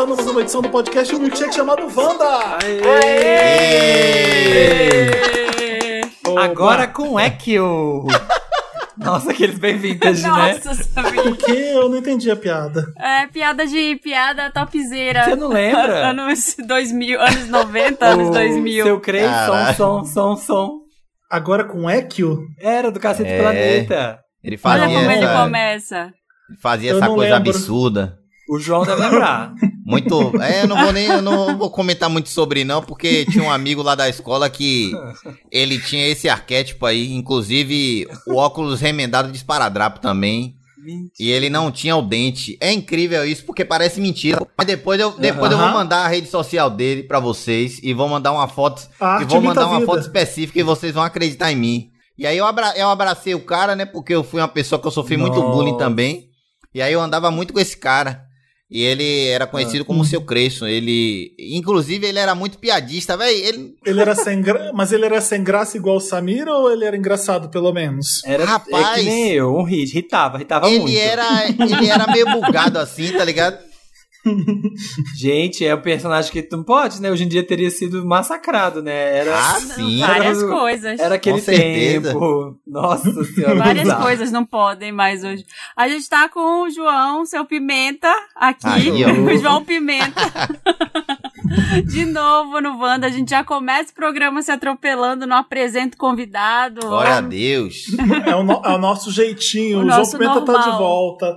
Começando 0.00 0.16
mais 0.16 0.28
uma 0.28 0.40
edição 0.40 0.62
do 0.62 0.70
podcast 0.70 1.14
um 1.14 1.18
milkshake 1.18 1.54
chamado 1.54 1.82
Wanda! 1.94 2.58
Agora 6.40 6.86
com 6.86 7.20
Ekio. 7.20 8.06
Nossa, 8.96 9.30
aqueles 9.30 9.58
bem 9.58 9.76
vintage, 9.76 10.22
né? 10.22 10.28
Nossa. 10.28 10.70
O 11.28 11.36
que? 11.36 11.52
Eu 11.52 11.90
não 11.90 11.98
entendi 11.98 12.30
a 12.30 12.36
piada. 12.36 12.86
É 12.98 13.26
piada 13.26 13.66
de 13.66 13.96
piada 14.02 14.50
topzera. 14.50 15.24
Você 15.24 15.36
não 15.36 15.48
lembra? 15.48 16.08
Anos 16.08 16.56
2000, 16.66 17.20
anos 17.20 17.48
90, 17.48 18.06
anos 18.06 18.28
O 18.28 18.32
2000. 18.32 18.84
Seu 18.84 19.00
Crei, 19.00 19.24
som, 19.24 19.28
Caralho. 19.28 19.76
som, 19.76 20.04
som, 20.04 20.36
som. 20.36 20.70
Agora 21.30 21.62
com 21.64 21.90
Ekio? 21.90 22.46
Era 22.58 22.90
do 22.90 22.98
Cacete 22.98 23.28
É. 23.30 23.38
Planeta. 23.42 24.18
Ele 24.42 24.58
Olha 24.64 24.80
fazia 24.80 24.86
como 24.98 25.10
ele 25.10 25.24
essa, 25.24 25.42
começa. 25.42 26.12
fazia 26.62 26.90
Eu 26.92 26.96
essa 26.96 27.06
coisa 27.06 27.34
lembro. 27.34 27.50
absurda. 27.50 28.16
O 28.48 28.58
João 28.58 28.82
deve 28.84 29.00
lembrar. 29.02 29.52
Muito. 29.90 30.32
É, 30.40 30.62
eu 30.62 30.68
não 30.68 30.80
vou 30.82 30.92
nem. 30.92 31.06
Eu 31.06 31.22
não 31.22 31.58
vou 31.58 31.70
comentar 31.70 32.08
muito 32.08 32.28
sobre, 32.28 32.64
não, 32.64 32.82
porque 32.82 33.24
tinha 33.26 33.44
um 33.44 33.50
amigo 33.50 33.82
lá 33.82 33.94
da 33.94 34.08
escola 34.08 34.48
que 34.48 34.92
ele 35.50 35.78
tinha 35.80 36.06
esse 36.08 36.28
arquétipo 36.28 36.86
aí. 36.86 37.12
Inclusive, 37.12 38.06
o 38.26 38.36
óculos 38.36 38.80
remendado 38.80 39.30
de 39.30 39.36
esparadrapo 39.36 40.00
também. 40.00 40.54
E 41.20 41.30
ele 41.30 41.50
não 41.50 41.70
tinha 41.70 41.94
o 41.94 42.00
dente. 42.02 42.56
É 42.60 42.72
incrível 42.72 43.22
isso, 43.24 43.44
porque 43.44 43.64
parece 43.66 44.00
mentira. 44.00 44.40
Mas 44.56 44.66
depois 44.66 44.98
eu, 44.98 45.10
depois 45.12 45.52
eu 45.52 45.58
vou 45.58 45.68
mandar 45.68 46.04
a 46.06 46.08
rede 46.08 46.26
social 46.28 46.70
dele 46.70 47.02
pra 47.02 47.20
vocês. 47.20 47.78
E 47.82 47.92
vou 47.92 48.08
mandar 48.08 48.32
uma 48.32 48.48
foto. 48.48 48.88
E 49.20 49.24
vou 49.24 49.40
mandar 49.42 49.66
uma 49.66 49.80
vida. 49.80 49.86
foto 49.86 50.00
específica 50.00 50.58
e 50.58 50.62
vocês 50.62 50.94
vão 50.94 51.02
acreditar 51.02 51.52
em 51.52 51.56
mim. 51.56 51.90
E 52.16 52.26
aí 52.26 52.36
eu, 52.38 52.46
abra- 52.46 52.72
eu 52.76 52.88
abracei 52.88 53.34
o 53.34 53.40
cara, 53.44 53.76
né? 53.76 53.84
Porque 53.84 54.14
eu 54.14 54.24
fui 54.24 54.40
uma 54.40 54.48
pessoa 54.48 54.80
que 54.80 54.86
eu 54.86 54.90
sofri 54.90 55.16
muito 55.18 55.38
Nossa. 55.38 55.52
bullying 55.52 55.76
também. 55.76 56.28
E 56.74 56.80
aí 56.80 56.92
eu 56.94 57.00
andava 57.00 57.30
muito 57.30 57.52
com 57.52 57.60
esse 57.60 57.76
cara. 57.76 58.22
E 58.70 58.82
ele 58.82 59.26
era 59.26 59.48
conhecido 59.48 59.84
como 59.84 60.02
o 60.02 60.04
seu 60.04 60.20
Cresço. 60.22 60.64
Ele. 60.64 61.34
Inclusive, 61.38 62.06
ele 62.06 62.20
era 62.20 62.34
muito 62.36 62.56
piadista, 62.56 63.16
velho. 63.16 63.36
Ele. 63.36 63.74
Ele 63.84 64.00
era 64.00 64.14
sem 64.14 64.40
gra... 64.40 64.70
Mas 64.72 64.92
ele 64.92 65.04
era 65.04 65.20
sem 65.20 65.42
graça 65.42 65.76
igual 65.76 65.96
o 65.96 66.00
Samir 66.00 66.46
ou 66.46 66.70
ele 66.70 66.84
era 66.84 66.96
engraçado 66.96 67.48
pelo 67.48 67.72
menos? 67.72 68.22
Era 68.24 68.44
é 68.44 68.46
Rapaz. 68.46 68.98
que 68.98 69.02
nem 69.02 69.32
eu, 69.32 69.56
um 69.56 69.64
hit. 69.64 69.98
Hitava, 69.98 70.40
hitava 70.40 70.68
muito. 70.68 70.86
Ele 70.86 70.96
era. 70.96 71.48
Ele 71.48 71.88
era 71.88 72.06
meio 72.06 72.26
bugado 72.30 72.78
assim, 72.78 73.12
tá 73.12 73.24
ligado? 73.24 73.69
Gente, 75.16 75.64
é 75.64 75.74
um 75.74 75.80
personagem 75.80 76.30
que 76.30 76.42
tu 76.42 76.56
não 76.56 76.64
pode, 76.64 77.00
né? 77.00 77.10
Hoje 77.10 77.24
em 77.24 77.28
dia 77.28 77.42
teria 77.46 77.70
sido 77.70 78.04
massacrado, 78.06 78.82
né? 78.82 79.18
Era, 79.18 79.38
Ah, 79.38 79.54
sim. 79.60 80.00
Várias 80.00 80.38
Era- 80.42 80.52
coisas. 80.52 81.00
era 81.00 81.14
aquele 81.14 81.40
tempo. 81.40 82.56
Nossa 82.66 83.10
senhora. 83.24 83.54
Várias 83.56 83.84
bizarro. 83.84 84.02
coisas 84.02 84.30
não 84.32 84.44
podem 84.44 84.92
mais 84.92 85.24
hoje. 85.24 85.44
A 85.76 85.88
gente 85.88 86.08
tá 86.08 86.28
com 86.28 86.62
o 86.64 86.70
João, 86.70 87.24
seu 87.24 87.44
Pimenta, 87.44 88.12
aqui. 88.36 88.66
Aí, 88.66 89.04
o 89.04 89.38
João 89.38 89.64
Pimenta. 89.64 90.20
De 91.86 92.04
novo 92.06 92.60
no 92.60 92.78
Wanda. 92.78 93.06
A 93.06 93.10
gente 93.10 93.30
já 93.30 93.42
começa 93.42 93.90
o 93.90 93.94
programa 93.94 94.40
se 94.42 94.50
atropelando, 94.52 95.26
não 95.26 95.36
apresenta 95.36 95.96
o 95.96 95.98
convidado. 95.98 96.80
Glória 96.86 97.14
a 97.16 97.20
Deus. 97.20 97.84
É 98.26 98.34
o, 98.36 98.42
no- 98.42 98.62
é 98.64 98.68
o 98.74 98.78
nosso 98.78 99.10
jeitinho. 99.10 99.78
O 99.78 99.80
O, 99.82 99.84
João 99.86 99.98
nosso 99.98 100.18
Pimenta 100.18 100.40
tá 100.42 100.52
normal. 100.52 100.70
de 100.72 100.78
volta. 100.78 101.36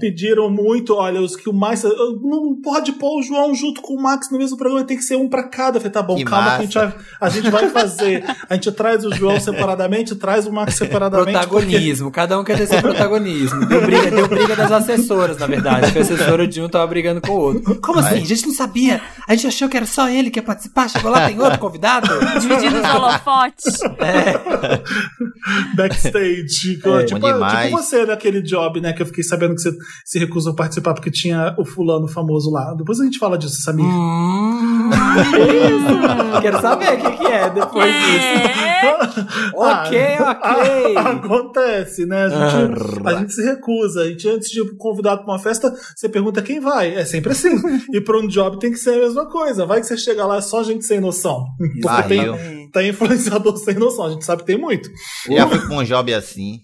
Pediram 0.00 0.50
muito, 0.50 0.94
olha, 0.94 1.20
os 1.20 1.34
que 1.36 1.48
o 1.48 1.52
mais. 1.52 1.82
Não 2.24 2.56
pode 2.62 2.92
pôr 2.92 3.20
o 3.20 3.22
João 3.22 3.54
junto 3.54 3.82
com 3.82 3.94
o 3.94 4.02
Max 4.02 4.30
no 4.30 4.38
mesmo 4.38 4.56
programa, 4.56 4.82
tem 4.82 4.96
que 4.96 5.02
ser 5.02 5.16
um 5.16 5.28
pra 5.28 5.42
cada. 5.42 5.76
Eu 5.76 5.80
falei, 5.80 5.92
tá 5.92 6.02
bom, 6.02 6.16
Que 6.16 6.24
calma 6.24 6.52
que 6.52 6.56
a 6.56 6.60
gente, 6.62 6.74
massa. 6.76 6.88
vai, 6.88 7.04
a 7.20 7.28
gente 7.28 7.50
vai 7.50 7.68
fazer. 7.68 8.24
A 8.48 8.54
gente 8.54 8.72
traz 8.72 9.04
o 9.04 9.14
João 9.14 9.38
separadamente, 9.38 10.14
traz 10.14 10.46
o 10.46 10.52
Max 10.52 10.74
separadamente. 10.76 11.32
Protagonismo, 11.32 12.10
cada 12.10 12.40
um 12.40 12.44
quer 12.44 12.56
ter 12.56 12.66
seu 12.66 12.80
protagonismo. 12.80 13.66
Deu 13.66 13.82
briga, 13.82 14.10
deu 14.10 14.26
briga 14.26 14.56
das 14.56 14.72
assessoras, 14.72 15.36
na 15.36 15.46
verdade. 15.46 15.92
Que 15.92 15.98
a 15.98 16.02
assessora 16.02 16.46
de 16.46 16.62
um 16.62 16.68
tava 16.68 16.86
brigando 16.86 17.20
com 17.20 17.32
o 17.32 17.38
outro. 17.38 17.80
Como 17.80 17.98
assim? 17.98 18.22
A 18.22 18.24
gente 18.24 18.46
não 18.46 18.54
sabia. 18.54 19.02
A 19.28 19.34
gente 19.34 19.46
achou 19.48 19.68
que 19.68 19.76
era 19.76 19.86
só 19.86 20.08
ele 20.08 20.30
que 20.30 20.38
ia 20.38 20.42
participar. 20.42 20.88
Chegou 20.88 21.10
lá, 21.10 21.26
tem 21.26 21.38
outro 21.38 21.58
convidado. 21.58 22.08
Dividindo 22.40 22.80
os 22.80 22.94
holofotes. 22.94 23.80
É. 23.98 24.80
backstage. 25.76 26.80
É, 26.84 27.04
tipo, 27.04 27.04
tipo 27.04 27.70
você 27.70 28.06
naquele 28.06 28.40
job, 28.42 28.80
né? 28.80 28.92
Que 28.92 29.02
eu 29.02 29.06
fiquei 29.06 29.22
sabendo 29.24 29.54
que 29.54 29.60
você 29.60 29.72
se 30.04 30.18
recusou 30.18 30.52
a 30.52 30.56
participar 30.56 30.94
porque 30.94 31.10
tinha 31.10 31.54
o 31.58 31.64
fulano 31.64 32.08
famoso 32.14 32.50
lá. 32.50 32.74
Depois 32.74 33.00
a 33.00 33.04
gente 33.04 33.18
fala 33.18 33.36
disso, 33.36 33.60
Samir. 33.62 33.84
Hum, 33.84 34.90
Quero 36.40 36.60
saber 36.60 36.94
o 36.94 36.96
que, 37.02 37.10
que 37.18 37.26
é 37.26 37.50
depois 37.50 37.92
disso. 37.92 38.26
É. 38.64 38.74
Ok, 39.54 39.98
ok. 40.20 40.96
Ah, 40.96 41.10
acontece, 41.24 42.04
né? 42.06 42.24
A 42.24 42.28
gente, 42.28 43.06
a 43.06 43.14
gente 43.14 43.32
se 43.32 43.42
recusa. 43.42 44.02
A 44.02 44.08
gente, 44.08 44.28
antes 44.28 44.50
de 44.50 44.60
ir 44.60 44.76
convidado 44.76 45.22
pra 45.22 45.32
uma 45.32 45.38
festa, 45.38 45.74
você 45.94 46.08
pergunta 46.08 46.42
quem 46.42 46.60
vai. 46.60 46.94
É 46.94 47.04
sempre 47.04 47.32
assim. 47.32 47.56
e 47.92 48.00
pra 48.00 48.18
um 48.18 48.26
job 48.26 48.58
tem 48.58 48.70
que 48.70 48.78
ser 48.78 48.94
a 48.94 48.98
mesma 48.98 49.26
coisa. 49.26 49.64
Vai 49.64 49.80
que 49.80 49.86
você 49.86 49.96
chega 49.96 50.26
lá, 50.26 50.36
é 50.36 50.40
só 50.40 50.62
gente 50.62 50.84
sem 50.84 51.00
noção. 51.00 51.44
Porque 51.80 52.08
tem, 52.08 52.70
tem 52.70 52.88
influenciador 52.90 53.56
sem 53.56 53.74
noção. 53.74 54.06
A 54.06 54.10
gente 54.10 54.24
sabe 54.24 54.42
que 54.42 54.46
tem 54.46 54.58
muito. 54.58 54.88
Já 55.28 55.48
fui 55.48 55.66
com 55.66 55.76
um 55.76 55.84
job 55.84 56.12
assim. 56.12 56.60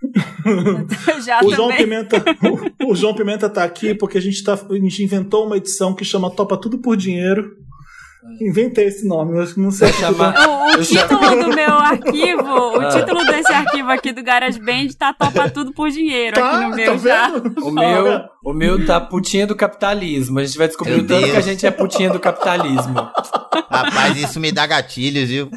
Já 1.24 1.40
O 1.44 1.52
João, 1.54 1.68
também. 1.68 1.84
Pimenta, 1.84 2.24
o, 2.82 2.90
o 2.92 2.94
João 2.94 3.14
Pimenta 3.14 3.48
tá 3.48 3.64
aqui 3.64 3.94
porque 3.94 4.18
a 4.18 4.20
gente, 4.20 4.42
tá, 4.42 4.54
a 4.54 4.74
gente 4.74 5.02
inventou 5.02 5.46
uma 5.46 5.56
edição 5.56 5.94
que 5.94 6.04
chama 6.04 6.30
Topa 6.30 6.56
Tudo 6.56 6.78
por 6.78 6.96
Dinheiro. 6.96 7.56
Inventei 8.40 8.86
esse 8.86 9.06
nome, 9.06 9.38
eu 9.38 9.46
não 9.56 9.70
sei. 9.70 9.90
Chamar. 9.94 10.34
O, 10.46 10.78
o 10.80 10.84
título 10.84 11.20
do 11.42 11.48
meu 11.54 11.72
arquivo, 11.74 12.42
o 12.76 12.80
Ah. 12.80 12.88
título 12.90 13.24
desse 13.24 13.50
arquivo 13.52 13.90
aqui 13.90 14.12
do 14.12 14.22
GarageBand 14.22 14.88
tá 14.98 15.12
Topa 15.14 15.48
Tudo 15.48 15.72
por 15.72 15.90
Dinheiro 15.90 16.36
Tá, 16.36 16.50
aqui 16.58 16.68
no 16.70 16.76
meu 16.76 16.92
tá 16.92 17.08
já. 17.08 17.28
O 17.62 17.70
meu, 17.70 18.20
o 18.44 18.52
meu 18.52 18.84
tá 18.86 19.00
putinha 19.00 19.46
do 19.46 19.56
capitalismo. 19.56 20.38
A 20.38 20.44
gente 20.44 20.58
vai 20.58 20.66
descobrir 20.68 20.96
Meu 20.96 21.04
o 21.04 21.06
tanto 21.06 21.20
Deus. 21.20 21.30
que 21.32 21.36
a 21.38 21.40
gente 21.40 21.66
é 21.66 21.70
putinha 21.70 22.10
do 22.10 22.20
capitalismo. 22.20 22.94
Rapaz, 23.70 24.16
isso 24.16 24.38
me 24.38 24.52
dá 24.52 24.66
gatilhos, 24.66 25.28
viu? 25.28 25.48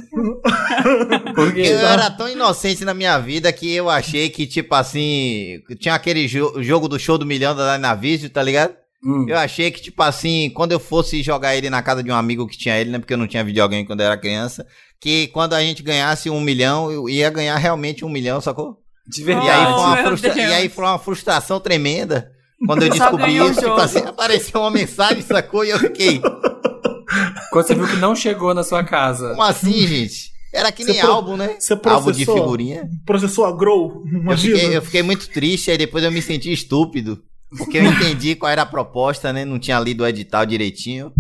Porque 1.36 1.62
Eu 1.62 1.80
era 1.80 2.10
tão 2.12 2.30
inocente 2.30 2.86
na 2.86 2.94
minha 2.94 3.18
vida 3.20 3.52
que 3.52 3.74
eu 3.74 3.90
achei 3.90 4.30
que, 4.30 4.46
tipo 4.48 4.74
assim, 4.76 5.62
tinha 5.80 5.96
aquele 5.96 6.28
jo- 6.28 6.62
jogo 6.64 6.88
do 6.88 6.98
show 7.00 7.18
do 7.18 7.26
milhão 7.26 7.56
da 7.56 7.78
Navício, 7.78 8.30
tá 8.30 8.42
ligado? 8.42 8.74
Hum. 9.06 9.26
Eu 9.28 9.38
achei 9.38 9.70
que, 9.70 9.82
tipo 9.82 10.02
assim, 10.02 10.50
quando 10.52 10.72
eu 10.72 10.80
fosse 10.80 11.22
jogar 11.22 11.56
ele 11.56 11.70
na 11.70 11.82
casa 11.82 12.02
de 12.02 12.10
um 12.12 12.16
amigo 12.16 12.48
que 12.48 12.58
tinha 12.58 12.78
ele, 12.80 12.90
né? 12.90 13.00
Porque 13.00 13.14
eu 13.14 13.18
não 13.18 13.28
tinha 13.28 13.44
videogame 13.44 13.86
quando 13.86 14.00
eu 14.00 14.06
era 14.06 14.18
criança, 14.18 14.66
que 15.02 15.28
quando 15.28 15.54
a 15.54 15.62
gente 15.62 15.84
ganhasse 15.84 16.30
um 16.30 16.40
milhão, 16.40 16.90
eu 16.92 17.10
ia 17.10 17.30
ganhar 17.30 17.58
realmente 17.58 18.06
um 18.06 18.10
milhão, 18.10 18.40
sacou? 18.40 18.78
de 19.06 19.22
E 19.22 19.30
aí, 19.30 19.36
foi 19.36 19.36
verdade. 19.46 19.74
uma 19.82 19.96
meu 19.96 20.06
frustra- 20.06 20.36
e 20.38 20.54
aí 20.54 20.70
foi 20.70 20.86
uma 20.86 20.98
frustração 21.00 21.60
tremenda. 21.60 22.32
Quando 22.66 22.84
eu 22.84 22.90
descobri 22.90 23.36
isso, 23.36 23.60
tipo 23.60 23.72
assim, 23.74 24.00
apareceu 24.00 24.62
uma 24.62 24.72
mensagem, 24.72 25.22
sacou? 25.22 25.66
E 25.66 25.72
eu 25.72 25.80
fiquei, 25.80 26.22
Quando 27.52 27.68
você 27.68 27.76
viu 27.76 27.88
que 27.88 27.98
não 27.98 28.16
chegou 28.16 28.54
na 28.54 28.64
sua 28.64 28.84
casa. 28.84 29.30
como 29.32 29.44
assim, 29.44 29.86
gente? 29.88 30.32
Era 30.54 30.72
que 30.72 30.84
nem 30.86 31.00
pro- 31.00 31.12
álbum, 31.12 31.36
né? 31.36 31.56
você 31.60 31.74
Álbum 31.74 32.12
de 32.12 32.24
processou? 32.26 32.36
figurinha. 32.38 32.88
Processou 33.06 33.46
a 33.46 33.52
Grow, 33.52 34.04
Eu 34.06 34.20
imagina. 34.22 34.56
fiquei, 34.58 34.78
eu 34.78 34.82
fiquei 34.82 35.02
muito 35.04 35.28
triste, 35.30 35.72
aí 35.72 35.78
depois 35.78 36.04
eu 36.04 36.12
me 36.12 36.22
senti 36.22 36.52
estúpido. 36.54 37.22
Porque 37.58 37.78
eu 37.78 37.86
entendi 37.86 38.36
qual 38.36 38.52
era 38.52 38.62
a 38.64 38.66
proposta, 38.66 39.32
né? 39.34 39.46
Não 39.46 39.60
tinha 39.60 39.80
lido 39.80 40.04
o 40.04 40.08
edital 40.08 40.46
direitinho. 40.46 41.12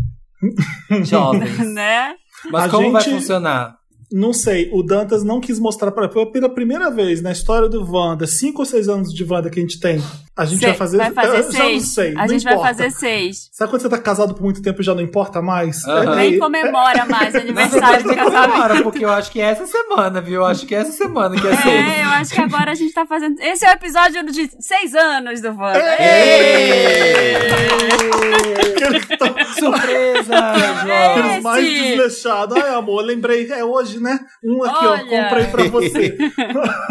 Jovens. 1.03 1.57
Né? 1.73 2.13
Mas 2.51 2.65
A 2.65 2.69
como 2.69 2.91
vai 2.91 3.01
gente- 3.01 3.13
funcionar? 3.15 3.75
Não 4.11 4.31
sei, 4.31 4.69
o 4.71 4.83
Dantas 4.83 5.23
não 5.23 5.41
quis 5.41 5.57
mostrar 5.59 5.91
pra 5.91 6.07
pela 6.07 6.47
primeira 6.47 6.91
vez 6.91 7.19
na 7.21 7.31
história 7.31 7.67
do 7.67 7.83
Wanda, 7.83 8.27
cinco 8.27 8.59
ou 8.61 8.65
seis 8.65 8.87
anos 8.87 9.11
de 9.11 9.23
Wanda 9.23 9.49
que 9.49 9.57
a 9.57 9.61
gente 9.61 9.79
tem. 9.79 9.99
A 10.35 10.45
gente 10.45 10.59
Sei, 10.61 10.69
vai 10.69 10.77
fazer. 10.77 10.97
vai 10.97 11.11
fazer 11.11 11.27
eu 11.27 11.33
já 11.35 11.43
não 11.43 11.51
seis. 11.51 11.93
sei. 11.93 12.09
a 12.11 12.13
não 12.21 12.27
gente 12.27 12.41
importa. 12.41 12.59
vai 12.61 12.73
fazer 12.73 12.89
seis. 12.91 13.49
Sabe 13.51 13.69
quando 13.71 13.81
você 13.83 13.89
tá 13.89 13.99
casado 13.99 14.33
por 14.33 14.41
muito 14.41 14.63
tempo 14.63 14.81
e 14.81 14.83
já 14.83 14.95
não 14.95 15.01
importa 15.01 15.43
mais? 15.43 15.87
É- 15.87 16.15
Nem 16.15 16.35
é- 16.35 16.37
comemora 16.39 17.05
mais 17.05 17.33
Na 17.35 17.39
aniversário 17.41 18.07
nem 18.07 18.15
casamento. 18.15 18.47
comemora, 18.51 18.81
porque 18.81 19.05
eu 19.05 19.11
acho 19.11 19.31
que 19.31 19.39
é 19.39 19.45
essa 19.45 19.67
semana, 19.67 20.21
viu? 20.21 20.35
Eu 20.41 20.45
acho 20.45 20.65
que 20.65 20.73
é 20.73 20.79
essa 20.79 20.91
semana 20.91 21.39
que 21.39 21.45
é 21.47 21.55
seis. 21.55 21.75
É, 21.75 22.03
eu 22.03 22.09
acho 22.09 22.33
que 22.33 22.41
agora 22.41 22.71
a 22.71 22.75
gente 22.75 22.91
tá 22.93 23.05
fazendo. 23.05 23.39
Esse 23.41 23.63
é 23.63 23.69
o 23.69 23.73
episódio 23.73 24.25
de 24.31 24.49
seis 24.59 24.95
anos 24.95 25.39
do 25.39 25.49
Wanda. 25.49 25.79
Surpresa, 29.59 30.33
É. 30.87 31.05
Aqueles 31.13 31.43
mais 31.43 31.65
desleixados. 31.65 32.57
Ai, 32.57 32.73
amor, 32.73 33.01
lembrei. 33.03 33.51
É 33.51 33.63
hoje, 33.63 33.99
né? 33.99 34.19
Um 34.43 34.63
aqui, 34.63 34.85
Olha. 34.85 35.03
ó. 35.05 35.23
Comprei 35.23 35.45
pra 35.47 35.63
você. 35.65 36.17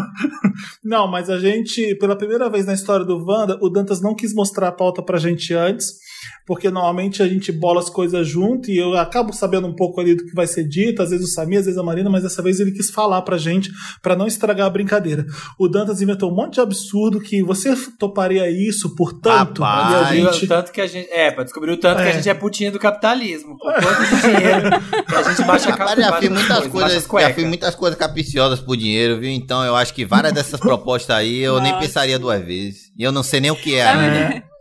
não, 0.85 1.09
mas 1.09 1.29
a 1.31 1.39
gente, 1.39 1.94
pela 1.97 2.17
primeira 2.17 2.49
vez 2.49 2.67
na 2.67 2.75
história 2.75 3.05
do 3.05 3.17
Wanda, 3.25 3.31
o 3.61 3.69
Dantas 3.69 4.00
não 4.00 4.14
quis 4.14 4.34
mostrar 4.34 4.69
a 4.69 4.73
pauta 4.73 5.02
pra 5.02 5.19
gente 5.19 5.55
antes. 5.55 5.99
Porque 6.47 6.71
normalmente 6.71 7.23
a 7.23 7.29
gente 7.29 7.51
bola 7.53 7.81
as 7.81 7.89
coisas 7.91 8.27
junto 8.27 8.71
e 8.71 8.77
eu 8.79 8.97
acabo 8.97 9.33
sabendo 9.33 9.67
um 9.67 9.75
pouco 9.75 10.01
ali 10.01 10.15
do 10.15 10.25
que 10.25 10.35
vai 10.35 10.47
ser 10.47 10.65
dito, 10.67 11.03
às 11.03 11.11
vezes 11.11 11.27
o 11.27 11.33
Samir, 11.33 11.59
às 11.61 11.65
vezes 11.67 11.79
a 11.79 11.83
Marina, 11.83 12.11
mas 12.11 12.23
dessa 12.23 12.43
vez 12.43 12.61
ele 12.61 12.73
quis 12.73 12.91
falar 12.91 13.23
pra 13.23 13.39
gente, 13.39 13.71
pra 14.03 14.17
não 14.17 14.27
estragar 14.27 14.67
a 14.67 14.71
brincadeira. 14.71 15.25
O 15.59 15.69
Dantas 15.69 16.01
inventou 16.03 16.31
um 16.31 16.35
monte 16.35 16.55
de 16.55 16.61
absurdo 16.61 17.21
que 17.21 17.43
você 17.43 17.75
toparia 17.99 18.51
isso 18.51 18.95
por 18.95 19.13
tanto, 19.13 19.63
Rapaz. 19.63 19.93
e 20.17 20.21
a 20.27 20.31
gente 20.31 20.45
o 20.45 20.49
tanto 20.49 20.73
que 20.73 20.81
a 20.81 20.87
gente. 20.87 21.09
É, 21.11 21.31
pra 21.31 21.45
descobrir 21.45 21.73
o 21.73 21.77
tanto 21.77 21.99
que 22.03 22.09
É. 22.09 22.11
a 22.11 22.13
gente 22.13 22.29
é 22.29 22.35
putinha 22.35 22.71
do 22.71 22.79
capitalismo. 22.79 23.57
Por 23.59 23.73
quanto 23.75 24.03
de 24.17 24.21
dinheiro 24.23 24.71
que 25.09 25.15
a 25.15 25.23
gente 25.23 25.47
baixa 25.47 25.75
a 25.75 26.01
já 26.01 26.13
fiz 26.19 26.29
muitas 26.31 26.67
coisas, 26.67 27.09
já 27.21 27.35
fiz 27.35 27.45
muitas 27.47 27.75
coisas 27.75 27.99
capiciosas 27.99 28.61
por 28.61 28.77
dinheiro, 28.77 29.19
viu? 29.21 29.31
Então 29.31 29.65
eu 29.65 29.77
acho 29.77 29.95
que 29.95 30.05
várias 30.05 30.33
dessas 30.33 30.59
propostas 30.61 31.15
aí 31.17 31.39
eu 31.41 31.61
nem 31.61 31.73
Nossa. 31.73 31.85
pensaria 31.87 32.19
duas 32.19 32.45
vezes. 32.45 32.93
E 32.99 33.03
eu 33.03 33.13
não 33.13 33.23
sei 33.23 33.41
nem 33.41 33.51
o 33.51 33.57
que 33.57 33.75
é 33.75 33.87
ainda. 33.87 34.17
É. 34.37 34.52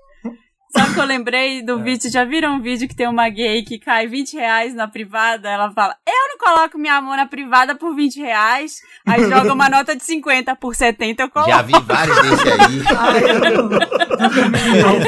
Sabe 0.76 0.94
que 0.94 1.00
eu 1.00 1.06
lembrei 1.06 1.62
do 1.62 1.80
vídeo? 1.84 2.10
Já 2.10 2.24
viram 2.24 2.56
um 2.56 2.62
vídeo 2.62 2.88
que 2.88 2.96
tem 2.96 3.08
uma 3.08 3.28
gay 3.30 3.64
que 3.64 3.78
cai 3.78 4.08
20 4.08 4.34
reais 4.36 4.74
na 4.74 4.88
privada? 4.88 5.50
Ela 5.50 5.72
fala: 5.72 5.96
Eu 6.08 6.30
não 6.30 6.38
coloco 6.38 6.78
minha 6.78 7.00
mão 7.02 7.16
na 7.16 7.26
privada 7.26 7.76
por 7.76 7.96
20 7.96 8.20
reais. 8.20 8.82
Aí 9.06 9.24
joga 9.30 9.54
uma 9.54 9.70
nota 9.70 9.96
de 9.96 10.04
50 10.04 10.56
por 10.56 10.76
70, 10.76 11.24
eu 11.24 11.30
coloco. 11.30 11.52
Já 11.52 11.62
vi 11.62 11.74
vários 11.82 12.22
desse 12.22 12.50
aí. 12.50 12.82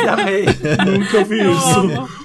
Amei. 0.10 0.46
Nunca 0.86 1.24
vi 1.24 1.40
Eu 1.40 1.52
isso. 1.54 2.23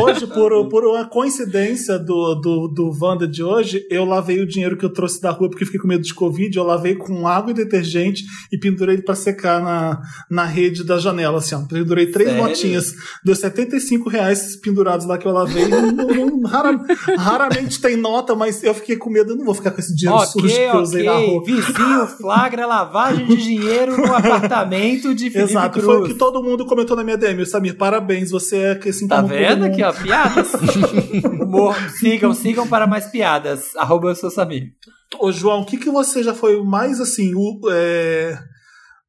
Hoje, 0.00 0.26
por, 0.26 0.68
por 0.68 0.84
uma 0.84 1.04
coincidência 1.06 1.98
do, 1.98 2.34
do, 2.36 2.68
do 2.68 2.90
Wanda 3.00 3.26
de 3.26 3.42
hoje, 3.42 3.84
eu 3.90 4.04
lavei 4.04 4.40
o 4.40 4.46
dinheiro 4.46 4.76
que 4.76 4.84
eu 4.84 4.92
trouxe 4.92 5.20
da 5.20 5.30
rua 5.30 5.48
porque 5.50 5.64
fiquei 5.64 5.80
com 5.80 5.88
medo 5.88 6.02
de 6.04 6.14
Covid. 6.14 6.56
Eu 6.56 6.64
lavei 6.64 6.94
com 6.94 7.26
água 7.26 7.50
e 7.50 7.54
detergente 7.54 8.24
e 8.52 8.58
pendurei 8.58 8.94
ele 8.96 9.02
pra 9.02 9.14
secar 9.14 9.60
na, 9.62 10.00
na 10.30 10.44
rede 10.44 10.84
da 10.84 10.98
janela. 10.98 11.38
Assim, 11.38 11.54
ó. 11.54 11.60
Pendurei 11.66 12.06
três 12.06 12.30
Sério? 12.30 12.44
notinhas. 12.44 12.94
Deu 13.24 13.34
75 13.34 14.08
reais 14.08 14.56
pendurados 14.56 15.06
lá 15.06 15.18
que 15.18 15.26
eu 15.26 15.32
lavei. 15.32 15.66
Não- 15.66 15.92
não- 15.92 16.40
rara- 16.48 16.78
raramente 17.18 17.80
tem 17.80 17.96
nota, 17.96 18.34
mas 18.34 18.62
eu 18.62 18.74
fiquei 18.74 18.96
com 18.96 19.10
medo. 19.10 19.32
Eu 19.32 19.36
não 19.36 19.44
vou 19.44 19.54
ficar 19.54 19.72
com 19.72 19.80
esse 19.80 19.94
dinheiro 19.94 20.24
sujo 20.26 20.46
que 20.54 20.60
eu 20.60 20.80
usei 20.80 21.04
na 21.04 21.14
rua. 21.18 21.44
Vizinho 21.44 22.06
flagra 22.18 22.66
lavagem 22.66 23.26
de 23.26 23.36
dinheiro 23.36 23.96
no 23.96 24.14
apartamento 24.14 25.14
de 25.14 25.30
Felipe 25.30 25.50
Exato, 25.50 25.80
foi 25.80 25.94
o 25.94 25.98
Cruz. 25.98 26.12
que 26.12 26.18
todo 26.18 26.42
mundo 26.42 26.64
comentou 26.64 26.96
na 26.96 27.02
minha 27.04 27.16
DM. 27.16 27.44
Samir, 27.44 27.76
parabéns, 27.76 28.30
você 28.30 28.56
é 28.56 28.74
que 28.74 28.88
assim 28.90 29.06
Tá 29.08 29.16
como 29.22 29.28
vendo 29.48 29.64
aqui, 29.64 29.82
ó? 29.82 29.92
Piadas. 29.92 30.48
Humor. 31.40 31.74
Sigam, 31.98 32.34
sigam 32.34 32.66
para 32.68 32.86
mais 32.86 33.06
piadas. 33.06 33.74
Arroba 33.76 34.08
eu 34.10 34.14
sou 34.16 34.30
Samir. 34.30 34.72
Ô, 35.18 35.32
João, 35.32 35.60
o 35.62 35.64
que, 35.66 35.76
que 35.78 35.90
você 35.90 36.22
já 36.22 36.34
foi 36.34 36.62
mais 36.62 37.00
assim, 37.00 37.32
o, 37.34 37.60
é, 37.70 38.38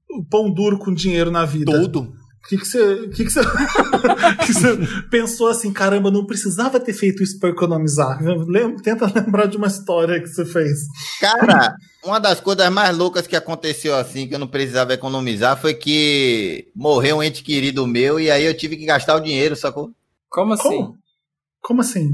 o 0.10 0.24
pão 0.30 0.50
duro 0.52 0.78
com 0.80 0.94
dinheiro 0.94 1.30
na 1.30 1.46
vida? 1.46 1.72
Tudo. 1.72 2.14
O 2.42 2.48
que, 2.50 2.58
que 2.58 2.66
você. 2.66 2.82
o 2.82 3.10
Que 3.10 3.26
que 3.26 3.30
você, 3.32 3.42
que 4.48 4.54
você 4.54 4.78
pensou 5.12 5.50
assim, 5.50 5.74
caramba, 5.74 6.10
não 6.10 6.26
precisava 6.26 6.80
ter 6.80 6.94
feito 6.94 7.22
isso 7.22 7.38
pra 7.38 7.50
economizar? 7.50 8.18
Lem- 8.48 8.78
tenta 8.78 9.12
lembrar 9.14 9.46
de 9.46 9.58
uma 9.58 9.68
história 9.68 10.20
que 10.22 10.28
você 10.28 10.46
fez. 10.46 10.80
Cara, 11.20 11.76
uma 12.04 12.18
das 12.18 12.40
coisas 12.40 12.68
mais 12.72 12.98
loucas 12.98 13.28
que 13.28 13.36
aconteceu 13.36 13.94
assim, 13.94 14.26
que 14.26 14.34
eu 14.34 14.40
não 14.40 14.48
precisava 14.48 14.94
economizar, 14.94 15.60
foi 15.60 15.74
que 15.74 16.68
morreu 16.74 17.18
um 17.18 17.24
ente 17.24 17.44
querido 17.44 17.86
meu 17.86 18.18
e 18.20 18.32
aí 18.32 18.46
eu 18.46 18.58
tive 18.58 18.78
que 18.78 18.86
gastar 18.86 19.16
o 19.18 19.20
dinheiro, 19.20 19.56
sacou? 19.56 19.90
Como 20.30 20.54
assim? 20.54 20.70
Como? 20.70 20.96
Como 21.62 21.82
assim? 21.82 22.10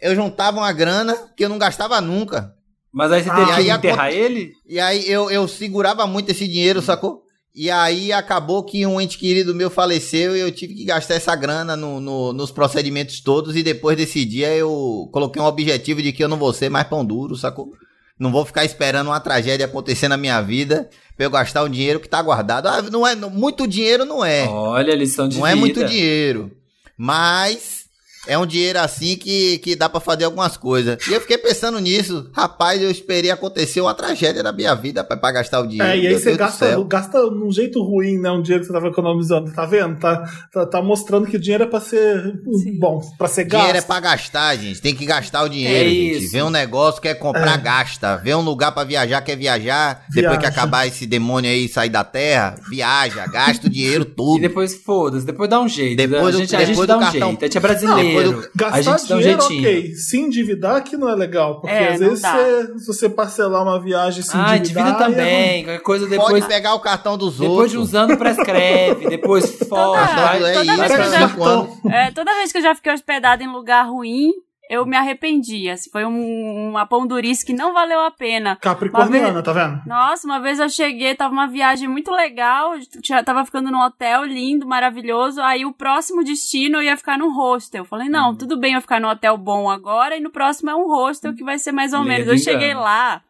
Eu 0.00 0.14
juntava 0.14 0.58
uma 0.58 0.72
grana 0.72 1.14
que 1.36 1.44
eu 1.44 1.48
não 1.48 1.58
gastava 1.58 2.00
nunca. 2.00 2.52
Mas 2.92 3.12
aí 3.12 3.22
você 3.22 3.30
Ah, 3.30 3.34
teve 3.36 3.50
e 3.62 3.64
que 3.64 3.70
enterrar 3.70 4.06
conta- 4.06 4.12
ele? 4.12 4.52
E 4.66 4.78
aí 4.80 5.10
eu, 5.10 5.30
eu 5.30 5.46
segurava 5.48 6.06
muito 6.06 6.30
esse 6.30 6.46
dinheiro, 6.46 6.80
sacou? 6.80 7.22
E 7.54 7.70
aí 7.70 8.12
acabou 8.12 8.62
que 8.62 8.84
um 8.86 9.00
ente 9.00 9.16
querido 9.18 9.54
meu 9.54 9.70
faleceu 9.70 10.36
e 10.36 10.40
eu 10.40 10.52
tive 10.52 10.74
que 10.74 10.84
gastar 10.84 11.14
essa 11.14 11.34
grana 11.34 11.74
no, 11.74 12.00
no- 12.00 12.32
nos 12.32 12.50
procedimentos 12.50 13.20
todos. 13.20 13.56
E 13.56 13.62
depois 13.62 13.96
desse 13.96 14.24
dia 14.24 14.54
eu 14.54 15.08
coloquei 15.12 15.40
um 15.40 15.46
objetivo 15.46 16.02
de 16.02 16.12
que 16.12 16.22
eu 16.22 16.28
não 16.28 16.36
vou 16.36 16.52
ser 16.52 16.68
mais 16.68 16.86
pão 16.86 17.04
duro, 17.04 17.34
sacou? 17.34 17.70
Não 18.18 18.30
vou 18.30 18.44
ficar 18.46 18.64
esperando 18.64 19.08
uma 19.08 19.20
tragédia 19.20 19.66
acontecer 19.66 20.08
na 20.08 20.16
minha 20.16 20.40
vida 20.40 20.88
pra 21.16 21.24
eu 21.26 21.30
gastar 21.30 21.62
o 21.62 21.68
dinheiro 21.68 22.00
que 22.00 22.08
tá 22.08 22.20
guardado. 22.22 22.66
Ah, 22.66 22.82
não 22.82 23.06
é, 23.06 23.14
não- 23.14 23.30
muito 23.30 23.66
dinheiro 23.66 24.04
não 24.04 24.22
é. 24.24 24.44
Olha, 24.46 24.94
lição 24.94 25.26
de 25.28 25.36
não 25.38 25.44
vida. 25.44 25.56
é 25.56 25.60
muito 25.60 25.84
dinheiro. 25.84 26.50
Mas 26.96 27.85
é 28.26 28.36
um 28.38 28.46
dinheiro 28.46 28.78
assim 28.80 29.16
que, 29.16 29.58
que 29.58 29.76
dá 29.76 29.88
pra 29.88 30.00
fazer 30.00 30.24
algumas 30.24 30.56
coisas. 30.56 30.98
E 31.06 31.12
eu 31.12 31.20
fiquei 31.20 31.38
pensando 31.38 31.78
nisso. 31.78 32.28
Rapaz, 32.32 32.80
eu 32.82 32.90
esperei 32.90 33.30
acontecer 33.30 33.80
uma 33.80 33.94
tragédia 33.94 34.42
na 34.42 34.52
minha 34.52 34.74
vida 34.74 35.02
pra, 35.04 35.16
pra 35.16 35.32
gastar 35.32 35.60
o 35.60 35.66
dinheiro. 35.66 35.88
É, 35.90 35.96
e 35.96 36.00
aí 36.06 36.08
Meu 36.10 36.18
você 36.18 36.24
Deus 36.26 36.36
gasta, 36.38 36.84
gasta 36.86 37.22
num 37.30 37.50
jeito 37.52 37.82
ruim, 37.82 38.18
né? 38.18 38.30
Um 38.30 38.42
dinheiro 38.42 38.60
que 38.62 38.66
você 38.66 38.72
tava 38.72 38.88
economizando, 38.88 39.52
tá 39.52 39.64
vendo? 39.66 39.98
Tá, 39.98 40.24
tá, 40.52 40.66
tá 40.66 40.82
mostrando 40.82 41.26
que 41.26 41.36
o 41.36 41.40
dinheiro 41.40 41.64
é 41.64 41.66
pra 41.66 41.80
ser 41.80 42.40
Sim. 42.62 42.78
bom, 42.78 43.00
pra 43.18 43.28
ser 43.28 43.44
gasto. 43.44 43.58
Dinheiro 43.60 43.78
é 43.78 43.82
pra 43.82 44.00
gastar, 44.00 44.56
gente. 44.56 44.80
Tem 44.80 44.94
que 44.94 45.06
gastar 45.06 45.42
o 45.44 45.48
dinheiro, 45.48 45.74
É 45.86 45.88
gente. 45.88 46.24
isso. 46.24 46.32
Vê 46.32 46.42
um 46.42 46.50
negócio, 46.50 47.00
quer 47.00 47.14
comprar, 47.14 47.58
É. 47.58 47.62
gasta. 47.62 48.16
Vê 48.16 48.34
um 48.34 48.40
lugar 48.42 48.72
pra 48.72 48.84
viajar, 48.84 49.20
quer 49.22 49.36
viajar. 49.36 50.04
Depois 50.12 50.36
que 50.36 50.40
Viaja. 50.42 50.48
acabar 50.48 50.86
esse 50.86 51.06
demônio 51.06 51.50
aí 51.50 51.64
e 51.64 51.68
sair 51.68 51.88
da 51.90 52.04
terra, 52.04 52.56
viaja, 52.68 53.26
gasta 53.26 53.66
o 53.66 53.70
dinheiro 53.70 54.02
E 54.06 54.14
tudo. 54.16 54.40
depois 54.40 54.74
foda-se, 54.74 55.24
depois 55.26 55.48
dá 55.50 55.60
um 55.60 55.68
jeito. 55.68 55.96
Depois 55.96 56.28
a 56.28 56.30
do- 56.30 56.38
gente, 56.38 56.56
a 56.56 56.58
gente 56.60 56.68
depois 56.70 56.88
dá 56.88 56.96
um 56.96 57.00
cartão- 57.00 57.28
jeito. 57.28 57.42
A 57.42 57.46
gente 57.46 57.56
é 57.56 57.60
brasileiro. 57.60 58.12
Não, 58.12 58.15
depois 58.24 58.44
a 58.46 58.48
Gastar 58.54 58.82
gente 58.98 59.08
dá 59.08 59.14
um 59.14 59.18
dinheiro, 59.18 59.40
jeitinho. 59.42 59.60
ok. 59.68 59.94
Se 59.94 60.18
endividar 60.18 60.82
que 60.84 60.96
não 60.96 61.08
é 61.08 61.14
legal. 61.14 61.60
Porque 61.60 61.74
É, 61.74 61.92
às 61.92 62.00
vezes 62.00 62.20
você, 62.22 62.78
se 62.78 62.86
você 62.86 63.08
parcelar 63.08 63.62
uma 63.62 63.80
viagem 63.80 64.20
e 64.20 64.22
se 64.22 64.30
Ah, 64.34 64.56
endividar... 64.56 64.88
endivida 64.88 64.88
aí 64.88 65.12
é 65.12 65.16
também. 65.16 65.64
Qualquer 65.64 65.82
coisa 65.82 66.06
depois. 66.08 66.30
Pode 66.30 66.46
pegar 66.46 66.74
o 66.74 66.80
cartão 66.80 67.16
dos 67.18 67.38
Depois 67.38 67.50
outros. 67.50 67.72
de 67.72 67.78
uns 67.78 67.94
anos 67.94 68.16
prescreve, 68.16 69.08
depois 69.10 69.44
foge, 69.58 69.68
Toda- 69.68 70.04
vai, 70.06 70.42
é 70.44 70.52
toda 70.52 70.64
isso, 70.72 70.76
vez 70.76 70.92
que 70.92 70.98
eu 70.98 71.04
é 71.04 71.10
já-. 71.10 71.26
É, 71.90 72.10
toda 72.12 72.34
vez 72.34 72.52
que 72.52 72.58
eu 72.58 72.62
já 72.62 72.74
fiquei 72.74 72.92
hospedada 72.92 73.42
em 73.42 73.48
lugar 73.52 73.82
ruim, 73.88 74.32
eu 74.68 74.84
me 74.84 74.96
arrependia. 74.96 75.74
Assim, 75.74 75.90
foi 75.90 76.04
um, 76.04 76.70
uma 76.70 76.86
pão 76.86 77.06
durice 77.06 77.44
que 77.44 77.52
não 77.52 77.72
valeu 77.72 78.00
a 78.00 78.10
pena. 78.10 78.56
Capricorniana, 78.56 79.30
Uma 79.30 79.42
tá 79.42 79.52
vendo? 79.52 79.82
Nossa, 79.86 80.26
uma 80.26 80.40
vez 80.40 80.58
eu 80.58 80.68
cheguei, 80.68 81.14
tava 81.14 81.32
uma 81.32 81.46
viagem 81.46 81.88
muito 81.88 82.10
legal, 82.10 82.72
tinha, 83.02 83.22
tava 83.22 83.44
ficando 83.44 83.70
num 83.70 83.80
hotel 83.80 84.24
lindo, 84.24 84.66
maravilhoso. 84.66 85.40
Aí 85.40 85.64
o 85.64 85.72
próximo 85.72 86.24
destino 86.24 86.78
eu 86.78 86.82
ia 86.82 86.96
ficar 86.96 87.18
num 87.18 87.34
hostel. 87.34 87.82
Eu 87.82 87.86
Falei, 87.86 88.08
não, 88.08 88.34
tudo 88.34 88.58
bem 88.58 88.74
eu 88.74 88.80
ficar 88.80 89.00
num 89.00 89.08
hotel 89.08 89.36
bom 89.36 89.70
agora 89.70 90.16
e 90.16 90.20
no 90.20 90.30
próximo 90.30 90.70
é 90.70 90.74
um 90.74 90.88
hostel 90.88 91.34
que 91.34 91.44
vai 91.44 91.58
ser 91.58 91.72
mais 91.72 91.92
ou 91.92 92.04
menos. 92.04 92.26
Eu 92.26 92.38
cheguei 92.38 92.74
lá, 92.74 93.22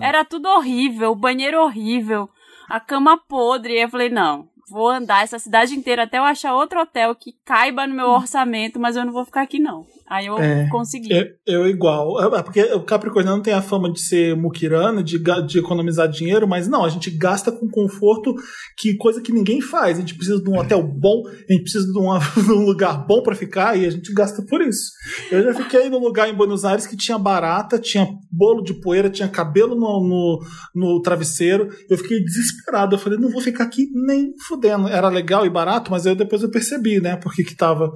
era 0.00 0.24
tudo 0.24 0.48
horrível, 0.48 1.10
o 1.10 1.16
banheiro 1.16 1.60
horrível, 1.60 2.28
a 2.68 2.80
cama 2.80 3.16
podre. 3.16 3.74
Eu 3.78 3.88
falei, 3.88 4.08
não. 4.08 4.48
Vou 4.70 4.88
andar 4.88 5.24
essa 5.24 5.38
cidade 5.38 5.74
inteira 5.74 6.04
até 6.04 6.18
eu 6.18 6.22
achar 6.24 6.54
outro 6.54 6.80
hotel 6.80 7.14
que 7.14 7.32
caiba 7.44 7.86
no 7.86 7.94
meu 7.94 8.06
orçamento, 8.06 8.80
mas 8.80 8.96
eu 8.96 9.04
não 9.04 9.12
vou 9.12 9.24
ficar 9.24 9.42
aqui, 9.42 9.58
não. 9.58 9.84
Aí 10.08 10.26
eu 10.26 10.38
É. 10.38 10.68
consegui. 10.70 11.08
Eu, 11.10 11.26
eu 11.46 11.66
igual. 11.66 12.20
É 12.36 12.42
porque 12.42 12.62
o 12.74 12.82
Capricorniano 12.82 13.42
tem 13.42 13.54
a 13.54 13.62
fama 13.62 13.90
de 13.90 14.00
ser 14.00 14.36
muquirana, 14.36 15.02
de, 15.02 15.18
de 15.46 15.58
economizar 15.58 16.06
dinheiro, 16.08 16.46
mas 16.46 16.68
não, 16.68 16.84
a 16.84 16.88
gente 16.90 17.10
gasta 17.10 17.50
com 17.50 17.66
conforto, 17.68 18.34
que 18.78 18.96
coisa 18.96 19.20
que 19.22 19.32
ninguém 19.32 19.60
faz. 19.62 19.96
A 19.96 20.00
gente 20.00 20.14
precisa 20.14 20.42
de 20.42 20.50
um 20.50 20.58
hotel 20.58 20.82
bom, 20.82 21.22
a 21.26 21.52
gente 21.52 21.62
precisa 21.62 21.90
de, 21.90 21.98
uma- 21.98 22.18
de 22.36 22.52
um 22.52 22.64
lugar 22.66 23.06
bom 23.06 23.22
pra 23.22 23.34
ficar 23.34 23.78
e 23.78 23.86
a 23.86 23.90
gente 23.90 24.12
gasta 24.12 24.42
por 24.44 24.60
isso. 24.60 24.90
Eu 25.30 25.42
já 25.42 25.54
fiquei 25.54 25.88
num 25.88 25.98
lugar 26.00 26.28
em 26.28 26.34
Buenos 26.34 26.64
Aires 26.66 26.86
que 26.86 26.96
tinha 26.96 27.18
barata, 27.18 27.78
tinha 27.78 28.06
bolo 28.30 28.62
de 28.62 28.74
poeira, 28.80 29.08
tinha 29.08 29.28
cabelo 29.28 29.74
no, 29.74 30.00
no, 30.06 30.40
no 30.74 31.00
travesseiro. 31.02 31.68
Eu 31.88 31.96
fiquei 31.96 32.22
desesperado. 32.22 32.94
Eu 32.94 32.98
falei, 32.98 33.18
não 33.18 33.30
vou 33.30 33.40
ficar 33.40 33.64
aqui 33.64 33.86
nem 34.06 34.32
fudendo. 34.54 34.88
Era 34.88 35.08
legal 35.08 35.44
e 35.44 35.50
barato, 35.50 35.90
mas 35.90 36.06
eu 36.06 36.14
depois 36.14 36.42
eu 36.42 36.50
percebi, 36.50 37.00
né? 37.00 37.16
Porque 37.16 37.42
que 37.44 37.54
tava. 37.56 37.92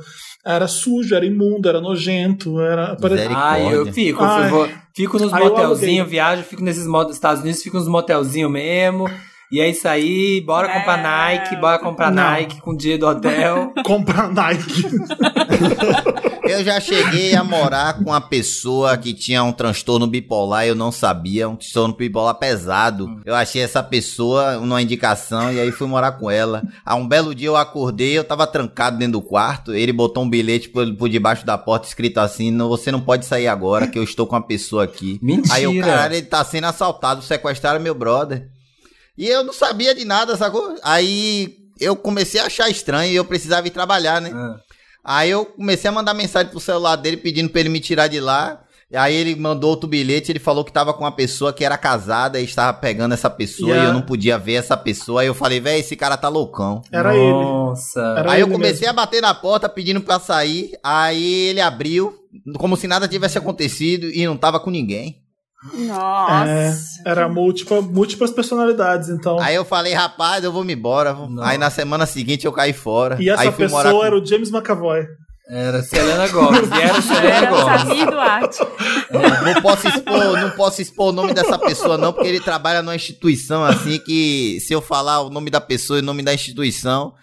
Era 0.47 0.67
sujo, 0.69 1.15
era 1.15 1.27
imundo, 1.27 1.69
era 1.69 1.81
nojento, 1.81 2.61
era. 2.61 2.97
Ah, 3.35 3.61
eu 3.61 3.93
fico. 3.93 4.23
Ai. 4.23 4.47
eu 4.47 4.51
vou- 4.51 4.69
fico 4.95 5.19
nos 5.19 5.33
motelzinhos, 5.33 6.09
viajo, 6.09 6.43
fico 6.43 6.63
nesses 6.63 6.87
mo- 6.87 7.11
Estados 7.11 7.43
Unidos, 7.43 7.63
fico 7.63 7.77
nos 7.77 7.89
motelzinhos 7.89 8.51
mesmo. 8.51 9.09
E 9.51 9.61
é 9.61 9.69
isso 9.71 9.89
aí, 9.89 10.43
bora 10.43 10.69
comprar 10.69 10.99
É. 10.99 11.03
Nike, 11.39 11.57
bora 11.57 11.79
comprar 11.79 12.11
Não. 12.13 12.23
Nike 12.23 12.61
com 12.61 12.73
o 12.73 12.77
dia 12.77 12.99
do 12.99 13.07
hotel. 13.07 13.73
Comprar 13.83 14.31
Nike. 14.31 14.83
Eu 16.49 16.65
já 16.65 16.81
cheguei 16.81 17.35
a 17.35 17.45
morar 17.45 17.95
com 17.95 18.11
uma 18.11 18.21
pessoa 18.21 18.97
que 18.97 19.13
tinha 19.13 19.43
um 19.45 19.53
transtorno 19.53 20.07
bipolar, 20.07 20.67
eu 20.67 20.75
não 20.75 20.91
sabia, 20.91 21.49
um 21.49 21.57
transtorno 21.57 21.95
bipolar 21.95 22.35
pesado. 22.35 23.21
Eu 23.25 23.35
achei 23.35 23.63
essa 23.63 23.83
pessoa 23.83 24.55
numa 24.59 24.81
indicação 24.81 25.53
e 25.53 25.61
aí 25.61 25.71
fui 25.71 25.87
morar 25.87 26.13
com 26.13 26.31
ela. 26.31 26.63
Há 26.85 26.95
um 26.95 27.07
belo 27.07 27.35
dia 27.35 27.49
eu 27.49 27.57
acordei, 27.57 28.17
eu 28.17 28.25
tava 28.25 28.47
trancado 28.47 28.99
dentro 28.99 29.13
do 29.13 29.23
quarto, 29.23 29.75
ele 29.75 29.93
botou 29.93 30.25
um 30.25 30.31
bilhete 30.31 30.69
por, 30.69 30.91
por 30.97 31.09
debaixo 31.09 31.45
da 31.45 31.59
porta 31.59 31.87
escrito 31.87 32.19
assim: 32.19 32.51
"Não, 32.51 32.69
você 32.69 32.91
não 32.91 33.01
pode 33.01 33.27
sair 33.27 33.47
agora 33.49 33.87
que 33.87 33.99
eu 33.99 34.03
estou 34.03 34.27
com 34.27 34.35
uma 34.35 34.47
pessoa 34.47 34.85
aqui". 34.85 35.19
Mentira. 35.23 35.55
Aí 35.55 35.67
o 35.67 35.81
caralho, 35.81 36.15
ele 36.15 36.27
tá 36.27 36.45
sendo 36.45 36.65
assaltado, 36.65 37.23
sequestraram 37.23 37.81
meu 37.81 37.95
brother. 37.95 38.49
E 39.17 39.27
eu 39.27 39.43
não 39.43 39.53
sabia 39.53 39.95
de 39.95 40.05
nada, 40.05 40.37
sacou? 40.37 40.77
Aí 40.83 41.57
eu 41.81 41.97
comecei 41.97 42.41
a 42.41 42.47
achar 42.47 42.71
estranho 42.71 43.13
e 43.13 43.17
eu 43.17 43.25
precisava 43.25 43.67
ir 43.67 43.71
trabalhar, 43.71 44.21
né? 44.21 44.31
Ah. 44.33 44.57
Aí 45.05 45.31
eu 45.31 45.47
comecei 45.47 45.89
a 45.89 45.93
mandar 45.93 46.15
mensagem 46.15 46.51
pro 46.51 46.61
celular 46.61 46.97
dele 46.97 47.17
pedindo 47.17 47.49
pra 47.49 47.61
ele 47.61 47.69
me 47.69 47.81
tirar 47.81 48.09
de 48.09 48.21
lá. 48.21 48.63
E 48.91 48.97
aí 48.97 49.15
ele 49.15 49.37
mandou 49.37 49.69
outro 49.69 49.87
bilhete, 49.87 50.33
ele 50.33 50.39
falou 50.39 50.65
que 50.65 50.73
tava 50.73 50.95
com 50.95 51.05
uma 51.05 51.13
pessoa 51.13 51.53
que 51.53 51.63
era 51.63 51.77
casada 51.77 52.41
e 52.41 52.45
estava 52.45 52.73
pegando 52.73 53.13
essa 53.13 53.29
pessoa 53.29 53.77
E 53.77 53.81
e 53.81 53.85
eu 53.85 53.93
não 53.93 54.01
podia 54.01 54.39
ver 54.39 54.55
essa 54.55 54.79
pessoa. 54.79 55.21
Aí 55.21 55.27
eu 55.27 55.35
falei, 55.35 55.61
véi, 55.61 55.81
esse 55.81 55.95
cara 55.95 56.17
tá 56.17 56.29
loucão. 56.29 56.81
Era 56.91 57.15
ele. 57.15 57.33
Nossa. 57.33 58.25
Aí 58.27 58.41
eu 58.41 58.49
comecei 58.49 58.87
mesmo. 58.87 58.91
a 58.91 59.05
bater 59.05 59.21
na 59.21 59.35
porta 59.35 59.69
pedindo 59.69 60.01
pra 60.01 60.19
sair. 60.19 60.73
Aí 60.83 61.49
ele 61.49 61.61
abriu, 61.61 62.15
como 62.57 62.79
se 62.79 62.89
nada 62.89 63.07
tivesse 63.07 63.37
acontecido 63.37 64.09
e 64.11 64.25
não 64.25 64.39
tava 64.39 64.59
com 64.59 64.71
ninguém. 64.71 65.23
Nossa. 65.87 66.49
É, 66.49 66.75
era 67.11 67.29
múltipla, 67.29 67.81
múltiplas 67.83 68.31
personalidades, 68.31 69.09
então. 69.09 69.39
Aí 69.41 69.55
eu 69.55 69.65
falei, 69.65 69.93
rapaz, 69.93 70.45
eu 70.45 70.53
vou 70.53 70.65
me 70.65 70.73
embora. 70.75 71.13
Não. 71.13 71.43
Aí 71.43 71.59
na 71.59 71.71
semana 71.71 72.07
seguinte 72.07 72.45
eu 72.47 72.53
caí 72.53 72.73
fora. 72.73 73.17
e 73.21 73.29
essa 73.29 73.43
aí 73.43 73.53
fui 73.53 73.67
morar 73.69 73.85
pessoa 73.85 74.01
com- 74.03 74.07
era 74.07 74.17
o 74.17 74.25
James 74.25 74.51
McAvoy. 74.51 75.07
Era 75.51 75.83
Selena 75.83 76.29
Gomes. 76.29 76.69
E 76.69 76.83
era 76.83 77.01
Selena 77.01 77.27
Era 77.29 77.51
Gomes. 77.51 77.81
Samir 77.83 78.11
Duarte. 78.11 78.59
Não 79.11 79.63
posso 79.63 79.89
expor, 79.89 80.41
não 80.41 80.51
posso 80.51 80.83
expor 80.83 81.09
o 81.09 81.13
nome 81.13 81.33
dessa 81.33 81.59
pessoa 81.59 81.97
não, 81.97 82.13
porque 82.13 82.29
ele 82.29 82.39
trabalha 82.41 82.83
numa 82.83 82.95
instituição 82.95 83.65
assim 83.65 83.99
que 83.99 84.59
se 84.61 84.75
eu 84.75 84.83
falar 84.83 85.23
o 85.23 85.31
nome 85.31 85.49
da 85.51 85.61
pessoa 85.61 85.99
e 85.99 86.03
o 86.03 86.05
nome 86.05 86.23
da 86.23 86.35
instituição, 86.35 87.15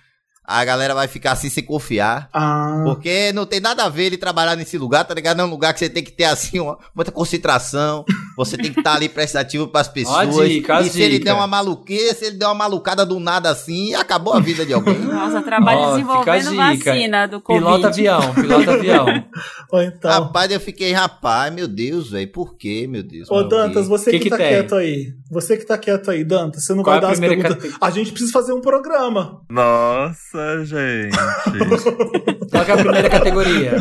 a 0.48 0.64
galera 0.64 0.94
vai 0.94 1.08
ficar 1.08 1.32
assim 1.32 1.50
sem 1.50 1.64
confiar. 1.64 2.30
Ah, 2.34 2.82
Porque 2.86 3.32
não 3.34 3.46
tem 3.46 3.60
nada 3.60 3.84
a 3.84 3.90
ver 3.90 4.06
ele 4.06 4.18
trabalhar 4.18 4.56
nesse 4.56 4.78
lugar, 4.78 5.04
tá 5.06 5.14
ligado? 5.14 5.42
É 5.42 5.44
um 5.44 5.50
lugar 5.50 5.74
que 5.74 5.80
você 5.80 5.90
tem 5.90 6.04
que 6.04 6.12
ter, 6.12 6.26
assim, 6.26 6.60
uma, 6.60 6.78
muita 6.94 7.12
concentração. 7.12 8.06
Você 8.38 8.58
tem 8.58 8.72
que 8.72 8.80
estar 8.80 8.96
ali 8.96 9.10
prestativo 9.10 9.68
pras 9.68 9.88
pessoas. 9.88 10.36
Ó 10.36 10.44
dica, 10.44 10.82
e 10.82 10.90
se 10.90 11.02
ele 11.02 11.20
der 11.20 11.34
uma 11.34 11.48
maluqueira, 11.48 12.14
se 12.14 12.26
ele 12.26 12.38
der 12.38 12.46
uma 12.46 12.54
malucada 12.54 13.06
do 13.06 13.20
nada 13.20 13.50
assim, 13.50 13.94
acabou 13.94 14.34
a 14.34 14.40
vida 14.40 14.66
de 14.66 14.74
alguém. 14.74 14.98
Nossa, 15.00 15.42
trabalho 15.42 15.80
Ó, 15.80 15.92
desenvolvendo 15.92 16.56
vacina 16.56 17.28
do 17.28 17.42
Covid. 17.42 17.66
Pilota 17.66 17.88
avião, 17.88 18.34
pilota 18.34 18.72
avião. 18.74 19.06
ou 19.72 19.82
então. 19.82 20.12
Rapaz, 20.12 20.52
eu 20.52 20.60
fiquei, 20.60 20.92
rapaz, 20.92 21.54
meu 21.54 21.68
Deus, 21.68 22.12
velho, 22.12 22.32
por 22.32 22.56
quê, 22.56 22.88
meu 22.88 23.04
Deus? 23.04 23.30
Ô, 23.30 23.44
Dantas, 23.44 23.88
você 23.88 24.12
Que 24.12 24.20
que, 24.20 24.24
que 24.26 24.30
tá 24.30 24.38
tem? 24.38 24.50
quieto 24.50 24.76
aí. 24.76 25.14
Você 25.32 25.58
que 25.58 25.66
tá 25.66 25.78
quieto 25.78 26.12
aí, 26.12 26.24
Dantas, 26.24 26.64
você 26.66 26.74
não 26.74 26.84
Qual 26.84 26.96
vai 26.96 26.96
é 26.96 26.98
a 26.98 27.08
dar 27.08 27.14
as 27.14 27.20
perguntas. 27.20 27.74
A 27.82 27.90
gente 27.90 28.12
precisa 28.12 28.32
fazer 28.32 28.54
um 28.54 28.62
programa. 28.62 29.42
Nossa, 29.50 30.35
gente. 30.66 31.16
Qual 32.52 32.66
que 32.66 32.72
é 32.72 32.74
a 32.74 32.78
primeira 32.78 33.10
categoria? 33.10 33.74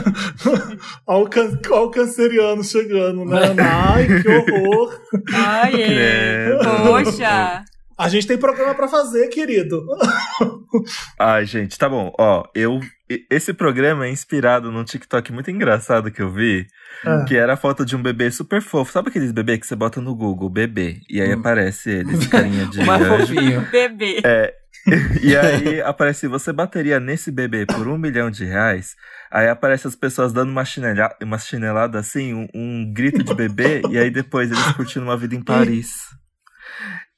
Olha 1.06 1.25
o, 1.25 1.28
can... 1.28 1.58
Olha 1.70 1.80
o 1.82 1.90
canceriano 1.90 2.62
chegando, 2.64 3.25
né? 3.25 3.54
Ai, 3.61 4.06
que 4.23 4.28
horror. 4.28 5.00
Ai, 5.32 5.73
é. 5.82 6.58
Poxa. 6.87 7.64
A 7.96 8.08
gente 8.08 8.26
tem 8.26 8.37
programa 8.37 8.75
pra 8.75 8.88
fazer, 8.88 9.28
querido. 9.28 9.80
Ai, 11.18 11.44
gente, 11.46 11.78
tá 11.78 11.88
bom. 11.88 12.12
Ó, 12.18 12.44
eu. 12.54 12.80
Esse 13.30 13.52
programa 13.52 14.06
é 14.06 14.11
inspirado 14.11 14.73
num 14.73 14.82
TikTok 14.82 15.30
muito 15.32 15.50
engraçado 15.50 16.11
que 16.11 16.20
eu 16.20 16.32
vi. 16.32 16.66
Ah. 17.06 17.25
Que 17.28 17.37
era 17.37 17.52
a 17.52 17.56
foto 17.56 17.84
de 17.84 17.94
um 17.94 18.02
bebê 18.02 18.30
super 18.30 18.61
fofo. 18.61 18.90
Sabe 18.90 19.11
aqueles 19.11 19.30
bebês 19.30 19.61
que 19.61 19.66
você 19.66 19.76
bota 19.76 20.00
no 20.00 20.14
Google, 20.16 20.49
bebê? 20.50 20.96
E 21.08 21.20
aí 21.20 21.32
Hum. 21.34 21.38
aparece 21.38 21.90
ele, 21.90 22.14
esse 22.14 22.28
carinha 22.30 22.66
de 22.66 22.80
anjo. 22.80 23.04
fofinho. 23.26 23.61
Bebê. 23.70 24.20
E 25.22 25.36
aí 25.36 25.80
aparece, 25.80 26.28
você 26.28 26.52
bateria 26.52 27.00
nesse 27.00 27.30
bebê 27.30 27.64
por 27.66 27.88
um 27.88 27.96
milhão 27.96 28.30
de 28.30 28.44
reais. 28.44 28.94
Aí 29.30 29.48
aparece 29.48 29.86
as 29.86 29.96
pessoas 29.96 30.32
dando 30.32 30.50
uma, 30.50 30.64
chinelha, 30.64 31.14
uma 31.22 31.38
chinelada 31.38 31.98
assim, 31.98 32.34
um, 32.34 32.46
um 32.54 32.92
grito 32.92 33.22
de 33.22 33.34
bebê, 33.34 33.82
e 33.90 33.98
aí 33.98 34.10
depois 34.10 34.50
eles 34.50 34.72
curtindo 34.72 35.04
uma 35.04 35.16
vida 35.16 35.34
em 35.34 35.42
Paris. 35.42 35.88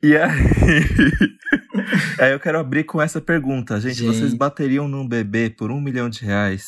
E 0.02 0.16
aí. 0.16 0.30
aí 2.20 2.32
eu 2.32 2.40
quero 2.40 2.58
abrir 2.58 2.84
com 2.84 3.00
essa 3.00 3.20
pergunta, 3.20 3.80
gente. 3.80 3.96
Gente. 3.96 4.06
Vocês 4.06 4.34
bateriam 4.34 4.86
num 4.86 5.06
bebê 5.06 5.50
por 5.50 5.70
um 5.70 5.80
milhão 5.80 6.08
de 6.08 6.24
reais? 6.24 6.66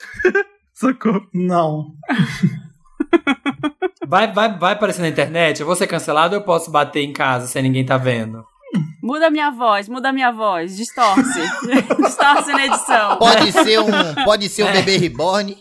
Socorro. 0.72 1.28
Não. 1.32 1.92
Vai, 4.06 4.32
vai, 4.32 4.58
vai 4.58 4.72
aparecer 4.72 5.02
na 5.02 5.08
internet? 5.08 5.60
Eu 5.60 5.66
vou 5.66 5.76
ser 5.76 5.86
cancelado 5.86 6.34
ou 6.34 6.40
eu 6.40 6.44
posso 6.44 6.70
bater 6.70 7.00
em 7.00 7.12
casa 7.12 7.46
sem 7.46 7.62
ninguém 7.62 7.84
tá 7.84 7.96
vendo? 7.96 8.44
Muda 9.02 9.26
a 9.26 9.30
minha 9.30 9.50
voz, 9.50 9.88
muda 9.88 10.08
a 10.08 10.12
minha 10.12 10.32
voz. 10.32 10.76
Distorce. 10.76 11.40
Distorce 12.02 12.52
na 12.52 12.66
edição. 12.66 13.16
Pode 13.18 13.52
ser 13.52 13.80
um, 13.80 13.86
pode 14.24 14.48
ser 14.48 14.62
um 14.64 14.68
É. 14.68 14.72
bebê 14.72 14.96
reborn. 14.96 15.56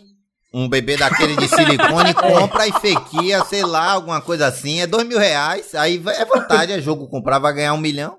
Um 0.55 0.70
bebê 0.70 0.96
daquele 0.96 1.36
de 1.36 1.48
silicone, 1.48 2.13
compra 2.15 2.67
e 2.67 2.72
fequia, 2.74 3.43
sei 3.46 3.63
lá, 3.63 3.91
alguma 3.93 4.22
coisa 4.22 4.46
assim. 4.48 4.82
É 4.82 4.88
dois 4.88 5.08
mil 5.08 5.17
reais. 5.17 5.74
Aí 5.74 5.98
vai- 5.98 6.15
é 6.15 6.25
vantagem, 6.25 6.75
é 6.75 6.79
jogo 6.82 7.08
comprar, 7.08 7.39
vai 7.39 7.53
ganhar 7.53 7.74
um 7.74 7.77
milhão. 7.79 8.17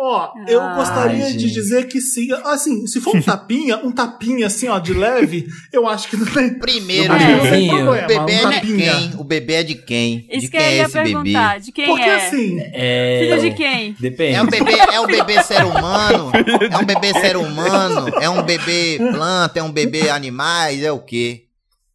Ó, 0.00 0.32
eu 0.46 0.60
Ai, 0.60 0.74
gostaria 0.76 1.26
de 1.26 1.40
gente. 1.40 1.50
dizer 1.52 1.88
que 1.88 2.00
sim. 2.00 2.28
Assim, 2.44 2.86
se 2.86 3.00
for 3.00 3.16
um 3.16 3.20
tapinha, 3.22 3.78
um 3.78 3.90
tapinha 3.90 4.46
assim, 4.46 4.68
ó, 4.68 4.78
de 4.78 4.94
leve, 4.94 5.48
eu 5.72 5.88
acho 5.88 6.08
que 6.08 6.16
não 6.16 6.24
tem. 6.24 6.54
Primeiro, 6.54 7.08
Não, 7.12 7.16
É, 7.20 7.32
não 7.36 7.40
tem 7.40 7.62
sim, 7.62 7.68
problema. 7.68 8.04
o 8.04 8.06
bebê 8.06 8.22
um 8.22 8.28
é 8.28 8.36
de 8.38 8.42
tapinha. 8.54 8.92
quem? 8.94 9.10
O 9.18 9.24
bebê 9.24 9.52
é 9.54 9.62
de 9.64 9.74
quem? 9.74 10.26
Isso 10.30 10.40
de 10.42 10.50
que 10.52 10.56
quem 10.56 10.60
eu 10.76 10.82
é 10.82 10.84
esse 10.84 11.02
bebê? 11.02 11.60
De 11.60 11.72
quem 11.72 11.86
Porque 11.86 12.02
é? 12.08 12.14
assim, 12.14 12.58
É... 12.72 13.20
Filho 13.24 13.40
de 13.50 13.56
quem? 13.56 13.96
Depende. 13.98 14.34
É 14.36 14.42
um 14.42 14.46
bebê, 14.46 14.72
é 14.92 15.00
um 15.00 15.06
bebê 15.06 15.42
ser 15.42 15.64
humano? 15.64 16.30
É 16.70 16.76
um 16.78 16.84
bebê 16.84 17.12
ser 17.14 17.36
humano? 17.36 18.08
É 18.20 18.30
um 18.30 18.42
bebê 18.42 18.98
planta? 18.98 19.58
É 19.58 19.62
um 19.64 19.72
bebê 19.72 20.10
animais? 20.10 20.82
É 20.82 20.92
o 20.92 21.00
quê? 21.00 21.44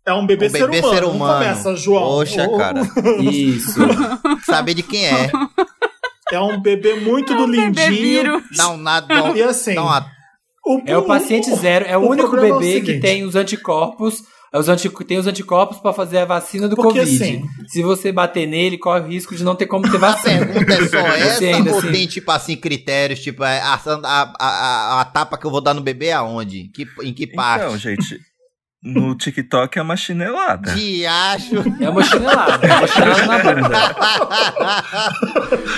é 0.05 0.13
um 0.13 0.25
bebê, 0.27 0.47
um 0.47 0.49
ser, 0.49 0.67
bebê 0.67 0.79
humano. 0.79 0.93
ser 0.95 1.01
Não 1.03 1.11
humano. 1.11 1.33
começa, 1.45 1.75
João. 1.77 2.03
Poxa, 2.03 2.49
cara. 2.57 2.81
Isso. 3.31 3.79
Saber 4.45 4.73
de 4.73 4.83
quem 4.83 5.05
é. 5.05 5.31
É 6.33 6.39
um 6.39 6.59
bebê 6.61 6.95
muito 6.95 7.33
do 7.35 7.45
Bebê 7.47 7.67
lindinho. 7.89 8.43
um 8.71 8.77
nada, 8.77 9.23
um, 9.23 9.35
E 9.35 9.43
assim, 9.43 9.75
dá 9.75 9.83
uma 9.83 10.05
o, 10.65 10.81
É 10.85 10.97
o 10.97 11.03
paciente 11.03 11.53
zero, 11.55 11.85
é 11.85 11.97
o, 11.97 12.01
o 12.01 12.09
único 12.09 12.35
é 12.35 12.39
o 12.51 12.59
bebê 12.59 12.79
que 12.81 12.85
seguinte. 12.87 13.01
tem 13.01 13.23
os 13.23 13.35
anticorpos. 13.35 14.21
é 14.53 14.57
Os 14.57 14.69
anti, 14.69 14.87
tem 15.05 15.17
os 15.17 15.27
anticorpos 15.27 15.77
pra 15.79 15.91
fazer 15.91 16.19
a 16.19 16.25
vacina 16.25 16.67
do 16.69 16.75
Porque, 16.75 16.99
Covid. 16.99 17.15
assim, 17.23 17.43
Se 17.67 17.81
você 17.83 18.11
bater 18.11 18.47
nele, 18.47 18.77
corre 18.77 19.01
o 19.01 19.07
risco 19.07 19.35
de 19.35 19.43
não 19.43 19.55
ter 19.55 19.65
como 19.65 19.89
ter 19.89 19.97
A 19.97 19.99
vacina. 19.99 20.45
pergunta 20.45 20.73
é 20.73 20.87
só 20.87 20.97
essa 21.17 21.43
ainda 21.43 21.71
ou 21.71 21.79
assim- 21.79 21.91
tem, 21.91 22.07
tipo 22.07 22.31
assim, 22.31 22.55
critérios? 22.55 23.19
Tipo, 23.19 23.43
é, 23.43 23.59
a, 23.59 23.73
a, 23.73 23.77
a, 24.03 24.33
a, 24.39 25.01
a 25.01 25.05
tapa 25.05 25.37
que 25.37 25.45
eu 25.45 25.51
vou 25.51 25.59
dar 25.61 25.73
no 25.73 25.81
bebê 25.81 26.07
é 26.07 26.13
aonde? 26.13 26.69
Que, 26.73 26.87
em 27.03 27.13
que 27.13 27.27
parte? 27.27 27.65
Então, 27.65 27.77
gente, 27.77 28.19
no 28.83 29.15
TikTok 29.15 29.79
é 29.79 29.81
uma 29.81 29.95
chinelada. 29.95 30.73
De 30.73 31.05
acho. 31.05 31.55
É 31.79 31.89
uma 31.89 32.03
chinelada, 32.03 32.67
é 32.67 32.73
uma 32.77 32.87
chinelada 32.87 33.25
na 33.25 33.61
bunda. 33.61 33.77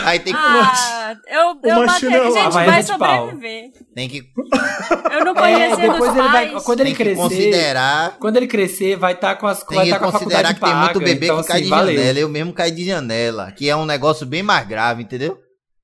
Aí 0.05 0.19
tem 0.19 0.33
que, 0.33 0.39
Ah, 0.39 1.15
eu, 1.27 1.59
eu 1.63 1.75
Uma 1.77 1.85
matei. 1.85 1.99
chinelada. 2.09 2.31
Gente, 2.41 2.51
vai 2.53 2.83
pau. 2.83 3.27
sobreviver. 3.27 3.71
tem 3.93 4.09
que, 4.09 4.23
Eu 5.11 5.25
não 5.25 5.31
É, 5.31 5.35
conhecia 5.35 5.75
depois 5.91 6.15
ele 6.17 6.27
vai. 6.29 6.49
Quando 6.61 6.79
ele 6.81 6.89
tem 6.89 6.95
que 6.95 7.03
crescer. 7.03 7.21
considerar. 7.21 8.11
Quando 8.19 8.37
ele 8.37 8.47
crescer, 8.47 8.95
vai 8.97 9.13
estar 9.13 9.35
com 9.35 9.47
as 9.47 9.63
Tem 9.63 9.75
vai 9.77 9.85
que 9.85 9.91
tá 9.91 9.99
considerar 9.99 10.53
que 10.53 10.59
tem 10.59 10.69
paga, 10.69 10.79
muito 10.85 10.99
bebê 10.99 11.25
então, 11.27 11.41
que 11.41 11.47
cai 11.47 11.55
assim, 11.57 11.63
de 11.65 11.69
valeu. 11.69 11.95
janela. 11.95 12.19
Eu 12.19 12.29
mesmo 12.29 12.53
caí 12.53 12.71
de 12.71 12.85
janela. 12.85 13.51
Que 13.51 13.69
é 13.69 13.75
um 13.75 13.85
negócio 13.85 14.25
bem 14.25 14.41
mais 14.43 14.67
grave, 14.67 15.03
entendeu? 15.03 15.37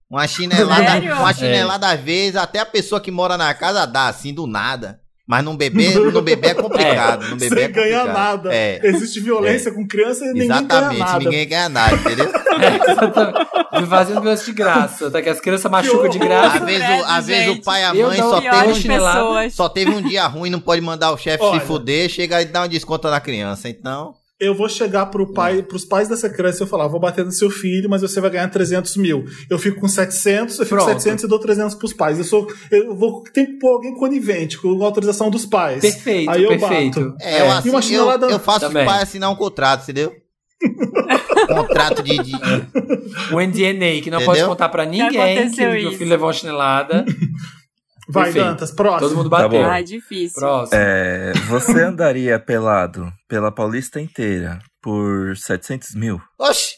Uma 0.10 0.28
chinelada, 0.28 0.84
Sério? 0.84 1.16
uma 1.16 1.34
chinelada 1.34 1.88
às 1.88 2.00
vezes, 2.00 2.36
até 2.36 2.60
a 2.60 2.66
pessoa 2.66 3.00
que 3.00 3.10
mora 3.12 3.38
na 3.38 3.54
casa 3.54 3.86
dá, 3.86 4.08
assim, 4.08 4.34
do 4.34 4.46
nada. 4.46 5.00
Mas 5.32 5.46
num 5.46 5.56
bebê, 5.56 5.94
no 5.94 6.22
bebê 6.22 6.50
é 6.50 6.54
complicado. 6.54 7.30
No 7.30 7.38
bebê 7.38 7.62
é 7.62 7.64
sem 7.64 7.72
ganhar 7.72 8.00
complicado. 8.00 8.14
nada. 8.44 8.54
É, 8.54 8.82
Existe 8.84 9.22
violência 9.22 9.72
com 9.72 9.88
criança 9.88 10.26
e 10.26 10.34
ninguém 10.34 10.48
ganha 10.50 10.60
exatamente. 10.60 11.00
nada. 11.00 11.20
Ninguém 11.20 11.48
ganha 11.48 11.70
nada, 11.70 11.96
entendeu? 11.96 12.32
É, 13.72 13.86
fazendo 13.86 14.20
violência 14.22 14.46
de 14.46 14.52
graça. 14.52 15.10
Tá 15.10 15.22
que 15.22 15.30
as 15.30 15.40
crianças 15.40 15.72
machucam 15.72 16.10
de 16.10 16.20
graça. 16.20 16.58
Às 16.58 16.66
vezes, 16.66 16.84
o- 16.84 16.88
credo, 16.88 17.06
às 17.08 17.26
vezes 17.28 17.48
o 17.50 17.62
pai 17.62 17.82
e 17.82 17.86
a 17.86 17.94
mãe 17.94 18.18
só 18.18 18.42
teve, 18.42 18.92
um, 18.92 19.50
só 19.50 19.70
teve 19.70 19.92
um 19.92 20.02
dia 20.02 20.28
ruim, 20.28 20.50
não 20.50 20.60
pode 20.60 20.82
mandar 20.82 21.12
o 21.14 21.18
chefe 21.18 21.44
se 21.52 21.60
fuder, 21.62 22.10
chega 22.10 22.42
e 22.42 22.46
dá 22.46 22.64
um 22.64 22.68
desconto 22.68 23.10
na 23.10 23.22
criança. 23.22 23.70
Então, 23.70 24.14
Eu 24.42 24.56
vou 24.56 24.68
chegar 24.68 25.06
pro 25.06 25.32
pai, 25.32 25.62
pros 25.62 25.86
pais 25.86 26.08
dessa 26.08 26.28
criança 26.28 26.62
e 26.62 26.64
eu 26.64 26.68
falar, 26.68 26.88
vou 26.88 27.00
bater 27.00 27.24
no 27.24 27.32
seu 27.32 27.52
filho, 27.52 27.88
mas 27.88 28.02
você 28.02 28.20
vai 28.20 28.32
ganhar 28.32 28.48
300 28.50 28.98
mil. 28.98 29.24
Eu 29.48 29.60
fico 29.60 29.80
com 29.80 29.88
700, 29.88 30.58
eu 30.58 30.66
fico 30.66 30.78
com 30.80 30.86
Pronto. 30.86 31.00
700 31.00 31.24
e 31.26 31.28
dou 31.28 31.38
300 31.38 31.76
pros 31.76 31.94
pais. 31.94 32.18
Eu 32.18 32.24
sou, 32.24 32.48
eu 32.72 32.96
vou, 32.96 33.22
tem 33.32 33.46
que 33.46 33.54
pôr 33.60 33.74
alguém 33.76 33.94
conivente, 33.94 34.58
com 34.58 34.84
autorização 34.84 35.30
dos 35.30 35.46
pais. 35.46 35.82
Perfeito, 35.82 36.32
Aí 36.32 36.42
eu 36.44 36.50
perfeito. 36.50 37.00
bato. 37.02 37.16
é, 37.22 37.38
É. 37.38 37.42
eu, 37.42 37.46
E 37.46 37.50
assi- 37.50 37.70
uma 37.70 37.78
eu, 37.78 37.82
chinelada 37.84 38.26
eu 38.26 38.40
faço 38.40 38.62
também. 38.62 38.82
o 38.82 38.86
pai 38.88 39.04
assinar 39.04 39.30
um 39.30 39.36
contrato, 39.36 39.84
entendeu? 39.84 40.12
contrato 41.48 42.02
de, 42.04 42.18
de- 42.18 42.36
O 43.34 43.40
NDNA, 43.40 44.02
que 44.02 44.10
não 44.10 44.20
pode 44.20 44.40
Entendeu? 44.40 44.48
contar 44.48 44.70
pra 44.70 44.86
ninguém 44.86 45.52
que 45.52 45.88
o 45.88 45.92
filho 45.92 46.10
levou 46.10 46.28
uma 46.28 46.34
chinelada. 46.34 47.06
Vai, 48.10 48.26
Perfeito. 48.26 48.46
Dantas, 48.46 48.72
próximo. 48.72 49.00
Todo 49.10 49.18
mundo 49.18 49.30
Tá 49.30 49.44
bateu. 49.44 49.62
bom. 49.64 49.70
Ai, 49.70 49.84
difícil. 49.84 50.40
Próximo. 50.40 50.80
É, 50.82 51.34
você 51.48 51.84
andaria 51.84 52.40
pelado 52.40 53.12
pela 53.28 53.52
Paulista 53.52 54.02
inteira 54.02 54.60
por 54.82 55.36
700 55.38 55.96
mil? 55.96 56.22
Oxi, 56.40 56.74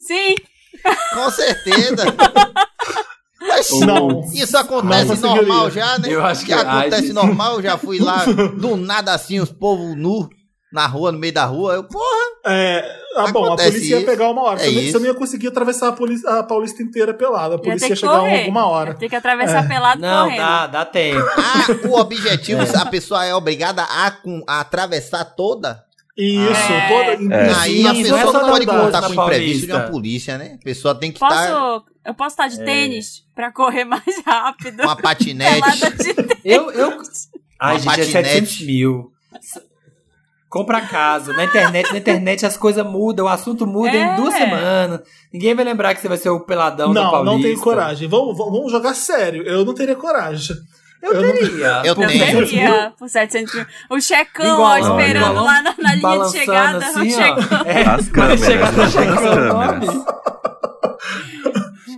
Sim. 0.00 0.34
com 1.14 1.30
certeza. 1.30 2.04
Oxi, 3.58 3.80
Não. 3.86 4.20
Isso 4.32 4.56
acontece 4.56 5.20
Não 5.22 5.36
normal 5.36 5.70
já, 5.70 5.98
né? 5.98 6.08
Eu 6.10 6.24
acho 6.24 6.44
que- 6.44 6.50
já 6.50 6.60
acontece 6.62 6.94
ai, 6.94 7.00
gente. 7.02 7.12
normal, 7.12 7.54
eu 7.56 7.62
já 7.62 7.78
fui 7.78 7.98
lá 8.00 8.24
do 8.58 8.76
nada 8.76 9.12
assim, 9.14 9.38
os 9.40 9.52
povos 9.52 9.94
nu 9.96 10.28
na 10.74 10.86
rua, 10.86 11.12
no 11.12 11.18
meio 11.18 11.32
da 11.32 11.44
rua. 11.44 11.74
Eu, 11.74 11.84
porra, 11.84 12.04
É, 12.46 12.84
ah, 13.16 13.28
bom, 13.32 13.52
a 13.52 13.56
polícia 13.56 13.78
ia 13.92 13.96
isso. 13.98 14.06
pegar 14.06 14.28
uma 14.28 14.42
hora. 14.42 14.60
É 14.60 14.70
você, 14.70 14.92
não- 14.92 15.00
não 15.00 15.06
ia 15.06 15.14
conseguir 15.14 15.46
atravessar 15.48 15.88
a, 15.88 15.92
polícia, 15.92 16.28
a 16.28 16.42
Paulista 16.42 16.82
inteira 16.82 17.14
pelada. 17.14 17.54
A 17.54 17.58
Ia 17.58 17.62
polícia 17.62 17.86
ia 17.86 17.90
que 17.94 17.96
chegar 18.00 18.18
correr. 18.18 18.40
alguma 18.40 18.66
hora. 18.66 18.90
Ia 18.90 18.96
ter 18.96 19.08
que 19.08 19.16
atravessar 19.16 19.66
pelado 19.68 20.00
Não, 20.02 20.24
correndo. 20.24 20.38
dá, 20.40 20.66
dá 20.66 20.84
tempo. 20.84 21.24
ah, 21.38 21.88
o 21.88 21.98
objetivo, 21.98 22.60
a 22.76 22.86
pessoa 22.86 23.24
é 23.24 23.34
obrigada 23.34 23.82
a, 23.84 24.10
com- 24.10 24.42
a 24.48 24.60
atravessar 24.60 25.24
toda? 25.24 25.84
Isso, 26.16 26.72
É. 26.72 26.88
toda. 26.88 27.34
É. 27.34 27.52
Aí 27.60 27.80
a 27.86 27.92
não 27.92 28.00
é 28.00 28.02
pessoa 28.02 28.32
não 28.32 28.32
dar 28.32 28.48
pode 28.50 28.66
contar 28.66 29.02
com 29.02 29.08
o 29.08 29.24
imprevisto 29.24 29.66
de 29.66 29.72
uma 29.72 29.80
polícia, 29.88 30.36
né? 30.38 30.58
A 30.60 30.64
pessoa 30.64 30.94
tem 30.94 31.10
que 31.10 31.16
estar 31.16 31.28
Posso. 31.28 31.84
Eu 32.04 32.14
posso 32.14 32.30
estar 32.34 32.48
de 32.48 32.60
É. 32.60 32.64
tênis 32.64 33.22
pra 33.34 33.50
correr 33.50 33.84
mais 33.84 34.02
rápido. 34.26 34.82
uma 34.82 34.94
patinete. 35.00 35.60
Pelada 35.60 35.90
de 35.90 36.14
tênis. 36.14 36.40
Eu, 36.44 36.70
eu... 36.70 37.00
Ai, 37.60 37.78
Uma 37.80 37.94
gente, 37.96 38.16
é 38.16 38.20
patinete. 38.22 38.46
700 38.46 38.60
mil. 38.66 39.12
Compra 40.54 40.80
casa. 40.82 41.32
Na 41.32 41.42
internet, 41.44 41.90
na 41.90 41.98
internet 41.98 42.46
as 42.46 42.56
coisas 42.56 42.86
mudam, 42.86 43.26
o 43.26 43.28
assunto 43.28 43.66
muda 43.66 43.90
É. 43.90 43.96
em 44.12 44.14
duas 44.16 44.32
semanas. 44.34 45.00
Ninguém 45.32 45.52
vai 45.52 45.64
lembrar 45.64 45.94
que 45.96 46.00
você 46.00 46.06
vai 46.08 46.16
ser 46.16 46.28
o 46.30 46.38
peladão 46.38 46.94
da 46.94 47.02
Não, 47.02 47.10
Paulista. 47.10 47.34
não 47.36 47.42
tenho 47.42 47.60
coragem. 47.60 48.06
Vamos, 48.08 48.38
vamos 48.38 48.70
jogar 48.70 48.94
sério. 48.94 49.42
Eu 49.42 49.64
não 49.64 49.74
teria 49.74 49.96
coragem. 49.96 50.54
Eu, 51.02 51.12
Eu 51.12 51.22
não- 51.22 51.32
teria. 51.34 51.82
Eu 51.84 51.94
tenho. 51.96 52.08
700 52.08 52.34
mil, 52.34 52.46
Teria 52.48 52.92
por 52.96 53.08
700 53.08 53.54
mil. 53.54 53.66
O 53.90 54.00
checão, 54.00 54.46
Igual, 54.54 54.70
ó, 54.70 54.78
esperando 54.78 55.42
lá 55.44 55.60
na, 55.62 55.74
na 55.76 55.94
linha 55.96 56.18
de 56.24 56.30
chegada. 56.30 56.78
assim, 56.78 57.00
o 57.00 57.10
checão. 57.10 57.36
ó. 57.50 57.68
É, 57.68 57.82
As 57.82 58.08
câmeras, 58.08 58.42
as. 58.78 58.94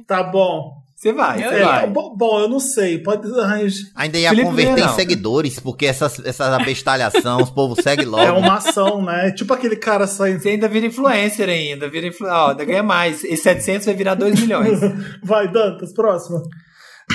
Tá 0.07 0.23
bom. 0.23 0.73
Você 0.97 1.13
vai, 1.13 1.45
Eu 1.45 1.51
você 1.51 1.57
É, 1.57 1.63
vai. 1.65 1.87
bom, 1.91 2.17
bom, 2.17 2.41
eu 2.41 2.49
não 2.49 2.59
sei. 2.59 2.97
Pode. 3.03 3.29
ai, 3.41 3.69
Ainda 3.95 4.19
ia 4.19 4.31
Felipe 4.31 4.47
converter 4.49 4.75
Vieira, 4.77 4.91
em 4.91 4.95
seguidores, 4.95 5.61
porque 5.61 5.85
essas, 5.85 6.19
essas 6.25 6.49
abestalhação, 6.55 7.43
os 7.43 7.51
povos 7.51 7.81
seguem 7.83 8.07
logo. 8.07 8.23
é 8.23 8.33
uma 8.33 8.55
ação, 8.57 9.03
né? 9.05 9.29
É 9.29 9.31
Tipo 9.31 9.53
aquele 9.53 9.77
cara 9.77 10.07
saindo. 10.07 10.41
Você 10.41 10.49
ainda 10.49 10.67
vira 10.69 10.87
influencer 10.87 11.49
ainda, 11.51 11.87
vira 11.91 12.07
influ... 12.07 12.27
ó, 12.29 12.51
ainda 12.53 12.65
ganha 12.65 12.83
mais. 12.83 13.23
Esse 13.25 13.43
700 13.43 13.85
vai 13.85 13.95
virar 13.95 14.15
2 14.15 14.41
milhões. 14.41 14.81
Vai, 15.23 15.47
Dantas, 15.53 15.93
próxima. 15.93 16.41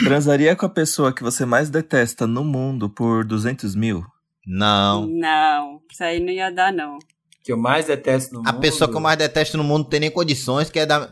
Transaria 0.03 0.55
com 0.55 0.65
a 0.65 0.69
pessoa 0.69 1.11
que 1.11 1.23
você 1.23 1.43
mais 1.45 1.69
detesta 1.69 2.25
no 2.27 2.43
mundo 2.43 2.88
por 2.89 3.25
200 3.25 3.75
mil? 3.75 4.03
Não. 4.45 5.07
Não, 5.07 5.79
isso 5.91 6.03
aí 6.03 6.19
não 6.19 6.29
ia 6.31 6.50
dar, 6.51 6.71
não. 6.71 6.97
que 7.43 7.51
eu 7.51 7.57
mais 7.57 7.85
detesto 7.88 8.33
no 8.35 8.41
A 8.47 8.51
mundo. 8.51 8.61
pessoa 8.61 8.89
que 8.89 8.95
eu 8.95 9.01
mais 9.01 9.17
detesto 9.17 9.57
no 9.57 9.63
mundo 9.63 9.83
não 9.83 9.89
tem 9.89 10.00
nem 10.00 10.11
condições, 10.11 10.69
que 10.69 10.79
é 10.79 10.85
da. 10.85 11.09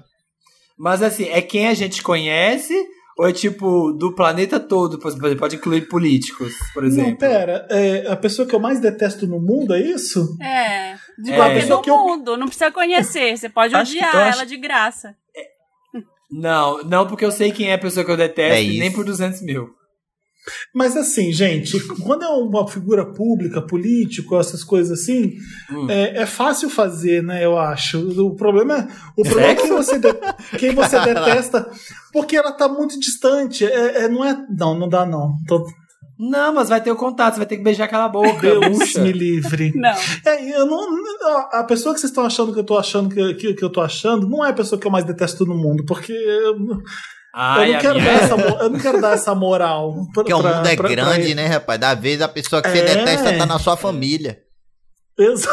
Mas 0.79 1.01
assim, 1.03 1.25
é 1.25 1.41
quem 1.41 1.67
a 1.67 1.74
gente 1.74 2.01
conhece 2.01 2.74
ou 3.17 3.27
é 3.27 3.33
tipo 3.33 3.91
do 3.91 4.15
planeta 4.15 4.59
todo? 4.62 4.98
Pode 5.38 5.57
incluir 5.57 5.89
políticos, 5.89 6.53
por 6.74 6.86
exemplo. 6.86 7.09
Não, 7.12 7.17
pera. 7.17 7.67
é, 7.69 8.07
a 8.09 8.15
pessoa 8.15 8.48
que 8.48 8.55
eu 8.55 8.59
mais 8.62 8.79
detesto 8.79 9.27
no 9.27 9.41
mundo 9.41 9.74
é 9.74 9.81
isso? 9.81 10.38
É, 10.41 10.95
de 11.21 11.31
É. 11.31 11.36
qualquer 11.36 11.62
Pessoa 11.62 11.81
do 11.81 11.89
eu- 11.89 11.98
mundo, 11.98 12.38
não 12.38 12.45
precisa 12.48 12.71
conhecer, 12.71 13.38
você 13.38 13.50
pode 13.50 13.75
Acho 13.75 13.91
odiar 13.91 14.15
acho- 14.15 14.38
ela 14.39 14.45
de 14.45 14.55
graça. 14.55 15.15
Não, 16.31 16.83
não 16.83 17.07
porque 17.07 17.25
eu 17.25 17.31
sei 17.31 17.51
quem 17.51 17.69
é 17.71 17.74
a 17.74 17.77
pessoa 17.79 18.05
que 18.05 18.12
eu 18.12 18.17
detesto, 18.17 18.59
É 18.71 18.79
nem 18.79 18.91
por 18.91 19.03
200 19.03 19.41
mil. 19.41 19.71
Mas 20.74 20.96
assim, 20.98 21.31
gente, 21.31 21.79
quando 22.03 22.24
é 22.24 22.27
uma 22.27 22.67
figura 22.67 23.05
pública, 23.05 23.62
político, 23.62 24.38
essas 24.39 24.63
coisas 24.63 25.00
assim, 25.00 25.34
Hum. 25.72 25.88
é, 25.89 26.22
é 26.22 26.25
fácil 26.25 26.69
fazer, 26.69 27.22
né? 27.24 27.43
Eu 27.46 27.58
acho. 27.58 28.00
O 28.25 28.36
problema 28.36 28.75
é, 28.79 28.88
o 29.17 29.24
problema 29.24 29.51
é 29.51 29.55
quem 29.55 29.69
você, 29.69 30.00
de- 30.00 30.58
quem 30.58 30.74
você 30.74 31.00
detesta, 31.05 31.69
porque 32.12 32.36
ela 32.38 32.51
tá 32.51 32.67
muito 32.67 33.00
distante. 33.00 33.65
É, 33.65 34.03
é- 34.03 34.08
não 34.10 34.24
é. 34.25 34.38
Não, 34.58 34.77
não 34.77 34.89
dá, 34.89 35.05
não. 35.05 35.34
Tô, 35.48 35.65
Não, 36.17 36.53
mas 36.53 36.67
vai 36.67 36.81
ter 36.81 36.91
o 36.91 36.96
contato, 36.98 37.34
você 37.36 37.39
vai 37.39 37.46
ter 37.48 37.55
que 37.58 37.63
beijar 37.63 37.86
aquela 37.86 38.10
boca, 38.10 38.41
Deus 38.41 38.93
me 38.96 39.12
livre. 39.13 39.72
Não. 39.75 39.96
É, 40.25 40.58
eu 40.60 40.65
não, 40.65 40.86
a 41.53 41.63
pessoa 41.63 41.93
que 41.93 42.01
vocês 42.01 42.12
estão 42.12 42.25
achando 42.25 42.51
que 42.53 42.60
eu 42.60 42.63
tô 42.65 42.77
achando 42.77 43.08
que, 43.08 43.34
que, 43.36 43.53
que 43.53 43.63
eu 43.63 43.69
tô 43.69 43.79
achando 43.79 44.27
não 44.27 44.43
é 44.46 44.50
a 44.50 44.53
pessoa 44.53 44.77
que 44.79 44.86
eu 44.86 44.91
mais 44.91 45.05
detesto 45.05 45.46
no 45.46 45.55
mundo, 45.55 45.86
porque 45.86 46.12
eu, 46.12 46.58
Ai, 47.33 47.67
eu, 47.69 47.71
não, 47.74 47.77
a 47.77 47.81
quero 47.81 48.00
minha- 48.00 48.12
dar 48.13 48.24
essa, 48.24 48.38
mo- 48.38 48.57
eu 48.59 48.69
não 48.69 48.79
quero 48.79 49.01
dar 49.01 49.13
essa 49.13 49.36
moral. 49.36 49.93
pra- 49.93 50.05
Porque 50.13 50.33
o 50.33 50.39
pra- 50.41 50.55
mundo 50.55 50.67
é 50.67 50.75
pra- 50.75 50.88
pra 50.88 50.95
grande, 50.95 51.36
né, 51.36 51.45
rapaz? 51.48 51.79
Da 51.79 51.93
vez 51.93 52.21
a 52.21 52.27
pessoa 52.27 52.62
que 52.62 52.69
você 52.69 52.79
É. 52.79 52.95
detesta 52.95 53.38
tá 53.38 53.45
na 53.45 53.59
sua 53.59 53.77
família. 53.77 54.39
Exa- 55.17 55.50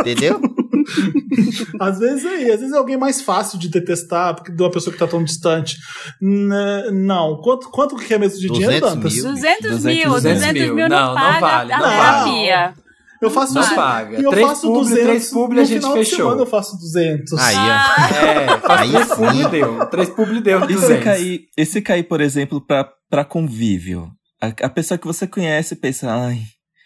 Entendeu? 0.00 0.40
Às 1.80 1.98
vezes 1.98 2.24
é, 2.24 2.52
às 2.52 2.60
vezes 2.60 2.72
é 2.72 2.76
alguém 2.76 2.96
mais 2.96 3.20
fácil 3.22 3.58
de 3.58 3.68
detestar 3.68 4.34
porque 4.34 4.52
de 4.52 4.62
uma 4.62 4.70
pessoa 4.70 4.92
que 4.92 4.98
tá 4.98 5.06
tão 5.06 5.22
distante. 5.24 5.76
N- 6.20 6.90
não. 6.92 7.36
Quanto, 7.42 7.70
quanto 7.70 7.96
que 7.96 8.12
é 8.12 8.18
mesmo 8.18 8.38
de 8.38 8.48
dinheiro, 8.48 8.80
200 8.80 8.94
Dantas? 8.94 9.14
mil. 9.14 9.24
200 9.24 9.84
mil, 9.84 10.10
200 10.10 10.40
200 10.40 10.52
mil. 10.62 10.74
mil, 10.74 10.88
Não, 10.88 10.98
não, 11.00 11.06
não 11.08 11.14
paga 11.14 11.40
vale, 11.40 11.72
a 11.72 11.78
não 11.78 11.88
terapia. 11.90 12.74
Eu 13.22 13.30
faço 13.30 13.54
Não 13.54 13.74
paga. 13.74 14.20
E 14.20 14.24
eu 14.24 14.30
Três 14.30 14.46
faço 14.48 14.62
publi, 14.62 14.80
200. 14.80 15.04
três 15.04 15.30
publi, 15.30 15.60
a 15.60 15.64
gente 15.64 15.76
final 15.80 15.92
de 15.98 16.04
fechou. 16.04 16.16
semana 16.18 16.42
eu 16.42 16.46
faço 16.46 16.76
200. 16.78 17.32
Aí, 17.38 17.56
ó. 17.56 17.60
Ah, 17.60 17.96
É, 18.12 18.80
Aí 18.80 18.90
três 18.90 19.08
sim. 19.08 19.14
publi 19.14 19.48
deu. 19.48 19.86
Três 19.86 20.10
publi 20.10 20.40
deu, 20.40 20.58
E 20.58 20.66
se 20.66 20.72
200. 20.74 21.04
cair, 21.04 21.40
e 21.56 21.64
se 21.66 21.80
cair 21.82 22.02
por 22.04 22.20
exemplo, 22.20 22.60
pra, 22.60 22.88
pra 23.08 23.24
convívio? 23.24 24.10
A, 24.42 24.66
a 24.66 24.68
pessoa 24.68 24.98
que 24.98 25.06
você 25.06 25.26
conhece 25.26 25.74
pensa, 25.76 26.10
ai, 26.12 26.42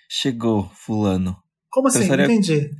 chegou 0.08 0.70
fulano. 0.74 1.36
Como 1.70 1.88
assim? 1.88 2.00
Pensaria- 2.00 2.24
entendi. 2.26 2.70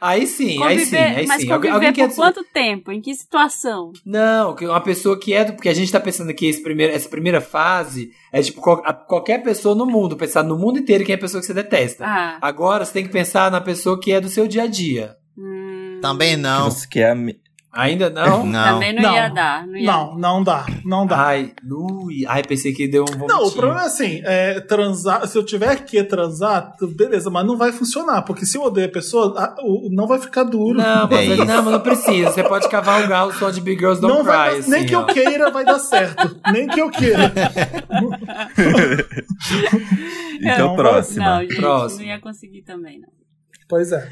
Aí 0.00 0.26
sim, 0.26 0.62
aí 0.62 0.78
sim, 0.78 0.84
conviver, 0.96 0.98
aí 1.18 1.26
mas 1.26 1.42
sim. 1.42 1.46
conviver 1.48 1.52
Alguém, 1.52 1.70
alguém 1.70 1.92
por 1.92 2.08
quer 2.08 2.14
quanto 2.16 2.44
tempo? 2.44 2.90
Em 2.92 3.00
que 3.00 3.14
situação? 3.14 3.92
Não, 4.04 4.54
que 4.54 4.64
uma 4.66 4.80
pessoa 4.80 5.18
que 5.18 5.32
é 5.34 5.44
do. 5.44 5.52
Porque 5.52 5.68
a 5.68 5.74
gente 5.74 5.92
tá 5.92 6.00
pensando 6.00 6.32
que 6.32 6.46
esse 6.46 6.62
primeiro, 6.62 6.92
essa 6.92 7.08
primeira 7.08 7.40
fase 7.40 8.10
é 8.32 8.40
tipo 8.40 8.60
qual- 8.60 8.82
a- 8.84 8.94
qualquer 8.94 9.42
pessoa 9.42 9.74
no 9.74 9.84
mundo, 9.86 10.16
pensar 10.16 10.42
no 10.42 10.56
mundo 10.56 10.78
inteiro 10.78 11.04
quem 11.04 11.12
é 11.14 11.16
a 11.16 11.20
pessoa 11.20 11.40
que 11.40 11.46
você 11.46 11.54
detesta. 11.54 12.04
Ah, 12.06 12.38
Agora 12.40 12.84
você 12.84 12.92
tem 12.94 13.04
que 13.04 13.12
pensar 13.12 13.50
na 13.50 13.60
pessoa 13.60 14.00
que 14.00 14.10
é 14.12 14.20
do 14.20 14.28
seu 14.28 14.46
dia 14.48 14.62
a 14.62 14.66
dia. 14.66 15.16
hum, 15.36 15.98
Também 16.00 16.30
Que 16.36 16.42
não. 16.42 16.70
você 16.70 16.86
quer 16.88 17.10
ami- 17.10 17.38
Ainda 17.72 18.10
não? 18.10 18.44
Não. 18.50 18.74
Também 18.74 18.92
não, 18.94 19.02
Não. 19.02 19.14
ia 19.14 19.28
dar. 19.28 19.66
Não, 19.66 19.76
ia 19.76 19.86
Não, 19.86 20.18
não 20.18 20.42
dá. 20.42 20.66
Não 20.84 21.06
dá. 21.06 21.16
Ai, 21.26 21.52
ui, 21.70 22.26
ai, 22.26 22.42
pensei 22.42 22.72
que 22.72 22.88
deu 22.88 23.02
um 23.04 23.06
vomitinho. 23.06 23.28
Não, 23.28 23.46
o 23.46 23.52
problema 23.52 23.82
é 23.82 23.86
assim, 23.86 24.20
é, 24.24 24.60
transar, 24.60 25.24
se 25.28 25.38
eu 25.38 25.44
tiver 25.44 25.84
que 25.84 26.02
transar, 26.02 26.72
beleza, 26.96 27.30
mas 27.30 27.46
não 27.46 27.56
vai 27.56 27.70
funcionar, 27.70 28.22
porque 28.22 28.44
se 28.44 28.58
eu 28.58 28.62
odeio 28.62 28.88
a 28.88 28.90
pessoa, 28.90 29.38
a- 29.38 29.54
o- 29.62 29.88
não 29.92 30.06
vai 30.08 30.18
ficar 30.18 30.42
duro. 30.42 30.76
Não, 30.78 31.08
mas, 31.08 31.30
É 31.30 31.36
não, 31.44 31.62
mas 31.62 31.72
não 31.72 31.80
precisa. 31.80 32.30
Você 32.32 32.42
pode 32.42 32.68
cavalgar 32.68 33.28
o 33.28 33.32
som 33.32 33.50
de 33.52 33.60
Big 33.60 33.78
Girls 33.78 34.00
Don't 34.00 34.16
Não 34.16 34.24
Cry. 34.24 34.32
vai 34.32 34.50
dar- 34.50 34.58
assim, 34.58 34.70
nem 34.70 34.86
que 34.86 34.94
ó. 34.96 35.00
eu 35.02 35.06
queira 35.06 35.50
vai 35.52 35.64
dar 35.64 35.78
certo. 35.78 36.40
nem 36.52 36.66
que 36.66 36.80
eu 36.80 36.90
queira. 36.90 37.32
Então, 40.42 40.68
Não, 40.68 40.76
próxima. 40.76 41.24
Não, 41.24 41.40
gente, 41.42 41.56
Próxima. 41.56 42.00
não 42.02 42.08
ia 42.08 42.20
conseguir 42.20 42.62
também, 42.62 42.98
não. 42.98 43.08
Pois 43.68 43.92
é. 43.92 44.08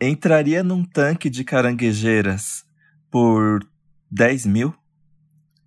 Entraria 0.00 0.62
num 0.62 0.82
tanque 0.84 1.28
de 1.30 1.44
caranguejeiras 1.44 2.64
por 3.12 3.60
10 4.10 4.46
mil? 4.46 4.74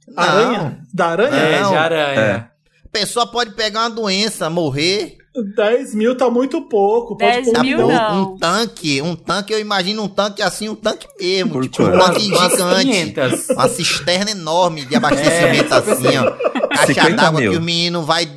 Não. 0.07 0.21
Aranha? 0.23 0.79
Da 0.93 1.05
aranha? 1.07 1.35
É, 1.35 1.61
Não. 1.61 1.69
de 1.69 1.75
aranha. 1.77 2.51
A 2.83 2.87
pessoa 2.91 3.27
pode 3.27 3.51
pegar 3.51 3.81
uma 3.83 3.89
doença, 3.89 4.49
morrer. 4.49 5.17
10 5.55 5.93
mil 5.95 6.15
tá 6.15 6.29
muito 6.29 6.61
pouco. 6.61 7.17
Pode 7.17 7.31
10 7.33 7.45
pôr 7.47 7.53
Tá 7.53 7.61
mil 7.63 7.77
bom? 7.79 7.87
não. 7.91 8.21
Um 8.33 8.37
tanque, 8.37 9.01
um 9.01 9.15
tanque, 9.15 9.51
eu 9.53 9.59
imagino 9.59 10.03
um 10.03 10.07
tanque 10.07 10.41
assim, 10.41 10.69
um 10.69 10.75
tanque 10.75 11.05
mesmo. 11.19 11.51
Por 11.51 11.67
tipo, 11.67 11.83
um 11.83 11.91
tanque 11.99 12.21
gigante. 12.21 13.13
500. 13.13 13.49
Uma 13.49 13.67
cisterna 13.67 14.31
enorme 14.31 14.85
de 14.85 14.95
abastecimento 14.95 15.73
É, 15.73 15.77
assim, 15.77 16.17
ó. 16.17 16.31
Caixa 16.69 16.93
50 16.93 17.15
d'água 17.15 17.41
que 17.41 17.47
o 17.49 17.61
menino 17.61 18.03
vai, 18.03 18.29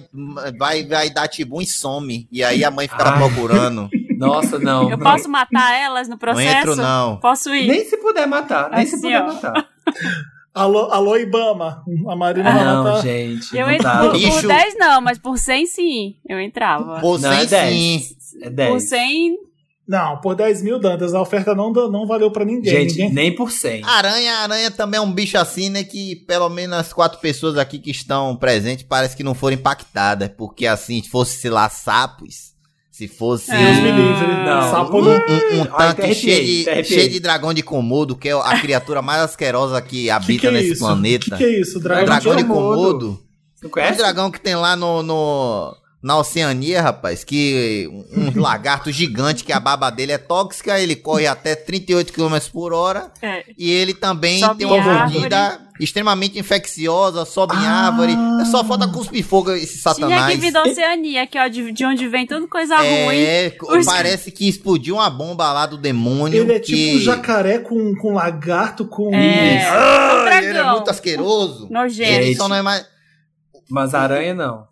vai, 0.59 0.85
vai 0.87 1.11
dar 1.11 1.29
tibum 1.29 1.61
e 1.61 1.67
some. 1.67 2.27
E 2.33 2.43
aí 2.43 2.65
a 2.65 2.71
mãe 2.71 2.89
fica 2.89 3.09
Ai. 3.09 3.17
procurando. 3.19 3.89
Nossa, 4.19 4.59
não. 4.59 4.91
Eu 4.91 4.97
não. 4.97 4.99
posso 4.99 5.29
matar 5.29 5.75
elas 5.75 6.09
no 6.09 6.13
Não 6.13 6.19
processo? 6.19 6.57
entro, 6.71 6.77
não. 6.77 7.17
Posso 7.19 7.55
ir? 7.55 7.67
Nem 7.69 7.85
se 7.85 7.97
puder 7.99 8.27
matar, 8.27 8.71
nem 8.71 8.85
se 8.87 8.95
Assim, 8.97 9.03
puder 9.03 9.23
ó. 9.23 9.27
matar. 9.27 9.69
Alô, 10.55 10.91
alô, 10.91 11.17
Ibama. 11.17 11.85
A 12.09 12.17
Marina 12.17 12.51
vai 12.53 12.65
Não, 12.65 12.83
matar. 12.83 13.03
gente, 13.03 13.57
Eu 13.57 13.67
não 13.67 13.73
entro 13.73 13.85
dá. 13.85 13.99
por, 14.01 14.13
Bicho. 14.13 14.33
por 14.41 14.47
10 14.49 14.75
não, 14.77 15.01
mas 15.01 15.17
por 15.19 15.39
100 15.39 15.67
sim. 15.67 16.17
Eu 16.29 16.41
entrava. 16.41 16.99
Você 17.01 17.27
Não, 17.27 17.33
é 17.33 17.47
10. 17.47 18.05
sim. 18.09 18.39
É 18.43 18.45
Por 18.51 18.57
10. 18.57 18.89
100, 18.89 19.37
Não, 19.87 20.17
por 20.21 20.35
10 20.35 20.63
mil, 20.63 20.81
Dantas, 20.81 21.15
a 21.15 21.21
oferta 21.21 21.55
não, 21.55 21.71
não 21.73 22.07
valeu 22.09 22.31
pra 22.33 22.45
ninguém. 22.45 22.73
Gente, 22.73 22.91
ninguém... 22.99 23.13
nem 23.15 23.35
por 23.37 23.53
100. 23.53 23.85
Aranha, 23.85 24.35
aranha 24.39 24.71
também 24.73 24.99
é 24.99 25.01
um 25.01 25.13
bicho 25.13 25.39
assim, 25.39 25.71
né? 25.71 25.85
Que 25.85 26.17
pelo 26.27 26.49
menos 26.49 26.77
as 26.77 26.93
quatro 26.93 27.21
pessoas 27.21 27.57
aqui 27.57 27.79
que 27.79 27.93
estão 27.93 28.35
presentes 28.35 28.85
parece 28.85 29.17
que 29.17 29.23
não 29.23 29.35
foram 29.37 29.55
impactadas. 29.55 30.29
Porque 30.37 30.67
assim, 30.67 31.01
se 31.01 31.09
fosse, 31.09 31.39
sei 31.41 31.51
lá, 31.51 31.69
sapos. 31.69 32.53
Se 32.99 33.07
fosse. 33.07 33.47
Sapo 33.47 34.99
um, 34.99 35.09
um- 35.09 35.61
um 35.61 35.65
tanque 35.67 36.13
cheio 36.15 36.45
de, 36.65 36.69
arrepiei. 36.69 36.99
cheio 36.99 37.11
de 37.11 37.21
dragão 37.21 37.55
de 37.55 37.63
Komodo, 37.63 38.17
que 38.17 38.29
é 38.29 38.33
a 38.33 38.59
criatura 38.61 39.01
mais 39.01 39.23
asquerosa 39.23 39.81
que 39.81 40.03
Que 40.05 40.11
habita 40.11 40.41
que 40.41 40.47
é 40.49 40.51
nesse 40.51 40.73
isso? 40.73 40.81
planeta. 40.85 41.37
Que 41.37 41.37
que 41.37 41.45
é 41.45 41.61
isso? 41.61 41.79
Dragão, 41.79 42.05
dragão 42.07 42.35
de 42.37 42.43
Komodo. 42.45 42.75
Komodo. 42.77 43.23
Não 43.63 43.93
Um 43.93 43.97
dragão 43.97 44.31
que 44.33 44.41
tem 44.41 44.57
lá 44.57 44.75
no, 44.75 45.03
no- 45.05 45.77
na 46.03 46.17
Oceania, 46.19 46.83
rapaz, 46.83 47.23
que 47.23 47.89
um 48.13 48.33
lagarto 48.41 48.91
gigante 48.91 49.45
que 49.45 49.53
a 49.53 49.61
baba 49.61 49.91
dele 49.91 50.11
é 50.13 50.19
tóxica, 50.19 50.81
ele 50.81 50.97
corre 50.97 51.27
até 51.29 51.55
38 51.55 52.13
km 52.13 52.37
por 52.53 52.73
hora 52.73 53.13
é. 53.23 53.45
e 53.57 53.71
ele 53.71 53.95
também 53.95 54.41
Sobe 54.41 54.59
tem 54.59 54.67
uma 54.67 54.81
mordida 54.83 55.61
extremamente 55.81 56.39
infecciosa, 56.39 57.25
sobe 57.25 57.55
em 57.55 57.67
Ah. 57.67 57.87
árvore. 57.89 58.13
É 58.41 58.45
só 58.47 58.65
falta 58.65 58.89
cuspir 58.89 59.25
fogo 59.25 59.53
esse 59.53 59.81
Tinha 59.81 59.95
satanás. 59.95 60.33
que 60.35 60.41
vir 60.41 60.53
da 60.53 60.63
Oceania, 60.63 61.27
que 61.27 61.39
ó, 61.39 61.49
de, 61.49 61.73
de 61.73 61.85
onde 61.85 62.09
vem 62.09 62.27
tanta 62.27 62.47
coisa 62.49 62.77
ruim. 62.77 63.17
É, 63.17 63.57
Os- 63.63 63.87
parece 63.87 64.31
que 64.31 64.49
explodiu 64.49 64.97
uma 64.97 65.09
bomba 65.11 65.53
lá 65.53 65.67
do 65.67 65.77
demônio. 65.77 66.43
Ele 66.43 66.53
é 66.53 66.59
que... 66.61 66.73
tipo 66.75 66.97
um 66.97 67.01
jacaré 67.01 67.59
com, 67.59 67.95
com 67.97 68.15
lagarto, 68.15 68.85
com. 68.87 69.15
É, 69.15 69.57
é 69.65 69.69
um 69.69 69.75
Ah, 69.75 70.43
ele 70.43 70.59
é 70.59 70.71
muito 70.73 70.91
asqueroso. 70.91 71.69
Nojento. 71.71 72.11
Ele 72.11 72.35
só 72.37 72.49
não 72.49 72.57
é 72.57 72.63
mais. 72.63 72.87
Mas 73.71 73.95
aranha 73.95 74.35
não. 74.35 74.67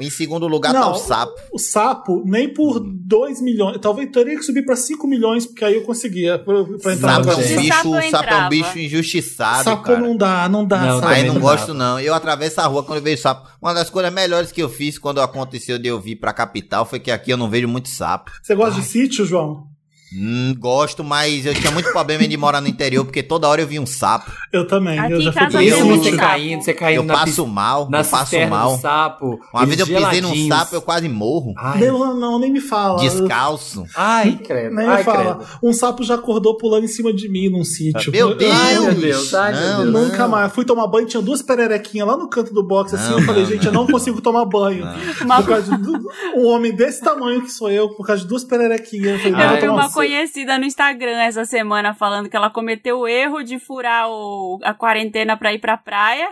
Em 0.00 0.08
segundo 0.10 0.48
lugar 0.48 0.72
tá 0.72 0.80
Não. 0.80 0.92
o 0.92 0.96
sapo. 0.96 1.34
O 1.52 1.58
sapo, 1.58 2.22
nem 2.24 2.48
por 2.52 2.80
2 2.80 3.40
milhões. 3.40 3.78
Talvez 3.80 4.10
teria 4.10 4.36
que 4.36 4.42
subir 4.42 4.64
pra 4.64 4.74
5 4.74 5.06
milhões, 5.06 5.46
porque 5.46 5.64
aí 5.64 5.74
eu 5.74 5.82
conseguia. 5.82 6.38
Pra, 6.38 6.64
pra 6.64 6.94
entrar 6.94 7.14
Sapo 7.22 7.26
no 7.26 7.32
é 7.32 7.36
um 7.36 7.38
bicho, 7.60 7.68
sapo 7.68 7.82
sapo 7.82 7.96
é 7.96 8.00
um 8.00 8.08
entrava. 8.08 8.48
bicho 8.48 8.78
injustiçado, 8.78 9.64
Sapo 9.64 9.82
cara. 9.82 10.00
não 10.00 10.16
dá, 10.16 10.48
não 10.48 10.64
dá. 10.64 10.80
Não, 10.80 11.00
sapo. 11.00 11.12
Aí 11.12 11.24
não 11.26 11.34
não 11.34 11.40
gosto 11.40 11.74
não. 11.74 12.00
Eu 12.00 12.14
atravesso 12.14 12.60
a 12.60 12.66
rua 12.66 12.82
quando 12.82 12.98
eu 12.98 13.04
vejo 13.04 13.22
sapo. 13.22 13.48
Uma 13.60 13.74
das 13.74 13.90
coisas 13.90 14.12
melhores 14.12 14.50
que 14.50 14.62
eu 14.62 14.68
fiz 14.68 14.98
quando 14.98 15.20
aconteceu 15.20 15.78
de 15.78 15.88
eu 15.88 16.00
vir 16.00 16.16
pra 16.16 16.32
capital 16.32 16.84
foi 16.84 16.98
que 16.98 17.10
aqui 17.10 17.30
eu 17.30 17.36
não 17.36 17.48
vejo 17.50 17.68
muito 17.68 17.88
sapo. 17.88 18.30
Você 18.42 18.54
gosta 18.54 18.80
de 18.80 18.86
sítio, 18.86 19.24
João? 19.26 19.66
Hum, 20.14 20.54
gosto, 20.58 21.02
mas 21.02 21.46
eu 21.46 21.54
tinha 21.54 21.70
muito 21.70 21.90
problema 21.92 22.26
de 22.26 22.36
morar 22.36 22.60
no 22.60 22.68
interior, 22.68 23.04
porque 23.04 23.22
toda 23.22 23.48
hora 23.48 23.62
eu 23.62 23.66
via 23.66 23.80
um 23.80 23.86
sapo. 23.86 24.30
Eu 24.52 24.66
também. 24.66 24.98
Aqui 24.98 25.12
eu 25.12 25.20
já 25.22 25.32
sítio. 25.32 25.84
muito 25.86 26.04
você 26.04 26.10
sapo. 26.10 26.22
caindo, 26.22 26.62
você 26.62 26.74
caindo 26.74 26.96
Eu 26.98 27.04
na, 27.04 27.14
passo 27.14 27.46
mal, 27.46 27.88
na 27.90 28.00
eu 28.00 28.04
passo 28.04 28.46
mal. 28.48 28.78
sapo. 28.78 29.40
Uma 29.52 29.66
vez 29.66 29.80
eu 29.80 29.86
pisei 29.86 30.20
num 30.20 30.48
sapo, 30.48 30.74
eu 30.74 30.82
quase 30.82 31.08
morro. 31.08 31.54
Ai, 31.56 31.80
Não, 31.86 32.14
não, 32.18 32.38
nem 32.38 32.52
me 32.52 32.60
fala. 32.60 32.98
Descalço. 33.00 33.84
ai 33.96 34.38
credo. 34.44 34.74
Nem 34.74 34.86
ai, 34.86 34.98
me 34.98 35.04
fala. 35.04 35.36
credo. 35.36 35.50
Um 35.62 35.72
sapo 35.72 36.02
já 36.04 36.14
acordou 36.14 36.56
pulando 36.56 36.84
em 36.84 36.88
cima 36.88 37.12
de 37.12 37.28
mim 37.28 37.48
num 37.48 37.64
sítio. 37.64 38.12
Meu 38.12 38.34
Deus! 38.34 38.52
Ai, 38.54 38.78
meu 38.78 38.94
Deus, 38.94 39.34
ai, 39.34 39.52
meu 39.52 39.60
não, 39.62 39.82
Deus. 39.82 39.92
não. 39.92 40.02
Nunca 40.04 40.28
mais. 40.28 40.52
Fui 40.52 40.64
tomar 40.64 40.86
banho, 40.86 41.06
tinha 41.06 41.22
duas 41.22 41.40
pererequinhas 41.42 42.06
lá 42.06 42.16
no 42.16 42.28
canto 42.28 42.52
do 42.52 42.62
box, 42.62 42.94
assim. 42.94 43.10
Não, 43.10 43.18
eu 43.18 43.24
falei, 43.24 43.42
não, 43.44 43.50
gente, 43.50 43.66
eu 43.66 43.72
não 43.72 43.86
consigo 43.86 44.20
tomar 44.20 44.44
banho. 44.44 44.84
Por 45.18 45.46
causa 45.46 45.76
de 45.78 45.90
um 46.36 46.46
homem 46.46 46.74
desse 46.74 47.00
tamanho 47.00 47.42
que 47.42 47.50
sou 47.50 47.70
eu, 47.70 47.88
por 47.90 48.06
causa 48.06 48.22
de 48.22 48.28
duas 48.28 48.44
pererequinhas. 48.44 49.12
Eu 49.12 49.18
falei, 49.18 49.32
não, 49.32 49.40
Eu 49.40 49.48
vou 49.48 49.56
vi 49.56 49.60
tomar 49.66 49.72
uma 49.74 49.90
conhecida 50.06 50.58
no 50.58 50.64
Instagram 50.64 51.20
essa 51.22 51.44
semana 51.44 51.94
falando 51.94 52.28
que 52.28 52.36
ela 52.36 52.50
cometeu 52.50 53.00
o 53.00 53.08
erro 53.08 53.42
de 53.42 53.58
furar 53.58 54.08
o- 54.08 54.58
a 54.62 54.74
quarentena 54.74 55.36
pra 55.36 55.52
ir 55.52 55.58
pra 55.58 55.76
praia. 55.76 56.28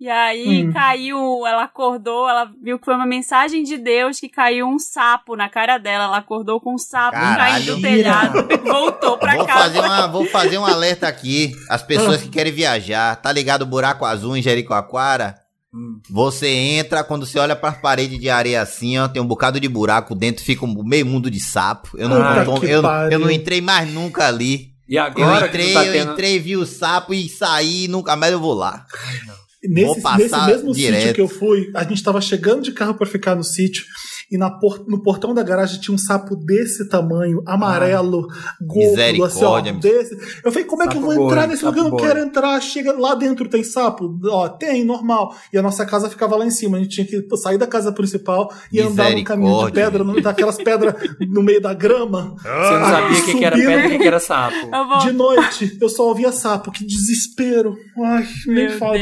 E 0.00 0.08
aí 0.10 0.66
Hum. 0.66 0.72
caiu, 0.72 1.46
ela 1.46 1.62
acordou, 1.62 2.28
ela 2.28 2.50
viu 2.60 2.76
que 2.76 2.84
foi 2.84 2.94
uma 2.96 3.06
mensagem 3.06 3.62
de 3.62 3.78
Deus 3.78 4.18
que 4.18 4.28
caiu 4.28 4.66
um 4.66 4.76
sapo 4.76 5.36
na 5.36 5.48
cara 5.48 5.78
dela. 5.78 6.04
Ela 6.04 6.16
acordou 6.16 6.60
com 6.60 6.74
um 6.74 6.78
sapo 6.78 7.16
caindo 7.16 7.76
do 7.76 7.80
telhado 7.80 8.48
e 8.50 8.56
voltou 8.68 9.16
pra 9.16 9.36
Vou 9.36 9.46
casa. 9.46 9.60
fazer, 9.62 9.78
uma, 9.78 10.06
vou 10.08 10.24
fazer 10.26 10.58
um 10.58 10.64
alerta 10.66 11.06
aqui. 11.06 11.52
As 11.70 11.84
pessoas 11.84 12.20
que 12.20 12.28
querem 12.28 12.52
viajar, 12.52 13.14
tá 13.14 13.30
ligado 13.30 13.62
o 13.62 13.66
buraco 13.66 14.04
azul 14.04 14.36
em 14.36 14.42
Jericoacoara? 14.42 15.36
Hum. 15.74 16.00
Você 16.10 16.48
entra, 16.48 17.02
quando 17.02 17.24
você 17.24 17.38
olha 17.38 17.56
pras 17.56 17.78
paredes 17.78 18.18
de 18.20 18.28
areia 18.28 18.60
assim, 18.60 18.98
ó, 18.98 19.08
tem 19.08 19.22
um 19.22 19.26
bocado 19.26 19.58
de 19.58 19.68
buraco 19.68 20.14
dentro, 20.14 20.44
fica 20.44 20.66
um 20.66 20.84
meio 20.84 21.06
mundo 21.06 21.30
de 21.30 21.40
sapo. 21.40 21.96
Eu 21.96 22.08
não, 22.10 22.60
que 22.60 22.66
eu, 22.66 22.82
pariu. 22.82 23.12
eu 23.12 23.18
não 23.18 23.30
entrei 23.30 23.60
mais 23.62 23.90
nunca 23.90 24.26
ali. 24.26 24.70
E 24.86 24.96
Eu 24.96 25.02
agora 25.02 25.46
entrei, 25.46 25.66
que 25.68 25.72
tu 25.72 25.74
tá 25.74 25.86
eu 25.86 25.92
tendo... 25.92 26.12
entrei, 26.12 26.38
vi 26.38 26.56
o 26.56 26.66
sapo 26.66 27.14
e 27.14 27.26
saí, 27.28 27.88
nunca 27.88 28.14
mais 28.14 28.32
eu 28.32 28.40
vou 28.40 28.52
lá. 28.52 28.84
Nesse, 29.64 29.86
Vou 29.86 30.00
passar 30.02 30.18
nesse 30.18 30.46
mesmo 30.46 30.74
direto. 30.74 30.98
sítio 31.00 31.14
que 31.14 31.20
eu 31.20 31.28
fui, 31.28 31.70
a 31.74 31.84
gente 31.84 32.02
tava 32.02 32.20
chegando 32.20 32.62
de 32.62 32.72
carro 32.72 32.94
pra 32.94 33.06
ficar 33.06 33.34
no 33.34 33.44
sítio. 33.44 33.84
E 34.32 34.38
na 34.38 34.50
por- 34.50 34.84
no 34.88 35.02
portão 35.02 35.34
da 35.34 35.42
garagem 35.42 35.78
tinha 35.78 35.94
um 35.94 35.98
sapo 35.98 36.34
desse 36.34 36.88
tamanho, 36.88 37.42
amarelo, 37.46 38.26
gordo, 38.60 38.94
assim, 39.24 39.44
ó, 39.44 39.50
desse. 39.78 40.14
Eu 40.44 40.50
falei, 40.50 40.66
como 40.66 40.82
é 40.82 40.88
que 40.88 40.96
eu 40.96 41.00
vou 41.02 41.12
entrar 41.26 41.42
boi, 41.42 41.46
nesse 41.48 41.64
lugar? 41.66 41.78
Eu 41.78 41.84
não 41.84 41.90
quero 42.08 42.18
entrar. 42.20 42.60
Chega 42.62 42.92
lá 42.98 43.14
dentro, 43.14 43.48
tem 43.48 43.62
sapo? 43.62 44.18
Ó, 44.24 44.48
tem, 44.48 44.84
normal. 44.84 45.34
E 45.52 45.58
a 45.58 45.62
nossa 45.62 45.84
casa 45.84 46.08
ficava 46.08 46.34
lá 46.36 46.46
em 46.46 46.50
cima. 46.50 46.78
A 46.78 46.80
gente 46.80 46.90
tinha 47.04 47.06
que 47.06 47.36
sair 47.36 47.58
da 47.58 47.66
casa 47.66 47.92
principal 47.92 48.50
e 48.72 48.80
andar 48.80 49.04
no 49.18 49.24
caminho 49.24 49.50
de 49.66 49.72
pedra, 49.72 50.02
no- 50.04 50.20
daquelas 50.22 50.56
pedras 50.56 50.94
no 51.28 51.42
meio 51.42 51.60
da 51.60 51.74
grama. 51.74 52.34
Você 52.42 52.78
não 52.78 52.86
sabia 52.90 53.18
o 53.20 53.24
que, 53.26 53.34
que 53.38 53.44
era 53.44 53.56
pedra 53.56 53.84
e 53.84 53.86
o 53.86 53.90
que, 53.90 53.98
que 53.98 54.08
era 54.08 54.18
sapo. 54.20 54.68
De 55.00 55.12
noite, 55.12 55.76
eu 55.80 55.88
só 55.90 56.08
ouvia 56.08 56.32
sapo. 56.32 56.70
Que 56.72 56.86
desespero. 56.86 57.76
Ai, 58.02 58.26
nem 58.46 58.68
fala. 58.78 58.96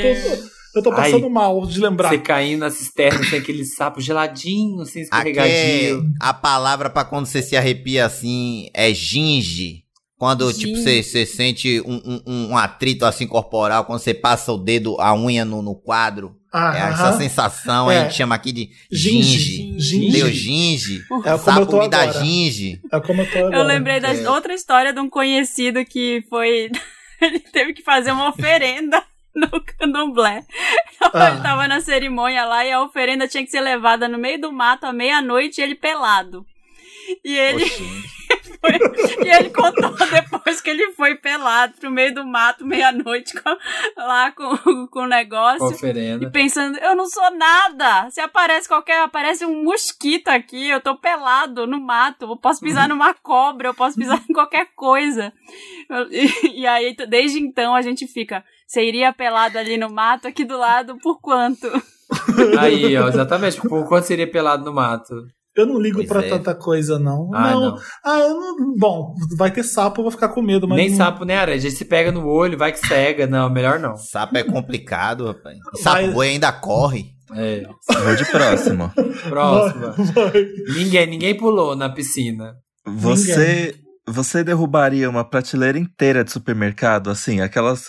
Eu 0.74 0.82
tô, 0.82 0.90
passando 0.90 1.24
Ai. 1.24 1.30
mal 1.32 1.66
de 1.66 1.80
lembrar. 1.80 2.08
Você 2.10 2.18
caindo 2.18 2.60
na 2.60 2.70
cisterna, 2.70 3.20
tem 3.28 3.38
aquele 3.40 3.64
sapo 3.64 4.00
geladinho, 4.00 4.80
assim, 4.82 5.04
Aqui 5.10 5.38
é, 5.38 5.92
a 6.20 6.32
palavra 6.32 6.88
pra 6.88 7.04
quando 7.04 7.26
você 7.26 7.42
se 7.42 7.56
arrepia 7.56 8.06
assim 8.06 8.68
é 8.72 8.92
ginge. 8.94 9.84
Quando, 10.16 10.52
tipo, 10.52 10.76
você 10.76 11.02
você 11.02 11.24
sente 11.24 11.80
um, 11.80 12.20
um- 12.26 12.48
um 12.50 12.56
atrito 12.58 13.06
assim 13.06 13.26
corporal, 13.26 13.86
quando 13.86 14.00
você 14.00 14.12
passa 14.12 14.52
o 14.52 14.58
dedo, 14.58 15.00
a 15.00 15.14
unha 15.14 15.44
no, 15.46 15.62
no 15.62 15.74
quadro. 15.74 16.36
Ah, 16.52 16.74
é 16.76 16.92
essa 16.92 17.08
aham. 17.08 17.18
sensação, 17.18 17.90
É. 17.90 17.98
a 17.98 18.02
gente 18.02 18.16
chama 18.16 18.34
aqui 18.34 18.52
de 18.52 18.68
Ginge. 18.92 19.38
ginge. 19.38 19.78
Ginge. 19.80 20.12
Deu 20.12 20.28
ginge. 20.30 21.00
É 21.24 21.32
eu 21.32 21.38
Sapo 21.38 21.78
me 21.78 21.88
dá 21.88 22.10
ginge. 22.12 22.80
É 22.92 23.00
como 23.00 23.22
eu 23.22 23.30
tô 23.30 23.38
agora. 23.38 23.56
Eu 23.56 23.62
lembrei 23.64 23.98
da 23.98 24.12
É. 24.14 24.28
outra 24.28 24.52
história 24.52 24.92
de 24.92 25.00
um 25.00 25.08
conhecido 25.08 25.84
que 25.86 26.22
foi. 26.28 26.70
Ele 27.22 27.38
teve 27.40 27.72
que 27.72 27.82
fazer 27.82 28.12
uma 28.12 28.28
oferenda 28.30 29.02
no 29.34 29.48
candomblé. 29.64 30.44
Ah. 31.12 31.30
Ele 31.30 31.40
tava 31.42 31.66
na 31.68 31.80
cerimônia 31.80 32.44
lá 32.44 32.64
e 32.64 32.72
a 32.72 32.82
oferenda 32.82 33.26
tinha 33.28 33.44
que 33.44 33.50
ser 33.50 33.60
levada 33.60 34.06
no 34.08 34.18
meio 34.18 34.40
do 34.40 34.52
mato 34.52 34.84
à 34.84 34.92
meia-noite 34.92 35.60
e 35.60 35.64
ele 35.64 35.74
pelado. 35.74 36.44
E 37.24 37.36
ele, 37.36 37.64
foi- 38.60 39.24
e 39.26 39.28
ele 39.28 39.50
contou 39.50 39.90
depois 40.10 40.60
que 40.60 40.70
ele 40.70 40.92
foi 40.92 41.16
pelado 41.16 41.74
pro 41.80 41.90
meio 41.90 42.14
do 42.14 42.24
mato, 42.24 42.64
meia-noite, 42.64 43.32
lá 43.96 44.30
com, 44.30 44.86
com 44.86 45.00
o 45.00 45.06
negócio. 45.08 45.70
E 45.70 45.74
Oferenda. 45.74 46.30
pensando, 46.30 46.78
eu 46.78 46.94
não 46.94 47.06
sou 47.06 47.30
nada. 47.36 48.08
Se 48.10 48.20
aparece 48.20 48.68
qualquer, 48.68 49.00
aparece 49.02 49.44
um 49.44 49.64
mosquito 49.64 50.28
aqui, 50.28 50.68
eu 50.68 50.80
tô 50.80 50.96
pelado 50.96 51.66
no 51.66 51.80
mato, 51.80 52.26
eu 52.26 52.36
posso 52.36 52.60
pisar 52.60 52.88
numa 52.88 53.12
cobra, 53.14 53.68
eu 53.68 53.74
posso 53.74 53.96
pisar 53.96 54.22
em 54.28 54.32
qualquer 54.32 54.68
coisa. 54.76 55.32
E, 56.10 56.60
e 56.60 56.66
aí, 56.66 56.94
desde 57.08 57.40
então, 57.40 57.74
a 57.74 57.82
gente 57.82 58.06
fica, 58.06 58.44
você 58.70 58.84
iria 58.84 59.12
pelado 59.12 59.58
ali 59.58 59.76
no 59.76 59.90
mato, 59.90 60.28
aqui 60.28 60.44
do 60.44 60.56
lado, 60.56 60.96
por 61.02 61.20
quanto? 61.20 61.66
Aí, 62.56 62.96
ó, 62.96 63.08
exatamente. 63.08 63.60
Por 63.60 63.84
quanto 63.88 64.04
seria 64.06 64.30
pelado 64.30 64.64
no 64.64 64.72
mato? 64.72 65.12
Eu 65.56 65.66
não 65.66 65.80
ligo 65.80 66.06
pra 66.06 66.24
é. 66.24 66.28
tanta 66.28 66.54
coisa, 66.54 66.96
não. 66.96 67.34
Ah, 67.34 67.50
não. 67.50 67.60
não. 67.62 67.78
Ah, 68.04 68.20
eu 68.20 68.34
não. 68.38 68.76
Bom, 68.78 69.12
vai 69.36 69.50
ter 69.50 69.64
sapo, 69.64 69.98
eu 70.00 70.04
vou 70.04 70.12
ficar 70.12 70.28
com 70.28 70.40
medo, 70.40 70.68
mas. 70.68 70.78
Nem 70.78 70.90
não- 70.90 70.96
sapo, 70.96 71.24
nem 71.24 71.34
aranha. 71.34 71.56
A 71.56 71.60
gente 71.60 71.74
se 71.74 71.84
pega 71.84 72.12
no 72.12 72.24
olho, 72.28 72.56
vai 72.56 72.70
que 72.70 72.78
cega. 72.78 73.26
Não, 73.26 73.50
melhor 73.50 73.80
não. 73.80 73.96
Sapo 73.96 74.38
é 74.38 74.44
complicado, 74.44 75.26
rapaz. 75.26 75.58
Sapo 75.82 75.96
Vai- 76.02 76.10
boi 76.12 76.28
ainda 76.28 76.52
corre. 76.52 77.06
É. 77.34 77.64
Vou 78.04 78.14
de 78.14 78.24
próximo. 78.30 78.92
Próxima. 79.28 79.90
Vai. 79.90 80.46
Ninguém, 80.76 81.06
ninguém 81.08 81.36
pulou 81.36 81.74
na 81.74 81.88
piscina. 81.88 82.54
Você, 82.86 83.74
você 84.10 84.42
derrubaria 84.44 85.08
uma 85.08 85.24
prateleira 85.24 85.78
inteira 85.78 86.24
de 86.24 86.30
supermercado, 86.32 87.10
assim, 87.10 87.40
aquelas. 87.40 87.88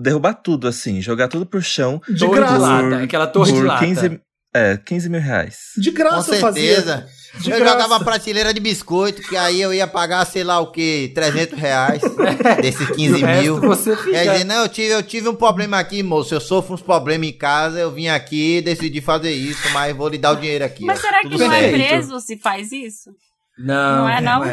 Derrubar 0.00 0.34
tudo, 0.34 0.66
assim, 0.68 1.00
jogar 1.00 1.28
tudo 1.28 1.46
pro 1.46 1.60
chão. 1.62 2.00
De 2.08 2.18
torre 2.18 2.32
de 2.34 2.36
graça. 2.40 2.58
lata. 2.58 3.02
Aquela 3.02 3.26
torre 3.26 3.52
de 3.52 3.58
por 3.58 3.66
lata. 3.66 3.84
15, 3.84 4.20
é, 4.54 4.76
15 4.78 5.08
mil 5.08 5.20
reais. 5.20 5.56
De 5.76 5.90
Com 5.90 5.98
graça 5.98 6.34
eu 6.34 6.40
fazia. 6.40 6.74
certeza. 6.76 7.06
De 7.40 7.50
eu 7.50 7.58
graça. 7.58 7.72
jogava 7.72 7.94
uma 7.96 8.04
prateleira 8.04 8.54
de 8.54 8.58
biscoito, 8.60 9.20
que 9.22 9.36
aí 9.36 9.60
eu 9.60 9.72
ia 9.72 9.86
pagar, 9.86 10.24
sei 10.24 10.42
lá 10.42 10.58
o 10.60 10.72
que, 10.72 11.12
300 11.14 11.58
reais 11.58 12.00
desses 12.62 12.88
E 12.88 12.92
15 12.94 13.12
o 13.22 13.26
resto 13.26 13.42
mil. 13.42 13.60
você 13.60 13.94
fica... 13.96 14.10
Quer 14.12 14.32
dizer, 14.32 14.44
não, 14.44 14.62
eu 14.62 14.68
tive, 14.68 14.88
eu 14.94 15.02
tive 15.02 15.28
um 15.28 15.34
problema 15.34 15.78
aqui, 15.78 16.02
moço. 16.02 16.34
Eu 16.34 16.40
sofro 16.40 16.74
uns 16.74 16.80
problemas 16.82 17.28
em 17.28 17.32
casa, 17.36 17.78
eu 17.78 17.92
vim 17.92 18.08
aqui, 18.08 18.62
decidi 18.62 19.00
fazer 19.02 19.30
isso, 19.32 19.68
mas 19.72 19.94
vou 19.94 20.08
lhe 20.08 20.16
dar 20.18 20.32
o 20.32 20.36
dinheiro 20.36 20.64
aqui. 20.64 20.84
Mas 20.86 20.98
ó. 20.98 21.02
será 21.02 21.20
que 21.20 21.36
não 21.36 21.52
é 21.52 21.70
preso 21.70 22.18
se 22.18 22.38
faz 22.38 22.72
isso? 22.72 23.10
Não, 23.58 23.98
Não 23.98 24.08
é, 24.08 24.20
não? 24.22 24.44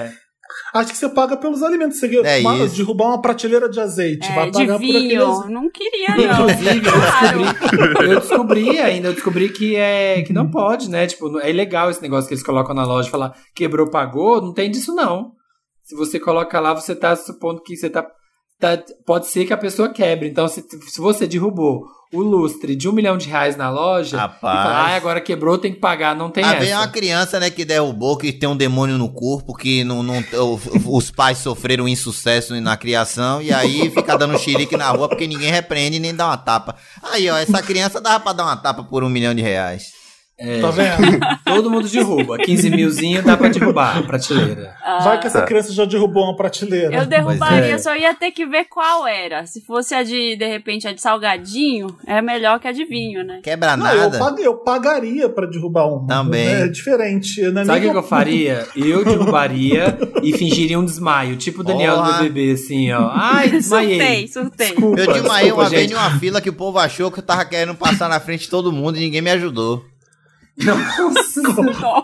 Acho 0.73 0.91
que 0.91 0.97
você 0.97 1.09
paga 1.09 1.35
pelos 1.37 1.63
alimentos. 1.63 1.97
Você 1.99 2.07
É 2.23 2.39
isso. 2.39 2.75
derrubar 2.75 3.07
uma 3.07 3.21
prateleira 3.21 3.67
de 3.69 3.79
azeite. 3.79 4.27
É, 4.29 4.35
vai 4.35 4.51
de 4.51 4.57
pagar 4.59 4.73
por 4.73 4.79
vinho. 4.81 5.31
aqueles. 5.31 5.49
Não 5.51 5.69
queria, 5.69 6.09
não. 6.15 6.49
Inclusive, 6.49 6.87
eu 6.87 6.93
Claro. 6.93 7.39
descobri, 7.39 8.09
eu 8.11 8.19
descobri 8.19 8.79
ainda, 8.79 9.07
eu 9.09 9.13
descobri 9.13 9.49
que 9.49 9.75
é 9.75 10.21
que 10.23 10.33
não 10.33 10.49
pode, 10.49 10.89
né? 10.89 11.07
Tipo, 11.07 11.39
é 11.39 11.49
ilegal 11.49 11.89
esse 11.89 12.01
negócio 12.01 12.27
que 12.27 12.33
eles 12.33 12.43
colocam 12.43 12.75
na 12.75 12.85
loja, 12.85 13.09
falar 13.09 13.33
quebrou, 13.55 13.89
pagou, 13.89 14.41
não 14.41 14.53
tem 14.53 14.69
disso 14.69 14.93
não. 14.93 15.31
Se 15.83 15.95
você 15.95 16.19
coloca 16.19 16.59
lá, 16.59 16.73
você 16.73 16.95
tá 16.95 17.15
supondo 17.15 17.61
que 17.61 17.75
você 17.77 17.89
tá, 17.89 18.05
tá- 18.59 18.81
pode 19.05 19.27
ser 19.27 19.45
que 19.45 19.53
a 19.53 19.57
pessoa 19.57 19.89
quebre. 19.89 20.29
Então, 20.29 20.47
se, 20.47 20.61
se 20.87 20.99
você 21.01 21.27
derrubou 21.27 21.83
o 22.13 22.21
lustre 22.21 22.75
de 22.75 22.87
um 22.87 22.93
milhão 22.93 23.17
de 23.17 23.27
reais 23.27 23.57
na 23.57 23.69
loja, 23.69 24.15
Rapaz. 24.17 24.59
e 24.59 24.63
fala, 24.63 24.75
ah, 24.87 24.95
agora 24.95 25.19
quebrou, 25.19 25.57
tem 25.57 25.73
que 25.73 25.79
pagar, 25.79 26.15
não 26.15 26.29
tem 26.29 26.43
Ah, 26.45 26.53
essa. 26.53 26.59
vem 26.63 26.73
uma 26.73 26.87
criança, 26.87 27.39
né, 27.39 27.49
que 27.49 27.65
derrubou, 27.65 28.15
que 28.15 28.31
tem 28.31 28.47
um 28.47 28.55
demônio 28.55 28.97
no 28.97 29.09
corpo, 29.11 29.53
que 29.53 29.83
não, 29.83 30.01
não, 30.01 30.23
os 30.85 31.11
pais 31.11 31.39
sofreram 31.39 31.87
insucesso 31.89 32.53
na 32.61 32.77
criação, 32.77 33.41
e 33.41 33.51
aí 33.51 33.89
fica 33.89 34.17
dando 34.17 34.37
xilique 34.39 34.77
na 34.77 34.89
rua 34.91 35.09
porque 35.09 35.27
ninguém 35.27 35.51
repreende 35.51 35.99
nem 35.99 36.15
dá 36.15 36.27
uma 36.27 36.37
tapa. 36.37 36.75
Aí, 37.03 37.29
ó, 37.29 37.35
essa 37.37 37.61
criança 37.61 37.99
dava 37.99 38.19
pra 38.23 38.31
dar 38.33 38.43
uma 38.45 38.55
tapa 38.57 38.83
por 38.83 39.03
um 39.03 39.09
milhão 39.09 39.33
de 39.33 39.41
reais. 39.41 39.91
É, 40.37 40.59
Tá 40.59 40.69
vendo? 40.69 41.19
todo 41.45 41.71
mundo 41.71 41.87
derruba. 41.87 42.37
15 42.37 42.69
milzinho 42.69 43.23
dá 43.23 43.37
pra 43.37 43.47
derrubar 43.47 43.97
a 43.99 44.03
prateleira. 44.03 44.73
Vai 45.03 45.19
que 45.19 45.27
essa 45.27 45.41
criança 45.43 45.71
já 45.71 45.85
derrubou 45.85 46.23
uma 46.25 46.35
prateleira. 46.35 46.93
Eu 46.93 47.05
derrubaria, 47.05 47.75
é. 47.75 47.77
só 47.77 47.95
ia 47.95 48.13
ter 48.13 48.31
que 48.31 48.45
ver 48.45 48.65
qual 48.65 49.07
era. 49.07 49.45
Se 49.45 49.61
fosse 49.61 49.95
a 49.95 50.03
de, 50.03 50.35
de 50.35 50.45
repente, 50.45 50.87
a 50.87 50.93
de 50.93 51.01
salgadinho, 51.01 51.87
é 52.05 52.21
melhor 52.21 52.59
que 52.59 52.67
a 52.67 52.71
de 52.73 52.83
vinho, 52.85 53.23
né? 53.23 53.39
Quebra 53.43 53.77
Não, 53.77 53.87
eu, 53.87 53.97
nada. 54.09 54.19
pag- 54.19 54.41
eu 54.41 54.55
pagaria 54.55 55.29
pra 55.29 55.45
derrubar 55.45 55.85
uma. 55.87 56.05
Também. 56.07 56.47
É 56.47 56.67
diferente. 56.67 57.41
Não 57.51 57.61
é 57.61 57.65
Sabe 57.65 57.87
o 57.87 57.91
que, 57.91 57.97
eu 57.97 58.03
faria? 58.03 58.67
Eu 58.75 59.05
derrubaria 59.05 59.97
e 60.21 60.33
fingiria 60.37 60.77
um 60.79 60.85
desmaio, 60.85 61.37
tipo 61.37 61.61
o 61.61 61.63
Daniel 61.63 61.95
Porra. 61.95 62.11
do 62.13 62.23
BBB, 62.23 62.51
assim, 62.51 62.91
ó. 62.91 63.09
Ai, 63.13 63.47
desmaiei. 63.51 63.97
Surtei, 63.99 64.27
surtei. 64.27 64.67
Desculpa, 64.67 64.99
Eu 65.01 65.13
desmaiei 65.13 65.43
desculpa, 65.45 65.63
uma 65.63 65.69
vez 65.69 65.81
gente. 65.83 65.91
em 65.93 65.95
uma 65.95 66.19
fila 66.19 66.41
que 66.41 66.49
o 66.49 66.53
povo 66.53 66.77
achou 66.77 67.09
que 67.11 67.19
eu 67.19 67.23
tava 67.23 67.45
querendo 67.45 67.73
passar 67.75 68.09
na 68.09 68.19
frente 68.19 68.41
de 68.41 68.49
todo 68.49 68.71
mundo 68.71 68.97
e 68.97 69.01
ninguém 69.01 69.21
me 69.21 69.31
ajudou. 69.31 69.83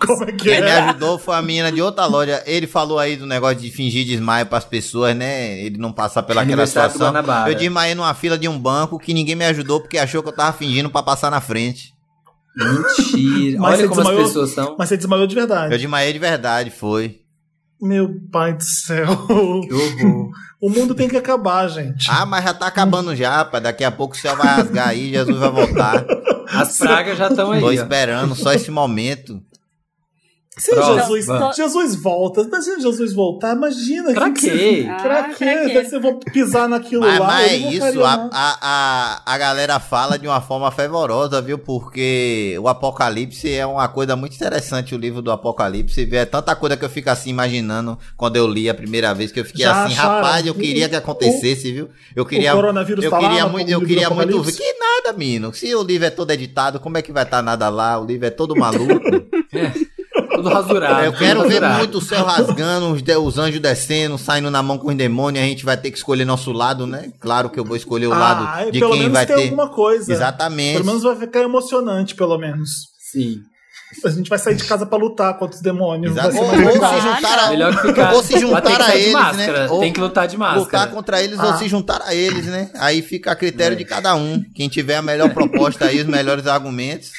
Como 0.01 0.23
é 0.23 0.31
que 0.33 0.43
Quem 0.43 0.61
me 0.61 0.67
é? 0.67 0.79
ajudou 0.81 1.17
foi 1.17 1.35
a 1.35 1.41
menina 1.41 1.71
de 1.71 1.81
outra 1.81 2.05
loja. 2.05 2.43
Ele 2.45 2.67
falou 2.67 2.99
aí 2.99 3.15
do 3.15 3.25
negócio 3.25 3.57
de 3.57 3.71
fingir 3.71 4.05
desmaio 4.05 4.45
pras 4.45 4.65
pessoas, 4.65 5.15
né? 5.15 5.57
Ele 5.61 5.77
não 5.77 5.93
passar 5.93 6.23
pelaquela 6.23 6.65
situação. 6.67 7.13
Eu 7.47 7.55
desmaiei 7.55 7.95
numa 7.95 8.13
fila 8.13 8.37
de 8.37 8.47
um 8.49 8.59
banco 8.59 8.99
que 8.99 9.13
ninguém 9.13 9.35
me 9.35 9.45
ajudou 9.45 9.79
porque 9.79 9.97
achou 9.97 10.21
que 10.21 10.29
eu 10.29 10.35
tava 10.35 10.51
fingindo 10.55 10.89
pra 10.89 11.01
passar 11.01 11.31
na 11.31 11.39
frente. 11.39 11.93
Mentira. 12.55 13.59
Mas 13.59 13.79
Olha 13.79 13.87
como 13.87 14.01
as 14.01 14.07
desmaiou? 14.07 14.23
pessoas 14.27 14.49
são. 14.51 14.75
Mas 14.77 14.89
você 14.89 14.97
desmaiou 14.97 15.27
de 15.27 15.35
verdade. 15.35 15.73
Eu 15.73 15.77
desmaiei 15.77 16.11
de 16.11 16.19
verdade, 16.19 16.69
foi. 16.69 17.21
Meu 17.81 18.09
pai 18.31 18.53
do 18.53 18.63
céu. 18.63 19.07
Que 19.27 19.73
horror. 19.73 20.29
O 20.61 20.69
mundo 20.69 20.93
tem 20.93 21.07
que 21.07 21.17
acabar, 21.17 21.67
gente. 21.69 22.05
Ah, 22.11 22.25
mas 22.25 22.43
já 22.43 22.53
tá 22.53 22.67
acabando 22.67 23.15
já, 23.15 23.43
pai. 23.45 23.61
Daqui 23.61 23.83
a 23.83 23.89
pouco 23.89 24.13
o 24.13 24.17
céu 24.17 24.35
vai 24.35 24.47
rasgar 24.47 24.89
aí, 24.89 25.09
Jesus 25.11 25.39
vai 25.39 25.49
voltar. 25.49 26.05
As 26.51 26.77
pragas 26.77 27.17
já 27.17 27.27
estão 27.27 27.51
aí. 27.51 27.59
Tô 27.59 27.67
ó. 27.67 27.71
esperando 27.71 28.35
só 28.35 28.53
esse 28.53 28.69
momento. 28.71 29.41
Se. 30.57 30.75
Jesus. 30.75 31.55
Jesus 31.55 31.95
volta, 31.95 32.41
imagina 32.41 32.81
Jesus 32.81 33.13
voltar, 33.13 33.55
imagina. 33.55 34.13
Pra 34.13 34.29
que 34.31 34.41
quê? 34.49 34.83
você- 34.83 35.01
Pra 35.01 35.19
Ah, 35.19 35.23
quê? 35.29 35.45
pra 35.45 35.69
quê? 35.69 35.85
Se 35.85 35.95
eu 35.95 36.01
vou 36.01 36.19
pisar 36.19 36.67
naquilo 36.67 37.01
Mas, 37.03 37.19
lá. 37.19 37.25
mas 37.25 37.61
não 37.61 37.71
isso, 37.71 38.03
a, 38.03 38.29
a, 38.33 38.57
a, 38.61 39.21
a 39.33 39.37
galera 39.37 39.79
fala 39.79 40.19
de 40.19 40.27
uma 40.27 40.41
forma 40.41 40.69
fervorosa, 40.69 41.41
viu? 41.41 41.57
Porque 41.57 42.57
o 42.61 42.67
Apocalipse 42.67 43.49
é 43.49 43.65
uma 43.65 43.87
coisa 43.87 44.17
muito 44.17 44.35
interessante, 44.35 44.93
o 44.93 44.97
livro 44.97 45.21
do 45.21 45.31
Apocalipse. 45.31 46.07
É 46.13 46.25
tanta 46.25 46.53
coisa 46.53 46.75
que 46.75 46.83
eu 46.83 46.89
fico 46.89 47.09
assim 47.09 47.29
imaginando 47.29 47.97
quando 48.17 48.35
eu 48.35 48.45
li 48.45 48.69
a 48.69 48.73
primeira 48.73 49.13
vez, 49.13 49.31
que 49.31 49.39
eu 49.39 49.45
fiquei 49.45 49.63
Já 49.63 49.85
assim, 49.85 49.93
acharam? 49.93 50.15
rapaz, 50.15 50.45
eu 50.45 50.53
queria 50.53 50.89
que 50.89 50.97
acontecesse, 50.97 51.71
viu? 51.71 51.89
Eu 52.13 52.25
queria. 52.25 52.51
o 52.51 52.57
coronavírus 52.57 53.05
eu 53.05 53.09
tá 53.09 53.19
lá 53.19 53.29
queria 53.29 53.47
muito, 53.47 53.69
eu 53.71 53.79
queria 53.79 54.09
muito 54.09 54.43
ver. 54.43 54.51
Que 54.51 54.73
nada, 54.73 55.17
menino. 55.17 55.53
Se 55.53 55.73
o 55.73 55.81
livro 55.81 56.07
é 56.07 56.09
todo 56.09 56.29
editado, 56.31 56.77
como 56.77 56.97
é 56.97 57.01
que 57.01 57.13
vai 57.13 57.23
estar 57.23 57.41
nada 57.41 57.69
lá? 57.69 57.97
O 57.97 58.05
livro 58.05 58.27
é 58.27 58.29
todo 58.29 58.53
maluco. 58.59 58.99
Tudo 60.43 60.53
rasurado. 60.53 61.05
Eu 61.05 61.11
tudo 61.11 61.19
quero 61.19 61.47
ver 61.47 61.61
muito 61.61 61.97
o 61.97 62.01
céu 62.01 62.23
rasgando, 62.25 62.91
os, 62.93 63.01
de- 63.01 63.15
os 63.17 63.37
anjos 63.37 63.59
descendo, 63.59 64.17
saindo 64.17 64.49
na 64.51 64.61
mão 64.63 64.77
com 64.77 64.89
os 64.89 64.95
demônios. 64.95 65.43
A 65.43 65.47
gente 65.47 65.63
vai 65.65 65.77
ter 65.77 65.91
que 65.91 65.97
escolher 65.97 66.25
nosso 66.25 66.51
lado, 66.51 66.85
né? 66.87 67.11
Claro 67.19 67.49
que 67.49 67.59
eu 67.59 67.65
vou 67.65 67.75
escolher 67.75 68.07
o 68.07 68.13
Ah, 68.13 68.17
lado 68.17 68.71
de 68.71 68.79
pelo 68.79 68.91
quem 68.91 69.01
menos 69.01 69.13
vai 69.13 69.25
tem 69.25 69.35
ter. 69.35 69.43
alguma 69.43 69.69
coisa. 69.69 70.11
Exatamente. 70.11 70.73
Pelo 70.73 70.85
menos 70.85 71.03
vai 71.03 71.15
ficar 71.15 71.41
emocionante, 71.41 72.15
pelo 72.15 72.37
menos. 72.37 72.69
Sim. 73.11 73.37
A 74.05 74.09
gente 74.09 74.29
vai 74.29 74.39
sair 74.39 74.55
de 74.55 74.63
casa 74.63 74.85
pra 74.85 74.97
lutar 74.97 75.37
contra 75.37 75.53
os 75.57 75.61
demônios. 75.61 76.15
Ou, 76.15 76.23
ou 76.23 76.31
se 76.31 77.01
juntar 77.01 77.39
a, 77.39 77.49
Melhor 77.49 77.75
que 77.75 77.87
ficar. 77.89 78.13
ou 78.13 78.23
se 78.23 78.39
juntar 78.39 78.81
a 78.81 78.95
eles, 78.95 79.11
máscara. 79.11 79.63
né? 79.65 79.69
Ou 79.69 79.79
Tem 79.81 79.91
que 79.91 79.99
lutar 79.99 80.27
de 80.29 80.37
máscara. 80.37 80.61
lutar 80.61 80.91
contra 80.91 81.21
eles 81.21 81.37
ou 81.37 81.49
Ah. 81.49 81.57
se 81.57 81.67
juntar 81.67 82.01
a 82.05 82.15
eles, 82.15 82.45
né? 82.45 82.69
Aí 82.75 83.01
fica 83.01 83.33
a 83.33 83.35
critério 83.35 83.75
de 83.75 83.83
cada 83.83 84.15
um. 84.15 84.41
Quem 84.55 84.69
tiver 84.69 84.95
a 84.95 85.01
melhor 85.01 85.33
proposta 85.33 85.85
aí, 85.87 85.99
os 85.99 86.07
melhores 86.07 86.47
argumentos 86.47 87.09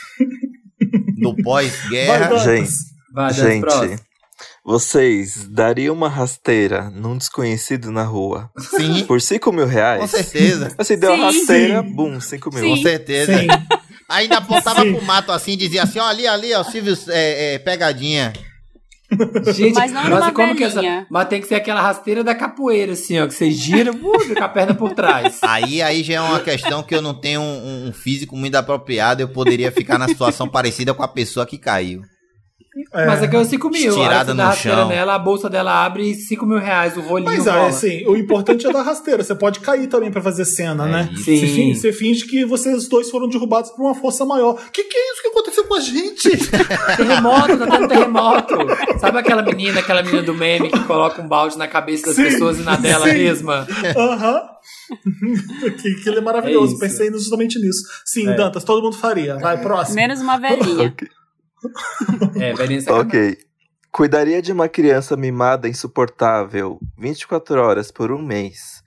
do 1.20 1.36
pós-guerra. 1.42 2.38
Gente. 2.38 2.70
Vai, 3.12 3.32
Gente, 3.32 3.60
próximo. 3.60 3.98
vocês 4.64 5.46
dariam 5.48 5.94
uma 5.94 6.08
rasteira 6.08 6.90
num 6.90 7.16
desconhecido 7.18 7.90
na 7.90 8.04
rua 8.04 8.50
Sim, 8.58 9.04
por 9.04 9.20
5 9.20 9.52
mil 9.52 9.66
reais? 9.66 10.00
com 10.00 10.06
certeza. 10.08 10.74
Assim, 10.78 10.98
deu 10.98 11.12
uma 11.12 11.30
Sim. 11.32 11.38
rasteira, 11.38 11.82
Sim. 11.82 11.92
bum, 11.92 12.20
5 12.20 12.54
mil. 12.54 12.68
Com 12.68 12.76
certeza. 12.82 13.38
Sim. 13.38 13.46
Ainda 14.08 14.38
apontava 14.38 14.82
Sim. 14.82 14.94
pro 14.94 15.04
mato 15.04 15.32
assim, 15.32 15.56
dizia 15.56 15.82
assim: 15.82 15.98
ó, 15.98 16.06
ali, 16.06 16.26
ali, 16.26 16.52
ó, 16.54 16.62
Silvio, 16.64 16.96
é, 17.08 17.54
é, 17.54 17.58
pegadinha. 17.58 18.32
Gente, 19.54 19.74
Mas 19.74 19.92
não 19.92 20.04
numa 20.08 20.32
como 20.32 20.56
que 20.56 20.64
é 20.64 20.66
essa. 20.66 21.06
Mas 21.10 21.28
tem 21.28 21.40
que 21.40 21.46
ser 21.46 21.56
aquela 21.56 21.82
rasteira 21.82 22.24
da 22.24 22.34
capoeira, 22.34 22.92
assim, 22.92 23.20
ó. 23.20 23.26
Que 23.26 23.34
você 23.34 23.50
gira, 23.50 23.90
uh, 23.92 24.34
com 24.34 24.42
a 24.42 24.48
perna 24.48 24.74
por 24.74 24.94
trás. 24.94 25.38
Aí, 25.42 25.82
aí 25.82 26.02
já 26.02 26.14
é 26.14 26.20
uma 26.20 26.40
questão 26.40 26.82
que 26.82 26.94
eu 26.94 27.02
não 27.02 27.12
tenho 27.12 27.40
um, 27.40 27.88
um 27.88 27.92
físico 27.92 28.34
muito 28.36 28.54
apropriado. 28.54 29.20
Eu 29.20 29.28
poderia 29.28 29.70
ficar 29.70 29.98
na 29.98 30.08
situação 30.08 30.48
parecida 30.48 30.94
com 30.94 31.02
a 31.02 31.08
pessoa 31.08 31.44
que 31.44 31.58
caiu. 31.58 32.02
É. 32.94 33.06
Mas 33.06 33.22
aqui 33.22 33.36
é 33.36 33.44
5 33.44 33.68
mil. 33.68 33.94
Dá 33.96 34.24
no 34.24 34.42
rasteira 34.42 34.78
chão. 34.78 34.88
nela, 34.88 35.14
a 35.14 35.18
bolsa 35.18 35.48
dela 35.50 35.84
abre 35.84 36.10
e 36.10 36.14
5 36.14 36.46
mil 36.46 36.58
reais, 36.58 36.96
o 36.96 37.00
rolinho 37.02 37.30
Mas 37.30 37.46
é, 37.46 37.50
rola. 37.50 37.66
assim, 37.68 38.06
o 38.06 38.16
importante 38.16 38.66
é 38.66 38.72
dar 38.72 38.80
rasteira. 38.82 39.22
Você 39.22 39.34
pode 39.34 39.60
cair 39.60 39.88
também 39.88 40.10
pra 40.10 40.22
fazer 40.22 40.44
cena, 40.46 40.88
É 40.88 40.90
né? 40.90 41.08
isso. 41.12 41.24
Você, 41.24 41.36
Sim. 41.38 41.46
fin- 41.54 41.74
você 41.74 41.92
finge 41.92 42.24
que 42.26 42.44
vocês 42.46 42.88
dois 42.88 43.10
foram 43.10 43.28
derrubados 43.28 43.70
por 43.72 43.82
uma 43.84 43.94
força 43.94 44.24
maior. 44.24 44.58
Que 44.72 44.84
que 44.84 44.96
é 44.96 45.12
isso 45.12 45.22
que 45.22 45.28
aconteceu 45.28 45.64
com 45.64 45.74
a 45.74 45.80
gente? 45.80 46.30
Terremoto, 46.96 47.58
tá 47.58 47.66
tendo 47.66 47.88
terremoto. 47.88 48.54
Sabe 48.98 49.18
aquela 49.18 49.42
menina, 49.42 49.80
aquela 49.80 50.02
menina 50.02 50.22
do 50.22 50.34
meme 50.34 50.70
que 50.70 50.80
coloca 50.84 51.20
um 51.20 51.28
balde 51.28 51.58
na 51.58 51.68
cabeça 51.68 52.06
das 52.06 52.16
Sim, 52.16 52.24
pessoas 52.24 52.58
e 52.58 52.62
na 52.62 52.76
dela 52.76 53.06
sim. 53.06 53.12
mesma? 53.18 53.66
Aham. 53.96 54.42
que, 55.82 55.94
que 56.02 56.08
ele 56.08 56.18
é 56.18 56.20
maravilhoso. 56.22 56.72
É 56.72 56.74
isso. 56.74 56.78
Pensei 56.80 57.10
justamente 57.12 57.58
nisso. 57.58 57.82
Sim, 58.04 58.28
É. 58.28 58.34
Dantas, 58.34 58.64
todo 58.64 58.82
mundo 58.82 58.96
faria. 58.96 59.36
Vai, 59.38 59.60
próximo. 59.60 59.96
Menos 59.96 60.20
uma 60.20 60.38
velhinha. 60.38 60.94
É, 62.36 62.52
velhinha 62.54 62.80
sacanagem. 62.80 63.06
Ok. 63.08 63.38
Cuidaria 63.90 64.40
de 64.40 64.52
uma 64.52 64.68
criança 64.68 65.16
mimada 65.16 65.68
insuportável 65.68 66.78
24 66.98 67.60
horas 67.60 67.90
por 67.90 68.10
um 68.10 68.22
mês 68.22 68.82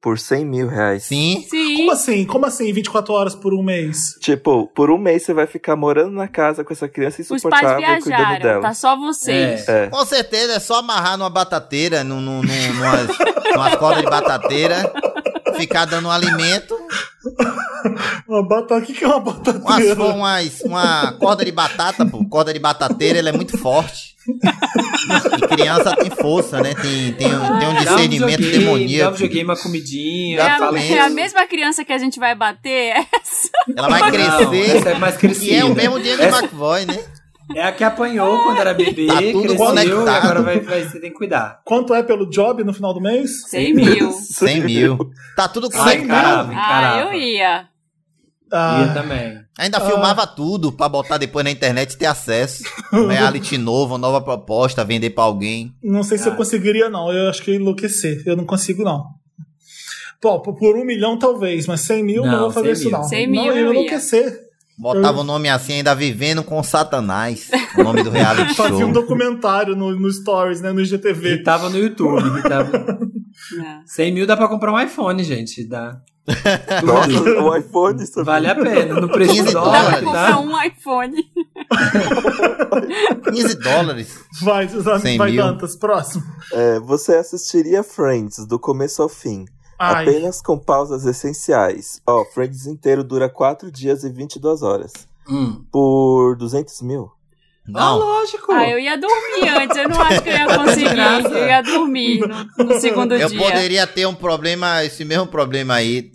por 0.00 0.18
100 0.18 0.44
mil 0.46 0.66
reais. 0.66 1.04
Sim. 1.04 1.44
Sim. 1.48 1.76
Como 1.76 1.92
assim? 1.92 2.24
Como 2.24 2.46
assim 2.46 2.72
24 2.72 3.12
horas 3.12 3.34
por 3.34 3.52
um 3.52 3.62
mês? 3.62 4.14
Tipo, 4.20 4.66
por 4.68 4.90
um 4.90 4.96
mês 4.96 5.22
você 5.22 5.34
vai 5.34 5.46
ficar 5.46 5.76
morando 5.76 6.12
na 6.12 6.26
casa 6.26 6.64
com 6.64 6.72
essa 6.72 6.88
criança 6.88 7.20
Os 7.20 7.28
pais 7.28 7.40
insuportável 7.40 7.80
e 7.80 8.00
cuidando 8.02 8.04
viajaram, 8.06 8.40
dela. 8.42 8.62
tá 8.62 8.74
só 8.74 8.96
vocês. 8.96 9.68
É. 9.68 9.84
É. 9.84 9.86
Com 9.88 10.04
certeza, 10.06 10.54
é 10.54 10.58
só 10.58 10.78
amarrar 10.78 11.18
numa 11.18 11.28
batateira, 11.28 12.02
num, 12.02 12.20
num, 12.20 12.42
num, 12.42 12.72
numas, 12.74 13.08
numas 13.52 13.76
cordas 13.76 14.02
de 14.02 14.10
batateira, 14.10 14.90
ficar 15.54 15.84
dando 15.84 16.08
um 16.08 16.10
alimento, 16.10 16.76
Uma 18.28 18.46
batata. 18.46 18.76
O 18.76 18.82
que 18.82 18.92
que 18.92 19.04
é 19.04 19.06
uma 19.08 19.20
batateira? 19.20 20.02
umas, 20.02 20.60
uma 20.62 21.12
corda 21.12 21.44
de 21.44 21.52
batata, 21.52 22.04
pô. 22.06 22.24
Corda 22.26 22.52
de 22.52 22.58
batateira, 22.58 23.18
ela 23.18 23.28
é 23.28 23.32
muito 23.32 23.56
forte. 23.58 24.10
E 25.38 25.46
criança 25.48 25.96
tem 25.96 26.10
força, 26.10 26.60
né? 26.60 26.74
Tem, 26.74 27.12
tem, 27.14 27.26
um, 27.34 27.40
tem 27.40 27.48
um 27.48 27.58
Dá 27.58 27.68
um 27.70 27.74
discernimento 27.74 28.36
videogame, 28.38 28.52
Dá 28.52 28.58
um 28.58 28.60
demoníaco. 28.74 29.12
videogame, 29.12 29.44
uma 29.44 29.56
comidinha. 29.56 30.38
É 30.38 30.42
a, 30.42 30.70
é 30.96 31.00
a 31.00 31.08
mesma 31.10 31.46
criança 31.46 31.84
que 31.84 31.92
a 31.92 31.98
gente 31.98 32.18
vai 32.20 32.34
bater? 32.34 32.70
É 32.96 33.06
essa? 33.20 33.48
Ela 33.76 33.88
vai 33.88 34.00
Não, 34.00 34.10
crescer. 34.10 34.76
essa 34.76 34.88
é 34.90 34.98
mais 34.98 35.16
crescida. 35.16 35.50
E 35.52 35.56
é 35.56 35.64
o 35.64 35.74
mesmo 35.74 36.02
James 36.02 36.20
Essa- 36.20 36.38
McVoy, 36.44 36.86
né? 36.86 36.98
É 37.56 37.64
a 37.64 37.72
que 37.72 37.82
apanhou 37.82 38.42
quando 38.44 38.58
era 38.60 38.72
bebê, 38.72 39.06
Tá 39.06 39.16
tudo 39.16 39.40
cresceu 39.42 39.56
conectado. 39.66 40.06
e 40.06 40.08
agora 40.08 40.42
vai, 40.42 40.60
vai, 40.60 40.82
você 40.84 41.00
tem 41.00 41.10
que 41.10 41.16
cuidar. 41.16 41.60
Quanto 41.64 41.92
é 41.94 42.02
pelo 42.02 42.28
job 42.30 42.62
no 42.62 42.72
final 42.72 42.94
do 42.94 43.00
mês? 43.00 43.42
100 43.48 43.74
mil. 43.74 44.12
100 44.14 44.60
mil. 44.64 45.10
Tá 45.36 45.48
tudo 45.48 45.68
conectado. 45.70 46.04
encarava, 46.04 46.50
Ah, 46.50 46.52
encarava. 46.52 47.00
eu 47.14 47.14
ia. 47.20 47.68
Ah, 48.52 48.84
Ia 48.86 48.94
também. 48.94 49.38
Ainda 49.58 49.78
Ah. 49.78 49.80
filmava 49.80 50.26
tudo 50.26 50.72
pra 50.72 50.88
botar 50.88 51.18
depois 51.18 51.44
na 51.44 51.50
internet 51.50 51.92
e 51.92 51.98
ter 51.98 52.06
acesso. 52.06 52.64
Reality 52.92 53.56
novo, 53.58 53.92
uma 53.94 53.98
nova 53.98 54.20
proposta, 54.20 54.84
vender 54.84 55.10
pra 55.10 55.24
alguém. 55.24 55.72
não 55.82 56.02
sei 56.02 56.18
se 56.18 56.28
eu 56.28 56.34
conseguiria, 56.34 56.88
não. 56.88 57.12
Eu 57.12 57.30
acho 57.30 57.42
que 57.42 57.50
ia 57.52 57.56
enlouquecer. 57.56 58.22
Eu 58.26 58.36
não 58.36 58.44
consigo, 58.44 58.82
não. 58.82 59.04
Pô, 60.20 60.40
por- 60.40 60.76
um 60.76 60.84
milhão 60.84 61.18
talvez, 61.18 61.66
mas 61.66 61.80
100 61.82 62.02
mil 62.04 62.22
não, 62.24 62.32
Não, 62.32 62.38
vou 62.40 62.50
fazer 62.50 62.66
100 62.66 62.72
isso, 62.74 62.90
mil. 62.90 62.98
não. 62.98 63.04
100 63.08 63.26
não, 63.26 63.32
mil 63.32 63.44
eu 63.44 63.54
ia 63.56 63.60
eu 63.60 63.64
ia. 63.66 63.70
enlouquecer. 63.70 64.49
Botava 64.80 65.20
o 65.20 65.24
nome 65.24 65.48
assim, 65.48 65.74
ainda 65.74 65.94
vivendo 65.94 66.42
com 66.42 66.62
Satanás. 66.62 67.50
O 67.76 67.82
nome 67.82 68.02
do 68.02 68.08
reality 68.10 68.54
show. 68.54 68.64
Fazia 68.70 68.86
um 68.86 68.92
documentário 68.92 69.76
no, 69.76 69.94
no 69.94 70.10
Stories, 70.10 70.60
né? 70.62 70.72
No 70.72 70.80
E 70.80 70.84
IGTV. 70.84 71.42
tava 71.42 71.68
no 71.68 71.76
YouTube. 71.78 72.38
e 72.38 72.42
tava... 72.42 72.98
Não. 73.56 73.82
100 73.86 74.12
mil 74.14 74.26
dá 74.26 74.36
pra 74.36 74.48
comprar 74.48 74.72
um 74.72 74.80
iPhone, 74.80 75.22
gente. 75.22 75.66
Dá. 75.68 76.00
Nossa, 76.84 77.42
o 77.42 77.56
iPhone 77.56 78.02
isso 78.02 78.24
Vale 78.24 78.46
a 78.48 78.54
pena. 78.54 79.00
No 79.00 79.08
preço 79.08 79.32
15 79.32 79.44
do 79.46 79.52
Dá 79.52 79.60
dólar, 79.60 79.72
pra 79.72 80.00
dólares. 80.00 80.04
comprar 80.04 80.30
tá? 80.32 80.40
um 80.40 80.62
iPhone. 80.64 81.16
15 83.32 83.54
dólares. 83.56 84.18
Vai, 84.42 84.66
vai, 84.66 85.00
100 85.00 85.18
vai 85.18 85.30
mil. 85.32 85.42
Dantas, 85.44 85.76
próximo. 85.76 86.22
É, 86.52 86.80
você 86.80 87.14
assistiria 87.16 87.82
Friends 87.82 88.46
do 88.46 88.58
começo 88.58 89.02
ao 89.02 89.08
fim, 89.08 89.44
Ai, 89.80 90.06
apenas 90.06 90.42
com 90.42 90.58
pausas 90.58 91.06
essenciais. 91.06 92.00
Ó, 92.06 92.24
Friends 92.26 92.66
inteiro 92.66 93.02
dura 93.02 93.28
4 93.28 93.70
dias 93.72 94.04
e 94.04 94.10
22 94.10 94.62
horas. 94.62 94.92
Hum. 95.28 95.64
Por 95.72 96.36
200 96.36 96.82
mil. 96.82 97.10
Ah, 97.68 97.70
Não. 97.72 97.98
lógico. 97.98 98.52
Ah, 98.52 98.68
eu 98.68 98.78
ia 98.78 98.96
dormir 98.98 99.48
antes. 99.48 99.76
Eu 99.76 99.88
não 99.88 100.00
acho 100.02 100.22
que 100.22 100.28
eu 100.28 100.32
ia 100.34 100.46
conseguir. 100.58 100.98
Eu 101.38 101.46
ia 101.46 101.62
dormir 101.62 102.20
no, 102.20 102.64
no 102.64 102.80
segundo 102.80 103.14
Eu 103.14 103.28
dia. 103.28 103.38
poderia 103.38 103.86
ter 103.86 104.06
um 104.06 104.14
problema, 104.14 104.84
esse 104.84 105.04
mesmo 105.04 105.26
problema 105.26 105.74
aí, 105.74 106.10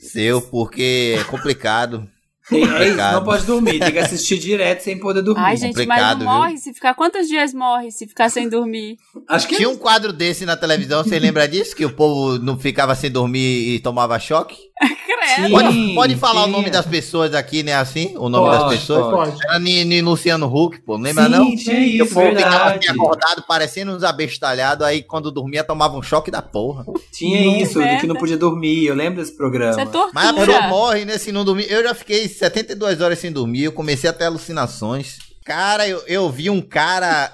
seu, 0.00 0.40
porque 0.40 1.16
é 1.18 1.24
complicado. 1.24 2.08
Tem- 2.48 2.62
é 2.62 2.88
isso, 2.88 2.96
não 2.96 3.24
pode 3.24 3.46
dormir. 3.46 3.78
Tem 3.78 3.92
que 3.92 3.98
assistir 3.98 4.38
direto 4.38 4.80
sem 4.80 4.98
poder 4.98 5.22
dormir. 5.22 5.40
Ai, 5.42 5.56
gente, 5.56 5.86
mas 5.86 6.02
não 6.02 6.18
viu? 6.18 6.26
morre 6.26 6.56
se 6.58 6.74
ficar. 6.74 6.94
Quantos 6.94 7.26
dias 7.26 7.54
morre 7.54 7.90
se 7.90 8.06
ficar 8.06 8.28
sem 8.28 8.48
dormir? 8.48 8.98
Acho 9.28 9.48
que 9.48 9.56
Tinha 9.56 9.68
um 9.70 9.76
quadro 9.76 10.12
desse 10.12 10.44
na 10.44 10.56
televisão, 10.56 11.02
você 11.02 11.18
lembra 11.18 11.48
disso? 11.48 11.74
Que 11.74 11.84
o 11.86 11.92
povo 11.92 12.38
não 12.38 12.58
ficava 12.58 12.94
sem 12.94 13.10
dormir 13.10 13.74
e 13.74 13.80
tomava 13.80 14.18
choque? 14.18 14.56
Credo. 15.06 15.46
Sim, 15.46 15.50
Pode, 15.52 15.94
pode 15.94 16.16
falar 16.16 16.40
o 16.42 16.44
tinha. 16.44 16.56
nome 16.56 16.70
das 16.70 16.84
pessoas 16.84 17.32
aqui, 17.34 17.62
né? 17.62 17.74
Assim? 17.74 18.14
O 18.16 18.28
nome 18.28 18.50
das 18.50 18.64
Pode, 18.64 18.76
pessoas? 18.76 19.14
pode. 19.30 19.42
Era 19.44 19.58
ni, 19.58 19.84
ni 19.84 20.02
Luciano 20.02 20.46
Huck, 20.46 20.80
pô, 20.82 20.96
lembra 20.96 21.24
Sim, 21.24 21.30
não? 21.30 21.56
tinha 21.56 21.76
o 21.76 22.04
isso, 22.06 22.14
povo 22.14 22.36
ficava 22.36 22.74
assim 22.74 22.88
acordado, 22.90 23.42
parecendo 23.46 23.92
uns 23.92 24.02
abestalhados, 24.02 24.84
aí 24.86 25.02
quando 25.02 25.30
dormia 25.30 25.62
tomava 25.64 25.96
um 25.96 26.02
choque 26.02 26.30
da 26.30 26.42
porra. 26.42 26.84
Tinha 27.12 27.62
isso, 27.62 27.80
de 27.80 27.98
que 28.00 28.06
não 28.06 28.16
podia 28.16 28.36
dormir. 28.36 28.84
Eu 28.86 28.94
lembro 28.94 29.20
desse 29.22 29.36
programa. 29.36 29.80
Isso 29.82 29.96
é. 29.96 30.10
Mas 30.12 30.28
a 30.28 30.32
pessoa 30.34 30.62
morre, 30.62 31.04
né, 31.04 31.18
se 31.18 31.30
não 31.32 31.44
dormir. 31.44 31.70
Eu 31.70 31.82
já 31.82 31.94
fiquei 31.94 32.28
72 32.28 33.00
horas 33.00 33.18
sem 33.18 33.30
dormir, 33.32 33.64
eu 33.64 33.72
comecei 33.72 34.10
a 34.10 34.12
ter 34.12 34.24
alucinações. 34.24 35.18
Cara, 35.44 35.86
eu, 35.86 36.02
eu 36.06 36.28
vi 36.30 36.50
um 36.50 36.60
cara 36.60 37.30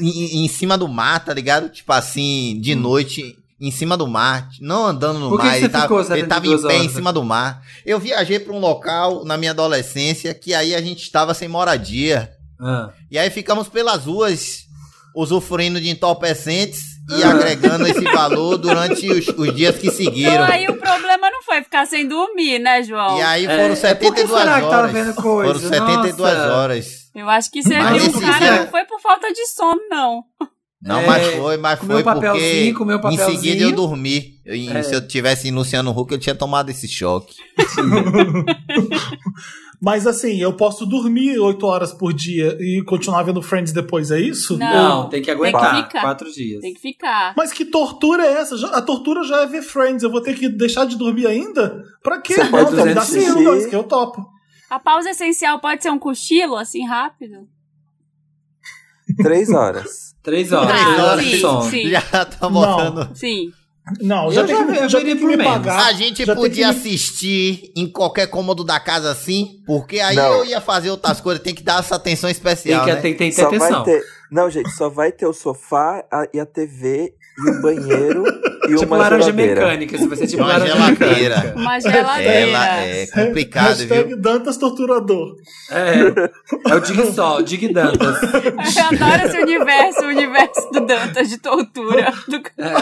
em, 0.00 0.44
em 0.44 0.48
cima 0.48 0.76
do 0.76 0.88
mar, 0.88 1.24
tá 1.24 1.32
ligado? 1.32 1.68
Tipo 1.68 1.92
assim, 1.92 2.58
de 2.60 2.74
noite, 2.74 3.36
em 3.62 3.70
cima 3.70 3.96
do 3.96 4.08
mar, 4.08 4.48
não 4.60 4.84
andando 4.86 5.20
no 5.20 5.28
Por 5.30 5.38
que 5.40 5.46
mar, 5.46 5.52
que 5.52 5.58
ele 5.60 5.68
tava, 5.68 5.94
ele 6.16 6.26
tava 6.26 6.46
em 6.46 6.50
72 6.50 6.62
pé 6.62 6.74
em 6.76 6.80
horas? 6.80 6.92
cima 6.92 7.12
do 7.12 7.22
mar. 7.22 7.62
Eu 7.86 7.98
viajei 8.00 8.40
pra 8.40 8.52
um 8.52 8.58
local 8.58 9.24
na 9.24 9.36
minha 9.36 9.52
adolescência 9.52 10.34
que 10.34 10.52
aí 10.52 10.74
a 10.74 10.80
gente 10.82 11.02
estava 11.02 11.32
sem 11.32 11.46
moradia. 11.48 12.28
Ah. 12.60 12.90
E 13.08 13.16
aí 13.16 13.30
ficamos 13.30 13.68
pelas 13.68 14.06
ruas 14.06 14.64
usufruindo 15.14 15.80
de 15.80 15.90
entorpecentes 15.90 16.80
e 17.18 17.22
agregando 17.22 17.86
esse 17.86 18.00
valor 18.02 18.56
durante 18.56 19.08
os, 19.10 19.26
os 19.28 19.54
dias 19.54 19.76
que 19.76 19.86
Então 19.88 19.96
seguiram. 19.96 20.44
aí 20.44 20.66
o 20.68 20.76
problema 20.76 21.30
não 21.30 21.42
foi 21.42 21.62
ficar 21.62 21.86
sem 21.86 22.06
dormir, 22.08 22.58
né, 22.58 22.82
João? 22.82 23.18
E 23.18 23.22
aí 23.22 23.44
É, 23.46 23.56
foram 23.60 23.72
é, 23.74 23.76
72 23.76 23.98
por 24.10 24.14
que 24.14 24.26
será 24.26 24.54
que 24.60 24.60
tava 24.68 24.76
horas. 24.78 24.92
vendo 24.92 25.14
coisa? 25.14 25.54
Foram 25.54 25.60
72 25.70 26.16
Nossa. 26.18 26.52
horas. 26.54 26.86
Eu 27.14 27.28
acho 27.28 27.50
que 27.50 27.62
você 27.62 27.76
Mas 27.78 28.02
viu 28.02 28.10
esse 28.10 28.16
o 28.16 28.20
cara 28.20 28.60
não 28.62 28.70
foi 28.70 28.84
por 28.86 29.00
falta 29.00 29.30
de 29.32 29.46
sono, 29.48 29.80
não. 29.90 30.24
Não, 30.82 30.98
É, 30.98 31.06
mas 31.06 31.26
foi, 31.34 31.56
mas 31.56 31.78
comeu 31.78 31.96
foi 31.98 32.02
papelzinho, 32.04 32.74
porque 32.74 32.98
comeu 32.98 33.00
em 33.12 33.16
seguida 33.16 33.62
eu 33.62 33.72
dormi. 33.72 34.34
Eu- 34.44 34.56
e 34.56 34.68
É. 34.68 34.82
Se 34.82 34.94
eu 34.94 35.06
tivesse 35.06 35.46
em 35.48 35.52
Luciano 35.52 35.90
Huck, 35.96 36.10
eu 36.12 36.18
tinha 36.18 36.34
tomado 36.34 36.70
esse 36.70 36.88
choque. 36.88 37.36
Mas 39.84 40.06
assim, 40.06 40.40
eu 40.40 40.52
posso 40.52 40.86
dormir 40.86 41.40
8 41.40 41.66
horas 41.66 41.92
por 41.92 42.12
dia 42.12 42.56
e 42.60 42.82
continuar 42.84 43.24
vendo 43.24 43.42
Friends 43.42 43.72
depois, 43.72 44.12
é 44.12 44.20
isso? 44.20 44.56
Não, 44.56 45.08
tem 45.08 45.20
que 45.20 45.28
aguentar. 45.28 45.72
Tem 45.72 45.82
que 45.82 45.86
ficar. 45.88 46.00
Quatro 46.02 46.32
dias. 46.32 46.60
Tem 46.60 46.74
que 46.74 46.80
ficar. 46.80 47.34
Mas 47.36 47.52
que 47.52 47.64
tortura 47.64 48.24
é 48.24 48.34
essa? 48.34 48.54
A 48.68 48.80
tortura 48.80 49.24
já 49.24 49.42
é 49.42 49.46
ver 49.46 49.62
Friends. 49.62 50.04
Eu 50.04 50.10
vou 50.10 50.20
ter 50.20 50.34
que 50.38 50.48
deixar 50.48 50.84
de 50.84 50.96
dormir 50.96 51.26
ainda? 51.26 51.82
Pra 52.00 52.20
quê? 52.20 52.34
Você 52.34 52.44
Não, 52.44 52.50
pode 52.52 52.72
então 52.74 52.86
me 52.86 52.94
dá 52.94 53.04
dois, 53.04 53.66
que 53.66 53.74
eu 53.74 53.82
topo. 53.82 54.24
A 54.70 54.78
pausa 54.78 55.10
essencial 55.10 55.58
pode 55.58 55.82
ser 55.82 55.90
um 55.90 55.98
cochilo, 55.98 56.54
assim, 56.56 56.86
rápido? 56.86 57.48
Três 59.16 59.50
horas. 59.50 60.14
Três 60.22 60.52
horas. 60.52 60.70
Ah, 60.70 60.84
Três 60.84 61.00
horas 61.04 61.24
sim, 61.24 61.30
de 61.30 61.40
sono. 61.40 61.70
sim. 61.70 61.88
Já 61.90 62.00
tá 62.24 62.48
botando. 62.48 63.10
Sim. 63.16 63.52
Não, 64.00 64.26
Eu 64.26 64.32
já 64.32 64.44
tem 64.44 64.54
já 64.54 64.62
eu 64.84 64.88
já 64.88 65.00
tem 65.00 65.16
que 65.16 65.24
me 65.24 65.36
menos. 65.36 65.44
pagar. 65.52 65.86
A 65.88 65.92
gente 65.92 66.24
já 66.24 66.34
tem 66.36 66.42
podia 66.44 66.68
me- 66.68 66.74
assistir 66.78 67.72
em 67.76 67.88
qualquer 67.90 68.28
cômodo 68.28 68.62
da 68.62 68.78
casa 68.78 69.10
assim, 69.10 69.60
porque 69.66 69.98
aí 69.98 70.14
Não. 70.14 70.34
eu 70.36 70.44
ia 70.44 70.60
fazer 70.60 70.90
outras 70.90 71.20
coisas. 71.20 71.42
Tem 71.42 71.52
que 71.52 71.64
dar 71.64 71.80
essa 71.80 71.96
atenção 71.96 72.28
Tem 72.28 72.32
especial, 72.36 72.84
que 72.84 72.92
né? 72.92 73.00
tem, 73.00 73.14
tem 73.16 73.30
que 73.30 73.34
ter 73.36 73.42
Só 73.42 73.48
atenção. 73.48 73.84
vai 73.84 73.84
ter. 73.84 74.04
Não, 74.30 74.48
gente, 74.48 74.70
só 74.70 74.88
vai 74.88 75.10
ter 75.10 75.26
o 75.26 75.32
sofá 75.32 76.04
a- 76.12 76.28
e 76.32 76.38
a 76.38 76.46
TV 76.46 77.12
e 77.44 77.50
o 77.50 77.60
banheiro 77.60 78.22
e 78.68 78.74
Tipo 78.76 78.84
uma 78.86 78.96
laranja 78.98 79.24
geladeira. 79.26 79.54
mecânica. 79.60 79.98
Você 79.98 80.06
vai 80.06 80.16
ser 80.18 80.26
tipo 80.28 80.42
Uma 80.42 80.52
laranja 80.52 80.72
geladeira. 80.74 81.36
mecânica. 81.36 81.58
Uma 81.60 81.80
geladeira. 81.80 82.32
Ela 82.32 82.80
é 82.84 83.06
complicado, 83.06 83.66
Hashtag 83.68 84.08
viu? 84.08 84.20
Dantas 84.20 84.56
torturador. 84.56 85.36
É, 85.70 86.70
é 86.70 86.74
o 86.74 86.80
Dig 86.80 87.12
Sol, 87.12 87.42
Dig 87.42 87.72
Dantas. 87.72 88.22
Eu 88.22 88.84
adoro 89.08 89.26
esse 89.26 89.38
universo, 89.40 90.00
o 90.02 90.08
universo 90.08 90.70
do 90.72 90.86
Dantas 90.86 91.28
de 91.28 91.38
tortura. 91.38 92.12
Do... 92.28 92.36
É, 92.58 92.72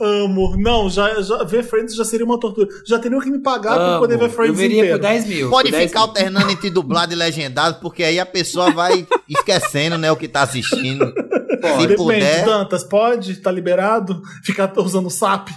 Amo. 0.00 0.56
Não, 0.58 0.88
já, 0.90 1.20
já 1.22 1.42
ver 1.44 1.62
Friends 1.62 1.94
já 1.94 2.04
seria 2.04 2.26
uma 2.26 2.38
tortura. 2.38 2.68
Já 2.86 2.98
teriam 2.98 3.20
que 3.20 3.30
me 3.30 3.38
pagar 3.38 3.74
pra 3.74 3.84
amo. 3.84 4.00
poder 4.00 4.18
ver 4.18 4.26
Eu 4.26 4.30
Friends 4.30 4.56
veria 4.58 4.78
inteiro. 4.80 4.98
por 4.98 5.02
10 5.02 5.26
mil. 5.26 5.50
Pode 5.50 5.70
por 5.70 5.76
10 5.78 5.90
ficar 5.90 6.00
mil. 6.00 6.08
alternando 6.08 6.50
entre 6.50 6.70
dublado 6.70 7.12
e 7.12 7.16
legendado, 7.16 7.78
porque 7.80 8.02
aí 8.02 8.18
a 8.18 8.26
pessoa 8.26 8.70
vai 8.70 9.06
esquecendo, 9.28 9.96
né, 9.96 10.10
o 10.10 10.16
que 10.16 10.28
tá 10.28 10.42
assistindo. 10.42 11.06
Se 11.48 11.56
Depende, 11.60 11.96
puder. 11.96 12.44
Dantas, 12.44 12.84
pode? 12.84 13.36
Tá 13.36 13.50
liberado? 13.50 14.22
Ficar 14.44 14.72
usando 14.78 14.97
SAP? 15.10 15.48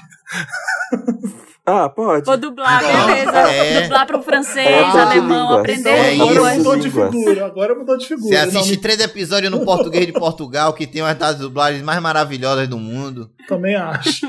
Ah, 1.66 1.88
pode. 1.90 2.26
Vou 2.26 2.38
dublar, 2.38 2.82
Bom, 2.82 3.06
beleza. 3.08 3.32
é. 3.38 3.82
Dublar 3.84 4.08
pro 4.08 4.22
francês, 4.24 4.68
É, 4.68 4.84
alemão, 4.84 5.54
aprender 5.60 5.90
É 5.90 6.16
agora 6.20 6.56
mudou 6.58 6.76
de 6.76 6.90
figura. 6.90 7.46
Agora 7.46 7.76
mudou 7.76 7.98
de 7.98 8.08
figura. 8.08 8.28
Você 8.28 8.52
Não, 8.52 8.60
assiste 8.62 8.72
me- 8.72 8.82
três 8.82 9.00
episódios 9.00 9.52
no 9.52 9.64
português 9.64 10.08
de 10.08 10.12
Portugal, 10.14 10.74
que 10.74 10.88
tem 10.88 11.02
uma 11.04 11.14
das 11.14 11.38
dublagens 11.38 11.84
mais 11.84 12.02
maravilhosas 12.02 12.68
do 12.68 12.78
mundo. 12.80 13.30
também 13.48 13.76
acho. 13.76 14.26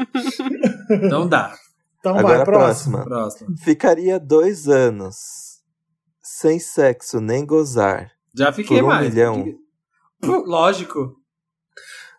Então 0.90 1.26
dá. 1.26 1.54
Então 1.98 2.18
Agora 2.18 2.36
vai, 2.38 2.44
próxima. 2.44 3.02
Próximo. 3.04 3.56
Ficaria 3.64 4.20
dois 4.20 4.68
anos 4.68 5.16
sem 6.22 6.58
sexo 6.58 7.18
nem 7.20 7.46
gozar. 7.46 8.10
Já 8.36 8.52
fiquei 8.52 8.78
Por 8.78 8.84
um 8.84 8.88
mais. 8.88 9.08
milhão. 9.08 9.44
Lógico. 10.22 11.14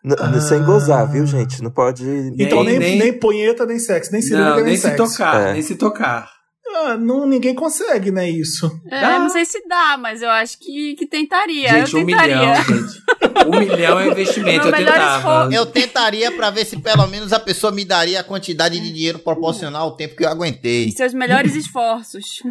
N- 0.04 0.14
Ah. 0.18 0.40
Sem 0.40 0.62
gozar, 0.62 1.10
viu, 1.10 1.26
gente? 1.26 1.62
Não 1.62 1.70
pode. 1.70 2.04
Então 2.38 2.62
nem, 2.62 2.78
Nem- 2.78 2.90
nem, 2.90 2.98
nem- 2.98 3.18
punheta, 3.18 3.64
nem 3.64 3.78
sexo, 3.78 4.12
nem 4.12 4.20
Não, 4.30 4.56
nem, 4.56 4.64
nem 4.64 4.76
se 4.76 4.82
sexo. 4.82 4.96
tocar, 5.12 5.40
É. 5.48 5.52
nem 5.54 5.62
se 5.62 5.74
tocar. 5.76 6.28
Ah, 6.76 6.96
não, 6.96 7.24
ninguém 7.26 7.54
consegue, 7.54 8.10
né, 8.10 8.28
isso. 8.28 8.66
É, 8.90 9.00
Dá. 9.00 9.18
não 9.20 9.28
sei 9.28 9.44
se 9.44 9.62
dá, 9.68 9.96
mas 9.96 10.22
eu 10.22 10.28
acho 10.30 10.58
que, 10.58 10.94
que 10.96 11.06
tentaria. 11.06 11.68
Gente, 11.68 11.94
eu 11.94 12.02
um 12.02 12.06
tentaria. 12.06 12.36
milhão, 12.36 12.54
gente. 12.64 13.02
Um 13.46 13.58
milhão 13.60 14.00
é 14.00 14.08
investimento, 14.08 14.66
Meu 14.66 14.66
eu 14.66 14.72
melhor 14.72 14.92
tentava. 14.94 15.16
esforço. 15.18 15.52
Eu 15.56 15.66
tentaria 15.66 16.32
pra 16.32 16.50
ver 16.50 16.64
se 16.64 16.76
pelo 16.80 17.06
menos 17.06 17.32
a 17.32 17.38
pessoa 17.38 17.70
me 17.72 17.84
daria 17.84 18.20
a 18.20 18.24
quantidade 18.24 18.80
de 18.80 18.92
dinheiro 18.92 19.18
proporcional 19.20 19.82
ao 19.82 19.96
tempo 19.96 20.16
que 20.16 20.24
eu 20.24 20.28
E 20.28 20.32
aguentei. 20.32 20.90
seus 20.90 21.14
melhores 21.14 21.54
esforços. 21.54 22.42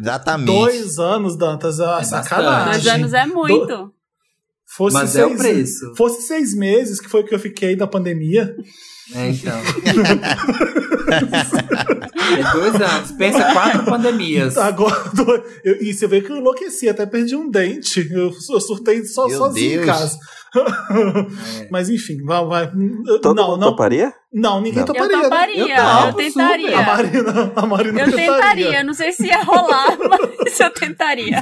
Exatamente. 0.00 0.46
Dois 0.46 0.98
anos, 0.98 1.36
Dantas, 1.36 1.80
ah, 1.80 1.98
É 2.00 2.04
sacanagem. 2.04 2.72
Dois 2.82 2.86
anos 2.86 3.14
é 3.14 3.26
muito. 3.26 3.92
Fosse 4.76 4.94
Mas 4.94 5.10
seis, 5.10 5.24
é 5.24 5.26
o 5.26 5.36
preço. 5.36 5.94
Fosse 5.96 6.22
seis 6.22 6.54
meses, 6.54 7.00
que 7.00 7.08
foi 7.08 7.20
o 7.22 7.24
que 7.24 7.34
eu 7.34 7.38
fiquei 7.40 7.74
da 7.76 7.86
pandemia. 7.86 8.54
É, 9.14 9.28
então. 9.30 9.58
é 12.38 12.52
dois 12.52 12.74
anos. 12.80 13.12
Pensa 13.12 13.52
quatro 13.52 13.84
pandemias. 13.84 14.56
Agora, 14.58 14.96
eu- 15.64 15.82
e 15.82 15.92
você 15.92 16.06
vê 16.06 16.20
que 16.20 16.30
eu 16.30 16.36
enlouqueci, 16.36 16.88
até 16.88 17.04
perdi 17.06 17.34
um 17.36 17.50
dente. 17.50 18.08
Eu, 18.12 18.32
eu 18.50 18.60
surtei 18.60 19.04
só, 19.04 19.26
Meu 19.26 19.38
sozinho 19.38 19.70
Deus. 19.70 19.82
em 19.82 19.86
casa. 19.86 20.18
Mas 21.70 21.88
enfim, 21.88 22.22
vai. 22.24 22.44
vai. 22.44 22.70
Todo 23.22 23.34
não, 23.34 23.50
mundo 23.52 23.60
não, 23.60 23.70
toparia? 23.70 24.12
não, 24.32 24.60
ninguém 24.60 24.80
Eu 24.80 24.86
toparia. 24.86 25.16
né? 25.16 25.22
toparia, 25.24 25.60
Eu 25.62 25.68
eu, 25.68 26.06
topo, 26.06 26.16
tentaria. 26.18 26.78
A 26.78 26.82
Marina, 26.82 27.52
a 27.56 27.66
Marina 27.66 28.00
Eu 28.00 28.06
tentaria. 28.06 28.32
tentaria, 28.34 28.84
não 28.84 28.94
sei 28.94 29.12
se 29.12 29.26
ia 29.26 29.42
rolar, 29.42 29.96
mas 30.44 30.58
eu 30.60 30.70
tentaria. 30.70 31.40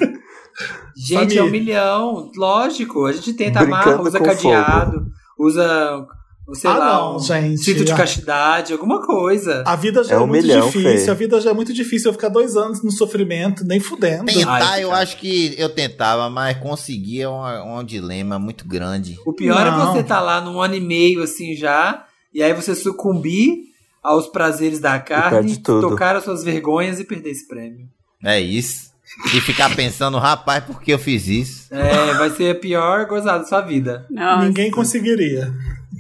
Gente, 0.97 1.35
Samir. 1.35 1.39
é 1.39 1.43
um 1.45 1.51
milhão. 1.51 2.31
Lógico. 2.37 3.07
A 3.07 3.13
gente 3.13 3.33
tenta 3.35 3.61
Brincando 3.61 3.91
amar, 3.91 4.01
usa 4.03 4.21
cadeado, 4.21 5.07
usa, 5.39 6.07
sei 6.55 6.71
Ah, 6.71 6.77
lá, 6.77 6.95
não, 6.95 7.17
um 7.17 7.21
gente. 7.21 7.59
cinto 7.63 7.85
de 7.85 7.95
castidade, 7.95 8.73
alguma 8.73 9.01
coisa. 9.05 9.63
A 9.67 9.77
vida 9.77 10.03
já 10.03 10.15
É 10.15 10.17
é, 10.17 10.21
um 10.21 10.27
muito 10.27 10.43
milhão, 10.43 10.67
difícil. 10.67 11.05
Fê. 11.05 11.11
A 11.11 11.15
vida 11.15 11.41
já 11.41 11.51
é 11.51 11.53
muito 11.53 11.73
difícil. 11.73 12.09
Eu 12.09 12.13
ficar 12.15 12.29
dois 12.29 12.57
anos 12.57 12.83
no 12.83 12.91
sofrimento, 12.91 13.65
nem 13.65 13.79
fudendo. 13.79 14.25
Tentar, 14.27 14.51
Ai, 14.71 14.83
eu 14.85 14.89
cara. 14.91 15.03
acho 15.03 15.17
que 15.19 15.55
eu 15.57 15.69
tentava, 15.69 16.29
mas 16.29 16.57
conseguir 16.59 17.23
é 17.23 17.29
um, 17.29 17.79
um 17.79 17.85
dilema 17.85 18.39
muito 18.39 18.67
grande. 18.67 19.17
O 19.25 19.33
pior 19.33 19.65
Não. 19.65 19.83
é 19.83 19.87
você 19.93 20.01
estar 20.01 20.21
lá 20.21 20.41
num 20.41 20.61
ano 20.61 20.75
e 20.75 20.81
meio 20.81 21.23
assim 21.23 21.55
já, 21.55 22.05
e 22.35 22.43
aí 22.43 22.53
você 22.53 22.75
sucumbir 22.75 23.69
aos 24.03 24.27
prazeres 24.27 24.81
da 24.81 24.99
carne, 24.99 25.57
tocar 25.59 26.17
as 26.17 26.25
suas 26.25 26.43
vergonhas 26.43 26.99
e 26.99 27.05
perder 27.05 27.31
esse 27.31 27.47
prêmio. 27.47 27.87
É 28.25 28.41
isso. 28.41 28.89
E 29.35 29.41
ficar 29.41 29.75
pensando, 29.75 30.19
rapaz, 30.19 30.63
por 30.65 30.81
que 30.81 30.93
eu 30.93 30.99
fiz 30.99 31.27
isso? 31.27 31.75
É, 31.75 32.15
vai 32.15 32.31
ser 32.31 32.51
a 32.53 32.55
pior 32.55 33.07
gozada 33.07 33.41
da 33.41 33.45
sua 33.45 33.61
vida. 33.61 34.07
Nossa. 34.11 34.45
Ninguém 34.45 34.71
conseguiria. 34.71 35.53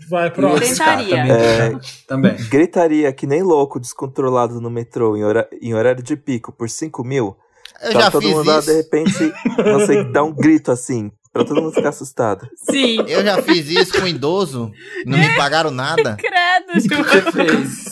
Vai, 0.08 0.30
próximo. 0.30 0.76
Também, 0.76 1.14
É, 1.14 1.72
também. 2.06 2.36
gritaria 2.48 3.12
que 3.12 3.26
nem 3.26 3.42
louco, 3.42 3.80
descontrolado 3.80 4.60
no 4.60 4.70
metrô 4.70 5.16
em, 5.16 5.24
hora- 5.24 5.48
em 5.60 5.74
horário 5.74 6.02
de 6.02 6.16
pico 6.16 6.52
por 6.52 6.68
5 6.70 7.02
mil. 7.04 7.36
Eu 7.82 7.92
Tá 7.92 8.00
já 8.00 8.10
todo 8.10 8.22
fiz 8.22 8.30
mundo 8.34 8.46
lá, 8.46 8.54
de 8.60 8.66
isso. 8.66 8.76
repente, 8.76 9.32
você 9.56 10.04
dá 10.04 10.22
um 10.22 10.32
grito 10.32 10.70
assim, 10.72 11.10
pra 11.32 11.44
todo 11.44 11.60
mundo 11.62 11.72
ficar 11.74 11.90
assustado. 11.90 12.48
Sim. 12.70 12.98
Eu 13.06 13.22
já 13.24 13.40
fiz 13.42 13.68
isso 13.70 13.92
com 13.92 14.00
um 14.04 14.08
idoso. 14.08 14.70
Não 15.06 15.18
me 15.18 15.36
pagaram 15.36 15.70
nada. 15.70 16.16
Credo, 16.16 16.80
Gil. 16.80 17.04
Você 17.04 17.32
fez. 17.32 17.84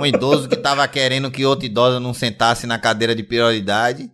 Um 0.00 0.04
idoso 0.06 0.48
que 0.48 0.56
tava 0.56 0.86
querendo 0.88 1.30
que 1.30 1.44
outra 1.46 1.64
idosa 1.66 1.98
não 2.00 2.12
sentasse 2.12 2.66
na 2.66 2.78
cadeira 2.78 3.14
de 3.14 3.22
prioridade. 3.22 4.10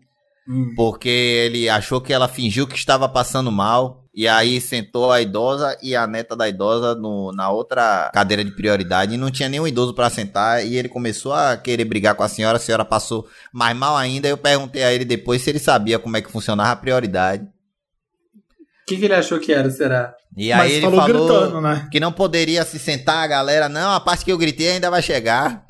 Hum. 0.49 0.73
Porque 0.77 1.09
ele 1.09 1.69
achou 1.69 2.01
que 2.01 2.13
ela 2.13 2.29
fingiu 2.29 2.67
que 2.67 2.77
estava 2.77 3.09
passando 3.09 3.51
mal. 3.51 4.01
E 4.15 4.29
aí 4.29 4.61
sentou 4.61 5.11
a 5.11 5.23
idosa 5.23 5.79
e 5.83 5.97
a 5.97 6.07
neta 6.07 6.37
da 6.37 6.47
idosa 6.47 6.95
no, 6.95 7.33
na 7.33 7.51
outra 7.51 8.11
cadeira 8.13 8.45
de 8.45 8.51
prioridade. 8.51 9.15
E 9.15 9.17
não 9.17 9.31
tinha 9.31 9.49
nenhum 9.49 9.67
idoso 9.67 9.95
para 9.95 10.11
sentar. 10.11 10.67
E 10.67 10.77
ele 10.77 10.89
começou 10.89 11.33
a 11.33 11.57
querer 11.57 11.85
brigar 11.85 12.15
com 12.15 12.23
a 12.23 12.29
senhora. 12.29 12.59
A 12.59 12.61
senhora 12.61 12.85
passou 12.85 13.27
mais 13.53 13.75
mal 13.77 13.97
ainda. 13.97 14.29
Eu 14.29 14.37
perguntei 14.37 14.83
a 14.85 14.93
ele 14.93 15.05
depois 15.05 15.41
se 15.41 15.51
ele 15.51 15.59
sabia 15.59 15.99
como 15.99 16.17
é 16.17 16.21
que 16.21 16.31
funcionava 16.31 16.73
a 16.73 16.77
prioridade. 16.77 17.45
O 17.45 18.85
que, 18.87 18.97
que 18.97 19.05
ele 19.05 19.15
achou 19.15 19.39
que 19.39 19.53
era, 19.53 19.71
será? 19.71 20.15
E 20.37 20.53
aí 20.53 20.59
Mas 20.59 20.73
ele 20.73 20.83
falou, 20.83 21.01
falou, 21.01 21.29
gritando, 21.29 21.61
né? 21.61 21.89
que 21.91 22.01
não 22.01 22.13
poderia 22.13 22.65
se 22.65 22.79
sentar 22.79 23.25
a 23.25 23.27
galera. 23.27 23.69
Não, 23.69 23.93
a 23.93 24.01
parte 24.01 24.25
que 24.25 24.33
eu 24.33 24.39
gritei 24.39 24.73
ainda 24.73 24.91
vai 24.91 25.01
chegar. 25.01 25.65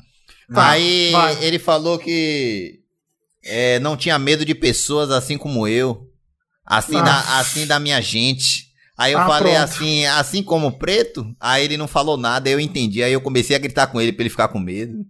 Tá, 0.53 0.69
aí 0.71 1.11
vai. 1.11 1.43
ele 1.43 1.59
falou 1.59 1.97
que 1.97 2.82
é, 3.45 3.79
não 3.79 3.95
tinha 3.97 4.17
medo 4.19 4.45
de 4.45 4.55
pessoas 4.55 5.11
assim 5.11 5.37
como 5.37 5.67
eu. 5.67 6.07
Assim, 6.65 6.95
Ah. 6.97 7.01
da, 7.01 7.39
assim 7.39 7.67
da 7.67 7.79
minha 7.79 8.01
gente. 8.01 8.71
Aí 8.97 9.11
eu 9.11 9.19
Ah, 9.19 9.25
falei 9.27 9.53
pronto. 9.53 9.63
assim, 9.63 10.05
assim 10.05 10.43
como 10.43 10.77
preto. 10.77 11.25
Aí 11.39 11.65
ele 11.65 11.77
não 11.77 11.87
falou 11.87 12.15
nada, 12.15 12.49
eu 12.49 12.59
entendi. 12.59 13.01
Aí 13.03 13.11
eu 13.11 13.19
comecei 13.21 13.55
a 13.55 13.59
gritar 13.59 13.87
com 13.87 13.99
ele 13.99 14.13
pra 14.13 14.23
ele 14.23 14.29
ficar 14.29 14.47
com 14.49 14.59
medo. 14.59 15.03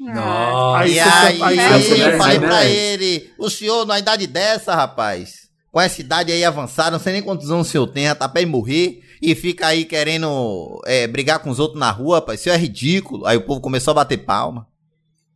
Nossa. 0.00 0.78
Aí 0.78 0.90
e 0.90 0.94
você- 0.94 1.00
aí, 1.08 1.42
aí 1.42 1.58
aí 1.60 2.00
eu 2.00 2.18
falei 2.18 2.34
aí 2.34 2.38
pra 2.40 2.48
merece. 2.56 2.72
ele, 2.76 3.30
o 3.38 3.48
senhor, 3.48 3.86
na 3.86 3.98
idade 3.98 4.26
dessa, 4.26 4.74
rapaz, 4.74 5.42
com 5.70 5.80
essa 5.80 6.00
idade 6.00 6.32
aí 6.32 6.44
avançada, 6.44 6.90
não 6.90 6.98
sei 6.98 7.12
nem 7.14 7.22
quantos 7.22 7.50
anos 7.50 7.68
o 7.68 7.70
senhor 7.70 7.86
tem, 7.86 8.04
já 8.04 8.14
tá 8.14 8.28
pra 8.28 8.42
ir 8.42 8.46
morrer, 8.46 9.00
e 9.22 9.34
fica 9.36 9.68
aí 9.68 9.84
querendo 9.84 10.82
é, 10.86 11.06
brigar 11.06 11.38
com 11.38 11.50
os 11.50 11.60
outros 11.60 11.78
na 11.78 11.90
rua, 11.90 12.16
rapaz, 12.16 12.40
isso 12.40 12.50
é 12.50 12.56
ridículo. 12.56 13.24
Aí 13.26 13.36
o 13.36 13.42
povo 13.46 13.60
começou 13.60 13.92
a 13.92 13.94
bater 13.94 14.18
palma. 14.18 14.66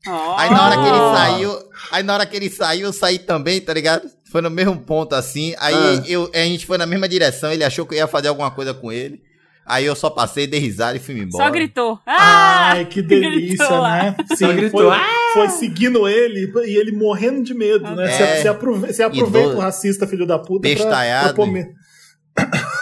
Ó. 0.08 0.36
Aí 0.38 0.50
na 0.50 0.64
hora 0.66 0.76
que 0.76 0.88
ele 0.88 0.98
saiu, 1.16 1.58
aí 1.92 2.02
na 2.02 2.14
hora 2.14 2.26
que 2.26 2.36
ele 2.36 2.50
saiu, 2.50 2.86
eu 2.86 2.92
saí 2.92 3.18
também, 3.18 3.60
tá 3.60 3.72
ligado? 3.74 4.08
Foi 4.30 4.40
no 4.40 4.50
mesmo 4.50 4.76
ponto 4.78 5.14
assim. 5.14 5.54
Aí 5.58 5.74
Ah. 5.74 6.02
eu, 6.06 6.30
a 6.34 6.38
gente 6.38 6.66
foi 6.66 6.78
na 6.78 6.86
mesma 6.86 7.08
direção. 7.08 7.52
Ele 7.52 7.64
achou 7.64 7.86
que 7.86 7.94
eu 7.94 7.98
ia 7.98 8.06
fazer 8.06 8.28
alguma 8.28 8.50
coisa 8.50 8.72
com 8.74 8.92
ele. 8.92 9.20
Aí 9.68 9.84
eu 9.84 9.96
só 9.96 10.08
passei, 10.08 10.46
dei 10.46 10.60
risada 10.60 10.96
e 10.96 11.00
fui 11.00 11.18
embora. 11.18 11.44
Só 11.44 11.50
gritou. 11.50 11.98
Ah! 12.06 12.70
Ai, 12.72 12.84
que 12.84 13.02
delícia, 13.02 13.56
Gritou 13.66 13.82
né? 13.82 14.16
Só 14.38 14.52
gritou, 14.52 14.80
foi, 14.82 14.90
"Ah!" 14.96 15.08
foi 15.32 15.48
seguindo 15.48 16.06
ele 16.08 16.52
e 16.66 16.76
ele 16.78 16.92
morrendo 16.92 17.42
de 17.42 17.52
medo, 17.52 17.84
né? 17.96 18.06
É. 18.06 18.10
Você, 18.36 18.42
você 18.42 18.48
aprove- 18.48 18.92
você 18.92 19.02
aproveita 19.02 19.38
Idoso. 19.48 19.56
o 19.56 19.60
racista, 19.60 20.06
filho 20.06 20.24
da 20.26 20.38
puta, 20.38 20.60
pra, 20.60 20.70
Bestalhado. 20.70 21.34
pra 21.34 21.46
medo. 21.46 21.70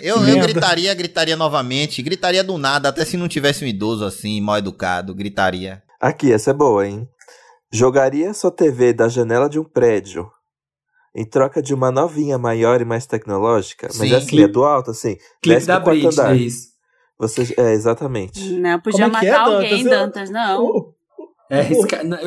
Eu, 0.00 0.16
eu 0.26 0.38
gritaria, 0.40 0.92
gritaria 0.94 1.36
novamente. 1.36 2.02
Gritaria 2.02 2.44
do 2.44 2.58
nada, 2.58 2.88
até 2.90 3.04
se 3.04 3.16
não 3.16 3.26
tivesse 3.28 3.64
um 3.64 3.68
idoso 3.68 4.04
assim, 4.04 4.38
mal 4.40 4.58
educado, 4.58 5.14
gritaria. 5.14 5.82
Aqui, 6.04 6.30
essa 6.32 6.50
é 6.50 6.54
boa, 6.54 6.86
hein? 6.86 7.08
Jogaria 7.72 8.34
sua 8.34 8.50
TV 8.50 8.92
da 8.92 9.08
janela 9.08 9.48
de 9.48 9.58
um 9.58 9.64
prédio 9.64 10.30
em 11.16 11.24
troca 11.24 11.62
de 11.62 11.72
uma 11.72 11.90
novinha 11.90 12.36
maior 12.36 12.78
e 12.80 12.84
mais 12.84 13.06
tecnológica? 13.06 13.86
Mas 13.88 13.96
Sim. 14.10 14.14
assim, 14.14 14.26
Clipe- 14.26 14.44
é 14.44 14.48
do 14.48 14.64
alto, 14.64 14.90
assim. 14.90 15.16
Clipe 15.42 15.64
da 15.64 15.80
Britney, 15.80 16.12
andar. 16.12 16.34
é 16.34 16.36
isso. 16.36 16.68
Você, 17.18 17.54
é, 17.56 17.72
exatamente. 17.72 18.38
Não, 18.58 18.78
podia 18.80 19.06
Como 19.06 19.16
é 19.16 19.26
é, 19.26 19.30
matar 19.30 19.44
Dantas? 19.44 19.54
alguém, 19.64 19.82
Eu- 19.84 19.90
Dantas, 19.90 20.30
não. 20.30 20.62
O- 20.62 20.94
É, 21.50 21.68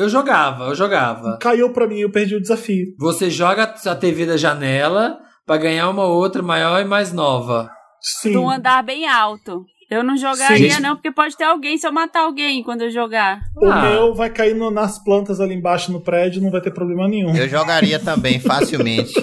eu 0.00 0.08
jogava, 0.08 0.64
eu 0.68 0.74
jogava. 0.74 1.38
Caiu 1.40 1.72
pra 1.72 1.86
mim, 1.86 1.98
eu 2.00 2.10
perdi 2.10 2.34
o 2.36 2.40
desafio. 2.40 2.86
Você 2.98 3.28
joga 3.30 3.62
a 3.86 3.94
TV 3.94 4.26
da 4.26 4.36
janela 4.36 5.18
pra 5.46 5.56
ganhar 5.56 5.88
uma 5.88 6.04
outra 6.04 6.42
maior 6.42 6.80
e 6.80 6.84
mais 6.84 7.12
nova. 7.12 7.70
Sim. 8.00 8.36
Um 8.36 8.48
andar 8.50 8.82
bem 8.82 9.08
alto. 9.08 9.64
Eu 9.90 10.04
não 10.04 10.16
jogaria, 10.18 10.74
Sim. 10.74 10.82
não, 10.82 10.94
porque 10.96 11.10
pode 11.10 11.36
ter 11.36 11.44
alguém 11.44 11.78
se 11.78 11.86
eu 11.86 11.92
matar 11.92 12.20
alguém 12.24 12.62
quando 12.62 12.82
eu 12.82 12.90
jogar. 12.90 13.40
O 13.56 13.64
Ah. 13.66 13.82
meu 13.82 14.14
vai 14.14 14.28
cair 14.28 14.54
no- 14.54 14.70
nas 14.70 15.02
plantas 15.02 15.40
ali 15.40 15.54
embaixo 15.54 15.90
no 15.90 16.00
prédio, 16.00 16.42
não 16.42 16.50
vai 16.50 16.60
ter 16.60 16.70
problema 16.72 17.08
nenhum. 17.08 17.34
Eu 17.34 17.48
jogaria 17.48 17.98
também, 17.98 18.38
facilmente. 18.40 19.14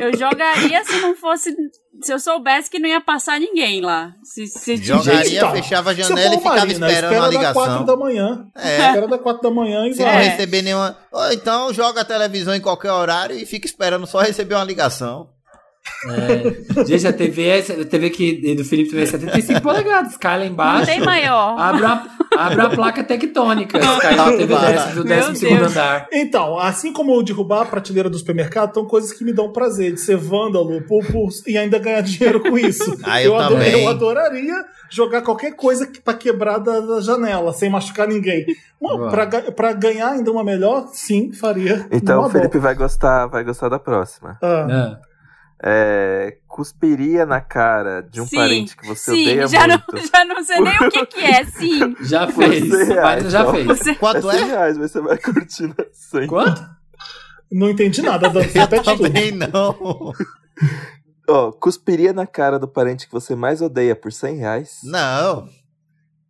Eu 0.00 0.16
jogaria 0.16 0.84
se 0.84 1.00
não 1.00 1.16
fosse. 1.16 1.52
Se 2.00 2.12
eu 2.12 2.20
soubesse 2.20 2.70
que 2.70 2.78
não 2.78 2.88
ia 2.88 3.00
passar 3.00 3.40
ninguém 3.40 3.80
lá. 3.80 4.12
Se, 4.22 4.46
se 4.46 4.76
Jogaria, 4.76 5.38
Então, 5.38 5.50
fechava 5.50 5.90
a 5.90 5.94
janela 5.94 6.32
e 6.32 6.38
ficava 6.38 6.56
Marina, 6.58 6.86
esperando 6.86 7.12
espera 7.12 7.26
a 7.26 7.28
da 7.28 7.52
4 7.52 7.60
ligação. 7.72 7.84
da 7.84 7.96
manhã. 7.96 8.46
É. 8.56 8.86
Espera 8.86 9.08
da 9.08 9.18
4 9.18 9.42
da 9.42 9.50
manhã 9.50 9.84
e 9.88 9.94
Se 9.94 9.98
não 9.98 10.06
vai. 10.06 10.24
É. 10.24 10.28
receber 10.28 10.62
nenhuma. 10.62 10.96
Ou 11.10 11.32
então 11.32 11.74
joga 11.74 12.02
a 12.02 12.04
televisão 12.04 12.54
em 12.54 12.60
qualquer 12.60 12.92
horário 12.92 13.34
e 13.36 13.44
fica 13.44 13.66
esperando 13.66 14.06
só 14.06 14.20
receber 14.20 14.54
uma 14.54 14.62
ligação. 14.62 15.28
É. 16.06 16.84
Gente, 16.84 17.06
a 17.06 17.12
TV, 17.12 17.46
é- 17.46 17.58
a 17.82 17.84
TV 17.84 18.10
que, 18.10 18.54
do 18.54 18.64
Felipe 18.64 18.90
também 18.90 19.04
é 19.04 19.06
75 19.06 19.60
polegadas. 19.60 20.16
Cai 20.16 20.38
lá 20.38 20.44
Não 20.44 20.52
embaixo. 20.52 20.86
tem 20.86 21.00
maior. 21.00 21.58
Abre 21.58 21.82
uma, 21.84 22.06
abre 22.36 22.56
uma 22.60 22.70
placa 22.70 23.02
tectônica. 23.04 23.80
Se 23.80 24.00
cai 24.00 24.14
na 24.16 24.30
TV 24.32 24.46
desce 24.56 24.94
do 24.94 25.04
Meu 25.04 25.20
12 25.20 25.36
segundo 25.36 25.58
Deus. 25.58 25.72
andar. 25.72 26.06
Então, 26.12 26.58
assim 26.58 26.92
como 26.92 27.12
eu 27.14 27.22
derrubar 27.22 27.62
a 27.62 27.66
prateleira 27.66 28.08
do 28.08 28.16
supermercado, 28.18 28.74
são 28.74 28.84
coisas 28.84 29.12
que 29.12 29.24
me 29.24 29.32
dão 29.32 29.52
prazer, 29.52 29.92
de 29.94 30.00
ser 30.00 30.16
vândalo 30.16 30.80
por- 30.82 31.04
por- 31.06 31.28
e 31.46 31.58
ainda 31.58 31.78
ganhar 31.78 32.00
dinheiro 32.02 32.40
com 32.40 32.56
isso. 32.56 32.96
Ah, 33.04 33.22
eu 33.22 33.36
ado- 33.36 33.54
também. 33.54 33.82
eu 33.82 33.88
adoraria 33.88 34.54
jogar 34.90 35.22
qualquer 35.22 35.52
coisa 35.56 35.86
que- 35.86 36.00
pra 36.00 36.14
quebrar 36.14 36.58
da, 36.58 36.80
da 36.80 37.00
janela, 37.00 37.52
sem 37.52 37.68
machucar 37.70 38.06
ninguém. 38.06 38.44
Bom, 38.80 39.08
pra, 39.10 39.26
pra 39.26 39.72
ganhar 39.72 40.10
ainda 40.12 40.30
uma 40.30 40.44
melhor, 40.44 40.88
sim, 40.92 41.32
faria. 41.32 41.86
Então 41.90 42.24
o 42.24 42.30
Felipe 42.30 42.52
boa. 42.58 42.62
vai 42.62 42.74
gostar, 42.74 43.26
vai 43.26 43.42
gostar 43.44 43.68
da 43.68 43.78
próxima. 43.78 44.38
Ah, 44.42 44.66
Ah. 44.70 45.07
É, 45.62 46.36
cuspiria 46.46 47.26
na 47.26 47.40
cara 47.40 48.00
de 48.00 48.20
um 48.20 48.26
sim, 48.26 48.36
parente 48.36 48.76
que 48.76 48.86
você 48.86 49.10
sim, 49.10 49.22
odeia 49.22 49.48
já 49.48 49.66
muito. 49.66 49.84
Não, 49.92 50.02
já 50.06 50.24
não 50.24 50.44
sei 50.44 50.60
nem 50.60 50.76
o 50.78 50.90
que, 50.90 51.06
que 51.06 51.20
é, 51.20 51.44
sim. 51.50 51.96
Já 52.02 52.28
fez. 52.28 52.68
Você 52.68 52.94
Marina 52.94 53.30
já 53.30 53.42
acha? 53.42 53.52
fez. 53.52 53.66
Você- 53.66 53.94
Quanto 53.96 54.30
é 54.30 54.38
100 54.38 54.40
é? 54.40 54.44
reais, 54.44 54.78
mas 54.78 54.90
você 54.92 55.00
vai 55.00 55.18
curtir 55.18 55.66
na 55.66 55.84
100. 55.92 56.26
Quanto? 56.28 56.64
não 57.50 57.70
entendi 57.70 58.02
nada, 58.02 58.28
Dan. 58.28 58.42
Você 58.44 58.58
repete 58.60 58.84
tudo. 58.84 59.02
Também 59.02 59.32
não. 59.32 60.12
Ó, 61.28 61.52
cuspiria 61.52 62.12
na 62.12 62.26
cara 62.26 62.58
do 62.58 62.68
parente 62.68 63.06
que 63.06 63.12
você 63.12 63.34
mais 63.34 63.60
odeia 63.60 63.94
por 63.96 64.12
100 64.12 64.36
reais? 64.36 64.78
Não. 64.84 65.48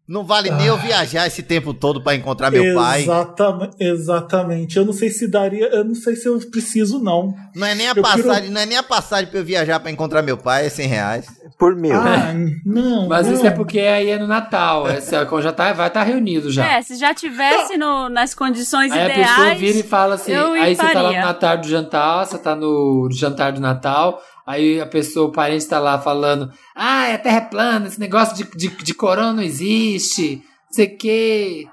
Não 0.08 0.24
vale 0.24 0.50
nem 0.50 0.66
eu 0.66 0.78
viajar 0.78 1.26
esse 1.26 1.42
tempo 1.42 1.74
todo 1.74 2.02
pra 2.02 2.14
encontrar 2.14 2.50
meu 2.50 2.74
pai. 2.74 3.02
Exatamente, 3.02 3.76
exatamente. 3.78 4.76
Eu 4.78 4.84
não 4.86 4.92
sei 4.94 5.10
se 5.10 5.28
daria, 5.28 5.68
eu 5.68 5.84
não 5.84 5.94
sei 5.94 6.16
se 6.16 6.26
eu 6.26 6.38
preciso, 6.50 6.98
não. 6.98 7.34
Não 7.54 7.66
é 7.66 7.74
nem 7.74 7.88
a 7.88 7.92
Eu 7.94 8.02
passagem, 8.02 8.24
prefiro- 8.30 8.52
não 8.54 8.60
é 8.60 8.66
nem 8.66 8.78
a 8.78 8.82
passagem 8.82 9.26
pra 9.26 9.38
eu 9.40 9.44
viajar 9.44 9.78
pra 9.80 9.90
encontrar 9.90 10.22
meu 10.22 10.38
pai, 10.38 10.64
é 10.66 10.68
100 10.70 10.86
reais. 10.86 11.26
Por 11.58 11.76
mil. 11.76 11.94
Ah, 11.94 12.32
não. 12.64 13.06
Mas 13.08 13.26
não. 13.26 13.34
isso 13.34 13.46
é 13.46 13.50
porque 13.50 13.80
aí 13.80 14.08
é 14.08 14.18
no 14.18 14.26
Natal. 14.26 14.88
Esse, 14.90 15.14
é 15.14 15.26
já 15.42 15.52
tá, 15.52 15.72
vai 15.72 15.88
estar 15.88 16.04
reunido 16.04 16.50
já. 16.50 16.64
É, 16.78 16.82
se 16.82 16.96
já 16.96 17.12
tivesse 17.12 17.76
no, 17.76 18.08
nas 18.08 18.34
condições 18.34 18.90
Aí 18.92 19.02
a 19.02 19.06
pessoa 19.14 19.36
ideais. 19.40 19.60
vira 19.60 19.78
e 19.78 19.82
fala 19.82 20.14
assim, 20.14 20.32
aí 20.34 20.74
você 20.74 20.82
tá 20.92 21.02
lá 21.02 21.12
no. 21.12 21.18
Natal 21.18 21.58
do 21.58 21.68
jantar, 21.68 22.24
você 22.26 22.38
tá 22.38 22.56
no 22.56 23.08
jantar 23.12 23.52
do 23.52 23.60
Natal, 23.60 24.22
aí 24.48 24.80
a 24.80 24.86
pessoa, 24.86 25.28
o 25.28 25.32
parente 25.32 25.66
tá 25.66 25.78
lá 25.78 26.00
falando, 26.00 26.50
ah, 26.74 27.12
a 27.12 27.18
terra 27.18 27.36
é 27.36 27.40
plana, 27.42 27.86
esse 27.86 28.00
negócio 28.00 28.34
de, 28.34 28.44
de, 28.56 28.68
de 28.68 28.94
corona 28.94 29.34
não 29.34 29.42
existe, 29.42 30.36
não 30.36 30.72
sei 30.72 30.86
o 30.86 30.96
quê. 30.96 31.68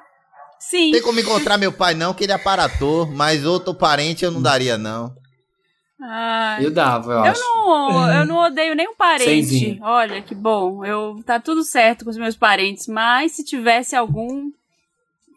Sim. 0.59 0.87
Não 0.87 0.91
tem 0.91 1.01
como 1.01 1.19
encontrar 1.19 1.57
meu 1.57 1.71
pai 1.71 1.93
não, 1.93 2.13
que 2.13 2.25
ele 2.25 2.33
é 2.33 2.35
aparator, 2.35 3.09
mas 3.09 3.45
outro 3.45 3.73
parente 3.73 4.25
eu 4.25 4.31
não 4.31 4.41
daria 4.41 4.77
não. 4.77 5.15
Ah, 6.01 6.57
Eu 6.61 6.69
dava, 6.69 7.13
eu, 7.13 7.17
eu 7.17 7.23
acho. 7.23 7.41
não, 7.41 8.13
eu 8.13 8.25
não 8.25 8.37
odeio 8.37 8.75
nem 8.75 8.89
um 8.89 8.95
parente. 8.95 9.79
Olha, 9.81 10.21
que 10.21 10.35
bom. 10.35 10.83
Eu 10.83 11.23
tá 11.25 11.39
tudo 11.39 11.63
certo 11.63 12.03
com 12.03 12.11
os 12.11 12.17
meus 12.17 12.35
parentes, 12.35 12.87
mas 12.87 13.31
se 13.31 13.43
tivesse 13.45 13.95
algum 13.95 14.51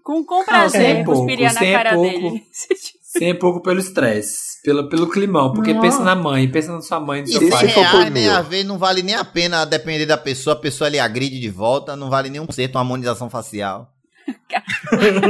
com, 0.03 0.24
com 0.24 0.45
prazer, 0.45 0.82
é 0.97 1.05
pouco, 1.05 1.20
cuspiria 1.20 1.53
na 1.53 1.64
é 1.64 1.72
cara 1.72 1.91
pouco. 3.12 3.18
dele. 3.18 3.30
Sem 3.32 3.38
pouco 3.38 3.62
pelo 3.62 3.78
estresse, 3.80 4.61
pelo, 4.62 4.88
pelo 4.88 5.09
climão, 5.09 5.52
porque 5.52 5.72
Não. 5.74 5.80
pensa 5.80 6.02
na 6.02 6.14
mãe, 6.14 6.50
pensa 6.50 6.72
na 6.72 6.80
sua 6.80 7.00
mãe, 7.00 7.22
no 7.22 7.28
E 7.28 7.32
seu 7.32 7.40
se 7.40 7.50
100 7.50 7.50
pai. 7.59 7.66
reais, 7.68 8.04
né, 8.04 8.11
mil? 8.20 8.36
às 8.36 8.46
vezes 8.46 8.66
não 8.66 8.78
vale 8.78 9.02
nem 9.02 9.14
a 9.14 9.24
pena, 9.24 9.62
a 9.62 9.64
depender 9.64 10.06
da 10.06 10.16
pessoa, 10.18 10.54
a 10.54 10.59
pessoa 10.59 10.88
lhe 10.90 10.98
agride 10.98 11.40
de 11.40 11.48
volta, 11.50 11.96
não 11.96 12.11
vale 12.11 12.28
nem 12.30 12.40
um 12.40 12.50
certo, 12.50 12.74
uma 12.76 12.80
harmonização 12.82 13.28
facial. 13.30 13.88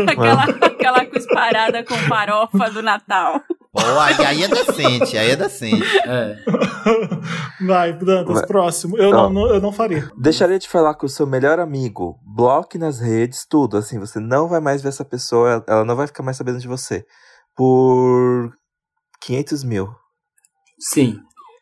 aquela, 0.09 0.45
aquela 0.45 1.05
cusparada 1.07 1.85
com 1.85 1.95
farofa 1.95 2.71
do 2.71 2.83
Natal. 2.83 3.41
Pô, 3.71 3.81
aí, 4.01 4.27
aí 4.27 4.43
é 4.43 4.49
decente, 4.49 5.17
aí 5.17 5.31
é 5.31 5.37
decente. 5.37 5.85
É. 6.05 6.37
Vai, 7.65 7.93
Dantas, 7.93 8.35
Vai. 8.37 8.47
próximo. 8.47 8.97
Eu 8.99 9.11
não, 9.13 9.31
não- 9.31 9.47
eu 9.55 9.61
não 9.61 9.71
faria. 9.73 10.11
Deixaria 10.17 10.59
de 10.59 10.69
falar 10.69 10.95
com 10.95 11.07
o 11.07 11.09
seu 11.09 11.27
melhor 11.27 11.61
amigo, 11.61 12.19
bloque 12.25 12.79
nas 12.79 12.99
redes, 12.99 13.47
tudo. 13.49 13.77
Assim, 13.77 13.99
você 13.99 14.19
não 14.19 14.49
vai 14.49 14.59
mais 14.61 14.83
ver 14.83 14.89
essa 14.89 15.05
pessoa, 15.05 15.63
ela 15.69 15.85
não 15.85 15.95
vai 15.95 16.07
ficar 16.07 16.23
mais 16.23 16.37
sabendo 16.37 16.59
de 16.59 16.67
você. 16.67 17.05
Por 17.59 18.53
500 19.21 19.65
mil. 19.65 19.89
Sim, 20.79 21.19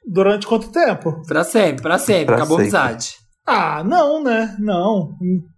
Durante 0.07 0.47
quanto 0.47 0.71
tempo? 0.71 1.23
pra 1.27 1.43
sempre, 1.43 1.83
pra 1.83 1.99
sempre, 1.99 2.27
Pra 2.27 2.37
acabou 2.37 2.59
a 2.59 2.61
amizade. 2.61 3.15
Ah, 3.47 3.83
não, 3.83 4.23
né? 4.23 4.55
Não. 4.59 5.15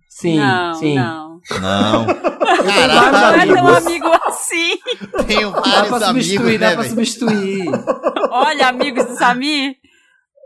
Sim, 0.09 0.39
não, 0.39 0.74
sim. 0.74 0.95
não. 0.95 1.41
Não. 1.61 2.07
vários 2.39 2.55
Não 2.55 2.70
é 2.70 3.11
Caralho, 3.11 3.59
amigos. 3.59 3.86
amigo 3.86 4.07
assim. 4.26 4.78
tenho 5.26 5.51
Dá 5.51 5.61
vários 5.61 5.89
pra 5.89 6.01
substituir, 6.07 6.41
amigos, 6.47 6.61
dá 6.61 6.68
né, 6.68 6.74
pra 6.76 6.84
substituir. 6.84 7.64
Olha, 8.30 8.68
amigos 8.68 9.05
do 9.07 9.16
Samir. 9.16 9.74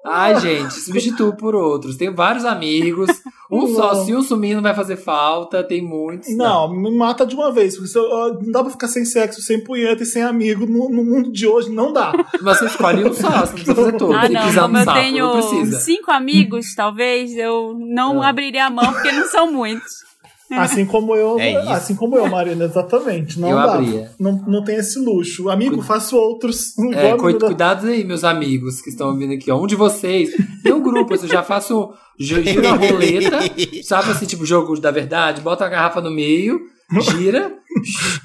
Ai, 0.04 0.40
gente, 0.40 0.74
substituo 0.74 1.36
por 1.36 1.54
outros. 1.54 1.96
Tenho 1.96 2.14
vários 2.14 2.44
amigos. 2.44 3.08
Um 3.54 3.66
só, 3.74 3.92
Não. 3.94 4.04
se 4.06 4.14
um 4.14 4.22
sumir 4.22 4.54
não 4.54 4.62
vai 4.62 4.74
fazer 4.74 4.96
falta, 4.96 5.62
tem 5.62 5.82
muitos. 5.82 6.34
Não, 6.34 6.72
me 6.74 6.90
mata 6.90 7.26
de 7.26 7.34
uma 7.34 7.52
vez. 7.52 7.76
Porque 7.76 7.98
não 7.98 8.50
dá 8.50 8.62
pra 8.62 8.70
ficar 8.72 8.88
sem 8.88 9.04
sexo, 9.04 9.42
sem 9.42 9.62
punheta 9.62 10.04
e 10.04 10.06
sem 10.06 10.22
amigo 10.22 10.64
no, 10.64 10.88
no 10.88 11.04
mundo 11.04 11.30
de 11.30 11.46
hoje. 11.46 11.68
Não 11.70 11.92
dá. 11.92 12.12
Mas 12.40 12.58
você 12.60 12.64
escolhe 12.64 13.04
um 13.04 13.12
só, 13.12 13.28
você 13.28 13.46
não 13.48 13.52
precisa 13.52 13.74
fazer 13.74 13.92
todos. 13.98 14.16
Ah, 14.16 14.26
não, 14.30 14.54
como 14.54 14.78
eu 14.78 14.84
saco, 14.86 14.98
tenho 14.98 15.34
não 15.34 15.78
cinco 15.80 16.10
amigos, 16.10 16.74
talvez, 16.74 17.36
eu 17.36 17.76
não 17.78 18.22
Ah. 18.22 18.30
abriria 18.30 18.64
a 18.64 18.70
mão, 18.70 18.90
porque 18.90 19.12
não 19.12 19.26
são 19.26 19.52
muitos. 19.52 19.92
Assim 20.58 20.84
como 20.86 21.14
eu, 21.16 21.38
É 21.38 21.56
assim 21.72 21.94
como 21.94 22.16
eu, 22.16 22.26
Marina, 22.28 22.64
exatamente. 22.64 23.38
Não 23.40 23.50
Eu 23.50 23.56
dá. 23.56 23.74
abria. 23.74 24.10
Não, 24.18 24.32
não 24.46 24.64
tem 24.64 24.76
esse 24.76 24.98
luxo. 24.98 25.48
Amigo, 25.48 25.80
faço 25.82 26.16
outros. 26.16 26.74
Não 26.78 26.92
É, 26.92 27.16
cuid- 27.16 27.38
cuidado 27.38 27.86
aí, 27.86 28.04
meus 28.04 28.24
amigos 28.24 28.80
que 28.80 28.90
estão 28.90 29.08
ouvindo 29.08 29.32
aqui. 29.34 29.50
Ó. 29.50 29.60
Um 29.62 29.66
de 29.66 29.74
vocês 29.76 30.30
tem 30.62 30.72
um 30.72 30.82
grupo, 30.82 31.14
eu 31.14 31.28
já 31.28 31.42
faço 31.42 31.90
gi- 32.18 32.42
gira 32.44 32.70
a 32.70 32.76
roleta, 32.76 33.38
sabe 33.84 34.10
assim, 34.10 34.26
tipo 34.26 34.44
jogo 34.46 34.78
da 34.80 34.90
verdade, 34.90 35.40
bota 35.40 35.64
a 35.64 35.68
garrafa 35.68 36.00
no 36.00 36.10
meio, 36.10 36.60
gira, 37.00 37.52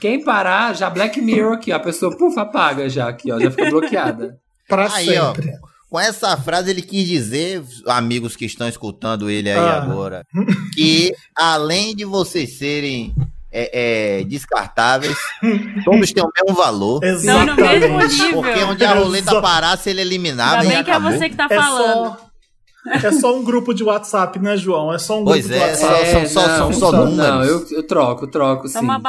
quem 0.01 0.23
parar, 0.23 0.75
já 0.75 0.89
Black 0.89 1.21
Mirror 1.21 1.53
aqui, 1.53 1.71
ó, 1.71 1.75
a 1.75 1.79
pessoa, 1.79 2.15
puf, 2.17 2.37
apaga 2.39 2.89
já 2.89 3.07
aqui, 3.07 3.31
ó, 3.31 3.39
já 3.39 3.49
fica 3.49 3.69
bloqueada. 3.69 4.37
Pra 4.67 4.93
Aí, 4.93 5.17
ó, 5.17 5.33
sempre. 5.33 5.51
Com 5.89 5.99
essa 5.99 6.35
frase 6.37 6.69
ele 6.69 6.81
quis 6.81 7.07
dizer, 7.07 7.63
amigos 7.87 8.35
que 8.35 8.45
estão 8.45 8.67
escutando 8.67 9.29
ele 9.29 9.49
aí 9.49 9.57
Ah. 9.57 9.81
agora, 9.83 10.25
que 10.73 11.13
além 11.35 11.95
de 11.95 12.03
vocês 12.05 12.57
serem 12.57 13.13
é, 13.51 14.19
é, 14.19 14.23
descartáveis, 14.25 15.17
todos 15.85 16.11
têm 16.11 16.23
o 16.23 16.29
mesmo 16.35 16.55
valor. 16.55 17.03
Estão 17.03 17.45
no 17.45 17.55
mesmo 17.55 17.71
Exatamente. 18.01 18.21
nível. 18.21 18.41
Porque 18.43 18.63
onde 18.63 18.85
a 18.85 18.93
roleta 18.93 19.31
Exato. 19.31 19.41
parasse, 19.41 19.89
ele 19.89 20.01
eliminava 20.01 20.61
Ainda 20.61 20.65
e 20.65 20.75
bem 20.75 20.83
que 20.83 20.91
é 20.91 20.93
acabou. 20.93 21.11
você 21.17 21.29
que 21.29 21.35
tá 21.35 21.47
É 21.49 21.55
falando. 21.55 22.17
só, 22.17 23.07
é 23.07 23.11
só 23.13 23.35
um 23.35 23.43
grupo 23.43 23.73
de 23.73 23.83
WhatsApp, 23.83 24.37
né, 24.39 24.57
João? 24.57 24.93
É 24.93 24.99
só 24.99 25.19
um 25.21 25.23
Pois 25.25 25.47
grupo 25.47 25.63
é, 25.63 25.73
de 25.73 25.83
WhatsApp. 25.83 26.05
são 26.11 26.25
só- 26.27 26.57
são 26.57 26.73
só 26.73 26.91
Não, 26.91 27.05
números. 27.05 27.71
eu, 27.71 27.77
eu 27.77 27.83
troco, 27.87 28.25
eu 28.25 28.29
troco, 28.29 28.67
sim. 28.67 28.77
É 28.77 28.81
uma 28.81 28.93
E 28.93 28.97
aí, 28.97 29.01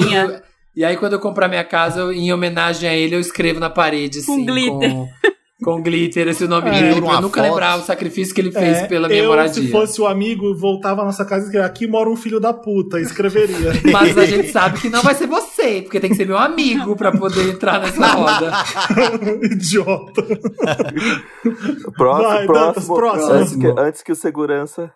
baladinha. 0.00 0.22
eu- 0.24 0.40
E 0.76 0.84
aí, 0.84 0.96
quando 0.98 1.14
eu 1.14 1.20
comprar 1.20 1.48
minha 1.48 1.64
casa, 1.64 2.00
eu- 2.00 2.12
em 2.12 2.30
homenagem 2.32 2.86
a 2.90 2.92
ele, 2.94 3.14
eu 3.14 3.20
escrevo 3.20 3.58
na 3.58 3.70
parede, 3.70 4.22
Com 4.22 4.32
assim, 4.34 4.44
glitter. 4.44 4.90
Com, 4.90 5.08
com 5.64 5.82
glitter, 5.82 6.28
esse 6.28 6.46
nome 6.46 6.68
É. 6.68 6.72
dele, 6.72 6.98
eu 6.98 7.20
nunca 7.20 7.40
foto. 7.40 7.40
lembrar 7.40 7.78
o 7.78 7.82
sacrifício 7.82 8.34
que 8.34 8.40
ele 8.42 8.52
fez 8.52 8.78
É, 8.78 8.86
pela 8.86 9.08
minha 9.08 9.22
eu, 9.22 9.28
moradia. 9.30 9.54
se 9.54 9.70
fosse 9.70 10.00
o 10.00 10.06
amigo, 10.06 10.54
voltava 10.54 11.02
à 11.02 11.04
nossa 11.04 11.24
casa 11.24 11.44
e 11.44 11.46
escrevia, 11.46 11.66
aqui 11.66 11.86
mora 11.86 12.10
um 12.10 12.16
filho 12.16 12.38
da 12.38 12.52
puta, 12.52 13.00
escreveria. 13.00 13.72
Mas 13.90 14.16
a 14.18 14.26
gente 14.26 14.48
sabe 14.52 14.78
que 14.80 14.90
não 14.90 15.02
vai 15.02 15.14
ser 15.14 15.26
você, 15.26 15.80
porque 15.82 15.98
tem 15.98 16.10
que 16.10 16.16
ser 16.16 16.26
meu 16.26 16.36
amigo 16.38 16.94
pra 16.94 17.10
poder 17.10 17.48
entrar 17.48 17.80
nessa 17.80 18.06
roda. 18.06 18.52
Idiota. 19.50 20.22
Próximo, 21.96 22.28
Vai, 22.28 22.46
Dantas, 22.46 22.84
próximo, 22.86 22.94
próximo. 22.96 23.32
Antes, 23.32 23.56
que, 23.56 23.66
antes 23.80 24.02
que 24.02 24.12
o 24.12 24.16
segurança. 24.16 24.92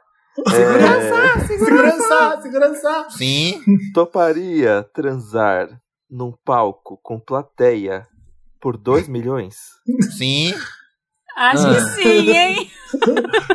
é, 0.46 1.46
Segurança, 1.46 2.40
segurança. 2.42 3.06
Sim. 3.10 3.60
toparia 3.94 4.86
transar 4.94 5.68
num 6.10 6.32
palco 6.44 6.98
com 7.02 7.18
plateia 7.18 8.06
por 8.60 8.76
2 8.76 9.08
milhões? 9.08 9.56
Sim. 10.16 10.54
Acho 11.36 11.66
Ah. 11.66 11.74
que 11.74 12.02
sim, 12.02 12.30
hein? 12.36 12.70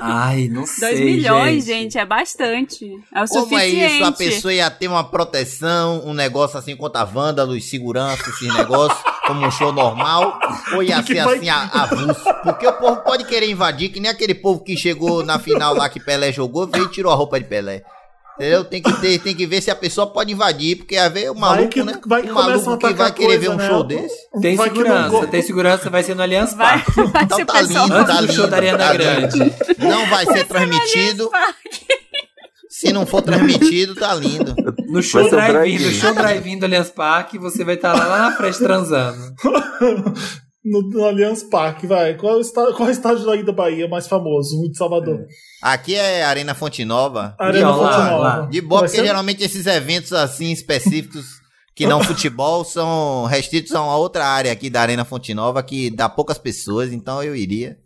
Ai, 0.01 0.47
não 0.47 0.65
sei. 0.65 0.89
2 0.95 0.99
milhões, 1.01 1.65
gente. 1.65 1.97
é 1.97 2.05
bastante. 2.05 2.85
É 3.13 3.21
o 3.23 3.27
Como 3.27 3.39
é 3.57 3.59
suficiente. 3.59 3.95
isso? 3.97 4.03
A 4.05 4.11
pessoa 4.11 4.53
ia 4.53 4.71
ter 4.71 4.87
uma 4.87 5.03
proteção, 5.03 6.01
um 6.05 6.13
negócio 6.13 6.57
assim 6.57 6.75
contra 6.75 7.03
vândalos, 7.03 7.69
segurança, 7.69 8.27
esses 8.29 8.53
negócios, 8.55 8.99
como 9.27 9.45
um 9.45 9.51
show 9.51 9.71
normal? 9.71 10.39
Ou 10.73 10.81
ia 10.81 11.01
ser 11.03 11.23
vai- 11.23 11.35
assim, 11.37 11.49
a- 11.49 11.69
avulso? 11.73 12.23
Porque 12.43 12.65
o 12.65 12.73
povo 12.73 13.01
pode 13.03 13.25
querer 13.25 13.49
invadir, 13.49 13.89
que 13.89 13.99
nem 13.99 14.09
aquele 14.09 14.33
povo 14.33 14.63
que 14.63 14.75
chegou 14.77 15.23
na 15.23 15.37
final 15.37 15.75
lá 15.75 15.89
que 15.89 15.99
Pelé 15.99 16.31
jogou, 16.31 16.65
veio 16.67 16.85
e 16.85 16.91
tirou 16.91 17.11
a 17.11 17.15
roupa 17.15 17.39
de 17.39 17.45
Pelé. 17.45 17.83
Entendeu? 18.37 18.65
Tem 18.65 18.81
que, 18.81 18.91
ter, 18.99 19.19
tem 19.19 19.33
que 19.33 19.45
ver 19.47 19.61
se 19.61 19.71
a 19.71 19.75
pessoa 19.75 20.07
pode 20.07 20.31
invadir, 20.33 20.75
porque 20.77 20.97
às 20.97 21.11
vezes 21.11 21.29
o 21.29 21.35
maluco, 21.35 21.69
que- 21.69 21.83
né? 21.83 21.97
vai 22.05 22.21
que 22.21 22.29
o 22.31 22.33
maluco 22.35 22.77
que 22.77 22.93
vai 22.93 23.11
querer 23.13 23.37
ver 23.37 23.45
coisa, 23.47 23.51
um 23.53 23.57
né? 23.57 23.67
show 23.69 23.83
desse. 23.83 24.15
Tem 24.41 24.55
Vai 24.57 24.67
segurança, 24.67 25.27
tem 25.27 25.41
segurança, 25.41 25.89
vai 25.89 26.03
ser 26.03 26.15
no 26.15 26.21
Allianz 26.21 26.53
Vai, 26.53 26.83
Parque. 26.83 27.01
vai 27.11 27.23
Então 27.23 27.45
tá 27.45 27.61
lindo, 27.61 28.05
tá 28.05 28.21
do 28.21 28.27
show 28.27 28.35
lindo, 28.43 28.47
da 28.49 28.57
Ariana 28.57 28.77
tá 28.77 28.93
Grande. 28.93 29.39
Não 29.79 30.05
vai 30.09 30.25
ser 30.25 30.43
transmitido. 30.45 31.31
Se 32.69 32.91
não 32.91 33.05
for 33.05 33.21
transmitido, 33.21 33.95
tá 33.95 34.13
lindo. 34.13 34.53
No 34.89 35.01
show 35.01 35.29
Vai 35.29 35.49
drive-in, 35.51 35.85
no 35.85 35.91
show 35.91 36.13
drive-in 36.13 36.59
do 36.59 36.65
Allianz 36.65 36.89
Parque, 36.89 37.37
você 37.39 37.63
vai 37.63 37.75
estar 37.75 37.93
lá, 37.93 38.05
lá 38.05 38.19
na 38.29 38.31
frente 38.35 38.57
transando. 38.59 39.33
No, 40.65 40.81
no 40.81 41.05
Allianz 41.05 41.43
Parque, 41.43 41.85
vai. 41.85 42.15
Qual 42.15 42.33
é, 42.33 42.37
o 42.37 42.41
estádio, 42.41 42.73
qual 42.73 42.87
é 42.87 42.91
o 42.91 42.93
estádio 42.93 43.23
daí 43.25 43.43
da 43.45 43.51
Bahia 43.51 43.87
mais 43.87 44.07
famoso? 44.07 44.59
O 44.61 44.69
de 44.71 44.75
Salvador. 44.77 45.25
Aqui 45.61 45.93
é 45.95 46.23
Arena 46.23 46.55
Fonte 46.55 46.83
Nova. 46.83 47.35
Arena 47.39 47.71
Fonte 47.71 47.83
Nova. 47.97 48.15
lá. 48.17 48.41
De 48.47 48.61
boa, 48.61 48.81
Vai 48.81 48.89
porque 48.89 49.01
ser- 49.01 49.05
geralmente 49.07 49.43
esses 49.43 49.65
eventos 49.67 50.11
assim 50.11 50.51
específicos 50.51 51.25
que 51.75 51.85
não 51.85 52.01
futebol 52.03 52.63
são 52.65 53.25
restritos 53.25 53.73
a 53.75 53.81
uma 53.83 53.95
outra 53.95 54.25
área 54.25 54.51
aqui 54.51 54.69
da 54.69 54.81
Arena 54.81 55.05
Fonte 55.05 55.33
Nova 55.35 55.61
que 55.61 55.91
dá 55.91 56.09
poucas 56.09 56.37
pessoas, 56.39 56.91
então 56.91 57.21
eu 57.21 57.35
iria. 57.35 57.77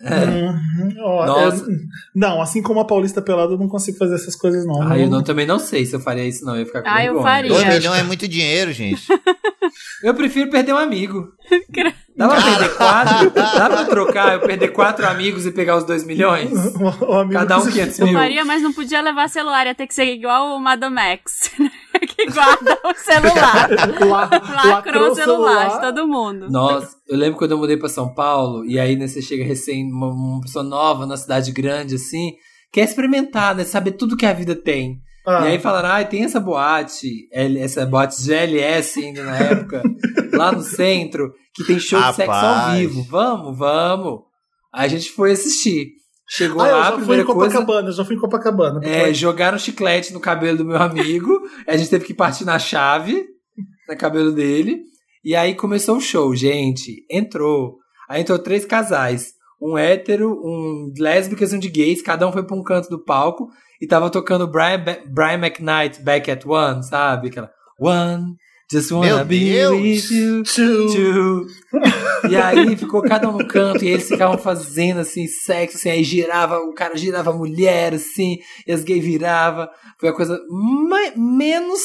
Uhum. 0.00 0.94
Ó, 1.02 1.26
Nossa. 1.26 1.64
eu- 1.64 1.68
não, 2.14 2.40
assim 2.40 2.62
como 2.62 2.78
a 2.78 2.84
Paulista 2.84 3.20
Pelada, 3.20 3.54
eu 3.54 3.58
não 3.58 3.66
consigo 3.68 3.98
fazer 3.98 4.14
essas 4.14 4.36
coisas, 4.36 4.64
não. 4.64 4.80
Ah, 4.80 4.96
eu 4.96 5.10
não, 5.10 5.24
também 5.24 5.44
não 5.44 5.58
sei 5.58 5.84
se 5.84 5.96
eu 5.96 5.98
faria 5.98 6.24
isso, 6.24 6.44
não. 6.44 6.54
Eu 6.54 6.60
ia 6.60 6.66
ficar 6.66 6.82
com 6.82 6.88
Ah, 6.88 7.04
eu 7.04 7.20
faria. 7.20 7.50
2 7.50 7.60
Sim, 7.62 7.66
acho 7.68 7.78
milhões 7.78 7.98
é 7.98 8.02
muito 8.04 8.28
dinheiro, 8.28 8.70
gente. 8.72 9.02
Eu 10.02 10.14
prefiro 10.14 10.50
perder 10.50 10.72
um 10.72 10.78
amigo. 10.78 11.28
Dá 12.18 12.28
pra 12.28 12.42
perder 12.42 12.76
quatro? 12.76 13.30
Dá 13.30 13.70
pra 13.70 13.84
trocar, 13.84 14.34
eu 14.34 14.40
perder 14.40 14.68
quatro 14.72 15.06
amigos 15.06 15.46
e 15.46 15.52
pegar 15.52 15.76
os 15.76 15.84
dois 15.84 16.04
milhões? 16.04 16.50
Cada 17.32 17.58
um 17.58 17.60
que 17.60 17.66
se- 17.66 17.72
500 17.72 17.98
Eu 18.00 18.06
mil. 18.06 18.18
faria, 18.18 18.44
mas 18.44 18.60
não 18.62 18.72
podia 18.72 19.00
levar 19.00 19.28
celular. 19.28 19.66
Ia 19.66 19.74
ter 19.74 19.86
que 19.86 19.94
ser 19.94 20.04
igual 20.12 20.56
o 20.56 20.60
Madame 20.60 20.96
Max. 20.96 21.50
que 22.16 22.26
guarda 22.26 22.76
o 22.84 22.94
celular. 22.94 23.68
La- 24.60 24.64
Lacrou 24.72 25.10
o 25.10 25.14
celular 25.14 25.68
de 25.68 25.80
todo 25.80 26.08
mundo. 26.08 26.50
Nossa, 26.50 26.96
eu 27.08 27.16
lembro 27.16 27.38
quando 27.38 27.52
eu 27.52 27.58
mudei 27.58 27.76
pra 27.76 27.88
São 27.88 28.12
Paulo, 28.12 28.64
e 28.64 28.78
aí 28.80 28.96
né, 28.96 29.06
você 29.06 29.22
chega 29.22 29.44
recém, 29.44 29.84
uma, 29.90 30.08
uma 30.08 30.40
pessoa 30.40 30.64
nova 30.64 31.06
na 31.06 31.16
cidade 31.16 31.52
grande, 31.52 31.94
assim, 31.94 32.32
quer 32.72 32.82
experimentar, 32.82 33.54
né? 33.54 33.62
Saber 33.64 33.92
tudo 33.92 34.16
que 34.16 34.26
a 34.26 34.32
vida 34.32 34.56
tem. 34.56 34.98
Ah, 35.28 35.44
E 35.44 35.48
aí 35.48 35.58
falaram, 35.58 35.90
ah, 35.90 36.04
tem 36.04 36.24
essa 36.24 36.40
boate, 36.40 37.28
essa 37.30 37.84
boate 37.84 38.22
GLS 38.22 38.98
ainda 38.98 39.24
na 39.24 39.36
época, 39.36 39.82
lá 40.32 40.50
no 40.50 40.62
centro, 40.62 41.34
que 41.54 41.64
tem 41.64 41.78
show 41.78 42.00
de 42.00 42.14
sexo 42.16 42.32
ao 42.32 42.54
Rapaz. 42.54 42.78
vivo. 42.78 43.02
Vamos, 43.02 43.58
vamos. 43.58 44.20
Aí 44.72 44.86
a 44.86 44.88
gente 44.88 45.10
foi 45.10 45.32
assistir. 45.32 45.98
Chegou 46.30 46.62
ah, 46.62 46.68
eu 46.68 46.76
lá, 46.76 46.80
a 46.80 46.84
já 46.84 46.90
fui 46.90 46.96
em 46.96 47.00
primeira 47.00 47.24
coisa. 47.24 47.40
Copacabana, 47.40 47.92
já 47.92 48.04
fui 48.04 48.16
em 48.16 48.18
Copacabana. 48.18 48.80
É, 48.84 49.12
jogaram 49.14 49.58
chiclete 49.58 50.12
no 50.12 50.20
cabelo 50.20 50.58
do 50.58 50.64
meu 50.64 50.76
amigo. 50.76 51.40
a 51.66 51.76
gente 51.76 51.90
teve 51.90 52.04
que 52.04 52.14
partir 52.14 52.44
na 52.44 52.58
chave, 52.58 53.26
no 53.88 53.96
cabelo 53.96 54.32
dele. 54.32 54.82
E 55.24 55.34
aí 55.34 55.54
começou 55.54 55.96
o 55.96 56.00
show, 56.00 56.34
gente. 56.34 57.04
Entrou. 57.10 57.78
Aí 58.08 58.20
entrou 58.20 58.38
três 58.38 58.64
casais. 58.64 59.32
Um 59.60 59.76
hétero, 59.76 60.30
um 60.44 60.92
lésbicas 60.98 61.52
e 61.52 61.56
um 61.56 61.58
de 61.58 61.68
gays. 61.68 62.02
Cada 62.02 62.26
um 62.26 62.32
foi 62.32 62.42
pra 62.42 62.56
um 62.56 62.62
canto 62.62 62.88
do 62.88 63.02
palco. 63.02 63.48
E 63.80 63.86
tava 63.86 64.10
tocando 64.10 64.46
Brian, 64.46 64.82
Brian 65.06 65.38
McKnight 65.38 66.02
Back 66.02 66.30
at 66.30 66.44
One, 66.44 66.82
sabe? 66.84 67.28
Aquela 67.28 67.50
One, 67.78 68.34
just 68.70 68.90
wanna 68.90 69.16
Meu 69.16 69.24
be 69.24 69.38
Deus! 69.52 69.80
with 69.80 70.10
you. 70.10 70.42
Tchu. 70.42 70.86
Tchu. 70.88 71.46
E 72.28 72.34
aí 72.34 72.76
ficou 72.76 73.00
cada 73.00 73.28
um 73.28 73.38
no 73.38 73.46
canto 73.46 73.84
e 73.84 73.88
eles 73.88 74.08
ficavam 74.08 74.36
fazendo 74.36 74.98
assim, 74.98 75.28
sexo, 75.28 75.76
assim, 75.76 75.88
aí 75.88 76.02
girava, 76.02 76.58
o 76.58 76.74
cara 76.74 76.96
girava 76.96 77.30
a 77.30 77.32
mulher, 77.32 77.94
assim, 77.94 78.38
e 78.66 78.72
as 78.72 78.82
gays 78.82 79.04
virava. 79.04 79.70
Foi 80.00 80.08
a 80.08 80.12
coisa 80.12 80.36
ma- 80.50 81.16
menos 81.16 81.80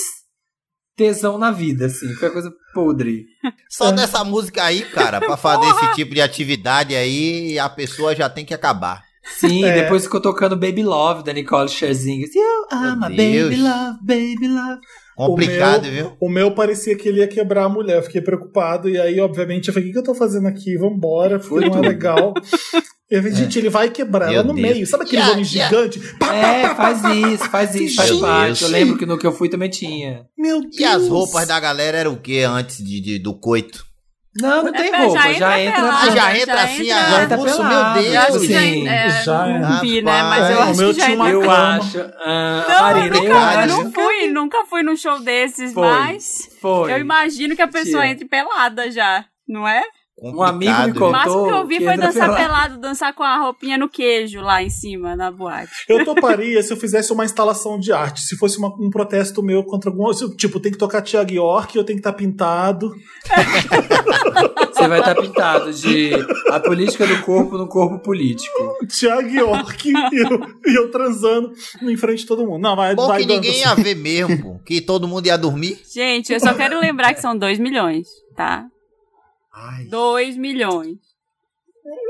tesão 0.97 1.37
na 1.37 1.51
vida, 1.51 1.85
assim, 1.85 2.11
foi 2.15 2.29
a 2.29 2.31
coisa 2.31 2.51
podre. 2.73 3.25
Só 3.69 3.91
dessa 3.91 4.23
música 4.23 4.63
aí, 4.63 4.81
cara, 4.89 5.19
pra 5.19 5.37
fazer 5.37 5.67
esse 5.67 5.93
tipo 5.93 6.15
de 6.15 6.21
atividade 6.21 6.95
aí, 6.95 7.59
a 7.59 7.69
pessoa 7.69 8.15
já 8.15 8.27
tem 8.27 8.43
que 8.43 8.53
acabar. 8.55 9.03
Sim, 9.25 9.63
É. 9.63 9.81
depois 9.83 10.03
ficou 10.03 10.19
tocando 10.21 10.55
Baby 10.57 10.83
Love 10.83 11.23
da 11.23 11.31
Nicole 11.33 11.69
Scherzinger. 11.69 12.27
You 12.33 12.67
are 12.71 12.95
my 12.97 13.09
baby 13.15 13.55
love, 13.61 13.97
baby 14.01 14.47
love. 14.47 14.79
Complicado, 15.15 15.85
o 15.85 15.91
meu, 15.91 15.91
viu? 15.91 16.17
O 16.19 16.29
meu 16.29 16.51
parecia 16.55 16.95
que 16.97 17.07
ele 17.07 17.19
ia 17.19 17.27
quebrar 17.27 17.65
a 17.65 17.69
mulher. 17.69 17.97
Eu 17.97 18.03
fiquei 18.03 18.19
preocupado. 18.21 18.89
E 18.89 18.99
aí, 18.99 19.19
obviamente, 19.19 19.67
eu 19.67 19.73
falei: 19.73 19.89
o 19.89 19.91
que, 19.93 19.99
eu 19.99 20.03
tô 20.03 20.15
fazendo 20.15 20.47
aqui? 20.47 20.75
Vambora, 20.77 21.39
Foi 21.39 21.69
não 21.69 21.77
é 21.83 21.87
legal. 21.89 22.33
E 23.11 23.15
eu 23.15 23.21
falei, 23.21 23.35
gente, 23.37 23.59
ele 23.59 23.69
vai 23.69 23.91
quebrar 23.91 24.25
Meu 24.29 24.39
ela 24.39 24.43
no 24.47 24.55
Deus. 24.55 24.61
meio. 24.73 24.87
Sabe 24.87 25.03
aquele 25.03 25.17
Yeah, 25.21 25.33
homem 25.39 25.45
yeah. 25.53 25.69
gigante? 25.75 25.99
Pá, 26.17 26.33
É, 26.33 26.73
faz 26.75 27.03
isso, 27.03 27.49
faz 27.49 27.75
isso, 27.75 27.95
faz 27.97 28.11
parte. 28.19 28.63
Eu 28.63 28.69
lembro 28.69 28.97
que 28.97 29.05
no 29.05 29.17
que 29.19 29.27
eu 29.27 29.31
fui 29.31 29.49
também 29.49 29.69
tinha. 29.69 30.25
Meu 30.35 30.61
Deus. 30.61 30.79
E 30.79 30.83
as 30.83 31.07
roupas 31.07 31.47
da 31.47 31.59
galera 31.59 31.95
eram 31.97 32.13
o 32.13 32.19
que 32.19 32.39
antes 32.41 32.83
de, 32.83 32.99
de- 32.99 33.19
do 33.19 33.35
coito? 33.39 33.85
Não, 34.35 34.63
não 34.63 34.69
É, 34.69 34.71
tem 34.71 34.91
já 34.91 34.97
roupa, 34.97 35.19
entra 35.19 35.33
já 35.33 35.59
entra. 35.61 35.75
pelado. 35.81 35.97
Ah, 36.01 36.05
já 36.07 36.15
já 36.15 36.37
entra 36.37 36.63
assim, 36.63 36.83
entra- 36.89 36.95
a 36.97 37.09
Já 37.09 37.23
entra 37.23 37.35
avulso, 37.35 37.63
meu. 37.63 37.93
Deus. 37.93 38.05
Eu 38.15 38.21
acho 38.21 38.39
que 38.39 38.47
já, 38.53 38.59
Sim. 38.59 38.87
é, 38.87 39.09
Já 39.23 39.47
é. 39.47 39.59
não 39.59 39.79
vi, 39.81 40.01
né? 40.01 40.23
Mas 40.23 40.39
eu 40.49 40.55
Rapaz. 40.57 40.61
acho 40.69 40.73
O 40.73 40.77
meu 40.83 40.93
que 40.93 40.99
já 40.99 41.11
entra- 41.11 41.29
Eu 41.29 41.51
acho. 41.51 41.99
ah, 42.25 42.65
Não, 42.67 42.81
Marina, 42.81 43.15
eu 43.15 43.23
nunca, 43.23 43.61
eu 43.61 43.67
não 43.67 43.91
fui, 43.91 44.27
nunca 44.31 44.65
fui 44.65 44.83
num 44.83 44.95
show 44.97 45.19
desses, 45.19 45.71
Foi. 45.73 45.87
mas 45.87 46.49
Foi. 46.59 46.91
eu 46.93 46.97
imagino 46.99 47.55
que 47.55 47.61
a 47.61 47.67
pessoa 47.67 48.01
Mentira. 48.03 48.07
entre 48.07 48.25
pelada 48.25 48.89
já, 48.89 49.23
não 49.47 49.67
é? 49.67 49.83
Um 50.21 50.43
amigo 50.43 50.71
me 50.85 50.93
contou. 50.93 51.07
O 51.09 51.11
máximo 51.11 51.43
que 51.45 51.49
eu 51.53 51.67
vi 51.67 51.77
que 51.79 51.85
foi 51.85 51.97
dançar 51.97 52.13
pelado. 52.13 52.37
pelado, 52.37 52.79
dançar 52.79 53.13
com 53.15 53.23
a 53.23 53.37
roupinha 53.39 53.77
no 53.79 53.89
queijo 53.89 54.41
lá 54.41 54.61
em 54.61 54.69
cima, 54.69 55.15
na 55.15 55.31
boate. 55.31 55.71
Eu 55.89 56.05
toparia 56.05 56.61
se 56.61 56.71
eu 56.71 56.77
fizesse 56.77 57.11
uma 57.11 57.25
instalação 57.25 57.79
de 57.79 57.91
arte. 57.91 58.21
Se 58.21 58.37
fosse 58.37 58.57
uma- 58.59 58.69
um 58.79 58.89
protesto 58.91 59.41
meu 59.41 59.63
contra 59.63 59.89
algum. 59.89 60.09
Tipo, 60.37 60.59
tem 60.59 60.71
que 60.71 60.77
tocar 60.77 61.01
Tiago 61.01 61.31
York, 61.33 61.75
eu 61.75 61.83
tenho 61.83 61.97
que 61.97 62.07
estar 62.07 62.13
pintado. 62.13 62.93
Você 64.73 64.87
vai 64.87 64.99
estar 64.99 65.15
pintado 65.15 65.73
de 65.73 66.11
a 66.51 66.59
política 66.59 67.05
do 67.07 67.21
corpo 67.21 67.57
no 67.57 67.67
corpo 67.67 67.99
político. 67.99 68.77
Tiago 68.87 69.27
York 69.29 69.89
e 69.91 70.17
eu, 70.21 70.39
e 70.65 70.77
eu 70.77 70.91
transando 70.91 71.51
em 71.81 71.97
frente 71.97 72.19
de 72.19 72.25
todo 72.27 72.45
mundo. 72.45 72.61
Não, 72.61 72.75
vai, 72.75 72.95
Bom 72.95 73.07
vai 73.07 73.21
que 73.21 73.27
ninguém 73.27 73.59
ia 73.59 73.75
ver 73.75 73.95
mesmo, 73.95 74.41
pô, 74.41 74.59
que 74.65 74.81
todo 74.81 75.07
mundo 75.07 75.25
ia 75.27 75.37
dormir. 75.37 75.79
Gente, 75.93 76.33
eu 76.33 76.39
só 76.39 76.53
quero 76.53 76.79
lembrar 76.79 77.13
que 77.13 77.21
são 77.21 77.37
2 77.37 77.59
milhões, 77.59 78.07
tá? 78.35 78.65
Ai. 79.53 79.85
2 79.85 80.37
milhões. 80.37 80.97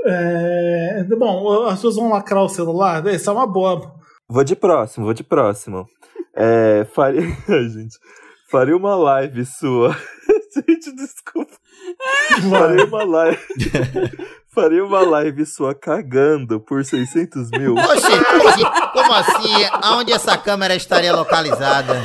É, 0.06 1.04
bom, 1.18 1.66
as 1.66 1.76
pessoas 1.76 1.96
vão 1.96 2.10
lacrar 2.10 2.44
o 2.44 2.50
celular. 2.50 3.06
Essa 3.08 3.32
é 3.32 3.34
uma 3.34 3.48
boa. 3.48 3.96
Vou 4.30 4.44
de 4.44 4.56
próximo, 4.56 5.06
vou 5.06 5.14
de 5.14 5.24
próximo. 5.24 5.86
É, 6.36 6.86
faria. 6.94 7.22
Ai, 7.50 7.70
gente. 7.70 7.98
Faria 8.50 8.78
uma 8.78 8.96
live 8.96 9.46
sua. 9.46 9.98
gente, 10.56 10.96
desculpa. 10.96 11.54
Faria 12.50 12.86
uma 12.86 13.04
live. 13.04 13.40
faria 14.54 14.86
uma 14.86 15.02
live 15.02 15.46
sua 15.46 15.74
cagando 15.74 16.60
por 16.60 16.86
600 16.86 17.50
mil. 17.52 17.74
Oxe, 17.74 18.12
como 18.94 19.14
assim? 19.14 19.66
Aonde 19.82 20.14
essa 20.14 20.38
câmera 20.38 20.76
estaria 20.76 21.16
localizada? 21.16 21.96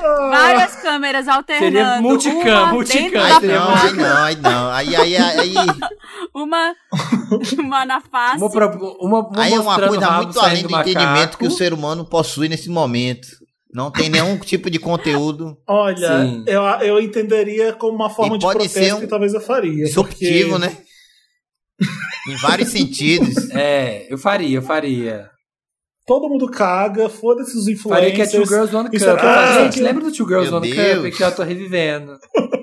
Várias 0.00 0.76
câmeras 0.76 1.28
alternando. 1.28 1.64
Seria 1.76 2.00
multicam, 2.00 2.40
uma 2.62 2.66
multicam. 2.72 3.22
Ai 3.22 3.40
não, 3.40 3.94
não, 3.94 4.16
ai 4.16 4.34
não. 4.36 4.70
Aí, 4.70 4.96
aí, 4.96 5.16
aí, 5.16 5.54
Uma, 6.34 6.74
uma 7.58 7.84
na 7.86 8.00
face. 8.00 8.42
Uma, 8.42 8.48
uma, 9.00 9.28
uma 9.28 9.42
aí 9.42 9.52
é 9.54 9.60
uma 9.60 9.76
coisa 9.78 10.10
muito 10.12 10.40
além 10.40 10.62
do 10.62 10.74
entendimento 10.76 11.10
macaco. 11.10 11.38
que 11.38 11.46
o 11.46 11.50
ser 11.50 11.72
humano 11.72 12.04
possui 12.04 12.48
nesse 12.48 12.68
momento. 12.68 13.26
Não 13.72 13.90
tem 13.90 14.08
nenhum 14.08 14.38
tipo 14.40 14.70
de 14.70 14.78
conteúdo 14.78 15.56
Olha, 15.66 16.22
Sim. 16.24 16.44
eu, 16.46 16.62
eu 16.80 17.00
entenderia 17.00 17.74
como 17.74 17.94
uma 17.94 18.08
forma 18.08 18.36
E 18.36 18.38
de 18.38 18.44
pode 18.46 18.58
protesto 18.58 18.78
ser 18.78 18.94
um 18.94 19.00
que 19.00 19.06
talvez 19.06 19.34
eu 19.34 19.40
faria. 19.40 19.84
disruptivo, 19.84 20.58
porque 20.58 20.66
né? 20.66 20.76
em 22.28 22.36
vários 22.36 22.70
sentidos. 22.70 23.34
É, 23.52 24.06
eu 24.12 24.18
faria, 24.18 24.56
eu 24.58 24.62
faria. 24.62 25.28
Todo 26.06 26.28
mundo 26.28 26.48
caga, 26.48 27.08
foda-se 27.08 27.56
os 27.58 27.64
Faria 27.82 28.12
que 28.12 28.22
é 28.22 28.26
Two 28.26 28.42
influencers. 28.42 28.70
Girls 28.70 28.76
One 28.76 28.90
Cup. 28.90 29.18
Ah, 29.24 29.64
gente, 29.64 29.80
lembra 29.80 30.04
do 30.04 30.12
Two 30.12 30.26
Girls 30.26 30.50
Meu 30.50 30.60
One 30.60 30.70
Deus. 30.70 31.04
Cup 31.04 31.16
que 31.16 31.24
eu 31.24 31.34
tô 31.34 31.42
revivendo? 31.42 32.16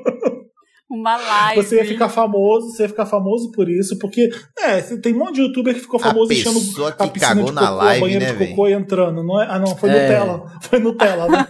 Uma 0.90 1.18
live. 1.18 1.62
Você 1.62 1.78
ia 1.78 1.86
ficar 1.86 2.08
famoso, 2.08 2.70
você 2.70 2.84
ia 2.84 2.90
ficar 2.90 3.06
famoso 3.08 3.52
por 3.52 3.68
isso, 3.68 3.98
porque, 3.98 4.30
é, 4.60 4.80
tem 4.80 5.14
um 5.14 5.18
monte 5.18 5.36
de 5.36 5.42
youtuber 5.42 5.74
que 5.74 5.80
ficou 5.82 6.00
A 6.00 6.04
famoso 6.04 6.32
enchendo 6.32 6.60
pessoa 6.60 6.90
a 6.90 6.92
que 6.92 7.10
piscina 7.10 7.30
cagou 7.30 7.46
de 7.46 7.52
na 7.52 7.62
cocô, 7.62 7.74
live, 7.74 8.02
banheiro 8.02 8.26
né, 8.26 8.34
de 8.34 8.48
cocô 8.48 8.68
e 8.68 8.74
entrando, 8.74 9.24
não 9.24 9.42
é? 9.42 9.48
Ah, 9.50 9.58
não, 9.60 9.76
foi 9.76 9.90
É. 9.90 9.94
Nutella. 9.94 10.52
Foi 10.62 10.80
Nutella, 10.80 11.28
né? 11.28 11.48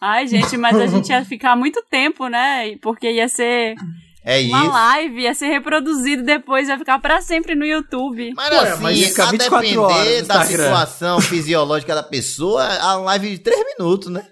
Ai, 0.00 0.26
gente, 0.26 0.56
mas 0.56 0.76
a 0.76 0.86
gente 0.86 1.08
ia 1.08 1.24
ficar 1.24 1.56
muito 1.56 1.82
tempo, 1.88 2.26
né? 2.26 2.76
Porque 2.82 3.10
ia 3.10 3.28
ser 3.28 3.76
É 4.24 4.40
uma 4.40 4.62
isso. 4.62 4.70
live, 4.72 5.20
ia 5.20 5.34
ser 5.34 5.48
reproduzido 5.48 6.22
depois, 6.22 6.68
ia 6.68 6.78
ficar 6.78 6.98
pra 6.98 7.20
sempre 7.20 7.54
no 7.54 7.66
YouTube. 7.66 8.32
Mas 8.34 8.50
Ué, 8.50 8.58
assim, 8.70 8.82
mas 8.82 9.18
a 9.18 9.30
24 9.30 9.80
horas 9.82 9.98
depender 9.98 10.22
da 10.22 10.44
situação 10.44 11.20
fisiológica 11.22 11.94
da 11.94 12.02
pessoa, 12.02 12.64
a 12.64 12.94
live 12.96 13.30
de 13.30 13.38
3 13.38 13.64
minutos, 13.78 14.10
né? 14.10 14.26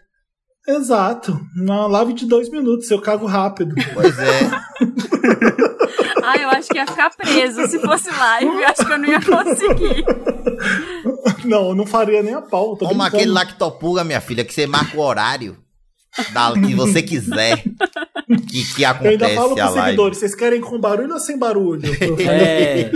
Exato. 0.67 1.39
Uma 1.57 1.87
live 1.89 2.13
de 2.13 2.25
dois 2.25 2.49
minutos, 2.49 2.89
eu 2.91 3.01
cago 3.01 3.27
rápido. 3.27 3.75
Pois 3.95 4.19
é. 4.19 4.41
Ah, 6.25 6.37
eu 6.37 6.49
acho 6.51 6.69
que 6.69 6.79
ia 6.79 6.87
ficar 6.87 7.11
preso 7.11 7.67
se 7.67 7.81
fosse 7.81 8.09
live. 8.09 8.47
Eu 8.47 8.69
acho 8.69 8.87
que 8.87 8.93
eu 8.93 8.99
não 8.99 9.09
ia 9.09 9.21
conseguir. 9.21 10.05
Não, 11.45 11.71
eu 11.71 11.75
não 11.75 11.85
faria 11.85 12.23
nem 12.23 12.33
a 12.33 12.41
pau. 12.41 12.77
Como 12.77 12.91
brincando. 12.91 13.03
aquele 13.03 13.33
lactopuga, 13.33 14.05
minha 14.05 14.21
filha, 14.21 14.45
que 14.45 14.55
você 14.55 14.65
marca 14.65 14.97
o 14.97 15.01
horário 15.01 15.59
da, 16.33 16.53
que 16.53 16.75
você 16.75 17.03
quiser 17.03 17.65
que, 18.37 18.75
que 18.75 18.83
Eu 18.83 18.89
ainda 18.89 19.27
acontece 19.27 19.35
falo 19.35 19.55
pros 19.55 19.71
seguidores, 19.73 20.19
vocês 20.19 20.35
querem 20.35 20.61
com 20.61 20.79
barulho 20.81 21.13
ou 21.15 21.21
sem 21.21 21.39
barulho? 21.39 21.83
É. 22.21 22.91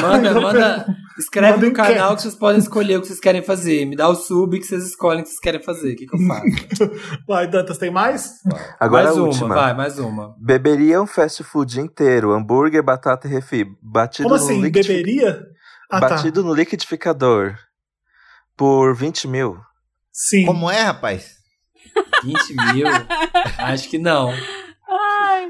Manda, 0.00 0.34
manda. 0.40 0.86
Escreve 1.18 1.52
Manda 1.54 1.66
no 1.66 1.72
canal 1.72 1.92
enquete. 1.92 2.16
que 2.16 2.22
vocês 2.22 2.34
podem 2.34 2.58
escolher 2.58 2.96
o 2.96 3.00
que 3.02 3.06
vocês 3.08 3.20
querem 3.20 3.42
fazer. 3.42 3.84
Me 3.84 3.94
dá 3.96 4.08
o 4.08 4.14
sub 4.14 4.58
que 4.58 4.64
vocês 4.64 4.84
escolhem 4.86 5.20
o 5.20 5.22
que 5.24 5.28
vocês 5.28 5.40
querem 5.40 5.62
fazer. 5.62 5.92
O 5.92 5.96
que, 5.96 6.06
que 6.06 6.16
eu 6.16 6.26
faço? 6.26 6.44
Vai, 7.28 7.46
Dantas, 7.48 7.76
tem 7.78 7.90
mais? 7.90 8.32
Agora 8.80 9.04
mais 9.04 9.16
a 9.16 9.20
uma, 9.20 9.28
última. 9.28 9.54
vai, 9.54 9.74
mais 9.74 9.98
uma. 9.98 10.34
Beberia 10.40 11.00
um 11.02 11.06
fast 11.06 11.42
food 11.44 11.80
inteiro, 11.80 12.32
hambúrguer, 12.32 12.82
batata 12.82 13.28
e 13.28 13.30
refri, 13.30 13.66
batido 13.82 14.28
Como 14.28 14.38
no 14.40 14.44
assim? 14.44 14.60
liquidifi- 14.62 14.94
Beberia? 14.94 15.42
Ah, 15.90 16.00
tá. 16.00 16.08
batido 16.10 16.42
no 16.42 16.54
liquidificador 16.54 17.54
por 18.56 18.94
20 18.94 19.28
mil. 19.28 19.58
Sim. 20.12 20.46
Como 20.46 20.70
é, 20.70 20.82
rapaz? 20.82 21.41
20 22.24 22.74
mil? 22.74 22.86
Acho 23.58 23.88
que 23.88 23.98
não. 23.98 24.32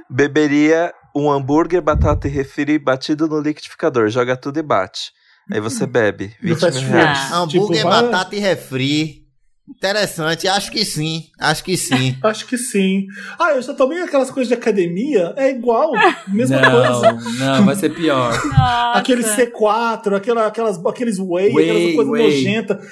Beberia 0.09 0.93
um 1.14 1.30
hambúrguer, 1.30 1.82
batata 1.82 2.26
e 2.26 2.30
refri 2.30 2.78
batido 2.78 3.26
no 3.28 3.40
liquidificador. 3.40 4.09
Joga 4.09 4.36
tudo 4.36 4.59
e 4.59 4.62
bate. 4.62 5.12
Aí 5.51 5.61
você 5.61 5.86
bebe. 5.86 6.28
Do 6.40 6.49
20 6.55 6.61
fast 6.61 6.80
mil 6.84 6.93
reais. 6.93 7.18
Ah. 7.32 7.36
Hambúrguer, 7.38 7.76
Tipo, 7.78 7.88
vai- 7.90 8.03
batata 8.03 8.36
e 8.36 8.38
refri. 8.38 9.22
Interessante, 9.68 10.49
acho 10.49 10.70
que 10.72 10.84
sim. 10.84 11.26
Acho 11.38 11.62
que 11.62 11.76
sim. 11.76 12.16
Acho 12.22 12.47
que 12.47 12.59
sim. 12.59 13.07
Ah, 13.38 13.53
eu 13.53 13.62
já 13.62 13.72
tomei 13.72 14.03
aquelas 14.03 14.28
coisas 14.30 14.49
de 14.49 14.55
academia. 14.55 15.32
É 15.36 15.51
igual. 15.51 15.93
Mesma 16.28 16.61
Não, 16.61 17.01
coisa. 17.01 17.12
não, 17.38 17.64
vai 17.64 17.76
ser 17.76 17.90
pior. 17.90 18.32
Nossa. 18.45 18.99
Aquele 18.99 19.22
C4, 19.22 20.16
aquela, 20.16 20.47
aquelas, 20.49 20.84
aqueles 20.84 21.18
whey, 21.18 21.55
Whey, 21.55 21.70
aquelas 21.70 21.95
coisas 21.95 22.24
nojentas. 22.34 22.86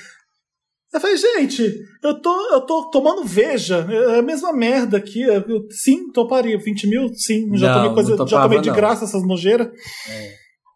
Eu 0.92 1.00
falei, 1.00 1.16
gente, 1.16 1.62
eu 2.02 2.20
tô, 2.20 2.52
eu 2.52 2.60
tô 2.62 2.90
tomando 2.90 3.22
veja. 3.24 3.86
É 3.88 4.18
a 4.18 4.22
mesma 4.22 4.52
merda 4.52 4.96
aqui. 4.96 5.22
Eu, 5.22 5.44
sim, 5.70 6.10
toparia. 6.10 6.58
20 6.58 6.86
mil? 6.88 7.08
Sim. 7.14 7.56
Já 7.56 7.68
Não, 7.68 7.74
tomei 7.76 7.94
coisa. 7.94 8.10
não 8.10 8.16
já 8.18 8.24
topava, 8.24 8.42
tomei 8.48 8.60
de 8.60 8.68
não. 8.70 8.76
graça 8.76 9.04
essas 9.04 9.24
nojeiras. 9.26 9.68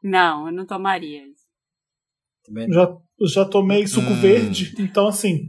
Não, 0.02 0.46
eu 0.46 0.52
não 0.52 0.64
tomaria. 0.66 1.22
Também 2.46 2.68
não. 2.68 2.74
Já, 2.74 2.96
já 3.42 3.44
tomei 3.44 3.86
suco 3.88 4.10
Hum. 4.10 4.20
verde. 4.20 4.74
Então, 4.78 5.08
assim. 5.08 5.48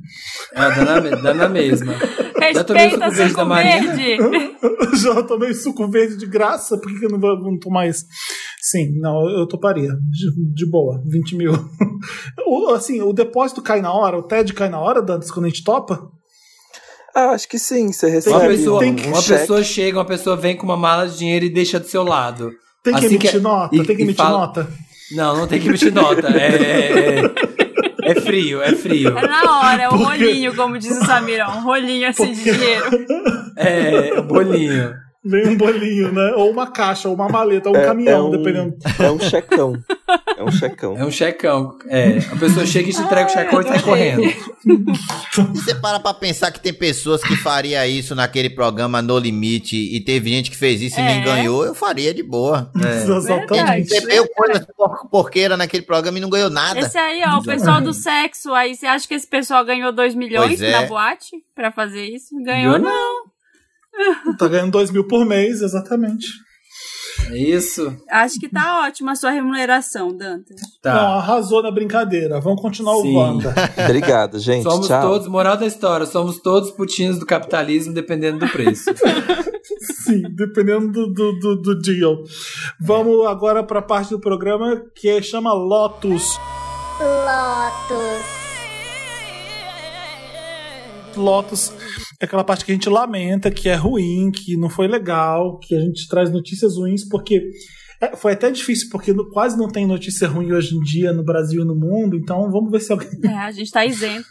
É, 0.54 0.60
dá 0.60 0.84
na, 1.02 1.10
dá 1.22 1.34
na 1.34 1.50
mesma. 1.50 1.94
Já 2.54 2.64
tomei 2.64 2.84
Respeita 2.88 3.06
suco 3.06 3.16
verde 3.18 3.32
suco 3.34 3.46
Marina? 3.46 3.94
verde. 3.96 4.98
já 5.02 5.24
tomei 5.24 5.54
suco 5.54 5.88
verde 5.90 6.18
de 6.18 6.26
graça. 6.26 6.78
Por 6.80 6.98
que, 7.00 7.06
eu 7.06 7.10
não 7.10 7.20
vou 7.20 7.40
não 7.42 7.58
tomar 7.60 7.88
isso? 7.88 8.04
Sim, 8.62 9.00
não, 9.00 9.30
eu 9.30 9.48
toparia. 9.48 9.90
De, 9.90 10.54
de 10.54 10.70
boa. 10.70 11.02
20 11.08 11.36
mil. 11.36 11.54
O- 12.48 12.70
assim, 12.74 13.02
o 13.02 13.12
depósito 13.14 13.62
cai 13.62 13.82
na 13.82 13.92
hora, 13.92 14.18
o 14.18 14.22
TED 14.24 14.54
cai 14.54 14.70
na 14.70 14.80
hora, 14.80 15.02
Dantas, 15.02 15.32
quando 15.32 15.46
a 15.46 15.50
gente 15.50 15.64
topa? 15.64 16.00
Ah, 17.16 17.30
acho 17.32 17.48
que 17.48 17.58
sim. 17.58 17.92
Você 17.92 18.08
recebe 18.10 18.36
Uma 18.36 18.46
pessoa, 18.48 18.80
tem 18.80 18.94
que- 18.94 19.08
um 19.08 19.12
uma 19.12 19.22
cheque. 19.22 19.40
pessoa 19.40 19.64
chega, 19.64 19.98
uma 19.98 20.06
pessoa 20.06 20.36
vem 20.36 20.56
com 20.56 20.66
uma 20.66 20.78
mala 20.78 21.08
de 21.08 21.18
dinheiro 21.18 21.46
e 21.46 21.50
deixa 21.50 21.80
do 21.80 21.88
seu 21.88 22.04
lado. 22.04 22.52
Tem 22.84 22.94
que 22.94 23.00
Assim 23.00 23.08
emitir 23.16 23.32
que 23.32 23.38
é- 23.38 23.40
nota? 23.40 23.76
e- 23.76 23.84
tem 23.84 23.96
que 23.96 24.02
emitir 24.04 24.24
fala- 24.24 24.38
nota? 24.40 24.70
Não, 25.14 25.38
não 25.38 25.48
tem 25.48 25.60
que 25.60 25.68
emitir 25.68 25.92
nota. 25.94 26.28
É, 26.28 26.48
é, 26.48 27.20
é, 27.20 27.65
é 28.06 28.16
frio, 28.16 28.62
é 28.62 28.72
frio. 28.74 29.18
É 29.18 29.28
na 29.28 29.60
hora, 29.60 29.84
é 29.84 29.88
um 29.90 29.92
Por 29.92 30.14
quê? 30.14 30.26
rolinho, 30.26 30.56
como 30.56 30.78
diz 30.78 30.98
o 30.98 31.06
Samira. 31.06 31.50
Um 31.50 31.62
rolinho 31.64 32.08
assim 32.08 32.32
de 32.34 32.44
dinheiro. 32.44 32.86
É, 33.56 34.10
é 34.16 34.20
um 34.20 34.28
bolinho. 34.28 34.94
Vem 35.26 35.48
um 35.48 35.58
bolinho, 35.58 36.12
né? 36.12 36.34
Ou 36.36 36.52
uma 36.52 36.68
caixa, 36.68 37.10
ou 37.10 37.16
uma 37.16 37.28
maleta, 37.28 37.70
ou 37.70 37.76
um 37.76 37.80
É- 37.80 37.86
caminhão, 37.86 38.26
é 38.26 38.28
um- 38.28 38.32
dependendo. 38.32 38.76
É 39.00 39.10
um 39.12 39.20
checão. 39.20 39.74
É 40.38 40.44
um 40.44 40.52
checão. 40.52 40.98
É 40.98 41.06
um 41.06 41.12
checão. 41.12 41.78
É, 41.88 42.20
a 42.32 42.36
pessoa 42.36 42.66
chega 42.66 42.90
e 42.90 42.94
te 42.94 43.02
entrega 43.02 43.28
o 43.28 43.34
checão 43.34 43.62
e 43.62 43.64
sai 43.68 43.82
correndo. 43.82 44.22
Você 45.56 45.76
para 45.76 46.00
pra 46.00 46.14
pensar 46.14 46.52
que 46.52 46.60
tem 46.60 46.74
pessoas 46.74 47.22
que 47.24 47.36
faria 47.36 47.86
isso 47.88 48.14
naquele 48.16 48.50
programa 48.50 49.02
No 49.02 49.18
Limite 49.18 49.76
e 49.76 50.00
teve 50.00 50.30
gente 50.30 50.50
que 50.52 50.58
fez 50.58 50.82
isso 50.82 51.00
e 51.00 51.04
nem 51.04 51.22
É. 51.22 51.24
ganhou, 51.24 51.66
eu 51.66 51.74
faria 51.76 52.14
de 52.14 52.24
boa. 52.24 52.72
É. 52.76 53.06
Viu 54.08 54.28
coisa 54.36 54.68
por- 54.78 55.10
porqueira 55.10 55.58
naquele 55.58 55.84
programa 55.84 56.18
e 56.18 56.22
não 56.22 56.30
ganhou 56.30 56.50
nada. 56.50 56.80
Esse 56.80 56.98
aí, 56.98 57.22
ó, 57.26 57.40
o 57.40 57.44
pessoal 57.44 57.82
do 57.82 57.94
sexo. 57.94 58.54
Aí 58.54 58.76
você 58.76 58.86
acha 58.86 59.08
que 59.08 59.14
esse 59.14 59.28
pessoal 59.28 59.66
ganhou 59.66 59.92
2 59.92 60.14
milhões 60.16 60.62
é. 60.62 60.72
na 60.72 60.84
boate 60.84 61.32
pra 61.56 61.72
fazer 61.72 62.06
isso? 62.06 62.36
Ganhou, 62.44 62.74
Ganhou 62.74 62.80
não. 62.80 63.35
Tá 64.38 64.48
ganhando 64.48 64.72
2 64.72 64.92
mil 64.92 65.08
por 65.08 65.26
mês, 65.26 65.62
exatamente. 65.62 66.28
É 67.32 67.38
isso? 67.38 67.96
Acho 68.12 68.38
que 68.40 68.50
tá 68.50 68.82
ótima 68.86 69.14
a 69.14 69.16
sua 69.16 69.32
remuneração, 69.32 70.10
Dantas. 70.16 70.60
Não, 70.84 70.92
Tá. 70.92 70.94
arrasou 71.16 71.64
na 71.64 71.72
brincadeira. 71.72 72.40
Vamos 72.42 72.62
continuar 72.62 72.96
Sim. 72.98 73.16
o 73.16 73.20
Wanda. 73.20 73.54
Obrigado, 73.86 74.38
gente. 74.38 74.64
Somos 74.64 74.88
Tchau. 74.88 75.02
todos, 75.02 75.28
moral 75.28 75.56
da 75.58 75.66
história, 75.66 76.06
somos 76.06 76.40
todos 76.40 76.72
putinhos 76.72 77.18
do 77.18 77.26
capitalismo 77.26 77.94
dependendo 77.94 78.40
do 78.40 78.48
preço. 78.52 78.92
Sim, 80.04 80.24
dependendo 80.36 80.92
do, 80.92 81.14
do, 81.14 81.40
do, 81.40 81.56
do 81.62 81.80
deal. 81.80 82.18
Vamos 82.80 83.26
agora 83.28 83.64
para 83.64 83.80
a 83.80 83.84
parte 83.84 84.10
do 84.10 84.20
programa 84.20 84.84
que 84.94 85.22
chama 85.24 85.54
Lotus. 85.54 86.38
Lotus. 87.00 88.45
Lotus 91.20 91.72
é 92.22 92.26
aquela 92.26 92.44
parte 92.44 92.64
que 92.66 92.72
a 92.72 92.76
gente 92.76 92.90
lamenta, 92.90 93.50
que 93.52 93.68
é 93.70 93.76
ruim, 93.76 94.32
que 94.32 94.56
não 94.58 94.70
foi 94.70 94.88
legal, 94.88 95.58
que 95.60 95.76
a 95.76 95.80
gente 95.80 96.08
traz 96.08 96.32
notícias 96.32 96.76
ruins, 96.78 97.08
porque 97.08 97.50
é, 98.02 98.16
foi 98.16 98.34
até 98.34 98.52
difícil, 98.52 98.90
porque 98.92 99.14
no- 99.14 99.30
quase 99.30 99.58
não 99.58 99.68
tem 99.70 99.86
notícia 99.88 100.28
ruim 100.28 100.52
hoje 100.52 100.76
em 100.76 100.82
dia 100.82 101.14
no 101.14 101.24
Brasil 101.24 101.62
e 101.62 101.66
no 101.66 101.76
mundo, 101.76 102.16
então 102.18 102.52
vamos 102.52 102.70
ver 102.72 102.80
se 102.82 102.92
alguém. 102.92 103.10
É, 103.24 103.34
a 103.38 103.52
gente 103.52 103.72
tá 103.72 103.86
isento. 103.86 104.28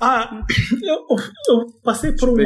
Ah, 0.00 0.44
eu, 0.82 1.16
eu 1.56 1.66
passei 1.84 2.12
por 2.12 2.28
uma, 2.28 2.42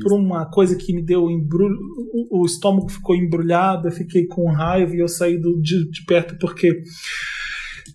por 0.00 0.12
uma 0.12 0.46
coisa 0.50 0.76
que 0.76 0.92
me 0.92 1.02
deu 1.02 1.28
embrulho. 1.30 1.76
O, 2.12 2.42
o 2.42 2.46
estômago 2.46 2.88
ficou 2.88 3.16
embrulhado, 3.16 3.88
eu 3.88 3.92
fiquei 3.92 4.26
com 4.26 4.50
raiva 4.50 4.94
e 4.94 5.00
eu 5.00 5.08
saí 5.08 5.36
do, 5.38 5.60
de, 5.60 5.90
de 5.90 6.04
perto 6.04 6.36
porque 6.38 6.82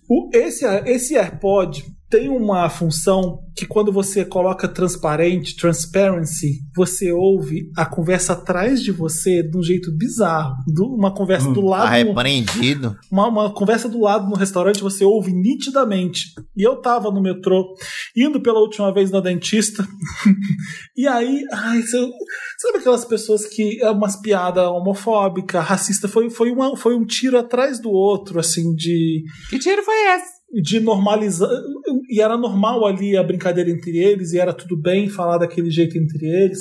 o, 0.08 0.28
esse, 0.32 0.64
esse 0.86 1.16
AirPod 1.16 1.84
tem 2.18 2.28
uma 2.30 2.68
função 2.70 3.40
que 3.54 3.66
quando 3.66 3.92
você 3.92 4.24
coloca 4.24 4.66
transparente, 4.68 5.56
transparency, 5.56 6.60
você 6.74 7.12
ouve 7.12 7.70
a 7.76 7.84
conversa 7.86 8.32
atrás 8.34 8.82
de 8.82 8.90
você 8.92 9.42
de 9.42 9.56
um 9.56 9.62
jeito 9.62 9.90
bizarro. 9.96 10.54
Do- 10.66 10.94
uma 10.94 11.12
conversa 11.14 11.50
do 11.50 11.60
Tá 11.62 11.66
lado 11.68 11.90
repreendido. 11.92 12.96
uma, 13.10 13.28
uma 13.28 13.52
conversa 13.52 13.88
do 13.88 14.00
lado 14.00 14.28
no 14.28 14.34
restaurante, 14.36 14.80
você 14.82 15.04
ouve 15.04 15.32
nitidamente. 15.32 16.20
E 16.56 16.62
eu 16.62 16.76
tava 16.80 17.10
no 17.10 17.20
metrô, 17.20 17.74
indo 18.16 18.40
pela 18.40 18.60
última 18.60 18.92
vez 18.92 19.10
na 19.10 19.20
dentista, 19.20 19.86
e 20.96 21.06
aí, 21.06 21.42
ai, 21.52 21.82
sabe 21.82 22.78
aquelas 22.78 23.04
pessoas 23.04 23.44
que 23.46 23.80
é 23.82 23.90
umas 23.90 24.16
piadas 24.20 24.64
homofóbicas, 24.68 25.64
racista, 25.64 26.08
foi, 26.08 26.30
foi, 26.30 26.50
uma, 26.50 26.76
foi 26.76 26.94
um 26.94 27.04
tiro 27.04 27.38
atrás 27.38 27.78
do 27.80 27.90
outro, 27.90 28.38
assim, 28.40 28.74
de, 28.74 29.22
que 29.50 29.58
tiro 29.58 29.82
foi 29.82 29.94
esse? 30.14 30.35
De 30.52 30.80
normalizar. 30.80 31.48
E 32.10 32.20
era 32.20 32.36
normal 32.36 32.86
ali 32.86 33.16
a 33.16 33.22
brincadeira 33.22 33.70
entre 33.70 33.96
eles, 33.98 34.32
e 34.32 34.38
era 34.38 34.52
tudo 34.52 34.76
bem 34.80 35.08
falar 35.08 35.38
daquele 35.38 35.70
jeito 35.70 35.96
entre 35.98 36.26
eles. 36.26 36.60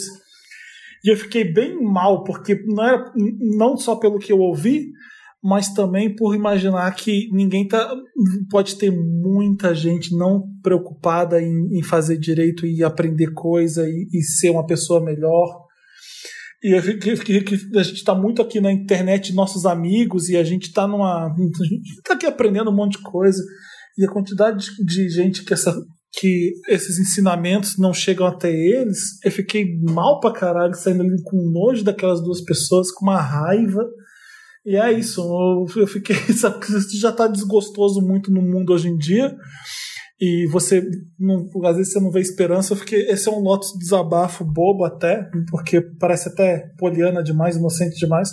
E 1.03 1.11
eu 1.11 1.17
fiquei 1.17 1.43
bem 1.43 1.81
mal, 1.81 2.23
porque 2.23 2.55
não, 2.65 2.83
era, 2.83 3.13
não 3.57 3.77
só 3.77 3.95
pelo 3.95 4.17
que 4.17 4.31
eu 4.31 4.39
ouvi, 4.39 4.91
mas 5.43 5.71
também 5.73 6.15
por 6.15 6.33
imaginar 6.33 6.89
que 6.95 7.29
ninguém 7.31 7.67
tá. 7.67 7.95
Pode 8.49 8.75
ter 8.77 8.89
muita 8.91 9.75
gente 9.75 10.15
não 10.17 10.43
preocupada 10.63 11.39
em, 11.39 11.77
em 11.77 11.83
fazer 11.83 12.17
direito 12.17 12.65
e 12.65 12.83
aprender 12.83 13.31
coisa 13.33 13.87
e, 13.87 14.07
e 14.11 14.23
ser 14.23 14.49
uma 14.49 14.65
pessoa 14.65 15.03
melhor. 15.03 15.63
E 16.63 16.75
eu 16.75 16.81
fiquei- 16.81 17.15
fiquei- 17.15 17.43
que 17.43 17.55
a 17.77 17.83
gente 17.83 17.97
está 17.97 18.15
muito 18.15 18.41
aqui 18.41 18.59
na 18.59 18.71
internet, 18.71 19.35
nossos 19.35 19.67
amigos, 19.67 20.29
e 20.29 20.35
a 20.35 20.43
gente 20.43 20.63
está 20.63 20.87
numa. 20.87 21.27
A 21.29 21.63
gente 21.63 22.01
tá 22.03 22.15
aqui 22.15 22.25
aprendendo 22.25 22.71
um 22.71 22.75
monte 22.75 22.97
de 22.97 23.03
coisa. 23.03 23.43
E 23.97 24.05
a 24.05 24.11
quantidade 24.11 24.67
de, 24.83 25.09
gente 25.09 25.43
que, 25.43 25.53
essa, 25.53 25.73
que 26.13 26.51
esses 26.67 26.99
ensinamentos 26.99 27.77
não 27.77 27.93
chegam 27.93 28.27
até 28.27 28.51
eles, 28.51 28.99
eu 29.23 29.31
fiquei 29.31 29.65
mal 29.81 30.19
pra 30.19 30.33
caralho, 30.33 30.73
saindo 30.73 31.03
ali 31.03 31.21
com 31.23 31.51
nojo 31.51 31.83
daquelas 31.83 32.21
duas 32.21 32.41
pessoas, 32.41 32.91
com 32.91 33.05
uma 33.05 33.21
raiva. 33.21 33.85
E 34.65 34.75
é 34.75 34.91
isso, 34.91 35.21
eu 35.75 35.87
fiquei. 35.87 36.15
Sabe 36.33 36.59
que 36.59 36.71
isso 36.71 36.99
já 36.99 37.11
tá 37.11 37.27
desgostoso 37.27 38.01
muito 38.01 38.31
no 38.31 38.41
mundo 38.41 38.73
hoje 38.73 38.89
em 38.89 38.97
dia. 38.97 39.33
E 40.19 40.47
você, 40.49 40.81
não, 41.19 41.49
às 41.65 41.75
vezes 41.75 41.91
você 41.91 41.99
não 41.99 42.09
vê 42.09 42.21
esperança. 42.21 42.73
Eu 42.73 42.77
fiquei, 42.77 43.01
esse 43.09 43.27
é 43.27 43.31
um 43.31 43.39
Lotus 43.39 43.77
desabafo 43.77 44.45
bobo 44.45 44.85
até, 44.85 45.29
porque 45.49 45.81
parece 45.99 46.29
até 46.29 46.71
poliana 46.77 47.21
demais, 47.21 47.57
inocente 47.57 47.97
demais. 47.99 48.29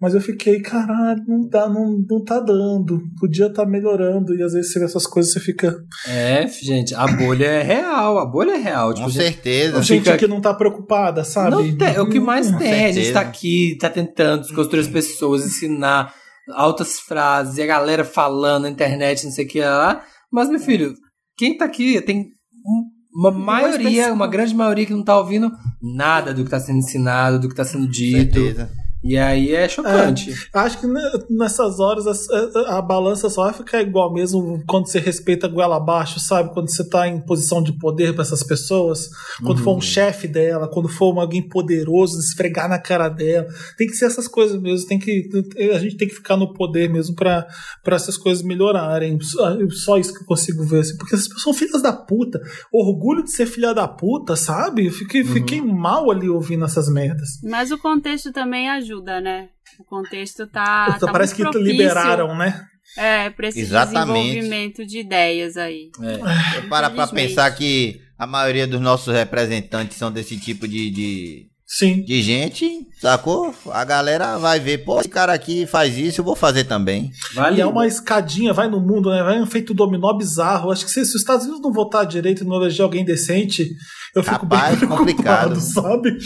Mas 0.00 0.14
eu 0.14 0.20
fiquei, 0.20 0.60
caralho, 0.60 1.20
não, 1.26 1.48
dá, 1.48 1.68
não, 1.68 1.98
não 2.08 2.22
tá 2.24 2.38
dando. 2.38 3.00
Podia 3.18 3.46
estar 3.46 3.66
melhorando. 3.66 4.32
E 4.32 4.42
às 4.44 4.52
vezes 4.52 4.70
você 4.72 4.78
vê 4.78 4.84
essas 4.84 5.06
coisas 5.08 5.32
você 5.32 5.40
fica. 5.40 5.74
É, 6.06 6.46
gente, 6.46 6.94
a 6.94 7.04
bolha 7.08 7.46
é 7.46 7.62
real, 7.64 8.16
a 8.18 8.24
bolha 8.24 8.52
é 8.52 8.56
real. 8.58 8.94
Tipo, 8.94 9.06
Com 9.06 9.10
gente, 9.12 9.22
certeza. 9.24 9.82
Gente 9.82 10.04
fica- 10.04 10.16
que 10.16 10.28
não 10.28 10.40
tá 10.40 10.54
preocupada, 10.54 11.24
sabe? 11.24 11.50
Não 11.50 11.76
tem, 11.76 11.94
é 11.94 12.00
o 12.00 12.08
que 12.08 12.20
mais 12.20 12.48
Com 12.48 12.58
tem. 12.58 12.72
A 12.72 12.76
gente 12.92 12.94
certeza. 12.94 13.12
tá 13.14 13.20
aqui, 13.22 13.76
tá 13.80 13.90
tentando 13.90 14.42
desconstruir 14.42 14.80
as 14.82 14.88
pessoas, 14.88 15.44
ensinar 15.44 16.14
altas 16.54 17.00
frases, 17.00 17.58
e 17.58 17.62
a 17.62 17.66
galera 17.66 18.04
falando 18.04 18.62
na 18.62 18.70
internet, 18.70 19.24
não 19.24 19.32
sei 19.32 19.44
o 19.44 19.48
que 19.48 19.60
lá. 19.60 20.02
Mas, 20.32 20.48
meu 20.48 20.60
filho, 20.60 20.94
quem 21.36 21.56
tá 21.58 21.64
aqui 21.64 22.00
tem 22.02 22.20
um- 22.64 22.84
uma 23.20 23.32
maioria, 23.32 24.12
uma 24.12 24.28
grande 24.28 24.54
maioria 24.54 24.86
que 24.86 24.92
não 24.94 25.02
tá 25.02 25.18
ouvindo 25.18 25.50
nada 25.82 26.32
do 26.32 26.44
que 26.44 26.50
tá 26.50 26.60
sendo 26.60 26.78
ensinado, 26.78 27.40
do 27.40 27.48
que 27.48 27.54
tá 27.56 27.64
sendo 27.64 27.86
Com 27.86 27.90
dito. 27.90 28.34
certeza. 28.40 28.70
E 29.02 29.16
aí 29.16 29.54
é 29.54 29.68
chocante. 29.68 30.34
Acho 30.52 30.80
que 30.80 30.86
ne- 30.86 31.00
nessas 31.30 31.78
horas 31.78 32.06
a, 32.06 32.70
a- 32.72 32.78
a 32.78 32.82
balança 32.82 33.30
só 33.30 33.44
vai 33.44 33.52
ficar 33.52 33.80
igual 33.80 34.12
mesmo 34.12 34.62
quando 34.66 34.88
você 34.88 34.98
respeita 34.98 35.46
a 35.46 35.50
goela 35.50 35.76
abaixo, 35.76 36.18
sabe? 36.18 36.52
Quando 36.52 36.68
você 36.68 36.82
tá 36.88 37.06
em 37.06 37.20
posição 37.20 37.62
de 37.62 37.72
poder 37.78 38.12
para 38.12 38.22
essas 38.22 38.42
pessoas, 38.42 39.08
quando 39.44 39.62
for 39.62 39.76
um 39.76 39.80
chefe 39.80 40.26
dela, 40.26 40.66
quando 40.68 40.88
for 40.88 41.14
um 41.14 41.20
alguém 41.20 41.48
poderoso, 41.48 42.18
esfregar 42.18 42.68
na 42.68 42.78
cara 42.78 43.08
dela. 43.08 43.46
Tem 43.76 43.86
que 43.86 43.94
ser 43.94 44.06
essas 44.06 44.26
coisas 44.26 44.60
mesmo, 44.60 44.88
tem 44.88 44.98
que 44.98 45.28
a 45.72 45.78
gente 45.78 45.96
tem 45.96 46.08
que 46.08 46.14
ficar 46.14 46.36
no 46.36 46.52
poder 46.52 46.90
mesmo 46.90 47.14
para 47.14 47.46
essas 47.86 48.16
coisas 48.16 48.42
melhorarem. 48.42 49.18
Só, 49.20 49.96
isso 49.96 50.12
que 50.12 50.22
eu 50.22 50.26
consigo 50.26 50.64
ver, 50.64 50.80
assim, 50.80 50.96
porque 50.96 51.14
essas 51.14 51.28
pessoas 51.28 51.44
são 51.44 51.54
filhas 51.54 51.82
da 51.82 51.92
puta. 51.92 52.40
Orgulho 52.72 53.22
de 53.22 53.30
ser 53.30 53.46
filha 53.46 53.72
da 53.72 53.86
puta, 53.86 54.34
sabe? 54.34 54.86
Eu 54.86 54.92
fiquei, 54.92 55.22
fiquei 55.24 55.60
mal 55.62 56.10
ali 56.10 56.28
ouvindo 56.28 56.64
essas 56.64 56.88
merdas. 56.92 57.28
Mas 57.44 57.70
o 57.70 57.78
contexto 57.78 58.32
também 58.32 58.68
ajuda, 58.68 58.87
né? 59.20 59.48
O 59.78 59.84
contexto 59.84 60.46
tá. 60.46 60.96
tá 61.00 61.12
Parece 61.12 61.34
que 61.34 61.44
liberaram, 61.58 62.36
né? 62.36 62.66
É, 62.96 63.30
pra 63.30 63.48
esse 63.48 63.60
Exatamente. 63.60 64.28
desenvolvimento 64.28 64.86
de 64.86 64.98
ideias 65.00 65.56
aí. 65.56 65.90
É. 66.02 66.60
Para 66.68 66.90
pra 66.90 67.06
pensar 67.06 67.50
que 67.52 68.00
a 68.18 68.26
maioria 68.26 68.66
dos 68.66 68.80
nossos 68.80 69.14
representantes 69.14 69.96
são 69.96 70.10
desse 70.10 70.36
tipo 70.38 70.66
de, 70.66 70.90
de, 70.90 71.46
Sim. 71.66 72.02
de 72.02 72.22
gente, 72.22 72.88
sacou? 72.98 73.54
A 73.70 73.84
galera 73.84 74.38
vai 74.38 74.58
ver, 74.58 74.78
pô, 74.78 75.00
esse 75.00 75.08
cara 75.08 75.32
aqui 75.32 75.66
faz 75.66 75.96
isso, 75.96 76.20
eu 76.20 76.24
vou 76.24 76.34
fazer 76.34 76.64
também. 76.64 77.10
Vale. 77.34 77.58
E 77.58 77.60
é 77.60 77.66
uma 77.66 77.86
escadinha, 77.86 78.52
vai 78.54 78.68
no 78.68 78.80
mundo, 78.80 79.10
né? 79.10 79.22
Vai 79.22 79.40
um 79.40 79.46
feito 79.46 79.74
dominó 79.74 80.12
bizarro. 80.14 80.72
Acho 80.72 80.84
que 80.86 80.90
se, 80.90 81.04
se 81.04 81.14
os 81.14 81.20
Estados 81.20 81.44
Unidos 81.44 81.62
não 81.62 81.72
votar 81.72 82.06
direito 82.06 82.42
e 82.42 82.46
não 82.46 82.56
eleger 82.56 82.82
alguém 82.82 83.04
decente, 83.04 83.70
eu 84.14 84.22
fico 84.24 84.46
Rapaz, 84.46 84.78
bem 84.80 84.88
complicado. 84.88 85.60
sabe? 85.60 86.16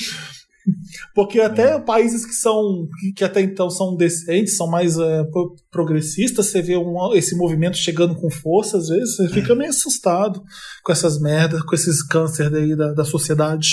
Porque 1.14 1.40
até 1.40 1.78
países 1.80 2.24
que 2.24 2.32
são 2.34 2.86
que, 3.00 3.12
que 3.12 3.24
até 3.24 3.40
então 3.40 3.68
são 3.70 3.96
decentes, 3.96 4.56
são 4.56 4.66
mais 4.68 4.96
é, 4.98 5.24
pro- 5.24 5.54
progressistas, 5.70 6.46
você 6.46 6.62
vê 6.62 6.76
um- 6.76 7.14
esse 7.14 7.36
movimento 7.36 7.76
chegando 7.76 8.14
com 8.14 8.30
força, 8.30 8.78
às 8.78 8.88
vezes 8.88 9.16
você 9.16 9.28
fica 9.28 9.54
meio 9.54 9.70
assustado 9.70 10.42
com 10.84 10.92
essas 10.92 11.20
merdas, 11.20 11.62
com 11.62 11.74
esses 11.74 12.02
câncer 12.06 12.54
aí 12.54 12.76
da, 12.76 12.92
da 12.92 13.04
sociedade. 13.04 13.68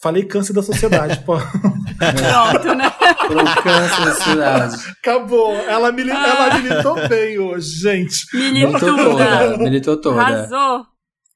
Falei 0.00 0.24
câncer 0.24 0.52
da 0.52 0.62
sociedade, 0.62 1.20
pô. 1.26 1.36
Pronto, 1.36 2.74
né? 2.74 2.88
Pro 3.26 3.62
câncer 3.62 4.04
da 4.04 4.14
cidade. 4.14 4.76
Acabou. 5.00 5.52
Ela, 5.54 5.90
mili 5.90 6.10
ela 6.10 6.56
militou 6.58 7.08
bem 7.08 7.38
hoje, 7.38 7.68
gente. 7.80 8.16
Militou 8.32 8.80
toda. 8.96 9.24
Milituda. 9.24 9.58
Militou 9.58 10.00
toda. 10.00 10.20
Arrasou. 10.22 10.86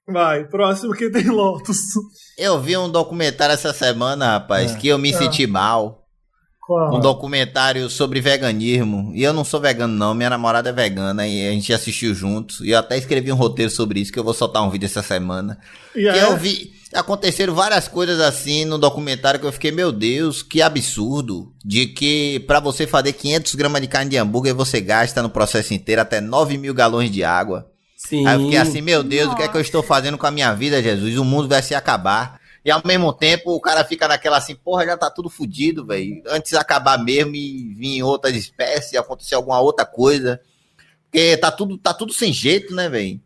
Vai, 0.07 0.45
próximo 0.45 0.95
que 0.95 1.11
tem 1.11 1.29
Lotus. 1.29 1.79
Eu 2.37 2.61
vi 2.61 2.77
um 2.77 2.91
documentário 2.91 3.53
essa 3.53 3.73
semana, 3.73 4.33
rapaz, 4.33 4.75
que 4.75 4.89
eu 4.89 4.99
me 4.99 5.13
senti 5.15 5.47
mal. 5.47 6.03
Qual? 6.65 6.97
Um 6.97 7.01
documentário 7.01 7.91
sobre 7.91 8.21
veganismo. 8.21 9.13
E 9.15 9.23
eu 9.23 9.33
não 9.33 9.45
sou 9.45 9.61
vegano, 9.61 9.93
não. 9.93 10.15
Minha 10.15 10.31
namorada 10.31 10.71
é 10.71 10.73
vegana 10.73 11.27
e 11.27 11.49
a 11.49 11.51
gente 11.51 11.73
assistiu 11.73 12.15
juntos. 12.15 12.61
E 12.61 12.71
eu 12.71 12.79
até 12.79 12.97
escrevi 12.97 13.33
um 13.33 13.37
roteiro 13.37 13.71
sobre 13.71 14.01
isso, 14.01 14.13
que 14.13 14.19
eu 14.19 14.25
vou 14.25 14.33
soltar 14.33 14.63
um 14.63 14.71
vídeo 14.71 14.87
essa 14.87 15.03
semana. 15.03 15.59
E 15.95 16.09
aí, 16.09 16.21
eu 16.21 16.37
vi. 16.37 16.73
Aconteceram 16.95 17.55
várias 17.55 17.89
coisas 17.89 18.21
assim 18.21 18.65
no 18.65 18.79
documentário 18.79 19.41
que 19.41 19.47
eu 19.47 19.53
fiquei, 19.53 19.73
meu 19.73 19.91
Deus, 19.91 20.43
que 20.43 20.63
absurdo. 20.63 21.53
De 21.65 21.87
que 21.87 22.41
pra 22.47 22.61
você 22.61 22.87
fazer 22.87 23.13
500 23.13 23.55
gramas 23.55 23.81
de 23.81 23.89
carne 23.89 24.11
de 24.11 24.17
hambúrguer, 24.17 24.55
você 24.55 24.81
gasta 24.81 25.23
no 25.23 25.31
processo 25.31 25.75
inteiro 25.75 26.01
até 26.01 26.21
9 26.21 26.59
mil 26.59 26.75
galões 26.75 27.11
de 27.11 27.25
água. 27.25 27.72
Sim. 28.09 28.27
Aí 28.27 28.35
eu 28.35 28.41
fiquei 28.45 28.59
assim, 28.59 28.81
meu 28.81 29.03
Deus, 29.03 29.33
o 29.33 29.37
que 29.37 29.43
é 29.43 29.49
que 29.49 29.57
eu 29.57 29.61
estou 29.61 29.83
fazendo 29.83 30.19
com 30.19 30.27
a 30.27 30.31
minha 30.31 30.53
vida, 30.55 30.83
Jesus? 30.83 31.17
O 31.17 31.25
mundo 31.25 31.49
vai 31.49 31.63
se 31.63 31.75
acabar. 31.75 32.41
E 32.65 32.71
ao 32.71 32.81
mesmo 32.85 33.13
tempo 33.13 33.53
o 33.53 33.61
cara 33.61 33.85
fica 33.85 34.07
naquela 34.07 34.37
assim, 34.37 34.55
porra, 34.55 34.85
já 34.87 34.97
tá 34.97 35.11
tudo 35.11 35.29
fudido, 35.29 35.85
velho. 35.85 36.23
Antes 36.29 36.55
acabar 36.55 36.97
mesmo 37.03 37.35
e 37.35 37.75
vir 37.75 38.03
outras 38.03 38.35
espécies, 38.37 38.95
acontecer 38.95 39.35
alguma 39.35 39.61
outra 39.61 39.85
coisa. 39.85 40.41
Porque 41.11 41.37
tá 41.37 41.51
tudo, 41.51 41.77
tá 41.77 41.93
tudo 41.93 42.13
sem 42.13 42.33
jeito, 42.33 42.75
né, 42.75 42.89
velho? 42.89 43.21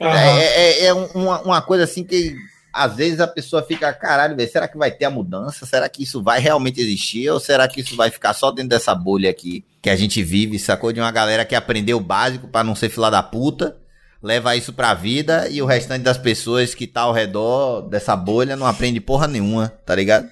Aham. 0.00 0.14
É, 0.18 0.44
é, 0.80 0.84
é 0.86 0.94
um- 0.94 1.06
uma, 1.14 1.40
uma 1.42 1.62
coisa 1.62 1.84
assim 1.84 2.02
que 2.04 2.34
às 2.72 2.96
vezes 2.96 3.20
a 3.20 3.26
pessoa 3.28 3.62
fica, 3.62 3.92
caralho, 3.92 4.34
velho, 4.34 4.50
será 4.50 4.66
que 4.66 4.78
vai 4.78 4.90
ter 4.90 5.04
a 5.04 5.10
mudança? 5.10 5.64
Será 5.66 5.88
que 5.88 6.02
isso 6.02 6.22
vai 6.22 6.40
realmente 6.40 6.80
existir? 6.80 7.28
Ou 7.30 7.38
será 7.38 7.68
que 7.68 7.80
isso 7.82 7.94
vai 7.94 8.10
ficar 8.10 8.32
só 8.32 8.50
dentro 8.50 8.70
dessa 8.70 8.94
bolha 8.94 9.30
aqui 9.30 9.64
que 9.80 9.90
a 9.90 9.96
gente 9.96 10.22
vive, 10.22 10.58
sacou? 10.58 10.90
De 10.92 10.98
uma 11.00 11.10
galera 11.12 11.44
que 11.44 11.54
aprendeu 11.54 11.98
o 11.98 12.00
básico 12.00 12.48
pra 12.48 12.64
não 12.64 12.74
ser 12.74 12.88
fila 12.88 13.10
da 13.10 13.22
puta, 13.22 13.76
leva 14.22 14.54
isso 14.56 14.72
pra 14.72 14.94
vida 14.94 15.48
e 15.50 15.60
o 15.60 15.66
restante 15.66 16.02
das 16.02 16.16
pessoas 16.18 16.74
que 16.74 16.86
tá 16.86 17.02
ao 17.02 17.12
redor 17.12 17.82
dessa 17.82 18.14
bolha 18.14 18.54
não 18.56 18.66
aprende 18.66 19.00
porra 19.00 19.26
nenhuma, 19.26 19.68
tá 19.84 19.94
ligado? 19.94 20.28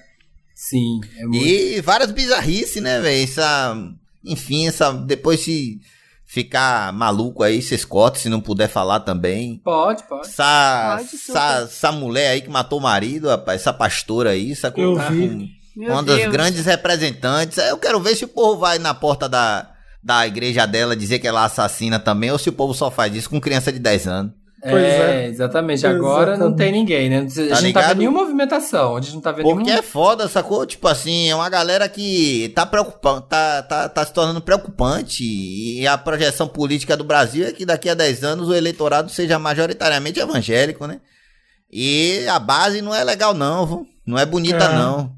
Sim. 0.55 1.01
É 1.17 1.25
muito... 1.25 1.45
E 1.45 1.81
várias 1.81 2.11
bizarrices, 2.11 2.81
né, 2.81 2.99
velho? 3.01 3.23
Essa. 3.23 3.75
Enfim, 4.23 4.67
essa. 4.67 4.93
Depois 4.93 5.39
se 5.39 5.79
ficar 6.25 6.93
maluco 6.93 7.43
aí, 7.43 7.61
se 7.61 7.75
escote, 7.75 8.19
se 8.19 8.29
não 8.29 8.39
puder 8.39 8.69
falar 8.69 9.01
também. 9.01 9.59
Pode, 9.63 10.03
pode. 10.03 10.27
Essa, 10.27 10.97
Pode, 10.97 11.15
essa, 11.15 11.61
essa 11.63 11.91
mulher 11.91 12.29
aí 12.29 12.41
que 12.41 12.49
matou 12.49 12.79
o 12.79 12.81
marido, 12.81 13.27
rapaz, 13.27 13.59
essa 13.61 13.73
pastora 13.73 14.29
aí, 14.29 14.55
sacou? 14.55 14.83
Eu 14.83 14.95
Tá 14.95 15.09
vi. 15.09 15.27
com 15.75 15.81
Uma 15.91 16.03
das 16.03 16.17
Deus. 16.17 16.31
grandes 16.31 16.65
representantes. 16.65 17.57
Eu 17.57 17.77
quero 17.77 17.99
ver 17.99 18.15
se 18.15 18.23
o 18.23 18.29
povo 18.29 18.59
vai 18.59 18.77
na 18.79 18.93
porta 18.93 19.27
da, 19.27 19.70
da 20.03 20.25
igreja 20.25 20.65
dela 20.65 20.95
dizer 20.95 21.19
que 21.19 21.27
ela 21.27 21.45
assassina 21.45 21.99
também, 21.99 22.31
ou 22.31 22.37
se 22.37 22.49
o 22.49 22.53
povo 22.53 22.73
só 22.73 22.89
faz 22.89 23.15
isso 23.15 23.29
com 23.29 23.39
criança 23.39 23.71
de 23.71 23.79
10 23.79 24.07
anos. 24.07 24.41
Pois 24.61 24.83
é, 24.83 25.23
é. 25.23 25.27
exatamente. 25.27 25.87
Agora 25.87 26.37
não 26.37 26.47
Exatamente. 26.47 26.57
tem 26.57 26.71
ninguém, 26.71 27.09
né? 27.09 27.17
A 27.17 27.21
gente 27.21 27.39
não 27.39 27.49
tá 27.49 27.61
ligado? 27.61 27.87
vendo 27.87 27.97
nenhuma 27.97 28.19
movimentação. 28.21 28.95
A 28.95 29.01
gente 29.01 29.15
não 29.15 29.21
tá 29.21 29.31
vendo 29.31 29.43
Porque 29.43 29.63
nenhum... 29.63 29.79
é 29.79 29.81
foda, 29.81 30.27
sacou? 30.27 30.67
Tipo 30.67 30.87
assim, 30.87 31.29
é 31.29 31.35
uma 31.35 31.49
galera 31.49 31.89
que 31.89 32.51
tá 32.53 32.63
preocupando, 32.63 33.21
tá, 33.21 33.63
tá, 33.63 33.89
tá 33.89 34.05
se 34.05 34.13
tornando 34.13 34.39
preocupante. 34.39 35.23
E 35.23 35.87
a 35.87 35.97
projeção 35.97 36.47
política 36.47 36.95
do 36.95 37.03
Brasil 37.03 37.47
é 37.47 37.51
que 37.51 37.65
daqui 37.65 37.89
a 37.89 37.95
10 37.95 38.23
anos 38.23 38.49
o 38.49 38.53
eleitorado 38.53 39.09
seja 39.09 39.39
majoritariamente 39.39 40.19
evangélico, 40.19 40.85
né? 40.85 40.99
E 41.71 42.27
a 42.27 42.37
base 42.37 42.83
não 42.83 42.93
é 42.93 43.03
legal, 43.03 43.33
não, 43.33 43.65
viu? 43.65 43.87
Não 44.05 44.17
é 44.19 44.27
bonita, 44.27 44.65
É. 44.65 44.75
não. 44.75 45.11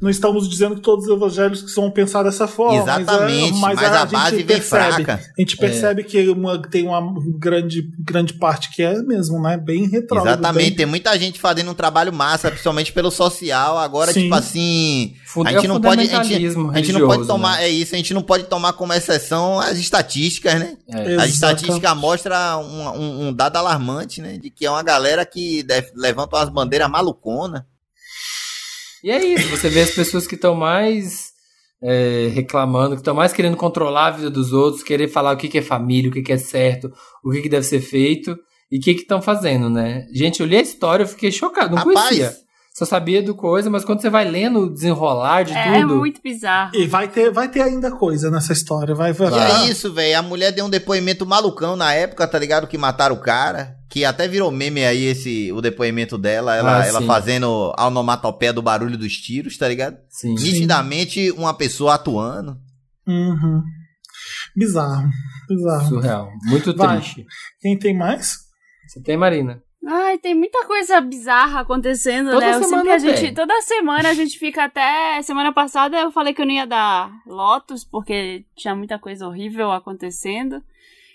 Não 0.00 0.10
estamos 0.10 0.48
dizendo 0.48 0.74
que 0.74 0.82
todos 0.82 1.06
os 1.06 1.16
evangélicos 1.16 1.74
vão 1.74 1.90
pensar 1.90 2.22
dessa 2.22 2.46
forma. 2.46 2.80
Exatamente, 2.82 3.58
mas, 3.58 3.78
é, 3.78 3.82
mas 3.82 3.92
a 3.92 4.00
gente 4.02 4.10
base 4.12 4.36
vem 4.36 4.46
percebe, 4.46 4.92
fraca. 5.04 5.14
A 5.36 5.40
gente 5.40 5.56
percebe 5.56 6.04
que 6.04 6.28
uma- 6.28 6.60
tem 6.60 6.86
uma 6.86 7.02
grande, 7.38 7.90
grande 7.98 8.34
parte 8.34 8.70
que 8.70 8.82
é 8.82 9.00
mesmo, 9.02 9.40
né? 9.40 9.56
Bem 9.56 9.88
retrógrado. 9.88 10.34
Exatamente, 10.38 10.66
bem- 10.68 10.76
tem 10.76 10.86
muita 10.86 11.18
gente 11.18 11.40
fazendo 11.40 11.70
um 11.70 11.74
trabalho 11.74 12.12
massa, 12.12 12.50
principalmente 12.50 12.92
pelo 12.92 13.10
social. 13.10 13.78
Agora, 13.78 14.12
Sim. 14.12 14.24
tipo 14.24 14.34
assim, 14.34 15.14
a 15.44 15.52
gente 15.52 15.66
é 15.66 15.70
o 15.70 15.72
não 15.74 15.80
pode, 15.80 16.00
a 16.02 16.22
gente, 16.22 16.46
a 16.46 16.76
gente 16.78 16.92
não 16.92 17.06
pode 17.06 17.26
tomar, 17.26 17.56
né? 17.56 17.64
é 17.64 17.68
isso, 17.68 17.94
a 17.94 17.98
gente 17.98 18.12
não 18.14 18.22
pode 18.22 18.44
tomar 18.44 18.72
como 18.74 18.92
exceção 18.92 19.58
as 19.60 19.78
estatísticas, 19.78 20.54
né? 20.60 20.76
É. 20.88 21.16
A 21.16 21.26
estatística 21.26 21.94
mostra 21.94 22.58
um, 22.58 22.88
um- 23.00 23.28
um 23.28 23.32
dado 23.32 23.56
alarmante, 23.56 24.20
né? 24.20 24.36
De 24.36 24.50
que 24.50 24.66
é 24.66 24.70
uma 24.70 24.82
galera 24.82 25.24
que 25.24 25.62
deve- 25.62 25.92
levanta 25.96 26.36
umas 26.36 26.48
bandeiras 26.48 26.90
maluconas. 26.90 27.62
E 29.02 29.10
é 29.10 29.24
isso, 29.24 29.48
você 29.48 29.68
vê 29.68 29.80
as 29.80 29.90
pessoas 29.90 30.26
que 30.26 30.34
estão 30.34 30.54
mais 30.54 31.32
é, 31.82 32.28
reclamando, 32.32 32.94
que 32.94 33.00
estão 33.00 33.14
mais 33.14 33.32
querendo 33.32 33.56
controlar 33.56 34.06
a 34.06 34.10
vida 34.10 34.30
dos 34.30 34.52
outros, 34.52 34.82
querer 34.82 35.08
falar 35.08 35.32
o 35.32 35.36
que, 35.36 35.48
que 35.48 35.58
é 35.58 35.62
família, 35.62 36.10
o 36.10 36.12
que, 36.12 36.22
que 36.22 36.32
é 36.32 36.38
certo, 36.38 36.92
o 37.24 37.30
que, 37.30 37.42
que 37.42 37.48
deve 37.48 37.66
ser 37.66 37.80
feito 37.80 38.36
e 38.70 38.78
o 38.78 38.80
que 38.80 38.90
estão 38.92 39.22
fazendo, 39.22 39.70
né? 39.70 40.06
Gente, 40.12 40.40
eu 40.40 40.46
li 40.46 40.56
a 40.56 40.62
história, 40.62 41.04
eu 41.04 41.08
fiquei 41.08 41.30
chocado, 41.30 41.70
não 41.70 41.78
Rapaz, 41.78 42.08
conhecia. 42.08 42.45
Só 42.76 42.84
sabia 42.84 43.22
do 43.22 43.34
coisa, 43.34 43.70
mas 43.70 43.86
quando 43.86 44.02
você 44.02 44.10
vai 44.10 44.30
lendo 44.30 44.58
o 44.60 44.70
desenrolar 44.70 45.44
de 45.44 45.54
É, 45.54 45.80
tudo. 45.80 45.96
muito 45.96 46.20
bizarro. 46.22 46.72
E 46.74 46.86
vai 46.86 47.08
ter, 47.08 47.30
vai 47.32 47.48
ter 47.48 47.62
ainda 47.62 47.90
coisa 47.90 48.30
nessa 48.30 48.52
história. 48.52 48.94
Vai, 48.94 49.14
vai, 49.14 49.30
E 49.32 49.64
é 49.66 49.70
isso, 49.70 49.90
velho. 49.94 50.18
A 50.18 50.20
mulher 50.20 50.52
deu 50.52 50.66
um 50.66 50.68
depoimento 50.68 51.24
malucão 51.24 51.74
na 51.74 51.94
época, 51.94 52.28
tá 52.28 52.38
ligado? 52.38 52.66
Que 52.66 52.76
mataram 52.76 53.14
o 53.16 53.20
cara. 53.20 53.76
Que 53.88 54.04
até 54.04 54.28
virou 54.28 54.50
meme 54.50 54.84
aí 54.84 55.04
esse, 55.06 55.50
o 55.52 55.62
depoimento 55.62 56.18
dela. 56.18 56.54
Ela, 56.54 56.82
Ah, 56.82 56.86
ela 56.86 57.00
fazendo 57.00 57.72
a 57.78 57.86
onomatopeia 57.86 58.52
do 58.52 58.60
barulho 58.60 58.98
dos 58.98 59.14
tiros, 59.14 59.56
tá 59.56 59.66
ligado? 59.66 59.96
Sim. 60.10 60.34
Nitidamente 60.34 61.30
uma 61.30 61.54
pessoa 61.54 61.94
atuando. 61.94 62.58
Uhum. 63.08 63.62
Bizarro. 64.54 65.08
Bizarro. 65.48 65.88
Surreal. 65.88 66.28
Muito 66.44 66.76
Vai. 66.76 66.98
triste. 67.00 67.24
Quem 67.58 67.78
tem 67.78 67.96
mais? 67.96 68.34
Você 68.86 69.00
tem, 69.00 69.16
Marina? 69.16 69.62
Ai, 69.84 70.18
tem 70.18 70.34
muita 70.34 70.64
coisa 70.66 71.00
bizarra 71.00 71.60
acontecendo, 71.60 72.30
Toda 72.32 72.44
né? 72.46 72.52
Semana 72.54 72.76
sempre 72.76 72.92
a 72.92 72.98
gente, 72.98 73.34
toda 73.34 73.62
semana 73.62 74.08
a 74.08 74.14
gente 74.14 74.38
fica 74.38 74.64
até 74.64 75.22
semana 75.22 75.52
passada 75.52 75.96
eu 76.00 76.10
falei 76.10 76.34
que 76.34 76.42
eu 76.42 76.46
não 76.46 76.52
ia 76.54 76.66
dar 76.66 77.10
Lotus 77.24 77.84
porque 77.84 78.44
tinha 78.56 78.74
muita 78.74 78.98
coisa 78.98 79.26
horrível 79.28 79.70
acontecendo. 79.70 80.62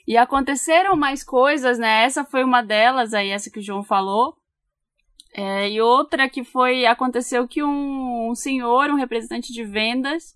E 0.07 0.17
aconteceram 0.17 0.95
mais 0.95 1.23
coisas, 1.23 1.77
né? 1.77 2.03
Essa 2.03 2.23
foi 2.25 2.43
uma 2.43 2.61
delas, 2.61 3.13
aí 3.13 3.29
essa 3.29 3.49
que 3.51 3.59
o 3.59 3.63
João 3.63 3.83
falou. 3.83 4.35
É, 5.33 5.69
e 5.69 5.79
outra 5.81 6.29
que 6.29 6.43
foi 6.43 6.85
aconteceu 6.85 7.47
que 7.47 7.61
um, 7.63 8.29
um 8.31 8.35
senhor, 8.35 8.89
um 8.89 8.95
representante 8.95 9.53
de 9.53 9.63
vendas, 9.63 10.35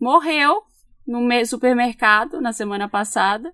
morreu 0.00 0.62
no 1.06 1.20
me- 1.20 1.44
supermercado 1.46 2.40
na 2.40 2.52
semana 2.52 2.88
passada. 2.88 3.52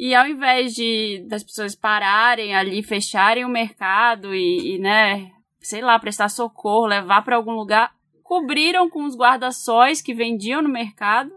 E 0.00 0.14
ao 0.14 0.28
invés 0.28 0.74
de 0.74 1.24
das 1.28 1.42
pessoas 1.42 1.74
pararem 1.74 2.54
ali, 2.54 2.84
fecharem 2.84 3.44
o 3.44 3.48
mercado 3.48 4.32
e, 4.32 4.76
e, 4.76 4.78
né, 4.78 5.32
sei 5.60 5.80
lá, 5.82 5.98
prestar 5.98 6.28
socorro, 6.28 6.86
levar 6.86 7.22
para 7.22 7.34
algum 7.34 7.50
lugar, 7.52 7.90
cobriram 8.22 8.88
com 8.88 9.04
os 9.04 9.16
guarda-sóis 9.16 10.00
que 10.00 10.14
vendiam 10.14 10.62
no 10.62 10.68
mercado 10.68 11.32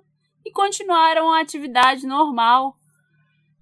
e 0.45 0.51
continuaram 0.51 1.32
a 1.34 1.41
atividade 1.41 2.05
normal. 2.05 2.76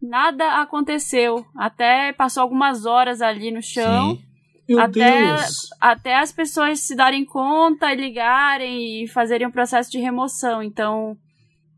Nada 0.01 0.61
aconteceu. 0.61 1.45
Até 1.55 2.11
passou 2.11 2.43
algumas 2.43 2.85
horas 2.85 3.21
ali 3.21 3.51
no 3.51 3.61
chão 3.61 4.15
Sim. 4.17 4.29
Meu 4.67 4.81
Até- 4.81 5.25
Deus. 5.35 5.67
até 5.81 6.15
as 6.19 6.31
pessoas 6.31 6.79
se 6.81 6.95
darem 6.95 7.25
conta 7.25 7.91
e 7.91 7.95
ligarem 7.95 9.03
e 9.03 9.07
fazerem 9.07 9.47
um 9.47 9.51
processo 9.51 9.89
de 9.89 9.97
remoção. 9.97 10.61
Então, 10.61 11.17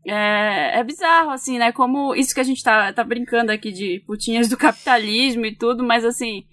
é, 0.06 0.78
é 0.80 0.84
bizarro, 0.84 1.30
assim, 1.30 1.58
né? 1.58 1.72
Como 1.72 2.14
isso 2.14 2.34
que 2.34 2.40
a 2.40 2.44
gente 2.44 2.62
tá, 2.62 2.92
tá 2.92 3.04
brincando 3.04 3.52
aqui 3.52 3.70
de 3.72 4.02
putinhas 4.06 4.48
do 4.48 4.56
capitalismo 4.56 5.46
e 5.46 5.54
tudo, 5.54 5.84
mas 5.84 6.04
assim, 6.04 6.44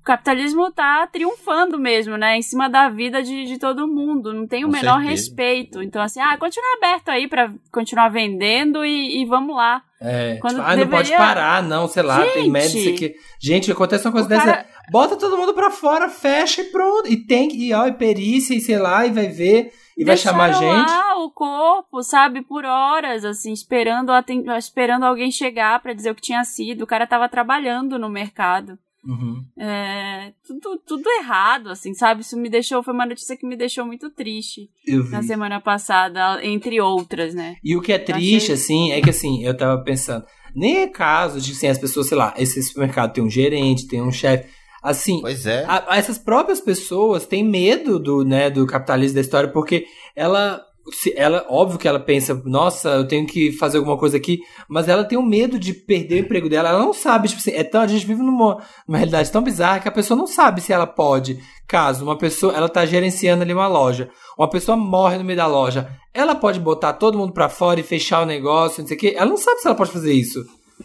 o 0.00 0.04
capitalismo 0.04 0.70
tá 0.72 1.06
triunfando 1.06 1.78
mesmo, 1.78 2.16
né? 2.16 2.36
Em 2.36 2.42
cima 2.42 2.68
da 2.68 2.88
vida 2.88 3.22
de, 3.22 3.44
de 3.44 3.58
todo 3.58 3.86
mundo. 3.88 4.32
Não 4.32 4.46
tem 4.46 4.64
o 4.64 4.68
Com 4.68 4.72
menor 4.72 4.96
certeza. 5.00 5.10
respeito. 5.10 5.82
Então, 5.82 6.00
assim, 6.02 6.20
ah, 6.20 6.36
continua 6.38 6.68
aberto 6.76 7.08
aí 7.10 7.28
pra 7.28 7.50
continuar 7.72 8.08
vendendo 8.08 8.84
e, 8.84 9.22
e 9.22 9.26
vamos 9.26 9.54
lá. 9.56 9.82
É, 10.00 10.36
Quando 10.40 10.56
tipo, 10.56 10.66
ah, 10.68 10.76
não 10.76 10.86
pode 10.86 11.08
deveria- 11.10 11.18
parar, 11.18 11.62
não, 11.62 11.88
sei 11.88 12.02
lá, 12.04 12.20
tem 12.24 12.34
Gente! 12.44 12.50
médico 12.50 12.78
isso 12.78 12.90
aqui. 12.90 13.14
Gente, 13.40 13.72
acontece 13.72 14.06
uma 14.06 14.12
coisa 14.12 14.28
dessa. 14.28 14.44
cara- 14.46 14.66
Bota 14.90 15.16
todo 15.16 15.36
mundo 15.36 15.52
pra 15.52 15.70
fora, 15.70 16.08
fecha 16.08 16.62
e 16.62 16.64
pronto. 16.66 17.10
E 17.10 17.16
tem 17.26 17.48
que, 17.48 17.68
e, 17.68 17.74
ó, 17.74 17.86
e 17.86 17.92
perícia, 17.92 18.54
e 18.54 18.60
sei 18.60 18.78
lá, 18.78 19.04
e 19.06 19.10
vai 19.10 19.26
ver, 19.28 19.70
e 19.98 20.04
vai 20.04 20.16
chamar 20.16 20.50
a 20.50 20.52
gente. 20.52 20.90
lá 20.90 21.18
o 21.18 21.30
corpo, 21.30 22.02
sabe, 22.02 22.42
por 22.42 22.64
horas, 22.64 23.24
assim, 23.24 23.52
esperando, 23.52 24.12
esperando 24.56 25.02
alguém 25.02 25.30
chegar 25.30 25.82
pra 25.82 25.92
dizer 25.92 26.12
o 26.12 26.14
que 26.14 26.22
tinha 26.22 26.44
sido. 26.44 26.82
O 26.82 26.86
cara 26.86 27.06
tava 27.06 27.28
trabalhando 27.28 27.98
no 27.98 28.08
mercado. 28.08 28.78
Uhum. 29.04 29.44
É, 29.58 30.32
tudo, 30.46 30.80
tudo 30.86 31.08
errado, 31.20 31.70
assim, 31.70 31.94
sabe? 31.94 32.20
Isso 32.20 32.36
me 32.36 32.48
deixou, 32.48 32.82
foi 32.82 32.94
uma 32.94 33.06
notícia 33.06 33.36
que 33.36 33.46
me 33.46 33.56
deixou 33.56 33.84
muito 33.84 34.10
triste 34.10 34.68
na 35.10 35.22
semana 35.22 35.60
passada, 35.60 36.44
entre 36.44 36.80
outras, 36.80 37.34
né? 37.34 37.56
E 37.64 37.76
o 37.76 37.80
que 37.80 37.92
é 37.92 37.98
triste, 37.98 38.52
assim, 38.52 38.92
é 38.92 39.00
que 39.00 39.10
assim, 39.10 39.42
eu 39.42 39.56
tava 39.56 39.82
pensando, 39.82 40.24
nem 40.54 40.82
é 40.82 40.86
caso 40.88 41.40
de 41.40 41.52
assim, 41.52 41.68
as 41.68 41.78
pessoas, 41.78 42.06
sei 42.06 42.18
lá, 42.18 42.34
esse 42.36 42.62
supermercado 42.62 43.12
tem 43.12 43.24
um 43.24 43.30
gerente, 43.30 43.88
tem 43.88 44.02
um 44.02 44.12
chefe. 44.12 44.48
Assim, 44.82 45.20
Pois 45.20 45.44
é. 45.46 45.64
a- 45.66 45.96
essas 45.96 46.18
próprias 46.18 46.60
pessoas 46.60 47.26
têm 47.26 47.42
medo 47.44 47.98
do, 47.98 48.24
né, 48.24 48.48
do 48.50 48.66
capitalismo 48.66 49.16
da 49.16 49.20
história, 49.20 49.50
porque 49.50 49.84
ela, 50.14 50.60
se, 50.92 51.12
ela, 51.16 51.44
óbvio 51.50 51.78
que 51.78 51.86
ela 51.88 51.98
pensa, 52.00 52.40
nossa, 52.46 52.88
eu 52.90 53.06
tenho 53.08 53.26
que 53.26 53.52
fazer 53.52 53.78
alguma 53.78 53.98
coisa 53.98 54.16
aqui, 54.16 54.38
mas 54.68 54.88
ela 54.88 55.04
tem 55.04 55.18
um 55.18 55.26
medo 55.26 55.58
de 55.58 55.72
perder 55.74 56.14
o 56.14 56.18
emprego 56.24 56.48
dela, 56.48 56.68
ela 56.70 56.78
não 56.78 56.92
sabe, 56.92 57.28
tipo 57.28 57.40
assim, 57.40 57.50
é 57.52 57.64
tão, 57.64 57.80
a 57.82 57.86
gente 57.86 58.06
vive 58.06 58.22
numa, 58.22 58.62
numa 58.86 58.98
realidade 58.98 59.30
tão 59.30 59.42
bizarra 59.42 59.80
que 59.80 59.88
a 59.88 59.92
pessoa 59.92 60.16
não 60.16 60.26
sabe 60.26 60.60
se 60.60 60.72
ela 60.72 60.86
pode, 60.86 61.38
caso 61.66 62.04
uma 62.04 62.16
pessoa, 62.16 62.54
ela 62.54 62.68
tá 62.68 62.86
gerenciando 62.86 63.42
ali 63.42 63.52
uma 63.52 63.66
loja, 63.68 64.08
uma 64.38 64.48
pessoa 64.48 64.76
morre 64.76 65.18
no 65.18 65.24
meio 65.24 65.36
da 65.36 65.46
loja, 65.46 65.90
ela 66.14 66.34
pode 66.34 66.58
botar 66.60 66.92
todo 66.94 67.18
mundo 67.18 67.32
pra 67.32 67.48
fora 67.48 67.78
e 67.80 67.82
fechar 67.82 68.22
o 68.22 68.26
negócio, 68.26 68.80
não 68.80 68.88
sei 68.88 68.96
o 68.96 69.00
quê, 69.00 69.14
ela 69.16 69.28
não 69.28 69.36
sabe 69.36 69.60
se 69.60 69.66
ela 69.66 69.76
pode 69.76 69.90
fazer 69.90 70.12
isso, 70.12 70.42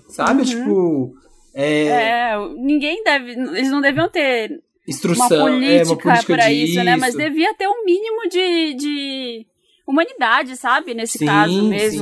sabe? 0.10 0.42
Uhum. 0.42 0.46
Tipo, 0.48 1.14
é, 1.54 1.86
É, 1.88 2.36
ninguém 2.58 3.04
deve, 3.04 3.32
eles 3.32 3.70
não 3.70 3.82
deviam 3.82 4.10
ter 4.10 4.62
instrução, 4.88 5.28
uma 5.28 5.40
política, 5.52 5.74
é, 5.74 5.86
uma 5.86 5.98
política 5.98 6.34
pra 6.34 6.50
disso. 6.50 6.72
isso, 6.72 6.84
né? 6.84 6.96
Mas 6.98 7.16
devia 7.16 7.54
ter 7.54 7.68
um 7.68 7.86
mínimo 7.86 8.28
de, 8.30 8.74
de 8.74 9.46
humanidade, 9.88 10.56
sabe? 10.58 10.94
Nesse 10.94 11.18
Sim, 11.20 11.26
caso 11.26 11.70
mesmo, 11.70 12.02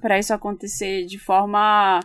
pra 0.00 0.18
isso 0.18 0.32
acontecer 0.34 1.04
de 1.06 1.18
forma 1.18 2.00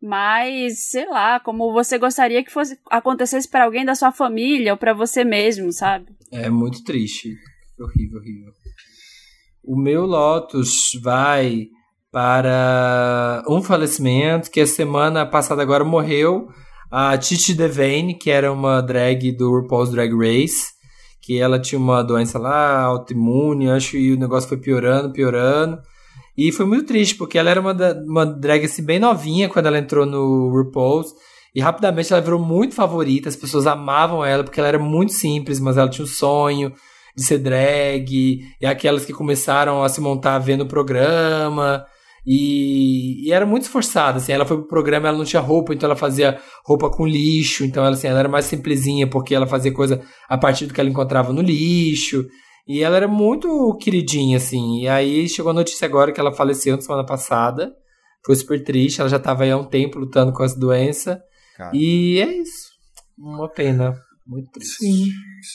mais, 0.00 0.90
sei 0.90 1.06
lá, 1.08 1.40
como 1.40 1.72
você 1.72 1.98
gostaria 1.98 2.44
que 2.44 2.52
fosse 2.52 2.78
acontecesse 2.90 3.48
pra 3.48 3.64
alguém 3.64 3.84
da 3.84 3.94
sua 3.94 4.12
família 4.12 4.72
ou 4.72 4.78
pra 4.78 4.92
você 4.94 5.24
mesmo, 5.24 5.72
sabe? 5.72 6.06
É 6.30 6.48
muito 6.48 6.84
triste. 6.84 7.34
Horrível, 7.80 8.18
horrível. 8.18 8.52
O 9.64 9.76
meu 9.76 10.06
Lotus 10.06 10.90
vai 11.02 11.66
para 12.10 13.42
um 13.48 13.62
falecimento 13.62 14.50
que 14.50 14.60
a 14.60 14.66
semana 14.66 15.26
passada 15.26 15.62
agora 15.62 15.84
morreu. 15.84 16.48
A 16.90 17.16
Titi 17.18 17.52
Devane, 17.52 18.14
que 18.14 18.30
era 18.30 18.50
uma 18.50 18.80
drag 18.80 19.30
do 19.32 19.50
RuPaul's 19.50 19.90
Drag 19.90 20.10
Race, 20.14 20.72
que 21.20 21.38
ela 21.38 21.60
tinha 21.60 21.78
uma 21.78 22.02
doença 22.02 22.38
lá, 22.38 22.80
autoimune, 22.80 23.70
acho, 23.70 23.98
e 23.98 24.14
o 24.14 24.18
negócio 24.18 24.48
foi 24.48 24.56
piorando, 24.56 25.12
piorando. 25.12 25.78
E 26.36 26.50
foi 26.50 26.64
muito 26.64 26.86
triste, 26.86 27.16
porque 27.16 27.36
ela 27.36 27.50
era 27.50 27.60
uma, 27.60 27.74
uma 28.06 28.24
drag 28.24 28.64
assim, 28.64 28.82
bem 28.82 28.98
novinha 28.98 29.48
quando 29.48 29.66
ela 29.66 29.78
entrou 29.78 30.06
no 30.06 30.48
RuPaul's. 30.48 31.12
E 31.54 31.60
rapidamente 31.60 32.12
ela 32.12 32.22
virou 32.22 32.38
muito 32.38 32.74
favorita, 32.74 33.28
as 33.28 33.36
pessoas 33.36 33.66
amavam 33.66 34.24
ela 34.24 34.44
porque 34.44 34.60
ela 34.60 34.68
era 34.68 34.78
muito 34.78 35.12
simples, 35.12 35.60
mas 35.60 35.76
ela 35.76 35.88
tinha 35.88 36.04
um 36.04 36.08
sonho 36.08 36.72
de 37.16 37.22
ser 37.24 37.38
drag, 37.38 38.40
e 38.60 38.66
aquelas 38.66 39.04
que 39.04 39.12
começaram 39.12 39.82
a 39.82 39.88
se 39.88 40.00
montar 40.00 40.38
vendo 40.38 40.62
o 40.62 40.68
programa. 40.68 41.84
E, 42.26 43.26
e 43.26 43.32
era 43.32 43.46
muito 43.46 43.62
esforçada, 43.62 44.18
assim, 44.18 44.32
ela 44.32 44.44
foi 44.44 44.58
pro 44.58 44.68
programa, 44.68 45.08
ela 45.08 45.16
não 45.16 45.24
tinha 45.24 45.40
roupa, 45.40 45.72
então 45.72 45.86
ela 45.86 45.96
fazia 45.96 46.38
roupa 46.64 46.90
com 46.90 47.06
lixo, 47.06 47.64
então 47.64 47.84
ela, 47.84 47.94
assim, 47.94 48.06
ela 48.06 48.18
era 48.18 48.28
mais 48.28 48.44
simplesinha, 48.44 49.08
porque 49.08 49.34
ela 49.34 49.46
fazia 49.46 49.72
coisa 49.72 50.02
a 50.28 50.36
partir 50.36 50.66
do 50.66 50.74
que 50.74 50.80
ela 50.80 50.90
encontrava 50.90 51.32
no 51.32 51.40
lixo. 51.40 52.26
E 52.66 52.82
ela 52.82 52.98
era 52.98 53.08
muito 53.08 53.74
queridinha, 53.80 54.36
assim. 54.36 54.80
E 54.80 54.88
aí 54.88 55.26
chegou 55.26 55.50
a 55.50 55.54
notícia 55.54 55.86
agora 55.86 56.12
que 56.12 56.20
ela 56.20 56.34
faleceu 56.34 56.76
na 56.76 56.82
semana 56.82 57.06
passada. 57.06 57.72
Foi 58.26 58.36
super 58.36 58.62
triste, 58.62 59.00
ela 59.00 59.08
já 59.08 59.16
estava 59.16 59.44
aí 59.44 59.50
há 59.50 59.56
um 59.56 59.64
tempo 59.64 59.98
lutando 59.98 60.34
com 60.34 60.44
essa 60.44 60.58
doença. 60.58 61.18
Cara. 61.56 61.74
E 61.74 62.18
é 62.20 62.30
isso. 62.42 62.68
Uma 63.18 63.48
pena. 63.48 63.94
Muito 64.26 64.50
triste. 64.50 64.76
Sim, 64.84 65.06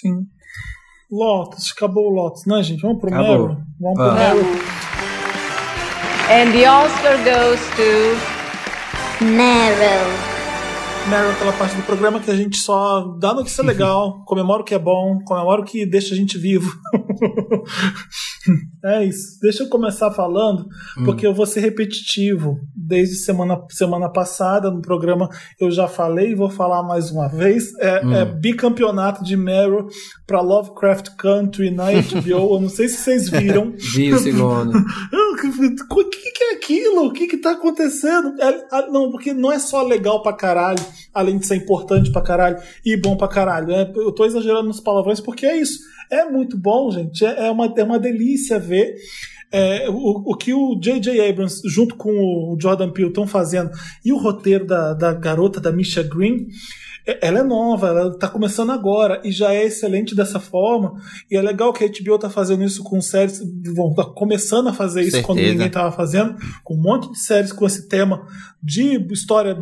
sim. 0.02 0.26
Lotus, 1.12 1.72
acabou 1.78 2.08
o 2.08 2.10
Lotus, 2.10 2.48
né, 2.48 2.64
gente? 2.64 2.82
Vamos 2.82 3.00
pro 3.00 3.14
Acabou. 3.14 3.48
Meryl? 3.48 3.64
Vamos 3.80 3.98
pro. 4.00 4.14
Meryl. 4.14 4.93
And 6.30 6.54
the 6.54 6.66
Oscar 6.66 7.18
goes 7.26 7.60
to 7.76 9.26
Meryl. 9.26 10.08
Meryl 11.10 11.30
é 11.30 11.32
aquela 11.34 11.52
parte 11.54 11.76
do 11.76 11.84
programa 11.84 12.22
que 12.22 12.32
a 12.32 12.36
gente 12.36 12.58
só 12.58 13.02
dá 13.20 13.34
notícia 13.34 13.62
legal, 13.62 14.24
comemora 14.26 14.62
o 14.62 14.64
que 14.64 14.74
é 14.74 14.80
bom, 14.80 15.20
comemora 15.26 15.62
o 15.62 15.66
que 15.66 15.86
deixa 15.86 16.14
a 16.14 16.18
gente 16.18 16.38
vivo. 16.38 16.72
é 18.84 19.06
isso. 19.06 19.40
Deixa 19.42 19.64
eu 19.64 19.70
começar 19.70 20.12
falando, 20.12 20.68
porque 21.06 21.26
eu 21.26 21.34
vou 21.34 21.46
ser 21.46 21.62
repetitivo. 21.62 22.60
Desde 22.76 23.16
semana, 23.16 23.60
semana 23.70 24.10
passada, 24.10 24.70
no 24.70 24.82
programa, 24.82 25.30
eu 25.60 25.72
já 25.72 25.88
falei 25.88 26.32
e 26.32 26.36
vou 26.36 26.50
falar 26.50 26.84
mais 26.84 27.12
uma 27.12 27.28
vez. 27.28 27.74
É, 27.80 28.22
é 28.22 28.26
bicampeonato 28.26 29.24
de 29.24 29.38
Meryl 29.38 29.88
para 30.28 30.42
Lovecraft 30.42 31.16
Country 31.18 31.72
na 31.72 31.86
HBO. 32.04 32.56
eu 32.56 32.62
não 32.62 32.70
sei 32.70 32.88
se 32.88 32.98
vocês 32.98 33.30
viram. 33.30 33.74
Vi 33.94 34.14
o 34.14 34.20
segundo. 34.20 34.78
O 34.78 36.10
que, 36.10 36.32
que 36.32 36.44
é 36.44 36.54
aquilo? 36.54 37.06
O 37.06 37.14
que, 37.14 37.28
que 37.28 37.38
tá 37.38 37.52
acontecendo? 37.52 38.34
É, 38.42 38.66
ah, 38.72 38.88
não, 38.90 39.12
porque 39.12 39.34
não 39.34 39.52
é 39.52 39.60
só 39.60 39.82
legal 39.82 40.22
pra 40.22 40.34
caralho, 40.34 40.84
além 41.14 41.38
de 41.38 41.46
ser 41.46 41.56
importante 41.56 42.12
pra 42.12 42.22
caralho 42.22 42.58
e 42.86 42.98
bom 42.98 43.16
pra 43.16 43.28
caralho. 43.28 43.72
É, 43.72 43.92
eu 43.96 44.12
tô 44.12 44.26
exagerando 44.26 44.68
nos 44.68 44.80
palavrões 44.80 45.20
porque 45.20 45.46
é 45.46 45.58
isso. 45.58 45.80
É 46.14 46.30
muito 46.30 46.58
bom, 46.58 46.92
gente. 46.92 47.26
É, 47.26 47.48
é 47.48 47.52
uma, 47.52 47.74
é 47.76 47.84
uma 47.84 48.00
delícia 48.00 48.60
ver. 48.60 48.96
É, 49.52 49.90
o, 49.90 50.32
o 50.32 50.36
que 50.36 50.54
o 50.54 50.80
J.J. 50.80 51.30
Abrams, 51.30 51.62
junto 51.66 51.96
com 51.96 52.12
o 52.12 52.58
Jordan 52.60 52.92
Peele, 52.92 53.10
estão 53.10 53.28
fazendo, 53.28 53.72
e 54.04 54.12
o 54.12 54.18
roteiro 54.18 54.66
da, 54.66 54.94
da 54.94 55.14
garota, 55.14 55.60
da 55.60 55.72
Misha 55.72 56.02
Green, 56.02 56.48
ela 57.06 57.40
é 57.40 57.44
nova, 57.44 57.88
ela 57.88 58.18
tá 58.18 58.28
começando 58.28 58.72
agora 58.72 59.22
e 59.24 59.32
já 59.32 59.54
é 59.54 59.66
excelente 59.66 60.16
dessa 60.16 60.40
forma. 60.40 60.94
E 61.30 61.36
é 61.36 61.42
legal 61.42 61.74
que 61.74 61.84
a 61.84 61.88
HBO 61.88 62.18
tá 62.18 62.30
fazendo 62.30 62.64
isso 62.64 62.84
com 62.84 63.02
séries, 63.02 63.42
vão 63.76 63.94
tá 63.94 64.06
começando 64.06 64.70
a 64.70 64.74
fazer 64.74 65.02
isso 65.02 65.22
quando 65.22 65.38
Certeza. 65.40 65.54
ninguém 65.54 65.70
tava 65.72 65.92
fazendo, 65.92 66.36
com 66.64 66.76
um 66.76 66.82
monte 66.82 67.12
de 67.12 67.20
séries 67.20 67.52
com 67.52 67.66
esse 67.66 67.88
tema 67.88 68.26
de 68.62 69.06
história 69.12 69.58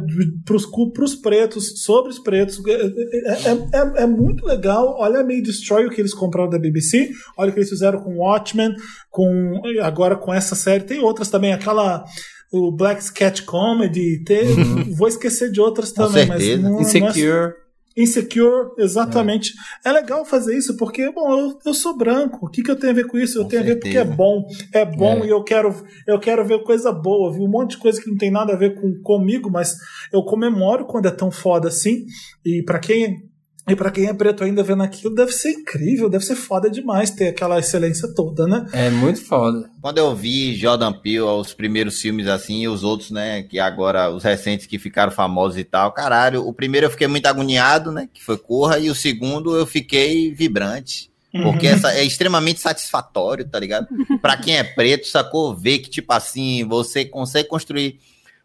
pros, 0.46 0.66
pros 0.94 1.16
pretos, 1.16 1.82
sobre 1.84 2.12
os 2.12 2.20
pretos. 2.20 2.62
É, 2.68 2.72
é- 2.72 3.52
é- 3.52 3.70
é- 3.74 4.04
é 4.04 4.06
muito 4.06 4.46
legal. 4.46 4.96
Olha 5.00 5.22
a 5.22 5.24
May 5.24 5.42
Destroy 5.42 5.86
o 5.86 5.90
que 5.90 6.00
eles 6.00 6.14
compraram 6.14 6.50
da 6.50 6.60
BBC, 6.60 7.10
olha 7.38 7.50
o 7.50 7.54
que 7.54 7.60
eles 7.60 7.70
fizeram 7.70 8.00
com 8.00 8.18
Watchmen, 8.18 8.76
com 9.10 9.62
agora 9.82 10.16
com 10.16 10.32
essa 10.34 10.54
série. 10.56 10.84
Tem 10.84 11.00
outras 11.00 11.30
também, 11.30 11.54
aquela. 11.54 12.04
O 12.52 12.72
Black 12.72 13.02
Sketch 13.04 13.42
Comedy, 13.46 14.24
tem- 14.26 14.54
vou 14.94 15.08
esquecer 15.08 15.52
de 15.52 15.62
outras 15.62 15.92
Com 15.92 16.06
também, 16.08 16.26
mas 16.28 16.44
certeza. 16.44 16.62
não, 16.64 16.72
não 16.72 16.80
é 16.80 16.82
Insecure. 16.82 17.54
Insecure, 17.98 18.70
exatamente. 18.78 19.54
É. 19.86 19.92
legal 19.92 20.24
fazer 20.26 20.58
isso 20.58 20.78
porque, 20.78 21.12
bom, 21.12 21.30
eu, 21.38 21.60
eu 21.66 21.74
sou 21.74 21.96
branco. 21.98 22.46
O 22.46 22.50
que, 22.50 22.62
que 22.64 22.72
eu 22.72 22.76
tenho 22.78 22.94
a 22.94 22.96
ver 22.96 23.06
com 23.06 23.18
isso? 23.18 23.38
Eu 23.38 23.44
Com 23.44 23.50
tenho 23.50 23.62
a 23.62 23.66
ver 23.66 23.76
porque 23.76 23.90
é 23.90 23.94
certeza. 23.94 24.16
bom. 24.16 24.46
É 24.74 24.86
bom 24.86 25.24
É. 25.24 25.28
e 25.28 25.30
eu 25.30 25.44
quero, 25.44 25.76
eu 26.08 26.18
quero 26.20 26.46
ver 26.46 26.64
coisa 26.64 26.92
boa. 26.92 27.34
Vi 27.34 27.40
um 27.42 27.50
monte 27.50 27.72
de 27.72 27.78
coisa 27.78 28.02
que 28.02 28.10
não 28.10 28.18
tem 28.18 28.32
nada 28.32 28.54
a 28.54 28.58
ver 28.58 28.76
com, 28.80 28.94
comigo, 29.02 29.50
mas 29.52 29.76
eu 30.12 30.24
comemoro 30.24 30.86
quando 30.86 31.08
é 31.08 31.12
tão 31.12 31.30
foda 31.30 31.68
assim. 31.68 32.06
E 32.46 32.64
pra 32.64 32.80
quem. 32.80 33.30
E 33.70 33.76
pra 33.76 33.92
quem 33.92 34.08
é 34.08 34.14
preto 34.14 34.44
ainda 34.44 34.64
vendo 34.64 34.82
aquilo, 34.82 35.14
deve 35.14 35.32
ser 35.32 35.52
incrível, 35.52 36.10
deve 36.10 36.26
ser 36.26 36.36
foda 36.36 36.70
demais 36.70 37.12
ter 37.12 37.28
aquela 37.28 37.60
excelência 37.60 38.08
toda, 38.16 38.48
né? 38.48 38.66
É 38.74 38.90
muito 38.90 39.24
foda. 39.24 39.70
Quando 39.80 40.00
eu 40.00 40.16
vi 40.16 40.56
Jordan 40.56 40.92
Peele, 40.92 41.22
os 41.22 41.54
primeiros 41.54 42.02
filmes 42.02 42.28
assim, 42.28 42.62
e 42.64 42.68
os 42.68 42.84
outros, 42.84 43.12
né, 43.12 43.44
que 43.44 43.60
agora, 43.60 44.10
os 44.10 44.24
recentes 44.24 44.66
que 44.66 44.80
ficaram 44.80 45.12
famosos 45.12 45.60
e 45.60 45.64
tal, 45.64 45.92
caralho, 45.92 46.46
o 46.48 46.52
primeiro 46.52 46.88
eu 46.88 46.92
fiquei 46.92 47.08
muito 47.08 47.28
agoniado, 47.28 47.92
né, 47.92 48.10
que 48.12 48.24
foi 48.24 48.36
Corra, 48.38 48.80
e 48.80 48.90
o 48.90 48.96
segundo 48.96 49.56
eu 49.56 49.66
fiquei 49.68 50.34
vibrante. 50.34 51.12
Porque 51.32 51.68
Uhum. 51.68 51.74
essa 51.74 51.94
é 51.94 52.04
extremamente 52.04 52.60
satisfatório, 52.60 53.48
tá 53.48 53.58
ligado? 53.60 53.88
Pra 54.22 54.36
quem 54.36 54.58
é 54.58 54.64
preto, 54.66 55.08
sacou? 55.08 55.56
Ver 55.56 55.80
que, 55.80 55.90
tipo 55.90 56.12
assim, 56.12 56.66
você 56.68 57.06
consegue 57.06 57.48
construir 57.48 58.00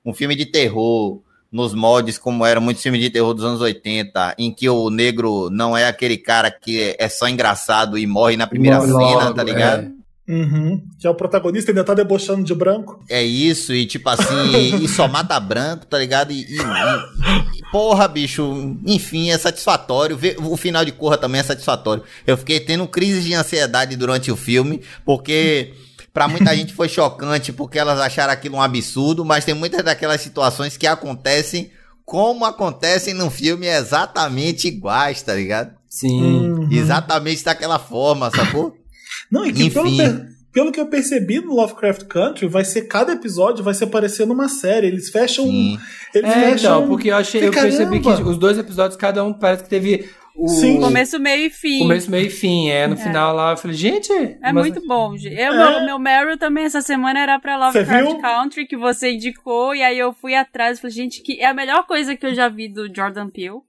um 0.04 0.14
filme 0.14 0.36
de 0.36 0.46
terror 0.46 1.20
nos 1.52 1.72
moldes 1.74 2.18
como 2.18 2.44
era 2.44 2.60
muito 2.60 2.80
filme 2.80 2.98
de 2.98 3.08
terror 3.10 3.32
dos 3.34 3.44
anos 3.44 3.60
80, 3.60 4.34
em 4.38 4.52
que 4.52 4.68
o 4.68 4.90
negro 4.90 5.48
não 5.50 5.76
é 5.76 5.86
aquele 5.86 6.16
cara 6.16 6.50
que 6.50 6.94
é 6.98 7.08
só 7.08 7.28
engraçado 7.28 7.96
e 7.98 8.06
morre 8.06 8.36
na 8.36 8.46
primeira 8.46 8.80
cena, 8.80 9.32
tá 9.32 9.42
ligado? 9.42 9.92
é. 9.92 9.96
Uhum. 10.28 10.82
Que 10.98 11.06
é 11.06 11.10
o 11.10 11.14
protagonista 11.14 11.70
ainda 11.70 11.84
tá 11.84 11.94
debochando 11.94 12.42
de 12.42 12.52
branco. 12.52 13.00
É 13.08 13.22
isso, 13.22 13.72
e 13.72 13.86
tipo 13.86 14.08
assim, 14.08 14.34
e, 14.56 14.84
e 14.84 14.88
só 14.88 15.06
mata 15.06 15.38
branco, 15.38 15.86
tá 15.86 15.96
ligado? 15.96 16.32
E, 16.32 16.40
e- 16.40 16.56
e- 16.56 17.70
porra, 17.70 18.08
bicho, 18.08 18.76
enfim, 18.84 19.30
é 19.30 19.38
satisfatório. 19.38 20.18
O 20.40 20.56
final 20.56 20.84
de 20.84 20.90
Corra 20.90 21.16
também 21.16 21.40
é 21.40 21.44
satisfatório. 21.44 22.02
Eu 22.26 22.36
fiquei 22.36 22.58
tendo 22.58 22.88
crise 22.88 23.20
de 23.20 23.34
ansiedade 23.34 23.94
durante 23.94 24.28
o 24.32 24.36
filme, 24.36 24.80
porque 25.04 25.72
pra 26.16 26.26
muita 26.28 26.56
gente 26.56 26.72
foi 26.72 26.88
chocante, 26.88 27.52
porque 27.52 27.78
elas 27.78 28.00
acharam 28.00 28.32
aquilo 28.32 28.56
um 28.56 28.62
absurdo, 28.62 29.22
mas 29.22 29.44
tem 29.44 29.52
muitas 29.54 29.84
daquelas 29.84 30.18
situações 30.22 30.74
que 30.74 30.86
acontecem 30.86 31.70
como 32.06 32.46
acontecem 32.46 33.12
no 33.12 33.28
filme 33.28 33.66
exatamente 33.66 34.66
iguais, 34.66 35.20
tá 35.20 35.34
ligado? 35.34 35.72
Sim. 35.90 36.22
Uhum. 36.22 36.68
Exatamente 36.72 37.44
daquela 37.44 37.78
forma, 37.78 38.30
sacou? 38.30 38.74
Não, 39.30 39.44
e 39.44 39.52
que 39.52 39.68
pelo, 39.68 39.88
Enfim. 39.88 39.96
per- 39.98 40.26
pelo 40.52 40.72
que 40.72 40.80
eu 40.80 40.86
percebi 40.86 41.38
no 41.40 41.52
Lovecraft 41.54 42.04
Country, 42.04 42.48
vai 42.48 42.64
ser 42.64 42.82
cada 42.82 43.12
episódio 43.12 43.62
vai 43.62 43.74
ser 43.74 43.88
parecendo 43.88 44.32
uma 44.32 44.48
série. 44.48 44.86
Eles 44.86 45.10
fecham. 45.10 45.44
Sim. 45.44 45.78
Eles 46.14 46.30
É, 46.30 46.34
fecham. 46.52 46.76
então, 46.78 46.88
porque 46.88 47.10
eu 47.10 47.16
achei, 47.16 47.46
eu 47.46 47.52
Caramba! 47.52 47.76
percebi 47.76 48.00
que 48.00 48.08
os 48.22 48.38
dois 48.38 48.56
episódios, 48.56 48.96
cada 48.96 49.22
um 49.22 49.34
parece 49.34 49.64
que 49.64 49.68
teve 49.68 50.08
o 50.36 50.48
Sim. 50.48 50.80
Começo, 50.80 51.18
meio 51.18 51.46
e 51.46 51.50
fim. 51.50 51.78
começo, 51.78 52.10
meio 52.10 52.26
e 52.26 52.30
fim. 52.30 52.68
É, 52.68 52.86
no 52.86 52.96
final 52.96 53.34
lá 53.34 53.52
eu 53.52 53.56
falei, 53.56 53.76
gente. 53.76 54.12
É 54.12 54.52
mas- 54.52 54.54
muito 54.68 54.86
bom, 54.86 55.16
gente. 55.16 55.34
Eu, 55.34 55.52
É. 55.52 55.70
meu, 55.70 55.84
meu 55.86 55.98
Meryl 55.98 56.36
também 56.36 56.64
essa 56.64 56.80
semana 56.82 57.18
era 57.20 57.38
pra 57.38 57.56
Lovecraft? 57.56 58.20
Country, 58.20 58.66
que 58.66 58.76
você 58.76 59.12
indicou, 59.12 59.74
e 59.74 59.82
aí 59.82 59.98
eu 59.98 60.12
fui 60.12 60.34
atrás 60.34 60.78
e 60.78 60.80
falei, 60.80 60.94
gente, 60.94 61.22
que 61.22 61.40
é 61.40 61.46
a 61.46 61.54
melhor 61.54 61.86
coisa 61.86 62.14
que 62.16 62.26
eu 62.26 62.34
já 62.34 62.48
vi 62.48 62.68
do 62.68 62.92
Jordan 62.94 63.28
Peele. 63.28 63.60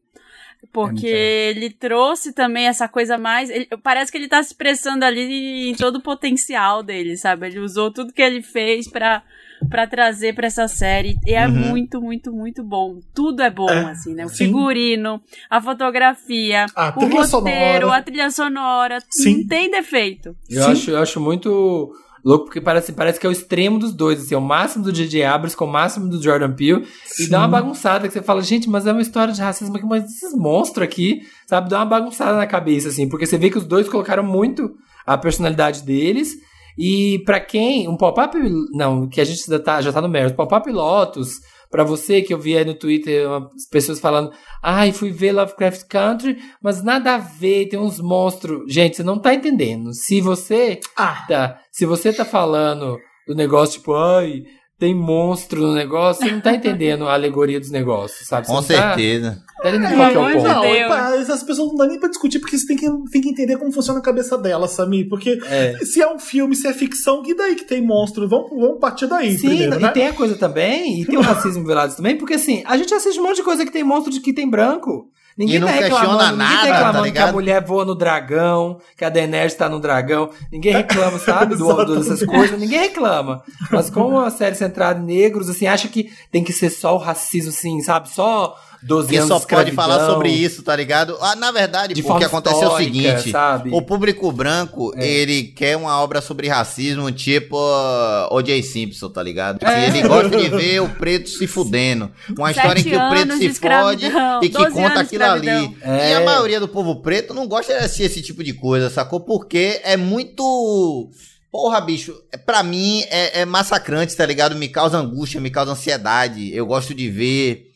Porque 0.73 1.07
É 1.07 1.49
ele 1.51 1.69
trouxe 1.69 2.33
também 2.33 2.65
essa 2.67 2.87
coisa 2.87 3.17
mais. 3.17 3.49
ele- 3.49 3.67
parece 3.83 4.11
que 4.11 4.17
ele 4.17 4.27
tá 4.27 4.41
se 4.41 4.49
expressando 4.49 5.05
ali 5.05 5.69
em 5.69 5.75
todo 5.75 5.97
o 5.97 6.01
potencial 6.01 6.81
dele, 6.83 7.15
sabe? 7.15 7.47
Ele 7.47 7.59
usou 7.59 7.91
tudo 7.91 8.11
que 8.11 8.21
ele 8.21 8.41
fez 8.41 8.89
pra, 8.89 9.21
pra 9.69 9.87
trazer 9.87 10.33
pra 10.35 10.47
essa 10.47 10.67
série. 10.67 11.15
E 11.25 11.33
é 11.33 11.45
Uhum. 11.47 11.53
muito, 11.53 12.01
muito, 12.01 12.31
muito 12.31 12.63
bom. 12.63 12.99
Tudo 13.13 13.41
é 13.41 13.49
bom, 13.49 13.69
É, 13.69 13.91
assim, 13.91 14.13
né? 14.13 14.25
O 14.25 14.29
sim. 14.29 14.45
figurino, 14.45 15.21
a 15.49 15.61
fotografia, 15.61 16.65
A 16.75 16.89
o 16.89 16.91
trilha 16.99 17.21
roteiro, 17.21 17.27
sonora. 17.29 17.95
a 17.97 18.01
trilha 18.01 18.31
sonora. 18.31 18.99
Sim. 19.09 19.39
Não 19.39 19.47
tem 19.47 19.69
defeito. 19.71 20.35
Eu 20.49 20.63
Sim. 20.63 20.71
acho, 20.71 20.91
eu 20.91 20.97
acho 20.99 21.19
muito 21.19 21.91
louco, 22.25 22.45
porque 22.45 22.59
parece, 22.59 22.91
parece 22.91 23.19
que 23.19 23.25
é 23.25 23.29
o 23.29 23.31
extremo 23.31 23.79
dos 23.79 23.93
dois, 23.93 24.19
assim, 24.21 24.35
é 24.35 24.37
o 24.37 24.41
máximo 24.41 24.83
do 24.83 24.91
J.J. 24.91 25.23
Abrams 25.23 25.55
com 25.55 25.63
o 25.65 25.71
máximo 25.71 26.09
do 26.09 26.21
Jordan 26.21 26.51
Peele, 26.53 26.83
e 27.19 27.23
Sim. 27.23 27.29
dá 27.29 27.39
uma 27.39 27.47
bagunçada 27.47 28.05
que 28.07 28.13
você 28.13 28.21
fala, 28.21 28.41
gente, 28.41 28.69
mas 28.69 28.85
é 28.85 28.91
uma 28.91 29.01
história 29.01 29.33
de 29.33 29.39
racismo 29.41 29.77
aqui, 29.77 29.85
mas 29.85 30.03
esses 30.03 30.33
monstros 30.35 30.83
aqui, 30.83 31.21
sabe, 31.45 31.69
dá 31.69 31.77
uma 31.79 31.85
bagunçada 31.85 32.35
na 32.35 32.45
cabeça, 32.45 32.89
assim, 32.89 33.07
porque 33.07 33.25
você 33.25 33.37
vê 33.37 33.49
que 33.49 33.57
os 33.57 33.65
dois 33.65 33.87
colocaram 33.87 34.23
muito 34.23 34.71
a 35.05 35.17
personalidade 35.17 35.83
deles, 35.83 36.33
e 36.77 37.19
pra 37.25 37.39
quem, 37.39 37.87
um 37.87 37.97
pop-up, 37.97 38.37
não, 38.71 39.07
que 39.07 39.19
a 39.19 39.25
gente 39.25 39.45
já 39.47 39.59
tá, 39.59 39.81
já 39.81 39.91
tá 39.91 40.01
no 40.01 40.09
mérito, 40.09 40.35
pop-up 40.35 40.69
Lotus, 40.69 41.39
pra 41.69 41.83
você 41.83 42.21
que 42.21 42.33
eu 42.33 42.39
vi 42.39 42.57
aí 42.57 42.63
no 42.63 42.73
Twitter 42.73 43.27
pessoas 43.71 43.99
falando, 43.99 44.31
ai, 44.63 44.91
fui 44.91 45.11
ver 45.11 45.31
Lovecraft 45.31 45.87
Country, 45.87 46.37
mas 46.61 46.83
nada 46.83 47.15
a 47.15 47.17
ver, 47.17 47.67
tem 47.67 47.79
uns 47.79 47.99
monstros. 47.99 48.71
Gente, 48.71 48.97
você 48.97 49.03
não 49.03 49.19
tá 49.19 49.33
entendendo. 49.33 49.93
Se 49.93 50.21
você 50.21 50.79
Ah, 50.95 51.25
tá, 51.27 51.59
se 51.71 51.85
você 51.85 52.13
tá 52.13 52.23
falando 52.23 52.97
do 53.27 53.35
negócio, 53.35 53.79
tipo, 53.79 53.93
ai, 53.93 54.43
tem 54.79 54.93
monstro 54.93 55.61
no 55.61 55.73
negócio, 55.73 56.23
você 56.25 56.31
não 56.31 56.39
tá 56.41 56.53
entendendo 56.53 57.07
a 57.07 57.13
alegoria 57.13 57.59
dos 57.59 57.71
negócios, 57.71 58.27
sabe? 58.27 58.45
Você 58.45 58.51
Com 58.53 58.57
não 58.61 58.63
tá- 58.67 58.95
certeza. 58.95 59.41
Tá 59.61 59.69
entendendo 59.69 59.95
qual 59.95 60.11
que 60.11 60.17
é 60.17 60.19
o 60.19 60.31
ponto? 60.33 60.47
não, 60.47 60.87
pá, 60.87 61.15
essas 61.15 61.41
pessoas 61.41 61.69
não 61.69 61.75
dá 61.75 61.87
nem 61.87 61.99
pra 61.99 62.09
discutir, 62.09 62.37
porque 62.39 62.55
você 62.55 62.67
tem 62.67 62.77
que, 62.77 62.85
tem 63.11 63.21
que 63.21 63.29
entender 63.29 63.57
como 63.57 63.71
funciona 63.71 63.99
a 63.99 64.03
cabeça 64.03 64.37
delas, 64.37 64.71
Samir. 64.71 65.09
Porque 65.09 65.39
É. 65.49 65.77
se 65.79 65.99
é 65.99 66.07
um 66.07 66.19
filme, 66.19 66.55
se 66.55 66.67
é 66.67 66.73
ficção, 66.73 67.23
e 67.25 67.33
daí 67.35 67.55
que 67.55 67.63
tem 67.65 67.81
monstro? 67.81 68.27
Vamos, 68.29 68.51
vamos 68.51 68.79
partir 68.79 69.07
daí 69.07 69.31
Sim, 69.35 69.47
primeiro, 69.47 69.79
e 69.79 69.81
né? 69.83 69.89
tem 69.91 70.07
a 70.07 70.13
coisa 70.13 70.35
também, 70.35 71.01
e 71.01 71.05
tem 71.05 71.17
o 71.17 71.21
racismo 71.21 71.65
velado 71.65 71.95
também, 71.95 72.15
porque 72.15 72.35
assim, 72.35 72.61
a 72.67 72.77
gente 72.77 72.93
assiste 72.93 73.19
um 73.19 73.23
monte 73.23 73.37
de 73.37 73.43
coisa 73.43 73.65
que 73.65 73.71
tem 73.71 73.83
monstro 73.83 74.11
de 74.11 74.19
que 74.21 74.31
tem 74.31 74.47
branco. 74.47 75.09
Ninguém 75.37 75.55
E 75.57 75.59
não 75.59 75.67
tá 75.67 75.73
questiona 75.73 76.01
reclamando, 76.01 76.31
ninguém 76.31 76.37
nada, 76.37 76.55
tá 76.55 76.67
tá 76.67 76.73
reclamando 76.77 77.03
que 77.03 77.09
a 77.09 77.11
ligado? 77.21 77.33
mulher 77.33 77.63
voa 77.63 77.85
no 77.85 77.93
dragão, 77.95 78.79
que 78.97 79.05
a 79.05 79.09
Daenerys 79.09 79.53
tá 79.53 79.69
no 79.69 79.79
dragão. 79.79 80.29
Ninguém 80.51 80.73
reclama, 80.73 81.19
sabe, 81.19 81.55
do, 81.55 81.67
do- 81.85 81.95
dessas 81.97 82.25
coisas. 82.25 82.59
Ninguém 82.59 82.79
reclama. 82.79 83.43
Mas 83.71 83.89
como 83.89 84.19
a 84.19 84.31
série 84.31 84.55
centrada 84.55 84.99
em 84.99 85.03
negros, 85.05 85.47
assim, 85.49 85.67
acha 85.67 85.87
que 85.87 86.11
tem 86.31 86.43
que 86.43 86.51
ser 86.51 86.69
só 86.71 86.95
o 86.95 86.97
racismo, 86.97 87.49
assim, 87.49 87.79
sabe? 87.81 88.09
Só 88.09 88.57
12 88.87 89.09
Que 89.09 89.17
anos 89.17 89.27
só 89.27 89.39
de 89.39 89.45
pode 89.47 89.71
falar 89.73 90.05
sobre 90.07 90.29
isso, 90.29 90.63
tá 90.63 90.75
ligado? 90.75 91.17
Ah, 91.21 91.35
na 91.35 91.51
verdade, 91.51 91.93
De 91.93 92.01
o 92.01 92.03
forma 92.03 92.19
que 92.19 92.25
acontece 92.25 92.63
é 92.63 92.67
o 92.67 92.77
seguinte: 92.77 93.31
sabe? 93.31 93.69
o 93.73 93.81
público 93.81 94.31
branco, 94.31 94.93
É. 94.95 95.05
ele 95.05 95.43
quer 95.43 95.75
uma 95.75 96.01
obra 96.01 96.21
sobre 96.21 96.47
racismo, 96.47 97.11
tipo 97.11 97.57
uh, 97.57 98.33
O.J. 98.33 98.63
Simpson, 98.63 99.09
tá 99.09 99.21
ligado? 99.21 99.63
É. 99.65 99.87
Ele 99.87 100.07
gosta 100.07 100.29
de 100.37 100.49
ver 100.49 100.81
o 100.81 100.89
preto 100.89 101.29
se 101.29 101.45
fudendo. 101.45 102.09
Uma 102.37 102.51
história 102.51 102.79
em 102.79 102.83
Sete 102.83 102.95
que 102.95 102.95
o 102.95 103.09
preto 103.09 103.33
se 103.33 103.47
de 103.49 103.53
fode 103.59 104.05
e 104.45 104.49
que 104.49 104.57
12 104.57 104.71
conta 104.71 104.99
aquilo 105.01 105.23
ali. 105.25 105.77
É. 105.81 106.11
E 106.11 106.13
a 106.15 106.21
maioria 106.21 106.59
do 106.59 106.67
povo 106.67 107.01
preto 107.01 107.33
não 107.33 107.47
gosta 107.47 107.73
de 107.73 107.79
assistir 107.83 108.03
esse 108.03 108.21
tipo 108.21 108.43
de 108.43 108.53
coisa, 108.53 108.89
sacou? 108.89 109.19
Porque 109.19 109.81
é 109.83 109.97
muito. 109.97 111.09
Porra, 111.51 111.79
bicho, 111.81 112.13
é- 112.31 112.37
pra 112.37 112.61
mim 112.61 113.03
é, 113.09 113.41
é 113.41 113.45
massacrante, 113.45 114.15
tá 114.15 114.25
ligado? 114.25 114.55
Me 114.55 114.67
causa 114.67 114.97
angústia, 114.97 115.39
me 115.41 115.49
causa 115.49 115.71
ansiedade. 115.71 116.53
Eu 116.53 116.65
gosto 116.65 116.93
de 116.93 117.09
ver, 117.09 117.66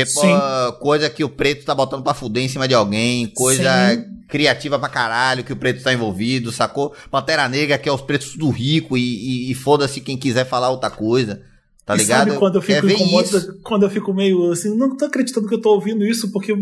tipo, 0.00 0.20
Sim. 0.20 0.36
coisa 0.80 1.08
que 1.08 1.22
o 1.22 1.28
preto 1.28 1.64
tá 1.64 1.74
botando 1.74 2.02
pra 2.02 2.14
fuder 2.14 2.42
em 2.42 2.48
cima 2.48 2.66
de 2.66 2.74
alguém, 2.74 3.26
coisa 3.28 3.94
Sim. 3.94 4.04
criativa 4.28 4.78
pra 4.78 4.88
caralho 4.88 5.44
que 5.44 5.52
o 5.52 5.56
preto 5.56 5.82
tá 5.82 5.92
envolvido, 5.92 6.50
sacou? 6.50 6.92
Pantera 7.10 7.48
Negra, 7.48 7.78
que 7.78 7.88
é 7.88 7.92
os 7.92 8.00
pretos 8.00 8.30
tudo 8.32 8.50
rico 8.50 8.96
e, 8.96 9.00
e- 9.48 9.50
e 9.50 9.54
foda-se 9.54 10.00
quem 10.00 10.16
quiser 10.16 10.44
falar 10.46 10.70
outra 10.70 10.90
coisa. 10.90 11.42
Tá 11.86 11.94
E 11.94 11.98
ligado? 11.98 12.28
Sabe 12.28 12.38
quando 12.38 12.54
eu 12.54 12.62
fico 12.62 12.86
ver 12.86 12.94
incomodado, 12.94 13.36
isso. 13.36 13.58
quando 13.62 13.82
eu 13.82 13.90
fico 13.90 14.14
meio 14.14 14.50
assim, 14.52 14.74
não 14.74 14.96
tô 14.96 15.04
acreditando 15.04 15.46
que 15.46 15.54
eu 15.54 15.60
tô 15.60 15.70
ouvindo 15.74 16.02
isso, 16.02 16.32
porque 16.32 16.54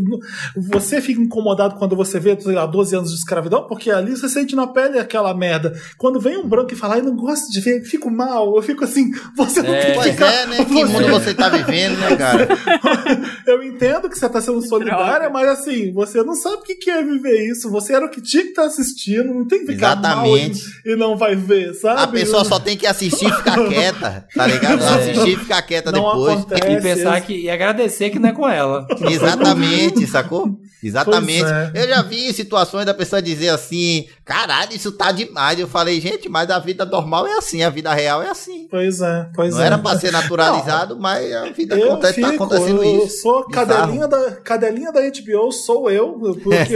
você 0.57 1.01
fica 1.01 1.21
incomodado 1.21 1.77
quando 1.77 1.95
você 1.95 2.19
vê, 2.19 2.37
sei 2.41 2.55
lá, 2.55 2.67
12 2.67 2.97
anos 2.97 3.11
de 3.11 3.17
escravidão, 3.19 3.67
porque 3.69 3.91
ali 3.91 4.11
você 4.17 4.29
sente 4.29 4.57
na 4.57 4.67
pele 4.67 4.99
aquela 4.99 5.33
merda. 5.33 5.73
Quando 5.97 6.19
vem 6.21 6.37
um 6.39 6.49
branco 6.49 6.73
e 6.73 6.77
fala, 6.77 6.95
ai, 6.95 7.03
não 7.03 7.15
gosto 7.15 7.53
de 7.53 7.61
ver, 7.61 7.85
fico 7.85 8.11
mal, 8.11 8.57
eu 8.57 8.63
fico 8.63 8.83
assim, 8.85 9.13
você 9.37 9.63
não 9.63 9.73
É. 9.73 9.81
tem 9.81 9.91
que 9.93 9.97
Pois 9.99 10.11
ficar- 10.11 10.33
é, 10.33 10.47
né? 10.47 10.65
Que 10.65 10.85
mundo 10.85 11.09
você 11.09 11.35
tá 11.35 11.49
vivendo, 11.49 11.97
né, 11.99 12.17
cara? 12.17 12.49
Eu 13.47 13.63
entendo 13.63 14.09
que 14.09 14.19
você 14.19 14.29
tá 14.29 14.41
sendo 14.41 14.61
solidária, 14.67 15.29
mas 15.31 15.49
assim, 15.49 15.93
você 15.93 16.23
não 16.23 16.35
sabe 16.35 16.57
o 16.57 16.63
que 16.63 16.91
é 16.91 17.03
viver 17.03 17.49
isso. 17.51 17.71
Você 17.71 17.93
era 17.95 18.07
o 18.07 18.11
que 18.11 18.21
tinha 18.21 18.43
que 18.43 18.51
estar 18.51 18.65
assistindo, 18.65 19.33
não 19.33 19.47
tem 19.47 19.61
que 19.61 19.67
ficar 19.73 19.93
Exatamente. 19.99 20.63
mal 20.65 20.73
e, 20.87 20.93
e 20.93 20.97
não 20.97 21.17
vai 21.17 21.35
ver, 21.37 21.75
sabe? 21.75 22.01
A 22.01 22.07
pessoa 22.09 22.45
só 22.45 22.59
tem 22.59 22.77
que 22.77 22.87
assistir 22.87 23.27
e 23.29 23.33
ficar 23.33 23.57
quieta, 23.69 24.27
tá 24.35 24.47
ligado? 24.47 24.81
Assistir 25.13 25.33
e 25.33 25.37
ficar 25.41 25.63
quieta 25.63 25.93
Não 25.93 26.01
depois. 26.05 26.39
acontece. 26.41 26.73
E 26.73 26.81
pensar 26.81 27.21
que. 27.21 27.35
E 27.43 27.51
agradecer 27.51 28.11
que 28.11 28.19
não 28.19 28.29
é 28.29 28.33
com 28.33 28.49
ela. 28.49 28.87
Exatamente, 29.09 30.07
sacou? 30.07 30.59
Exatamente. 30.83 31.45
É. 31.45 31.71
Eu 31.77 31.89
já 31.89 32.03
vi 32.03 32.33
situações 32.33 32.85
da 32.85 32.93
pessoa 32.93 33.23
dizer 33.23 33.51
assim: 33.51 34.07
caralho, 34.25 34.75
isso 34.75 34.91
tá 34.91 35.13
demais. 35.13 35.59
Eu 35.59 35.69
falei, 35.69 36.01
gente, 36.01 36.29
mas 36.29 36.51
a 36.51 36.59
vida 36.59 36.85
normal 36.85 37.25
é 37.27 37.35
assim, 37.35 37.63
a 37.63 37.71
vida 37.71 37.93
real 37.95 38.21
é 38.21 38.29
assim. 38.29 38.67
Pois 38.69 39.01
é, 39.01 39.29
pois 39.35 39.55
Não 39.55 39.63
é. 39.63 39.67
era 39.67 39.79
pra 39.79 39.97
ser 39.99 40.11
naturalizado, 40.11 40.99
mas 40.99 41.33
a 41.33 41.45
vida 41.51 41.77
Eu 41.79 41.93
acontece, 41.93 42.21
tá 42.21 42.31
fico, 42.31 42.43
acontecendo 42.45 42.83
eu 42.83 43.05
isso. 43.07 43.23
sou 43.23 43.47
Bizarro. 43.47 43.67
cadelinha 43.69 44.09
da, 44.09 44.31
cadelinha 44.41 44.93
da 44.93 45.01
HBO, 45.03 45.53
sou 45.53 45.89
eu, 45.89 46.19
porque 46.43 46.75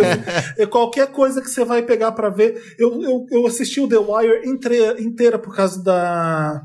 eu- 0.57 0.69
qualquer 0.71 1.09
coisa 1.09 1.43
que 1.43 1.51
você 1.51 1.65
vai 1.65 1.83
pegar 1.83 2.13
pra 2.13 2.29
ver, 2.29 2.77
eu, 2.79 3.03
eu, 3.03 3.27
eu 3.31 3.47
assisti 3.47 3.81
o 3.81 3.89
The 3.89 3.99
Wire 3.99 4.49
inteira, 4.49 5.01
inteira 5.03 5.37
por 5.39 5.53
causa 5.55 5.83
da 5.83 6.63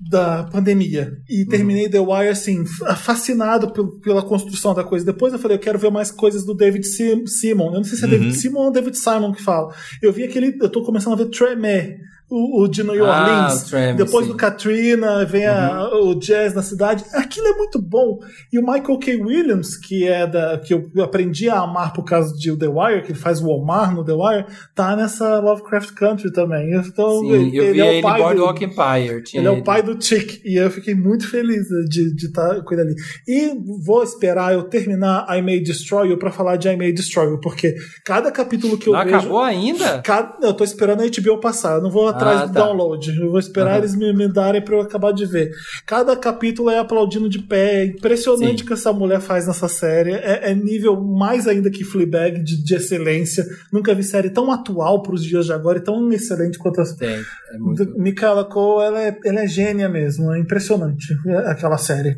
da 0.00 0.44
pandemia 0.44 1.12
e 1.28 1.44
terminei 1.44 1.88
The 1.88 1.98
Wire 1.98 2.28
assim 2.28 2.64
fa- 2.64 2.94
fascinado 2.94 3.72
pel- 3.72 3.98
pela 4.00 4.22
construção 4.22 4.74
da 4.74 4.84
coisa. 4.84 5.04
Depois 5.04 5.32
eu 5.32 5.38
falei 5.38 5.56
eu 5.56 5.60
quero 5.60 5.78
ver 5.78 5.90
mais 5.90 6.10
coisas 6.10 6.44
do 6.44 6.54
David 6.54 6.86
Sim- 6.86 7.26
Simon. 7.26 7.66
Eu 7.68 7.78
não 7.78 7.84
sei 7.84 7.98
se 7.98 8.04
é 8.04 8.08
David 8.08 8.34
Simon 8.36 8.66
ou 8.66 8.70
David 8.72 8.96
Simon 8.96 9.32
que 9.32 9.42
fala. 9.42 9.74
Eu 10.02 10.12
vi 10.12 10.24
aquele, 10.24 10.56
eu 10.60 10.68
tô 10.68 10.82
começando 10.84 11.14
a 11.14 11.16
ver 11.16 11.30
Tremé, 11.30 11.96
o, 12.30 12.62
o 12.62 12.68
de 12.68 12.82
New 12.82 13.04
Ah, 13.06 13.20
Orleans. 13.22 13.62
o 13.62 13.70
Tremé, 13.70 13.94
Depois 13.94 14.26
sim. 14.26 14.32
do 14.32 14.36
Katrina, 14.36 15.24
vem 15.24 15.46
a- 15.46 15.88
o 15.94 16.14
jazz 16.14 16.54
na 16.54 16.62
cidade. 16.62 17.04
Aquilo 17.14 17.46
é 17.48 17.52
muito 17.54 17.80
bom. 17.80 18.18
E 18.52 18.58
o 18.58 18.62
Michael 18.62 18.98
K. 18.98 19.16
Williams, 19.16 19.76
que 19.76 20.06
é 20.06 20.26
da 20.26 20.58
que 20.58 20.74
eu 20.74 20.90
aprendi 21.02 21.48
a 21.48 21.60
amar 21.60 21.92
por 21.92 22.04
causa 22.04 22.34
de 22.36 22.54
The 22.56 22.66
Wire, 22.68 23.02
que 23.02 23.12
ele 23.12 23.18
faz 23.18 23.40
o 23.40 23.48
Omar 23.48 23.94
no 23.94 24.04
The 24.04 24.12
Wire, 24.12 24.46
tá 24.74 24.94
nessa 24.96 25.38
Lovecraft 25.40 25.92
Country 25.94 26.32
também. 26.32 26.74
Então, 26.74 27.20
Sim, 27.20 27.32
eu 27.32 27.72
vi 27.72 27.80
é 27.80 27.84
o 27.84 27.86
ele 27.86 27.98
em 27.98 28.02
pai 28.02 28.34
do- 28.34 28.48
Empire. 28.50 29.22
Tinha 29.24 29.40
ele 29.40 29.48
é 29.48 29.50
o 29.50 29.62
pai 29.62 29.82
do 29.82 30.00
Chick. 30.02 30.40
E 30.44 30.56
eu 30.56 30.70
fiquei 30.70 30.94
muito 30.94 31.28
feliz 31.30 31.66
de 31.88 32.14
estar 32.26 32.62
com 32.62 32.74
ele 32.74 32.82
ali. 32.82 32.94
E 33.26 33.52
vou 33.84 34.02
esperar 34.02 34.52
eu 34.52 34.64
terminar 34.64 35.26
I 35.36 35.40
May 35.42 35.60
Destroy 35.60 36.08
You 36.10 36.18
pra 36.18 36.30
falar 36.30 36.56
de 36.56 36.68
I 36.68 36.76
May 36.76 36.92
Destroy 36.92 37.26
You, 37.30 37.40
porque 37.40 37.74
cada 38.04 38.30
capítulo 38.30 38.76
que 38.76 38.88
eu 38.88 38.92
Não 38.92 39.04
vejo. 39.04 39.16
acabou 39.16 39.38
ainda? 39.40 40.00
Cada, 40.02 40.46
eu 40.46 40.52
tô 40.54 40.64
esperando 40.64 41.02
a 41.02 41.06
HBO 41.06 41.38
passar, 41.40 41.76
eu 41.76 41.82
não 41.82 41.90
vou 41.90 42.08
atrás 42.18 42.40
Ah, 42.42 42.46
do 42.46 42.52
tá. 42.52 42.60
download. 42.60 43.10
Eu 43.20 43.30
vou 43.30 43.38
esperar 43.38 43.70
Aham. 43.70 43.78
eles 43.78 43.94
me, 43.96 44.12
me 44.12 44.28
darem 44.32 44.60
pra 44.62 44.76
eu 44.76 44.80
acabar 44.80 45.12
de 45.12 45.24
ver. 45.26 45.50
Cada 45.86 46.14
capítulo 46.16 46.68
é 46.70 46.78
aplaudindo 46.78 47.28
de 47.28 47.38
pé. 47.38 47.82
É 47.82 47.84
impressionante 47.86 48.58
Sim. 48.58 48.64
o 48.64 48.66
que 48.66 48.72
essa 48.72 48.92
mulher 48.92 49.20
faz 49.20 49.46
nessa 49.46 49.68
série. 49.68 50.12
É, 50.12 50.50
é 50.50 50.54
nível 50.54 51.00
mais 51.00 51.46
ainda 51.46 51.70
que 51.70 51.84
Fleabag 51.84 52.42
de, 52.42 52.62
de 52.62 52.74
excelência. 52.74 53.44
Nunca 53.72 53.94
vi 53.94 54.02
série 54.02 54.30
tão 54.30 54.50
atual 54.52 55.02
pros 55.02 55.22
dias 55.24 55.46
de 55.46 55.52
agora 55.52 55.78
e 55.78 55.82
tão 55.82 56.10
excelente 56.12 56.58
quanto 56.58 56.80
essa. 56.80 56.96
Tem. 56.96 57.08
É 57.52 57.58
muito. 57.58 57.98
Michaela 57.98 58.44
Cole, 58.44 58.86
ela 58.86 59.02
é, 59.02 59.16
ela 59.24 59.40
é 59.42 59.46
gênia 59.46 59.88
mesmo, 59.88 60.32
é 60.32 60.38
impressionante 60.38 61.06
é, 61.26 61.36
aquela 61.50 61.78
série. 61.78 62.16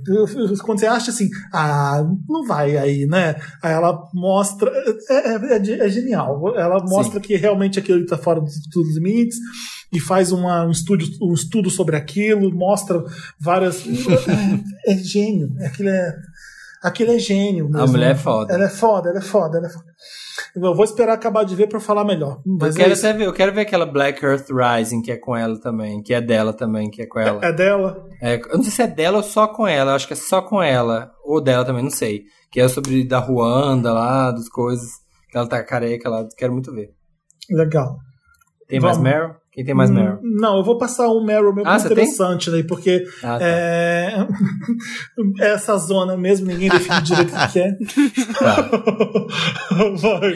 Quando 0.64 0.80
você 0.80 0.86
acha 0.86 1.10
assim, 1.10 1.28
ah, 1.52 2.04
não 2.28 2.44
vai 2.46 2.76
aí, 2.76 3.06
né? 3.06 3.36
Aí 3.62 3.72
ela 3.72 3.98
mostra, 4.14 4.70
é, 5.08 5.34
é- 5.34 5.56
é 5.56 5.86
é 5.86 5.88
genial. 5.88 6.54
Ela 6.56 6.82
mostra 6.84 7.20
que 7.20 7.36
realmente 7.36 7.78
aquilo 7.78 8.00
está 8.00 8.16
fora 8.18 8.40
dos, 8.40 8.54
dos 8.72 8.94
limites 8.96 9.36
e 9.92 9.98
faz 9.98 10.32
uma, 10.32 10.64
um, 10.64 10.70
estudo, 10.70 11.04
um 11.20 11.34
estudo 11.34 11.70
sobre 11.70 11.96
aquilo, 11.96 12.52
mostra 12.52 13.02
várias. 13.38 13.84
É, 14.86 14.92
é 14.92 14.96
gênio, 14.96 15.52
aquilo 15.64 15.88
é. 15.88 16.14
Aquilo 16.82 17.12
é 17.12 17.18
gênio. 17.18 17.66
A 17.66 17.80
mesmo. 17.80 17.88
mulher 17.88 18.12
é 18.12 18.14
foda. 18.14 18.54
Ela 18.54 18.64
é 18.64 18.68
foda, 18.70 19.10
ela 19.10 19.18
é 19.18 19.22
foda, 19.22 19.58
ela 19.58 19.66
é 19.66 19.70
foda. 19.70 19.84
Eu 20.56 20.74
vou 20.74 20.84
esperar 20.84 21.12
acabar 21.12 21.44
de 21.44 21.54
ver 21.54 21.68
pra 21.68 21.78
falar 21.78 22.04
melhor. 22.04 22.40
Mas 22.44 22.74
eu 22.74 22.82
quero 22.82 22.94
é, 22.94 22.98
até 22.98 23.12
ver, 23.12 23.26
eu 23.26 23.32
quero 23.32 23.52
ver 23.52 23.60
aquela 23.62 23.84
Black 23.84 24.24
Earth 24.24 24.46
Rising 24.50 25.02
que 25.02 25.12
é 25.12 25.16
com 25.16 25.36
ela 25.36 25.60
também, 25.60 26.02
que 26.02 26.14
é 26.14 26.20
dela 26.20 26.52
também, 26.52 26.90
que 26.90 27.02
é 27.02 27.06
com 27.06 27.20
ela. 27.20 27.44
é 27.44 27.52
dela. 27.52 28.08
É, 28.22 28.36
eu 28.36 28.56
não 28.56 28.62
sei 28.62 28.72
se 28.72 28.82
é 28.82 28.86
dela 28.86 29.18
ou 29.18 29.22
só 29.22 29.46
com 29.46 29.66
ela, 29.66 29.92
eu 29.92 29.96
acho 29.96 30.06
que 30.06 30.14
é 30.14 30.16
só 30.16 30.40
com 30.40 30.62
ela, 30.62 31.12
ou 31.24 31.40
dela 31.40 31.64
também, 31.64 31.82
não 31.82 31.90
sei. 31.90 32.24
Que 32.50 32.60
é 32.60 32.68
sobre 32.68 33.04
da 33.04 33.18
Ruanda 33.18 33.92
lá, 33.92 34.30
das 34.30 34.48
coisas, 34.48 34.90
que 35.30 35.36
ela 35.36 35.46
tá 35.46 35.62
careca 35.62 36.08
lá, 36.08 36.26
quero 36.36 36.52
muito 36.52 36.72
ver. 36.72 36.90
Legal. 37.50 37.98
Tem 38.66 38.80
mais 38.80 38.96
Vamos. 38.96 39.10
Meryl? 39.10 39.34
Quem 39.60 39.66
tem 39.66 39.74
mais 39.74 39.90
Meryl? 39.90 40.14
Hum, 40.22 40.36
Não, 40.40 40.56
eu 40.56 40.64
vou 40.64 40.78
passar 40.78 41.06
um 41.08 41.22
Meryl 41.22 41.52
mesmo 41.54 41.68
Ah, 41.68 41.78
você 41.78 41.88
tem? 41.88 42.04
interessante 42.04 42.48
aí, 42.48 42.64
porque 42.64 43.04
Ah, 43.22 43.38
tá. 43.38 43.44
é... 43.44 44.26
essa 45.52 45.76
zona 45.76 46.16
mesmo, 46.16 46.46
ninguém 46.46 46.70
define 46.70 47.02
direito 47.02 47.34
o 47.34 47.52
que 47.52 47.58
é. 47.58 47.72
Tá. 48.38 48.70
vai. 50.00 50.34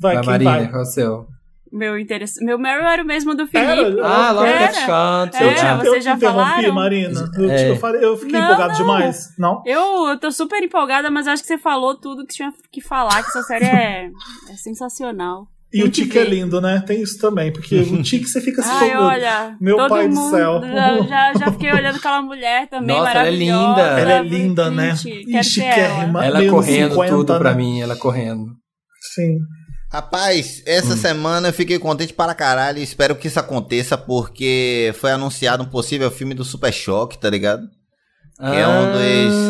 Vai, 0.00 0.22
Vai, 0.22 0.38
vai? 0.44 0.68
qual 0.68 0.80
é 0.80 0.82
o 0.82 0.84
seu? 0.84 1.26
Meu 1.72 1.98
interesse. 1.98 2.44
Meu 2.44 2.58
Meryl 2.58 2.86
era 2.86 3.02
o 3.02 3.06
mesmo 3.06 3.34
do 3.34 3.46
Felipe. 3.46 3.98
Era? 3.98 4.06
Ah, 4.06 4.46
Era? 4.46 4.86
Country. 4.86 5.44
É, 5.44 5.46
Eu 5.48 5.54
te, 5.54 5.60
vocês 5.60 5.94
eu 5.96 6.00
já 6.02 6.14
interrompi, 6.16 6.42
falaram? 6.42 6.74
Marina. 6.74 7.30
Eu, 7.36 7.50
É. 7.50 7.70
eu 7.70 7.76
falei- 7.76 8.04
eu 8.04 8.16
fiquei 8.16 8.32
Não, 8.32 8.44
empolgado 8.44 8.70
não. 8.72 8.76
demais. 8.78 9.34
Não? 9.38 9.62
Eu, 9.66 10.06
eu 10.08 10.18
tô 10.18 10.30
super 10.30 10.62
empolgada, 10.62 11.10
mas 11.10 11.26
acho 11.26 11.42
que 11.42 11.46
você 11.48 11.58
falou 11.58 11.94
tudo 11.94 12.26
que 12.26 12.34
tinha 12.34 12.52
que 12.72 12.80
falar, 12.82 13.22
que 13.22 13.28
essa 13.30 13.42
série 13.42 13.64
é, 13.66 14.10
é 14.50 14.54
sensacional. 14.56 15.46
E 15.72 15.82
o 15.82 15.86
que 15.86 15.90
Tique 16.02 16.18
é 16.18 16.24
lindo, 16.24 16.60
né? 16.62 16.82
Tem 16.86 17.02
isso 17.02 17.18
também, 17.18 17.52
porque 17.52 17.76
o 17.76 18.00
Tique 18.02 18.24
você 18.26 18.40
fica 18.40 18.62
assim. 18.62 18.70
Ai, 18.70 18.90
todo- 18.92 19.02
olha. 19.02 19.56
Meu 19.60 19.76
todo 19.76 19.88
pai 19.90 20.08
do 20.08 20.30
céu. 20.30 20.60
Já, 20.62 21.02
já, 21.02 21.32
já 21.34 21.52
fiquei 21.52 21.72
olhando 21.72 21.96
aquela 21.98 22.22
mulher 22.22 22.68
também, 22.70 22.96
Nossa, 22.96 23.10
ela 23.10 23.20
é 23.20 23.22
maravilhosa. 23.24 23.66
linda. 23.68 23.82
Ela 24.00 24.12
é 24.12 24.22
linda, 24.22 24.70
né? 24.70 24.94
E 25.04 25.36
ela. 25.62 26.24
Ela 26.24 26.50
correndo 26.50 26.90
50, 26.92 27.14
tudo 27.14 27.38
pra 27.38 27.50
né? 27.50 27.56
mim, 27.56 27.80
ela 27.82 27.96
correndo. 27.96 28.46
Sim. 29.14 29.36
Rapaz, 29.92 30.62
essa 30.66 30.96
semana 30.96 31.48
eu 31.48 31.52
fiquei 31.52 31.78
contente 31.78 32.12
para 32.12 32.34
caralho 32.34 32.78
e 32.78 32.82
espero 32.82 33.16
que 33.16 33.26
isso 33.28 33.40
aconteça 33.40 33.96
porque 33.96 34.92
foi 34.98 35.10
anunciado 35.12 35.62
um 35.62 35.66
possível 35.66 36.10
filme 36.10 36.34
do 36.34 36.44
Super 36.44 36.72
Choque, 36.72 37.18
tá 37.18 37.30
ligado? 37.30 37.62
Que 38.38 38.44
é 38.56 38.68
um 38.68 38.92
dos- 38.92 39.48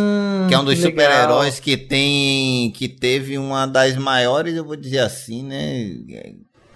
Que 0.48 0.54
é 0.54 0.58
um 0.58 0.64
dos 0.64 0.74
Ah, 0.74 0.86
legal. 0.86 0.90
super-heróis 0.90 1.60
que 1.60 1.76
tem. 1.76 2.70
que 2.72 2.88
teve 2.88 3.38
uma 3.38 3.66
das 3.66 3.96
maiores, 3.96 4.54
eu 4.56 4.64
vou 4.64 4.76
dizer 4.76 4.98
assim, 5.00 5.42
né? 5.42 5.92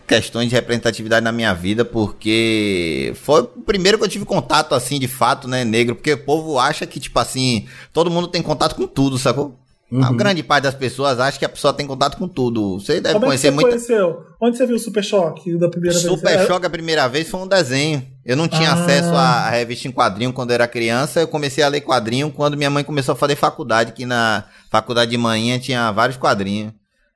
Questões 0.06 0.48
de 0.50 0.54
representatividade 0.54 1.24
na 1.24 1.32
minha 1.32 1.54
vida, 1.54 1.84
porque 1.84 3.12
foi 3.16 3.40
o 3.42 3.44
primeiro 3.46 3.96
que 3.98 4.04
eu 4.04 4.08
tive 4.08 4.24
contato, 4.26 4.74
assim, 4.74 4.98
de 4.98 5.08
fato, 5.08 5.48
né, 5.48 5.64
negro, 5.64 5.94
porque 5.94 6.12
o 6.12 6.18
povo 6.24 6.58
acha 6.58 6.86
que, 6.86 7.00
tipo 7.00 7.18
assim, 7.18 7.66
todo 7.92 8.10
mundo 8.10 8.28
tem 8.28 8.42
contato 8.42 8.74
com 8.74 8.86
tudo, 8.86 9.16
sacou? 9.16 9.58
A 9.93 10.09
Uhum. 10.11 10.16
grande 10.16 10.43
parte 10.43 10.64
das 10.64 10.74
pessoas 10.74 11.20
acha 11.20 11.38
que 11.38 11.45
a 11.45 11.49
pessoa 11.49 11.72
tem 11.74 11.86
contato 11.86 12.16
com 12.16 12.26
tudo. 12.26 12.78
Você 12.80 13.01
deve 13.01 13.14
Como 13.14 13.26
é 13.26 13.36
que 13.36 13.43
conhecer 13.43 13.49
você 13.49 13.51
muita. 13.55 13.68
conheceu? 13.70 14.24
Onde 14.40 14.57
você 14.57 14.66
viu 14.66 14.76
o 14.76 14.78
Super 14.78 15.05
Choque 15.05 15.59
da 15.59 15.68
primeira 15.68 15.99
vez? 15.99 16.09
Super 16.11 16.30
É- 16.38 16.47
Choque 16.47 16.64
a 16.66 16.70
primeira 16.70 17.07
vez 17.09 17.28
foi 17.28 17.40
um 17.40 17.47
desenho. 17.47 18.03
Eu 18.24 18.36
não 18.36 18.49
tinha 18.49 18.70
Ah. 18.70 18.74
acesso 18.74 19.11
à 19.14 19.51
revista 19.51 19.86
em 19.88 19.93
quadrinho 19.93 20.32
quando 20.32 20.51
eu 20.51 20.55
era 20.55 20.66
criança. 20.66 21.20
Eu 21.20 21.28
comecei 21.28 21.62
a 21.62 21.68
ler 21.68 21.82
quadrinho 21.82 22.30
quando 22.30 22.57
minha 22.57 22.70
mãe 22.70 22.82
começou 22.82 23.12
a 23.12 23.16
fazer 23.16 23.36
faculdade, 23.36 23.93
que 23.93 24.07
na 24.07 24.45
faculdade 24.70 25.11
de 25.11 25.18
manhã 25.18 25.59
tinha 25.59 25.90
vários 25.93 26.16
quadrinhos. 26.16 26.72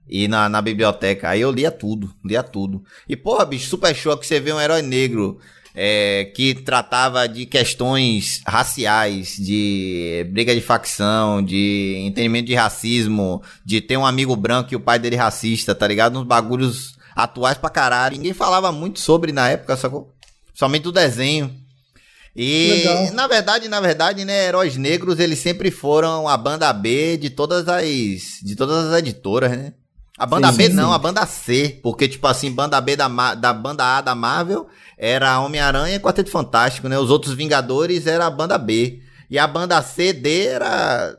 E 0.09 0.29
na, 0.29 0.49
na 0.49 0.61
biblioteca. 0.63 1.31
Aí 1.31 1.41
eu 1.41 1.51
lia 1.51 1.71
tudo, 1.71 2.11
lia 2.25 2.43
tudo. 2.43 2.83
E 3.09 3.17
porra, 3.17 3.45
bicho, 3.45 3.69
Super 3.69 3.93
Choque, 3.95 4.25
você 4.27 4.39
vê 4.39 4.53
um 4.53 4.61
herói 4.61 4.81
negro 4.83 5.39
é, 5.79 6.25
que 6.35 6.55
tratava 6.55 7.29
de 7.29 7.45
questões 7.45 8.41
raciais, 8.47 9.37
de 9.37 10.27
briga 10.31 10.55
de 10.55 10.63
facção, 10.63 11.43
de 11.43 11.97
entendimento 12.07 12.47
de 12.47 12.55
racismo, 12.55 13.43
de 13.63 13.83
ter 13.83 13.99
um 13.99 14.07
amigo 14.07 14.35
branco 14.35 14.73
e 14.73 14.77
o 14.77 14.81
pai 14.81 14.99
dele 14.99 15.17
racista, 15.17 15.75
tá 15.75 15.87
ligado? 15.87 16.19
Uns 16.19 16.25
bagulhos 16.25 16.97
atuais 17.15 17.59
pra 17.59 17.69
caralho. 17.69 18.17
Ninguém 18.17 18.33
falava 18.33 18.73
muito 18.73 19.01
sobre 19.01 19.33
na 19.33 19.51
época, 19.51 19.77
sacou? 19.77 20.15
Somente 20.55 20.85
do 20.85 20.93
desenho. 20.93 21.55
E, 22.35 22.83
Legal. 22.85 23.13
na 23.13 23.27
verdade, 23.27 23.69
na 23.69 23.81
verdade, 23.81 24.25
né, 24.25 24.47
heróis 24.47 24.77
negros, 24.77 25.19
eles 25.19 25.39
sempre 25.39 25.71
foram 25.71 26.27
a 26.27 26.37
banda 26.39 26.73
B 26.73 27.19
de 27.19 27.29
todas 27.31 27.69
as 27.69 27.85
de 28.43 28.57
todas 28.57 28.87
as 28.87 28.99
editoras, 28.99 29.51
né? 29.51 29.75
A 30.19 30.25
banda 30.27 30.51
Sim, 30.51 30.57
B 30.57 30.67
sim, 30.69 30.73
não, 30.73 30.93
a 30.93 30.99
banda 30.99 31.27
C, 31.27 31.79
porque 31.83 32.09
tipo 32.09 32.27
assim, 32.27 32.51
banda 32.51 32.81
B 32.81 32.97
da, 32.97 33.35
da 33.35 33.53
banda 33.53 33.85
A 33.85 34.01
da 34.01 34.15
Marvel 34.15 34.67
era 34.97 35.39
Homem-Aranha 35.41 35.97
e 35.97 36.01
Quarteto 36.01 36.31
Fantástico, 36.31 36.89
né? 36.89 36.99
Os 36.99 37.11
outros 37.11 37.35
Vingadores 37.35 38.07
era 38.07 38.27
a 38.27 38.31
banda 38.31 38.57
B. 38.57 39.01
E 39.29 39.39
a 39.39 39.47
banda 39.47 39.83
C, 39.83 40.13
D 40.15 40.47
era 40.47 41.15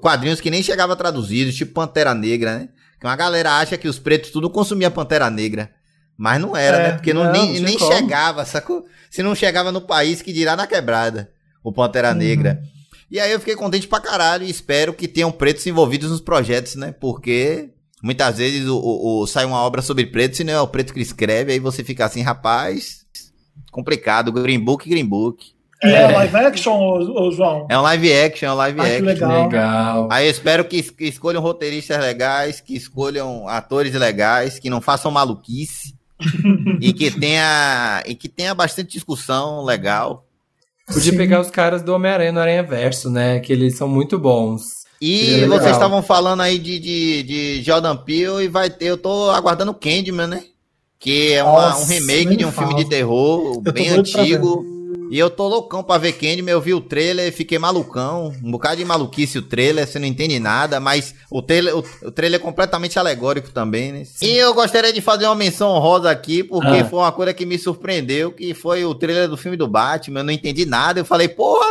quadrinhos 0.00 0.40
que 0.40 0.50
nem 0.50 0.62
chegava 0.62 0.96
traduzidos, 0.96 1.54
tipo 1.54 1.72
Pantera 1.74 2.14
Negra, 2.14 2.58
né? 2.58 2.68
Que 2.98 3.06
uma 3.06 3.16
galera 3.16 3.58
acha 3.58 3.76
que 3.76 3.88
os 3.88 3.98
pretos 3.98 4.30
tudo 4.30 4.48
consumia 4.48 4.90
Pantera 4.90 5.28
Negra. 5.28 5.70
Mas 6.16 6.40
não 6.40 6.56
era, 6.56 6.76
É, 6.76 6.82
né? 6.88 6.92
Porque 6.92 7.12
não, 7.14 7.24
não, 7.24 7.32
nem, 7.32 7.54
não 7.60 7.62
nem 7.68 7.78
como. 7.78 7.92
chegava, 7.92 8.44
sacou? 8.44 8.84
Se 9.10 9.22
não 9.22 9.34
chegava 9.34 9.72
no 9.72 9.80
país, 9.80 10.22
que 10.22 10.32
dirá 10.32 10.54
na 10.56 10.66
quebrada. 10.66 11.30
o 11.62 11.72
Pantera 11.72 12.14
Negra. 12.14 12.62
E 13.10 13.18
aí 13.18 13.32
eu 13.32 13.38
fiquei 13.40 13.56
contente 13.56 13.88
pra 13.88 14.00
caralho 14.00 14.44
e 14.44 14.50
espero 14.50 14.94
que 14.94 15.08
tenham 15.08 15.32
pretos 15.32 15.66
envolvidos 15.66 16.10
nos 16.10 16.20
projetos, 16.20 16.74
né? 16.76 16.94
Porque 16.98 17.70
muitas 18.02 18.38
vezes 18.38 18.66
o, 18.68 18.76
o- 18.78 19.22
o- 19.22 19.26
sai 19.26 19.44
uma 19.44 19.58
obra 19.62 19.82
sobre 19.82 20.06
pretos 20.06 20.40
e 20.40 20.44
não 20.44 20.52
é 20.52 20.60
o 20.60 20.68
preto 20.68 20.92
que 20.94 21.00
escreve, 21.00 21.52
aí 21.52 21.58
você 21.58 21.82
fica 21.84 22.04
assim, 22.04 22.22
rapaz, 22.22 23.04
complicado, 23.70 24.32
Green 24.32 24.58
Book, 24.60 24.88
Green 24.88 25.04
Book. 25.06 25.52
É, 25.82 26.08
live 26.08 26.36
action, 26.36 26.72
ô, 26.78 27.28
ô, 27.28 27.30
João? 27.32 27.66
É 27.70 27.78
um 27.78 27.82
live 27.82 28.12
action, 28.12 28.48
é 28.48 28.52
um 28.52 28.56
live 28.56 28.80
Ah, 28.80 28.84
action. 28.84 29.04
legal. 29.04 29.42
Legal. 29.44 30.08
Aí 30.12 30.26
eu 30.26 30.30
espero 30.30 30.64
que, 30.66 30.82
que 30.82 31.04
escolham 31.06 31.40
roteiristas 31.40 31.98
legais, 31.98 32.60
que 32.60 32.76
escolham 32.76 33.48
atores 33.48 33.94
legais, 33.94 34.58
que 34.58 34.68
não 34.68 34.82
façam 34.82 35.10
maluquice 35.10 35.94
e 36.82 36.92
que 36.92 37.10
tenha 37.10 38.02
e 38.06 38.14
que 38.14 38.28
tenha 38.28 38.54
bastante 38.54 38.92
discussão 38.92 39.64
legal. 39.64 40.26
Podia 40.86 41.12
Sim. 41.12 41.16
pegar 41.16 41.40
os 41.40 41.50
caras 41.50 41.82
do 41.82 41.94
Homem-Aranha 41.94 42.32
no 42.32 42.40
Aranha 42.40 42.62
Verso, 42.62 43.08
né? 43.08 43.40
Que 43.40 43.52
eles 43.52 43.78
são 43.78 43.88
muito 43.88 44.18
bons. 44.18 44.79
E 45.00 45.36
legal. 45.42 45.58
vocês 45.58 45.72
estavam 45.72 46.02
falando 46.02 46.40
aí 46.42 46.58
de, 46.58 46.78
de, 46.78 47.22
de 47.22 47.62
Jordan 47.62 47.96
Peele 47.96 48.44
e 48.44 48.48
vai 48.48 48.68
ter, 48.68 48.86
eu 48.86 48.98
tô 48.98 49.30
aguardando 49.30 49.72
Candyman, 49.74 50.26
né? 50.26 50.42
Que 50.98 51.32
é 51.32 51.42
uma- 51.42 51.70
Nossa, 51.70 51.82
um 51.84 51.86
remake 51.86 52.36
de 52.36 52.44
um 52.44 52.52
fala. 52.52 52.68
filme 52.68 52.84
de 52.84 52.90
terror 52.90 53.62
Eu 53.64 53.72
bem 53.72 53.88
antigo. 53.88 54.78
E 55.12 55.18
eu 55.18 55.28
tô 55.28 55.48
loucão 55.48 55.82
pra 55.82 55.98
ver 55.98 56.12
Candyman, 56.12 56.52
eu 56.52 56.60
vi 56.60 56.72
o 56.72 56.80
trailer 56.80 57.26
e 57.26 57.32
fiquei 57.32 57.58
malucão. 57.58 58.32
Um 58.44 58.50
bocado 58.52 58.76
de 58.76 58.84
maluquice 58.84 59.38
o 59.38 59.42
trailer, 59.42 59.84
você 59.84 59.98
não 59.98 60.06
entende 60.06 60.38
nada, 60.38 60.78
mas 60.78 61.14
o 61.28 61.42
trailer, 61.42 61.76
o, 61.76 61.84
o 62.04 62.10
trailer 62.12 62.38
é 62.38 62.42
completamente 62.42 62.96
alegórico 62.96 63.50
também, 63.50 63.90
né? 63.90 64.02
E 64.22 64.28
eu 64.36 64.54
gostaria 64.54 64.92
de 64.92 65.00
fazer 65.00 65.24
uma 65.26 65.34
menção 65.34 65.70
honrosa 65.70 66.08
aqui, 66.08 66.44
porque 66.44 66.68
Ah. 66.68 66.84
foi 66.84 66.98
uma 67.00 67.10
coisa 67.10 67.34
que 67.34 67.44
me 67.44 67.58
surpreendeu, 67.58 68.30
que 68.30 68.54
foi 68.54 68.84
o 68.84 68.94
trailer 68.94 69.28
do 69.28 69.36
filme 69.36 69.56
do 69.56 69.66
Batman, 69.66 70.20
eu 70.20 70.24
não 70.24 70.32
entendi 70.32 70.64
nada, 70.64 71.00
eu 71.00 71.04
falei, 71.04 71.26
porra, 71.26 71.69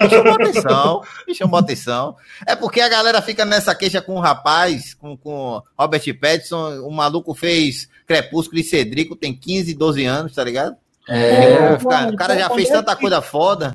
me 0.00 0.08
chamou 0.08 0.34
atenção, 0.34 1.02
me 1.26 1.34
chamou 1.34 1.58
atenção. 1.58 2.16
É 2.46 2.54
porque 2.54 2.80
a 2.80 2.88
galera 2.88 3.20
fica 3.22 3.44
nessa 3.44 3.74
queixa 3.74 4.00
com 4.00 4.16
o 4.16 4.20
rapaz, 4.20 4.94
com, 4.94 5.16
com 5.16 5.62
Robert 5.78 6.02
Pattinson, 6.20 6.80
o 6.80 6.90
maluco 6.90 7.34
fez 7.34 7.88
Crepúsculo 8.06 8.60
e 8.60 8.64
Cedrico, 8.64 9.16
tem 9.16 9.34
15, 9.34 9.74
12 9.74 10.04
anos, 10.04 10.34
tá 10.34 10.44
ligado? 10.44 10.76
É, 11.08 11.72
o 11.72 11.88
cara, 11.88 12.10
o 12.10 12.16
cara 12.16 12.38
já 12.38 12.50
fez 12.50 12.68
tanta 12.68 12.94
coisa 12.94 13.22
foda. 13.22 13.72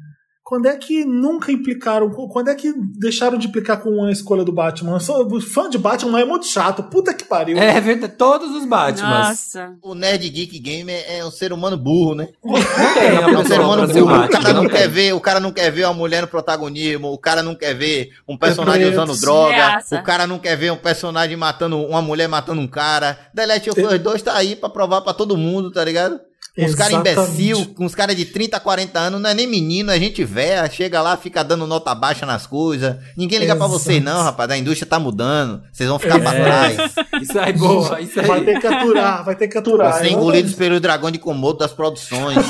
Quando 0.53 0.67
é 0.67 0.75
que 0.75 1.03
nunca 1.03 1.51
implicaram? 1.51 2.11
Quando 2.11 2.49
é 2.49 2.53
que 2.53 2.71
deixaram 2.77 3.39
de 3.39 3.47
implicar 3.47 3.81
com 3.81 4.03
a 4.03 4.11
escolha 4.11 4.43
do 4.43 4.51
Batman? 4.51 4.93
Eu 4.93 4.99
sou 4.99 5.41
fã 5.41 5.67
de 5.67 5.79
Batman 5.79 6.19
é 6.19 6.25
muito 6.25 6.45
chato. 6.45 6.83
Puta 6.83 7.11
que 7.11 7.23
pariu. 7.23 7.57
é 7.57 7.81
verdade. 7.81 8.13
Todos 8.13 8.55
os 8.55 8.63
Batmans. 8.63 9.29
Nossa. 9.29 9.75
O 9.81 9.95
Nerd 9.95 10.29
Geek 10.29 10.59
Gamer 10.59 11.03
é 11.07 11.25
um 11.25 11.31
ser 11.31 11.51
humano 11.51 11.75
burro, 11.75 12.13
né? 12.13 12.29
Não 12.45 12.53
tem 12.93 13.07
É 13.07 13.35
um 13.35 13.43
ser 13.43 13.59
humano 13.59 13.87
burro. 13.87 14.25
O 14.25 14.29
cara 14.29 14.53
não 14.53 14.63
não 14.63 14.69
quer 14.69 14.87
ver, 14.87 15.13
o 15.13 15.19
cara 15.19 15.39
não 15.39 15.51
quer 15.51 15.71
ver 15.71 15.85
uma 15.85 15.93
mulher 15.95 16.21
no 16.21 16.27
protagonismo, 16.27 17.11
o 17.11 17.17
cara 17.17 17.41
não 17.41 17.55
quer 17.55 17.73
ver 17.73 18.11
um 18.27 18.37
personagem 18.37 18.85
usando 18.91 19.19
droga, 19.19 19.55
Graça. 19.55 19.95
o 19.95 20.03
cara 20.03 20.27
não 20.27 20.37
quer 20.37 20.55
ver 20.55 20.71
um 20.71 20.77
personagem 20.77 21.35
matando 21.35 21.77
uma 21.79 22.01
mulher 22.03 22.27
matando 22.27 22.61
um 22.61 22.67
cara. 22.67 23.17
The 23.33 23.45
Last 23.47 23.69
of 23.71 23.81
Us 23.81 23.99
2 23.99 24.21
tá 24.21 24.35
aí 24.35 24.55
pra 24.55 24.69
provar 24.69 25.01
pra 25.01 25.13
todo 25.13 25.35
mundo, 25.35 25.71
tá 25.71 25.83
ligado? 25.83 26.19
Uns 26.55 26.75
caras 26.75 26.93
imbecil, 26.93 27.73
uns 27.79 27.95
caras 27.95 28.15
de 28.15 28.25
30, 28.25 28.59
40 28.59 28.99
anos, 28.99 29.19
não 29.19 29.27
é 29.27 29.33
nem 29.33 29.47
menino, 29.47 29.89
é 29.91 29.97
gente 29.97 30.23
velha, 30.23 30.69
chega 30.69 31.01
lá, 31.01 31.17
fica 31.17 31.43
dando 31.43 31.65
nota 31.65 31.95
baixa 31.95 32.27
nas 32.27 32.45
coisas. 32.45 32.95
Ninguém 33.17 33.39
liga 33.39 33.55
pra 33.55 33.65
vocês 33.65 33.97
Exato. 33.99 34.15
não, 34.17 34.23
rapaz, 34.23 34.51
a 34.51 34.57
indústria 34.57 34.87
tá 34.87 34.99
mudando, 34.99 35.63
vocês 35.71 35.89
vão 35.89 35.97
ficar 35.97 36.19
pra 36.19 36.31
É. 36.35 36.43
trás. 36.43 36.93
Isso 37.23 37.39
aí, 37.39 37.53
boa. 37.53 37.99
Isso 38.01 38.21
Vai 38.21 38.39
aí. 38.39 38.45
ter 38.45 38.59
que 38.59 38.67
aturar, 38.67 39.25
vai 39.25 39.35
ter 39.35 39.47
que 39.47 39.57
aturar. 39.57 39.93
Vocês 39.97 40.11
engolidos 40.11 40.53
pelo 40.53 40.79
dragão 40.79 41.09
de 41.09 41.17
Komodo 41.17 41.57
das 41.57 41.73
produções. 41.73 42.37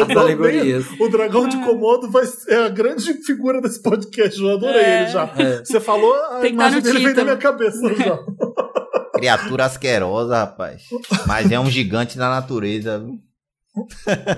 As 0.00 0.16
alegorias. 0.16 0.84
O 0.98 1.08
dragão 1.08 1.48
de 1.48 1.56
Komodo 1.58 2.10
vai 2.10 2.26
ser 2.26 2.54
a 2.58 2.68
grande 2.68 3.12
figura 3.24 3.60
desse 3.60 3.80
podcast. 3.80 4.40
Eu 4.40 4.50
adorei 4.54 4.80
É. 4.80 5.02
ele 5.02 5.10
já. 5.12 5.30
É. 5.36 5.64
Você 5.64 5.78
falou, 5.80 6.12
a 6.14 6.40
Tem 6.40 6.50
que 6.52 6.56
tá 6.56 6.68
imagem 6.68 6.80
dele 6.82 6.98
veio 7.04 7.14
na 7.16 7.24
minha 7.24 7.36
cabeça 7.36 7.94
já. 7.94 8.18
Criatura 9.18 9.64
asquerosa, 9.64 10.38
rapaz. 10.38 10.84
Mas 11.26 11.50
é 11.50 11.58
um 11.58 11.70
gigante 11.70 12.16
da 12.16 12.28
natureza. 12.28 12.98
viu? 12.98 13.20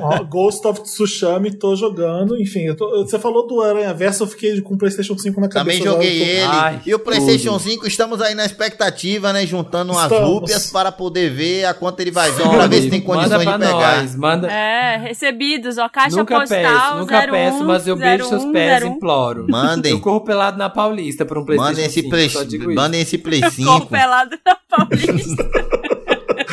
Ó, 0.00 0.22
Ghost 0.24 0.66
of 0.66 0.82
Tsushima, 0.82 1.50
tô 1.58 1.74
jogando. 1.74 2.38
Enfim, 2.38 2.60
eu 2.60 2.76
tô- 2.76 2.90
você 3.04 3.18
falou 3.18 3.46
do 3.46 3.62
Aranha 3.62 3.94
Verso, 3.94 4.24
eu 4.24 4.26
fiquei 4.26 4.60
com 4.60 4.74
o 4.74 4.78
PlayStation 4.78 5.16
5 5.16 5.40
na 5.40 5.48
cabeça. 5.48 5.78
Também 5.78 5.92
joguei 5.92 6.20
eu 6.22 6.26
ele. 6.26 6.42
Ai, 6.42 6.80
e 6.84 6.94
o 6.94 6.98
PlayStation 6.98 7.52
tudo. 7.52 7.60
5, 7.70 7.86
estamos 7.86 8.20
aí 8.20 8.34
na 8.34 8.44
expectativa, 8.44 9.32
né? 9.32 9.46
Juntando 9.46 9.92
umas 9.92 10.10
rúpias 10.12 10.70
para 10.70 10.92
poder 10.92 11.30
ver 11.30 11.64
a 11.64 11.72
quanto 11.72 12.00
ele 12.00 12.10
vai 12.10 12.30
vir, 12.32 12.48
pra 12.48 12.66
ver 12.66 12.82
se 12.82 12.90
tem 12.90 13.00
manda 13.00 13.14
condições 13.14 13.38
de 13.40 13.44
pra 13.46 13.58
pegar. 13.58 13.96
nós. 14.02 14.16
Manda. 14.16 14.50
É, 14.52 14.96
recebidos, 14.98 15.78
ó. 15.78 15.88
Caixa 15.88 16.16
nunca 16.16 16.38
postal. 16.40 16.58
peço, 16.62 16.98
nunca 16.98 17.18
01, 17.26 17.30
peço, 17.30 17.64
mas 17.64 17.86
eu 17.86 17.96
beijo 17.96 18.24
seus 18.24 18.42
01, 18.44 18.52
pés 18.52 18.82
e 18.82 18.84
01. 18.84 18.88
imploro. 18.92 19.46
Mandem. 19.48 19.92
Eu 19.92 20.00
corro 20.00 20.20
pelado 20.20 20.58
na 20.58 20.68
Paulista 20.68 21.24
por 21.24 21.38
um 21.38 21.44
PlayStation 21.46 21.70
Mandem 21.70 21.84
esse, 21.86 22.02
5, 22.02 22.10
play, 22.10 22.74
mandem 22.74 23.00
esse 23.00 23.16
Play 23.16 23.40
Corro 23.40 23.50
5. 23.52 23.86
pelado 23.86 24.36
na 24.44 24.56
Paulista. 24.68 25.50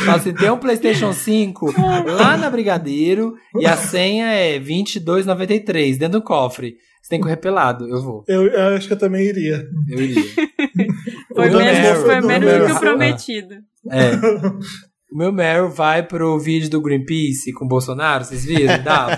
Fala 0.06 0.18
assim, 0.18 0.34
tem 0.34 0.50
um 0.50 0.58
PlayStation 0.58 1.12
5 1.14 1.74
lá 2.08 2.38
na 2.38 2.50
Brigadeiro 2.50 3.34
e 3.60 3.66
a 3.66 3.76
senha 3.78 4.28
é 4.28 4.60
2293 4.60 5.98
dentro 5.98 6.20
do 6.20 6.24
cofre. 6.26 6.76
Você 7.02 7.10
tem 7.10 7.20
que 7.20 7.24
correr 7.24 7.38
pelado. 7.38 7.88
Eu 7.88 8.02
vou. 8.02 8.24
Eu, 8.28 8.48
eu 8.48 8.76
acho 8.76 8.88
que 8.88 8.94
eu 8.94 8.98
também 9.00 9.26
iria. 9.28 9.64
Eu 9.90 10.02
iria. 10.02 10.24
Foi 11.34 11.50
menos, 11.50 11.64
Meryl- 11.64 12.02
foi 12.06 12.22
do 12.22 12.28
menos 12.28 12.52
do 12.60 12.66
que 12.66 12.72
o 12.72 12.80
prometido. 12.80 13.56
É. 13.92 14.12
O 15.10 15.18
meu 15.18 15.32
Meryl 15.32 15.70
vai 15.70 16.04
pro 16.04 16.38
vídeo 16.38 16.70
do 16.70 16.82
Greenpeace 16.82 17.54
com 17.54 17.64
o 17.64 17.68
Bolsonaro, 17.68 18.26
vocês 18.26 18.44
viram? 18.44 18.84
Davos. 18.84 19.18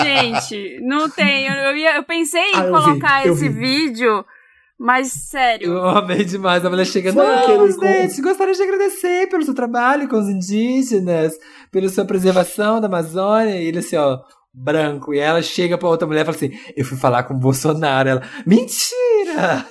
Gente, 0.00 0.78
não 0.82 1.10
tem. 1.10 1.46
Eu, 1.48 1.52
eu, 1.52 1.76
ia- 1.76 1.96
eu 1.96 2.04
pensei 2.04 2.40
em 2.42 2.54
Ah, 2.54 2.60
eu 2.60 2.64
vi, 2.66 2.70
colocar 2.86 3.26
eu 3.26 3.32
esse 3.32 3.48
vi. 3.48 3.58
vídeo, 3.58 4.24
mas 4.78 5.08
sério. 5.08 5.72
Eu 5.72 5.88
amei 5.88 6.24
demais. 6.24 6.64
A 6.64 6.70
mulher 6.70 6.86
chega, 6.86 7.12
não, 7.12 7.58
presidente, 7.58 8.20
gostaria 8.20 8.54
de 8.54 8.62
agradecer 8.62 9.28
pelo 9.28 9.42
seu 9.42 9.54
trabalho 9.54 10.08
com 10.08 10.16
os 10.16 10.28
indígenas, 10.28 11.34
pela 11.70 11.88
sua 11.88 12.04
preservação 12.04 12.80
da 12.80 12.86
Amazônia. 12.86 13.60
E 13.60 13.66
ele 13.66 13.78
assim, 13.78 13.96
ó, 13.96 14.18
branco. 14.52 15.14
E 15.14 15.18
ela 15.18 15.42
chega 15.42 15.78
pra 15.78 15.88
outra 15.88 16.06
mulher 16.06 16.22
e 16.22 16.24
fala 16.24 16.36
assim, 16.36 16.52
eu 16.76 16.84
fui 16.84 16.96
falar 16.98 17.22
com 17.24 17.34
o 17.34 17.38
Bolsonaro. 17.38 18.08
Ela, 18.08 18.22
mentira! 18.46 19.66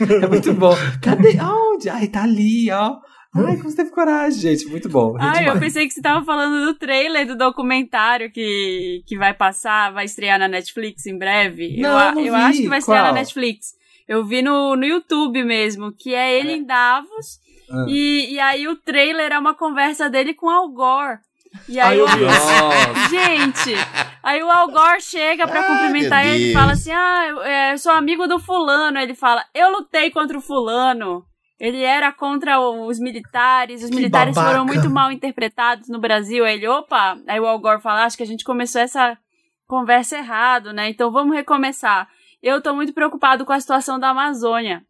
É 0.00 0.26
muito 0.26 0.52
bom. 0.54 0.74
Cadê? 1.00 1.38
Aonde? 1.38 1.88
Ai, 1.88 2.08
tá 2.08 2.24
ali, 2.24 2.70
ó. 2.70 2.96
Ai, 3.34 3.56
como 3.56 3.70
você 3.70 3.76
teve 3.76 3.90
coragem, 3.90 4.40
gente. 4.40 4.66
Muito 4.66 4.88
bom. 4.88 5.14
Ai, 5.18 5.44
eu 5.44 5.54
demais. 5.54 5.60
pensei 5.60 5.86
que 5.86 5.94
você 5.94 6.02
tava 6.02 6.24
falando 6.24 6.66
do 6.66 6.74
trailer 6.74 7.26
do 7.26 7.36
documentário 7.36 8.30
que, 8.30 9.02
que 9.06 9.16
vai 9.16 9.32
passar, 9.32 9.92
vai 9.92 10.04
estrear 10.04 10.38
na 10.38 10.48
Netflix 10.48 11.06
em 11.06 11.16
breve. 11.16 11.78
Não, 11.80 11.98
eu 11.98 12.14
não 12.14 12.26
eu 12.26 12.34
acho 12.34 12.62
que 12.62 12.68
vai 12.68 12.78
estrear 12.78 13.04
Qual? 13.04 13.14
na 13.14 13.20
Netflix. 13.20 13.68
Eu 14.12 14.22
vi 14.22 14.42
no, 14.42 14.76
no 14.76 14.84
YouTube 14.84 15.42
mesmo, 15.42 15.90
que 15.90 16.14
é 16.14 16.38
ele 16.38 16.52
em 16.52 16.64
Davos. 16.64 17.40
Ah. 17.70 17.86
E, 17.88 18.34
e 18.34 18.38
aí 18.38 18.68
o 18.68 18.76
trailer 18.76 19.32
é 19.32 19.38
uma 19.38 19.54
conversa 19.54 20.10
dele 20.10 20.34
com 20.34 20.50
Al 20.50 20.68
Gore. 20.68 21.18
E 21.66 21.80
aí 21.80 21.98
eu 21.98 22.04
o. 22.04 22.08
Gente, 23.08 23.74
aí 24.22 24.42
o 24.42 24.50
Al 24.50 24.68
Gore 24.68 25.00
chega 25.00 25.48
pra 25.48 25.60
Ah, 25.60 25.66
cumprimentar 25.66 26.26
ele 26.26 26.50
e 26.50 26.52
fala 26.52 26.72
assim: 26.72 26.92
Ah, 26.92 27.26
eu, 27.26 27.42
é, 27.42 27.72
eu 27.72 27.78
sou 27.78 27.90
amigo 27.92 28.26
do 28.26 28.38
fulano. 28.38 28.98
Ele 28.98 29.14
fala: 29.14 29.42
Eu 29.54 29.70
lutei 29.72 30.10
contra 30.10 30.36
o 30.36 30.42
fulano. 30.42 31.24
Ele 31.58 31.82
era 31.82 32.12
contra 32.12 32.60
os 32.60 32.98
militares, 32.98 33.82
os 33.82 33.88
Que 33.88 33.96
militares 33.96 34.34
babaca. 34.34 34.52
foram 34.52 34.66
muito 34.66 34.90
mal 34.90 35.10
interpretados 35.10 35.88
no 35.88 35.98
Brasil. 35.98 36.44
Aí 36.44 36.56
ele, 36.56 36.68
opa, 36.68 37.16
aí 37.26 37.40
o 37.40 37.46
Al 37.46 37.58
Gore 37.58 37.80
fala: 37.80 38.04
Acho 38.04 38.18
que 38.18 38.22
a 38.22 38.26
gente 38.26 38.44
começou 38.44 38.82
essa 38.82 39.16
conversa 39.66 40.18
errado, 40.18 40.70
né? 40.70 40.90
Então 40.90 41.10
vamos 41.10 41.34
recomeçar. 41.34 42.06
Eu 42.42 42.60
tô 42.60 42.74
muito 42.74 42.92
preocupado 42.92 43.44
com 43.44 43.52
a 43.52 43.60
situação 43.60 43.98
da 43.98 44.08
Amazônia. 44.10 44.82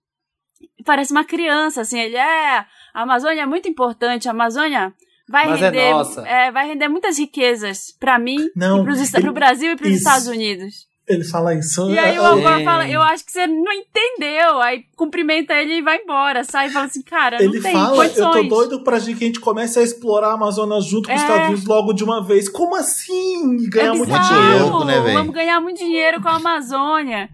Parece 0.84 1.12
uma 1.12 1.24
criança, 1.24 1.80
assim, 1.82 1.98
ele 2.00 2.16
é. 2.16 2.58
A 2.94 3.02
Amazônia 3.02 3.42
é 3.42 3.46
muito 3.46 3.68
importante, 3.68 4.28
a 4.28 4.30
Amazônia 4.32 4.92
vai 5.28 5.46
Mas 5.48 5.60
é 5.62 5.66
render. 5.66 5.90
nossa. 5.92 6.22
é, 6.26 6.50
vai 6.50 6.66
render 6.68 6.88
muitas 6.88 7.18
riquezas 7.18 7.94
pra 7.98 8.18
mim, 8.18 8.38
Não, 8.56 8.78
e 8.78 8.92
ele- 8.92 9.20
pro 9.22 9.32
Brasil 9.32 9.72
e 9.72 9.76
pros 9.76 9.88
isso. 9.90 9.98
Estados 9.98 10.26
Unidos. 10.28 10.90
Ele 11.08 11.24
fala 11.24 11.52
isso. 11.54 11.90
E 11.90 11.98
aí 11.98 12.16
o 12.16 12.22
eu- 12.22 12.26
Al 12.26 12.40
Gore 12.40 12.58
Sim. 12.58 12.64
fala, 12.64 12.88
eu 12.88 13.02
acho 13.02 13.24
que 13.26 13.32
você 13.32 13.44
não 13.46 13.72
entendeu. 13.72 14.60
Aí 14.60 14.84
cumprimenta 14.96 15.52
ele 15.52 15.78
e 15.78 15.82
vai 15.82 15.98
embora. 16.00 16.44
Sai 16.44 16.68
e 16.68 16.70
fala 16.70 16.86
assim, 16.86 17.02
cara, 17.02 17.38
não 17.38 17.44
Ele 17.44 17.60
tem 17.60 17.72
fala, 17.72 17.96
condições. 17.96 18.36
eu 18.36 18.42
tô 18.48 18.48
doido 18.48 18.84
pra 18.84 19.00
gente 19.00 19.18
que 19.18 19.24
a 19.24 19.26
gente 19.26 19.40
comece 19.40 19.80
a 19.80 19.82
explorar 19.82 20.28
a 20.28 20.34
Amazônia 20.34 20.80
junto 20.80 21.08
com 21.08 21.14
os 21.14 21.20
É. 21.20 21.24
Estados 21.24 21.46
Unidos 21.48 21.64
logo 21.66 21.92
de 21.92 22.04
uma 22.04 22.24
vez. 22.24 22.48
Como 22.48 22.76
assim? 22.76 23.56
E 23.62 23.66
É 23.66 23.68
Ganhar 23.68 23.94
muito 23.94 24.12
dinheiro. 24.12 24.68
louco, 24.68 24.84
né, 24.84 25.00
véi? 25.00 25.14
Vamos 25.14 25.34
ganhar 25.34 25.60
muito 25.60 25.78
dinheiro 25.78 26.22
com 26.22 26.28
a 26.28 26.36
Amazônia. 26.36 27.28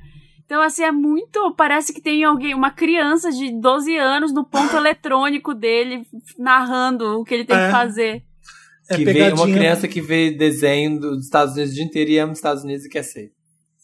Então, 0.50 0.62
assim, 0.62 0.82
é 0.82 0.90
muito. 0.90 1.54
Parece 1.54 1.92
que 1.92 2.00
tem 2.00 2.24
alguém, 2.24 2.54
uma 2.54 2.70
criança 2.70 3.30
de 3.30 3.52
12 3.60 3.94
anos 3.98 4.32
no 4.32 4.44
ponto 4.46 4.74
eletrônico 4.78 5.52
dele, 5.54 6.06
narrando 6.38 7.20
o 7.20 7.24
que 7.24 7.34
ele 7.34 7.44
tem 7.44 7.54
É. 7.54 7.66
que 7.66 7.70
fazer. 7.70 8.22
É 8.90 8.96
que 8.96 9.04
vê 9.04 9.10
uma 9.24 9.30
pegadinha. 9.32 9.56
criança 9.58 9.86
que 9.86 10.00
vê 10.00 10.30
desenho 10.30 10.98
dos 10.98 11.22
Estados 11.26 11.52
Unidos 11.52 11.72
o 11.72 11.74
dia 11.74 11.84
inteiro 11.84 12.10
e 12.10 12.18
ama 12.18 12.32
os 12.32 12.38
Estados 12.38 12.64
Unidos 12.64 12.86
e 12.86 12.88
quer 12.88 13.02
ser. 13.02 13.30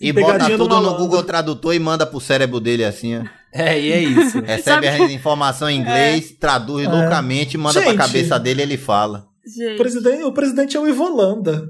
E 0.00 0.10
bota 0.10 0.32
Pegadinha 0.32 0.56
do 0.56 0.64
tudo 0.66 0.80
no. 0.80 0.96
Google 0.96 1.22
Tradutor 1.22 1.74
e 1.74 1.78
manda 1.78 2.06
pro 2.06 2.18
cérebro 2.18 2.58
dele 2.58 2.82
assim, 2.84 3.18
ó. 3.18 3.24
É, 3.52 3.78
e 3.78 3.92
é 3.92 4.00
isso. 4.02 4.40
Recebe 4.42 4.62
Sabe 4.62 4.88
a 4.88 4.98
informação 5.12 5.68
em 5.68 5.78
inglês, 5.80 6.32
traduz 6.40 6.86
É. 6.86 6.90
loucamente, 6.90 7.58
manda 7.58 7.78
pra 7.82 7.90
Gente. 7.90 7.98
cabeça 7.98 8.38
dele 8.40 8.60
e 8.60 8.64
ele 8.64 8.76
fala. 8.78 9.26
O 9.46 9.50
Gente. 9.50 9.76
presidente, 9.76 10.22
o 10.24 10.32
presidente 10.32 10.76
é 10.78 10.80
o 10.80 10.88
Ivolanda. 10.88 11.62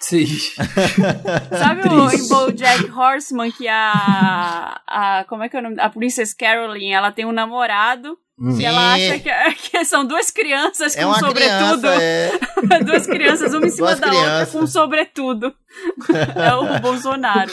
Sim. 0.00 0.26
Sabe 1.58 1.88
o, 1.88 2.10
em 2.10 2.28
BoJack 2.28 2.90
Horseman 2.90 3.50
que 3.52 3.68
a, 3.68 4.80
a 4.86 5.24
como 5.28 5.42
é 5.44 5.48
que 5.48 5.56
é 5.56 5.60
o 5.60 5.62
nome? 5.62 5.76
A 5.80 5.90
Princess 5.90 6.32
Caroline, 6.32 6.92
ela 6.92 7.12
tem 7.12 7.24
um 7.26 7.32
namorado 7.32 8.18
Hum. 8.38 8.54
e 8.60 8.66
ela 8.66 8.92
acha 8.92 9.18
que, 9.18 9.30
que 9.70 9.82
são 9.86 10.04
duas 10.04 10.30
crianças 10.30 10.94
com 10.94 11.00
É 11.00 11.06
uma 11.06 11.18
sobretudo. 11.18 11.80
criança, 11.80 12.02
é. 12.02 12.30
duas 12.84 13.06
crianças, 13.06 13.54
uma 13.54 13.66
em 13.66 13.70
cima 13.70 13.86
Duas 13.86 13.98
da 14.00 14.06
outra 14.08 14.22
crianças. 14.22 14.52
com 14.52 14.66
sobretudo. 14.66 15.54
é 16.34 16.54
o 16.54 16.78
Bolsonaro. 16.80 17.50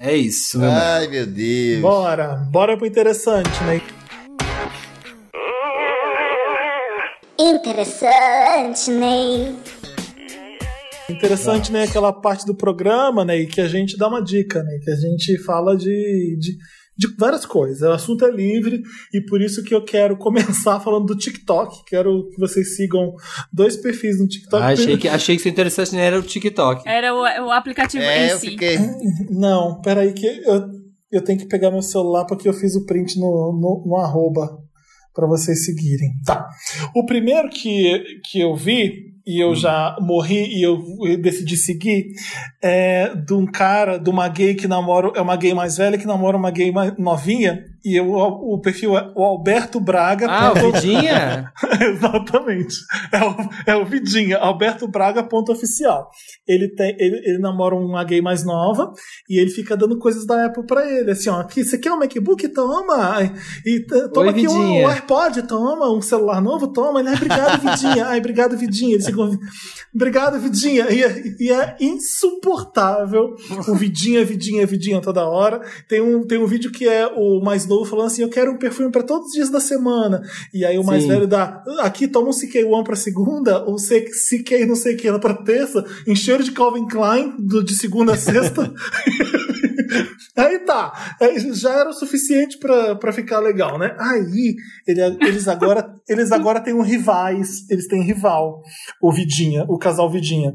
É 0.00 0.16
isso, 0.16 0.58
meu. 0.58 0.70
Ai, 0.72 1.06
meu 1.06 1.24
Deus. 1.26 1.80
Bora, 1.82 2.34
bora 2.50 2.76
pro 2.76 2.84
interessante, 2.86 3.62
né? 3.62 3.80
Interessante, 7.38 8.90
Ney. 8.90 9.54
Interessante, 11.10 11.70
né? 11.72 11.84
Aquela 11.84 12.12
parte 12.12 12.46
do 12.46 12.54
programa, 12.54 13.24
né? 13.24 13.38
E 13.38 13.46
que 13.46 13.60
a 13.60 13.68
gente 13.68 13.96
dá 13.96 14.08
uma 14.08 14.22
dica, 14.22 14.62
né? 14.62 14.78
Que 14.82 14.90
a 14.90 14.96
gente 14.96 15.36
fala 15.44 15.76
de, 15.76 16.36
de, 16.38 16.52
de 16.96 17.16
várias 17.18 17.44
coisas. 17.44 17.82
O 17.82 17.92
assunto 17.92 18.24
é 18.24 18.30
livre 18.30 18.80
e 19.12 19.20
por 19.26 19.42
isso 19.42 19.62
que 19.62 19.74
eu 19.74 19.84
quero 19.84 20.16
começar 20.18 20.80
falando 20.80 21.06
do 21.06 21.16
TikTok. 21.16 21.84
Quero 21.86 22.28
que 22.30 22.38
vocês 22.38 22.76
sigam 22.76 23.12
dois 23.52 23.76
perfis 23.76 24.18
no 24.18 24.26
TikTok. 24.26 24.62
Ah, 24.62 24.68
achei, 24.68 24.96
que, 24.96 25.08
achei 25.08 25.34
que 25.36 25.40
isso 25.40 25.48
interessante 25.48 25.96
era 25.96 26.18
o 26.18 26.22
TikTok. 26.22 26.88
Era 26.88 27.12
o, 27.14 27.18
o 27.46 27.50
aplicativo 27.50 28.02
É, 28.02 28.26
em 28.26 28.30
eu 28.30 28.38
si. 28.38 28.50
fiquei. 28.50 28.78
Não, 29.30 29.80
peraí 29.82 30.12
que 30.14 30.26
eu, 30.26 30.68
eu 31.12 31.22
tenho 31.22 31.38
que 31.38 31.46
pegar 31.46 31.70
meu 31.70 31.82
celular 31.82 32.24
porque 32.26 32.48
eu 32.48 32.52
fiz 32.54 32.74
o 32.76 32.86
print 32.86 33.18
no, 33.18 33.52
no, 33.52 33.84
no 33.86 33.96
arroba 33.98 34.63
para 35.14 35.26
vocês 35.26 35.64
seguirem. 35.64 36.10
Tá. 36.24 36.48
O 36.94 37.06
primeiro 37.06 37.48
que, 37.48 38.20
que 38.24 38.40
eu 38.40 38.54
vi 38.54 39.13
e 39.26 39.42
eu 39.42 39.54
já 39.54 39.96
morri 40.00 40.46
e 40.58 40.62
eu 40.62 40.78
decidi 41.20 41.56
seguir 41.56 42.06
é 42.62 43.14
de 43.14 43.32
um 43.32 43.46
cara, 43.46 43.98
de 43.98 44.10
uma 44.10 44.28
gay 44.28 44.54
que 44.54 44.68
namora, 44.68 45.12
é 45.14 45.20
uma 45.20 45.36
gay 45.36 45.54
mais 45.54 45.76
velha 45.76 45.98
que 45.98 46.06
namora 46.06 46.36
uma 46.36 46.50
gay 46.50 46.70
mais 46.70 46.96
novinha 46.98 47.64
e 47.84 47.96
eu, 47.96 48.10
o 48.14 48.58
perfil 48.62 48.96
é 48.96 49.12
o 49.14 49.22
Alberto 49.22 49.78
Braga. 49.78 50.26
Ah, 50.26 50.52
o 50.52 50.54
ponto- 50.54 50.80
Vidinha? 50.80 51.52
Exatamente. 51.78 52.76
É 53.12 53.22
o, 53.22 53.34
é 53.66 53.76
o 53.76 53.84
Vidinha, 53.84 54.38
Alberto 54.38 54.88
Braga, 54.88 55.22
ponto 55.22 55.52
oficial. 55.52 56.08
Ele, 56.48 56.68
tem, 56.68 56.96
ele, 56.98 57.20
ele 57.22 57.38
namora 57.38 57.74
uma 57.74 58.02
gay 58.02 58.22
mais 58.22 58.42
nova 58.42 58.90
e 59.28 59.38
ele 59.38 59.50
fica 59.50 59.76
dando 59.76 59.98
coisas 59.98 60.26
da 60.26 60.46
Apple 60.46 60.64
pra 60.66 60.90
ele. 60.90 61.10
Assim, 61.10 61.28
ó, 61.28 61.40
aqui, 61.40 61.62
você 61.62 61.76
quer 61.76 61.92
um 61.92 61.98
MacBook? 61.98 62.48
Toma! 62.48 63.20
E, 63.66 63.80
toma 64.14 64.28
Oi, 64.28 64.28
aqui 64.30 64.48
um, 64.48 64.82
um 64.84 64.88
AirPod, 64.88 65.42
toma, 65.42 65.94
um 65.94 66.00
celular 66.00 66.40
novo, 66.40 66.68
toma. 66.68 67.00
Ele, 67.00 67.10
ai, 67.10 67.16
obrigado, 67.16 67.60
Vidinha. 67.60 68.06
Ai, 68.14 68.18
obrigado, 68.18 68.56
Vidinha. 68.56 68.94
Ele 68.94 69.02
obrigado, 69.94 70.38
Vidinha. 70.38 70.90
E, 70.90 71.02
é- 71.02 71.22
e 71.40 71.50
é 71.50 71.76
insuportável 71.80 73.34
o 73.68 73.74
Vidinha, 73.74 74.24
Vidinha, 74.24 74.66
Vidinha 74.66 75.00
toda 75.00 75.24
hora. 75.26 75.60
Tem 75.88 76.00
um, 76.00 76.26
tem 76.26 76.38
um 76.38 76.46
vídeo 76.46 76.70
que 76.70 76.86
é 76.88 77.06
o 77.06 77.40
mais 77.42 77.66
novo 77.66 77.84
falando 77.84 78.06
assim: 78.06 78.22
eu 78.22 78.28
quero 78.28 78.52
um 78.52 78.58
perfume 78.58 78.90
pra 78.90 79.02
todos 79.02 79.28
os 79.28 79.32
dias 79.32 79.50
da 79.50 79.60
semana. 79.60 80.22
E 80.52 80.64
aí 80.64 80.78
o 80.78 80.84
mais 80.84 81.02
Sim. 81.02 81.08
velho 81.08 81.26
dá, 81.26 81.62
aqui 81.80 82.08
toma 82.08 82.28
um 82.28 82.32
CK1 82.32 82.84
pra 82.84 82.96
segunda, 82.96 83.64
C- 83.78 84.04
CK 84.38 84.66
não 84.66 84.76
sei 84.76 84.94
o 84.94 84.96
que 84.96 85.14
pra 85.18 85.34
terça, 85.34 85.84
em 86.06 86.14
cheiro 86.16 86.42
de 86.42 86.50
Calvin 86.52 86.86
Klein 86.88 87.34
do, 87.38 87.62
de 87.62 87.76
segunda 87.76 88.14
a 88.14 88.16
sexta. 88.16 88.72
Aí 90.36 90.58
tá, 90.60 91.16
é, 91.20 91.38
já 91.52 91.72
era 91.80 91.90
o 91.90 91.92
suficiente 91.92 92.58
pra 92.58 92.94
pra 92.96 93.12
ficar 93.12 93.40
legal, 93.40 93.78
né? 93.78 93.94
Aí 93.98 94.54
ele- 94.86 95.18
eles 95.26 95.46
agora 95.48 95.84
eles 96.08 96.32
agora 96.32 96.60
têm 96.60 96.74
um 96.74 96.82
rivais, 96.82 97.68
eles 97.70 97.86
têm 97.88 98.02
rival, 98.02 98.60
o 99.02 99.12
Vidinha, 99.12 99.64
o 99.68 99.78
casal 99.78 100.10
Vidinha. 100.10 100.52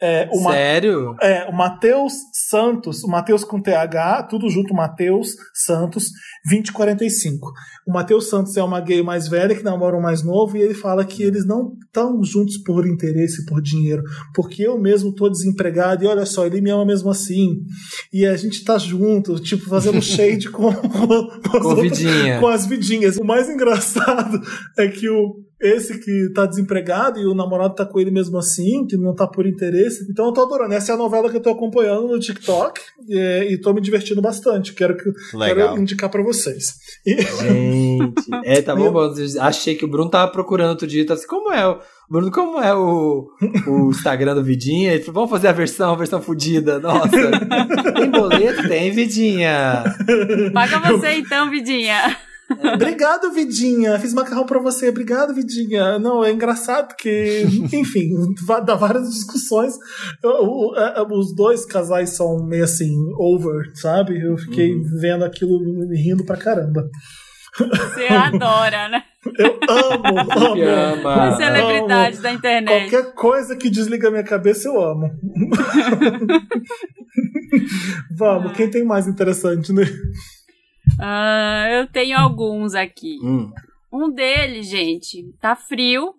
É, 0.00 0.28
o 0.32 0.40
Ma- 0.42 0.52
Sério? 0.52 1.14
é, 1.20 1.44
o 1.48 1.52
Matheus 1.52 2.12
Santos, 2.48 3.02
o 3.04 3.08
Matheus 3.08 3.44
com 3.44 3.60
TH, 3.60 4.24
tudo 4.24 4.48
junto, 4.48 4.74
Matheus 4.74 5.28
Santos, 5.54 6.04
2045. 6.48 7.52
O 7.86 7.92
Matheus 7.92 8.28
Santos 8.28 8.56
é 8.56 8.62
uma 8.62 8.80
gay 8.80 9.02
mais 9.02 9.28
velha 9.28 9.54
que 9.54 9.62
namora 9.62 9.96
um 9.96 10.00
mais 10.00 10.22
novo 10.24 10.56
e 10.56 10.60
ele 10.62 10.74
fala 10.74 11.04
que 11.04 11.22
eles 11.22 11.46
não 11.46 11.72
estão 11.86 12.22
juntos 12.22 12.58
por 12.58 12.86
interesse, 12.86 13.44
por 13.46 13.60
dinheiro, 13.62 14.02
porque 14.34 14.62
eu 14.62 14.78
mesmo 14.78 15.14
tô 15.14 15.28
desempregado 15.28 16.04
e 16.04 16.06
olha 16.06 16.26
só, 16.26 16.46
ele 16.46 16.60
me 16.60 16.70
ama 16.70 16.84
mesmo 16.84 17.10
assim. 17.10 17.60
E 18.12 18.26
a 18.26 18.36
gente 18.36 18.64
tá 18.64 18.78
junto, 18.80 19.38
tipo, 19.40 19.68
fazendo 19.68 20.00
shade 20.02 20.48
com, 20.50 20.72
com, 20.72 21.12
as 21.56 21.62
Com 21.62 21.68
outras- 21.68 21.98
vidinha. 21.98 22.38
com 22.40 22.46
as 22.48 22.66
vidinhas. 22.66 23.16
O 23.16 23.24
mais 23.24 23.48
engraçado 23.48 24.40
é 24.78 24.88
que 24.88 25.08
o, 25.08 25.36
esse 25.60 25.98
que 25.98 26.30
tá 26.34 26.46
desempregado 26.46 27.20
e 27.20 27.26
o 27.26 27.34
namorado 27.34 27.74
tá 27.74 27.84
com 27.84 28.00
ele 28.00 28.10
mesmo 28.10 28.38
assim, 28.38 28.86
que 28.86 28.96
não 28.96 29.14
tá 29.14 29.26
por 29.26 29.46
interesse. 29.46 30.06
Então 30.10 30.26
eu 30.26 30.32
tô 30.32 30.42
adorando. 30.42 30.72
Essa 30.72 30.92
é 30.92 30.94
a 30.94 30.98
novela 30.98 31.28
que 31.28 31.36
eu 31.36 31.42
tô 31.42 31.50
acompanhando 31.50 32.08
no 32.08 32.18
TikTok 32.18 32.80
é, 33.10 33.52
e 33.52 33.58
tô 33.58 33.72
me 33.74 33.80
divertindo 33.80 34.22
bastante. 34.22 34.72
Quero, 34.72 34.96
que, 34.96 35.10
Legal. 35.36 35.68
quero 35.70 35.80
indicar 35.82 36.08
pra 36.08 36.22
vocês. 36.22 36.74
E- 37.06 37.20
Gente. 37.20 38.30
É, 38.44 38.62
tá 38.62 38.74
bom, 38.74 38.90
bom. 38.92 39.12
Achei 39.40 39.74
que 39.74 39.84
o 39.84 39.88
Bruno 39.88 40.10
tava 40.10 40.32
procurando 40.32 40.70
outro 40.70 40.86
dia. 40.86 41.04
Tá 41.06 41.14
assim, 41.14 41.26
como 41.26 41.52
é 41.52 41.66
o. 41.68 41.78
Bruno, 42.08 42.30
como 42.32 42.60
é 42.60 42.74
o, 42.74 43.28
o 43.68 43.90
Instagram 43.90 44.34
do 44.34 44.42
Vidinha? 44.42 44.92
Ele 44.92 45.00
falou, 45.04 45.14
vamos 45.14 45.30
fazer 45.30 45.46
a 45.46 45.52
versão, 45.52 45.92
a 45.92 45.96
versão 45.96 46.20
fodida. 46.20 46.80
Nossa. 46.80 47.08
Tem 47.94 48.10
boleto? 48.10 48.66
Tem, 48.66 48.90
Vidinha. 48.90 49.84
Paga 50.52 50.80
você 50.80 51.12
então, 51.12 51.48
Vidinha. 51.50 52.16
Obrigado, 52.74 53.30
Vidinha. 53.32 53.98
Fiz 53.98 54.12
macarrão 54.12 54.44
pra 54.44 54.58
você. 54.58 54.88
Obrigado, 54.88 55.34
Vidinha. 55.34 55.98
Não, 55.98 56.24
é 56.24 56.30
engraçado 56.32 56.88
porque, 56.88 57.44
enfim, 57.72 58.10
dá 58.64 58.74
várias 58.74 59.08
discussões. 59.10 59.74
Eu- 60.22 60.44
o- 60.44 60.74
é, 60.76 61.02
os 61.12 61.34
dois 61.34 61.64
casais 61.64 62.10
são 62.10 62.44
meio 62.46 62.64
assim, 62.64 62.92
over, 63.18 63.70
sabe? 63.74 64.20
Eu 64.20 64.36
fiquei 64.36 64.72
vendo 65.00 65.24
aquilo 65.24 65.58
e 65.92 65.96
rindo 66.02 66.24
pra 66.24 66.36
caramba. 66.36 66.88
Você 67.58 68.06
adora, 68.06 68.88
né? 68.88 69.02
Eu 69.38 69.58
amo, 69.68 70.54
Que 70.54 70.62
amo. 70.70 71.08
ama. 71.08 71.36
Celebridade 71.36 72.18
da 72.18 72.32
internet. 72.32 72.90
Qualquer 72.90 73.12
coisa 73.12 73.56
que 73.56 73.68
desliga 73.68 74.08
a 74.08 74.10
minha 74.10 74.22
cabeça, 74.24 74.68
eu 74.68 74.80
amo. 74.80 75.10
Vamos, 78.16 78.52
quem 78.52 78.70
tem 78.70 78.84
mais 78.84 79.06
interessante, 79.06 79.72
né? 79.72 79.84
Ah, 80.98 81.66
eu 81.70 81.86
tenho 81.86 82.18
alguns 82.18 82.74
aqui. 82.74 83.18
Hum. 83.22 83.50
Um 83.92 84.10
deles, 84.10 84.66
gente, 84.68 85.32
tá 85.40 85.54
frio. 85.56 86.14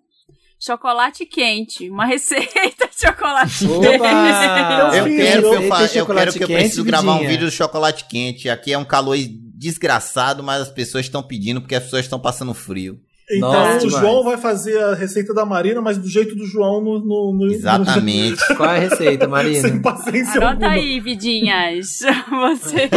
Chocolate 0.60 1.26
quente. 1.26 1.90
Uma 1.90 2.04
receita 2.06 2.86
de 2.86 3.00
chocolate 3.00 3.66
Opa! 3.66 3.82
quente. 3.82 4.96
Eu 4.96 5.04
fiz, 5.04 5.16
quero, 5.16 5.42
que 5.42 5.46
eu, 5.56 5.62
fa- 5.68 5.82
eu 5.82 6.06
quero 6.06 6.32
que 6.32 6.42
eu 6.44 6.46
quente, 6.46 6.58
preciso 6.60 6.84
gravar 6.84 7.14
um 7.14 7.26
vídeo 7.26 7.48
de 7.48 7.54
chocolate 7.56 8.04
quente. 8.04 8.48
Aqui 8.48 8.72
é 8.72 8.78
um 8.78 8.84
calor 8.84 9.16
desgraçado, 9.18 10.42
mas 10.42 10.62
as 10.62 10.70
pessoas 10.70 11.04
estão 11.06 11.22
pedindo 11.22 11.60
porque 11.60 11.74
as 11.74 11.82
pessoas 11.84 12.04
estão 12.04 12.20
passando 12.20 12.54
frio. 12.54 13.00
Então 13.30 13.52
Nossa, 13.52 13.76
o 13.76 13.88
demais. 13.88 14.00
João 14.04 14.24
vai 14.24 14.36
fazer 14.36 14.78
a 14.82 14.94
receita 14.94 15.32
da 15.32 15.44
Marina, 15.46 15.80
mas 15.80 15.96
do 15.96 16.08
jeito 16.08 16.34
do 16.34 16.44
João 16.46 16.80
no. 16.82 16.98
no, 16.98 17.32
no 17.32 17.52
Exatamente. 17.52 18.42
Qual 18.56 18.68
é 18.68 18.76
a 18.76 18.80
receita, 18.80 19.24
no- 19.26 19.30
Marina? 19.30 19.60
sem 19.68 19.80
paciência 19.80 20.32
Anota 20.40 20.52
alguma. 20.66 20.70
aí, 20.72 21.00
vidinhas. 21.00 22.00
Vocês 22.28 22.90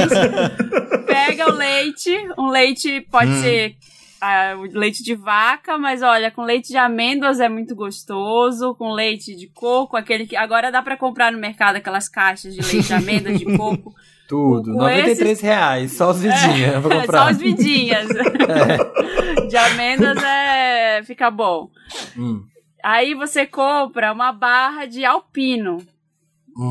pega 1.06 1.50
o 1.50 1.56
leite. 1.56 2.12
Um 2.38 2.50
leite 2.50 3.02
pode 3.12 3.32
Hum. 3.32 3.42
ser 3.42 3.76
ah, 4.22 4.56
o 4.58 4.64
leite 4.78 5.04
de 5.04 5.14
vaca, 5.14 5.78
mas 5.78 6.02
olha, 6.02 6.32
com 6.32 6.42
leite 6.44 6.70
de 6.70 6.78
amêndoas 6.78 7.40
é 7.40 7.48
muito 7.48 7.76
gostoso. 7.76 8.74
Com 8.76 8.92
leite 8.94 9.36
de 9.36 9.48
coco, 9.48 9.96
aquele 9.96 10.26
que. 10.26 10.36
Agora 10.36 10.72
dá 10.72 10.82
pra 10.82 10.98
comprar 10.98 11.32
no 11.32 11.38
mercado 11.40 11.76
aquelas 11.76 12.10
caixas 12.10 12.54
de 12.56 12.62
leite 12.62 12.88
de 12.88 12.94
amêndoas 12.94 13.38
de 13.40 13.46
coco. 13.58 13.94
Tudo. 14.28 14.72
Com 14.74 14.80
93 14.80 15.40
reais. 15.42 15.92
Só 15.94 16.10
os 16.12 16.20
vidinhas. 16.22 16.82
Vou 16.82 16.92
É, 16.92 17.02
comprar. 17.02 17.24
Só 17.26 17.30
as 17.30 17.38
vidinhas. 17.38 18.08
De 19.50 19.58
amêndoas 19.58 20.18
é. 20.24 21.04
fica 21.04 21.30
bom. 21.30 21.70
Hum. 22.18 22.44
Aí 22.84 23.14
você 23.14 23.46
compra 23.46 24.12
uma 24.12 24.32
barra 24.32 24.86
de 24.86 25.04
alpino. 25.06 25.78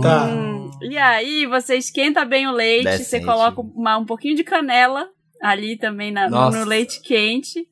Tá. 0.02 0.24
Hum, 0.26 0.70
e 0.82 0.96
aí 0.96 1.44
você 1.46 1.76
esquenta 1.76 2.24
bem 2.24 2.46
o 2.46 2.52
leite, 2.52 2.84
você 2.84 2.98
Decente. 2.98 3.26
coloca 3.26 3.60
uma- 3.60 3.98
um 3.98 4.04
pouquinho 4.06 4.34
de 4.34 4.42
canela 4.44 5.08
ali 5.42 5.76
também 5.76 6.10
na- 6.10 6.28
no, 6.30 6.64
leite 6.64 7.00
quente. 7.02 7.68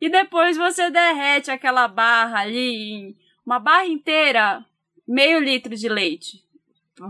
E 0.00 0.10
depois 0.10 0.56
você 0.56 0.90
derrete 0.90 1.50
aquela 1.50 1.88
barra 1.88 2.40
ali 2.40 2.92
em 2.92 3.16
uma 3.46 3.58
barra 3.58 3.86
inteira, 3.86 4.64
meio 5.08 5.38
litro 5.40 5.74
de 5.74 5.88
leite. 5.88 6.42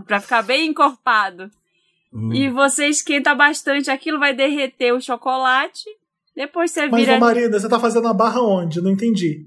Pra 0.07 0.19
ficar 0.21 0.41
bem 0.41 0.67
encorpado. 0.69 1.49
Hum. 2.15 2.33
E 2.33 2.49
você 2.49 2.87
esquenta 2.87 3.35
bastante 3.35 3.91
aquilo, 3.91 4.17
vai 4.19 4.33
derreter 4.33 4.93
o 4.93 5.01
chocolate. 5.01 5.83
Depois 6.35 6.71
você 6.71 6.87
Mas, 6.87 7.01
vira. 7.05 7.17
ô 7.17 7.19
Marina, 7.19 7.59
você 7.59 7.67
tá 7.67 7.79
fazendo 7.79 8.07
a 8.07 8.13
barra 8.13 8.41
onde? 8.41 8.81
Não 8.81 8.91
entendi. 8.91 9.45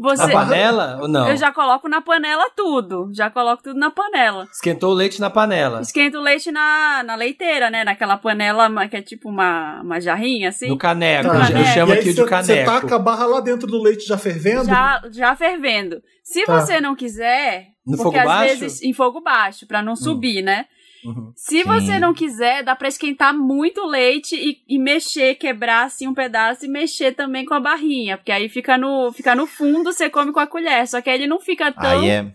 Você, 0.00 0.26
Na 0.26 0.32
panela 0.32 0.98
ou 1.02 1.08
não? 1.08 1.28
eu 1.28 1.36
já 1.36 1.50
coloco 1.50 1.88
na 1.88 2.00
panela 2.00 2.48
tudo. 2.56 3.10
Já 3.12 3.28
coloco 3.28 3.64
tudo 3.64 3.80
na 3.80 3.90
panela. 3.90 4.46
Esquentou 4.52 4.92
o 4.92 4.94
leite 4.94 5.20
na 5.20 5.28
panela. 5.28 5.80
Esquento 5.80 6.18
o 6.18 6.22
leite 6.22 6.52
na, 6.52 7.02
na 7.02 7.16
leiteira, 7.16 7.68
né? 7.68 7.82
Naquela 7.82 8.16
panela 8.16 8.70
que 8.88 8.96
é 8.96 9.02
tipo 9.02 9.28
uma, 9.28 9.80
uma 9.82 10.00
jarrinha, 10.00 10.50
assim. 10.50 10.68
No 10.68 10.78
caneco. 10.78 11.28
Tá. 11.28 11.50
Eu 11.50 11.64
chamo 11.74 11.92
aqui 11.92 12.04
de 12.04 12.12
você- 12.12 12.20
Você 12.22 12.28
caneco. 12.64 12.70
taca 12.70 12.94
a 12.94 12.98
barra 13.00 13.26
lá 13.26 13.40
dentro 13.40 13.66
do 13.66 13.82
leite 13.82 14.06
já 14.06 14.16
fervendo? 14.16 14.66
Já, 14.66 15.02
já 15.10 15.34
fervendo. 15.34 16.00
Se 16.22 16.44
Tá. 16.46 16.60
você 16.60 16.80
não 16.80 16.94
quiser, 16.94 17.66
No 17.84 17.96
porque 17.96 18.18
às 18.18 18.24
baixo? 18.24 18.58
vezes 18.60 18.82
em 18.82 18.92
fogo 18.92 19.20
baixo, 19.20 19.66
pra 19.66 19.82
não 19.82 19.96
subir, 19.96 20.42
né? 20.42 20.66
Uhum. 21.04 21.32
Se 21.36 21.62
Sim. 21.62 21.64
você 21.64 21.98
não 21.98 22.12
quiser, 22.12 22.62
dá 22.64 22.74
pra 22.74 22.88
esquentar 22.88 23.32
muito 23.36 23.82
o 23.82 23.86
leite 23.86 24.34
e, 24.34 24.62
e 24.68 24.78
mexer, 24.78 25.36
quebrar 25.36 25.86
assim 25.86 26.08
um 26.08 26.14
pedaço 26.14 26.64
e 26.64 26.68
mexer 26.68 27.12
também 27.12 27.44
com 27.44 27.54
a 27.54 27.60
barrinha, 27.60 28.16
porque 28.16 28.32
aí 28.32 28.48
fica 28.48 28.76
no, 28.76 29.12
fica 29.12 29.34
no 29.34 29.46
fundo, 29.46 29.92
você 29.92 30.10
come 30.10 30.32
com 30.32 30.40
a 30.40 30.46
colher, 30.46 30.86
só 30.88 31.00
que 31.00 31.08
aí 31.08 31.16
ele 31.16 31.26
não 31.26 31.38
fica 31.40 31.70
tão, 31.72 32.00
Aí 32.00 32.08
é. 32.10 32.32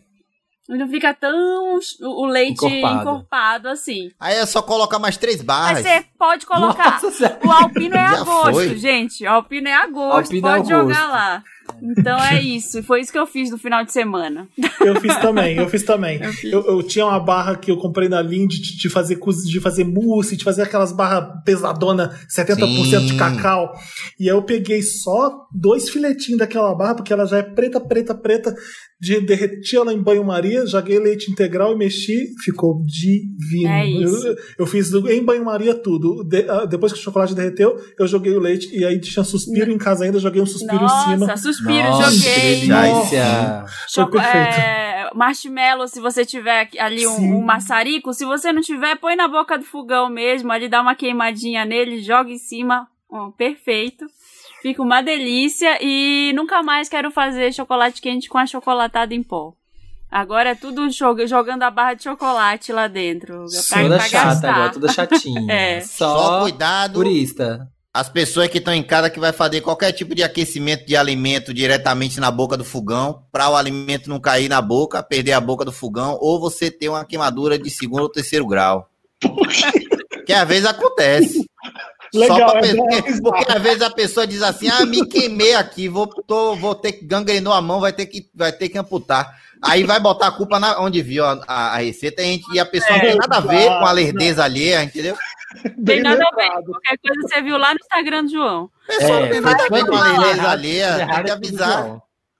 ele 0.69 0.77
não 0.77 0.88
fica 0.88 1.14
tão 1.14 1.77
o 2.02 2.26
leite 2.26 2.65
Encorpado. 2.65 3.02
encorpado, 3.02 3.68
assim. 3.69 4.11
Aí 4.19 4.35
é 4.35 4.45
só 4.45 4.61
colocar 4.61 4.98
mais 4.98 5.18
três 5.18 5.41
Aí 5.41 5.45
barras. 5.45 5.81
você 5.84 6.06
pode 6.18 6.45
colocar 6.45 7.02
Nossa 7.02 7.40
o 7.45 7.52
alpino 7.52 7.95
é 7.95 8.06
a 8.06 8.23
gosto, 8.23 8.77
gente. 8.77 9.26
O 9.26 9.30
alpino 9.30 9.68
é 9.68 9.73
a 9.73 9.88
gosto, 9.88 10.27
Alpino 10.27 10.48
é 10.48 10.52
pode 10.57 10.69
jogar 10.69 10.85
gosto. 10.85 11.11
lá. 11.11 11.44
Então 11.84 12.18
é 12.18 12.41
isso. 12.41 12.81
Foi 12.84 13.01
isso 13.01 13.11
que 13.11 13.18
eu 13.19 13.26
fiz 13.27 13.51
no 13.51 13.57
final 13.57 13.84
de 13.84 13.91
semana. 13.91 14.47
Eu 14.80 14.99
fiz 15.01 15.15
também, 15.18 15.57
eu 15.57 15.68
fiz 15.69 15.84
também. 15.84 16.22
Eu 16.22 16.31
fiz. 16.31 16.51
Eu, 16.51 16.65
eu 16.65 16.84
tinha 16.84 17.05
uma 17.05 17.19
barra 17.19 17.55
que 17.57 17.69
eu 17.69 17.77
comprei 17.77 18.07
na 18.07 18.22
Lind 18.22 18.49
de, 18.51 18.77
de 18.77 18.89
fazer 18.89 19.19
de 19.45 19.60
fazer 19.60 19.84
mousse, 19.84 20.38
de 20.38 20.43
fazer 20.43 20.61
aquelas 20.61 20.91
barras 20.93 21.43
pesadona, 21.43 22.18
70% 22.35 22.99
de 23.01 23.10
Sim. 23.10 23.18
cacau. 23.18 23.73
E 24.19 24.30
aí 24.30 24.35
eu 24.35 24.41
peguei 24.43 24.81
só 24.81 25.45
dois 25.53 25.89
filetinhos 25.89 26.39
daquela 26.39 26.73
barra, 26.76 26.95
porque 26.95 27.11
ela 27.11 27.26
já 27.26 27.38
é 27.39 27.43
preta, 27.43 27.80
preta, 27.80 28.15
preta. 28.15 28.55
De 29.01 29.19
derreti 29.19 29.76
ela 29.76 29.93
em 29.93 30.01
banho-maria, 30.01 30.65
joguei 30.65 30.97
leite 30.97 31.30
integral 31.30 31.73
e 31.73 31.77
mexi, 31.77 32.26
ficou 32.41 32.81
divino. 32.85 33.68
É 33.69 33.85
isso. 33.85 34.27
Eu, 34.27 34.35
eu 34.60 34.65
fiz 34.65 34.93
em 34.93 35.22
banho-maria 35.22 35.73
tudo. 35.76 36.23
De- 36.23 36.49
ah, 36.49 36.64
depois 36.65 36.93
que 36.93 36.99
o 36.99 37.01
chocolate 37.01 37.35
derreteu, 37.35 37.76
eu 37.99 38.07
joguei 38.07 38.34
o 38.34 38.39
leite 38.39 38.73
e 38.73 38.85
aí 38.85 39.01
tinha 39.01 39.26
suspiro 39.26 39.69
em 39.72 39.77
casa 39.77 40.05
ainda, 40.05 40.19
joguei 40.19 40.41
um 40.41 40.45
suspiro 40.45 40.85
em 40.85 40.88
cima. 40.88 41.18
Nossa, 41.18 41.34
suspiro, 41.73 41.89
Nossa, 41.89 42.09
que 42.09 42.17
joguei. 42.17 42.67
delícia. 42.67 43.65
Foi 43.93 44.09
perfeito. 44.09 44.59
é, 44.59 45.09
marshmallow, 45.13 45.87
se 45.87 45.99
você 45.99 46.25
tiver 46.25 46.69
ali 46.79 47.05
um, 47.07 47.37
um 47.37 47.41
maçarico, 47.43 48.13
se 48.13 48.25
você 48.25 48.51
não 48.51 48.61
tiver, 48.61 48.95
põe 48.97 49.15
na 49.15 49.27
boca 49.27 49.57
do 49.57 49.63
fogão 49.65 50.09
mesmo, 50.09 50.51
ali 50.51 50.67
dá 50.67 50.81
uma 50.81 50.95
queimadinha 50.95 51.65
nele, 51.65 52.01
joga 52.01 52.29
em 52.31 52.37
cima, 52.37 52.87
ó, 53.11 53.29
perfeito. 53.31 54.05
Fica 54.61 54.81
uma 54.81 55.01
delícia 55.01 55.77
e 55.81 56.31
nunca 56.35 56.63
mais 56.63 56.87
quero 56.87 57.11
fazer 57.11 57.53
chocolate 57.53 58.01
quente 58.01 58.29
com 58.29 58.37
achocolatado 58.37 59.13
em 59.13 59.21
pó. 59.21 59.53
Agora 60.09 60.51
é 60.51 60.55
tudo 60.55 60.89
jog- 60.89 61.25
jogando 61.27 61.63
a 61.63 61.71
barra 61.71 61.95
de 61.95 62.03
chocolate 62.03 62.71
lá 62.71 62.87
dentro. 62.87 63.45
Pra, 63.69 63.81
Toda 63.81 63.95
pra 63.97 64.05
chata 64.07 64.25
gastar. 64.29 64.53
agora, 64.53 64.71
toda 64.71 64.87
chatinha. 64.91 65.41
É. 65.51 65.81
Só 65.81 66.15
Só, 66.17 66.41
cuidado. 66.43 66.93
purista. 66.93 67.67
As 67.94 68.10
pessoas 68.10 68.48
que 68.48 68.57
estão 68.57 68.74
em 68.74 68.82
casa 68.82 69.07
que 69.10 69.20
vai 69.20 69.32
fazer 69.32 69.61
qualquer 69.61 69.91
tipo 69.91 70.15
de 70.15 70.24
aquecimento 70.24 70.84
de 70.86 70.95
alimento 70.95 71.53
diretamente 71.53 72.20
na 72.20 72.32
boca 72.32 72.57
do 72.57 72.65
fogão, 72.65 73.24
para 73.32 73.48
o 73.49 73.56
alimento 73.56 74.10
não 74.10 74.20
cair 74.20 74.49
na 74.49 74.60
boca, 74.61 75.03
perder 75.03 75.34
a 75.34 75.40
boca 75.40 75.64
do 75.64 75.72
fogão, 75.72 76.18
ou 76.20 76.40
você 76.40 76.72
ter 76.72 76.90
uma 76.90 77.06
queimadura 77.06 77.57
de 77.60 77.70
segundo 77.70 78.02
ou 78.02 78.10
terceiro 78.10 78.48
grau. 78.48 78.90
Que 80.26 80.34
às 80.34 80.48
vezes 80.48 80.65
acontece. 80.65 81.45
Legal, 82.14 82.38
Só 82.40 82.52
pra 82.52 82.60
é 82.60 82.61
pe- 82.61 82.76
bom 83.22 83.32
porque, 83.32 83.52
às 83.52 83.61
vezes 83.61 83.82
a 83.82 83.90
pessoa 83.90 84.28
diz 84.28 84.41
assim: 84.44 84.68
ah, 84.70 84.86
me 84.86 85.06
queimei 85.07 85.56
aqui, 85.56 85.88
vou, 85.88 86.06
tô, 86.07 86.56
vou 86.56 86.76
ter 86.76 86.94
que 86.94 87.06
gangrenou 87.06 87.52
a 87.53 87.61
mão, 87.61 87.80
vai 87.80 87.91
ter 87.94 88.06
que, 88.06 88.30
vai 88.36 88.52
ter 88.52 88.70
que 88.70 88.78
amputar. 88.78 89.36
Aí 89.64 89.84
vai 89.84 89.99
botar 89.99 90.28
a 90.28 90.32
culpa 90.32 90.60
na, 90.60 90.80
onde 90.80 91.02
viu 91.02 91.26
a, 91.26 91.41
a- 91.48 91.74
a 91.74 91.78
receita 91.78 92.22
e, 92.22 92.40
e 92.53 92.60
a 92.60 92.65
pessoa 92.65 92.94
não 92.94 92.99
tem 93.02 93.15
nada 93.15 93.38
a 93.38 93.40
ver 93.40 93.65
com 93.68 93.86
a 93.86 93.91
lerdeza 93.91 94.44
alheia, 94.44 94.84
entendeu? 94.84 95.15
Tem 95.85 96.01
nada 96.01 96.23
a 96.31 96.35
ver. 96.35 96.49
Qualquer 96.65 96.97
coisa 96.97 97.21
você 97.21 97.41
viu 97.41 97.57
lá 97.57 97.73
no 97.73 97.80
Instagram 97.81 98.23
do 98.25 98.31
João. 98.31 98.69
A 98.84 98.88
pessoa 98.88 99.19
não 99.19 99.25
É, 99.25 99.30
tem 99.30 99.41
nada 99.41 99.63
a 99.63 99.69
ver 99.69 99.85
com 99.85 99.95
a 99.95 100.51
alheia, 100.51 100.97
tem 101.07 101.23
que 101.23 101.30
é 101.30 101.34
avisar. 101.34 101.97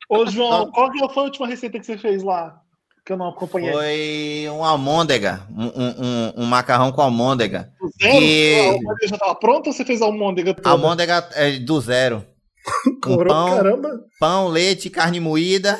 Ô, 0.10 0.26
João, 0.26 0.72
qual 0.72 0.92
que 0.92 1.00
foi 1.00 1.24
a 1.24 1.26
última 1.26 1.48
receita 1.48 1.80
que 1.80 1.86
você 1.86 1.98
fez 1.98 2.22
lá? 2.24 2.60
Que 3.06 3.12
eu 3.14 3.18
não 3.18 3.30
acompanhei. 3.30 3.72
Foi 3.74 4.50
um 4.58 4.64
almôndega, 4.64 5.46
um, 5.50 5.66
um, 5.66 5.94
um- 6.06 6.34
um 6.44 6.46
macarrão 6.46 6.92
com 6.92 7.02
almôndega. 7.02 7.70
Do 7.80 7.90
zero? 8.02 8.16
E- 8.24 8.60
A 8.60 8.74
almôndega 8.74 9.08
já 9.08 9.18
tava 9.18 9.36
pronta 9.36 9.70
ou 9.70 9.74
você 9.74 9.84
fez 9.84 10.02
a 10.02 10.06
almôndega 10.06 10.54
toda? 10.54 10.70
Almôndega 10.70 11.30
é, 11.34 11.60
do 11.60 11.82
zero. 11.82 12.26
Com 13.04 13.18
pão, 13.26 13.58
Caramba. 13.58 13.90
pão, 14.20 14.48
leite, 14.48 14.90
carne 14.90 15.20
moída 15.20 15.78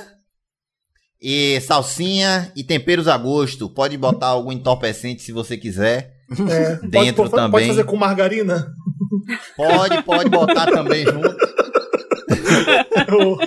e 1.22 1.62
salsinha 1.62 2.52
e 2.58 2.64
temperos 2.64 3.08
a 3.08 3.18
gosto. 3.18 3.70
Pode 3.70 3.98
botar 3.98 4.28
algum 4.28 4.52
entorpecente 4.52 5.22
se 5.22 5.32
você 5.32 5.56
quiser. 5.58 6.13
É, 6.50 6.80
Dentro 6.88 7.24
pode, 7.24 7.32
também. 7.32 7.52
pode 7.52 7.68
fazer 7.68 7.84
com 7.86 7.96
margarina? 7.96 8.74
Pode, 9.56 10.02
pode 10.04 10.30
botar 10.30 10.66
também 10.72 11.06
junto. 11.06 11.36
Eu 13.08 13.38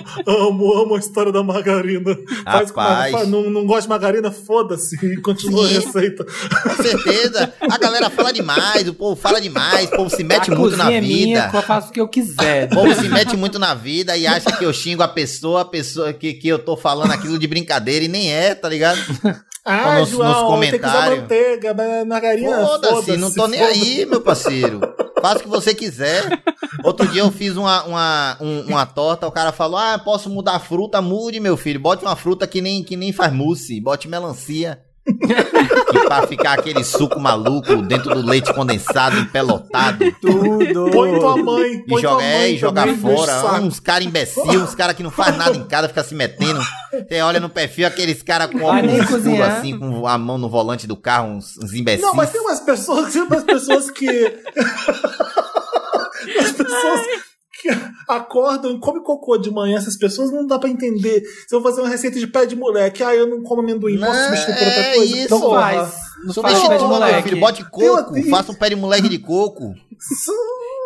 amo, 0.47 0.73
amo 0.73 0.95
a 0.95 0.99
história 0.99 1.31
da 1.31 1.43
margarina. 1.43 2.15
Faz 2.43 2.71
com 2.71 2.79
Rapaz. 2.79 3.11
mar- 3.11 3.27
não, 3.27 3.49
não 3.49 3.65
gosta 3.65 3.83
de 3.83 3.89
margarina? 3.89 4.31
Foda-se. 4.31 4.95
E 5.05 5.17
continua 5.21 5.65
a 5.65 5.67
Sim. 5.67 5.73
receita. 5.75 6.25
Com 6.25 6.83
certeza. 6.83 7.53
A 7.69 7.77
galera 7.77 8.09
fala 8.09 8.31
demais, 8.31 8.87
o 8.87 8.93
povo 8.93 9.15
fala 9.19 9.39
demais, 9.41 9.87
o 9.89 9.95
povo 9.95 10.09
se 10.09 10.23
mete 10.23 10.51
a 10.51 10.55
muito 10.55 10.75
na 10.77 10.83
cozinha 10.85 10.97
é 10.97 11.01
minha, 11.01 11.45
vida. 11.47 11.57
eu 11.57 11.61
faço 11.63 11.89
o 11.89 11.91
que 11.91 12.01
eu 12.01 12.07
quiser. 12.07 12.65
O 12.71 12.75
povo 12.75 12.93
se 12.95 13.09
mete 13.09 13.35
muito 13.35 13.57
na 13.59 13.73
vida 13.73 14.15
e 14.17 14.25
acha 14.27 14.51
que 14.51 14.63
eu 14.65 14.73
xingo 14.73 15.03
a 15.03 15.07
pessoa, 15.07 15.61
a 15.61 15.65
pessoa 15.65 16.13
que, 16.13 16.33
que 16.33 16.47
eu 16.47 16.59
tô 16.59 16.75
falando 16.77 17.11
aquilo 17.11 17.37
de 17.39 17.47
brincadeira 17.47 18.05
e 18.05 18.07
nem 18.09 18.31
é, 18.33 18.53
tá 18.55 18.69
ligado? 18.69 18.99
Ah, 19.67 19.99
nos- 19.99 20.09
João, 20.09 20.51
nos 20.51 20.59
tem 20.69 20.79
que 20.79 20.85
usar 20.85 20.91
comentários. 20.93 21.21
manteiga, 21.21 21.73
margarina. 22.05 22.65
Foda-se, 22.65 23.17
não 23.17 23.31
tô 23.33 23.47
nem 23.47 23.61
aí, 23.61 24.05
meu 24.05 24.21
parceiro. 24.21 24.79
Faz 25.21 25.37
o 25.39 25.43
que 25.43 25.47
você 25.49 25.73
quiser. 25.75 26.41
Outro 26.83 27.07
dia 27.07 27.21
eu 27.21 27.31
fiz 27.31 27.57
uma, 27.57 27.83
uma, 27.83 28.37
um- 28.39 28.61
uma 28.67 28.85
torta, 28.85 29.27
o 29.27 29.31
cara 29.31 29.51
falou: 29.51 29.77
Ah, 29.77 29.97
posso 29.99 30.29
mudar 30.29 30.53
a 30.53 30.59
fruta? 30.59 31.01
Mude, 31.01 31.39
meu 31.39 31.57
filho. 31.57 31.79
Bote 31.79 32.05
uma 32.05 32.15
fruta 32.15 32.45
que 32.47 32.61
nem, 32.61 32.83
que 32.83 32.95
nem 32.95 33.11
faz 33.11 33.33
mousse. 33.33 33.81
Bote 33.81 34.07
melancia. 34.07 34.79
Que 35.07 35.99
pra 36.05 36.27
ficar 36.27 36.59
aquele 36.59 36.83
suco 36.83 37.19
maluco 37.19 37.77
dentro 37.77 38.13
do 38.13 38.25
leite 38.25 38.53
condensado, 38.53 39.17
empelotado. 39.17 40.11
Tudo. 40.21 40.91
Põe 40.91 41.19
tua 41.19 41.37
mãe. 41.37 41.73
E 41.73 41.87
Põe 41.87 42.01
tua 42.01 42.11
joga, 42.11 42.23
é, 42.23 42.39
mãe 42.39 42.53
e 42.53 42.57
jogar 42.57 42.81
também, 42.87 42.95
enche 42.95 43.07
o 43.07 43.15
fora. 43.15 43.61
Uns 43.61 43.79
caras 43.79 44.05
imbecil, 44.05 44.61
uns 44.61 44.75
caras 44.75 44.95
que 44.95 45.03
não 45.03 45.11
faz 45.11 45.37
nada 45.37 45.55
em 45.55 45.63
casa, 45.63 45.87
fica 45.87 46.03
se 46.03 46.13
metendo. 46.13 46.59
Você 46.91 47.21
olha 47.21 47.39
no 47.39 47.49
perfil, 47.49 47.87
aqueles 47.87 48.21
caras 48.21 48.49
com 48.51 48.59
cozinhar. 49.07 49.57
assim, 49.57 49.77
com 49.77 50.07
a 50.07 50.17
mão 50.17 50.37
no 50.37 50.49
volante 50.49 50.85
do 50.85 50.95
carro, 50.95 51.29
uns, 51.29 51.57
uns 51.57 51.73
imbecis. 51.73 52.01
Não, 52.01 52.13
mas 52.13 52.31
tem 52.31 52.41
umas 52.41 52.59
pessoas, 52.59 53.13
tem 53.13 53.21
umas 53.21 53.43
pessoas 53.43 53.89
que. 53.89 54.07
As 56.39 56.51
pessoas 56.51 57.01
que 57.61 57.69
acordam 58.07 58.71
e 58.71 58.79
comem 58.79 59.01
cocô 59.03 59.37
de 59.37 59.49
manhã, 59.51 59.77
essas 59.77 59.97
pessoas 59.97 60.31
não 60.31 60.45
dá 60.45 60.57
pra 60.59 60.69
entender. 60.69 61.21
Se 61.47 61.55
eu 61.55 61.61
vou 61.61 61.69
fazer 61.71 61.81
uma 61.81 61.89
receita 61.89 62.19
de 62.19 62.27
pé 62.27 62.45
de 62.45 62.55
moleque, 62.55 63.03
ah, 63.03 63.15
eu 63.15 63.27
não 63.27 63.41
como 63.41 63.61
amendoim, 63.61 63.99
posso 63.99 64.11
Não, 64.11 64.23
substituir 64.25 64.55
por 64.57 64.65
outra 64.67 64.81
é 64.81 64.93
coisa? 64.95 65.17
isso, 65.17 65.29
Não 65.29 65.41
Porra. 65.41 65.61
faz. 65.61 65.93
Não 66.23 66.33
faz 66.33 66.59
pé 66.59 66.63
de 66.77 66.79
meu 66.79 66.87
moleque. 66.87 67.29
filho, 67.29 67.39
bote 67.39 67.63
coco, 67.69 68.29
faça 68.29 68.51
um 68.51 68.55
pé 68.55 68.69
de 68.69 68.75
moleque 68.75 69.07
de 69.09 69.19
coco. 69.19 69.73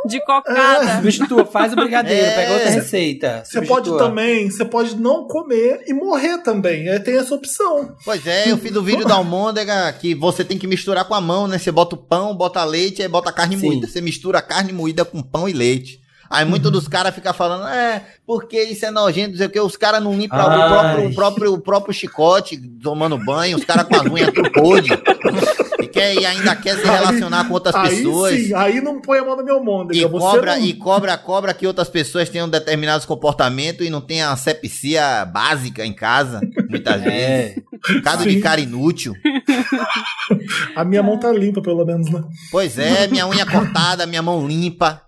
De 0.07 0.19
cocada. 0.25 0.95
Substitua, 0.95 1.45
faz 1.45 1.73
o 1.73 1.75
brigadeiro, 1.75 2.25
É. 2.25 2.35
pega 2.35 2.53
outra 2.53 2.69
receita. 2.71 3.43
Você 3.45 3.61
pode 3.61 3.95
também, 3.97 4.49
você 4.49 4.65
pode 4.65 4.95
não 4.95 5.27
comer 5.27 5.83
e 5.85 5.93
morrer 5.93 6.39
também. 6.39 6.87
É, 6.89 6.97
tem 6.97 7.17
essa 7.17 7.35
opção. 7.35 7.95
Pois 8.03 8.25
é, 8.25 8.51
eu 8.51 8.57
fiz 8.57 8.75
o 8.75 8.81
vídeo 8.81 9.05
da 9.05 9.13
almôndega 9.15 9.93
que 9.93 10.15
você 10.15 10.43
tem 10.43 10.57
que 10.57 10.65
misturar 10.65 11.05
com 11.07 11.13
a 11.13 11.21
mão, 11.21 11.47
né? 11.47 11.59
Você 11.59 11.71
bota 11.71 11.93
o 11.95 11.99
pão, 11.99 12.35
bota 12.35 12.63
leite, 12.63 13.03
aí 13.03 13.07
bota 13.07 13.29
a 13.29 13.33
carne 13.33 13.57
Sim. 13.59 13.67
moída. 13.67 13.87
Você 13.87 14.01
mistura 14.01 14.39
a 14.39 14.41
carne 14.41 14.73
moída 14.73 15.05
com 15.05 15.21
pão 15.21 15.47
e 15.47 15.53
leite. 15.53 16.00
Aí 16.31 16.45
muitos 16.45 16.67
Uhum. 16.67 16.71
dos 16.79 16.87
caras 16.87 17.13
ficam 17.13 17.33
falando, 17.33 17.67
é, 17.67 18.03
porque 18.25 18.61
isso 18.63 18.85
é 18.85 18.91
nojento, 18.91 19.33
dizer 19.33 19.49
que 19.51 19.59
os 19.59 19.75
caras 19.75 20.01
não 20.01 20.13
limpam 20.17 20.37
o 20.39 20.69
próprio, 20.69 21.09
o, 21.09 21.13
próprio, 21.13 21.53
o 21.53 21.59
próprio 21.59 21.93
chicote 21.93 22.57
tomando 22.81 23.17
banho, 23.17 23.57
os 23.57 23.65
caras 23.65 23.83
com 23.83 23.95
as 23.97 24.05
unhas 24.05 24.31
tudo 24.33 24.49
podre. 24.51 24.89
E, 25.81 25.87
quer, 25.87 26.15
e 26.15 26.25
ainda 26.25 26.55
quer 26.55 26.77
se 26.77 26.85
relacionar 26.85 27.45
com 27.47 27.53
outras 27.53 27.75
aí 27.75 27.97
pessoas. 27.97 28.33
sim, 28.39 28.53
aí 28.53 28.79
não 28.81 29.01
põe 29.01 29.19
a 29.19 29.25
mão 29.25 29.35
na 29.35 29.43
minha 29.43 29.59
môndega. 29.59 29.99
E 29.99 30.09
cobra, 30.09 30.55
não- 30.55 30.63
e 30.65 30.73
cobra, 30.73 31.17
cobra 31.17 31.53
que 31.53 31.67
outras 31.67 31.89
pessoas 31.89 32.29
tenham 32.29 32.47
determinados 32.49 33.05
comportamentos 33.05 33.85
e 33.85 33.89
não 33.89 33.99
tem 33.99 34.21
a 34.21 34.35
sepsia 34.37 35.25
básica 35.25 35.85
em 35.85 35.93
casa, 35.93 36.39
muitas 36.69 37.01
vezes. 37.01 37.61
Cado 38.03 38.23
Sim. 38.23 38.29
de 38.29 38.39
cara 38.41 38.61
inútil. 38.61 39.13
A 40.75 40.83
minha 40.85 41.01
mão 41.03 41.17
tá 41.17 41.31
limpa, 41.31 41.61
pelo 41.61 41.85
menos, 41.85 42.09
né? 42.09 42.21
Pois 42.51 42.77
é, 42.77 43.07
minha 43.07 43.27
unha 43.27 43.45
cortada, 43.45 44.05
minha 44.05 44.21
mão 44.21 44.47
limpa. 44.47 45.01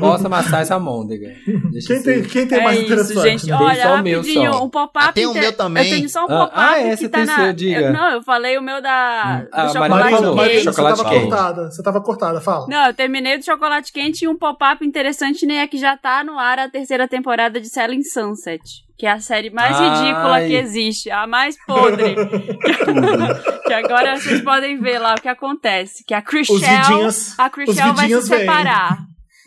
Posso 0.00 0.26
amassar 0.26 0.62
essa 0.62 0.78
môndega. 0.78 1.32
Deixa 1.70 1.94
Quem 1.94 2.02
tem, 2.02 2.22
quem 2.22 2.46
tem 2.46 2.58
É 2.58 2.64
mais 2.64 2.76
isso, 2.78 2.86
interessante? 2.86 3.40
gente. 3.42 3.52
Olha, 3.52 3.82
só 3.82 3.94
o 3.96 4.02
meu 4.02 4.24
só. 4.24 4.64
um 4.64 4.68
pop-up. 4.70 5.08
Ah, 5.08 5.12
tem 5.12 5.26
o 5.26 5.34
meu 5.34 5.52
também. 5.52 5.84
Eu 5.90 5.96
tenho 5.96 6.08
só 6.08 6.20
um 6.22 6.24
Ah, 6.24 6.28
pop-up 6.46 6.52
ah, 6.56 6.78
é, 6.80 6.90
que 6.90 6.96
você 6.96 7.08
tá 7.08 7.18
tem 7.18 7.26
na. 7.26 7.36
seu, 7.36 7.52
diga. 7.52 7.80
Eu- 7.80 7.92
não, 7.92 8.10
eu 8.12 8.22
falei 8.22 8.58
o 8.58 8.62
meu 8.62 8.80
da. 8.82 9.46
Ah, 9.52 9.66
do 9.66 9.76
a 9.78 9.88
Maria 9.88 10.08
chocolate 10.08 10.10
falou. 10.10 10.36
Quente. 10.36 10.54
você 10.54 10.62
Chocolate 10.64 10.96
tava 10.98 11.10
quente. 11.10 11.22
cortada. 11.22 11.70
Você 11.70 11.82
tava 11.82 12.00
cortada, 12.00 12.40
fala. 12.40 12.66
Não, 12.68 12.86
eu 12.86 12.94
terminei 12.94 13.38
do 13.38 13.44
chocolate 13.44 13.92
quente 13.92 14.24
e 14.24 14.28
um 14.28 14.36
pop-up 14.36 14.84
interessante, 14.84 15.46
né? 15.46 15.56
É 15.56 15.66
que 15.66 15.78
já 15.78 15.96
tá 15.96 16.24
no 16.24 16.38
ar 16.38 16.58
a 16.58 16.68
terceira 16.68 17.06
temporada 17.06 17.60
de 17.60 17.68
Selling 17.68 18.02
Sunset. 18.02 18.84
Que 19.00 19.06
é 19.06 19.12
a 19.12 19.18
série 19.20 19.48
mais 19.48 19.74
Ai. 19.74 19.88
ridícula 20.02 20.40
que 20.46 20.52
existe, 20.54 21.10
a 21.10 21.26
mais 21.26 21.56
podre. 21.66 22.14
que 23.66 23.72
agora 23.72 24.20
vocês 24.20 24.42
podem 24.42 24.78
ver 24.78 24.98
lá 24.98 25.14
o 25.14 25.20
que 25.20 25.28
acontece, 25.28 26.04
que 26.06 26.12
a 26.12 26.20
Chriselle, 26.20 27.08
a 27.38 27.48
Chriselle 27.50 27.92
vai 27.94 28.08
se 28.10 28.22
separar 28.22 28.98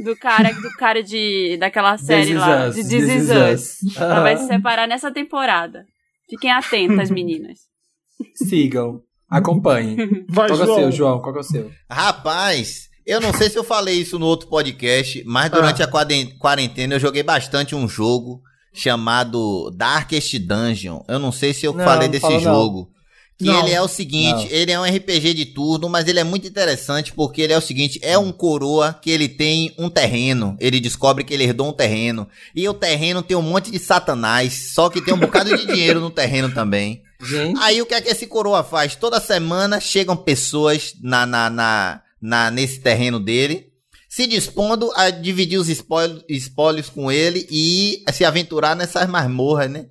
do 0.03 0.15
cara 0.17 0.51
do 0.51 0.69
cara 0.71 1.03
de 1.03 1.55
daquela 1.59 1.97
série 1.97 2.33
lá, 2.33 2.67
Us, 2.69 2.75
de 2.75 2.81
This 2.81 2.89
This 2.89 3.23
Is 3.23 3.29
Us. 3.29 3.81
Us. 3.91 3.95
Ela 3.97 4.21
vai 4.21 4.35
se 4.37 4.43
Aham. 4.43 4.53
separar 4.53 4.87
nessa 4.87 5.11
temporada. 5.11 5.85
Fiquem 6.29 6.51
atentas, 6.51 7.09
meninas. 7.11 7.59
Sigam. 8.35 9.01
Acompanhem. 9.29 9.95
Vai, 10.29 10.47
Qual 10.47 10.57
que 10.57 10.61
é 10.61 10.63
o 10.63 10.65
João. 10.65 10.79
seu, 10.79 10.91
João? 10.91 11.21
Qual 11.21 11.35
é 11.35 11.39
o 11.39 11.43
seu? 11.43 11.71
Rapaz, 11.89 12.87
eu 13.05 13.21
não 13.21 13.31
sei 13.33 13.49
se 13.49 13.57
eu 13.57 13.63
falei 13.63 13.95
isso 14.01 14.17
no 14.17 14.25
outro 14.25 14.47
podcast, 14.47 15.23
mas 15.25 15.51
durante 15.51 15.81
Ah. 15.81 15.85
a 15.85 15.87
quaren- 15.89 16.37
quarentena 16.39 16.95
eu 16.95 16.99
joguei 16.99 17.21
bastante 17.23 17.75
um 17.75 17.87
jogo 17.87 18.41
chamado 18.73 19.71
Darkest 19.71 20.37
Dungeon. 20.39 21.01
Eu 21.07 21.19
não 21.19 21.31
sei 21.31 21.53
se 21.53 21.65
eu 21.65 21.73
Não, 21.73 21.83
falei 21.85 22.07
desse 22.07 22.21
falou 22.21 22.41
não. 22.41 22.43
jogo. 22.53 22.89
Que 23.37 23.45
Não. 23.45 23.59
ele 23.65 23.71
é 23.71 23.81
o 23.81 23.87
seguinte, 23.87 24.47
ele 24.51 24.71
é 24.71 24.79
um 24.79 24.83
RPG 24.83 25.33
de 25.33 25.45
turno, 25.45 25.89
mas 25.89 26.07
ele 26.07 26.19
é 26.19 26.23
muito 26.23 26.47
interessante 26.47 27.11
porque 27.11 27.41
ele 27.41 27.51
é 27.51 27.57
o 27.57 27.61
seguinte, 27.61 27.99
é 28.03 28.15
um 28.15 28.31
coroa 28.31 28.93
que 29.01 29.09
ele 29.09 29.27
tem 29.27 29.73
um 29.77 29.89
terreno, 29.89 30.55
ele 30.59 30.79
descobre 30.79 31.23
que 31.23 31.33
ele 31.33 31.43
herdou 31.43 31.67
um 31.69 31.73
terreno, 31.73 32.27
e 32.55 32.69
o 32.69 32.75
terreno 32.75 33.23
tem 33.23 33.35
um 33.35 33.41
monte 33.41 33.71
de 33.71 33.79
satanás, 33.79 34.71
só 34.75 34.87
que 34.87 35.01
tem 35.01 35.13
um 35.15 35.19
bocado 35.19 35.57
de 35.57 35.65
dinheiro 35.65 35.99
no 35.99 36.11
terreno 36.11 36.51
também. 36.53 37.01
Gente. 37.25 37.59
Aí 37.59 37.81
o 37.81 37.87
que 37.87 37.95
é 37.95 38.01
que 38.01 38.09
esse 38.09 38.27
coroa 38.27 38.63
faz? 38.63 38.95
Toda 38.95 39.19
semana 39.19 39.79
chegam 39.79 40.15
pessoas 40.15 40.93
na, 41.01 41.25
na, 41.25 41.49
na, 41.49 42.01
na- 42.21 42.51
nesse 42.51 42.81
terreno 42.81 43.19
dele, 43.19 43.65
se 44.13 44.27
dispondo 44.27 44.91
a 44.95 45.09
dividir 45.09 45.57
os 45.57 45.67
espólios, 45.67 46.23
espólios 46.29 46.87
com 46.87 47.11
ele 47.11 47.47
e 47.49 48.03
se 48.13 48.23
aventurar 48.23 48.75
nessas 48.75 49.09
masmorras, 49.09 49.71
né? 49.71 49.87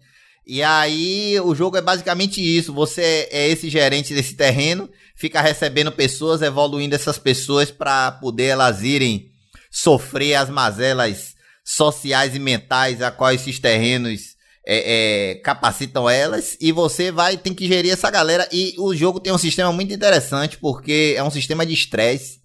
E 0.46 0.62
aí 0.62 1.40
o 1.40 1.52
jogo 1.56 1.76
é 1.76 1.82
basicamente 1.82 2.40
isso. 2.40 2.72
Você 2.72 3.28
é 3.32 3.48
esse 3.48 3.68
gerente 3.68 4.14
desse 4.14 4.36
terreno, 4.36 4.88
fica 5.16 5.40
recebendo 5.40 5.90
pessoas, 5.90 6.40
evoluindo 6.40 6.94
essas 6.94 7.18
pessoas 7.18 7.72
para 7.72 8.12
poder 8.12 8.44
elas 8.44 8.84
irem 8.84 9.28
sofrer 9.72 10.36
as 10.36 10.48
mazelas 10.48 11.34
sociais 11.64 12.36
e 12.36 12.38
mentais 12.38 13.02
a 13.02 13.10
qual 13.10 13.32
esses 13.32 13.58
terrenos 13.58 14.36
é, 14.64 15.32
é, 15.32 15.34
capacitam 15.40 16.08
elas 16.08 16.56
e 16.60 16.70
você 16.70 17.10
vai 17.10 17.36
tem 17.36 17.52
que 17.52 17.66
gerir 17.66 17.92
essa 17.92 18.08
galera 18.08 18.48
e 18.52 18.76
o 18.78 18.94
jogo 18.94 19.18
tem 19.18 19.32
um 19.32 19.38
sistema 19.38 19.72
muito 19.72 19.92
interessante 19.92 20.58
porque 20.58 21.14
é 21.16 21.24
um 21.24 21.30
sistema 21.30 21.66
de 21.66 21.72
estresse 21.74 22.41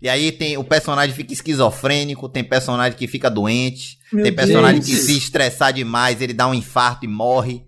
e 0.00 0.08
aí 0.08 0.30
tem 0.32 0.56
o 0.56 0.64
personagem 0.64 1.14
fica 1.14 1.32
esquizofrênico 1.32 2.28
tem 2.28 2.44
personagem 2.44 2.96
que 2.98 3.06
fica 3.06 3.28
doente 3.30 3.98
Meu 4.12 4.22
tem 4.24 4.32
personagem 4.34 4.80
Deus. 4.80 4.86
que 4.86 4.96
se 4.96 5.16
estressar 5.18 5.72
demais 5.72 6.20
ele 6.22 6.32
dá 6.32 6.46
um 6.46 6.54
infarto 6.54 7.04
e 7.04 7.08
morre 7.08 7.66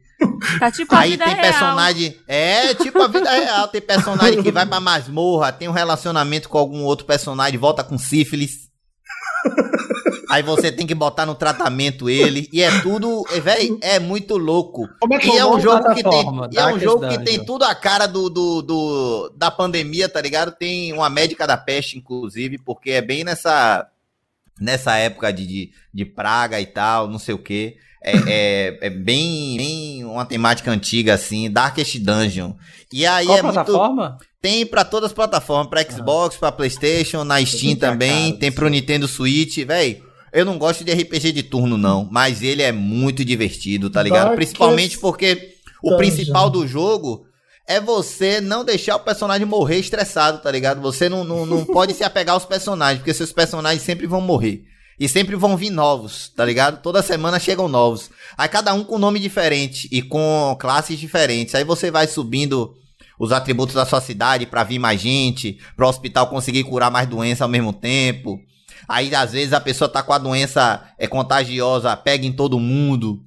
Tá 0.58 0.70
tipo 0.70 0.94
a 0.94 0.98
Aí 1.00 1.12
vida 1.12 1.24
tem 1.24 1.34
real. 1.34 1.42
personagem. 1.50 2.16
É, 2.28 2.74
tipo 2.74 3.00
a 3.02 3.08
vida 3.08 3.30
real. 3.30 3.68
Tem 3.68 3.80
personagem 3.80 4.42
que 4.42 4.52
vai 4.52 4.66
pra 4.66 4.78
masmorra, 4.78 5.50
tem 5.50 5.66
um 5.66 5.72
relacionamento 5.72 6.46
com 6.46 6.58
algum 6.58 6.82
outro 6.84 7.06
personagem, 7.06 7.58
volta 7.58 7.82
com 7.82 7.96
sífilis. 7.96 8.68
Aí 10.30 10.42
você 10.42 10.70
tem 10.72 10.86
que 10.86 10.94
botar 10.94 11.26
no 11.26 11.34
tratamento 11.34 12.08
ele. 12.08 12.48
E 12.52 12.62
é 12.62 12.80
tudo. 12.80 13.24
Véi, 13.42 13.76
é 13.82 13.98
muito 13.98 14.36
louco. 14.36 14.88
Como 15.00 15.14
é 15.14 15.18
que 15.18 15.28
E 15.28 15.36
é 15.36 15.44
um 15.44 15.50
nome 15.50 15.62
jogo 15.62 15.94
que 15.94 16.02
tem. 16.02 16.58
é 16.58 16.66
um 16.66 16.78
jogo 16.78 17.08
que 17.08 17.18
tem 17.18 17.44
tudo 17.44 17.64
a 17.64 17.74
cara 17.74 18.06
do, 18.06 18.30
do, 18.30 18.62
do- 18.62 19.32
da 19.36 19.50
pandemia, 19.50 20.08
tá 20.08 20.20
ligado? 20.20 20.52
Tem 20.52 20.92
uma 20.92 21.10
médica 21.10 21.46
da 21.46 21.56
peste, 21.56 21.98
inclusive, 21.98 22.58
porque 22.58 22.90
é 22.92 23.02
bem 23.02 23.24
nessa. 23.24 23.86
Nessa 24.60 24.96
época 24.96 25.32
de, 25.32 25.46
de, 25.46 25.70
de 25.92 26.04
praga 26.04 26.60
e 26.60 26.66
tal, 26.66 27.08
não 27.08 27.18
sei 27.18 27.34
o 27.34 27.38
quê. 27.38 27.76
É, 28.02 28.12
é, 28.26 28.78
é 28.86 28.90
bem, 28.90 29.56
bem 29.56 30.04
uma 30.04 30.24
temática 30.26 30.70
antiga, 30.70 31.14
assim, 31.14 31.50
Darkest 31.50 31.98
Dungeon. 31.98 32.52
E 32.92 33.06
aí 33.06 33.26
Qual 33.26 33.38
é 33.38 33.42
muito. 33.42 33.54
plataforma? 33.54 34.18
Tem 34.40 34.64
pra 34.66 34.84
todas 34.84 35.08
as 35.10 35.14
plataformas, 35.14 35.68
pra 35.68 35.82
Xbox, 35.90 36.36
pra 36.36 36.50
Playstation, 36.52 37.24
na 37.24 37.44
Steam 37.44 37.76
também, 37.76 38.36
tem 38.36 38.50
pro 38.52 38.68
Nintendo 38.68 39.06
Switch, 39.08 39.58
véi. 39.66 40.02
Eu 40.32 40.44
não 40.44 40.58
gosto 40.58 40.84
de 40.84 40.92
RPG 40.92 41.32
de 41.32 41.42
turno, 41.42 41.76
não, 41.76 42.08
mas 42.10 42.42
ele 42.42 42.62
é 42.62 42.72
muito 42.72 43.24
divertido, 43.24 43.90
tá 43.90 44.02
ligado? 44.02 44.28
Darkest 44.28 44.36
Principalmente 44.36 44.98
porque 44.98 45.54
o 45.82 45.90
Dungeon. 45.90 45.96
principal 45.98 46.50
do 46.50 46.66
jogo 46.66 47.26
é 47.66 47.80
você 47.80 48.40
não 48.40 48.64
deixar 48.64 48.96
o 48.96 49.00
personagem 49.00 49.46
morrer 49.46 49.78
estressado, 49.78 50.38
tá 50.38 50.50
ligado? 50.50 50.80
Você 50.80 51.08
não, 51.08 51.24
não, 51.24 51.46
não 51.46 51.64
pode 51.66 51.94
se 51.94 52.04
apegar 52.04 52.34
aos 52.34 52.44
personagens, 52.44 52.98
porque 52.98 53.14
seus 53.14 53.32
personagens 53.32 53.82
sempre 53.82 54.06
vão 54.06 54.20
morrer. 54.20 54.64
E 54.98 55.08
sempre 55.08 55.34
vão 55.34 55.56
vir 55.56 55.70
novos, 55.70 56.28
tá 56.36 56.44
ligado? 56.44 56.82
Toda 56.82 57.02
semana 57.02 57.38
chegam 57.38 57.68
novos. 57.68 58.10
Aí 58.36 58.48
cada 58.48 58.74
um 58.74 58.84
com 58.84 58.98
nome 58.98 59.18
diferente 59.18 59.88
e 59.90 60.02
com 60.02 60.54
classes 60.60 60.98
diferentes. 60.98 61.54
Aí 61.54 61.64
você 61.64 61.90
vai 61.90 62.06
subindo 62.06 62.74
os 63.18 63.32
atributos 63.32 63.74
da 63.74 63.86
sua 63.86 64.00
cidade 64.00 64.46
pra 64.46 64.64
vir 64.64 64.78
mais 64.78 65.00
gente, 65.00 65.58
pro 65.74 65.88
hospital 65.88 66.26
conseguir 66.26 66.64
curar 66.64 66.90
mais 66.90 67.08
doença 67.08 67.44
ao 67.44 67.48
mesmo 67.48 67.72
tempo. 67.72 68.38
Aí 68.90 69.14
às 69.14 69.32
vezes 69.32 69.52
a 69.52 69.60
pessoa 69.60 69.88
tá 69.88 70.02
com 70.02 70.12
a 70.12 70.18
doença 70.18 70.82
é 70.98 71.06
contagiosa, 71.06 71.96
pega 71.96 72.26
em 72.26 72.32
todo 72.32 72.58
mundo. 72.58 73.22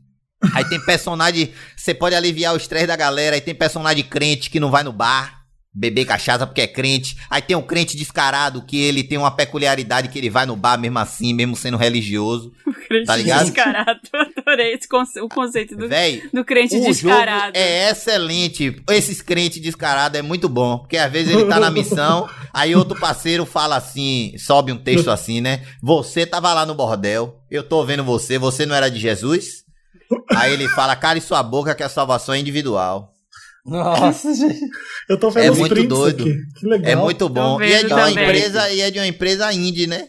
Aí 0.54 0.68
tem 0.68 0.80
personagem, 0.84 1.54
você 1.76 1.94
pode 1.94 2.14
aliviar 2.14 2.54
o 2.54 2.58
estresse 2.58 2.88
da 2.88 2.98
galera, 2.98 3.36
aí 3.36 3.42
tem 3.42 3.56
personagem 3.56 4.04
crente 4.04 4.50
que 4.50 4.60
não 4.60 4.70
vai 4.70 4.84
no 4.84 4.92
bar 4.92 5.43
beber 5.74 6.06
cachaça 6.06 6.46
porque 6.46 6.62
é 6.62 6.68
crente. 6.68 7.16
Aí 7.30 7.42
tem 7.42 7.56
um 7.56 7.62
crente 7.62 7.98
descarado 7.98 8.62
que 8.64 8.80
ele 8.80 9.04
tem 9.04 9.18
uma 9.18 9.32
peculiaridade 9.32 10.08
que 10.10 10.18
ele 10.20 10.30
vai 10.30 10.46
no 10.46 10.56
bar 10.56 10.78
mesmo 10.78 11.00
assim, 11.00 11.34
mesmo 11.34 11.56
sendo 11.56 11.78
religioso. 11.78 12.52
Crente 12.88 13.06
Tá 13.08 13.16
ligado? 13.16 13.46
descarado. 13.46 14.00
Adorei 14.38 14.78
conce- 14.90 15.20
o 15.22 15.28
conceito 15.30 15.76
do, 15.76 15.88
Véi, 15.88 16.22
do 16.34 16.44
crente 16.46 16.76
o 16.76 16.82
descarado. 16.82 17.54
é 17.56 17.90
excelente. 17.90 18.76
Esses 18.90 19.22
crentes 19.22 19.62
descarados 19.62 20.20
é 20.20 20.22
muito 20.22 20.48
bom. 20.50 20.80
Porque 20.80 20.98
às 20.98 21.12
vezes 21.12 21.34
ele 21.34 21.46
tá 21.46 21.60
na 21.60 21.72
missão, 21.72 22.30
aí 22.54 22.76
outro 22.76 23.00
parceiro 23.00 23.46
fala 23.46 23.76
assim, 23.78 24.34
sobe 24.38 24.72
um 24.72 24.78
texto 24.78 25.10
assim, 25.10 25.42
né? 25.42 25.66
Você 25.82 26.26
tava 26.26 26.54
lá 26.54 26.66
no 26.66 26.76
bordel, 26.76 27.40
eu 27.50 27.64
tô 27.64 27.84
vendo 27.86 28.04
você, 28.04 28.38
você 28.38 28.66
não 28.66 28.76
era 28.76 28.90
de 28.90 29.00
Jesus? 29.00 29.64
Aí 30.36 30.54
ele 30.54 30.68
fala, 30.70 30.96
cale 30.96 31.22
sua 31.22 31.42
boca 31.42 31.74
que 31.74 31.82
a 31.84 31.90
salvação 31.90 32.36
é 32.36 32.40
individual. 32.40 33.13
Nossa, 33.66 34.34
gente. 34.34 34.60
Eu 35.10 35.18
tô 35.20 35.30
vendo 35.32 35.46
É 35.46 35.52
os 35.52 35.58
muito 35.58 35.74
prints 35.74 35.90
doido. 35.90 36.24
aqui. 36.24 36.38
Que 36.60 36.66
legal. 36.68 36.92
É 36.92 36.96
muito 36.96 37.30
bom. 37.30 37.62
E 37.62 37.72
é 37.72 37.84
de 37.84 37.94
uma 37.94 38.08
também. 38.10 38.24
empresa, 38.26 38.70
e 38.72 38.82
é 38.82 38.92
de 38.92 39.00
uma 39.00 39.08
empresa 39.08 39.54
indie, 39.54 39.88
né? 39.88 40.08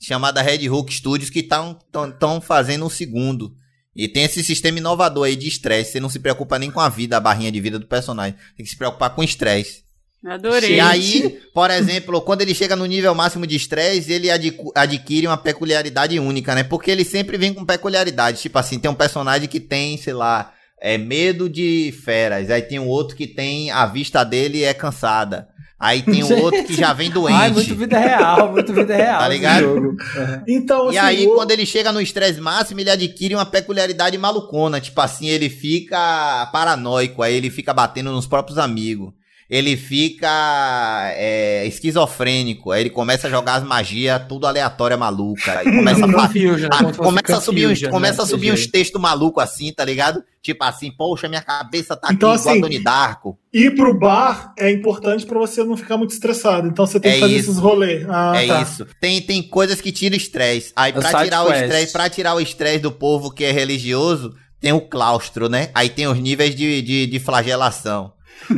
Chamada 0.00 0.42
Red 0.42 0.68
Hook 0.68 0.92
Studios, 0.92 1.30
que 1.30 1.40
estão 1.40 1.78
tão, 1.90 2.10
tão 2.10 2.40
fazendo 2.40 2.84
um 2.84 2.90
segundo. 2.90 3.52
E 3.96 4.08
tem 4.08 4.24
esse 4.24 4.42
sistema 4.42 4.78
inovador 4.78 5.24
aí 5.26 5.36
de 5.36 5.46
estresse. 5.46 5.92
Você 5.92 6.00
não 6.00 6.08
se 6.10 6.18
preocupa 6.18 6.58
nem 6.58 6.70
com 6.70 6.80
a 6.80 6.88
vida, 6.88 7.16
a 7.16 7.20
barrinha 7.20 7.52
de 7.52 7.60
vida 7.60 7.78
do 7.78 7.86
personagem. 7.86 8.34
Tem 8.56 8.64
que 8.64 8.70
se 8.70 8.76
preocupar 8.76 9.14
com 9.14 9.22
estresse. 9.22 9.84
Adorei. 10.26 10.76
E 10.76 10.80
aí, 10.80 11.38
por 11.54 11.70
exemplo, 11.70 12.20
quando 12.22 12.40
ele 12.40 12.54
chega 12.54 12.74
no 12.74 12.86
nível 12.86 13.14
máximo 13.14 13.46
de 13.46 13.54
estresse, 13.56 14.10
ele 14.12 14.30
adqu- 14.30 14.72
adquire 14.74 15.26
uma 15.26 15.36
peculiaridade 15.36 16.18
única, 16.18 16.54
né? 16.54 16.64
Porque 16.64 16.90
ele 16.90 17.04
sempre 17.04 17.36
vem 17.38 17.52
com 17.54 17.64
peculiaridades. 17.64 18.40
Tipo 18.42 18.58
assim, 18.58 18.78
tem 18.78 18.90
um 18.90 18.94
personagem 18.94 19.46
que 19.48 19.60
tem, 19.60 19.96
sei 19.98 20.14
lá, 20.14 20.52
é 20.86 20.98
medo 20.98 21.48
de 21.48 21.94
feras. 22.04 22.50
Aí 22.50 22.60
tem 22.60 22.78
um 22.78 22.86
outro 22.88 23.16
que 23.16 23.26
tem 23.26 23.70
a 23.70 23.86
vista 23.86 24.22
dele 24.22 24.62
é 24.64 24.74
cansada. 24.74 25.48
Aí 25.80 26.02
tem 26.02 26.22
um 26.22 26.40
outro 26.44 26.62
que 26.64 26.74
já 26.74 26.92
vem 26.92 27.10
doente. 27.10 27.34
Ai, 27.36 27.50
muito 27.50 27.74
vida 27.74 27.98
real, 27.98 28.52
muito 28.52 28.72
vida 28.72 28.94
real. 28.96 29.18
Tá 29.20 29.28
ligado? 29.28 29.62
jogo. 29.62 29.86
Uhum. 29.88 30.42
Então, 30.46 30.92
E 30.92 30.98
assim, 30.98 31.06
aí, 31.06 31.26
o- 31.26 31.34
quando 31.34 31.50
ele 31.52 31.64
chega 31.64 31.90
no 31.90 32.00
estresse 32.02 32.38
máximo, 32.40 32.80
ele 32.80 32.90
adquire 32.90 33.34
uma 33.34 33.46
peculiaridade 33.46 34.16
malucona. 34.18 34.78
Tipo 34.80 35.00
assim, 35.00 35.26
ele 35.26 35.48
fica 35.48 36.46
paranoico, 36.52 37.22
aí 37.22 37.34
ele 37.34 37.48
fica 37.50 37.72
batendo 37.72 38.12
nos 38.12 38.26
próprios 38.26 38.58
amigos. 38.58 39.10
Ele 39.48 39.76
fica 39.76 41.12
é, 41.16 41.66
esquizofrênico, 41.66 42.70
aí 42.70 42.82
ele 42.82 42.90
começa 42.90 43.26
a 43.26 43.30
jogar 43.30 43.56
as 43.56 43.62
magias 43.64 44.22
tudo 44.28 44.46
aleatória 44.46 44.96
maluca. 44.96 45.58
Aí 45.58 45.64
começa 45.74 46.04
a, 46.04 46.28
fosse 46.28 46.98
começa 46.98 47.36
a 47.36 47.40
subir 47.40 47.66
uns, 47.66 47.70
Confusion, 47.70 47.90
começa 47.90 48.22
a 48.22 48.24
né? 48.24 48.30
subir 48.30 48.52
uns 48.52 48.66
textos 48.66 49.00
malucos 49.00 49.42
assim, 49.42 49.72
tá 49.72 49.84
ligado? 49.84 50.24
Tipo 50.42 50.64
assim, 50.64 50.90
poxa, 50.90 51.28
minha 51.28 51.42
cabeça 51.42 51.96
tá 51.96 52.08
Então, 52.12 52.30
aqui 52.30 52.40
igual 52.40 52.52
assim, 52.54 52.58
a 52.58 52.66
Doni 52.66 52.82
Darko. 52.82 53.38
ir 53.52 53.74
pro 53.74 53.98
bar 53.98 54.52
é 54.58 54.70
importante 54.70 55.24
pra 55.24 55.38
você 55.38 55.62
não 55.64 55.76
ficar 55.76 55.96
muito 55.96 56.10
estressado. 56.12 56.66
Então 56.68 56.86
você 56.86 56.98
tem 56.98 57.12
É 57.12 57.14
que 57.14 57.20
fazer 57.20 57.36
isso. 57.36 57.50
esses 57.50 57.60
rolês. 57.60 58.06
Ah, 58.08 58.32
é 58.36 58.46
tá. 58.46 58.62
isso. 58.62 58.86
Tem, 59.00 59.20
tem 59.22 59.42
coisas 59.42 59.80
que 59.80 59.92
tiram 59.92 60.16
estresse. 60.16 60.72
Aí 60.76 60.92
É 60.92 60.98
o 60.98 61.00
pra 61.00 61.24
tirar 61.24 61.44
o 61.44 61.52
estresse, 61.52 61.92
para 61.92 62.10
tirar 62.10 62.34
o 62.34 62.40
estresse 62.40 62.78
do 62.80 62.92
povo 62.92 63.30
que 63.30 63.44
é 63.44 63.52
religioso, 63.52 64.34
tem 64.60 64.72
o 64.72 64.80
claustro, 64.80 65.48
né? 65.48 65.70
Aí 65.74 65.88
tem 65.90 66.06
os 66.06 66.18
níveis 66.18 66.54
de, 66.54 66.80
de, 66.82 67.06
de 67.06 67.18
flagelação. 67.18 68.13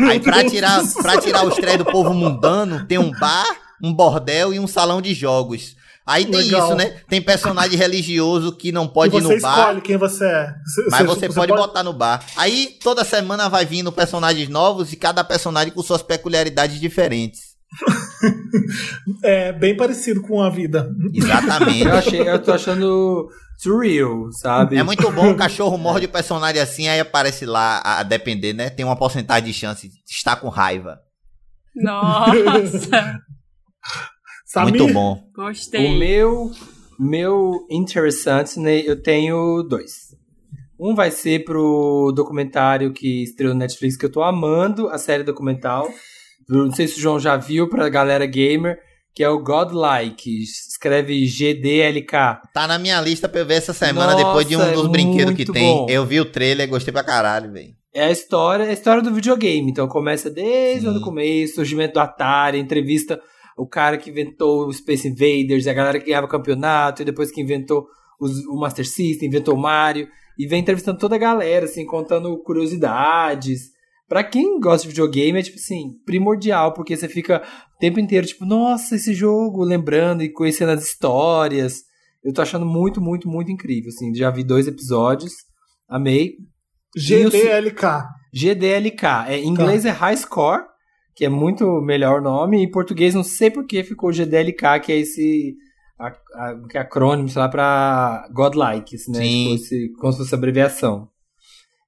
Aí 0.08 0.20
pra 0.20 0.44
tirar, 0.48 0.82
do 0.82 0.92
pra 0.94 1.20
tirar 1.20 1.44
o 1.44 1.48
estresse 1.48 1.78
do 1.78 1.84
povo 1.84 2.12
mundano, 2.12 2.86
tem 2.86 2.98
um 2.98 3.10
bar, 3.10 3.46
um 3.82 3.92
bordel 3.92 4.52
e 4.52 4.58
um 4.58 4.66
salão 4.66 5.00
de 5.00 5.14
jogos. 5.14 5.76
Aí 6.06 6.24
tem 6.24 6.40
Legal. 6.40 6.66
isso, 6.66 6.76
né? 6.76 7.00
Tem 7.08 7.20
personagem 7.20 7.76
religioso 7.76 8.52
que 8.52 8.70
não 8.70 8.86
pode 8.86 9.16
ir 9.16 9.20
você 9.20 9.34
no 9.34 9.40
bar. 9.40 9.58
escolhe 9.58 9.80
quem 9.80 9.96
você 9.96 10.24
é. 10.24 10.54
Mas 10.88 11.04
você, 11.04 11.28
pode, 11.28 11.52
botar 11.52 11.82
no 11.82 11.92
bar. 11.92 12.24
Aí 12.36 12.78
toda 12.80 13.04
semana 13.04 13.48
vai 13.48 13.66
vindo 13.66 13.90
personagens 13.90 14.48
novos 14.48 14.92
e 14.92 14.96
cada 14.96 15.24
personagem 15.24 15.72
com 15.72 15.82
suas 15.82 16.02
peculiaridades 16.02 16.80
diferentes. 16.80 17.56
É 19.22 19.52
bem 19.52 19.76
parecido 19.76 20.22
com 20.22 20.42
a 20.42 20.50
vida. 20.50 20.90
Exatamente. 21.12 21.86
Eu 21.86 21.94
achei, 21.94 22.28
eu 22.28 22.42
tô 22.42 22.52
achando 22.52 23.28
surreal, 23.58 24.30
sabe? 24.32 24.76
É 24.76 24.82
muito 24.82 25.10
bom, 25.12 25.32
o 25.32 25.36
cachorro 25.38 25.76
morde 25.78 26.06
o 26.06 26.10
personagem 26.10 26.60
assim, 26.60 26.88
aí 26.88 27.00
aparece 27.00 27.46
lá, 27.46 27.78
a, 27.84 28.00
a 28.00 28.02
depender, 28.02 28.52
né? 28.52 28.70
Tem 28.70 28.84
uma 28.84 28.96
porcentagem 28.96 29.44
de 29.44 29.52
chance 29.52 29.88
de 29.88 29.94
estar 30.08 30.36
com 30.36 30.48
raiva. 30.48 31.00
Nossa, 31.74 33.20
Samir, 34.46 34.78
Muito 34.80 34.92
bom. 34.94 35.22
gostei. 35.34 35.94
O 35.94 35.98
meu, 35.98 36.50
meu 36.98 37.66
interessante, 37.70 38.58
né? 38.58 38.78
Eu 38.78 39.02
tenho 39.02 39.62
dois. 39.62 40.14
Um 40.78 40.94
vai 40.94 41.10
ser 41.10 41.44
pro 41.44 42.12
documentário 42.14 42.92
que 42.92 43.22
estreou 43.22 43.54
no 43.54 43.60
Netflix, 43.60 43.96
que 43.96 44.06
eu 44.06 44.12
tô 44.12 44.22
amando, 44.22 44.88
a 44.88 44.98
série 44.98 45.22
documental. 45.22 45.88
Não 46.48 46.70
sei 46.72 46.86
se 46.86 46.98
o 46.98 47.00
João 47.02 47.18
já 47.18 47.36
viu 47.36 47.68
pra 47.68 47.88
galera 47.88 48.24
gamer, 48.24 48.78
que 49.16 49.24
é 49.24 49.28
o 49.30 49.42
Godlike. 49.42 50.42
Escreve 50.42 51.24
GDLK. 51.26 52.42
Tá 52.52 52.68
na 52.68 52.78
minha 52.78 53.00
lista 53.00 53.26
pra 53.28 53.40
eu 53.40 53.46
ver 53.46 53.54
essa 53.54 53.72
semana, 53.72 54.12
Nossa, 54.12 54.24
depois 54.24 54.46
de 54.46 54.54
um 54.56 54.62
é 54.62 54.72
dos 54.72 54.86
brinquedos 54.88 55.34
que 55.34 55.46
tem. 55.46 55.74
bom. 55.74 55.86
Eu 55.88 56.04
vi 56.04 56.20
o 56.20 56.26
trailer, 56.26 56.68
gostei 56.68 56.92
pra 56.92 57.02
caralho, 57.02 57.50
velho. 57.50 57.74
É 57.94 58.04
a 58.04 58.10
história, 58.10 58.64
é 58.64 58.68
a 58.68 58.72
história 58.74 59.02
do 59.02 59.14
videogame. 59.14 59.70
Então 59.70 59.88
começa 59.88 60.28
desde 60.30 60.86
o 60.86 61.00
começo, 61.00 61.54
surgimento 61.54 61.94
do 61.94 62.00
Atari, 62.00 62.58
entrevista 62.58 63.18
o 63.56 63.66
cara 63.66 63.96
que 63.96 64.10
inventou 64.10 64.66
o 64.68 64.72
Space 64.72 65.08
Invaders, 65.08 65.66
a 65.66 65.72
galera 65.72 65.98
que 65.98 66.04
ganhava 66.04 66.28
campeonato, 66.28 67.00
e 67.00 67.04
depois 67.06 67.30
que 67.30 67.40
inventou 67.40 67.86
os- 68.20 68.44
o 68.44 68.54
Master 68.60 68.86
System, 68.86 69.28
inventou 69.28 69.54
o 69.54 69.58
Mario, 69.58 70.06
e 70.38 70.46
vem 70.46 70.60
entrevistando 70.60 70.98
toda 70.98 71.14
a 71.14 71.18
galera, 71.18 71.64
assim, 71.64 71.86
contando 71.86 72.36
curiosidades. 72.42 73.70
Pra 74.08 74.22
quem 74.22 74.60
gosta 74.60 74.82
de 74.82 74.88
videogame, 74.88 75.38
é, 75.38 75.42
tipo 75.42 75.56
assim, 75.56 75.92
primordial, 76.04 76.72
porque 76.72 76.96
você 76.96 77.08
fica 77.08 77.42
o 77.74 77.78
tempo 77.78 77.98
inteiro, 77.98 78.26
tipo, 78.26 78.44
nossa, 78.44 78.94
esse 78.94 79.12
jogo, 79.12 79.64
lembrando 79.64 80.22
e 80.22 80.28
conhecendo 80.32 80.70
as 80.72 80.84
histórias. 80.84 81.82
Eu 82.22 82.32
tô 82.32 82.40
achando 82.42 82.64
muito, 82.64 83.00
muito, 83.00 83.28
muito 83.28 83.50
incrível, 83.50 83.88
assim. 83.88 84.14
Já 84.14 84.30
vi 84.30 84.44
dois 84.44 84.66
episódios, 84.68 85.32
amei. 85.88 86.34
GDLK. 86.96 87.86
GDLK. 88.32 89.06
É, 89.28 89.38
em 89.38 89.48
inglês 89.48 89.84
é 89.84 89.90
High 89.90 90.16
Score, 90.16 90.62
que 91.14 91.24
é 91.24 91.28
muito 91.28 91.64
melhor 91.82 92.20
nome. 92.22 92.62
Em 92.62 92.70
português, 92.70 93.14
não 93.14 93.24
sei 93.24 93.50
por 93.50 93.66
que 93.66 93.82
ficou 93.82 94.12
GDLK, 94.12 94.80
que 94.84 94.92
é 94.92 94.98
esse 94.98 95.54
a, 95.98 96.08
a- 96.08 96.54
que 96.70 96.78
é 96.78 96.80
acrônimo, 96.80 97.28
sei 97.28 97.40
lá, 97.42 97.48
pra 97.48 98.28
Godlike, 98.32 98.96
assim, 98.96 99.12
né? 99.12 99.18
Sim. 99.20 99.42
Tipo, 99.44 99.54
esse, 99.56 99.92
como 99.98 100.12
se 100.12 100.18
fosse 100.18 100.34
abreviação. 100.34 101.08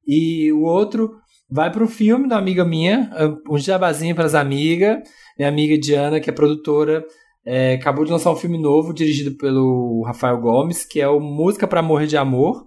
E 0.06 0.50
o 0.52 0.62
outro 0.62 1.10
vai 1.50 1.70
pro 1.72 1.88
filme 1.88 2.28
da 2.28 2.36
amiga 2.36 2.64
minha, 2.64 3.10
um 3.48 3.58
jabazinho 3.58 4.14
pras 4.14 4.34
amigas. 4.34 4.98
Minha 5.38 5.48
amiga 5.48 5.78
Diana, 5.78 6.20
que 6.20 6.28
é 6.28 6.32
produtora, 6.32 7.04
é, 7.46 7.74
acabou 7.74 8.04
de 8.04 8.10
lançar 8.10 8.30
um 8.32 8.36
filme 8.36 8.58
novo, 8.58 8.92
dirigido 8.92 9.36
pelo 9.36 10.02
Rafael 10.04 10.38
Gomes, 10.40 10.84
que 10.84 11.00
é 11.00 11.08
o 11.08 11.20
Música 11.20 11.66
pra 11.66 11.80
Morrer 11.82 12.06
de 12.06 12.16
Amor, 12.16 12.66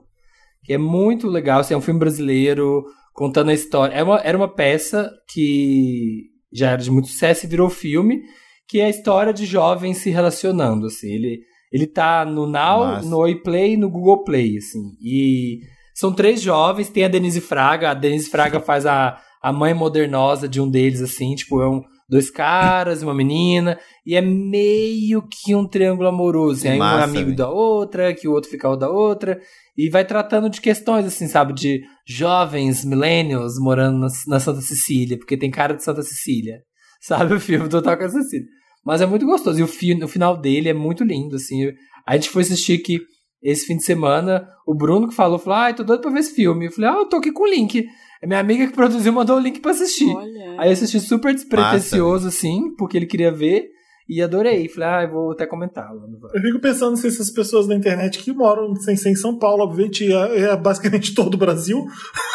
que 0.63 0.73
é 0.73 0.77
muito 0.77 1.27
legal, 1.27 1.59
assim, 1.59 1.73
é 1.73 1.77
um 1.77 1.81
filme 1.81 1.99
brasileiro, 1.99 2.83
contando 3.13 3.49
a 3.49 3.53
história. 3.53 3.93
É 3.93 4.01
uma- 4.03 4.21
era 4.21 4.37
uma 4.37 4.47
peça 4.47 5.11
que 5.33 6.23
já 6.53 6.71
era 6.71 6.81
de 6.81 6.89
muito 6.89 7.07
sucesso 7.09 7.45
e 7.45 7.49
virou 7.49 7.69
filme, 7.69 8.21
que 8.67 8.79
é 8.79 8.85
a 8.85 8.89
história 8.89 9.33
de 9.33 9.45
jovens 9.45 9.97
se 9.97 10.09
relacionando, 10.09 10.87
assim. 10.87 11.11
Ele, 11.11 11.39
ele 11.71 11.85
tá 11.87 12.23
no 12.25 12.45
Now, 12.47 12.79
Massa. 12.79 13.09
no 13.09 13.17
Oi 13.17 13.35
Play 13.41 13.73
e 13.73 13.77
no 13.77 13.89
Google 13.89 14.23
Play, 14.23 14.57
assim. 14.57 14.91
E 15.01 15.59
são 16.01 16.11
três 16.11 16.41
jovens, 16.41 16.89
tem 16.89 17.05
a 17.05 17.07
Denise 17.07 17.39
Fraga, 17.39 17.91
a 17.91 17.93
Denise 17.93 18.27
Fraga 18.27 18.59
faz 18.59 18.87
a, 18.87 19.21
a 19.39 19.53
mãe 19.53 19.71
modernosa 19.71 20.47
de 20.47 20.59
um 20.59 20.67
deles, 20.67 20.99
assim, 20.99 21.35
tipo, 21.35 21.61
é 21.61 21.69
um, 21.69 21.83
dois 22.09 22.31
caras 22.31 23.03
e 23.03 23.05
uma 23.05 23.13
menina, 23.13 23.79
e 24.03 24.15
é 24.15 24.21
meio 24.21 25.21
que 25.21 25.53
um 25.53 25.63
triângulo 25.63 26.09
amoroso, 26.09 26.61
assim, 26.61 26.69
aí 26.69 26.75
um 26.77 26.79
Massa, 26.79 27.03
amigo 27.03 27.25
velho. 27.25 27.37
da 27.37 27.51
outra, 27.51 28.15
que 28.15 28.27
o 28.27 28.31
outro 28.31 28.49
fica 28.49 28.67
o 28.67 28.75
da 28.75 28.89
outra, 28.89 29.39
e 29.77 29.91
vai 29.91 30.03
tratando 30.03 30.49
de 30.49 30.59
questões, 30.59 31.05
assim, 31.05 31.27
sabe, 31.27 31.53
de 31.53 31.83
jovens, 32.03 32.83
millennials, 32.83 33.59
morando 33.59 33.99
na, 33.99 34.07
na 34.25 34.39
Santa 34.39 34.61
Cecília, 34.61 35.19
porque 35.19 35.37
tem 35.37 35.51
cara 35.51 35.75
de 35.75 35.83
Santa 35.83 36.01
Cecília, 36.01 36.63
sabe, 36.99 37.35
o 37.35 37.39
filme 37.39 37.69
total 37.69 37.95
com 37.95 38.05
a 38.05 38.09
Cecília. 38.09 38.47
Mas 38.83 39.01
é 39.01 39.05
muito 39.05 39.27
gostoso, 39.27 39.59
e 39.59 39.63
o, 39.63 39.67
fi, 39.67 39.93
o 40.03 40.07
final 40.07 40.35
dele 40.35 40.67
é 40.67 40.73
muito 40.73 41.03
lindo, 41.03 41.35
assim, 41.35 41.71
a 42.07 42.15
gente 42.15 42.31
foi 42.31 42.41
assistir 42.41 42.79
que 42.79 43.01
esse 43.41 43.65
fim 43.65 43.77
de 43.77 43.83
semana, 43.83 44.47
o 44.65 44.73
Bruno 44.73 45.07
que 45.07 45.15
falou, 45.15 45.39
falou, 45.39 45.59
ai, 45.59 45.73
tô 45.73 45.83
doido 45.83 46.01
pra 46.01 46.11
ver 46.11 46.19
esse 46.19 46.35
filme, 46.35 46.67
eu 46.67 46.71
falei, 46.71 46.89
ah, 46.89 46.97
eu 46.99 47.05
tô 47.05 47.17
aqui 47.17 47.31
com 47.31 47.43
o 47.43 47.47
link, 47.47 47.87
a 48.21 48.27
minha 48.27 48.39
amiga 48.39 48.67
que 48.67 48.73
produziu 48.75 49.11
mandou 49.11 49.37
o 49.37 49.39
link 49.39 49.59
pra 49.59 49.71
assistir. 49.71 50.13
Olha. 50.15 50.55
Aí 50.59 50.69
eu 50.69 50.73
assisti 50.73 50.99
super 50.99 51.33
despretensioso, 51.33 52.27
assim, 52.27 52.75
porque 52.77 52.97
ele 52.97 53.05
queria 53.07 53.31
ver. 53.31 53.69
E 54.13 54.21
adorei. 54.21 54.67
Falei, 54.67 54.89
ah, 54.89 55.03
eu 55.03 55.09
vou 55.09 55.31
até 55.31 55.45
comentar 55.45 55.85
lá 55.85 56.05
no. 56.05 56.19
Eu 56.33 56.41
fico 56.41 56.59
pensando 56.59 56.97
se 56.97 57.07
essas 57.07 57.29
pessoas 57.31 57.65
na 57.65 57.75
internet 57.75 58.19
que 58.19 58.33
moram 58.33 58.75
sem, 58.75 58.97
sem 58.97 59.15
São 59.15 59.39
Paulo, 59.39 59.63
obviamente, 59.63 60.11
é, 60.11 60.39
é 60.41 60.55
basicamente 60.57 61.13
todo 61.15 61.35
o 61.35 61.37
Brasil, 61.37 61.85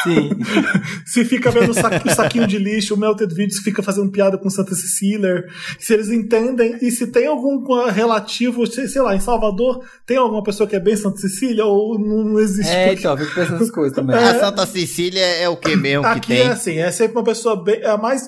Sim. 0.03 0.31
se 1.05 1.23
fica 1.27 1.51
vendo 1.51 1.73
o, 1.73 1.74
sa- 1.74 1.90
o 2.03 2.11
saquinho 2.15 2.47
de 2.47 2.57
lixo, 2.57 2.94
o 2.94 2.97
Melted 2.97 3.35
Videos 3.35 3.59
fica 3.59 3.82
fazendo 3.82 4.11
piada 4.11 4.39
com 4.39 4.48
Santa 4.48 4.74
Cecília, 4.74 5.44
se 5.78 5.93
eles 5.93 6.09
entendem, 6.11 6.78
e 6.81 6.90
se 6.90 7.09
tem 7.09 7.27
algum 7.27 7.57
uh, 7.70 7.90
relativo, 7.90 8.66
sei, 8.66 8.89
sei 8.89 9.03
lá, 9.03 9.15
em 9.15 9.20
Salvador, 9.20 9.85
tem 10.07 10.16
alguma 10.16 10.43
pessoa 10.43 10.66
que 10.66 10.77
é 10.77 10.81
bem 10.81 10.97
Santa 10.97 11.19
Cecília 11.19 11.66
ou 11.66 11.98
não, 11.98 12.40
existe? 12.40 12.73
É, 12.73 12.86
Porque 12.86 13.01
então, 13.01 13.12
eu 13.12 13.19
fico 13.19 13.35
pensando 13.35 13.53
nessas 13.53 13.70
coisas 13.70 13.94
também. 13.94 14.16
A 14.16 14.39
Santa 14.40 14.65
Cecília 14.65 15.20
é 15.20 15.47
o 15.47 15.57
que 15.59 15.77
mesmo 15.77 16.05
que 16.05 16.09
Aqui 16.09 16.28
tem? 16.28 16.40
é 16.40 16.47
assim, 16.48 16.78
é 16.78 16.90
sempre 16.90 17.19
uma 17.19 17.24
pessoa 17.24 17.62
bem, 17.62 17.81
é 17.82 17.90
a 17.90 17.98
mais 17.98 18.23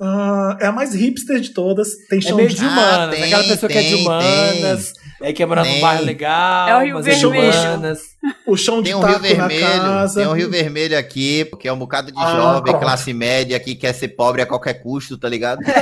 ah, 0.00 0.56
é 0.60 0.66
a 0.66 0.72
mais 0.72 0.94
hipster 0.94 1.40
de 1.40 1.50
todas, 1.50 1.88
tem 2.08 2.18
É 2.18 2.22
chão 2.22 2.36
meio 2.36 2.48
de 2.48 2.56
de 2.56 2.64
Ah, 2.64 2.68
humanas, 2.68 3.14
tem, 3.14 3.24
aquela 3.24 3.44
pessoa 3.44 3.70
que 3.70 3.78
é 3.78 3.82
de 3.82 3.88
tem, 3.94 4.02
humanas, 4.02 4.88
é 4.90 4.92
que 4.92 5.07
é 5.20 5.46
morar 5.46 5.64
num 5.64 5.70
Tem. 5.72 5.80
bairro 5.80 6.04
legal, 6.04 6.68
É 6.68 6.76
o 6.76 6.80
Rio 6.84 6.98
é 6.98 7.02
Vermelho. 7.02 7.28
humanas. 7.50 7.98
o 8.46 8.56
chão 8.56 8.78
de 8.78 8.84
Tem 8.90 8.94
um 8.94 9.00
taco 9.00 9.18
Rio 9.24 9.36
na 9.36 9.46
Vermelho, 9.48 9.80
casa. 9.82 10.20
tem 10.20 10.28
um 10.28 10.32
Rio 10.32 10.50
Vermelho 10.50 10.98
aqui, 10.98 11.44
porque 11.46 11.66
é 11.68 11.72
um 11.72 11.78
bocado 11.78 12.10
de 12.12 12.18
Ah, 12.18 12.30
jovem, 12.36 12.62
pronto. 12.72 12.80
classe 12.80 13.12
média 13.12 13.58
que 13.60 13.74
quer 13.74 13.92
ser 13.92 14.08
pobre 14.08 14.42
a 14.42 14.46
qualquer 14.46 14.74
custo, 14.82 15.16
tá 15.18 15.28
ligado? 15.28 15.60
Eu 15.62 15.68
não 15.68 15.78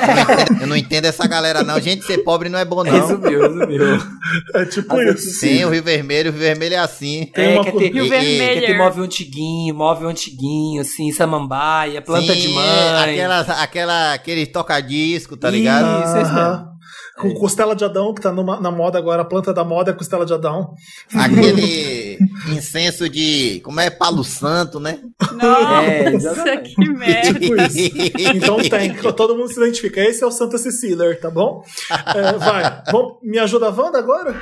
entendo- 0.47 0.61
Eu 0.63 0.67
não 0.67 0.77
entendo 0.77 1.05
essa 1.07 1.27
galera, 1.27 1.63
não. 1.63 1.81
Gente, 1.81 2.05
ser 2.05 2.19
pobre 2.19 2.49
não 2.49 2.59
é 2.59 2.65
bom, 2.65 2.83
não. 2.85 2.93
Resumiu, 2.93 3.41
resumiu. 3.43 3.99
É 4.55 4.65
tipo 4.65 4.95
Às 4.97 5.21
isso. 5.25 5.41
Tem 5.41 5.65
o 5.65 5.71
Rio 5.71 5.83
Vermelho, 5.83 6.31
o 6.31 6.33
Rio 6.33 6.41
Vermelho 6.43 6.75
é 6.75 6.79
assim. 6.79 7.31
Tem 7.35 7.45
é, 7.47 7.55
uma 7.55 7.65
quer 7.65 7.73
ter, 7.73 7.93
Rio 7.93 8.05
E- 8.07 8.09
Vermelho. 8.09 8.61
quer 8.61 8.67
ter 8.67 8.77
móvel 8.79 9.05
antiguinho, 9.05 9.75
móvel 9.75 10.09
antiguinho, 10.09 10.81
assim, 10.81 11.13
samambaia, 11.13 12.01
planta 12.03 12.33
Sim, 12.35 12.41
de 12.41 12.47
é, 12.51 12.55
mãe. 12.55 13.13
Aquela, 13.15 13.41
aquela, 13.41 14.13
aquele 14.15 14.47
toca-disco, 14.47 15.37
tá 15.37 15.51
ligado? 15.51 16.05
Isso, 16.05 16.17
é 16.17 16.23
isso 16.23 16.35
mesmo. 16.35 16.76
Com 17.18 17.32
costela 17.34 17.74
de 17.74 17.82
Adão, 17.84 18.12
que 18.12 18.20
tá 18.20 18.30
numa- 18.30 18.60
na 18.60 18.70
moda 18.70 18.98
agora, 18.98 19.22
a 19.22 19.24
planta 19.24 19.52
da 19.52 19.64
moda 19.64 19.90
é 19.90 19.94
costela 19.94 20.26
de 20.26 20.34
Adão. 20.34 20.74
Aquele 21.14 22.18
incenso 22.55 23.09
de. 23.09 23.60
Como 23.64 23.80
é? 23.80 23.88
Palo 23.88 24.22
Santo, 24.22 24.78
né? 24.78 24.98
Nossa, 25.32 26.48
É, 26.51 26.56
que 26.59 26.88
merda. 26.93 27.40
Tipo 27.40 27.56
isso. 27.62 27.90
Então 28.34 28.56
tem, 28.59 28.94
todo 29.14 29.34
mundo 29.34 29.48
se 29.48 29.59
identifica. 29.59 30.01
Esse 30.01 30.22
é 30.22 30.26
o 30.26 30.30
Santa 30.30 30.59
Cecília, 30.59 31.18
tá 31.18 31.30
bom? 31.30 31.64
É, 32.14 32.32
vai, 32.34 32.82
vamos, 32.93 33.14
me 33.22 33.38
ajuda 33.38 33.68
a 33.68 33.70
Wanda 33.70 33.98
agora? 33.98 34.32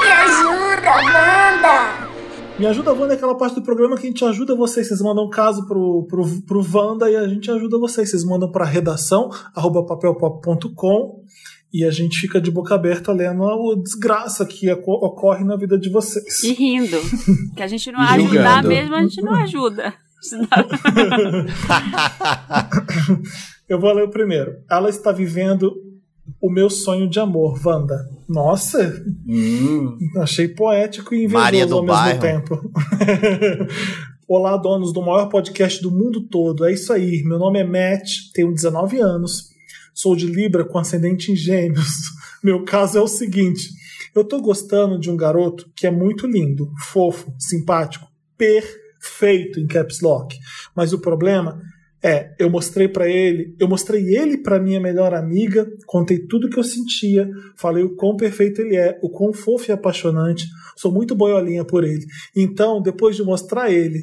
Me 0.00 0.08
ajuda, 0.10 0.90
Wanda! 0.90 2.01
Me 2.62 2.68
ajuda 2.68 2.92
a 2.92 2.94
Wanda 2.94 3.14
é 3.14 3.16
aquela 3.16 3.36
parte 3.36 3.56
do 3.56 3.62
programa 3.62 3.96
que 3.96 4.06
a 4.06 4.08
gente 4.08 4.24
ajuda 4.24 4.54
vocês. 4.54 4.86
Vocês 4.86 5.00
mandam 5.00 5.24
um 5.24 5.28
caso 5.28 5.66
pro, 5.66 6.06
pro, 6.08 6.24
pro 6.42 6.64
Wanda 6.72 7.10
e 7.10 7.16
a 7.16 7.26
gente 7.26 7.50
ajuda 7.50 7.76
vocês. 7.76 8.08
Vocês 8.08 8.22
mandam 8.22 8.52
pra 8.52 8.64
redação, 8.64 9.28
arroba 9.52 9.84
papelpop.com 9.84 11.24
e 11.74 11.84
a 11.84 11.90
gente 11.90 12.20
fica 12.20 12.40
de 12.40 12.52
boca 12.52 12.76
aberta 12.76 13.10
lendo 13.12 13.42
a 13.44 13.74
desgraça 13.82 14.46
que 14.46 14.70
oco- 14.70 14.92
ocorre 15.04 15.42
na 15.42 15.56
vida 15.56 15.76
de 15.76 15.90
vocês. 15.90 16.44
E 16.44 16.52
rindo. 16.52 16.96
Que 17.56 17.64
a 17.64 17.66
gente 17.66 17.90
não 17.90 17.98
E 18.00 18.04
ajuda 18.06 18.28
julgando. 18.28 18.68
mesmo, 18.68 18.94
a 18.94 19.02
gente 19.02 19.22
não 19.22 19.34
ajuda. 19.34 19.92
Eu 23.68 23.80
vou 23.80 23.92
ler 23.92 24.04
o 24.04 24.10
primeiro. 24.10 24.52
Ela 24.70 24.88
está 24.88 25.10
vivendo 25.10 25.72
o 26.40 26.50
meu 26.50 26.70
sonho 26.70 27.08
de 27.08 27.18
amor, 27.20 27.60
Wanda. 27.64 28.08
Nossa, 28.28 29.04
Hum. 29.26 29.96
achei 30.18 30.48
poético 30.48 31.14
e 31.14 31.24
invejoso 31.24 31.74
ao 31.74 31.82
mesmo 31.82 31.86
bairro. 31.86 32.20
tempo. 32.20 32.70
Olá, 34.26 34.56
donos 34.56 34.92
do 34.92 35.02
maior 35.02 35.28
podcast 35.28 35.82
do 35.82 35.90
mundo 35.90 36.26
todo. 36.28 36.64
É 36.64 36.72
isso 36.72 36.92
aí. 36.92 37.22
Meu 37.24 37.38
nome 37.38 37.58
é 37.60 37.64
Matt, 37.64 38.08
tenho 38.32 38.52
19 38.52 38.98
anos. 38.98 39.50
Sou 39.92 40.16
de 40.16 40.26
Libra 40.26 40.64
com 40.64 40.78
ascendente 40.78 41.30
em 41.32 41.36
Gêmeos. 41.36 42.10
Meu 42.42 42.64
caso 42.64 42.96
é 42.98 43.00
o 43.00 43.06
seguinte: 43.08 43.68
eu 44.14 44.24
tô 44.24 44.40
gostando 44.40 44.98
de 44.98 45.10
um 45.10 45.16
garoto 45.16 45.70
que 45.76 45.86
é 45.86 45.90
muito 45.90 46.26
lindo, 46.26 46.70
fofo, 46.90 47.32
simpático, 47.38 48.06
perfeito 48.38 49.60
em 49.60 49.66
caps 49.66 50.00
lock. 50.00 50.34
Mas 50.74 50.92
o 50.94 50.98
problema 50.98 51.60
é, 52.04 52.34
eu 52.38 52.50
mostrei 52.50 52.88
pra 52.88 53.08
ele, 53.08 53.54
eu 53.60 53.68
mostrei 53.68 54.02
ele 54.16 54.38
pra 54.38 54.58
minha 54.58 54.80
melhor 54.80 55.14
amiga, 55.14 55.66
contei 55.86 56.26
tudo 56.26 56.50
que 56.50 56.58
eu 56.58 56.64
sentia, 56.64 57.30
falei 57.56 57.84
o 57.84 57.94
quão 57.94 58.16
perfeito 58.16 58.60
ele 58.60 58.74
é, 58.74 58.98
o 59.02 59.08
quão 59.08 59.32
fofo 59.32 59.70
e 59.70 59.72
apaixonante, 59.72 60.46
sou 60.76 60.92
muito 60.92 61.14
boiolinha 61.14 61.64
por 61.64 61.84
ele. 61.84 62.04
Então, 62.36 62.82
depois 62.82 63.14
de 63.14 63.22
mostrar 63.22 63.70
ele 63.70 64.00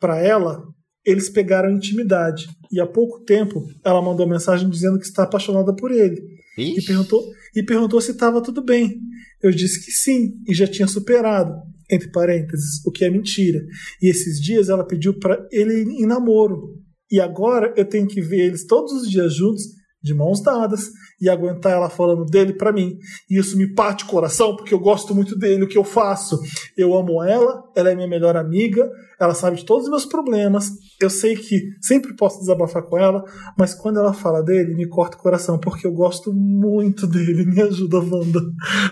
pra 0.00 0.18
ela, 0.18 0.60
eles 1.04 1.30
pegaram 1.30 1.70
intimidade. 1.70 2.46
E 2.72 2.80
há 2.80 2.86
pouco 2.86 3.22
tempo 3.22 3.64
ela 3.84 4.02
mandou 4.02 4.28
mensagem 4.28 4.68
dizendo 4.68 4.98
que 4.98 5.06
está 5.06 5.22
apaixonada 5.22 5.74
por 5.74 5.92
ele. 5.92 6.20
E 6.58 6.78
Ixi. 6.78 6.86
perguntou, 6.86 7.24
e 7.54 7.62
perguntou 7.62 8.00
se 8.00 8.10
estava 8.10 8.42
tudo 8.42 8.64
bem. 8.64 8.98
Eu 9.40 9.52
disse 9.52 9.84
que 9.84 9.92
sim, 9.92 10.32
e 10.48 10.52
já 10.52 10.66
tinha 10.66 10.88
superado. 10.88 11.54
Entre 11.90 12.10
parênteses, 12.10 12.84
o 12.84 12.90
que 12.90 13.04
é 13.04 13.10
mentira. 13.10 13.60
E 14.02 14.08
esses 14.08 14.40
dias 14.40 14.68
ela 14.68 14.86
pediu 14.86 15.18
para 15.18 15.46
ele 15.52 15.82
em 15.82 16.06
namoro. 16.06 16.74
E 17.10 17.20
agora 17.20 17.72
eu 17.76 17.84
tenho 17.84 18.08
que 18.08 18.20
ver 18.20 18.46
eles 18.46 18.66
todos 18.66 18.92
os 18.92 19.08
dias 19.08 19.34
juntos, 19.34 19.62
de 20.02 20.14
mãos 20.14 20.42
dadas, 20.42 20.90
e 21.20 21.28
aguentar 21.28 21.72
ela 21.72 21.88
falando 21.88 22.24
dele 22.24 22.52
pra 22.52 22.72
mim. 22.72 22.98
E 23.30 23.38
isso 23.38 23.56
me 23.56 23.72
parte 23.74 24.04
o 24.04 24.08
coração, 24.08 24.54
porque 24.54 24.74
eu 24.74 24.78
gosto 24.78 25.14
muito 25.14 25.36
dele, 25.38 25.64
o 25.64 25.68
que 25.68 25.78
eu 25.78 25.84
faço. 25.84 26.38
Eu 26.76 26.96
amo 26.96 27.22
ela, 27.22 27.62
ela 27.74 27.90
é 27.90 27.94
minha 27.94 28.08
melhor 28.08 28.36
amiga, 28.36 28.88
ela 29.20 29.34
sabe 29.34 29.56
de 29.56 29.64
todos 29.64 29.84
os 29.84 29.90
meus 29.90 30.04
problemas. 30.04 30.70
Eu 31.00 31.08
sei 31.08 31.36
que 31.36 31.60
sempre 31.80 32.14
posso 32.14 32.40
desabafar 32.40 32.82
com 32.82 32.98
ela, 32.98 33.24
mas 33.58 33.74
quando 33.74 33.98
ela 33.98 34.12
fala 34.12 34.42
dele, 34.42 34.74
me 34.74 34.88
corta 34.88 35.16
o 35.16 35.20
coração, 35.20 35.58
porque 35.58 35.86
eu 35.86 35.92
gosto 35.92 36.32
muito 36.32 37.06
dele. 37.06 37.46
Me 37.46 37.62
ajuda, 37.62 37.98
Wanda. 37.98 38.40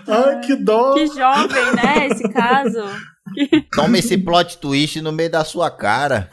Ai, 0.07 0.39
que 0.41 0.55
dó! 0.55 0.93
Que 0.93 1.07
jovem, 1.07 1.75
né, 1.75 2.07
esse 2.07 2.23
caso. 2.29 2.81
Toma 3.73 3.97
esse 3.97 4.17
plot 4.17 4.57
twist 4.59 5.01
no 5.01 5.11
meio 5.11 5.29
da 5.29 5.43
sua 5.43 5.69
cara. 5.71 6.29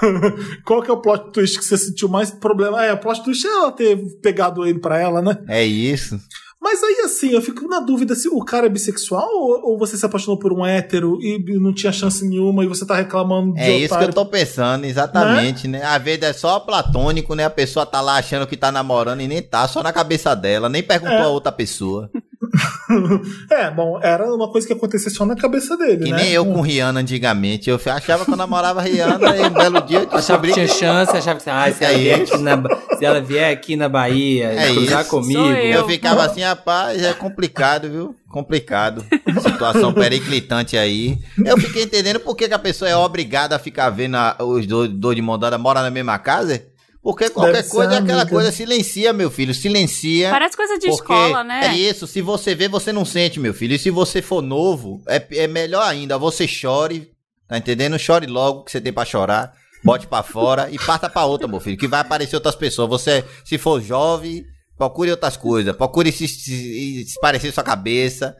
Qual 0.64 0.82
que 0.82 0.90
é 0.90 0.92
o 0.92 1.00
plot 1.00 1.32
twist 1.32 1.58
que 1.58 1.64
você 1.64 1.76
sentiu 1.78 2.08
mais 2.08 2.30
problema? 2.30 2.84
É, 2.84 2.92
o 2.92 2.98
plot 2.98 3.22
twist 3.22 3.46
é 3.46 3.50
ela 3.50 3.72
ter 3.72 3.96
pegado 4.20 4.66
ele 4.66 4.78
pra 4.78 4.98
ela, 4.98 5.22
né? 5.22 5.33
É 5.48 5.64
isso. 5.64 6.18
Mas 6.60 6.82
aí, 6.82 7.02
assim, 7.04 7.28
eu 7.32 7.42
fico 7.42 7.68
na 7.68 7.78
dúvida 7.78 8.14
se 8.14 8.26
o 8.26 8.38
cara 8.42 8.64
é 8.66 8.70
bissexual 8.70 9.28
ou, 9.30 9.72
ou 9.72 9.78
você 9.78 9.98
se 9.98 10.06
apaixonou 10.06 10.38
por 10.38 10.50
um 10.50 10.64
hétero 10.64 11.18
e 11.20 11.38
não 11.60 11.74
tinha 11.74 11.92
chance 11.92 12.26
nenhuma 12.26 12.64
e 12.64 12.66
você 12.66 12.86
tá 12.86 12.94
reclamando 12.94 13.52
de 13.52 13.60
É 13.60 13.70
isso 13.76 13.88
que 13.88 13.92
otário. 13.94 14.08
eu 14.08 14.14
tô 14.14 14.24
pensando, 14.24 14.86
exatamente, 14.86 15.68
né? 15.68 15.82
Às 15.84 16.02
vezes 16.02 16.22
é 16.22 16.32
só 16.32 16.58
platônico, 16.60 17.34
né? 17.34 17.44
A 17.44 17.50
pessoa 17.50 17.84
tá 17.84 18.00
lá 18.00 18.16
achando 18.16 18.46
que 18.46 18.56
tá 18.56 18.72
namorando 18.72 19.20
e 19.20 19.28
nem 19.28 19.42
tá, 19.42 19.68
só 19.68 19.82
na 19.82 19.92
cabeça 19.92 20.34
dela, 20.34 20.70
nem 20.70 20.82
perguntou 20.82 21.14
É. 21.18 21.22
a 21.22 21.28
outra 21.28 21.52
pessoa. 21.52 22.10
É, 23.50 23.70
bom, 23.70 23.98
era 24.02 24.24
uma 24.32 24.50
coisa 24.50 24.66
que 24.66 24.72
acontecia 24.72 25.10
só 25.10 25.24
na 25.24 25.34
cabeça 25.36 25.76
dele, 25.76 26.04
Que 26.04 26.10
né? 26.10 26.16
nem 26.24 26.30
eu 26.32 26.44
com 26.44 26.60
Rihanna 26.60 27.00
antigamente. 27.00 27.68
Eu 27.70 27.80
achava 27.86 28.24
que 28.24 28.30
eu 28.30 28.36
namorava 28.36 28.80
Rihanna 28.82 29.36
e 29.36 29.40
um 29.42 29.50
belo 29.50 29.80
dia 29.82 30.00
eu 30.10 30.18
Achava 30.18 30.46
que 30.46 30.52
tinha 30.52 30.66
chance, 30.68 31.16
achava 31.16 31.38
que 31.40 31.50
ah, 31.50 31.70
se, 31.72 31.84
ela 31.84 31.92
É 31.94 31.96
vier 31.98 32.20
aqui 32.20 32.38
na, 32.38 32.62
se 32.98 33.04
ela 33.04 33.20
vier 33.20 33.52
aqui 33.52 33.76
na 33.76 33.88
Bahia 33.88 34.46
É 34.52 34.72
cruzar 34.72 35.00
isso. 35.02 35.10
comigo. 35.10 35.40
Eu. 35.40 35.74
Eu 35.84 35.86
ficava 35.88 36.24
assim, 36.24 36.42
rapaz, 36.42 37.02
é 37.02 37.12
complicado, 37.14 37.88
viu? 37.90 38.14
Complicado. 38.28 39.04
Situação 39.42 39.92
periclitante 39.92 40.76
aí. 40.76 41.18
Eu 41.44 41.56
fiquei 41.58 41.84
entendendo 41.84 42.20
por 42.20 42.34
que, 42.36 42.48
que 42.48 42.54
a 42.54 42.58
pessoa 42.58 42.88
é 42.88 42.96
obrigada 42.96 43.54
a 43.56 43.58
ficar 43.58 43.90
vendo 43.90 44.16
a- 44.16 44.36
os 44.40 44.66
dois, 44.66 44.88
dois 44.90 45.14
de 45.16 45.22
mão 45.22 45.38
dada 45.38 45.56
morar 45.58 45.82
na 45.82 45.90
mesma 45.90 46.18
casa. 46.18 46.62
Porque 47.04 47.28
qualquer 47.28 47.52
Deve 47.52 47.64
ser 47.64 47.70
coisa 47.70 47.94
é 47.94 47.98
aquela 47.98 48.22
amiga. 48.22 48.34
coisa, 48.34 48.50
silencia, 48.50 49.12
meu 49.12 49.30
filho, 49.30 49.52
silencia. 49.52 50.30
Parece 50.30 50.56
coisa 50.56 50.78
de 50.78 50.86
Porque 50.86 51.12
escola, 51.12 51.44
né? 51.44 51.66
É 51.66 51.76
isso, 51.76 52.06
se 52.06 52.22
você 52.22 52.54
vê, 52.54 52.66
você 52.66 52.94
não 52.94 53.04
sente, 53.04 53.38
meu 53.38 53.52
filho. 53.52 53.74
E 53.74 53.78
se 53.78 53.90
você 53.90 54.22
for 54.22 54.40
novo, 54.40 55.02
é, 55.06 55.22
é 55.32 55.46
melhor 55.46 55.86
ainda. 55.86 56.16
Você 56.16 56.48
chore, 56.48 57.12
tá 57.46 57.58
entendendo? 57.58 57.98
Chore 57.98 58.26
logo 58.26 58.64
que 58.64 58.70
você 58.72 58.80
tem 58.80 58.90
pra 58.90 59.04
chorar. 59.04 59.52
Bote 59.84 60.06
pra 60.06 60.22
fora 60.22 60.70
e 60.70 60.78
parta 60.78 61.10
pra 61.10 61.26
outra, 61.26 61.46
meu 61.46 61.60
filho. 61.60 61.76
Que 61.76 61.86
vai 61.86 62.00
aparecer 62.00 62.36
outras 62.36 62.54
pessoas. 62.54 62.88
Você, 62.88 63.22
se 63.44 63.58
for 63.58 63.82
jovem, 63.82 64.42
procure 64.78 65.10
outras 65.10 65.36
coisas. 65.36 65.76
Procure 65.76 66.10
se, 66.10 66.26
se, 66.26 67.04
se 67.04 67.20
parecer 67.20 67.52
sua 67.52 67.62
cabeça. 67.62 68.34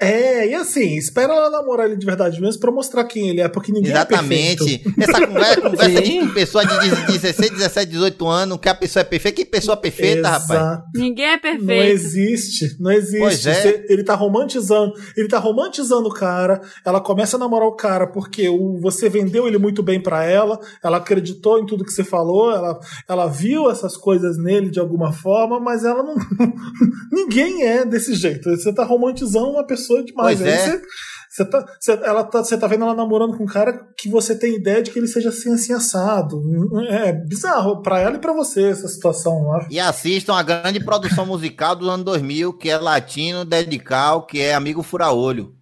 É, 0.00 0.46
e 0.48 0.54
assim, 0.54 0.96
espera 0.96 1.32
ela 1.34 1.50
namorar 1.50 1.86
ele 1.86 1.96
de 1.96 2.06
verdade 2.06 2.40
mesmo 2.40 2.60
pra 2.60 2.70
mostrar 2.70 3.02
quem 3.04 3.30
ele 3.30 3.40
é, 3.40 3.48
porque 3.48 3.72
ninguém 3.72 3.90
é 3.90 3.94
Exatamente. 3.94 4.78
perfeito. 4.78 5.00
Essa 5.00 5.26
conversa, 5.26 5.60
conversa 5.70 6.02
de 6.02 6.26
pessoa 6.28 6.64
de 6.64 6.78
16, 7.18 7.50
17, 7.50 7.90
18 7.90 8.28
anos, 8.28 8.58
que 8.58 8.68
a 8.68 8.74
pessoa 8.76 9.00
é 9.00 9.04
perfeita. 9.04 9.36
Que 9.36 9.44
pessoa 9.44 9.76
perfeita, 9.76 10.28
rapaz? 10.28 10.50
Exato. 10.50 10.84
Ninguém 10.94 11.24
é 11.26 11.32
Não 11.32 11.40
perfeito. 11.40 11.92
existe, 11.92 12.76
não 12.78 12.92
existe. 12.92 13.18
Pois 13.18 13.46
é. 13.46 13.54
Você- 13.62 13.86
ele 13.88 14.04
tá 14.04 14.14
romantizando, 14.14 14.92
ele 15.16 15.26
tá 15.26 15.38
romantizando 15.38 16.08
o 16.08 16.12
cara. 16.14 16.60
Ela 16.84 17.00
começa 17.00 17.36
a 17.36 17.40
namorar 17.40 17.66
o 17.66 17.74
cara 17.74 18.06
porque 18.06 18.48
o, 18.48 18.78
você 18.80 19.08
vendeu 19.08 19.48
ele 19.48 19.58
muito 19.58 19.82
bem 19.82 20.00
pra 20.00 20.24
ela. 20.24 20.60
Ela 20.82 20.98
acreditou 20.98 21.58
em 21.58 21.66
tudo 21.66 21.84
que 21.84 21.92
você 21.92 22.04
falou. 22.04 22.52
Ela, 22.52 22.78
ela 23.08 23.26
viu 23.26 23.68
essas 23.68 23.96
coisas 23.96 24.38
nele 24.38 24.70
de 24.70 24.78
alguma 24.78 25.12
forma, 25.12 25.58
mas 25.58 25.84
ela 25.84 26.04
não. 26.04 26.14
Ninguém 27.10 27.64
é 27.64 27.84
desse 27.84 28.14
jeito. 28.14 28.48
Você 28.50 28.72
tá 28.72 28.84
romantizando 28.84 29.50
uma 29.50 29.66
pessoa 29.66 29.87
demais. 30.04 30.38
Pois 30.38 30.48
é. 30.48 30.66
Você, 30.66 30.82
você 31.30 31.44
tá, 31.44 31.64
você, 31.78 31.92
ela 31.92 32.24
tá, 32.24 32.42
você 32.42 32.56
tá 32.56 32.66
vendo 32.66 32.84
ela 32.84 32.94
namorando 32.94 33.36
com 33.36 33.44
um 33.44 33.46
cara 33.46 33.86
que 33.96 34.08
você 34.08 34.34
tem 34.34 34.56
ideia 34.56 34.82
de 34.82 34.90
que 34.90 34.98
ele 34.98 35.06
seja 35.06 35.28
assim, 35.28 35.52
assim, 35.52 35.72
assado. 35.72 36.42
É 36.88 37.12
bizarro 37.12 37.82
pra 37.82 38.00
ela 38.00 38.16
e 38.16 38.20
pra 38.20 38.32
você 38.32 38.68
essa 38.68 38.88
situação, 38.88 39.52
acho. 39.54 39.68
E 39.70 39.78
assistam 39.78 40.34
a 40.34 40.42
grande 40.42 40.80
produção 40.80 41.26
musical 41.26 41.76
do 41.76 41.88
ano 41.88 42.04
2000, 42.04 42.54
que 42.54 42.70
é 42.70 42.76
latino, 42.76 43.44
dedical, 43.44 44.26
que 44.26 44.40
é 44.40 44.54
Amigo 44.54 44.82
Fura-Olho. 44.82 45.54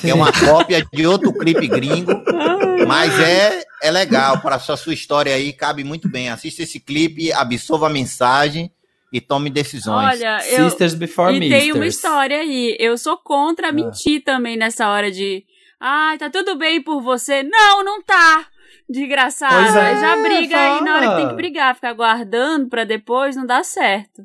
Que 0.00 0.10
é 0.10 0.14
uma 0.14 0.32
cópia 0.32 0.86
de 0.92 1.06
outro 1.06 1.32
clipe 1.32 1.66
gringo, 1.66 2.12
mas 2.86 3.18
é, 3.18 3.62
é 3.82 3.90
legal, 3.90 4.40
para 4.40 4.58
sua, 4.58 4.76
sua 4.76 4.94
história 4.94 5.34
aí, 5.34 5.52
cabe 5.52 5.82
muito 5.84 6.08
bem. 6.08 6.30
Assista 6.30 6.62
esse 6.62 6.78
clipe, 6.78 7.32
absorva 7.32 7.86
a 7.88 7.90
mensagem 7.90 8.70
e 9.14 9.20
tome 9.20 9.48
decisões. 9.48 10.20
Olha, 10.20 10.38
eu. 10.48 10.68
Sisters 10.68 10.94
Before 10.94 11.34
E 11.34 11.38
Misters. 11.38 11.62
tem 11.62 11.72
uma 11.72 11.86
história 11.86 12.38
aí. 12.40 12.76
Eu 12.80 12.98
sou 12.98 13.16
contra 13.16 13.68
Ah. 13.68 13.72
mentir 13.72 14.22
também 14.24 14.56
nessa 14.56 14.88
hora 14.88 15.10
de. 15.10 15.44
Ai, 15.80 16.18
tá 16.18 16.28
tudo 16.28 16.56
bem 16.56 16.82
por 16.82 17.00
você. 17.00 17.42
Não, 17.44 17.84
não 17.84 18.02
tá. 18.02 18.46
Desgraçado. 18.88 19.78
É. 19.78 20.00
Já 20.00 20.16
briga 20.16 20.56
aí 20.58 20.82
na 20.82 20.96
hora 20.96 21.08
que 21.08 21.12
tem 21.14 21.20
fala. 21.22 21.28
que 21.30 21.36
brigar. 21.36 21.74
Ficar 21.74 21.92
guardando 21.92 22.68
pra 22.68 22.84
depois 22.84 23.36
não 23.36 23.46
dá 23.46 23.62
certo. 23.62 24.22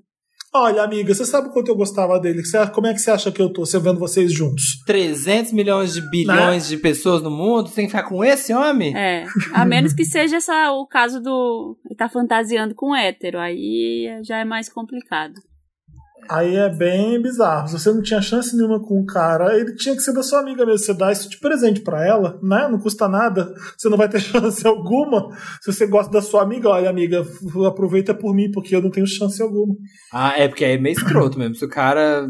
Olha, 0.53 0.81
amiga, 0.84 1.13
você 1.13 1.26
sabe 1.26 1.49
o 1.49 1.51
quanto 1.51 1.67
eu 1.69 1.76
gostava 1.76 2.19
dele? 2.19 2.43
Você- 2.43 2.65
como 2.67 2.88
é 2.88 2.93
que 2.93 2.99
você 2.99 3.11
acha 3.11 3.31
que 3.31 3.39
eu 3.41 3.53
tô, 3.53 3.65
você 3.65 3.77
vendo 3.80 3.99
vocês 3.99 4.34
juntos? 4.34 4.81
300 4.85 5.51
milhões 5.53 5.93
de 5.93 6.01
bilhões 6.09 6.67
de 6.67 6.77
pessoas 6.77 7.21
no 7.21 7.30
mundo, 7.30 7.69
você 7.69 7.76
tem 7.76 7.85
que 7.85 7.91
ficar 7.91 8.07
com 8.09 8.23
esse 8.23 8.51
homem? 8.53 8.95
É. 8.97 9.26
A 9.53 9.63
menos 9.63 9.93
que 9.93 10.03
seja 10.03 10.38
essa, 10.38 10.71
o 10.71 10.88
caso 10.88 11.21
do. 11.21 11.77
Ele 11.85 11.95
tá 11.95 12.09
fantasiando 12.09 12.73
com 12.73 12.95
hétero. 12.95 13.38
Aí 13.39 14.07
já 14.23 14.38
é 14.39 14.45
mais 14.45 14.67
complicado. 14.69 15.34
Aí 16.27 16.55
é 16.55 16.69
bem 16.69 17.21
bizarro. 17.21 17.67
Se 17.67 17.79
você 17.79 17.91
não 17.91 18.01
tinha 18.01 18.21
chance 18.21 18.55
nenhuma 18.55 18.79
com 18.81 18.99
o 18.99 19.05
cara, 19.05 19.57
ele 19.57 19.75
tinha 19.75 19.95
que 19.95 20.01
ser 20.01 20.13
da 20.13 20.23
sua 20.23 20.39
amiga 20.39 20.65
mesmo. 20.65 20.79
Você 20.85 20.93
dá 20.93 21.11
isso 21.11 21.29
de 21.29 21.37
presente 21.39 21.81
pra 21.81 22.05
ela, 22.05 22.39
né? 22.43 22.67
Não 22.69 22.79
custa 22.79 23.07
nada. 23.07 23.53
Você 23.77 23.89
não 23.89 23.97
vai 23.97 24.09
ter 24.09 24.19
chance 24.21 24.65
alguma. 24.67 25.29
Se 25.61 25.71
você 25.71 25.87
gosta 25.87 26.11
da 26.11 26.21
sua 26.21 26.43
amiga, 26.43 26.69
olha, 26.69 26.89
amiga, 26.89 27.25
aproveita 27.67 28.13
por 28.13 28.33
mim, 28.35 28.51
porque 28.51 28.75
eu 28.75 28.81
não 28.81 28.91
tenho 28.91 29.07
chance 29.07 29.41
alguma. 29.41 29.73
Ah, 30.13 30.33
é 30.37 30.47
porque 30.47 30.65
é 30.65 30.77
meio 30.77 30.93
escroto 30.93 31.37
mesmo. 31.39 31.55
Se 31.55 31.65
o 31.65 31.69
cara 31.69 32.27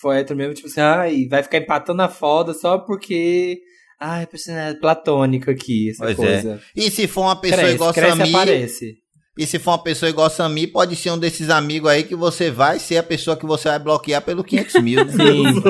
for 0.00 0.12
hétero 0.12 0.36
mesmo, 0.36 0.54
tipo 0.54 0.68
assim, 0.68 0.80
ai, 0.80 1.26
vai 1.28 1.42
ficar 1.42 1.58
empatando 1.58 2.02
a 2.02 2.08
foda 2.08 2.52
só 2.54 2.78
porque. 2.78 3.58
Ai, 3.98 4.26
personalidade 4.26 4.78
platônico 4.78 5.50
aqui, 5.50 5.90
essa 5.90 6.04
Pois 6.04 6.18
é. 6.18 6.22
coisa. 6.42 6.60
E 6.76 6.90
se 6.90 7.06
for 7.06 7.22
uma 7.22 7.40
pessoa 7.40 7.60
Cresce, 7.60 7.74
igual 7.76 7.94
cresce 7.94 8.12
e 8.14 8.18
Samir, 8.18 8.36
aparece. 8.36 8.94
E 9.36 9.46
se 9.46 9.58
for 9.58 9.72
uma 9.72 9.82
pessoa 9.82 10.08
igual 10.08 10.30
Samir, 10.30 10.72
pode 10.72 10.96
ser 10.96 11.10
um 11.10 11.18
desses 11.18 11.50
amigos 11.50 11.90
aí 11.90 12.04
que 12.04 12.16
você 12.16 12.50
vai 12.50 12.78
ser 12.78 12.96
a 12.96 13.02
pessoa 13.02 13.36
que 13.36 13.44
você 13.44 13.68
vai 13.68 13.78
bloquear 13.78 14.22
pelo 14.22 14.42
500 14.42 14.82
mil, 14.82 15.04
né? 15.04 15.12
Sim. 15.12 15.62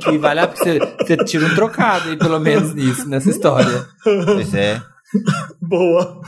que 0.00 0.18
vale 0.18 0.40
a 0.40 0.46
você, 0.46 0.78
você 0.78 1.16
tira 1.24 1.46
um 1.46 1.54
trocado 1.54 2.10
aí, 2.10 2.18
pelo 2.18 2.38
menos 2.38 2.74
nisso, 2.74 3.08
nessa 3.08 3.30
história. 3.30 3.86
Pois 4.02 4.52
é. 4.54 4.82
Boa. 5.60 6.20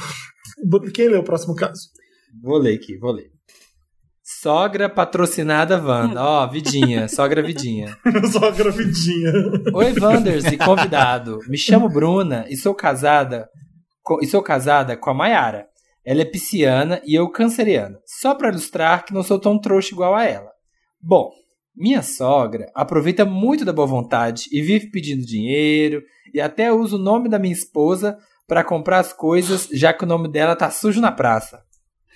Quem 0.94 1.08
lê 1.08 1.18
o 1.18 1.22
próximo 1.22 1.54
caso? 1.54 1.82
Vou 2.42 2.56
ler 2.56 2.76
aqui, 2.76 2.96
vou 2.96 3.12
ler. 3.12 3.36
Sogra 4.22 4.88
patrocinada 4.88 5.80
Wanda. 5.80 6.20
Ó, 6.20 6.46
Vidinha, 6.48 7.08
sogra 7.08 7.42
Vidinha. 7.42 7.96
Só 8.32 8.50
gravidinha. 8.50 9.32
Oi, 9.72 9.92
Wanders 10.00 10.46
e 10.46 10.56
convidado. 10.56 11.38
Me 11.46 11.56
chamo 11.56 11.88
Bruna 11.88 12.44
e 12.48 12.56
sou 12.56 12.74
casada 12.74 13.48
com, 14.02 14.18
e 14.20 14.26
sou 14.26 14.42
casada 14.42 14.96
com 14.96 15.10
a 15.10 15.14
Maiara. 15.14 15.66
Ela 16.06 16.22
é 16.22 16.24
pisciana 16.24 17.02
e 17.04 17.16
eu 17.16 17.28
canceriana. 17.28 17.98
Só 18.06 18.32
para 18.32 18.50
ilustrar 18.50 19.04
que 19.04 19.12
não 19.12 19.24
sou 19.24 19.40
tão 19.40 19.58
trouxa 19.58 19.92
igual 19.92 20.14
a 20.14 20.24
ela. 20.24 20.52
Bom, 21.02 21.32
minha 21.74 22.00
sogra 22.00 22.70
aproveita 22.74 23.24
muito 23.24 23.64
da 23.64 23.72
boa 23.72 23.88
vontade 23.88 24.48
e 24.52 24.62
vive 24.62 24.90
pedindo 24.90 25.26
dinheiro 25.26 26.02
e 26.32 26.40
até 26.40 26.72
usa 26.72 26.94
o 26.94 27.00
nome 27.00 27.28
da 27.28 27.40
minha 27.40 27.52
esposa 27.52 28.16
para 28.46 28.62
comprar 28.62 29.00
as 29.00 29.12
coisas, 29.12 29.68
já 29.72 29.92
que 29.92 30.04
o 30.04 30.06
nome 30.06 30.28
dela 30.28 30.54
tá 30.54 30.70
sujo 30.70 31.00
na 31.00 31.10
praça. 31.10 31.60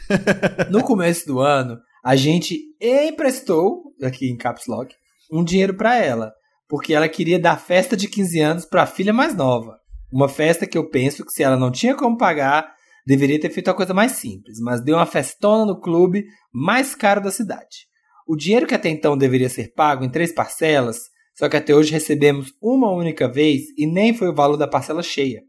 No 0.70 0.82
começo 0.82 1.26
do 1.26 1.40
ano, 1.40 1.78
a 2.02 2.16
gente 2.16 2.58
emprestou, 2.80 3.92
aqui 4.02 4.30
em 4.30 4.36
Caps 4.36 4.66
Lock, 4.66 4.94
um 5.30 5.44
dinheiro 5.44 5.74
para 5.74 5.96
ela, 5.96 6.32
porque 6.68 6.94
ela 6.94 7.08
queria 7.08 7.38
dar 7.38 7.60
festa 7.60 7.96
de 7.96 8.08
15 8.08 8.40
anos 8.40 8.64
para 8.64 8.82
a 8.82 8.86
filha 8.86 9.12
mais 9.12 9.34
nova. 9.34 9.78
Uma 10.12 10.28
festa 10.28 10.66
que 10.66 10.78
eu 10.78 10.88
penso 10.88 11.24
que 11.24 11.32
se 11.32 11.42
ela 11.42 11.56
não 11.56 11.70
tinha 11.70 11.94
como 11.94 12.16
pagar, 12.16 12.74
deveria 13.06 13.40
ter 13.40 13.50
feito 13.50 13.68
uma 13.68 13.76
coisa 13.76 13.94
mais 13.94 14.12
simples, 14.12 14.58
mas 14.60 14.82
deu 14.82 14.96
uma 14.96 15.06
festona 15.06 15.64
no 15.64 15.80
clube 15.80 16.24
mais 16.52 16.94
caro 16.94 17.20
da 17.20 17.30
cidade. 17.30 17.88
O 18.26 18.36
dinheiro 18.36 18.66
que 18.66 18.74
até 18.74 18.88
então 18.88 19.16
deveria 19.16 19.48
ser 19.48 19.72
pago 19.74 20.04
em 20.04 20.10
três 20.10 20.32
parcelas, 20.32 20.98
só 21.34 21.48
que 21.48 21.56
até 21.56 21.74
hoje 21.74 21.92
recebemos 21.92 22.52
uma 22.62 22.92
única 22.92 23.26
vez 23.30 23.62
e 23.76 23.86
nem 23.86 24.14
foi 24.14 24.28
o 24.28 24.34
valor 24.34 24.56
da 24.56 24.68
parcela 24.68 25.02
cheia. 25.02 25.42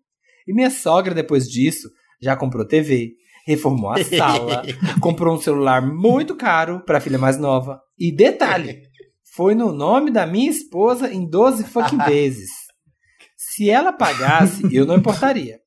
E 0.48 0.54
minha 0.54 0.70
sogra, 0.70 1.14
depois 1.14 1.48
disso, 1.48 1.90
Já 2.22 2.36
comprou 2.36 2.68
TV, 2.68 3.14
reformou 3.46 3.92
a 3.92 4.02
sala, 4.04 4.64
comprou 5.00 5.36
um 5.36 5.42
celular 5.42 5.82
muito 5.82 6.36
caro 6.36 6.84
para 6.86 6.98
a 6.98 7.02
filha 7.02 7.18
mais 7.18 7.38
nova. 7.38 7.82
E 7.98 8.12
detalhe, 8.12 8.82
foi 9.36 9.56
no 9.56 9.72
nome 9.72 10.12
da 10.12 10.28
minha 10.28 10.50
esposa 10.50 11.12
em 11.12 11.28
12 11.28 11.64
fucking 11.64 11.98
vezes. 12.06 12.50
Se 13.38 13.70
ela 13.70 13.94
pagasse, 13.94 14.64
eu 14.76 14.86
não 14.86 14.98
importaria. 14.98 15.61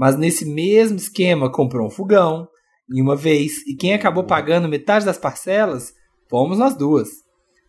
Mas 0.00 0.16
nesse 0.16 0.46
mesmo 0.46 0.96
esquema, 0.96 1.52
comprou 1.52 1.86
um 1.86 1.90
fogão 1.90 2.48
em 2.90 3.02
uma 3.02 3.14
vez 3.14 3.58
e 3.66 3.76
quem 3.76 3.92
acabou 3.92 4.24
pagando 4.24 4.66
metade 4.66 5.04
das 5.04 5.18
parcelas 5.18 5.92
fomos 6.26 6.56
nós 6.56 6.74
duas. 6.74 7.10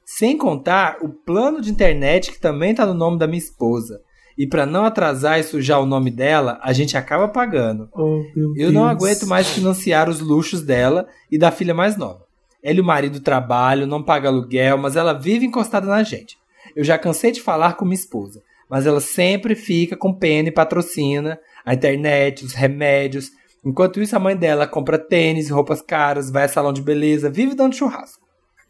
Sem 0.06 0.38
contar 0.38 1.00
o 1.02 1.10
plano 1.10 1.60
de 1.60 1.70
internet 1.70 2.32
que 2.32 2.40
também 2.40 2.74
tá 2.74 2.86
no 2.86 2.94
nome 2.94 3.20
da 3.20 3.28
minha 3.28 3.38
esposa. 3.38 4.00
E 4.38 4.48
para 4.48 4.66
não 4.66 4.86
atrasar 4.86 5.42
e 5.42 5.44
sujar 5.44 5.82
o 5.82 5.86
nome 5.86 6.10
dela, 6.10 6.58
a 6.64 6.72
gente 6.72 6.96
acaba 6.96 7.28
pagando. 7.28 7.90
Oh, 7.94 8.24
Eu 8.56 8.72
não 8.72 8.88
aguento 8.88 9.28
mais 9.28 9.50
financiar 9.50 10.10
os 10.10 10.22
luxos 10.22 10.62
dela 10.62 11.10
e 11.30 11.38
da 11.38 11.52
filha 11.52 11.74
mais 11.74 11.98
nova. 11.98 12.26
Ela 12.64 12.78
e 12.78 12.82
o 12.82 12.86
marido 12.86 13.20
trabalham, 13.20 13.86
não 13.86 14.02
paga 14.02 14.30
aluguel, 14.30 14.78
mas 14.78 14.96
ela 14.96 15.12
vive 15.12 15.46
encostada 15.46 15.86
na 15.86 16.02
gente. 16.02 16.38
Eu 16.78 16.84
já 16.86 16.98
cansei 16.98 17.34
de 17.34 17.42
falar 17.42 17.74
com 17.74 17.84
minha 17.84 17.96
esposa, 17.96 18.42
mas 18.70 18.86
ela 18.86 19.02
sempre 19.02 19.54
fica 19.54 19.98
com 19.98 20.14
pena 20.14 20.48
e 20.48 20.52
patrocina 20.54 21.38
a 21.66 21.74
internet, 21.74 22.46
os 22.46 22.54
remédios. 22.54 23.32
Enquanto 23.64 24.02
isso, 24.02 24.16
a 24.16 24.20
mãe 24.20 24.36
dela 24.36 24.68
compra 24.68 24.98
tênis, 24.98 25.50
roupas 25.50 25.82
caras, 25.82 26.30
vai 26.30 26.46
a 26.46 26.50
salão 26.50 26.74
de 26.74 26.82
beleza, 26.82 27.30
vive 27.30 27.56
dando 27.56 27.76
churrasco. 27.76 28.26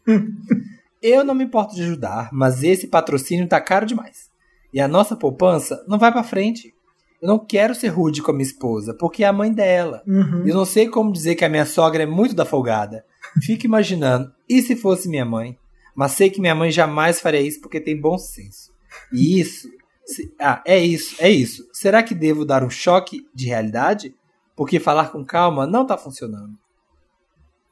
Eu 1.02 1.24
não 1.24 1.34
me 1.34 1.44
importo 1.44 1.74
de 1.74 1.82
ajudar, 1.82 2.28
mas 2.32 2.62
esse 2.62 2.86
patrocínio 2.86 3.48
tá 3.48 3.60
caro 3.60 3.84
demais. 3.84 4.30
E 4.72 4.80
a 4.80 4.86
nossa 4.86 5.16
poupança 5.16 5.84
não 5.88 5.98
vai 5.98 6.12
pra 6.12 6.22
frente. 6.22 6.72
Eu 7.20 7.28
não 7.28 7.38
quero 7.38 7.74
ser 7.74 7.88
rude 7.88 8.22
com 8.22 8.30
a 8.30 8.34
minha 8.34 8.46
esposa, 8.46 8.94
porque 8.94 9.24
é 9.24 9.26
a 9.26 9.32
mãe 9.32 9.52
dela. 9.52 10.02
Uhum. 10.06 10.46
Eu 10.46 10.54
não 10.54 10.64
sei 10.64 10.88
como 10.88 11.12
dizer 11.12 11.34
que 11.34 11.44
a 11.44 11.48
minha 11.48 11.66
sogra 11.66 12.04
é 12.04 12.06
muito 12.06 12.34
da 12.34 12.44
folgada. 12.44 13.04
Fico 13.42 13.66
imaginando, 13.66 14.32
e 14.48 14.62
se 14.62 14.76
fosse 14.76 15.08
minha 15.08 15.24
mãe? 15.24 15.58
Mas 15.94 16.12
sei 16.12 16.30
que 16.30 16.40
minha 16.40 16.54
mãe 16.54 16.70
jamais 16.70 17.20
faria 17.20 17.40
isso 17.40 17.60
porque 17.60 17.80
tem 17.80 18.00
bom 18.00 18.16
senso. 18.16 18.72
E 19.12 19.40
isso. 19.40 19.68
Se- 20.06 20.32
ah, 20.40 20.62
é 20.66 20.78
isso, 20.78 21.14
é 21.18 21.30
isso. 21.30 21.64
Será 21.72 22.02
que 22.02 22.14
devo 22.14 22.44
dar 22.44 22.62
um 22.64 22.70
choque 22.70 23.26
de 23.34 23.46
realidade? 23.46 24.14
Porque 24.56 24.78
falar 24.80 25.10
com 25.10 25.24
calma 25.24 25.66
não 25.66 25.86
tá 25.86 25.96
funcionando. 25.96 26.52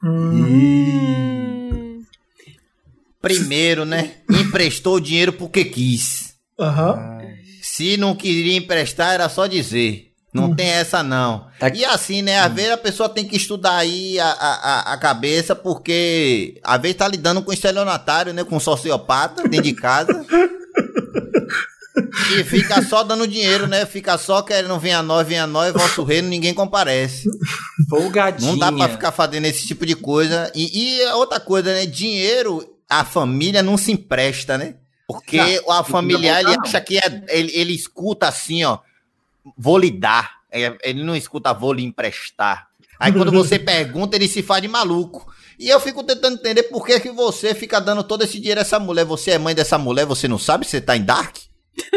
Hum. 0.03 2.01
Primeiro, 3.21 3.85
né? 3.85 4.15
Emprestou 4.29 4.95
o 4.95 4.99
dinheiro 5.01 5.31
porque 5.33 5.63
quis. 5.63 6.33
Aham. 6.59 7.19
Se 7.61 7.95
não 7.97 8.15
queria 8.15 8.57
emprestar, 8.57 9.13
era 9.13 9.29
só 9.29 9.45
dizer. 9.47 10.07
Não 10.33 10.55
tem 10.55 10.67
essa, 10.69 11.03
não. 11.03 11.47
Tá- 11.59 11.67
E 11.69 11.83
assim, 11.85 12.21
né? 12.21 12.39
Às 12.39 12.53
vezes 12.53 12.71
a 12.71 12.77
pessoa 12.77 13.09
tem 13.09 13.25
que 13.27 13.35
estudar 13.35 13.75
aí 13.77 14.17
a, 14.19 14.25
a, 14.31 14.53
a- 14.91 14.93
a 14.93 14.97
cabeça, 14.97 15.53
porque 15.55 16.59
às 16.63 16.81
vezes 16.81 16.97
tá 16.97 17.07
lidando 17.07 17.41
com 17.43 17.51
estelionatário, 17.53 18.33
né? 18.33 18.43
Com 18.43 18.59
sociopata 18.59 19.43
dentro 19.43 19.63
de 19.65 19.73
casa. 19.73 20.25
e 22.37 22.43
fica 22.43 22.81
só 22.83 23.03
dando 23.03 23.27
dinheiro, 23.27 23.67
né? 23.67 23.85
Fica 23.85 24.17
só 24.17 24.41
querendo 24.41 24.79
vir 24.79 24.91
a 24.91 25.03
nós, 25.03 25.27
vem 25.27 25.39
a 25.39 25.47
nós, 25.47 25.73
vosso 25.73 26.03
reino, 26.03 26.27
ninguém 26.27 26.53
comparece. 26.53 27.29
Folgadinha. 27.89 28.51
Não 28.51 28.57
dá 28.57 28.71
pra 28.71 28.89
ficar 28.89 29.11
fazendo 29.11 29.45
esse 29.45 29.67
tipo 29.67 29.85
de 29.85 29.95
coisa. 29.95 30.51
E, 30.55 30.99
e 31.01 31.05
outra 31.13 31.39
coisa, 31.39 31.73
né? 31.73 31.85
Dinheiro, 31.85 32.65
a 32.89 33.03
família 33.03 33.61
não 33.61 33.77
se 33.77 33.91
empresta, 33.91 34.57
né? 34.57 34.75
Porque 35.07 35.37
Não, 35.37 35.71
a 35.71 35.83
familiar, 35.83 36.41
ele 36.41 36.55
acha 36.63 36.79
que 36.79 36.97
é, 36.97 37.23
ele, 37.27 37.51
ele 37.53 37.73
escuta 37.73 38.27
assim, 38.27 38.63
ó. 38.63 38.79
Vou 39.57 39.77
lhe 39.77 39.91
dar. 39.91 40.41
É, 40.51 40.77
Ele 40.83 41.03
não 41.03 41.15
escuta 41.15 41.53
vou 41.53 41.73
lhe 41.73 41.83
emprestar. 41.83 42.67
Aí 42.99 43.11
quando 43.11 43.31
você 43.31 43.57
pergunta, 43.59 44.15
ele 44.15 44.27
se 44.27 44.43
faz 44.43 44.61
de 44.61 44.67
maluco. 44.67 45.31
E 45.57 45.69
eu 45.69 45.79
fico 45.79 46.03
tentando 46.03 46.35
entender 46.35 46.63
por 46.63 46.85
que, 46.85 46.99
que 46.99 47.11
você 47.11 47.53
fica 47.53 47.79
dando 47.79 48.03
todo 48.03 48.23
esse 48.23 48.39
dinheiro 48.39 48.59
a 48.59 48.61
essa 48.61 48.79
mulher. 48.79 49.05
Você 49.05 49.31
é 49.31 49.37
mãe 49.37 49.53
dessa 49.55 49.77
mulher, 49.77 50.05
você 50.05 50.27
não 50.27 50.37
sabe? 50.37 50.65
Você 50.65 50.79
tá 50.79 50.95
em 50.95 51.03
Dark? 51.03 51.37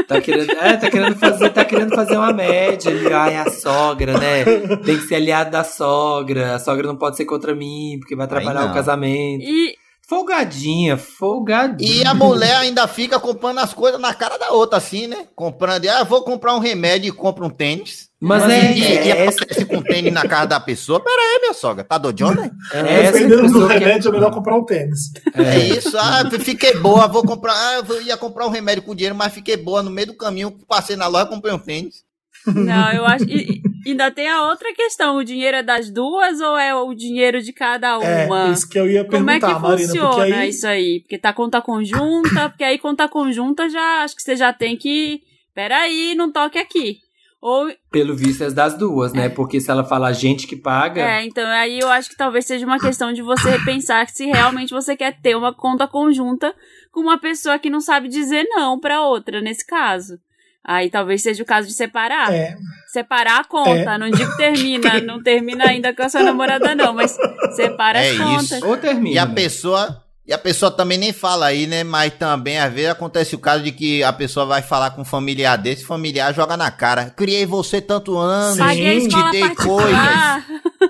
Tá 0.07 0.21
querendo, 0.21 0.51
é, 0.53 0.77
tá 0.77 0.91
querendo 0.91 1.17
fazer, 1.17 1.51
tá 1.51 1.65
querendo 1.65 1.95
fazer 1.95 2.17
uma 2.17 2.33
média 2.33 2.91
ali. 2.91 3.13
Ai, 3.13 3.37
a 3.37 3.51
sogra, 3.51 4.19
né? 4.19 4.45
Tem 4.85 4.97
que 4.97 5.07
ser 5.07 5.17
aliado 5.17 5.51
da 5.51 5.65
sogra. 5.65 6.55
A 6.55 6.59
sogra 6.59 6.87
não 6.87 6.97
pode 6.97 7.17
ser 7.17 7.25
contra 7.25 7.55
mim, 7.55 7.97
porque 8.01 8.17
vai 8.17 8.27
atrapalhar 8.27 8.71
o 8.71 8.75
casamento. 8.75 9.43
E 9.43 9.77
Folgadinha, 10.07 10.99
folgadinha. 10.99 12.03
E 12.03 12.07
a 12.07 12.13
mulher 12.13 12.57
ainda 12.57 12.87
fica 12.87 13.19
comprando 13.19 13.59
as 13.59 13.73
coisas 13.73 13.99
na 13.99 14.13
cara 14.13 14.37
da 14.37 14.51
outra, 14.51 14.77
assim, 14.77 15.07
né? 15.07 15.27
Comprando, 15.35 15.87
ah, 15.89 16.05
vou 16.05 16.23
comprar 16.23 16.55
um 16.55 16.59
remédio 16.59 17.09
e 17.09 17.13
compra 17.13 17.45
um 17.45 17.51
tênis. 17.51 18.11
Mas, 18.25 18.43
Mas 18.43 18.53
é, 18.53 18.79
é, 18.79 19.09
é, 19.09 19.29
aparece 19.29 19.67
com 19.67 19.83
tênis 19.83 20.11
na 20.11 20.27
casa 20.27 20.47
da 20.47 20.59
pessoa. 20.59 20.99
Pera 20.99 21.21
aí, 21.21 21.41
minha 21.43 21.53
sogra, 21.53 21.85
tá 21.85 21.99
doidona? 21.99 22.51
é 22.73 23.03
essa 23.03 23.13
Dependendo 23.13 23.53
do 23.53 23.69
que 23.69 23.75
remédio, 23.75 24.09
é 24.09 24.13
melhor 24.13 24.33
comprar 24.33 24.57
um 24.57 24.65
tênis. 24.65 25.13
É. 25.35 25.59
isso, 25.59 25.95
ah, 25.99 26.23
fiquei 26.41 26.75
boa, 26.79 27.07
vou 27.07 27.23
comprar. 27.23 27.53
Ah, 27.53 27.83
eu 27.87 28.01
ia 28.01 28.17
comprar 28.17 28.47
um 28.47 28.51
remédio 28.51 28.83
com 28.83 28.95
dinheiro, 28.95 29.15
mas 29.15 29.35
fiquei 29.35 29.59
boa 29.59 29.83
no 29.83 29.91
meio 29.91 30.07
do 30.07 30.15
caminho, 30.15 30.59
passei 30.67 30.97
na 30.97 31.07
loja 31.07 31.27
e 31.27 31.29
comprei 31.29 31.53
um 31.53 31.59
tênis. 31.59 32.03
Não, 32.47 32.93
eu 32.93 33.05
acho. 33.05 33.25
E, 33.29 33.63
ainda 33.87 34.11
tem 34.11 34.29
a 34.29 34.49
outra 34.49 34.73
questão: 34.73 35.17
o 35.17 35.25
dinheiro 35.25 35.59
é 35.59 35.63
das 35.63 35.91
duas 35.91 36.41
ou 36.41 36.57
é 36.57 36.75
o 36.75 36.95
dinheiro 36.95 37.43
de 37.43 37.53
cada 37.53 37.99
É, 38.03 38.25
uma? 38.25 38.49
isso 38.49 38.67
que 38.67 38.79
eu 38.79 38.91
ia 38.91 39.05
Como 39.05 39.29
é 39.31 39.35
que 39.35 39.41
perguntar, 39.41 39.69
Marina, 39.69 39.89
funciona 39.89 40.37
aí 40.37 40.49
isso 40.49 40.67
aí? 40.67 41.01
Porque 41.01 41.19
tá 41.19 41.33
conta 41.33 41.61
conjunta, 41.61 42.49
porque 42.49 42.65
aí 42.65 42.79
conta 42.79 43.07
conjunta 43.07 43.69
já 43.69 44.03
acho 44.03 44.17
que 44.17 44.23
você 44.23 44.35
já 44.35 44.51
tem 44.51 44.77
que. 44.79 45.23
Peraí, 45.55 46.15
não 46.15 46.33
toque 46.33 46.59
aqui. 46.59 47.04
Ou. 47.47 47.71
Pelo 47.91 48.17
visto 48.17 48.43
é 48.43 48.51
das 48.51 48.73
duas, 48.73 49.13
né? 49.13 49.29
Porque 49.29 49.61
se 49.61 49.71
ela 49.71 49.85
falar 49.85 50.13
gente 50.15 50.47
que 50.47 50.57
paga. 50.57 51.03
É, 51.03 51.27
então 51.27 51.47
aí 51.47 51.79
eu 51.79 51.91
acho 51.91 52.09
que 52.09 52.17
talvez 52.17 52.47
seja 52.47 52.65
uma 52.65 52.79
questão 52.79 53.13
de 53.13 53.21
você 53.21 53.51
repensar 53.51 54.09
se 54.09 54.25
realmente 54.25 54.71
você 54.71 54.97
quer 54.97 55.21
ter 55.21 55.37
uma 55.37 55.53
conta 55.55 55.87
conjunta 55.87 56.55
com 56.91 57.01
uma 57.01 57.19
pessoa 57.19 57.59
que 57.59 57.69
não 57.69 57.83
sabe 57.83 58.09
dizer 58.09 58.45
não 58.49 58.81
pra 58.81 59.03
outra, 59.03 59.43
nesse 59.43 59.67
caso. 59.67 60.19
Aí 60.65 60.89
talvez 60.89 61.23
seja 61.23 61.43
o 61.43 61.47
caso 61.47 61.69
de 61.69 61.75
separar. 61.75 62.33
é, 62.33 62.57
Separar 62.87 63.41
a 63.41 63.45
conta. 63.45 63.99
Não 63.99 64.09
digo 64.09 64.35
termina, 64.39 64.99
não 65.03 65.23
termina 65.23 65.69
ainda 65.69 65.93
com 65.95 66.03
a 66.03 66.09
sua 66.09 66.23
namorada, 66.23 66.75
não, 66.75 66.95
mas 66.95 67.15
separa 67.55 67.99
É 67.99 68.09
as 68.09 68.15
isso. 68.15 68.25
contas. 68.25 68.63
Ou 68.63 68.77
termina. 68.79 69.17
E 69.17 69.19
a 69.19 69.27
pessoa. 69.27 70.03
E 70.27 70.33
a 70.33 70.39
pessoa 70.39 70.71
também 70.71 70.97
nem 70.97 71.13
fala 71.13 71.47
aí, 71.47 71.67
né? 71.67 71.85
Mas 71.85 72.15
também, 72.15 72.59
às 72.59 72.73
vezes, 72.73 72.91
acontece 72.91 73.35
o 73.35 73.39
caso 73.39 73.63
de 73.63 73.71
que 73.71 74.03
a 74.03 74.13
pessoa 74.13 74.47
vai 74.47 74.63
falar 74.63 74.93
com 74.93 75.03
um 75.03 75.05
familiar 75.05 75.57
desse, 75.59 75.85
o 75.85 75.87
familiar 75.87 76.33
joga 76.35 76.57
na 76.57 76.71
cara. 76.71 77.11
Criei 77.11 77.45
você 77.45 77.81
tanto 77.81 78.17
ano, 78.17 78.57
Sim, 78.57 79.09
te 79.09 79.31
dei 79.31 79.41
particular. 79.43 80.47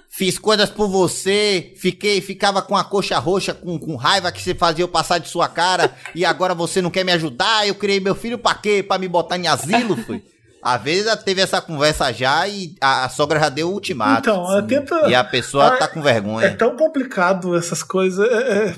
fiz 0.09 0.39
coisas 0.39 0.71
por 0.71 0.89
você, 0.89 1.73
fiquei, 1.77 2.21
ficava 2.21 2.63
com 2.63 2.77
a 2.77 2.85
coxa 2.85 3.19
roxa, 3.19 3.53
com, 3.53 3.77
com 3.77 3.97
raiva 3.97 4.31
que 4.31 4.41
você 4.41 4.55
fazia 4.55 4.85
eu 4.85 4.89
passar 4.89 5.19
de 5.19 5.29
sua 5.29 5.49
cara, 5.49 5.93
e 6.15 6.25
agora 6.25 6.55
você 6.55 6.81
não 6.81 6.91
quer 6.91 7.05
me 7.05 7.11
ajudar, 7.11 7.67
eu 7.67 7.75
criei 7.75 7.99
meu 7.99 8.15
filho 8.15 8.39
pra 8.39 8.55
quê? 8.55 8.85
Pra 8.87 8.99
me 8.99 9.09
botar 9.09 9.37
em 9.37 9.49
asilo, 9.49 9.97
foi? 9.97 10.23
Às 10.65 10.83
vezes 10.83 11.15
teve 11.23 11.43
essa 11.43 11.61
conversa 11.61 12.11
já 12.13 12.49
e 12.49 12.75
a, 12.81 13.05
a 13.05 13.09
sogra 13.11 13.39
já 13.39 13.49
deu 13.51 13.69
o 13.69 13.75
ultimato. 13.75 14.21
então, 14.31 14.51
ela 14.51 14.63
tenta. 14.63 15.09
E 15.09 15.15
a 15.15 15.23
pessoa 15.23 15.67
Ah, 15.67 15.77
tá 15.77 15.89
com 15.89 16.01
É 16.01 16.03
vergonha. 16.03 16.57
tão 16.57 16.75
complicado 16.77 17.55
essas 17.57 17.83
coisas. 17.83 18.27
É, 18.29 18.69
é- 18.69 18.75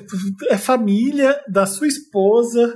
é 0.55 0.59
família 0.59 1.39
da 1.49 1.65
sua 1.67 1.87
esposa. 1.87 2.75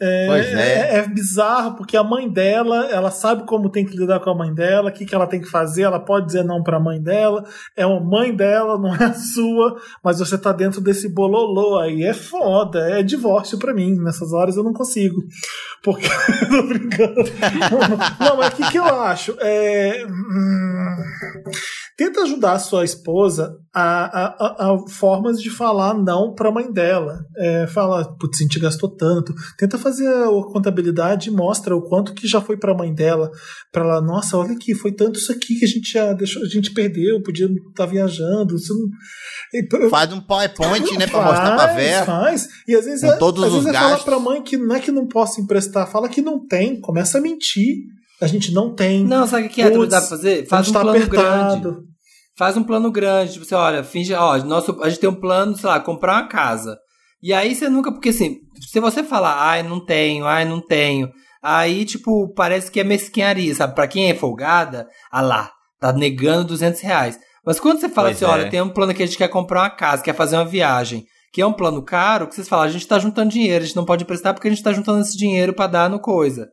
É, 0.00 0.26
Pois 0.26 0.46
é. 0.46 0.60
é- 0.78 0.96
é 0.98 1.08
bizarro, 1.08 1.76
porque 1.76 1.96
a 1.96 2.04
mãe 2.04 2.30
dela, 2.30 2.86
ela 2.90 3.10
sabe 3.10 3.46
como 3.46 3.70
tem 3.70 3.84
que 3.86 3.96
lidar 3.96 4.20
com 4.20 4.30
a 4.30 4.34
mãe 4.36 4.52
dela, 4.52 4.90
o 4.90 4.92
que, 4.92 5.04
que 5.06 5.14
ela 5.14 5.26
tem 5.26 5.40
que 5.40 5.48
fazer, 5.48 5.82
ela 5.82 5.98
pode 5.98 6.26
dizer 6.26 6.44
não 6.44 6.62
pra 6.62 6.78
mãe 6.78 7.00
dela. 7.02 7.44
É 7.76 7.82
a 7.84 7.88
mãe 8.00 8.34
dela, 8.34 8.78
não 8.78 8.94
é 8.94 9.04
a 9.04 9.14
sua, 9.14 9.76
mas 10.04 10.18
você 10.18 10.36
tá 10.36 10.52
dentro 10.52 10.80
desse 10.80 11.08
bololô 11.08 11.78
aí. 11.78 12.02
É 12.04 12.12
foda, 12.12 12.90
é 12.90 13.02
divórcio 13.02 13.58
pra 13.58 13.72
mim. 13.74 13.94
Nessas 14.02 14.32
horas 14.32 14.56
eu 14.56 14.62
não 14.64 14.72
consigo. 14.72 15.22
Porque. 15.82 16.06
tô 16.50 16.62
brincando. 16.66 17.14
Não, 18.18 18.36
mas 18.36 18.49
o 18.52 18.56
que, 18.56 18.70
que 18.72 18.78
eu 18.78 18.84
acho? 18.84 19.36
É, 19.40 20.04
hum, 20.06 20.96
tenta 21.96 22.22
ajudar 22.22 22.52
a 22.52 22.58
sua 22.58 22.84
esposa 22.84 23.52
a, 23.74 24.04
a- 24.04 24.26
a- 24.38 24.72
a 24.72 24.88
formas 24.88 25.40
de 25.40 25.50
falar 25.50 25.94
não 25.94 26.34
pra 26.34 26.50
mãe 26.50 26.72
dela. 26.72 27.18
É, 27.36 27.66
fala, 27.66 28.04
putz, 28.18 28.40
a 28.40 28.42
gente 28.42 28.58
gastou 28.58 28.88
tanto. 28.96 29.32
Tenta 29.58 29.78
fazer 29.78 30.08
a 30.08 30.26
contabilidade 30.52 31.28
e 31.28 31.32
mostra 31.32 31.76
o 31.76 31.82
quanto 31.88 32.14
que 32.14 32.26
já 32.26 32.40
foi 32.40 32.56
pra 32.56 32.74
mãe 32.76 32.92
dela. 32.94 33.30
Pra 33.72 33.84
ela, 33.84 34.00
nossa, 34.00 34.36
olha 34.36 34.52
aqui, 34.52 34.74
foi 34.74 34.92
tanto 34.92 35.18
isso 35.18 35.30
aqui 35.30 35.58
que 35.58 35.64
a 35.64 35.68
gente 35.68 35.92
já 35.92 36.12
deixou, 36.12 36.42
a 36.42 36.46
gente 36.48 36.72
perdeu, 36.72 37.22
podia 37.22 37.46
estar 37.68 37.86
viajando. 37.86 38.56
Isso 38.56 38.74
não... 38.74 39.88
Faz 39.90 40.12
um 40.12 40.20
PowerPoint, 40.20 40.96
né, 40.96 41.06
pra 41.06 41.22
mostrar 41.22 41.56
pra 41.56 41.66
véia. 41.74 42.04
Faz. 42.04 42.48
E 42.66 42.74
às 42.74 42.84
vezes, 42.84 43.00
Com 43.02 43.12
é, 43.12 43.16
todos 43.16 43.42
às 43.44 43.52
vezes 43.52 43.66
é 43.66 43.72
falar 43.72 43.88
gastos. 43.90 44.04
pra 44.04 44.18
mãe 44.18 44.42
que 44.42 44.56
não 44.56 44.74
é 44.74 44.80
que 44.80 44.90
não 44.92 45.06
possa 45.06 45.40
emprestar, 45.40 45.90
fala 45.90 46.08
que 46.08 46.22
não 46.22 46.46
tem, 46.46 46.80
começa 46.80 47.18
a 47.18 47.20
mentir. 47.20 47.78
A 48.20 48.26
gente 48.26 48.52
não 48.52 48.74
tem. 48.74 49.04
Não, 49.04 49.26
sabe 49.26 49.46
o 49.46 49.48
que 49.50 49.62
é 49.62 49.70
Putz, 49.70 49.90
dá 49.90 50.00
pra 50.00 50.08
fazer? 50.10 50.44
a 50.44 50.46
Faz 50.46 50.66
gente 50.66 50.70
um 50.70 50.78
tá 50.78 50.80
plano 50.82 51.04
apertado. 51.04 51.60
grande. 51.60 51.76
Faz 52.36 52.56
um 52.56 52.62
plano 52.62 52.90
grande. 52.90 53.32
Tipo 53.32 53.44
assim, 53.44 53.54
olha, 53.54 53.82
finge, 53.84 54.14
ó, 54.14 54.36
nosso, 54.38 54.78
a 54.82 54.88
gente 54.88 55.00
tem 55.00 55.10
um 55.10 55.14
plano, 55.14 55.56
sei 55.56 55.68
lá, 55.68 55.80
comprar 55.80 56.14
uma 56.14 56.28
casa. 56.28 56.78
E 57.22 57.32
aí 57.32 57.54
você 57.54 57.68
nunca, 57.68 57.92
porque 57.92 58.08
assim, 58.10 58.38
se 58.70 58.80
você 58.80 59.02
falar, 59.02 59.36
ai, 59.42 59.62
não 59.62 59.84
tenho, 59.84 60.24
ai, 60.26 60.44
não 60.46 60.60
tenho, 60.60 61.10
aí, 61.42 61.84
tipo, 61.84 62.32
parece 62.34 62.70
que 62.70 62.80
é 62.80 62.84
mesquinharia, 62.84 63.54
sabe? 63.54 63.74
Pra 63.74 63.86
quem 63.86 64.10
é 64.10 64.14
folgada, 64.14 64.86
ah 65.12 65.20
lá, 65.20 65.50
tá 65.78 65.92
negando 65.92 66.44
200 66.46 66.80
reais. 66.80 67.18
Mas 67.44 67.60
quando 67.60 67.78
você 67.80 67.88
fala 67.90 68.08
Pois 68.08 68.16
assim, 68.16 68.24
é. 68.24 68.28
olha, 68.28 68.50
tem 68.50 68.62
um 68.62 68.70
plano 68.70 68.94
que 68.94 69.02
a 69.02 69.06
gente 69.06 69.18
quer 69.18 69.28
comprar 69.28 69.62
uma 69.62 69.70
casa, 69.70 70.02
quer 70.02 70.14
fazer 70.14 70.36
uma 70.36 70.44
viagem, 70.46 71.04
que 71.32 71.42
é 71.42 71.46
um 71.46 71.52
plano 71.52 71.82
caro, 71.82 72.26
que 72.26 72.34
vocês 72.34 72.48
falam, 72.48 72.64
a 72.64 72.70
gente 72.70 72.86
tá 72.88 72.98
juntando 72.98 73.30
dinheiro, 73.30 73.64
a 73.64 73.66
gente 73.66 73.76
não 73.76 73.84
pode 73.84 74.02
emprestar 74.04 74.32
porque 74.32 74.48
a 74.48 74.50
gente 74.50 74.62
tá 74.62 74.72
juntando 74.72 75.00
esse 75.00 75.16
dinheiro 75.16 75.52
pra 75.54 75.66
dar 75.66 75.90
no 75.90 76.00
coisa. 76.00 76.48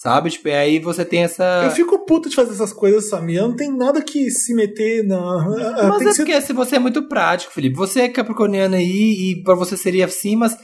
Sabe? 0.00 0.30
Tipo, 0.30 0.46
e 0.46 0.52
aí 0.52 0.78
você 0.78 1.04
tem 1.04 1.24
essa. 1.24 1.62
Eu 1.64 1.72
fico 1.72 1.98
puto 2.06 2.28
de 2.28 2.36
fazer 2.36 2.52
essas 2.52 2.72
coisas, 2.72 3.08
Samir. 3.10 3.40
Não 3.42 3.56
tem 3.56 3.68
nada 3.76 4.00
que 4.00 4.30
se 4.30 4.54
meter 4.54 5.02
na. 5.04 5.16
Ah, 5.18 5.88
Mas 5.88 5.98
tem 5.98 6.06
é 6.06 6.10
que 6.10 6.14
ser- 6.16 6.22
porque 6.24 6.40
se 6.40 6.52
você 6.52 6.76
é 6.76 6.78
muito 6.78 7.08
prático, 7.08 7.52
Felipe. 7.52 7.74
Você 7.76 8.02
é 8.02 8.08
capricorniano 8.08 8.76
aí 8.76 9.32
e 9.32 9.42
pra 9.42 9.56
você 9.56 9.76
seria 9.76 10.04
assim, 10.04 10.36
mas 10.36 10.56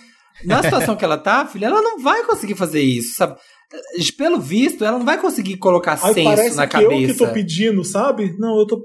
na 0.44 0.62
situação 0.62 0.94
que 0.94 1.04
ela 1.04 1.18
tá, 1.18 1.44
filha, 1.52 1.66
ela 1.66 1.82
não 1.82 1.98
vai 2.00 2.22
conseguir 2.22 2.54
fazer 2.54 2.80
isso, 2.80 3.16
sabe? 3.16 3.36
Pelo 4.16 4.40
visto, 4.40 4.84
ela 4.84 4.98
não 4.98 5.04
vai 5.04 5.18
conseguir 5.20 5.56
colocar 5.56 5.92
Aí 6.02 6.14
senso 6.14 6.24
parece 6.24 6.56
na 6.56 6.66
que 6.66 6.76
eu 6.76 6.88
que 6.88 7.00
cabeça. 7.06 7.26
tô 7.26 7.32
pedindo, 7.32 7.84
sabe? 7.84 8.34
Não, 8.38 8.58
eu 8.58 8.66
tô 8.66 8.82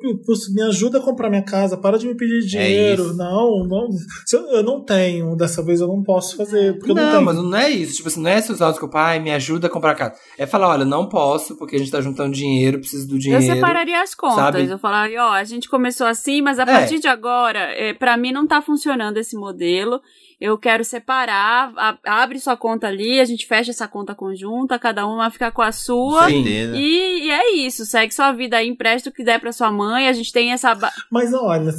me 0.53 0.61
ajuda 0.63 0.99
a 0.99 1.01
comprar 1.01 1.29
minha 1.29 1.41
casa, 1.43 1.77
para 1.77 1.97
de 1.97 2.07
me 2.07 2.15
pedir 2.15 2.45
dinheiro. 2.45 3.03
isso. 3.05 3.17
não, 3.17 3.65
não. 3.67 3.87
se 4.25 4.35
eu, 4.35 4.41
eu 4.49 4.63
não 4.63 4.81
tenho, 4.83 5.35
dessa 5.35 5.63
vez 5.63 5.81
eu 5.81 5.87
não 5.87 6.01
posso 6.03 6.35
fazer, 6.37 6.73
porque 6.77 6.91
eu 6.91 6.95
não 6.95 7.03
Não, 7.03 7.11
tenho. 7.11 7.25
mas 7.25 7.35
não 7.35 7.55
é 7.55 7.69
isso. 7.69 7.95
Tipo 7.97 8.07
assim, 8.07 8.21
não 8.21 8.29
é 8.29 8.41
se 8.41 8.51
usar 8.51 8.69
o 8.69 8.89
pai, 8.89 9.19
me 9.19 9.31
ajuda 9.31 9.67
a 9.67 9.69
comprar 9.69 9.95
casa. 9.95 10.15
É 10.37 10.45
falar, 10.45 10.69
olha, 10.69 10.85
não 10.85 11.07
posso, 11.09 11.55
porque 11.57 11.75
a 11.75 11.79
gente 11.79 11.91
tá 11.91 12.01
juntando 12.01 12.33
dinheiro, 12.33 12.79
preciso 12.79 13.07
do 13.07 13.17
dinheiro. 13.19 13.43
Eu 13.43 13.55
separaria 13.55 14.01
as 14.01 14.13
contas. 14.15 14.35
sabe? 14.35 14.65
Eu 14.67 14.77
falaria, 14.79 15.23
ó, 15.23 15.31
a 15.31 15.43
gente 15.43 15.69
começou 15.69 16.07
assim, 16.07 16.41
mas 16.41 16.59
a 16.59 16.63
É. 16.63 16.65
partir 16.65 16.99
de 16.99 17.07
agora, 17.07 17.59
é, 17.59 17.93
para 17.93 18.15
mim 18.17 18.31
não 18.31 18.47
tá 18.47 18.61
funcionando 18.61 19.17
esse 19.17 19.35
modelo. 19.35 20.01
Eu 20.41 20.57
quero 20.57 20.85
separar, 20.85 21.73
a- 21.75 21.97
abre 22.21 22.39
sua 22.39 22.55
conta 22.55 22.87
ali, 22.87 23.19
a 23.19 23.25
gente 23.25 23.45
fecha 23.45 23.71
essa 23.71 23.87
conta 23.89 24.15
conjunta, 24.15 24.79
cada 24.79 25.05
uma 25.05 25.29
fica 25.29 25.51
com 25.51 25.61
a 25.61 25.71
sua. 25.71 26.27
Sim. 26.29 26.43
E, 26.45 27.25
e 27.25 27.29
é 27.29 27.55
isso, 27.55 27.85
segue 27.85 28.13
sua 28.13 28.31
vida 28.31 28.55
aí, 28.57 28.67
empresta 28.69 29.09
o 29.09 29.13
que 29.13 29.23
der 29.23 29.39
pra 29.39 29.51
sua 29.51 29.69
mãe. 29.71 30.07
A 30.07 30.13
gente 30.13 30.31
tem 30.31 30.51
essa. 30.53 30.73
ba- 30.73 30.93
Mas 31.11 31.33
olha, 31.33 31.71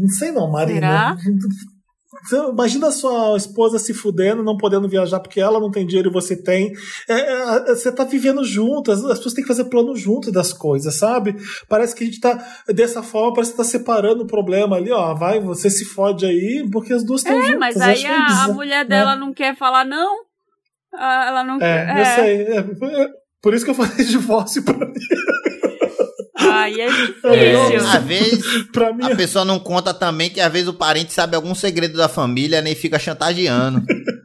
não 0.00 0.08
sei 0.08 0.32
não, 0.32 0.50
Marina. 0.50 1.16
Será? 1.16 1.16
Imagina 2.50 2.88
a 2.88 2.92
sua 2.92 3.36
esposa 3.36 3.78
se 3.78 3.94
fudendo, 3.94 4.42
não 4.42 4.56
podendo 4.56 4.88
viajar 4.88 5.18
porque 5.20 5.40
ela 5.40 5.58
não 5.58 5.70
tem 5.70 5.86
dinheiro 5.86 6.10
e 6.10 6.12
você 6.12 6.36
tem. 6.36 6.72
É, 7.08 7.14
é, 7.14 7.74
você 7.74 7.90
tá 7.90 8.04
vivendo 8.04 8.44
junto, 8.44 8.92
as, 8.92 9.02
as 9.04 9.16
pessoas 9.18 9.34
têm 9.34 9.42
que 9.44 9.48
fazer 9.48 9.64
plano 9.64 9.96
junto 9.96 10.30
das 10.30 10.52
coisas, 10.52 10.94
sabe? 10.94 11.34
Parece 11.68 11.94
que 11.94 12.04
a 12.04 12.06
gente 12.06 12.20
tá, 12.20 12.38
dessa 12.68 13.02
forma, 13.02 13.32
parece 13.34 13.52
que 13.52 13.56
tá 13.56 13.64
separando 13.64 14.24
o 14.24 14.26
problema 14.26 14.76
ali, 14.76 14.92
ó. 14.92 15.14
Vai, 15.14 15.40
você 15.40 15.70
se 15.70 15.84
fode 15.84 16.26
aí, 16.26 16.68
porque 16.70 16.92
as 16.92 17.02
duas 17.04 17.22
estão 17.22 17.36
É, 17.38 17.42
juntas. 17.52 17.58
mas 17.60 17.76
Eu 17.76 17.82
aí 17.82 17.92
acho 17.92 18.06
a, 18.06 18.16
a 18.16 18.26
bizarro, 18.26 18.54
mulher 18.54 18.84
né? 18.84 18.84
dela 18.84 19.16
não 19.16 19.32
quer 19.32 19.56
falar 19.56 19.84
não. 19.84 20.16
Ah, 20.94 21.24
Ela 21.28 21.44
não 21.44 21.56
É, 21.56 21.86
quer. 21.86 21.98
eu 21.98 22.04
sei. 22.04 22.42
É, 22.42 23.02
é, 23.04 23.08
por 23.42 23.54
isso 23.54 23.64
que 23.64 23.70
eu 23.70 23.74
falei 23.74 23.92
divórcio 24.04 24.62
pra 24.62 24.86
mim. 24.86 24.92
Aí 26.54 26.80
é 26.80 26.86
É. 26.86 26.90
difícil. 26.90 27.88
Às 27.88 28.04
vezes, 28.04 28.44
Pra 28.72 28.92
mim 28.92 29.04
a 29.04 29.16
pessoa 29.16 29.44
não 29.44 29.58
conta 29.58 29.92
também 29.94 30.30
que 30.30 30.40
às 30.40 30.52
vezes 30.52 30.68
o 30.68 30.74
parente 30.74 31.12
sabe 31.12 31.34
algum 31.36 31.54
segredo 31.54 31.96
da 31.96 32.08
família 32.08 32.60
nem 32.62 32.74
fica 32.74 32.98
chantageando. 32.98 33.82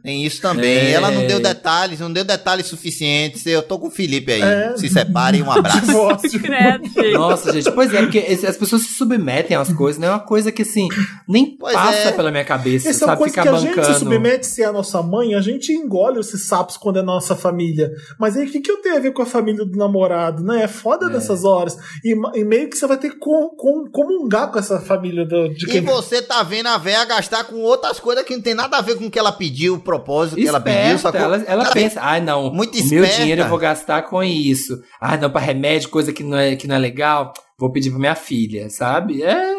Tem 0.08 0.24
isso 0.24 0.40
também. 0.40 0.74
É. 0.74 0.92
Ela 0.92 1.10
não 1.10 1.26
deu 1.26 1.38
detalhes, 1.38 2.00
não 2.00 2.10
deu 2.10 2.24
detalhes 2.24 2.64
suficientes. 2.64 3.44
Eu 3.44 3.62
tô 3.62 3.78
com 3.78 3.88
o 3.88 3.90
Felipe 3.90 4.32
aí. 4.32 4.40
É. 4.40 4.74
Se 4.74 4.88
separem, 4.88 5.42
um 5.42 5.52
abraço. 5.52 5.84
divórcio. 5.84 6.40
Credo, 6.40 6.84
gente. 6.86 7.12
Nossa, 7.12 7.52
gente, 7.52 7.70
pois 7.72 7.92
é, 7.92 8.00
porque 8.00 8.18
as 8.18 8.56
pessoas 8.56 8.82
se 8.82 8.94
submetem 8.94 9.54
às 9.54 9.70
coisas, 9.70 10.00
não 10.00 10.08
é 10.08 10.10
uma 10.12 10.20
coisa 10.20 10.50
que 10.50 10.62
assim, 10.62 10.88
nem 11.28 11.54
Pois 11.60 11.74
passa 11.74 12.08
é. 12.08 12.12
pela 12.12 12.30
minha 12.30 12.44
cabeça, 12.44 12.88
Essa 12.88 13.04
é 13.04 13.06
uma 13.06 13.12
sabe? 13.12 13.18
coisa 13.18 13.32
Ficar 13.32 13.42
que 13.42 13.48
a 13.48 13.52
bancando. 13.52 13.74
gente 13.86 13.92
se 13.92 13.98
submete 13.98 14.46
se 14.46 14.62
é 14.62 14.64
a 14.64 14.72
nossa 14.72 15.02
mãe, 15.02 15.34
a 15.34 15.42
gente 15.42 15.72
engole 15.72 16.20
esses 16.20 16.46
sapos 16.46 16.78
quando 16.78 17.00
é 17.00 17.02
nossa 17.02 17.36
família. 17.36 17.90
Mas 18.18 18.34
aí 18.34 18.46
o 18.46 18.50
que, 18.50 18.60
que 18.60 18.70
eu 18.70 18.78
tenho 18.78 18.96
a 18.96 19.00
ver 19.00 19.12
com 19.12 19.20
a 19.20 19.26
família 19.26 19.62
do 19.66 19.76
namorado, 19.76 20.42
né? 20.42 20.62
É 20.62 20.68
foda 20.68 21.10
nessas 21.10 21.44
horas. 21.44 21.76
E, 22.02 22.14
e 22.34 22.44
meio 22.44 22.70
que 22.70 22.78
você 22.78 22.86
vai 22.86 22.96
ter 22.96 23.10
que 23.10 23.18
com, 23.18 23.50
com, 23.50 23.84
comungar 23.90 24.50
com 24.50 24.58
essa 24.58 24.80
família 24.80 25.26
do, 25.26 25.48
de 25.50 25.66
E 25.66 25.72
quem. 25.72 25.80
você 25.82 26.22
tá 26.22 26.42
vendo 26.42 26.68
a 26.68 26.78
véia 26.78 27.04
gastar 27.04 27.44
com 27.44 27.56
outras 27.56 28.00
coisas 28.00 28.24
que 28.24 28.34
não 28.34 28.42
tem 28.42 28.54
nada 28.54 28.78
a 28.78 28.80
ver 28.80 28.96
com 28.96 29.04
o 29.04 29.10
que 29.10 29.18
ela 29.18 29.32
pediu, 29.32 29.74
o 29.74 29.78
propósito 29.98 30.36
que 30.40 30.48
ela 30.48 30.60
pediu. 30.60 30.96
Esperta, 30.96 30.98
Sacou? 30.98 31.20
ela, 31.20 31.36
ela 31.46 31.62
Cara, 31.64 31.74
pensa, 31.74 32.00
ah, 32.02 32.20
não, 32.20 32.52
muito 32.52 32.74
o 32.74 32.88
meu 32.88 33.04
esperta. 33.04 33.16
dinheiro 33.16 33.42
eu 33.42 33.48
vou 33.48 33.58
gastar 33.58 34.02
com 34.02 34.22
isso. 34.22 34.82
Ah, 35.00 35.16
não, 35.16 35.30
pra 35.30 35.40
remédio, 35.40 35.88
coisa 35.88 36.12
que 36.12 36.22
não 36.22 36.36
é, 36.38 36.56
que 36.56 36.66
não 36.66 36.74
é 36.76 36.78
legal, 36.78 37.32
vou 37.58 37.70
pedir 37.72 37.90
pra 37.90 37.98
minha 37.98 38.14
filha, 38.14 38.68
sabe? 38.70 39.22
É, 39.22 39.56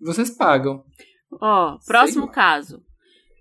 vocês 0.00 0.30
pagam. 0.30 0.82
Ó, 1.40 1.78
próximo 1.86 2.26
lá. 2.26 2.32
caso. 2.32 2.82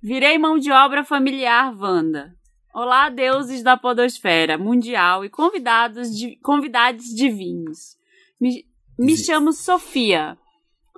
Virei 0.03 0.37
mão 0.37 0.57
de 0.57 0.71
obra 0.71 1.03
familiar 1.03 1.73
Wanda. 1.77 2.33
Olá, 2.73 3.09
deuses 3.09 3.61
da 3.61 3.75
podosfera 3.75 4.57
mundial 4.57 5.25
e 5.25 5.29
convidados 5.29 6.09
de, 6.15 6.37
convidados 6.37 7.05
divinos. 7.13 7.97
Me, 8.39 8.63
me 8.97 9.17
chamo 9.17 9.51
Sofia, 9.51 10.37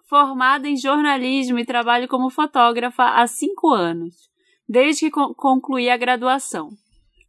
formada 0.07 0.67
em 0.69 0.77
jornalismo 0.77 1.57
e 1.57 1.65
trabalho 1.65 2.07
como 2.07 2.29
fotógrafa 2.29 3.03
há 3.03 3.25
cinco 3.25 3.69
anos, 3.73 4.13
desde 4.67 5.01
que 5.05 5.11
con- 5.11 5.33
concluí 5.33 5.89
a 5.89 5.97
graduação. 5.97 6.69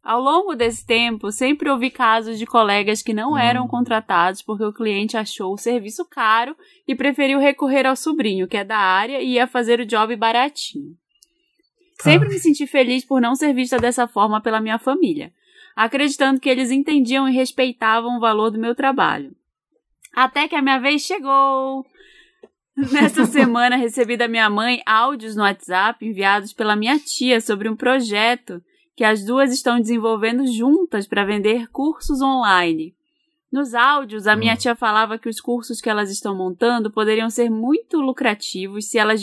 Ao 0.03 0.21
longo 0.21 0.53
desse 0.55 0.85
tempo, 0.85 1.31
sempre 1.31 1.69
ouvi 1.69 1.89
casos 1.89 2.37
de 2.37 2.45
colegas 2.45 3.01
que 3.01 3.11
não 3.13 3.35
eram 3.35 3.67
contratados 3.67 4.41
porque 4.43 4.63
o 4.63 4.71
cliente 4.71 5.17
achou 5.17 5.53
o 5.53 5.57
serviço 5.57 6.05
caro 6.05 6.55
e 6.87 6.93
preferiu 6.93 7.39
recorrer 7.39 7.87
ao 7.87 7.95
sobrinho, 7.95 8.47
que 8.47 8.55
é 8.57 8.63
da 8.63 8.77
área, 8.77 9.19
e 9.19 9.33
ia 9.33 9.47
fazer 9.47 9.79
o 9.79 9.85
job 9.85 10.15
baratinho. 10.15 10.95
Sempre 12.01 12.29
me 12.29 12.37
senti 12.37 12.67
feliz 12.67 13.03
por 13.03 13.19
não 13.19 13.35
ser 13.35 13.51
vista 13.53 13.77
dessa 13.79 14.07
forma 14.07 14.39
pela 14.39 14.59
minha 14.61 14.77
família, 14.77 15.33
acreditando 15.75 16.39
que 16.39 16.49
eles 16.49 16.69
entendiam 16.69 17.27
e 17.27 17.31
respeitavam 17.33 18.17
o 18.17 18.19
valor 18.19 18.51
do 18.51 18.59
meu 18.59 18.75
trabalho. 18.75 19.35
Até 20.13 20.47
que 20.47 20.55
a 20.55 20.61
minha 20.61 20.77
vez 20.79 21.01
chegou. 21.01 21.83
Nesta 22.91 23.25
semana 23.25 23.77
recebi 23.77 24.17
da 24.17 24.27
minha 24.27 24.49
mãe 24.49 24.81
áudios 24.85 25.35
no 25.35 25.43
WhatsApp 25.43 26.05
enviados 26.05 26.51
pela 26.51 26.75
minha 26.75 26.99
tia 26.99 27.39
sobre 27.39 27.69
um 27.69 27.75
projeto 27.75 28.61
que 28.95 29.03
as 29.03 29.23
duas 29.23 29.51
estão 29.53 29.79
desenvolvendo 29.79 30.45
juntas 30.47 31.07
para 31.07 31.25
vender 31.25 31.67
cursos 31.69 32.21
online. 32.21 32.93
Nos 33.51 33.73
áudios, 33.73 34.27
a 34.27 34.35
minha 34.35 34.57
tia 34.57 34.75
falava 34.75 35.17
que 35.17 35.29
os 35.29 35.39
cursos 35.39 35.79
que 35.79 35.89
elas 35.89 36.11
estão 36.11 36.35
montando 36.35 36.91
poderiam 36.91 37.29
ser 37.29 37.49
muito 37.49 38.01
lucrativos 38.01 38.89
se 38.89 38.97
elas, 38.97 39.21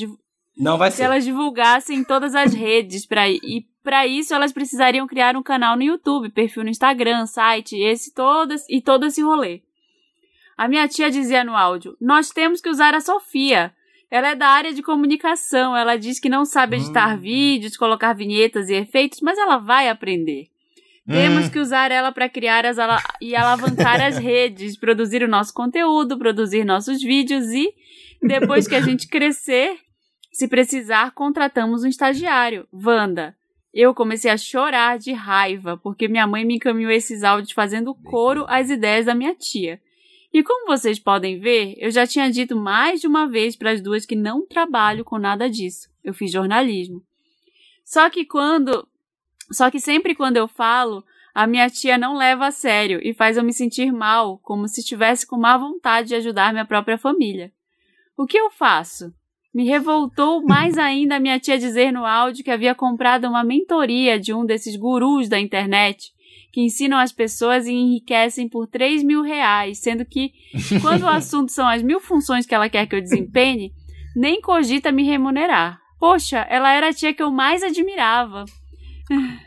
Não 0.56 0.78
vai 0.78 0.90
se 0.90 0.98
ser. 0.98 1.02
elas 1.04 1.24
divulgassem 1.24 1.98
em 1.98 2.04
todas 2.04 2.34
as 2.34 2.54
redes. 2.54 3.04
Pra, 3.04 3.28
e 3.28 3.66
para 3.82 4.06
isso, 4.06 4.32
elas 4.32 4.52
precisariam 4.52 5.06
criar 5.06 5.36
um 5.36 5.42
canal 5.42 5.76
no 5.76 5.82
YouTube, 5.82 6.30
perfil 6.30 6.64
no 6.64 6.70
Instagram, 6.70 7.26
site, 7.26 7.76
esse 7.76 8.14
todo, 8.14 8.54
e 8.70 8.80
todo 8.80 9.04
esse 9.04 9.20
rolê. 9.20 9.60
A 10.56 10.68
minha 10.68 10.86
tia 10.88 11.10
dizia 11.10 11.44
no 11.44 11.56
áudio: 11.56 11.96
Nós 12.00 12.30
temos 12.30 12.60
que 12.60 12.68
usar 12.68 12.94
a 12.94 13.00
Sofia. 13.00 13.72
Ela 14.10 14.32
é 14.32 14.34
da 14.34 14.48
área 14.48 14.74
de 14.74 14.82
comunicação. 14.82 15.76
Ela 15.76 15.96
diz 15.96 16.20
que 16.20 16.28
não 16.28 16.44
sabe 16.44 16.76
editar 16.76 17.16
vídeos, 17.16 17.76
colocar 17.76 18.12
vinhetas 18.12 18.68
e 18.68 18.74
efeitos, 18.74 19.20
mas 19.22 19.38
ela 19.38 19.56
vai 19.56 19.88
aprender. 19.88 20.48
Temos 21.06 21.48
que 21.48 21.58
usar 21.58 21.90
ela 21.90 22.12
para 22.12 22.28
criar 22.28 22.64
as 22.64 22.78
ala 22.78 23.02
e 23.20 23.34
alavancar 23.34 24.00
as 24.00 24.16
redes, 24.18 24.76
produzir 24.76 25.22
o 25.22 25.28
nosso 25.28 25.52
conteúdo, 25.52 26.16
produzir 26.16 26.64
nossos 26.64 27.02
vídeos 27.02 27.46
e, 27.46 27.74
depois 28.22 28.68
que 28.68 28.74
a 28.76 28.80
gente 28.80 29.08
crescer, 29.08 29.78
se 30.32 30.46
precisar, 30.46 31.10
contratamos 31.12 31.82
um 31.82 31.88
estagiário. 31.88 32.68
Wanda. 32.72 33.34
Eu 33.74 33.94
comecei 33.94 34.30
a 34.30 34.36
chorar 34.36 34.98
de 34.98 35.12
raiva, 35.12 35.76
porque 35.76 36.06
minha 36.06 36.26
mãe 36.26 36.44
me 36.44 36.56
encaminhou 36.56 36.92
esses 36.92 37.24
áudios 37.24 37.52
fazendo 37.52 37.94
coro 37.94 38.44
às 38.48 38.70
ideias 38.70 39.06
da 39.06 39.14
minha 39.14 39.34
tia. 39.34 39.80
E 40.32 40.42
como 40.42 40.66
vocês 40.66 40.98
podem 40.98 41.38
ver, 41.38 41.74
eu 41.76 41.90
já 41.90 42.06
tinha 42.06 42.30
dito 42.30 42.56
mais 42.56 43.00
de 43.00 43.06
uma 43.06 43.28
vez 43.28 43.54
para 43.54 43.70
as 43.70 43.82
duas 43.82 44.06
que 44.06 44.16
não 44.16 44.46
trabalho 44.46 45.04
com 45.04 45.18
nada 45.18 45.48
disso. 45.48 45.90
Eu 46.02 46.14
fiz 46.14 46.32
jornalismo. 46.32 47.02
Só 47.84 48.08
que 48.08 48.24
quando. 48.24 48.88
Só 49.50 49.70
que 49.70 49.78
sempre 49.78 50.14
quando 50.14 50.38
eu 50.38 50.48
falo, 50.48 51.04
a 51.34 51.46
minha 51.46 51.68
tia 51.68 51.98
não 51.98 52.16
leva 52.16 52.46
a 52.46 52.50
sério 52.50 52.98
e 53.02 53.12
faz 53.12 53.36
eu 53.36 53.44
me 53.44 53.52
sentir 53.52 53.92
mal, 53.92 54.38
como 54.38 54.66
se 54.66 54.80
estivesse 54.80 55.26
com 55.26 55.36
má 55.36 55.58
vontade 55.58 56.08
de 56.08 56.14
ajudar 56.14 56.52
minha 56.52 56.64
própria 56.64 56.96
família. 56.96 57.52
O 58.16 58.26
que 58.26 58.38
eu 58.38 58.50
faço? 58.50 59.12
Me 59.52 59.64
revoltou 59.64 60.40
mais 60.48 60.78
ainda 60.78 61.16
a 61.16 61.20
minha 61.20 61.38
tia 61.38 61.58
dizer 61.58 61.92
no 61.92 62.06
áudio 62.06 62.42
que 62.42 62.50
havia 62.50 62.74
comprado 62.74 63.28
uma 63.28 63.44
mentoria 63.44 64.18
de 64.18 64.32
um 64.32 64.46
desses 64.46 64.76
gurus 64.76 65.28
da 65.28 65.38
internet 65.38 66.14
que 66.52 66.60
ensinam 66.60 66.98
as 66.98 67.10
pessoas 67.10 67.66
e 67.66 67.72
enriquecem 67.72 68.48
por 68.48 68.66
3 68.66 69.02
mil 69.02 69.22
reais, 69.22 69.78
sendo 69.78 70.04
que, 70.04 70.32
quando 70.82 71.02
o 71.02 71.08
assunto 71.08 71.50
são 71.50 71.66
as 71.66 71.82
mil 71.82 71.98
funções 71.98 72.44
que 72.44 72.54
ela 72.54 72.68
quer 72.68 72.86
que 72.86 72.94
eu 72.94 73.00
desempenhe, 73.00 73.72
nem 74.14 74.40
cogita 74.40 74.92
me 74.92 75.02
remunerar. 75.02 75.80
Poxa, 75.98 76.46
ela 76.50 76.72
era 76.72 76.90
a 76.90 76.92
tia 76.92 77.14
que 77.14 77.22
eu 77.22 77.30
mais 77.30 77.62
admirava. 77.62 78.44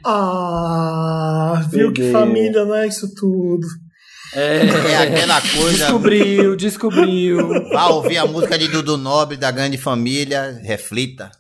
Ah, 0.06 1.68
viu 1.72 1.92
que 1.94 2.12
família 2.12 2.66
não 2.66 2.76
é 2.76 2.88
isso 2.88 3.14
tudo. 3.16 3.66
É 4.34 4.98
aquela 4.98 5.40
coisa. 5.42 5.78
Descobriu, 5.78 6.56
descobriu. 6.56 7.70
Vá 7.70 7.88
ouvir 7.88 8.18
a 8.18 8.26
música 8.26 8.58
de 8.58 8.68
Dudu 8.68 8.98
Nobre 8.98 9.38
da 9.38 9.52
Grande 9.52 9.78
Família, 9.78 10.60
reflita. 10.64 11.32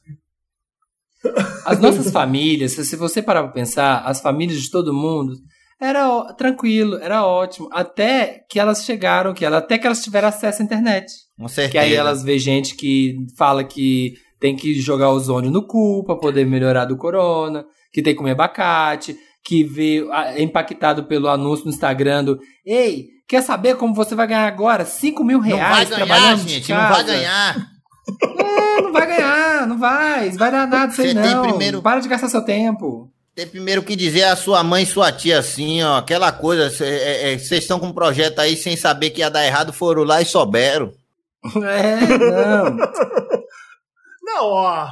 As 1.65 1.79
nossas 1.79 2.11
famílias, 2.11 2.73
se 2.73 2.85
se 2.85 2.95
você 2.95 3.21
parar 3.21 3.43
pra 3.43 3.51
pensar, 3.51 3.99
as 4.05 4.21
famílias 4.21 4.61
de 4.61 4.69
todo 4.69 4.93
mundo, 4.93 5.33
Era 5.80 6.34
tranquilo, 6.34 6.97
era 7.02 7.26
ótimo. 7.26 7.68
Até 7.72 8.45
que 8.49 8.60
elas 8.60 8.84
chegaram, 8.85 9.34
que 9.34 9.43
ela, 9.43 9.57
até 9.57 9.77
que 9.77 9.85
elas 9.85 10.03
tiveram 10.03 10.30
acesso 10.30 10.61
à 10.61 10.65
internet. 10.65 11.06
Com 11.38 11.47
certeza. 11.47 11.72
Que 11.72 11.77
aí 11.77 11.93
elas 11.93 12.23
vê 12.23 12.39
gente 12.39 12.76
que 12.76 13.15
fala 13.38 13.64
que 13.64 14.14
tem 14.39 14.56
que 14.56 14.73
jogar 14.80 15.10
ozônio 15.11 15.52
no 15.52 15.65
cu 15.68 16.03
pra 16.06 16.15
poder 16.15 16.45
melhorar 16.45 16.85
do 16.85 16.97
corona, 16.97 17.65
que 17.91 18.02
tem 18.02 18.14
que 18.14 18.18
comer 18.18 18.31
abacate, 18.31 19.18
que 19.43 19.64
vê 19.64 20.06
é 20.34 20.41
impactado 20.41 21.03
pelo 21.06 21.27
anúncio 21.27 21.65
no 21.65 21.72
Instagram 21.72 22.23
do 22.23 22.39
Ei, 22.65 23.07
quer 23.27 23.41
saber 23.43 23.76
como 23.76 23.93
você 23.93 24.15
vai 24.15 24.27
ganhar 24.27 24.47
agora? 24.47 24.85
5 24.85 25.23
mil 25.23 25.39
Não 25.41 25.49
vai 25.49 25.57
reais 25.60 25.89
ganhar, 25.89 26.38
gente. 26.38 26.72
Não 26.72 26.77
vai 26.80 26.89
casa?" 26.89 27.03
ganhar. 27.03 27.68
É, 28.38 28.81
não 28.81 28.91
vai 28.93 29.07
ganhar, 29.07 29.68
não 29.68 29.77
vai. 29.80 30.30
Não 30.30 30.38
vai 30.38 30.52
dar 30.52 30.68
nada 30.68 30.93
tem 30.95 31.14
não. 31.14 31.41
primeiro- 31.49 31.81
Para 31.81 31.99
de 31.99 32.07
gastar 32.07 32.30
seu 32.30 32.43
tempo. 32.43 33.10
Tem 33.36 33.45
primeiro 33.45 33.84
que 33.84 33.95
dizer 33.98 34.24
a 34.24 34.36
sua 34.36 34.64
mãe 34.64 34.84
e 34.84 34.86
sua 34.86 35.12
tia 35.12 35.40
assim, 35.40 35.84
ó. 35.84 35.98
Aquela 35.98 36.32
coisa. 36.32 36.70
Vocês 36.70 37.52
estão 37.64 37.80
com 37.80 37.88
um 37.88 37.94
projeto 37.94 38.40
aí 38.40 38.56
sem 38.56 38.78
saber 38.78 39.10
que 39.10 39.20
ia 39.20 39.30
dar 39.30 39.45
errado, 39.45 39.74
foram 39.74 40.03
lá 40.03 40.22
e 40.22 40.26
souberam. 40.26 40.91
É, 41.64 42.18
não. 42.18 42.76
Não, 44.24 44.45
ó. 44.48 44.88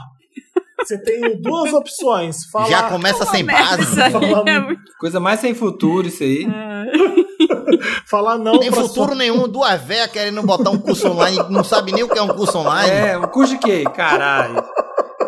Você 0.80 0.98
tem 1.02 1.42
duas 1.42 1.74
opções. 1.74 2.46
Falar, 2.52 2.70
Já 2.70 2.84
começa 2.90 3.26
sem 3.26 3.44
base. 3.46 3.82
isso 3.84 4.02
aí 4.02 4.12
Falando- 4.12 4.48
é 4.48 4.60
muito- 4.60 4.82
Coisa 5.00 5.20
mais 5.20 5.40
sem 5.40 5.56
futuro 5.56 6.08
isso 6.08 6.22
aí. 6.22 6.46
falar 8.06 8.38
não 8.38 8.60
Tem 8.60 8.70
futuro 8.72 9.08
sua- 9.10 9.16
nenhum. 9.16 9.48
Duas 9.48 9.82
velhas 9.82 10.12
querendo 10.12 10.44
botar 10.44 10.70
um 10.70 10.78
curso 10.78 11.10
online, 11.10 11.38
não 11.50 11.64
sabe 11.64 11.92
nem 11.92 12.04
o 12.04 12.08
que 12.10 12.20
é 12.20 12.22
um 12.22 12.28
curso 12.28 12.58
online. 12.60 12.92
É, 12.92 13.18
um 13.18 13.24
curso 13.28 13.54
de 13.54 13.60
quê? 13.60 13.84
Caralho. 13.96 14.64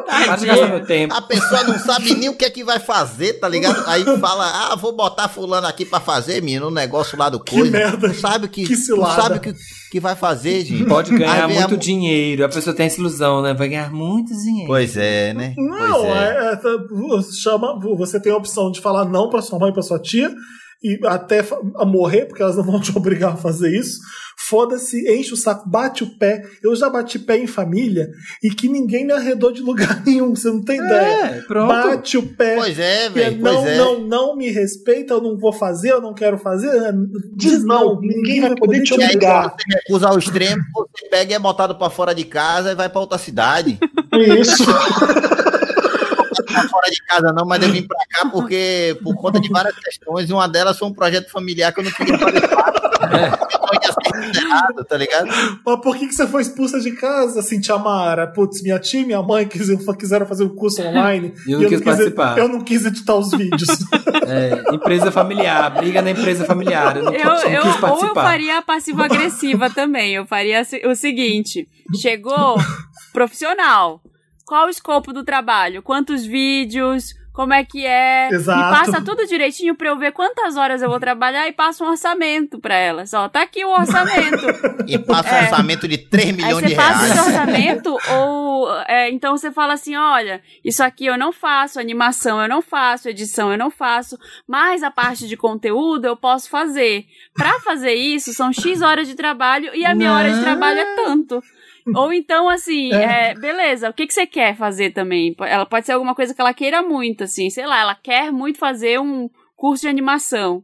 Para 0.06 0.36
de 0.36 0.46
gastar 0.46 0.68
meu 0.68 0.86
tempo. 0.86 1.14
A 1.14 1.22
pessoa 1.22 1.64
não 1.64 1.80
sabe 1.80 2.14
nem 2.16 2.30
o 2.30 2.36
que 2.36 2.46
é 2.46 2.50
que 2.50 2.64
vai 2.64 2.80
fazer, 2.80 3.34
tá 3.34 3.48
ligado? 3.50 3.84
Aí 3.88 4.04
fala, 4.20 4.72
ah, 4.72 4.76
vou 4.76 4.96
botar 4.96 5.28
fulano 5.28 5.68
aqui 5.68 5.86
pra 5.86 6.00
fazer, 6.00 6.42
menino, 6.42 6.68
um 6.68 6.72
negócio 6.72 7.18
lá 7.18 7.30
do 7.30 7.40
coisa. 7.40 7.72
merda, 7.72 8.08
Não 8.08 8.14
sabe 8.16 8.46
o 8.46 8.50
que, 8.50 8.66
que 8.66 8.76
não 8.92 9.06
sabe 9.12 9.38
o 9.38 9.42
que, 9.42 9.54
que 9.92 10.00
vai 10.00 10.16
fazer, 10.16 10.64
gente. 10.66 10.86
Pode 10.86 11.18
ganhar 11.18 11.44
a 11.46 11.48
muito 11.48 11.72
mu- 11.72 11.78
dinheiro. 11.78 12.46
A 12.46 12.50
pessoa 12.50 12.76
tem 12.76 12.86
essa 12.86 13.00
ilusão, 13.00 13.42
né? 13.42 13.54
Vai 13.54 13.68
ganhar 13.70 13.92
muito 13.92 14.34
dinheiro. 14.34 14.68
Pois 14.68 14.96
é, 14.98 15.34
né? 15.34 15.54
Não, 15.58 15.94
pois 16.02 16.06
é. 16.06 16.38
é, 16.38 16.52
é, 16.54 16.56
tá, 16.56 16.70
chama, 17.42 17.80
você 17.98 18.20
tem 18.20 18.32
a 18.32 18.38
opção 18.38 18.72
de 18.72 18.82
falar 18.82 19.06
não 19.06 19.30
pra 19.30 19.42
sua 19.42 19.58
mãe 19.60 19.70
e 19.70 19.74
pra 19.74 19.82
sua 19.82 20.00
tia 20.00 20.32
e 20.84 21.00
até 21.08 21.44
a 21.78 21.86
morrer, 21.86 22.26
porque 22.26 22.44
elas 22.44 22.56
não 22.58 22.64
vão 22.64 22.80
te 22.80 22.92
obrigar 22.98 23.34
a 23.34 23.38
fazer 23.38 23.76
isso. 23.76 23.98
Foda-se, 24.38 25.10
enche 25.12 25.34
o 25.34 25.38
saco, 25.38 25.68
bate 25.68 26.04
o 26.04 26.18
pé. 26.18 26.44
Eu 26.64 26.76
já 26.76 26.90
bati 26.90 27.18
pé 27.18 27.38
em 27.38 27.48
família 27.48 28.10
e 28.44 28.50
que 28.50 28.68
ninguém 28.68 29.06
me 29.06 29.14
arredou 29.14 29.52
de 29.52 29.62
lugar 29.62 30.02
nenhum, 30.06 30.36
você 30.36 30.50
não 30.50 30.62
tem 30.62 30.78
ideia. 30.78 31.26
É, 31.26 31.42
pronto. 31.42 31.68
Bate 31.68 32.18
o 32.18 32.24
pé. 32.24 32.56
Pois 32.56 32.78
é, 32.78 33.08
e 33.08 33.10
velho. 33.10 33.42
não, 33.42 33.68
é. 33.68 33.78
não, 33.78 34.00
não 34.02 34.36
me 34.36 34.50
respeita, 34.52 35.14
eu 35.14 35.22
não 35.22 35.38
vou 35.38 35.54
fazer, 35.54 35.92
eu 35.92 36.02
não 36.02 36.14
quero 36.14 36.38
fazer. 36.38 36.94
Diz 37.34 37.64
não, 37.64 38.00
ninguém 38.02 38.42
vai 38.42 38.56
poder 38.56 38.84
te 38.84 38.94
aí, 38.94 39.06
obrigar. 39.06 39.56
você 39.56 39.78
recusa 39.78 40.08
ao 40.10 40.20
extremo, 40.20 40.62
você 40.74 41.08
pega 41.10 41.32
e 41.32 41.36
é 41.36 41.40
botado 41.40 41.76
pra 41.76 41.90
fora 41.90 42.14
de 42.14 42.26
casa 42.26 42.72
e 42.72 42.76
vai 42.76 42.90
pra 42.90 43.02
outra 43.02 43.18
cidade. 43.18 43.80
Isso. 44.40 44.64
Não 46.56 46.70
fora 46.70 46.90
de 46.90 47.02
casa 47.04 47.34
não, 47.34 47.46
mas 47.46 47.62
eu 47.64 47.70
vim 47.70 47.84
pra 47.84 47.98
cá 48.10 48.30
porque, 48.30 48.98
por 49.04 49.16
conta 49.20 49.40
de 49.40 49.50
várias 49.50 49.76
questões, 49.76 50.30
uma 50.30 50.48
delas 50.48 50.78
foi 50.78 50.88
um 50.88 50.94
projeto 50.94 51.30
familiar 51.32 51.74
que 51.74 51.80
eu 51.80 51.84
não 51.84 51.92
queria 51.92 52.18
fazer 52.18 52.48
parte. 52.48 52.86
Ia 53.76 53.92
ser 53.92 54.12
considerado, 54.12 54.86
tá 54.86 54.98
ligado? 54.98 55.28
Mas 55.66 55.82
por 55.82 55.98
que, 55.98 56.08
que 56.08 56.14
você 56.14 56.26
foi 56.28 56.42
expulsa 56.42 56.80
de 56.80 56.92
casa, 56.92 57.42
Cintia 57.42 57.78
Mara? 57.78 58.26
Putz, 58.28 58.62
minha 58.62 58.80
tia 58.80 59.02
e 59.02 59.06
minha 59.06 59.22
mãe 59.22 59.46
quis- 59.48 59.68
quiseram 60.00 60.26
fazer 60.26 60.44
um 60.44 60.50
curso 60.50 60.82
online. 60.82 61.34
E 61.46 61.52
eu 61.52 61.60
não 61.62 61.70
quis 61.70 61.82
participar. 61.82 62.38
Eu 62.38 62.48
não 62.48 62.62
quis 62.62 62.86
editar 62.86 63.16
os 63.16 63.32
vídeos. 63.32 63.68
É, 64.28 64.74
empresa 64.74 65.12
familiar, 65.12 65.70
briga 65.76 66.02
na 66.02 66.12
empresa 66.12 66.46
familiar. 66.46 66.98
Eu 66.98 67.04
não, 67.04 67.14
Eu, 67.14 67.24
não 67.26 67.36
eu, 67.36 67.62
quis 67.62 67.66
ou 67.66 67.72
eu 67.76 67.80
participar. 67.82 68.24
faria 68.24 68.58
a 68.58 68.62
passivo-agressiva 68.62 69.70
também. 69.70 70.14
Eu 70.16 70.26
faria 70.26 70.64
o 70.86 70.96
seguinte: 70.96 71.68
chegou 72.02 72.58
profissional. 73.14 74.02
Qual 74.46 74.68
o 74.68 74.70
escopo 74.70 75.12
do 75.12 75.24
trabalho? 75.24 75.82
Quantos 75.82 76.26
vídeos? 76.26 77.14
Como 77.34 77.54
é 77.54 77.66
que 77.66 77.86
é? 77.86 78.30
Exato. 78.32 78.64
Me 78.64 78.78
passa 78.80 79.04
tudo 79.04 79.28
direitinho 79.28 79.76
pra 79.76 79.90
eu 79.90 79.98
ver 79.98 80.14
quantas 80.14 80.56
horas 80.56 80.82
eu 80.82 80.88
vou 80.90 81.02
trabalhar 81.02 81.46
e 81.50 81.52
passa 81.52 81.84
um 81.84 81.90
orçamento 81.90 82.58
pra 82.62 82.76
elas. 82.76 83.14
Ó, 83.14 83.28
tá 83.28 83.42
aqui 83.42 83.66
o 83.66 83.70
orçamento. 83.78 84.46
E 84.88 84.98
passa 85.00 85.34
um 85.34 85.38
É. 85.40 85.42
orçamento 85.42 85.88
de 85.88 85.98
3 85.98 86.28
Aí 86.28 86.34
milhões 86.34 86.60
você 86.64 86.68
de 86.68 86.76
passa 86.76 87.06
esse 87.08 87.14
reais. 87.16 87.28
orçamento, 87.28 87.98
ou 88.12 88.72
é, 88.88 89.10
então 89.10 89.36
você 89.36 89.52
fala 89.52 89.74
assim: 89.74 89.96
olha, 89.98 90.42
isso 90.64 90.82
aqui 90.84 91.08
eu 91.08 91.18
não 91.18 91.34
faço, 91.34 91.78
animação 91.80 92.40
eu 92.42 92.48
não 92.48 92.62
faço, 92.62 93.10
edição 93.10 93.52
eu 93.52 93.58
não 93.58 93.70
faço, 93.72 94.18
mas 94.48 94.82
a 94.84 94.92
parte 94.92 95.28
de 95.28 95.36
conteúdo 95.36 96.06
eu 96.06 96.16
posso 96.16 96.50
fazer. 96.50 97.06
Pra 97.34 97.60
fazer 97.62 97.96
isso, 97.96 98.32
são 98.34 98.54
X 98.54 98.82
horas 98.82 99.08
de 99.08 99.16
trabalho 99.16 99.72
e 99.76 99.86
a 99.86 99.94
minha 99.96 100.14
hora 100.14 100.32
de 100.32 100.40
trabalho 100.40 100.80
é 100.80 100.96
tanto. 100.96 101.42
Ou 101.94 102.12
então, 102.14 102.50
assim, 102.50 102.92
é, 102.94 103.34
beleza, 103.36 103.90
o 103.90 103.94
que, 103.94 104.08
que 104.08 104.14
você 104.14 104.26
quer 104.26 104.56
fazer 104.56 104.92
também? 104.92 105.36
Ela 105.40 105.66
pode 105.66 105.86
ser 105.86 105.92
alguma 105.92 106.16
coisa 106.16 106.34
que 106.34 106.42
ela 106.42 106.54
queira 106.54 106.82
muito, 106.82 107.24
assim, 107.26 107.50
sei 107.50 107.66
lá, 107.68 107.80
ela 107.80 107.96
quer 107.96 108.32
muito 108.32 108.58
fazer 108.58 109.00
um 109.00 109.30
curso 109.56 109.82
de 109.84 109.88
animação. 109.90 110.64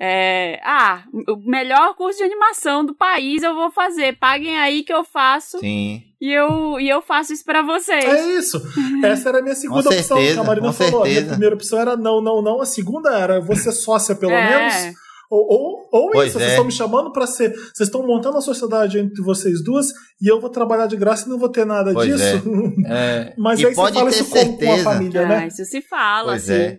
É, 0.00 0.60
ah, 0.62 1.02
o 1.28 1.36
melhor 1.50 1.94
curso 1.96 2.18
de 2.18 2.24
animação 2.24 2.84
do 2.84 2.94
país 2.94 3.42
eu 3.42 3.52
vou 3.54 3.68
fazer. 3.70 4.16
Paguem 4.16 4.56
aí 4.56 4.84
que 4.84 4.92
eu 4.92 5.02
faço 5.02 5.58
Sim. 5.58 6.04
e 6.20 6.32
eu, 6.32 6.78
e 6.78 6.88
eu 6.88 7.02
faço 7.02 7.32
isso 7.32 7.44
pra 7.44 7.62
vocês. 7.62 8.04
É 8.04 8.26
isso. 8.38 8.62
Essa 9.02 9.28
era 9.30 9.40
a 9.40 9.42
minha 9.42 9.56
segunda 9.56 9.82
Com 9.82 9.88
opção 9.88 10.16
certeza, 10.18 10.34
que 10.34 10.40
a 10.40 10.44
Marina 10.44 10.66
com 10.68 10.72
falou. 10.72 11.00
A 11.00 11.02
minha 11.02 11.14
certeza. 11.14 11.30
primeira 11.32 11.54
opção 11.56 11.80
era 11.80 11.96
não, 11.96 12.20
não, 12.20 12.40
não. 12.40 12.60
A 12.60 12.66
segunda 12.66 13.10
era 13.18 13.40
você 13.40 13.72
sócia, 13.72 14.14
pelo 14.14 14.30
É. 14.32 14.48
menos. 14.88 14.98
Ou, 15.30 15.40
ou, 15.46 15.88
ou 15.92 16.10
Pois 16.12 16.28
isso, 16.30 16.38
é. 16.38 16.40
vocês 16.40 16.50
estão 16.52 16.64
me 16.64 16.72
chamando 16.72 17.12
pra 17.12 17.26
ser. 17.26 17.50
Vocês 17.52 17.88
estão 17.88 18.06
montando 18.06 18.38
a 18.38 18.40
sociedade 18.40 18.98
entre 18.98 19.22
vocês 19.22 19.62
duas 19.62 19.88
e 20.20 20.30
eu 20.30 20.40
vou 20.40 20.48
trabalhar 20.48 20.86
de 20.86 20.96
graça 20.96 21.26
e 21.26 21.28
não 21.28 21.38
vou 21.38 21.50
ter 21.50 21.66
nada 21.66 21.92
Pois 21.92 22.08
disso. 22.08 22.42
É, 22.86 23.34
Mas 23.38 23.60
E 23.60 23.66
aí 23.66 23.74
você 23.74 23.92
fala 23.92 23.92
ter 23.92 24.08
isso 24.08 24.24
como 24.24 24.30
com 24.30 24.38
a 24.38 24.44
certeza. 24.58 24.84
família, 24.84 25.22
Ah, 25.24 25.28
né? 25.28 25.46
isso 25.48 25.64
se 25.66 25.82
fala, 25.82 26.32
Pois 26.32 26.44
assim. 26.50 26.52
é. 26.62 26.78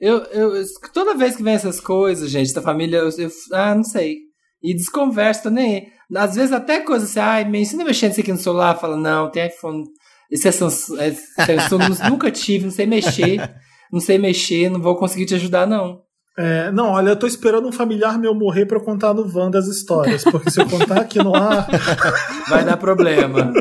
eu, 0.00 0.16
eu, 0.24 0.64
toda 0.94 1.14
vez 1.14 1.36
que 1.36 1.42
vem 1.42 1.54
essas 1.54 1.78
coisas, 1.78 2.30
gente, 2.30 2.54
da 2.54 2.62
família, 2.62 2.98
eu, 2.98 3.10
eu- 3.18 3.30
ah, 3.52 3.74
não 3.74 3.84
sei. 3.84 4.16
E 4.62 4.74
desconverso, 4.74 5.42
tô 5.44 5.50
nem 5.50 5.76
aí. 5.76 5.86
Às 6.16 6.36
vezes 6.36 6.52
até 6.52 6.80
coisa 6.80 7.04
assim, 7.04 7.20
ai, 7.20 7.44
me 7.44 7.60
ensina 7.60 7.82
a 7.82 7.86
mexer 7.86 8.08
nisso 8.08 8.20
aqui 8.20 8.32
no 8.32 8.38
celular. 8.38 8.74
Fala, 8.80 8.96
não, 8.96 9.30
tem 9.30 9.46
iPhone. 9.46 9.84
Esse 10.30 10.48
é 10.48 10.52
Samsung, 10.52 10.96
é 10.98 11.12
Samsung 11.68 12.08
nunca 12.10 12.30
tive, 12.30 12.64
não 12.64 12.72
sei 12.72 12.86
mexer. 12.86 13.38
Não 13.92 14.00
sei 14.00 14.18
mexer, 14.18 14.68
não 14.70 14.80
vou 14.80 14.96
conseguir 14.96 15.26
te 15.26 15.34
ajudar, 15.34 15.66
não. 15.66 16.00
É, 16.38 16.70
não, 16.70 16.90
olha, 16.90 17.10
eu 17.10 17.16
tô 17.16 17.26
esperando 17.26 17.66
um 17.66 17.72
familiar 17.72 18.16
meu 18.16 18.32
morrer 18.32 18.64
pra 18.64 18.76
eu 18.76 18.80
contar 18.80 19.12
no 19.12 19.28
Wanda 19.28 19.58
as 19.58 19.66
histórias. 19.66 20.22
Porque 20.22 20.50
se 20.52 20.60
eu 20.60 20.68
contar 20.68 21.00
aqui 21.00 21.18
no 21.18 21.34
ar. 21.34 21.66
Vai 22.48 22.64
dar 22.64 22.76
problema. 22.76 23.52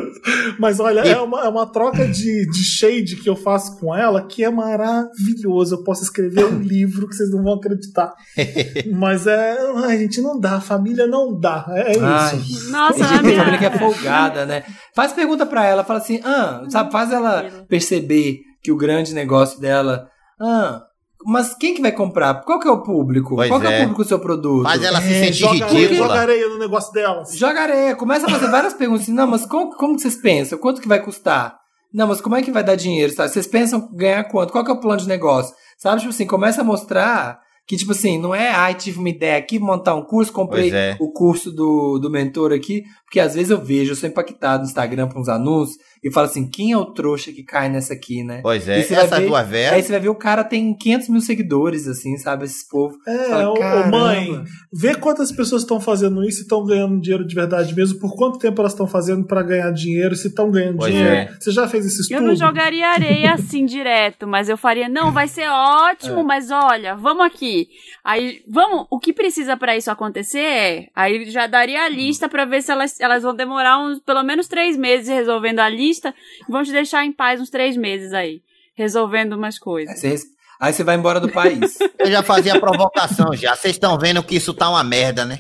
Mas 0.60 0.80
olha, 0.80 1.00
é 1.00 1.20
uma, 1.20 1.46
é 1.46 1.50
uma 1.50 1.66
troca 1.66 2.08
de, 2.08 2.48
de 2.48 2.64
shade 2.64 3.16
que 3.16 3.28
eu 3.28 3.36
faço 3.36 3.80
com 3.80 3.96
ela 3.96 4.28
que 4.28 4.44
é 4.44 4.52
maravilhoso. 4.52 5.76
Eu 5.76 5.84
posso 5.84 6.04
escrever 6.04 6.46
um 6.46 6.60
livro 6.60 7.08
que 7.08 7.16
vocês 7.16 7.32
não 7.32 7.44
vão 7.44 7.56
acreditar. 7.56 8.14
Mas 8.94 9.26
é. 9.26 9.58
Ai, 9.78 9.98
gente, 9.98 10.22
não 10.22 10.40
dá. 10.40 10.62
Família 10.62 11.08
não 11.08 11.40
dá. 11.40 11.66
É, 11.70 11.98
é 11.98 12.00
Ai. 12.00 12.36
isso. 12.38 12.72
Nossa, 12.72 12.94
Tem 12.94 13.04
na 13.04 13.10
gente 13.10 13.24
minha... 13.24 13.38
família 13.38 13.60
que 13.60 13.66
é 13.66 13.80
folgada, 13.80 14.46
né? 14.46 14.64
Faz 14.96 15.14
pergunta 15.14 15.48
pra 15.48 15.66
ela, 15.66 15.84
fala 15.84 16.00
assim, 16.00 16.22
ah, 16.24 16.64
sabe, 16.70 16.92
faz 16.92 17.12
ela 17.12 17.44
perceber 17.68 18.42
que 18.62 18.72
o 18.72 18.78
grande 18.78 19.16
negócio 19.16 19.60
dela, 19.60 20.08
ah, 20.40 20.84
mas 21.26 21.56
quem 21.56 21.74
que 21.74 21.82
vai 21.82 21.92
comprar? 21.92 22.44
Qual 22.44 22.60
que 22.60 22.68
é 22.68 22.72
o 22.72 22.82
público? 22.82 23.36
Pois 23.36 23.50
Qual 23.50 23.60
que 23.60 23.68
é 23.68 23.70
o 23.70 23.74
é. 23.74 23.80
público 23.82 24.04
do 24.04 24.08
seu 24.08 24.20
produto? 24.20 24.64
Faz 24.64 24.82
ela 24.84 25.02
se 25.02 25.14
É, 25.14 25.24
sentir 25.26 25.34
joga, 25.34 25.66
areia, 25.66 25.80
ridícula. 25.80 26.08
joga 26.08 26.20
areia 26.22 26.50
no 26.50 26.60
negócio 26.60 26.94
delas. 26.94 27.38
Joga 27.38 27.62
areia, 27.62 27.96
começa 27.96 28.26
a 28.28 28.30
fazer 28.30 28.48
várias 28.50 28.74
perguntas 28.74 29.04
assim, 29.04 29.14
não, 29.14 29.28
mas 29.28 29.46
como, 29.46 29.76
como 29.76 29.96
que 29.96 30.02
vocês 30.02 30.16
pensam? 30.16 30.58
Quanto 30.58 30.82
que 30.82 30.88
vai 30.88 31.02
custar? 31.02 31.58
Não, 31.94 32.08
mas 32.08 32.22
como 32.22 32.36
é 32.36 32.42
que 32.42 32.52
vai 32.52 32.64
dar 32.64 32.76
dinheiro, 32.76 33.14
sabe? 33.14 33.30
Vocês 33.30 33.48
pensam 33.48 33.90
ganhar 33.94 34.24
quanto? 34.26 34.52
Qual 34.52 34.64
que 34.64 34.70
é 34.70 34.74
o 34.74 34.80
plano 34.80 35.02
de 35.02 35.08
negócio? 35.08 35.56
Sabe, 35.78 36.02
tipo 36.02 36.10
assim, 36.10 36.26
começa 36.26 36.62
a 36.62 36.64
mostrar 36.64 37.40
que, 37.68 37.76
tipo 37.76 37.92
assim, 37.92 38.18
não 38.18 38.34
é, 38.34 38.50
ai, 38.50 38.76
tive 38.76 38.98
uma 38.98 39.10
ideia 39.10 39.38
aqui, 39.38 39.60
montar 39.60 39.94
um 39.96 40.02
curso, 40.02 40.32
comprei 40.32 40.72
é. 40.74 40.96
o 41.02 41.12
curso 41.12 41.52
do, 41.52 42.00
do 42.00 42.10
mentor 42.10 42.54
aqui, 42.54 42.84
porque 43.04 43.20
às 43.20 43.36
vezes 43.36 43.50
eu 43.50 43.62
vejo, 43.62 43.92
eu 43.92 43.96
sou 43.96 44.08
impactado 44.08 44.64
no 44.64 44.70
Instagram 44.70 45.08
por 45.10 45.20
uns 45.20 45.28
anúncios, 45.28 45.78
e 46.04 46.12
falo 46.12 46.28
assim, 46.28 46.48
quem 46.50 46.72
é 46.72 46.78
o 46.78 46.86
trouxa 46.86 47.32
que 47.32 47.44
cai 47.44 47.70
nessa 47.70 47.94
aqui, 47.94 48.24
né? 48.24 48.40
Pois 48.42 48.68
é, 48.68 48.78
E 48.80 48.82
essa 48.82 49.20
ver- 49.20 49.28
duas 49.28 49.44
Aí 49.46 49.50
velhas. 49.52 49.86
você 49.86 49.92
vai 49.92 50.02
ver 50.02 50.10
o 50.10 50.16
cara 50.16 50.44
tem 50.44 50.74
500 50.76 51.10
mil 51.10 51.22
seguidores, 51.22 51.88
assim, 51.88 52.18
sabe? 52.18 52.46
Esses 52.46 52.68
povos. 52.68 52.98
É, 53.08 53.30
Fala, 53.30 53.50
ô, 53.52 53.92
mãe, 53.92 54.44
vê 54.72 54.96
quantas 54.96 55.32
pessoas 55.32 55.62
estão 55.64 55.80
fazendo 55.80 56.24
isso 56.24 56.40
e 56.40 56.42
estão 56.44 56.66
ganhando 56.66 57.00
dinheiro 57.02 57.26
de 57.26 57.34
verdade 57.36 57.76
mesmo. 57.76 58.00
Por 58.00 58.16
quanto 58.16 58.40
tempo 58.40 58.62
elas 58.62 58.74
estão 58.74 58.88
fazendo 58.88 59.26
pra 59.26 59.42
ganhar 59.44 59.72
dinheiro? 59.72 60.16
Se 60.16 60.28
estão 60.28 60.50
ganhando 60.52 60.78
Pois 60.78 60.92
dinheiro? 60.94 61.16
é. 61.16 61.36
Você 61.40 61.52
já 61.52 61.68
fez 61.68 61.86
esse 61.86 62.02
estudo? 62.02 62.18
Eu 62.18 62.22
não 62.28 62.36
jogaria 62.36 62.88
areia 62.90 63.34
assim 63.34 63.66
direto, 63.66 64.28
mas 64.28 64.50
eu 64.50 64.58
faria, 64.58 64.88
não, 64.90 65.12
vai 65.12 65.28
ser 65.28 65.48
ótimo, 65.50 66.24
mas 66.24 66.50
olha, 66.52 66.96
vamos 66.96 67.26
aqui. 67.26 67.68
Aí, 68.04 68.42
vamos, 68.48 68.86
o 68.90 69.00
que 69.00 69.12
precisa 69.14 69.58
pra 69.58 69.76
isso 69.76 69.92
acontecer 69.92 70.38
é, 70.40 70.88
aí 70.96 71.30
já 71.30 71.46
daria 71.48 71.84
a 71.84 71.90
lista 71.90 72.30
pra 72.30 72.46
ver 72.46 72.62
se 72.62 72.72
elas, 72.72 73.00
elas 73.00 73.24
vão 73.24 73.36
demorar 73.36 73.80
uns, 73.80 74.00
pelo 74.00 74.24
menos 74.24 74.48
três 74.48 74.78
meses 74.78 75.08
resolvendo 75.10 75.60
a 75.60 75.68
lista, 75.70 75.87
e 75.92 76.52
vão 76.52 76.64
te 76.64 76.72
deixar 76.72 77.06
em 77.06 77.12
paz 77.12 77.40
uns 77.40 77.50
três 77.50 77.76
meses 77.78 78.14
aí, 78.14 78.42
resolvendo 78.76 79.34
umas 79.34 79.56
Aí 79.56 79.62
coisas. 79.62 80.00
você, 80.00 80.08
res- 80.10 80.26
Aí 80.60 80.74
você 80.74 80.84
vai 80.84 80.96
embora 80.96 81.20
do 81.20 81.30
país. 81.30 81.78
Eu 82.00 82.10
já 82.10 82.24
fazia 82.24 82.56
a 82.56 82.60
provocação 82.60 83.32
já. 83.36 83.56
Vocês 83.56 83.76
estão 83.76 83.98
vendo 83.98 84.24
que 84.24 84.36
isso 84.36 84.54
tá 84.56 84.68
uma 84.70 84.84
merda, 84.84 85.24
né? 85.24 85.38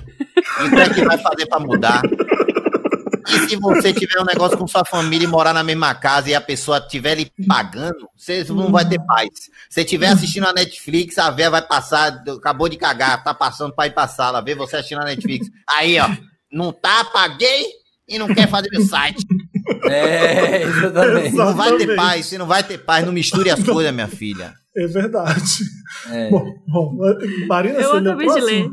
E 0.61 0.63
o 0.65 0.69
que 0.69 0.75
é 0.79 0.89
que 0.93 1.03
vai 1.03 1.17
fazer 1.17 1.47
pra 1.47 1.59
mudar? 1.59 2.01
E 3.29 3.49
se 3.49 3.55
você 3.57 3.91
tiver 3.93 4.21
um 4.21 4.25
negócio 4.25 4.57
com 4.57 4.67
sua 4.67 4.85
família 4.85 5.25
e 5.25 5.27
morar 5.27 5.53
na 5.53 5.63
mesma 5.63 5.93
casa 5.95 6.29
e 6.29 6.35
a 6.35 6.39
pessoa 6.39 6.77
estiver 6.77 7.15
lhe 7.15 7.31
pagando, 7.47 8.07
você 8.15 8.43
não 8.45 8.71
vai 8.71 8.87
ter 8.87 8.99
paz. 9.05 9.27
Se 9.69 9.81
estiver 9.81 10.07
assistindo 10.07 10.45
a 10.47 10.53
Netflix, 10.53 11.17
a 11.17 11.29
véia 11.29 11.49
vai 11.49 11.61
passar, 11.61 12.13
acabou 12.37 12.69
de 12.69 12.77
cagar, 12.77 13.23
tá 13.23 13.33
passando 13.33 13.73
pra 13.75 13.87
ir 13.87 13.91
pra 13.95 14.07
sala, 14.07 14.41
vê 14.41 14.55
você 14.55 14.77
assistindo 14.77 15.01
a 15.01 15.05
Netflix. 15.05 15.47
Aí, 15.69 15.99
ó, 15.99 16.09
não 16.51 16.71
tá, 16.71 17.03
paguei 17.05 17.65
e 18.07 18.17
não 18.17 18.27
quer 18.27 18.47
fazer 18.47 18.69
meu 18.71 18.83
site. 18.85 19.25
É, 19.89 20.63
exatamente. 20.63 21.35
Não 21.35 21.53
vai 21.55 21.69
ter 21.69 21.75
Exatamente. 21.75 21.95
paz, 21.95 22.25
você 22.25 22.37
não 22.37 22.47
vai 22.47 22.63
ter 22.63 22.77
paz, 22.79 23.05
não 23.05 23.11
misture 23.13 23.49
as 23.49 23.61
coisas, 23.63 23.93
minha 23.93 24.07
filha. 24.07 24.53
É 24.75 24.87
verdade. 24.87 25.41
É. 26.11 26.29
Bom, 26.29 26.45
bom, 26.67 26.97
Marina, 27.47 27.79
Eu 27.79 27.89
você 27.89 27.99
leu 27.99 28.11
o 28.11 28.15
acabei 28.15 28.27
de 28.27 28.33
próximo? 28.33 28.45
ler. 28.59 28.69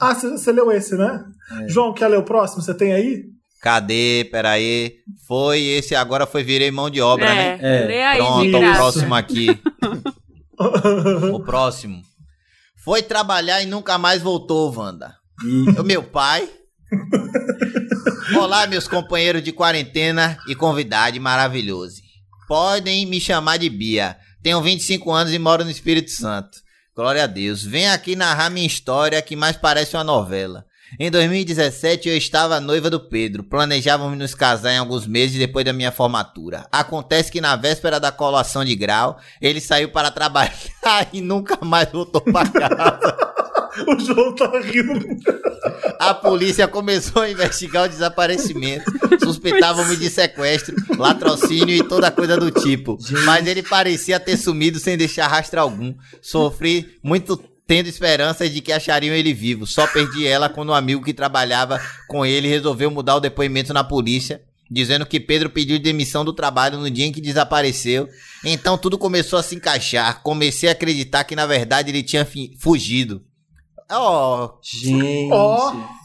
Ah, 0.00 0.14
você, 0.14 0.30
você 0.30 0.52
leu 0.52 0.70
esse, 0.72 0.96
né? 0.96 1.24
É. 1.62 1.68
João, 1.68 1.92
quer 1.92 2.08
ler 2.08 2.18
o 2.18 2.22
próximo? 2.22 2.62
Você 2.62 2.72
tem 2.74 2.92
aí? 2.92 3.24
Cadê? 3.62 4.28
Peraí. 4.30 4.92
Foi 5.26 5.60
esse 5.60 5.94
agora 5.94 6.26
foi 6.26 6.42
virei 6.44 6.70
mão 6.70 6.88
de 6.90 7.00
obra, 7.00 7.26
né? 7.34 7.58
É, 7.60 7.82
É. 7.82 7.86
lê 7.86 8.02
aí, 8.02 8.18
Pronto, 8.18 8.56
o 8.56 8.74
próximo 8.74 9.14
aqui. 9.14 9.60
O 11.32 11.40
próximo. 11.44 12.00
Foi 12.84 13.02
trabalhar 13.02 13.62
e 13.62 13.66
nunca 13.66 13.98
mais 13.98 14.22
voltou, 14.22 14.72
Wanda. 14.74 15.14
E- 15.44 15.78
O 15.80 15.84
meu 15.84 16.02
pai. 16.02 16.48
Olá, 18.38 18.66
meus 18.66 18.86
companheiros 18.86 19.42
de 19.42 19.52
quarentena 19.52 20.38
e 20.48 20.54
convidade 20.54 21.18
maravilhoso. 21.18 22.00
Podem 22.46 23.06
me 23.06 23.20
chamar 23.20 23.56
de 23.56 23.68
Bia. 23.68 24.16
Tenho 24.42 24.62
25 24.62 25.10
anos 25.10 25.32
e 25.32 25.38
moro 25.38 25.64
no 25.64 25.70
Espírito 25.70 26.10
Santo. 26.10 26.58
Glória 26.94 27.24
a 27.24 27.26
Deus. 27.26 27.64
Venho 27.64 27.92
aqui 27.92 28.14
narrar 28.14 28.50
minha 28.50 28.66
história 28.66 29.20
que 29.20 29.34
mais 29.34 29.56
parece 29.56 29.96
uma 29.96 30.04
novela. 30.04 30.64
Em 30.98 31.10
2017 31.10 32.08
eu 32.08 32.16
estava 32.16 32.60
noiva 32.60 32.88
do 32.88 33.00
Pedro. 33.00 33.42
Planejávamos 33.42 34.16
nos 34.16 34.34
casar 34.34 34.72
em 34.72 34.78
alguns 34.78 35.06
meses 35.06 35.36
depois 35.36 35.64
da 35.64 35.72
minha 35.72 35.90
formatura. 35.90 36.66
Acontece 36.70 37.30
que 37.30 37.40
na 37.40 37.56
véspera 37.56 37.98
da 37.98 38.12
colação 38.12 38.64
de 38.64 38.74
grau, 38.76 39.18
ele 39.42 39.60
saiu 39.60 39.90
para 39.90 40.10
trabalhar 40.10 40.54
e 41.12 41.20
nunca 41.20 41.58
mais 41.64 41.90
voltou 41.90 42.20
para 42.20 42.48
casa. 42.48 43.16
O 43.86 44.00
João 44.00 44.34
tá 44.34 44.50
rindo. 44.60 44.94
A 45.98 46.14
polícia 46.14 46.66
começou 46.66 47.20
a 47.20 47.30
investigar 47.30 47.84
o 47.84 47.88
desaparecimento. 47.88 48.90
Suspeitavam-me 49.22 49.98
de 49.98 50.08
sequestro, 50.08 50.74
latrocínio 50.96 51.74
e 51.76 51.82
toda 51.82 52.10
coisa 52.10 52.38
do 52.38 52.50
tipo. 52.50 52.96
Mas 53.26 53.46
ele 53.46 53.62
parecia 53.62 54.18
ter 54.18 54.38
sumido 54.38 54.78
sem 54.78 54.96
deixar 54.96 55.28
rastro 55.28 55.60
algum. 55.60 55.94
Sofri 56.22 56.98
muito 57.02 57.36
tendo 57.66 57.88
esperanças 57.88 58.52
de 58.52 58.60
que 58.60 58.72
achariam 58.72 59.14
ele 59.14 59.32
vivo. 59.34 59.66
Só 59.66 59.86
perdi 59.86 60.26
ela 60.26 60.48
quando 60.48 60.70
um 60.70 60.74
amigo 60.74 61.04
que 61.04 61.12
trabalhava 61.14 61.80
com 62.08 62.24
ele 62.24 62.48
resolveu 62.48 62.90
mudar 62.90 63.16
o 63.16 63.20
depoimento 63.20 63.72
na 63.74 63.82
polícia. 63.84 64.40
Dizendo 64.68 65.06
que 65.06 65.20
Pedro 65.20 65.48
pediu 65.48 65.78
demissão 65.78 66.24
do 66.24 66.32
trabalho 66.32 66.78
no 66.78 66.90
dia 66.90 67.06
em 67.06 67.12
que 67.12 67.20
desapareceu. 67.20 68.08
Então 68.44 68.76
tudo 68.76 68.98
começou 68.98 69.38
a 69.38 69.42
se 69.42 69.54
encaixar. 69.54 70.22
Comecei 70.22 70.68
a 70.68 70.72
acreditar 70.72 71.22
que 71.22 71.36
na 71.36 71.46
verdade 71.46 71.90
ele 71.90 72.02
tinha 72.02 72.26
fugido. 72.58 73.22
Oh, 73.88 74.50
Gente. 74.60 75.30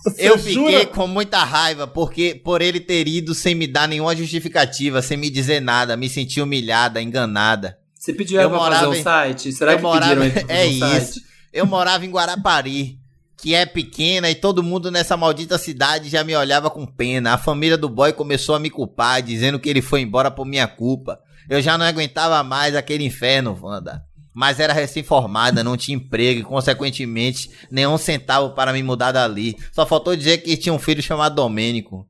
Você 0.04 0.30
eu 0.30 0.38
jura? 0.38 0.68
fiquei 0.68 0.86
com 0.86 1.08
muita 1.08 1.44
raiva 1.44 1.88
porque 1.88 2.36
por 2.44 2.62
ele 2.62 2.80
ter 2.80 3.08
ido 3.08 3.34
sem 3.34 3.56
me 3.56 3.66
dar 3.66 3.88
nenhuma 3.88 4.16
justificativa, 4.16 5.02
sem 5.02 5.18
me 5.18 5.32
dizer 5.32 5.60
nada, 5.60 5.98
me 5.98 6.08
senti 6.08 6.40
humilhada, 6.40 7.02
enganada. 7.02 7.80
Você 7.96 8.14
pediu 8.14 8.40
ela 8.40 8.50
pra 8.52 8.72
fazer 8.78 8.88
um 8.88 8.94
em- 8.94 9.02
site? 9.04 9.52
Será 9.52 9.72
eu 9.74 9.78
que 9.78 9.82
morava- 9.84 10.16
pediram 10.22 10.46
é 10.56 10.66
um 10.66 10.70
isso. 10.70 10.80
site? 10.80 11.31
Eu 11.54 11.66
morava 11.66 12.06
em 12.06 12.10
Guarapari, 12.10 12.98
que 13.36 13.54
é 13.54 13.66
pequena 13.66 14.30
e 14.30 14.36
todo 14.36 14.64
mundo 14.64 14.90
nessa 14.90 15.18
maldita 15.18 15.58
cidade 15.58 16.08
já 16.08 16.24
me 16.24 16.36
olhava 16.36 16.70
com 16.70 16.86
pena. 16.86 17.34
A 17.34 17.38
família 17.38 17.78
do 17.78 17.90
boy 17.90 18.14
começou 18.14 18.56
a 18.56 18.60
me 18.60 18.70
culpar, 18.70 19.22
dizendo 19.22 19.60
que 19.60 19.68
ele 19.68 19.82
foi 19.82 20.02
embora 20.02 20.32
por 20.32 20.46
minha 20.46 20.68
culpa. 20.68 21.20
Eu 21.50 21.62
já 21.62 21.78
não 21.78 21.86
aguentava 21.86 22.42
mais 22.44 22.76
aquele 22.76 23.04
inferno, 23.04 23.58
Wanda. 23.62 24.02
Mas 24.34 24.62
era 24.62 24.72
recém-formada, 24.72 25.62
não 25.64 25.76
tinha 25.76 25.98
emprego 25.98 26.40
e, 26.40 26.44
consequentemente, 26.44 27.50
nenhum 27.70 27.98
centavo 27.98 28.52
para 28.52 28.72
me 28.72 28.82
mudar 28.82 29.12
dali. 29.12 29.58
Só 29.74 29.86
faltou 29.86 30.16
dizer 30.16 30.38
que 30.38 30.56
tinha 30.56 30.72
um 30.72 30.80
filho 30.80 31.02
chamado 31.02 31.36
Domênico. 31.36 32.08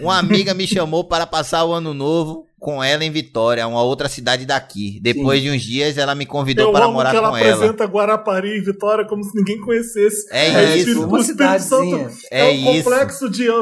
Uma 0.00 0.18
amiga 0.18 0.54
me 0.54 0.66
chamou 0.66 1.04
para 1.04 1.26
passar 1.26 1.64
o 1.64 1.72
ano 1.72 1.92
novo 1.94 2.46
com 2.58 2.82
ela 2.84 3.02
em 3.04 3.10
Vitória, 3.10 3.66
uma 3.66 3.82
outra 3.82 4.06
cidade 4.08 4.44
daqui. 4.44 4.98
Depois 5.02 5.40
de 5.42 5.50
uns 5.50 5.62
dias, 5.62 5.96
ela 5.96 6.14
me 6.14 6.26
convidou 6.26 6.66
Eu 6.66 6.72
para 6.72 6.84
amo 6.84 6.94
morar 6.94 7.10
que 7.10 7.16
ela 7.16 7.30
com 7.30 7.36
ela. 7.38 7.54
apresenta 7.54 7.84
Guarapari 7.86 8.58
e 8.58 8.60
Vitória 8.60 9.06
como 9.06 9.24
se 9.24 9.34
ninguém 9.34 9.58
conhecesse. 9.60 10.26
É 10.30 10.48
o 10.48 10.60
isso. 10.62 10.76
Espírito- 10.78 11.06
Uma 11.06 11.16
o 11.18 11.20
Espírito 11.20 11.58
cidadezinha. 11.58 12.08
Santo 12.10 12.26
É 12.30 12.40
é, 12.40 12.44
um 12.50 12.52
isso. 12.74 12.84
complexo 12.84 13.30
de 13.30 13.48
a, 13.48 13.52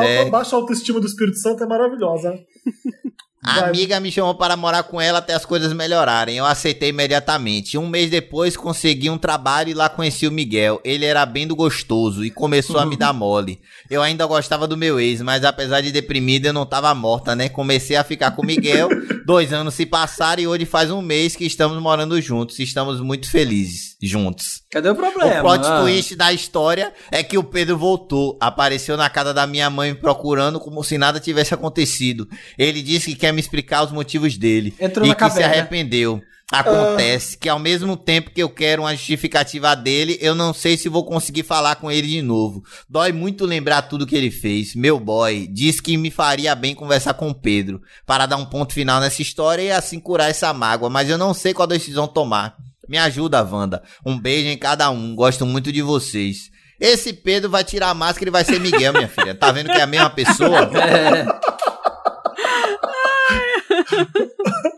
a- 0.00 0.04
é. 0.04 0.22
a 0.22 0.24
baixa 0.30 0.56
autoestima 0.56 0.98
do 1.00 1.06
Espírito 1.06 1.38
Santo 1.38 1.62
é 1.62 1.66
maravilhosa. 1.68 2.34
A 3.42 3.60
Vai. 3.60 3.68
amiga 3.68 4.00
me 4.00 4.10
chamou 4.10 4.34
para 4.34 4.56
morar 4.56 4.82
com 4.82 5.00
ela 5.00 5.18
até 5.20 5.32
as 5.32 5.44
coisas 5.46 5.72
melhorarem. 5.72 6.36
Eu 6.36 6.44
aceitei 6.44 6.88
imediatamente. 6.88 7.78
Um 7.78 7.88
mês 7.88 8.10
depois 8.10 8.56
consegui 8.56 9.08
um 9.08 9.16
trabalho 9.16 9.70
e 9.70 9.74
lá 9.74 9.88
conheci 9.88 10.26
o 10.26 10.32
Miguel. 10.32 10.80
Ele 10.84 11.04
era 11.04 11.24
bem 11.24 11.46
do 11.46 11.54
gostoso 11.54 12.24
e 12.24 12.30
começou 12.30 12.78
a 12.78 12.86
me 12.86 12.96
dar 12.96 13.12
mole. 13.12 13.60
Eu 13.88 14.02
ainda 14.02 14.26
gostava 14.26 14.66
do 14.66 14.76
meu 14.76 14.98
ex, 14.98 15.22
mas 15.22 15.44
apesar 15.44 15.80
de 15.80 15.92
deprimida 15.92 16.48
eu 16.48 16.52
não 16.52 16.66
tava 16.66 16.92
morta, 16.94 17.36
né? 17.36 17.48
Comecei 17.48 17.96
a 17.96 18.02
ficar 18.02 18.32
com 18.32 18.42
o 18.42 18.46
Miguel. 18.46 18.88
Dois 19.28 19.52
anos 19.52 19.74
se 19.74 19.84
passaram 19.84 20.42
e 20.42 20.46
hoje 20.46 20.64
faz 20.64 20.90
um 20.90 21.02
mês 21.02 21.36
que 21.36 21.44
estamos 21.44 21.78
morando 21.82 22.18
juntos. 22.18 22.58
Estamos 22.60 22.98
muito 22.98 23.30
felizes 23.30 23.94
juntos. 24.02 24.62
Cadê 24.70 24.88
o 24.88 24.94
problema? 24.94 25.40
O 25.40 25.42
plot 25.42 25.66
Ah. 25.66 25.82
twist 25.82 26.16
da 26.16 26.32
história 26.32 26.94
é 27.12 27.22
que 27.22 27.36
o 27.36 27.44
Pedro 27.44 27.76
voltou, 27.76 28.38
apareceu 28.40 28.96
na 28.96 29.10
casa 29.10 29.34
da 29.34 29.46
minha 29.46 29.68
mãe 29.68 29.90
me 29.92 29.98
procurando 29.98 30.58
como 30.58 30.82
se 30.82 30.96
nada 30.96 31.20
tivesse 31.20 31.52
acontecido. 31.52 32.26
Ele 32.56 32.80
disse 32.80 33.10
que 33.12 33.16
quer 33.16 33.32
me 33.34 33.40
explicar 33.40 33.84
os 33.84 33.92
motivos 33.92 34.38
dele 34.38 34.74
Entrou 34.80 35.04
e 35.06 35.10
que 35.10 35.14
se 35.24 35.28
caverna. 35.28 35.52
arrependeu. 35.56 36.22
Acontece 36.50 37.36
que 37.36 37.46
ao 37.48 37.58
mesmo 37.58 37.94
tempo 37.94 38.30
que 38.30 38.42
eu 38.42 38.48
quero 38.48 38.82
uma 38.82 38.96
justificativa 38.96 39.76
dele, 39.76 40.16
eu 40.18 40.34
não 40.34 40.54
sei 40.54 40.78
se 40.78 40.88
vou 40.88 41.04
conseguir 41.04 41.42
falar 41.42 41.76
com 41.76 41.90
ele 41.90 42.08
de 42.08 42.22
novo. 42.22 42.64
Dói 42.88 43.12
muito 43.12 43.44
lembrar 43.44 43.82
tudo 43.82 44.06
que 44.06 44.16
ele 44.16 44.30
fez. 44.30 44.74
Meu 44.74 44.98
boy 44.98 45.46
disse 45.46 45.82
que 45.82 45.98
me 45.98 46.10
faria 46.10 46.54
bem 46.54 46.74
conversar 46.74 47.12
com 47.14 47.28
o 47.28 47.34
Pedro 47.34 47.82
para 48.06 48.24
dar 48.24 48.38
um 48.38 48.46
ponto 48.46 48.72
final 48.72 48.98
nessa 48.98 49.20
história 49.20 49.62
e 49.62 49.70
assim 49.70 50.00
curar 50.00 50.30
essa 50.30 50.52
mágoa, 50.54 50.88
mas 50.88 51.10
eu 51.10 51.18
não 51.18 51.34
sei 51.34 51.52
qual 51.52 51.68
decisão 51.68 52.08
tomar. 52.08 52.56
Me 52.88 52.96
ajuda, 52.96 53.42
Wanda. 53.44 53.82
Um 54.04 54.18
beijo 54.18 54.48
em 54.48 54.56
cada 54.56 54.88
um. 54.88 55.14
Gosto 55.14 55.44
muito 55.44 55.70
de 55.70 55.82
vocês. 55.82 56.50
Esse 56.80 57.12
Pedro 57.12 57.50
vai 57.50 57.62
tirar 57.62 57.90
a 57.90 57.94
máscara 57.94 58.30
e 58.30 58.32
vai 58.32 58.44
ser 58.44 58.58
Miguel, 58.58 58.94
minha 58.94 59.08
filha. 59.08 59.34
Tá 59.34 59.52
vendo 59.52 59.66
que 59.70 59.78
é 59.78 59.82
a 59.82 59.86
mesma 59.86 60.08
pessoa? 60.08 60.70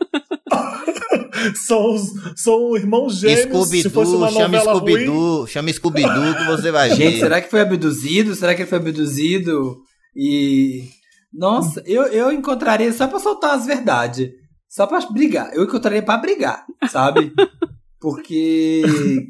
São, 1.55 1.93
os- 1.95 2.11
são 2.35 2.75
irmãos 2.77 3.17
gêmeos. 3.19 3.67
Se 3.69 3.89
fosse 3.89 4.15
uma 4.15 4.27
Scooby-Doo, 4.29 4.31
chama 4.31 4.47
novela 4.57 4.73
ruim, 4.73 4.79
Scooby-Doo, 4.93 5.47
chama 5.47 5.69
Scooby-Doo 5.73 6.35
que 6.35 6.45
você 6.45 6.71
vai 6.71 6.89
Gente, 6.89 7.13
ver. 7.15 7.19
será 7.19 7.41
que 7.41 7.49
foi 7.49 7.61
abduzido? 7.61 8.35
Será 8.35 8.53
que 8.55 8.61
ele 8.61 8.69
foi 8.69 8.77
abduzido? 8.77 9.77
E. 10.15 10.83
Nossa, 11.33 11.81
eu, 11.85 12.03
eu 12.07 12.31
encontraria 12.31 12.91
só 12.93 13.07
pra 13.07 13.19
soltar 13.19 13.55
as 13.55 13.65
verdades. 13.65 14.29
Só 14.69 14.85
pra 14.87 14.99
brigar. 15.09 15.49
Eu 15.53 15.63
encontraria 15.63 16.01
pra 16.01 16.17
brigar, 16.17 16.65
sabe? 16.89 17.31
Porque. 17.99 18.81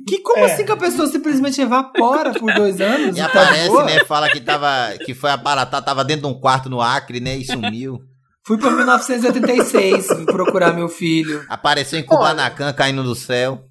Que 0.08 0.20
como 0.20 0.40
É. 0.46 0.54
assim 0.54 0.64
que 0.66 0.72
a 0.72 0.78
pessoa 0.78 1.08
simplesmente 1.08 1.60
evapora 1.62 2.32
por 2.34 2.54
dois 2.54 2.80
anos? 2.80 3.16
E 3.18 3.20
tá 3.20 3.26
aparece, 3.26 3.68
boa? 3.68 3.84
né? 3.86 4.04
Fala 4.06 4.30
que 4.30 4.40
tava. 4.40 4.98
Que 5.06 5.14
foi 5.14 5.30
aparatar, 5.32 5.84
tava 5.84 6.04
dentro 6.06 6.28
de 6.28 6.34
um 6.34 6.40
quarto 6.40 6.70
no 6.70 6.82
Acre, 6.82 7.20
né? 7.20 7.38
E 7.38 7.46
sumiu. 7.46 8.00
Fui 8.46 8.58
pra 8.58 8.72
1986 8.72 10.08
procurar 10.26 10.74
meu 10.74 10.90
filho. 10.90 11.44
Apareceu 11.48 12.00
em 12.00 12.06
Kubanacan 12.06 12.74
caindo 12.74 13.04
do 13.04 13.16
céu. 13.16 13.64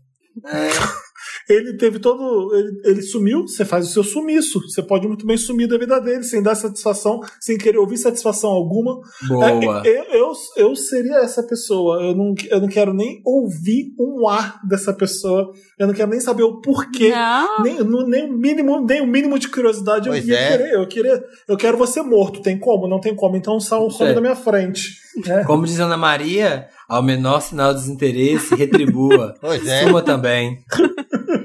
ele 1.49 1.77
teve 1.77 1.99
todo. 1.99 2.55
Ele, 2.55 2.81
ele 2.85 3.03
sumiu, 3.03 3.43
você 3.43 3.65
faz 3.65 3.89
o 3.89 3.93
seu 3.93 4.05
sumiço. 4.05 4.61
Você 4.61 4.83
pode 4.83 5.07
muito 5.07 5.27
bem 5.27 5.37
sumir 5.37 5.67
da 5.67 5.79
vida 5.79 6.01
dele, 6.01 6.23
sem 6.23 6.43
dar 6.43 6.55
satisfação, 6.55 7.21
sem 7.41 7.59
querer 7.59 7.79
ouvir 7.79 7.99
satisfação 7.99 8.51
alguma. 8.51 9.01
Boa. 9.29 9.83
É, 9.85 9.99
eu, 9.99 10.05
eu, 10.13 10.33
eu 10.57 10.77
seria 10.77 11.19
essa 11.19 11.43
pessoa. 11.43 12.03
Eu 12.03 12.15
não, 12.15 12.35
eu 12.49 12.61
não 12.61 12.69
quero 12.69 12.95
nem 12.95 13.21
ouvir 13.25 13.93
um 13.99 14.29
ar 14.29 14.61
dessa 14.67 14.93
pessoa. 14.93 15.53
Eu 15.81 15.87
não 15.87 15.95
quero 15.95 16.11
nem 16.11 16.21
saber 16.21 16.43
o 16.43 16.61
porquê. 16.61 17.09
Não. 17.09 17.63
Nem, 17.63 17.79
no- 17.79 18.07
nem, 18.07 18.29
o 18.29 18.33
mínimo, 18.33 18.85
nem 18.87 19.01
o 19.01 19.07
mínimo 19.07 19.39
de 19.39 19.49
curiosidade 19.49 20.07
eu 20.09 20.13
Pois 20.13 20.29
ia 20.29 20.39
é. 20.39 20.49
querer. 20.51 20.73
Eu, 20.75 20.87
queria, 20.87 21.25
eu 21.49 21.57
quero 21.57 21.79
você 21.79 22.03
morto. 22.03 22.43
Tem 22.43 22.59
como? 22.59 22.87
Não 22.87 23.01
tem 23.01 23.15
como. 23.17 23.35
Então 23.35 23.59
sai 23.59 23.81
some 23.91 24.11
É. 24.11 24.13
da 24.15 24.21
minha 24.21 24.37
frente. 24.37 25.01
É. 25.27 25.43
Como 25.45 25.65
diz 25.65 25.81
Ana 25.81 25.97
Maria, 25.97 26.69
ao 26.87 27.03
menor 27.03 27.41
sinal 27.41 27.73
de 27.73 27.81
desinteresse, 27.81 28.55
retribua. 28.55 29.35
Pois 29.41 29.67
é. 29.67 29.85
Suma 29.85 30.03
também. 30.03 30.59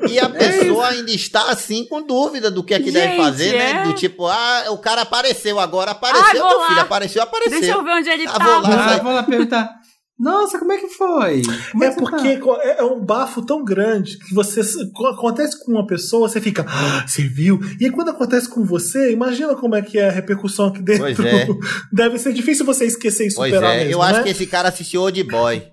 E 0.09 0.19
a 0.19 0.29
pessoa 0.29 0.87
ainda 0.89 1.11
está 1.11 1.49
assim 1.49 1.83
com 1.87 2.01
dúvida 2.05 2.51
do 2.51 2.63
que 2.63 2.73
é 2.75 2.79
que 2.79 2.91
deve 2.91 3.13
Gente, 3.15 3.23
fazer, 3.23 3.53
né? 3.53 3.71
é. 3.71 3.83
Do 3.85 3.93
tipo, 3.93 4.27
ah, 4.27 4.65
o 4.69 4.77
cara 4.77 5.01
apareceu 5.01 5.59
agora, 5.59 5.91
apareceu, 5.91 6.23
Ai, 6.27 6.37
vou 6.37 6.49
meu 6.49 6.59
lá. 6.59 6.67
filho, 6.67 6.81
apareceu, 6.81 7.23
apareceu. 7.23 7.59
Deixa 7.59 7.75
eu 7.75 7.83
ver 7.83 7.91
onde 7.91 8.09
ele 8.09 8.27
Ah, 8.27 8.31
tá. 8.33 8.43
vou 8.43 8.61
lá. 8.61 8.85
Ah, 8.93 8.97
vou 9.03 9.13
lá 9.13 9.23
perguntar. 9.23 9.69
Nossa, 10.17 10.57
como 10.57 10.71
é 10.71 10.77
que 10.77 10.87
foi? 10.87 11.41
Como 11.71 11.83
É 11.83 11.91
você 11.91 11.95
tá? 11.95 12.01
porque 12.09 12.37
co- 12.37 12.55
é 12.61 12.77
é 12.79 12.83
um 12.83 13.03
bafo 13.03 13.45
tão 13.45 13.63
grande 13.65 14.17
que 14.17 14.33
você 14.33 14.61
co- 14.93 15.07
acontece 15.07 15.61
com 15.63 15.73
uma 15.73 15.85
pessoa, 15.85 16.29
você 16.29 16.39
fica, 16.39 16.65
"Ah, 16.69 17.05
você 17.05 17.23
viu? 17.23 17.59
E 17.81 17.85
aí, 17.85 17.91
quando 17.91 18.09
acontece 18.11 18.47
com 18.49 18.63
você, 18.63 19.11
imagina 19.11 19.55
como 19.55 19.75
é 19.75 19.81
que 19.81 19.97
é 19.97 20.07
a 20.07 20.11
repercussão 20.11 20.67
aqui 20.67 20.81
dentro. 20.81 21.03
Pois 21.03 21.19
é. 21.19 21.47
Deve 21.91 22.17
ser 22.17 22.31
difícil 22.31 22.65
você 22.65 22.85
esquecer 22.85 23.27
e 23.27 23.33
Pois 23.33 23.51
superar 23.53 23.75
é, 23.75 23.79
mesmo, 23.79 23.91
eu 23.91 24.01
acho 24.01 24.19
né? 24.19 24.23
que 24.23 24.29
esse 24.29 24.45
cara 24.47 24.69
assistiu 24.69 25.01
Old 25.01 25.21
Boy. 25.23 25.67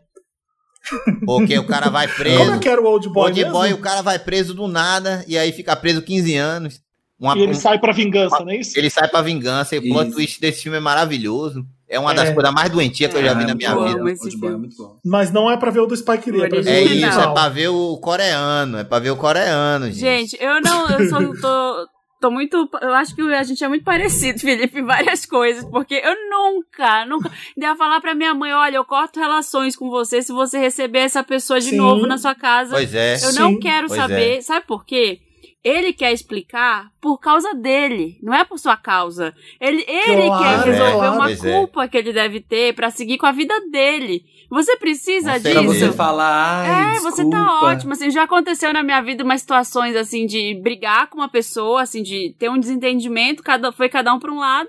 Porque 1.25 1.57
o 1.59 1.67
cara 1.67 1.89
vai 1.89 2.09
preso. 2.09 2.39
Como 2.43 2.51
é 2.55 2.59
que 2.59 2.69
era 2.69 2.81
o 2.83 2.85
Old 2.87 3.09
Boy 3.11 3.25
Old 3.27 3.39
mesmo? 3.41 3.53
Boy, 3.53 3.73
o 3.73 3.79
cara 3.79 4.03
vai 4.03 4.19
preso 4.19 4.53
do 4.55 4.67
nada 4.67 5.25
e 5.29 5.39
aí 5.39 5.53
fica 5.53 5.77
preso 5.77 6.03
15 6.03 6.35
anos. 6.35 6.81
Uma- 7.19 7.37
E 7.39 7.43
ele 7.43 7.53
um- 7.53 7.55
sai 7.55 7.79
pra 7.79 7.93
vingança, 7.93 8.41
não 8.41 8.51
é 8.51 8.57
isso? 8.57 8.77
ele 8.77 8.91
sai 8.91 9.07
pra 9.09 9.23
vingança 9.23 9.77
e 9.77 9.79
o 9.79 9.83
plot 9.83 10.11
twist 10.11 10.41
desse 10.41 10.63
filme 10.65 10.79
é 10.79 10.81
maravilhoso. 10.81 11.65
É 11.93 11.99
uma 11.99 12.15
das 12.15 12.31
É. 12.31 12.33
coisas 12.33 12.53
mais 12.55 12.71
doentias 12.71 13.11
que 13.13 13.19
eu 13.19 13.23
já 13.23 13.35
vi 13.35 13.45
Ah, 13.45 13.47
na 13.49 13.55
minha 13.55 13.75
muito 13.75 14.23
vida. 14.23 14.29
é 14.29 14.31
filme. 14.31 14.57
muito 14.57 14.77
bom. 14.77 14.97
Mas 15.05 15.31
não 15.31 15.51
é 15.51 15.57
pra 15.59 15.71
ver 15.71 15.81
o 15.81 15.87
do 15.87 15.95
Spike 15.97 16.31
Lee, 16.31 16.43
é 16.43 16.49
pra 16.49 16.61
ver 16.63 16.71
É 16.71 16.83
isso, 16.83 17.21
é 17.21 17.33
pra 17.35 17.49
ver 17.51 17.69
o 17.69 17.97
coreano, 17.99 18.79
é 18.79 18.85
pra 18.85 18.99
ver 18.99 19.11
o 19.11 19.17
coreano, 19.17 19.87
gente. 19.87 19.99
Gente, 19.99 20.39
eu 20.43 20.61
não, 20.63 20.89
eu 20.89 21.09
só 21.09 21.19
tô, 21.41 21.89
tô 22.21 22.31
muito, 22.31 22.69
eu 22.81 22.95
acho 22.95 23.15
que 23.15 23.21
a 23.21 23.43
gente 23.43 23.63
é 23.63 23.69
muito 23.69 23.85
parecido, 23.85 24.39
Felipe, 24.41 24.79
em 24.81 24.85
várias 24.85 25.27
coisas, 25.27 25.65
porque 25.67 25.95
eu 25.95 26.15
nunca, 26.31 27.05
nunca, 27.05 27.31
ia 27.57 27.77
falar 27.77 28.01
pra 28.01 28.15
minha 28.15 28.33
mãe, 28.33 28.53
olha, 28.55 28.77
eu 28.77 28.85
corto 28.87 29.21
relações 29.21 29.77
com 29.77 29.91
você 29.91 30.23
se 30.23 30.33
você 30.33 30.59
receber 30.59 31.01
essa 31.01 31.23
pessoa 31.23 31.61
de 31.61 31.71
Sim. 31.71 31.77
novo 31.77 32.07
na 32.07 32.17
sua 32.17 32.35
casa. 32.35 32.71
Pois 32.71 32.95
é. 32.95 33.17
Eu 33.17 33.33
não 33.35 33.51
Sim. 33.51 33.59
quero 33.61 33.89
Pois 33.89 34.01
saber, 34.01 34.41
sabe 34.43 34.67
por 34.67 34.87
quê? 34.87 35.19
Ele 35.65 35.93
quer 35.93 36.13
explicar 36.13 36.91
por 37.01 37.19
causa 37.19 37.55
dele, 37.55 38.19
não 38.21 38.35
é 38.35 38.45
por 38.45 38.59
sua 38.59 38.77
causa. 38.77 39.33
Ele, 39.61 39.85
ele 39.87 40.27
Claro, 40.27 40.43
quer 40.65 40.71
resolver 40.73 40.93
claro. 40.93 41.15
uma 41.15 41.31
é. 41.31 41.37
culpa 41.37 41.87
que 41.89 41.97
ele 41.97 42.13
deve 42.13 42.41
ter 42.41 42.75
pra 42.75 42.91
seguir 42.91 43.17
com 43.17 43.27
a 43.27 43.33
vida 43.33 43.55
dele. 43.71 44.25
Você 44.51 44.77
precisa 44.77 45.35
Com 45.35 45.39
disso. 45.39 45.53
Pra 45.53 45.63
você 45.63 45.93
falar, 45.93 46.65
ai, 46.67 46.97
É, 46.97 47.01
você 47.01 47.23
desculpa. 47.23 47.37
tá 47.37 47.61
ótimo. 47.63 47.93
Assim, 47.93 48.11
já 48.11 48.25
aconteceu 48.25 48.73
na 48.73 48.83
minha 48.83 49.01
vida 49.01 49.23
umas 49.25 49.41
situações 49.41 49.95
assim 49.97 50.27
de 50.27 50.55
brigar 50.61 51.07
com 51.09 51.19
uma 51.19 51.29
pessoa, 51.29 51.83
assim, 51.83 52.03
de 52.03 52.35
ter 52.39 52.51
um 52.51 52.59
desentendimento, 52.59 53.43
cada, 53.43 53.71
foi 53.73 53.89
cada 53.89 54.13
um 54.13 54.19
pra 54.19 54.33
um 54.33 54.39
lado. 54.41 54.69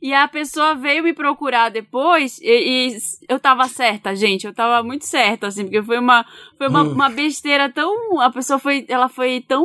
E 0.00 0.12
a 0.12 0.28
pessoa 0.28 0.74
veio 0.74 1.02
me 1.02 1.12
procurar 1.12 1.70
depois 1.70 2.38
e, 2.40 2.90
e 2.90 2.96
eu 3.28 3.38
tava 3.40 3.68
certa, 3.68 4.14
gente. 4.14 4.46
Eu 4.46 4.54
tava 4.54 4.82
muito 4.86 5.04
certa, 5.06 5.46
assim, 5.46 5.64
porque 5.64 5.82
foi 5.82 5.98
uma, 5.98 6.24
foi 6.56 6.68
uma, 6.68 6.82
Hum. 6.82 6.92
uma 6.92 7.08
besteira 7.08 7.68
tão. 7.70 8.20
A 8.20 8.30
pessoa 8.30 8.58
foi. 8.58 8.84
Ela 8.88 9.08
foi 9.08 9.40
tão 9.46 9.64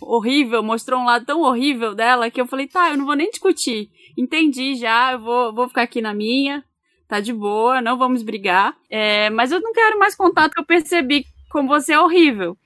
horrível, 0.00 0.62
mostrou 0.62 1.00
um 1.00 1.04
lado 1.04 1.24
tão 1.24 1.40
horrível 1.42 1.94
dela 1.94 2.30
que 2.30 2.40
eu 2.40 2.46
falei, 2.46 2.66
tá, 2.66 2.90
eu 2.90 2.96
não 2.96 3.06
vou 3.06 3.16
nem 3.16 3.30
discutir. 3.30 3.90
Entendi 4.16 4.74
já, 4.76 5.12
eu 5.12 5.18
vou, 5.18 5.54
vou 5.54 5.68
ficar 5.68 5.82
aqui 5.82 6.00
na 6.00 6.14
minha 6.14 6.62
tá 7.08 7.20
de 7.20 7.32
boa, 7.32 7.80
não 7.80 7.96
vamos 7.96 8.22
brigar. 8.22 8.76
É, 8.90 9.30
mas 9.30 9.50
eu 9.50 9.60
não 9.60 9.72
quero 9.72 9.98
mais 9.98 10.14
contato, 10.14 10.52
eu 10.56 10.64
percebi 10.64 11.24
como 11.50 11.66
você 11.66 11.94
é 11.94 12.00
horrível. 12.00 12.56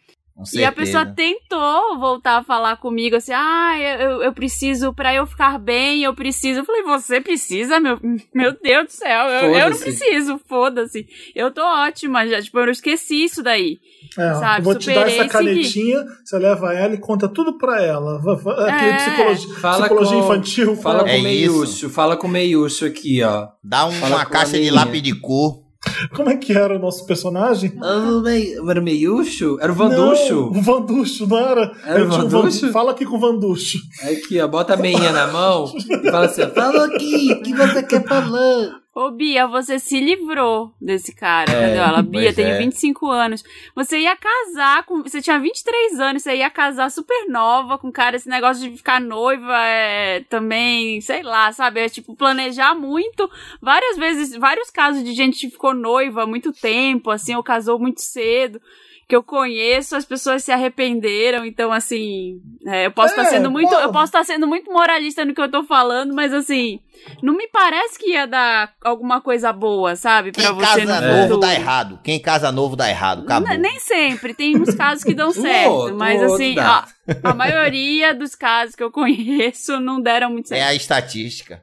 E 0.55 0.65
a 0.65 0.73
pessoa 0.73 1.05
tentou 1.15 1.99
voltar 1.99 2.39
a 2.39 2.43
falar 2.43 2.77
comigo 2.77 3.15
assim: 3.17 3.33
ah, 3.33 3.75
eu, 3.79 4.01
eu- 4.11 4.23
eu 4.23 4.33
preciso, 4.33 4.93
pra 4.93 5.15
eu 5.15 5.27
ficar 5.27 5.59
bem, 5.59 6.03
eu 6.03 6.15
preciso. 6.15 6.61
Eu 6.61 6.65
falei: 6.65 6.83
você 6.83 7.21
precisa, 7.21 7.79
meu, 7.79 7.99
meu 8.35 8.57
Deus 8.61 8.87
do 8.87 8.91
céu, 8.93 9.29
eu, 9.29 9.55
eu 9.55 9.71
não 9.71 9.79
preciso, 9.79 10.41
foda-se. 10.49 11.07
Eu 11.35 11.51
tô 11.53 11.61
ótima 11.63 12.27
já, 12.27 12.41
tipo, 12.43 12.59
eu 12.59 12.65
não 12.65 12.73
esqueci 12.73 13.25
isso 13.25 13.43
daí. 13.43 13.79
É, 14.19 14.35
Sabe, 14.35 14.61
eu 14.61 14.65
vou 14.65 14.75
te 14.75 14.87
dar 14.93 15.07
essa 15.09 15.29
canetinha, 15.29 16.05
você 16.25 16.39
leva 16.39 16.75
ela 16.75 16.95
e 16.95 16.99
conta 16.99 17.29
tudo 17.29 17.57
pra 17.57 17.83
ela. 17.83 18.21
É. 18.69 18.97
psicologia, 18.97 19.55
Fala 19.61 19.79
psicologia 19.81 20.17
com- 20.19 20.25
infantil. 20.25 20.77
Fala 20.77 20.99
fala- 20.99 21.05
com 21.05 21.09
É 21.11 21.19
o 21.19 21.23
Meiucho, 21.23 21.91
fala 21.91 22.17
com 22.17 22.27
o 22.27 22.31
Meiucho 22.31 22.85
aqui, 22.87 23.23
ó. 23.23 23.49
Dá 23.63 23.87
um- 23.87 24.07
uma 24.07 24.25
com 24.25 24.33
caixa 24.33 24.59
de 24.59 24.71
lápis 24.71 25.03
de 25.03 25.15
cor. 25.15 25.62
Como 26.15 26.31
é 26.31 26.37
que 26.37 26.53
era 26.53 26.77
o 26.77 26.79
nosso 26.79 27.05
personagem? 27.07 27.73
Ah, 27.83 28.23
Era 28.71 28.81
o 28.81 28.83
Meiucho? 28.83 29.59
Era 29.61 29.73
o 29.73 29.75
Vanducho? 29.75 30.35
Não, 30.35 30.49
o 30.51 30.63
Vanducho, 30.63 31.27
não 31.27 31.39
era? 31.39 31.73
Era 31.85 32.05
o 32.05 32.07
um 32.07 32.11
Vanducho? 32.11 32.67
Van- 32.67 32.73
Fala 32.73 32.93
aqui 32.93 33.05
com 33.05 33.17
o 33.17 33.21
Vanducho. 33.21 33.79
Aqui, 34.03 34.41
ó, 34.41 34.47
bota 34.49 34.75
a 34.75 34.77
meinha 34.77 35.11
na 35.13 35.27
mão 35.29 35.73
e 35.77 36.11
fala 36.11 36.27
assim, 36.27 36.47
fala 36.55 36.87
aqui, 36.87 37.33
o 37.33 37.43
que 37.43 37.55
você 37.55 37.83
quer 37.83 38.07
falar? 38.07 38.82
Ô, 38.95 39.11
Bia, 39.11 39.47
você 39.47 39.79
se 39.79 39.99
livrou 39.99 40.71
desse 40.79 41.15
cara. 41.15 41.51
É, 41.51 41.65
entendeu? 41.65 41.83
Ela, 41.83 42.03
Bia, 42.03 42.35
tenho 42.35 42.51
é. 42.51 42.59
25 42.59 43.09
anos. 43.09 43.43
Você 43.75 44.01
ia 44.01 44.15
casar 44.15 44.85
com. 44.85 45.03
Você 45.03 45.23
tinha 45.23 45.39
23 45.39 45.99
anos, 45.99 46.23
você 46.23 46.37
ia 46.37 46.51
casar 46.51 46.91
super 46.91 47.27
nova 47.27 47.79
com 47.79 47.91
cara. 47.91 48.17
Esse 48.17 48.29
negócio 48.29 48.69
de 48.69 48.77
ficar 48.77 49.01
noiva 49.01 49.57
é 49.65 50.21
também, 50.29 51.01
sei 51.01 51.23
lá, 51.23 51.51
sabe? 51.53 51.81
É 51.81 51.89
tipo 51.89 52.15
planejar 52.15 52.75
muito. 52.75 53.31
Várias 53.63 53.97
vezes, 53.97 54.37
vários 54.37 54.69
casos 54.69 55.03
de 55.03 55.15
gente 55.15 55.41
que 55.41 55.51
ficou 55.51 55.73
noiva 55.73 56.25
há 56.25 56.27
muito 56.27 56.53
tempo, 56.53 57.11
assim, 57.11 57.35
ou 57.35 57.43
casou 57.43 57.79
muito 57.79 58.03
cedo. 58.03 58.61
Que 59.13 59.17
eu 59.17 59.23
conheço, 59.23 59.95
as 59.95 60.07
pessoas 60.07 60.43
se 60.43 60.51
arrependeram, 60.51 61.45
então 61.45 61.71
assim, 61.71 62.41
é, 62.67 62.87
eu 62.87 62.91
posso 62.91 63.11
estar 63.11 63.25
É, 63.25 63.27
sendo 63.27 63.51
muito, 63.51 63.75
eu 63.75 63.93
posso 63.93 64.07
estar 64.07 64.25
sendo 64.25 64.47
muito 64.47 64.73
moralista 64.73 65.23
no 65.23 65.35
que 65.35 65.41
eu 65.43 65.51
tô 65.51 65.63
falando, 65.65 66.15
mas 66.15 66.33
assim, 66.33 66.81
não 67.23 67.37
me 67.37 67.47
parece 67.49 67.99
que 67.99 68.13
ia 68.13 68.27
dar 68.27 68.73
alguma 68.83 69.21
coisa 69.21 69.53
boa, 69.53 69.97
sabe? 69.97 70.33
Pra 70.33 70.43
Quem 70.43 70.55
você 70.55 70.87
casa 70.87 71.01
no 71.03 71.15
novo 71.19 71.37
dá 71.37 71.53
errado. 71.53 72.01
Quem 72.03 72.19
casa 72.19 72.51
novo 72.51 72.75
dá 72.75 72.89
errado. 72.89 73.25
Acabou. 73.25 73.59
Nem 73.59 73.79
sempre, 73.81 74.33
tem 74.33 74.57
uns 74.57 74.75
casos 74.75 75.05
que 75.05 75.13
dão 75.13 75.31
certo, 75.37 75.71
outro, 75.71 75.95
mas 75.99 76.23
assim, 76.23 76.55
dá. 76.55 76.87
a, 77.23 77.35
maioria 77.35 78.15
dos 78.15 78.35
casos 78.35 78.75
que 78.75 78.83
eu 78.83 78.91
conheço 78.91 79.79
não 79.79 80.01
deram 80.01 80.31
muito 80.31 80.47
É 80.47 80.57
certo. 80.57 80.71
a 80.71 80.75
estatística. 80.75 81.63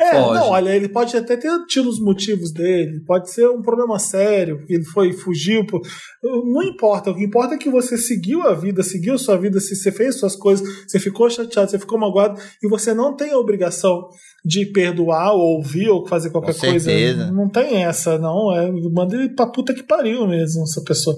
É, 0.00 0.10
Foge. 0.12 0.34
não, 0.40 0.48
olha, 0.50 0.70
ele 0.74 0.88
pode 0.88 1.16
até 1.16 1.36
ter 1.36 1.50
tido 1.66 1.88
os 1.88 2.00
motivos 2.00 2.52
dele, 2.52 3.00
pode 3.06 3.30
ser 3.30 3.48
um 3.48 3.62
problema 3.62 3.98
sério, 3.98 4.64
ele 4.68 4.84
foi, 4.84 5.12
fugiu. 5.12 5.66
por- 5.66 5.80
Não 6.22 6.62
importa, 6.62 7.10
o 7.10 7.14
que 7.14 7.24
importa 7.24 7.54
é 7.54 7.58
que 7.58 7.68
você 7.70 7.96
seguiu 7.98 8.42
a 8.42 8.54
vida, 8.54 8.82
seguiu 8.82 9.16
sua 9.18 9.36
vida, 9.36 9.60
se 9.60 9.74
você 9.76 9.90
fez 9.92 10.18
suas 10.18 10.36
coisas, 10.36 10.66
você 10.86 10.98
ficou 10.98 11.28
chateado, 11.30 11.70
você 11.70 11.78
ficou 11.78 11.98
magoado, 11.98 12.40
e 12.62 12.68
você 12.68 12.92
não 12.94 13.14
tem 13.14 13.32
a 13.32 13.38
obrigação 13.38 14.08
de 14.44 14.66
perdoar, 14.66 15.32
ou 15.32 15.56
ouvir, 15.56 15.88
ou 15.88 16.06
fazer 16.06 16.30
qualquer 16.30 16.52
coisa. 16.70 16.90
Não 17.32 17.48
tem 17.48 17.82
essa, 17.84 18.18
não. 18.18 18.54
É, 18.54 18.70
manda 18.92 19.16
ele 19.16 19.30
pra 19.34 19.46
puta 19.46 19.72
que 19.72 19.82
pariu 19.82 20.26
mesmo, 20.26 20.62
essa 20.64 20.82
pessoa. 20.82 21.16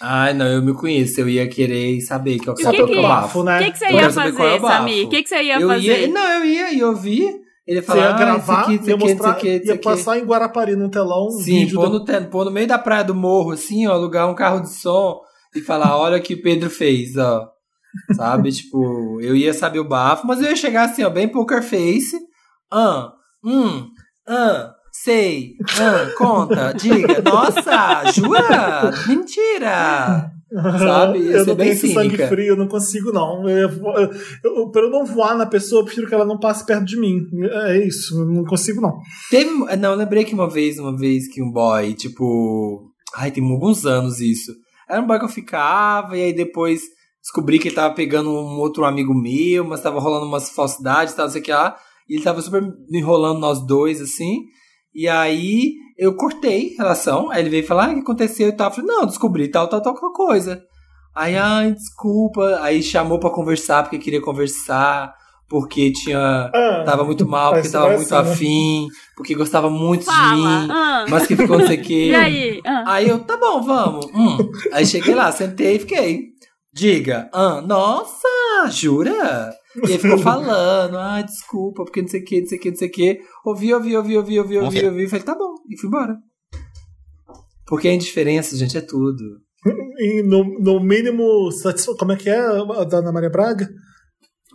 Ai, 0.00 0.32
não, 0.34 0.46
eu 0.46 0.62
me 0.62 0.72
conheço, 0.74 1.20
eu 1.20 1.28
ia 1.28 1.48
querer 1.48 2.00
saber 2.02 2.38
que 2.38 2.48
é 2.48 2.52
o 2.52 2.54
E 2.56 2.60
o 2.60 2.64
Só 2.64 2.70
que 2.70 2.76
pelo 2.76 2.88
que- 2.88 3.02
bafo, 3.02 3.40
O 3.40 3.42
né? 3.44 3.64
que, 3.64 3.72
que 3.72 3.78
você 3.78 3.84
ia 3.86 3.90
qual 3.90 4.00
é 4.04 4.10
fazer, 4.12 4.30
o 4.30 4.60
bafo. 4.60 4.66
Samir? 4.68 5.06
O 5.06 5.10
que, 5.10 5.22
que 5.22 5.28
você 5.28 5.42
ia 5.42 5.60
eu 5.60 5.68
fazer? 5.68 6.00
ia, 6.02 6.08
não, 6.08 6.28
eu 6.34 6.44
ia, 6.44 6.72
ia 6.72 6.86
ouvir. 6.88 7.40
Ele 7.66 7.80
Você 7.80 7.86
falar, 7.86 8.00
ia 8.00 8.08
ah, 8.08 8.12
gravar, 8.18 8.72
isso 8.72 8.88
ia 8.88 8.96
mostrar, 8.96 9.30
aqui, 9.32 9.60
ia 9.64 9.74
aqui. 9.74 9.82
passar 9.84 10.18
em 10.18 10.24
Guarapari 10.24 10.74
no 10.74 10.88
telão 10.90 11.26
um 11.26 11.30
Sim, 11.32 11.60
vídeo 11.60 11.74
pôr 11.74 11.82
da- 11.82 11.98
no, 11.98 12.04
te- 12.04 12.20
pôr 12.30 12.44
no 12.46 12.50
meio 12.50 12.66
da 12.66 12.78
praia 12.78 13.04
do 13.04 13.14
morro, 13.14 13.50
assim, 13.50 13.86
ó, 13.86 13.92
alugar 13.92 14.26
um 14.30 14.34
carro 14.34 14.60
de 14.60 14.70
som 14.72 15.20
e 15.54 15.60
falar, 15.60 15.98
olha 15.98 16.16
o 16.16 16.22
que 16.22 16.32
o 16.34 16.40
Pedro 16.42 16.70
fez, 16.70 17.16
ó. 17.18 17.46
Sabe, 18.16 18.50
tipo, 18.52 19.20
eu 19.20 19.36
ia 19.36 19.52
saber 19.52 19.80
o 19.80 19.84
bafo, 19.88 20.26
mas 20.26 20.40
eu 20.40 20.48
ia 20.48 20.56
chegar 20.56 20.84
assim, 20.84 21.02
ó, 21.04 21.10
bem 21.10 21.28
poker 21.28 21.62
face. 21.62 22.16
Ah, 22.72 23.12
hum, 23.44 23.88
ah, 24.26 24.72
sei, 25.02 25.54
ah, 25.80 26.12
conta, 26.16 26.72
diga, 26.72 27.22
nossa, 27.22 28.10
jura? 28.12 28.90
Mentira! 29.06 30.32
Sabe? 30.50 31.26
Eu 31.26 31.44
não 31.44 31.54
bem 31.54 31.68
tenho 31.68 31.72
esse 31.72 31.92
sangue 31.92 32.16
frio, 32.16 32.46
eu 32.48 32.56
não 32.56 32.68
consigo, 32.68 33.12
não. 33.12 33.46
Eu, 33.48 33.68
eu, 33.68 34.10
eu, 34.44 34.70
pra 34.70 34.82
eu 34.82 34.90
não 34.90 35.04
voar 35.04 35.36
na 35.36 35.44
pessoa, 35.44 35.82
eu 35.82 35.84
prefiro 35.84 36.08
que 36.08 36.14
ela 36.14 36.24
não 36.24 36.38
passe 36.38 36.64
perto 36.64 36.86
de 36.86 36.98
mim. 36.98 37.20
É 37.66 37.86
isso, 37.86 38.18
eu 38.18 38.26
não 38.26 38.44
consigo, 38.44 38.80
não. 38.80 38.98
Teve, 39.30 39.50
não, 39.76 39.90
eu 39.90 39.96
lembrei 39.96 40.24
que 40.24 40.34
uma 40.34 40.48
vez, 40.48 40.78
uma 40.78 40.96
vez 40.96 41.28
que 41.28 41.42
um 41.42 41.52
boy, 41.52 41.92
tipo, 41.92 42.90
ai, 43.14 43.30
tem 43.30 43.44
alguns 43.44 43.84
anos 43.84 44.20
isso. 44.20 44.52
Era 44.88 45.02
um 45.02 45.06
boy 45.06 45.18
que 45.18 45.26
eu 45.26 45.30
ficava, 45.30 46.16
e 46.16 46.22
aí 46.22 46.32
depois 46.32 46.80
descobri 47.22 47.58
que 47.58 47.68
ele 47.68 47.74
tava 47.74 47.94
pegando 47.94 48.30
um 48.30 48.58
outro 48.58 48.86
amigo 48.86 49.14
meu, 49.14 49.64
mas 49.64 49.82
tava 49.82 50.00
rolando 50.00 50.24
umas 50.24 50.48
falsidades, 50.48 51.12
tal, 51.12 51.26
não 51.26 51.32
sei 51.32 51.42
o 51.42 51.44
que 51.44 51.52
lá. 51.52 51.76
E 52.08 52.14
ele 52.14 52.24
tava 52.24 52.40
super 52.40 52.62
enrolando 52.90 53.38
nós 53.38 53.64
dois, 53.66 54.00
assim. 54.00 54.44
E 54.98 55.06
aí 55.06 55.74
eu 55.96 56.16
cortei 56.16 56.74
a 56.76 56.82
relação. 56.82 57.30
Aí 57.30 57.40
ele 57.40 57.50
veio 57.50 57.64
falar, 57.64 57.86
ah, 57.86 57.90
o 57.92 57.94
que 57.94 58.00
aconteceu 58.00 58.48
e 58.48 58.52
tal. 58.52 58.66
Eu 58.68 58.74
falei, 58.74 58.90
não, 58.90 59.06
descobri 59.06 59.46
tal, 59.46 59.68
tal, 59.68 59.80
tal, 59.80 59.94
tal 59.94 60.12
coisa. 60.12 60.60
Aí, 61.14 61.36
ai, 61.36 61.70
desculpa. 61.70 62.58
Aí 62.62 62.82
chamou 62.82 63.20
pra 63.20 63.30
conversar, 63.30 63.84
porque 63.84 63.96
queria 63.96 64.20
conversar, 64.20 65.14
porque 65.48 65.92
tinha. 65.92 66.50
Ah, 66.52 66.82
Tava 66.84 67.04
muito 67.04 67.24
mal, 67.28 67.52
porque 67.52 67.68
tava 67.68 67.84
parece, 67.86 68.10
muito 68.12 68.24
né? 68.24 68.32
afim, 68.32 68.88
porque 69.16 69.36
gostava 69.36 69.70
muito 69.70 70.00
de 70.00 70.06
Fala. 70.06 70.34
mim, 70.34 70.68
ah. 70.68 71.06
mas 71.08 71.28
que 71.28 71.36
ficou 71.36 71.58
não 71.60 71.66
sei 71.68 71.78
o 71.78 71.82
quê. 71.82 72.08
E 72.10 72.14
aí? 72.16 72.60
Ah. 72.66 72.84
Aí 72.88 73.08
eu, 73.08 73.20
tá 73.20 73.36
bom, 73.36 73.62
vamos. 73.62 74.04
Hum. 74.06 74.36
Aí 74.72 74.84
cheguei 74.84 75.14
lá, 75.14 75.30
sentei 75.30 75.76
e 75.76 75.78
fiquei. 75.78 76.22
Diga, 76.74 77.30
ah, 77.32 77.60
nossa, 77.60 78.26
jura? 78.68 79.54
E 79.86 79.90
ele 79.92 79.98
ficou 79.98 80.18
falando, 80.22 80.96
ah, 80.98 81.22
desculpa, 81.22 81.84
porque 81.84 82.02
não 82.02 82.08
sei 82.08 82.20
o 82.20 82.24
que, 82.24 82.40
não 82.40 82.46
sei 82.48 82.58
o 82.58 82.60
que, 82.60 82.70
não 82.70 82.76
sei 82.76 82.88
o 82.88 82.90
que. 82.92 83.18
Ouvi, 83.44 83.74
ouvi, 83.74 83.96
ouvi, 83.96 84.16
ouvi, 84.16 84.38
ouvi, 84.38 84.58
ouvi, 84.58 84.84
ouvi. 84.86 85.08
Falei, 85.08 85.24
tá 85.24 85.34
bom, 85.34 85.54
e 85.68 85.78
fui 85.78 85.88
embora. 85.88 86.16
Porque 87.66 87.88
a 87.88 87.92
indiferença, 87.94 88.56
gente, 88.56 88.76
é 88.78 88.80
tudo. 88.80 89.22
E 89.98 90.22
no, 90.22 90.44
no 90.60 90.80
mínimo, 90.80 91.48
como 91.98 92.12
é 92.12 92.16
que 92.16 92.30
é 92.30 92.38
a 92.38 92.84
da 92.84 92.98
Ana 92.98 93.12
Maria 93.12 93.28
Braga? 93.30 93.68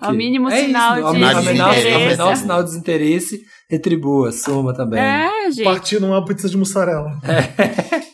Ao 0.02 0.12
mínimo 0.14 0.50
É 0.50 0.58
isso, 0.58 0.66
sinal 0.68 1.04
ao 1.06 1.14
de 1.14 1.20
menor- 1.20 1.36
ao 1.36 1.44
menor- 1.44 1.68
ao 1.68 1.74
desinteresse. 1.76 2.08
menor 2.18 2.36
sinal 2.36 2.64
de 2.64 2.70
desinteresse, 2.70 3.42
Retribua, 3.70 4.32
suma 4.32 4.74
também. 4.74 5.00
É, 5.00 5.52
gente. 5.52 5.64
Partindo 5.64 6.06
uma 6.08 6.26
pizza 6.26 6.50
de 6.50 6.58
mussarela. 6.58 7.10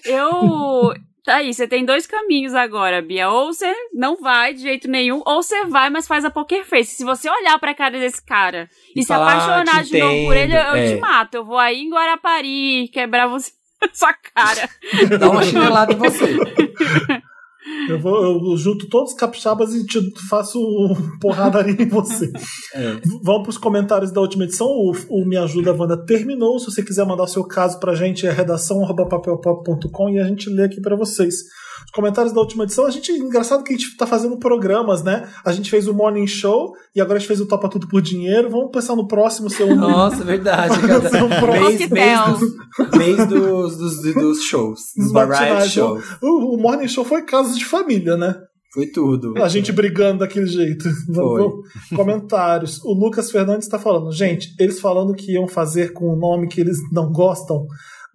Eu. 0.06 0.94
Tá 1.30 1.36
aí, 1.36 1.54
você 1.54 1.68
tem 1.68 1.86
dois 1.86 2.08
caminhos 2.08 2.56
agora, 2.56 3.04
Bia. 3.04 3.30
Ou 3.30 3.54
você 3.54 3.72
não 3.94 4.16
vai 4.18 4.52
de 4.52 4.62
jeito 4.62 4.88
nenhum, 4.88 5.22
ou 5.28 5.44
você 5.44 5.64
vai, 5.66 5.88
mas 5.92 6.08
faz 6.08 6.26
a 6.26 6.32
poker 6.32 6.66
face. 6.66 6.96
Se 6.96 7.04
você 7.04 7.30
olhar 7.30 7.60
pra 7.60 7.76
cara 7.76 8.00
desse 8.00 8.20
cara 8.20 8.68
e, 8.96 9.02
E 9.02 9.04
se 9.04 9.10
falar, 9.10 9.34
apaixonar 9.34 9.78
"Ah, 9.78 9.84
de 9.84 9.90
te 9.90 10.00
novo 10.00 10.26
por 10.26 10.36
ele, 10.36 10.56
eu, 10.56 10.60
eu 10.60 10.78
entendo", 10.78 10.88
te 10.88 10.94
é. 10.98 11.00
mato. 11.00 11.36
Eu 11.36 11.46
vou 11.46 11.60
aí 11.60 11.82
em 11.82 11.90
Guarapari 11.92 12.88
quebrar 12.92 13.28
você. 13.28 13.52
Sua 13.94 14.12
cara. 14.12 14.68
Dá 15.20 15.30
uma 15.30 15.44
chinelada 15.44 15.94
em 15.94 15.98
você. 15.98 16.36
Eu, 17.88 18.00
vou, 18.00 18.24
eu 18.24 18.58
junto 18.58 18.88
todos 18.88 19.12
os 19.12 19.18
capixabas 19.18 19.74
e 19.74 19.86
te 19.86 20.00
faço 20.28 20.60
porradaria 21.20 21.82
em 21.82 21.88
você. 21.88 22.32
É. 22.74 23.00
Vamos 23.24 23.44
para 23.44 23.50
os 23.50 23.58
comentários 23.58 24.12
da 24.12 24.22
última 24.22 24.44
edição. 24.44 24.68
O, 24.68 24.94
o 25.10 25.26
Me 25.26 25.38
Ajuda 25.38 25.74
Wanda 25.74 25.98
terminou. 25.98 26.60
Se 26.60 26.66
você 26.66 26.84
quiser 26.84 27.06
mandar 27.06 27.24
o 27.24 27.28
seu 27.28 27.44
caso 27.44 27.80
pra 27.80 27.96
gente, 27.96 28.28
é 28.28 28.32
redação.papelpop.com 28.32 30.10
e 30.10 30.20
a 30.20 30.26
gente 30.26 30.50
lê 30.50 30.64
aqui 30.64 30.82
para 30.82 30.96
vocês. 30.96 31.36
Os 31.90 31.92
comentários 31.92 32.32
da 32.32 32.40
última 32.40 32.66
edição, 32.66 32.86
a 32.86 32.92
gente. 32.92 33.12
Engraçado 33.12 33.64
que 33.64 33.74
a 33.74 33.76
gente 33.76 33.98
tá 33.98 34.06
fazendo 34.06 34.38
programas, 34.38 35.02
né? 35.02 35.28
A 35.44 35.52
gente 35.52 35.72
fez 35.72 35.88
o 35.88 35.94
Morning 35.94 36.28
Show 36.28 36.72
e 36.96 37.02
agora 37.02 37.18
a 37.18 37.20
gente 37.20 37.28
fez 37.28 37.42
o 37.42 37.48
Topa 37.48 37.68
Tudo 37.68 37.88
por 37.88 38.00
Dinheiro. 38.00 38.48
Vamos 38.48 38.70
pensar 38.72 38.96
no 38.96 39.08
próximo 39.08 39.50
ser 39.50 39.64
um. 39.64 39.74
Nossa, 39.76 40.24
verdade. 40.24 40.78
Um 40.80 40.88
Cada 40.88 41.10
próximo. 41.40 41.60
mês, 41.60 41.90
mês, 41.90 42.40
dos, 42.40 42.98
mês 42.98 43.28
dos, 43.28 43.78
dos, 43.78 44.14
dos 44.14 44.44
shows. 44.44 44.80
Dos 44.96 45.12
variety 45.12 45.42
matinais. 45.42 45.72
shows. 45.72 46.06
O, 46.22 46.56
o 46.56 46.62
Morning 46.62 46.88
Show 46.88 47.04
foi 47.04 47.24
casos 47.24 47.58
de 47.58 47.66
família, 47.66 48.16
né? 48.16 48.36
Foi 48.72 48.86
tudo. 48.86 49.34
A 49.42 49.48
gente 49.48 49.72
brigando 49.72 50.20
daquele 50.20 50.46
jeito. 50.46 50.88
Foi. 51.12 51.50
Comentários. 51.96 52.80
O 52.84 52.94
Lucas 52.94 53.32
Fernandes 53.32 53.66
está 53.66 53.80
falando, 53.80 54.12
gente, 54.12 54.54
eles 54.60 54.80
falando 54.80 55.16
que 55.16 55.34
iam 55.34 55.48
fazer 55.48 55.92
com 55.92 56.06
o 56.06 56.16
nome 56.16 56.48
que 56.48 56.62
eles 56.62 56.78
não 56.92 57.12
gostam 57.12 57.66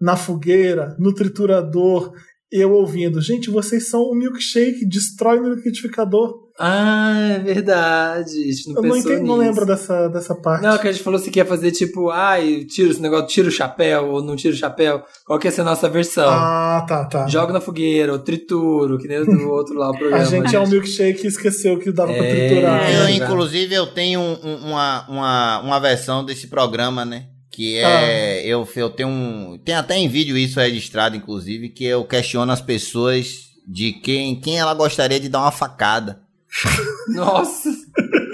na 0.01 0.17
fogueira, 0.17 0.95
no 0.99 1.13
triturador, 1.13 2.13
eu 2.57 2.73
ouvindo. 2.73 3.21
Gente, 3.21 3.51
vocês 3.51 3.89
são 3.89 4.11
um 4.11 4.15
milkshake, 4.15 4.87
destrói 4.87 5.41
no 5.41 5.55
liquidificador. 5.55 6.45
Ah, 6.57 7.13
é 7.35 7.39
verdade. 7.41 8.31
A 8.31 8.47
gente 8.53 8.69
não 8.69 8.77
Eu 8.77 8.89
não, 8.89 8.97
entendo, 8.97 9.27
não 9.27 9.35
lembro 9.35 9.67
dessa, 9.67 10.07
dessa 10.09 10.37
parte. 10.37 10.63
Não, 10.63 10.79
que 10.79 10.87
a 10.87 10.93
gente 10.93 11.03
falou 11.03 11.19
assim 11.19 11.33
que 11.33 11.41
ia 11.41 11.45
fazer 11.45 11.73
tipo, 11.73 12.11
ai, 12.11 12.65
tira 12.65 12.91
esse 12.93 13.03
negócio, 13.03 13.27
tira 13.27 13.49
o 13.49 13.51
chapéu 13.51 14.07
ou 14.11 14.23
não 14.23 14.37
tira 14.37 14.55
o 14.55 14.57
chapéu. 14.57 15.03
Qual 15.27 15.37
que 15.37 15.49
ia 15.49 15.51
ser 15.51 15.63
a 15.63 15.65
nossa 15.65 15.89
versão? 15.89 16.29
Ah, 16.29 16.87
tá, 16.89 17.05
tá. 17.07 17.27
Joga 17.27 17.53
na 17.53 17.61
fogueira, 17.61 18.13
ou 18.13 18.21
trituro, 18.21 18.99
que 18.99 19.09
nem 19.09 19.19
o 19.19 19.25
do 19.27 19.49
outro 19.51 19.75
lá 19.75 19.91
o 19.91 19.99
programa. 19.99 20.23
A 20.23 20.27
gente 20.27 20.55
é 20.55 20.61
um 20.61 20.69
milkshake 20.69 21.25
e 21.25 21.27
esqueceu 21.27 21.77
que 21.81 21.91
dava 21.91 22.13
pra 22.15 22.25
É. 22.25 22.49
triturar. 22.49 22.89
Eu, 22.95 23.09
inclusive, 23.09 23.75
eu 23.75 23.89
tenho 23.89 24.21
um- 24.21 24.39
um- 24.45 24.67
uma, 24.71 25.09
uma, 25.09 25.61
uma 25.61 25.81
versão 25.81 26.25
desse 26.25 26.47
programa, 26.47 27.05
né? 27.05 27.25
Que 27.55 27.79
é. 27.79 28.45
Eu, 28.45 28.69
eu 28.75 28.91
tenho 28.91 29.09
um. 29.09 29.59
Tem 29.65 29.77
até 29.77 29.97
em 29.97 30.09
vídeo 30.09 30.37
isso 30.37 30.59
registrado, 30.59 31.15
inclusive, 31.15 31.69
que 31.69 31.85
eu 31.85 32.05
questiono 32.05 32.51
as 32.51 32.61
pessoas 32.61 33.51
de 33.67 33.93
quem, 33.93 34.35
quem 34.41 34.59
ela 34.59 34.75
gostaria 34.75 35.21
de 35.21 35.29
dar 35.29 35.41
uma 35.43 35.53
facada. 35.53 36.21
Nossa! 37.15 37.71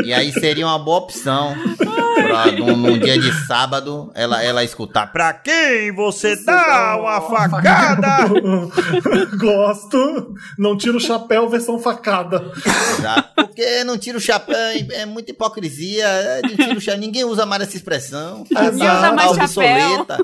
E 0.05 0.13
aí 0.13 0.33
seria 0.33 0.67
uma 0.67 0.79
boa 0.79 0.99
opção. 0.99 1.55
Pra, 1.77 2.53
num, 2.53 2.77
num 2.77 2.99
dia 2.99 3.19
de 3.19 3.33
sábado, 3.47 4.11
ela, 4.15 4.43
ela 4.43 4.63
escutar. 4.65 5.11
Pra 5.13 5.33
quem 5.33 5.93
você 5.95 6.37
dá 6.45 6.97
uma 6.99 7.21
facada? 7.21 8.29
Gosto. 9.37 10.35
Não 10.59 10.77
tira 10.77 10.97
o 10.97 11.01
chapéu, 11.01 11.49
versão 11.49 11.79
facada. 11.79 12.51
Exato. 12.99 13.29
Porque 13.35 13.85
não 13.85 13.99
tira 13.99 14.19
o 14.19 14.21
chapéu, 14.21 14.57
é, 14.57 14.79
é 15.03 15.07
muita 15.07 15.31
hipocrisia. 15.31 16.05
é, 16.07 16.41
não 16.43 16.57
tira 16.57 16.79
o 16.79 16.81
chapéu, 16.81 17.01
ninguém 17.01 17.25
usa 17.25 17.45
mais 17.47 17.63
essa 17.63 17.77
expressão. 17.77 18.45
Ninguém 18.51 18.89
usa 18.91 19.13
mais 19.13 19.31
Tá 19.33 19.47
chapéu. 19.47 20.05
tá- 20.05 20.19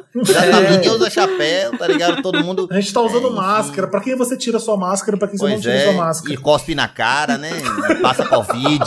Ninguém 0.71 0.91
usa 0.91 1.11
chapéu, 1.11 1.77
tá 1.79 1.87
ligado? 1.87 2.23
Todo 2.23 2.43
mundo. 2.45 2.69
A 2.71 2.81
gente 2.81 2.93
tá 2.93 3.01
usando 3.01 3.25
É, 3.27 3.31
enfim. 3.31 3.37
máscara. 3.37 3.87
Pra 3.89 4.01
quem 4.01 4.17
você 4.17 4.37
tira 4.37 4.59
sua 4.59 4.77
máscara, 4.77 5.17
pra 5.17 5.29
quem 5.29 5.39
você 5.39 5.45
não 5.45 5.51
Pois 5.53 5.63
tira 5.63 5.75
é, 5.75 5.85
sua 5.85 5.93
máscara. 5.93 6.35
e 6.35 6.37
cospe 6.37 6.75
na 6.75 6.89
cara, 6.89 7.39
né? 7.39 7.51
Passa 8.03 8.25
Covid. 8.27 8.85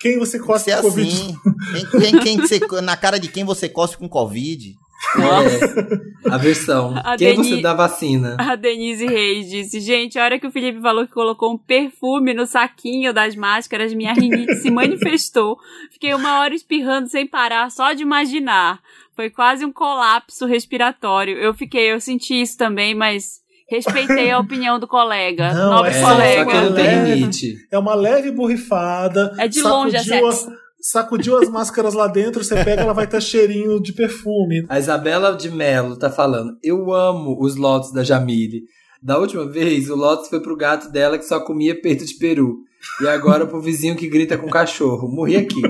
Quem 0.00 0.18
você 0.18 0.38
cospe 0.38 0.70
com 0.74 0.82
Covid? 0.82 1.10
assim. 1.10 1.36
Quem, 1.72 2.00
quem, 2.00 2.20
quem 2.20 2.36
que 2.38 2.48
você- 2.48 2.80
na 2.82 2.96
cara 2.96 3.18
de 3.18 3.28
quem 3.28 3.44
você 3.44 3.68
cospe 3.68 3.98
com 3.98 4.08
Covid? 4.08 4.74
É, 5.18 6.30
a 6.30 6.36
versão. 6.38 6.94
A 6.96 7.16
Quem 7.16 7.36
Deni- 7.36 7.48
você 7.56 7.60
dá 7.62 7.74
vacina? 7.74 8.36
A 8.40 8.56
Denise 8.56 9.06
Reis 9.06 9.48
disse: 9.48 9.78
Gente, 9.80 10.18
a 10.18 10.24
hora 10.24 10.38
que 10.38 10.46
o 10.46 10.50
Felipe 10.50 10.80
falou 10.80 11.06
que 11.06 11.12
colocou 11.12 11.52
um 11.52 11.58
perfume 11.58 12.32
no 12.34 12.46
saquinho 12.46 13.12
das 13.12 13.36
máscaras, 13.36 13.92
minha 13.94 14.12
rinite 14.14 14.56
se 14.56 14.70
manifestou. 14.70 15.58
Fiquei 15.92 16.14
uma 16.14 16.40
hora 16.40 16.54
espirrando 16.54 17.08
sem 17.08 17.26
parar, 17.26 17.70
só 17.70 17.92
de 17.92 18.02
imaginar. 18.02 18.80
Foi 19.14 19.30
quase 19.30 19.64
um 19.64 19.72
colapso 19.72 20.44
respiratório. 20.46 21.36
Eu 21.38 21.54
fiquei, 21.54 21.92
eu 21.92 22.00
senti 22.00 22.40
isso 22.40 22.56
também, 22.56 22.94
mas 22.94 23.40
respeitei 23.68 24.30
a 24.30 24.38
opinião 24.38 24.78
do 24.78 24.86
colega. 24.86 25.52
Não, 25.52 25.70
Nobre 25.70 25.92
é 25.92 25.98
É, 25.98 26.02
colega. 26.02 26.44
só 26.44 26.50
que 26.50 26.56
não 26.66 26.74
tem 26.74 26.84
Leve. 26.84 27.14
rinite. 27.14 27.54
É 27.70 27.78
uma 27.78 27.94
leve 27.94 28.30
borrifada. 28.30 29.32
É 29.38 29.48
de 29.48 29.60
longe, 29.62 29.96
sacudiu 29.98 30.14
é 30.14 30.28
a- 30.28 30.32
sexo. 30.32 30.52
Sacudiu 30.80 31.36
as 31.38 31.48
máscaras 31.48 31.94
lá 31.94 32.06
dentro, 32.06 32.44
você 32.44 32.54
pega, 32.62 32.82
ela 32.82 32.92
vai 32.92 33.08
ter 33.08 33.20
cheirinho 33.20 33.80
de 33.82 33.92
perfume. 33.92 34.64
A 34.68 34.78
Isabela 34.78 35.34
de 35.34 35.50
Mello 35.50 35.96
tá 35.96 36.10
falando: 36.10 36.52
Eu 36.62 36.92
amo 36.92 37.36
os 37.40 37.56
lotes 37.56 37.92
da 37.92 38.04
Jamile. 38.04 38.62
Da 39.02 39.18
última 39.18 39.46
vez, 39.48 39.90
o 39.90 39.94
Lotus 39.96 40.28
foi 40.28 40.40
pro 40.40 40.56
gato 40.56 40.90
dela 40.90 41.18
que 41.18 41.24
só 41.24 41.38
comia 41.40 41.80
peito 41.80 42.04
de 42.04 42.14
peru. 42.14 42.58
E 43.02 43.06
agora 43.08 43.46
pro 43.46 43.60
vizinho 43.60 43.96
que 43.96 44.08
grita 44.08 44.38
com 44.38 44.48
cachorro. 44.48 45.08
Morri 45.08 45.36
aqui. 45.36 45.60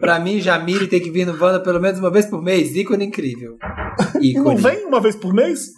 Pra 0.00 0.18
mim, 0.20 0.40
Jamile 0.40 0.86
tem 0.86 1.00
que 1.00 1.10
vir 1.10 1.26
no 1.26 1.32
Wanda 1.32 1.60
pelo 1.60 1.80
menos 1.80 1.98
uma 1.98 2.10
vez 2.10 2.26
por 2.26 2.42
mês. 2.42 2.74
Ícone 2.76 3.06
incrível. 3.06 3.56
Não 4.14 4.22
Ícone. 4.22 4.56
vem 4.60 4.84
uma 4.84 5.00
vez 5.00 5.16
por 5.16 5.32
mês? 5.34 5.70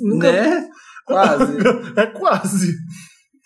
Nunca- 0.00 0.32
Né? 0.32 0.66
Quase. 1.08 1.58
É 1.96 2.06
quase. 2.06 2.74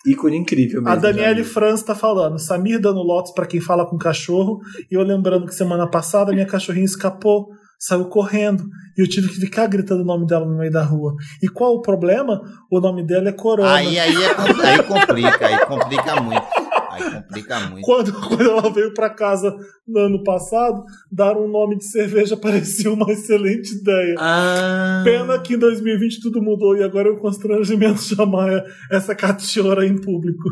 Ícone 0.05 0.37
incrível 0.37 0.81
mesmo. 0.81 0.89
A 0.89 0.95
Daniele. 0.95 1.43
Franz 1.43 1.81
tá 1.81 1.95
falando. 1.95 2.37
Samir 2.37 2.79
dando 2.79 3.01
lotes 3.01 3.33
pra 3.33 3.45
quem 3.45 3.61
fala 3.61 3.85
com 3.89 3.97
cachorro. 3.97 4.59
E 4.91 4.95
eu 4.95 5.01
lembrando 5.01 5.45
que 5.45 5.55
semana 5.55 5.89
passada 5.89 6.33
minha 6.33 6.45
cachorrinha 6.45 6.85
escapou, 6.85 7.47
saiu 7.79 8.05
correndo. 8.05 8.63
E 8.97 9.01
eu 9.01 9.07
tive 9.07 9.29
que 9.29 9.35
ficar 9.35 9.65
gritando 9.67 10.01
o 10.01 10.05
nome 10.05 10.27
dela 10.27 10.45
no 10.45 10.57
meio 10.57 10.71
da 10.71 10.83
rua. 10.83 11.13
E 11.41 11.47
qual 11.47 11.73
o 11.73 11.81
problema? 11.81 12.41
O 12.69 12.79
nome 12.79 13.05
dela 13.05 13.29
é 13.29 13.31
Corona. 13.31 13.73
Aí, 13.73 13.97
aí, 13.97 14.15
é 14.15 14.67
aí 14.67 14.83
complica, 14.83 15.47
aí 15.47 15.65
complica 15.65 16.21
muito. 16.21 16.62
Aí 16.93 17.11
complica 17.11 17.59
muito. 17.61 17.85
Quando, 17.85 18.13
quando 18.13 18.43
ela 18.43 18.69
veio 18.71 18.93
pra 18.93 19.09
casa 19.09 19.55
no 19.87 19.99
ano 19.99 20.23
passado, 20.23 20.83
dar 21.11 21.35
um 21.37 21.47
nome 21.47 21.77
de 21.77 21.85
cerveja 21.85 22.37
parecia 22.37 22.91
uma 22.91 23.11
excelente 23.11 23.73
ideia. 23.73 24.15
Ah. 24.17 25.01
Pena 25.03 25.39
que 25.39 25.55
em 25.55 25.57
2020 25.57 26.21
tudo 26.21 26.41
mudou 26.41 26.77
e 26.77 26.83
agora 26.83 27.09
é 27.09 27.11
um 27.11 27.17
constrangimento 27.17 28.01
chamar 28.01 28.63
essa 28.91 29.15
cachorra 29.15 29.85
em 29.85 29.99
público. 29.99 30.43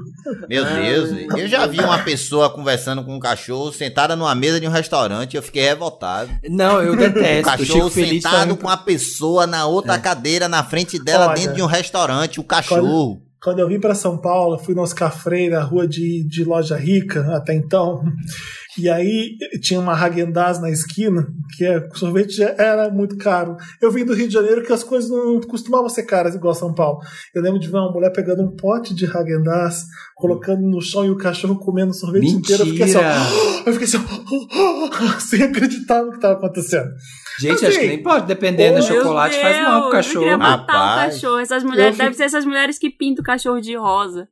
Meu 0.49 0.65
Deus, 0.65 1.11
velho. 1.11 1.37
eu 1.37 1.47
já 1.47 1.65
vi 1.67 1.79
uma 1.79 1.99
pessoa 1.99 2.49
conversando 2.49 3.03
com 3.03 3.15
um 3.15 3.19
cachorro 3.19 3.71
sentada 3.71 4.15
numa 4.15 4.33
mesa 4.33 4.59
de 4.59 4.67
um 4.67 4.71
restaurante. 4.71 5.35
Eu 5.35 5.43
fiquei 5.43 5.63
revoltado. 5.63 6.29
Não, 6.49 6.81
eu 6.81 6.93
O 6.93 6.95
detesto. 6.95 7.41
O 7.41 7.57
cachorro 7.57 7.89
sentado 7.89 8.57
com 8.57 8.67
a 8.67 8.77
pessoa 8.77 9.45
na 9.45 9.65
outra 9.65 9.99
cadeira 9.99 10.47
na 10.47 10.63
frente 10.63 10.97
dela 10.97 11.27
Olha, 11.27 11.35
dentro 11.35 11.55
de 11.55 11.61
um 11.61 11.67
restaurante, 11.67 12.39
o 12.39 12.43
cachorro. 12.43 12.81
Quando 13.17 13.30
eu 13.59 13.67
vim 13.67 13.79
pra 13.79 13.95
São 13.95 14.17
Paulo, 14.17 14.59
fui 14.59 14.75
no 14.75 14.83
Oscar 14.83 15.11
Freire, 15.11 15.55
a 15.55 15.63
rua 15.63 15.87
de, 15.87 16.23
de 16.23 16.43
loja 16.43 16.77
rica 16.77 17.35
até 17.35 17.55
então. 17.55 18.03
E 18.79 18.89
aí 18.89 19.35
tinha 19.61 19.79
uma 19.79 19.93
Häagen-Dazs 19.93 20.61
na 20.61 20.69
esquina, 20.69 21.27
que 21.57 21.65
é, 21.65 21.77
o 21.77 21.95
sorvete 21.97 22.31
já 22.37 22.55
era 22.57 22.89
muito 22.89 23.17
caro. 23.17 23.57
Eu 23.81 23.91
vim 23.91 24.05
do 24.05 24.13
Rio 24.13 24.27
de 24.29 24.33
Janeiro 24.33 24.63
que 24.63 24.71
as 24.71 24.81
coisas 24.83 25.09
não 25.09 25.41
costumavam 25.41 25.89
ser 25.89 26.03
caras 26.03 26.35
igual 26.35 26.53
São 26.55 26.73
Paulo. 26.73 26.99
Eu 27.35 27.41
lembro 27.41 27.59
de 27.59 27.67
ver 27.67 27.77
uma 27.77 27.91
mulher 27.91 28.11
pegando 28.13 28.41
um 28.43 28.55
pote 28.55 28.95
de 28.95 29.05
Häagen-Dazs, 29.05 29.83
colocando 30.15 30.61
no 30.61 30.81
chão 30.81 31.03
e 31.05 31.09
o 31.09 31.17
cachorro 31.17 31.59
comendo 31.59 31.91
o 31.91 31.93
sorvete 31.93 32.27
inteiro. 32.29 32.63
Eu 32.63 32.67
fiquei 32.67 32.83
assim, 32.83 32.93
Mentira! 32.95 33.13
ó, 33.19 33.63
eu 33.69 33.73
fiquei 33.73 33.87
assim, 33.87 33.97
ó, 33.97 35.19
sem 35.19 35.43
acreditar 35.43 36.03
no 36.03 36.09
que 36.11 36.15
estava 36.15 36.35
acontecendo. 36.35 36.89
Gente, 37.39 37.53
Assim, 37.55 37.65
acho 37.67 37.79
que 37.79 37.87
nem 37.87 38.03
pode. 38.03 38.27
Dependendo 38.27 38.77
do 38.79 38.83
chocolate, 38.85 39.37
faz 39.39 39.57
mal 39.57 39.89
pro 39.89 39.97
Eu 39.97 40.03
queria 40.03 40.21
cachorro. 40.21 40.37
matar 40.37 40.63
o 40.63 40.77
Rapaz. 40.77 41.13
cachorro. 41.15 41.39
Essas 41.39 41.63
mulheres, 41.63 41.97
Eu- 41.99 42.05
deve 42.05 42.15
ser 42.15 42.23
essas 42.23 42.45
mulheres 42.45 42.77
que 42.77 42.89
pintam 42.89 43.21
o 43.21 43.25
cachorro 43.25 43.59
de 43.59 43.75
rosa. 43.75 44.27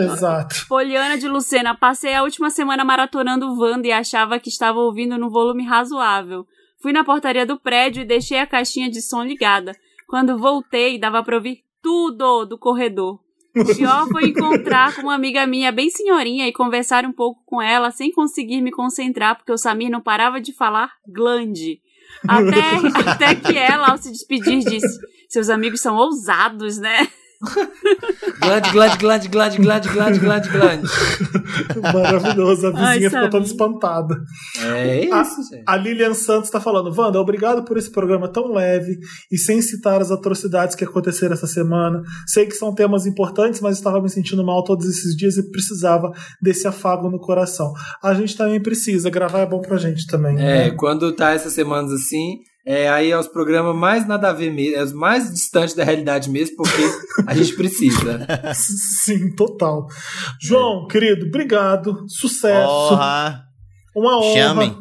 Exato. 0.00 0.66
Poliana 0.68 1.16
de 1.16 1.28
Lucena, 1.28 1.74
passei 1.74 2.14
a 2.14 2.22
última 2.22 2.50
semana 2.50 2.84
maratonando 2.84 3.54
Wanda 3.58 3.86
e 3.86 3.92
achava 3.92 4.38
que 4.38 4.48
estava 4.48 4.78
ouvindo 4.78 5.18
num 5.18 5.28
volume 5.28 5.64
razoável. 5.64 6.46
Fui 6.80 6.92
na 6.92 7.04
portaria 7.04 7.46
do 7.46 7.58
prédio 7.58 8.02
e 8.02 8.06
deixei 8.06 8.38
a 8.38 8.46
caixinha 8.46 8.90
de 8.90 9.00
som 9.00 9.22
ligada. 9.22 9.72
Quando 10.06 10.38
voltei, 10.38 10.98
dava 10.98 11.22
pra 11.22 11.36
ouvir 11.36 11.64
tudo 11.82 12.44
do 12.44 12.58
corredor. 12.58 13.20
O 13.56 13.76
pior 13.76 14.08
foi 14.08 14.26
encontrar 14.26 14.96
com 14.96 15.02
uma 15.02 15.14
amiga 15.14 15.46
minha 15.46 15.70
bem 15.70 15.88
senhorinha 15.88 16.48
e 16.48 16.52
conversar 16.52 17.04
um 17.04 17.12
pouco 17.12 17.40
com 17.46 17.62
ela 17.62 17.92
sem 17.92 18.10
conseguir 18.10 18.60
me 18.60 18.72
concentrar 18.72 19.36
porque 19.36 19.52
o 19.52 19.56
Samir 19.56 19.90
não 19.90 20.00
parava 20.00 20.40
de 20.40 20.52
falar 20.52 20.90
glande. 21.06 21.80
Até, 22.26 22.62
até 23.10 23.34
que 23.36 23.56
ela, 23.56 23.90
ao 23.90 23.98
se 23.98 24.10
despedir, 24.10 24.58
disse: 24.58 24.98
Seus 25.28 25.48
amigos 25.48 25.80
são 25.80 25.96
ousados, 25.96 26.78
né? 26.78 27.08
Glande, 28.40 28.70
glande, 28.70 28.98
glande, 28.98 29.28
glande, 29.28 29.58
glande, 29.58 29.88
glande, 29.88 30.18
glande, 30.18 30.48
glande. 30.48 30.88
Maravilhoso. 31.92 32.66
A 32.66 32.70
vizinha 32.70 32.86
Ai, 32.86 33.00
ficou 33.00 33.30
toda 33.30 33.44
espantada. 33.44 34.16
É 34.62 35.04
isso, 35.04 35.42
gente. 35.50 35.64
A 35.66 35.76
Lilian 35.76 36.14
Santos 36.14 36.46
está 36.46 36.60
falando, 36.60 36.94
Wanda, 36.96 37.20
obrigado 37.20 37.64
por 37.64 37.76
esse 37.76 37.90
programa 37.90 38.28
tão 38.28 38.52
leve 38.52 38.98
e 39.30 39.38
sem 39.38 39.60
citar 39.60 40.00
as 40.00 40.10
atrocidades 40.10 40.74
que 40.74 40.84
aconteceram 40.84 41.34
essa 41.34 41.46
semana. 41.46 42.02
Sei 42.26 42.46
que 42.46 42.54
são 42.54 42.74
temas 42.74 43.06
importantes, 43.06 43.60
mas 43.60 43.76
estava 43.76 44.00
me 44.00 44.08
sentindo 44.08 44.44
mal 44.44 44.62
todos 44.64 44.86
esses 44.88 45.16
dias 45.16 45.36
e 45.36 45.50
precisava 45.50 46.12
desse 46.40 46.66
afago 46.66 47.10
no 47.10 47.18
coração. 47.18 47.72
A 48.02 48.14
gente 48.14 48.36
também 48.36 48.60
precisa, 48.60 49.10
gravar 49.10 49.40
é 49.40 49.46
bom 49.46 49.60
pra 49.60 49.76
gente 49.76 50.06
também. 50.06 50.36
É, 50.36 50.70
né? 50.70 50.70
quando 50.72 51.12
tá 51.12 51.32
essas 51.32 51.52
semanas 51.52 51.92
assim, 51.92 52.38
é, 52.66 52.88
aí 52.88 53.10
é 53.10 53.18
os 53.18 53.28
programas 53.28 53.74
mais 53.76 54.06
nada 54.06 54.30
a 54.30 54.32
ver 54.32 54.50
mesmo, 54.52 54.76
é 54.76 54.82
os 54.82 54.92
mais 54.92 55.30
distantes 55.32 55.74
da 55.74 55.84
realidade 55.84 56.30
mesmo, 56.30 56.56
porque 56.56 56.82
a 57.26 57.34
gente 57.34 57.54
precisa. 57.54 58.26
Sim, 58.54 59.34
total. 59.34 59.86
João, 60.40 60.86
querido, 60.88 61.26
obrigado. 61.26 62.04
Sucesso. 62.08 62.94
Uma 63.94 64.18
honra. 64.20 64.34
Chamem. 64.34 64.76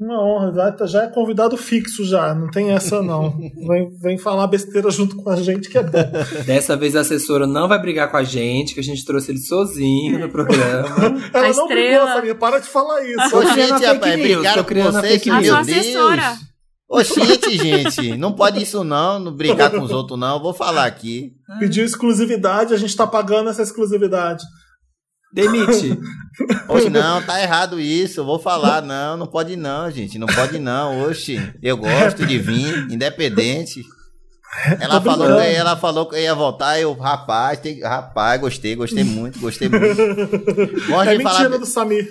Uma 0.00 0.20
honra. 0.20 0.52
Já, 0.52 0.72
tá- 0.72 0.86
já 0.86 1.02
é 1.04 1.08
convidado 1.08 1.56
fixo 1.56 2.04
já. 2.04 2.34
Não 2.34 2.50
tem 2.50 2.70
essa, 2.70 3.00
não. 3.02 3.30
Vem, 3.68 3.90
vem 4.00 4.18
falar 4.18 4.46
besteira 4.48 4.90
junto 4.90 5.14
com 5.16 5.30
a 5.30 5.36
gente, 5.36 5.68
que 5.68 5.78
é 5.78 5.82
bom. 5.82 6.10
Dessa 6.44 6.76
vez 6.76 6.96
a 6.96 7.00
assessora 7.00 7.46
não 7.46 7.68
vai 7.68 7.80
brigar 7.80 8.10
com 8.10 8.16
a 8.16 8.24
gente, 8.24 8.74
que 8.74 8.80
a 8.80 8.82
gente 8.82 9.04
trouxe 9.04 9.30
ele 9.30 9.38
sozinho 9.40 10.18
no 10.18 10.28
programa. 10.28 10.88
Ela 11.32 11.48
A 11.48 11.52
não 11.52 11.66
brigou, 11.68 11.84
estrela. 11.84 12.14
Samir. 12.14 12.34
Para 12.36 12.58
de 12.58 12.66
falar 12.68 13.04
isso. 13.04 13.36
Ô, 13.36 13.42
gente, 13.42 13.84
rapaz, 13.84 14.20
brigaram 14.20 14.64
com 14.64 14.74
vocês, 14.74 15.24
meu 15.24 15.34
A 15.36 15.42
sua 15.44 15.62
Deus. 15.62 15.78
assessora. 15.78 16.51
Oxente, 16.92 17.56
gente, 17.56 18.18
não 18.18 18.34
pode 18.34 18.62
isso 18.62 18.84
não, 18.84 19.18
não 19.18 19.32
brigar 19.32 19.70
com 19.70 19.80
os 19.80 19.90
outros 19.90 20.20
não, 20.20 20.42
vou 20.42 20.52
falar 20.52 20.84
aqui. 20.84 21.32
Pediu 21.58 21.86
exclusividade, 21.86 22.74
a 22.74 22.76
gente 22.76 22.94
tá 22.94 23.06
pagando 23.06 23.48
essa 23.48 23.62
exclusividade. 23.62 24.44
Demite. 25.32 25.98
Oxe, 26.68 26.90
não, 26.90 27.22
tá 27.22 27.40
errado 27.40 27.80
isso, 27.80 28.22
vou 28.22 28.38
falar, 28.38 28.82
não, 28.82 29.16
não 29.16 29.26
pode 29.26 29.56
não, 29.56 29.90
gente, 29.90 30.18
não 30.18 30.26
pode 30.26 30.58
não, 30.58 31.08
oxe, 31.08 31.40
eu 31.62 31.78
gosto 31.78 32.26
de 32.26 32.38
vir, 32.38 32.90
independente. 32.90 33.82
Ela 34.78 35.00
Tô 35.00 35.10
falou, 35.10 35.40
que, 35.40 35.46
ela 35.46 35.76
falou 35.76 36.06
que 36.06 36.20
ia 36.20 36.34
voltar, 36.34 36.78
eu, 36.78 36.92
rapaz, 36.92 37.58
tem, 37.58 37.80
rapaz, 37.80 38.38
gostei, 38.38 38.76
gostei 38.76 39.02
muito, 39.02 39.40
gostei 39.40 39.66
muito. 39.66 39.96
Gosto 40.88 41.08
É 41.08 41.16
de, 41.16 41.24
mentira 41.24 41.44
falar, 41.44 41.56
do 41.56 41.64
Samir. 41.64 42.06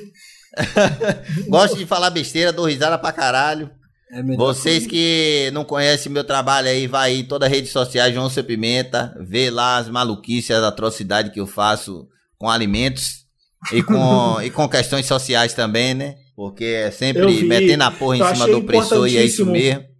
gosto 1.47 1.77
de 1.77 1.85
falar 1.85 2.09
besteira, 2.09 2.51
dou 2.51 2.65
risada 2.65 2.97
pra 2.97 3.11
caralho. 3.11 3.69
É 4.13 4.21
Vocês 4.35 4.85
que 4.85 5.49
não 5.53 5.63
conhecem 5.63 6.11
meu 6.11 6.23
trabalho 6.23 6.67
aí, 6.67 6.85
vai 6.85 7.15
em 7.15 7.23
todas 7.23 7.47
as 7.47 7.53
redes 7.53 7.71
sociais, 7.71 8.13
João 8.13 8.29
Seu 8.29 8.43
Pimenta, 8.43 9.15
vê 9.21 9.49
lá 9.49 9.77
as 9.77 9.89
maluquices, 9.89 10.51
as 10.51 10.63
atrocidades 10.63 11.31
que 11.31 11.39
eu 11.39 11.47
faço 11.47 12.07
com 12.37 12.49
alimentos 12.49 13.25
e 13.71 13.81
com, 13.81 14.41
e 14.43 14.49
com 14.49 14.67
questões 14.67 15.05
sociais 15.05 15.53
também, 15.53 15.93
né? 15.93 16.15
Porque 16.35 16.65
é 16.65 16.91
sempre 16.91 17.43
metendo 17.43 17.83
a 17.83 17.91
porra 17.91 18.17
em 18.17 18.19
Eu 18.19 18.27
cima 18.33 18.47
do 18.47 18.57
opressor 18.57 19.07
e 19.07 19.17
é 19.17 19.23
isso 19.23 19.45
mesmo. 19.45 19.90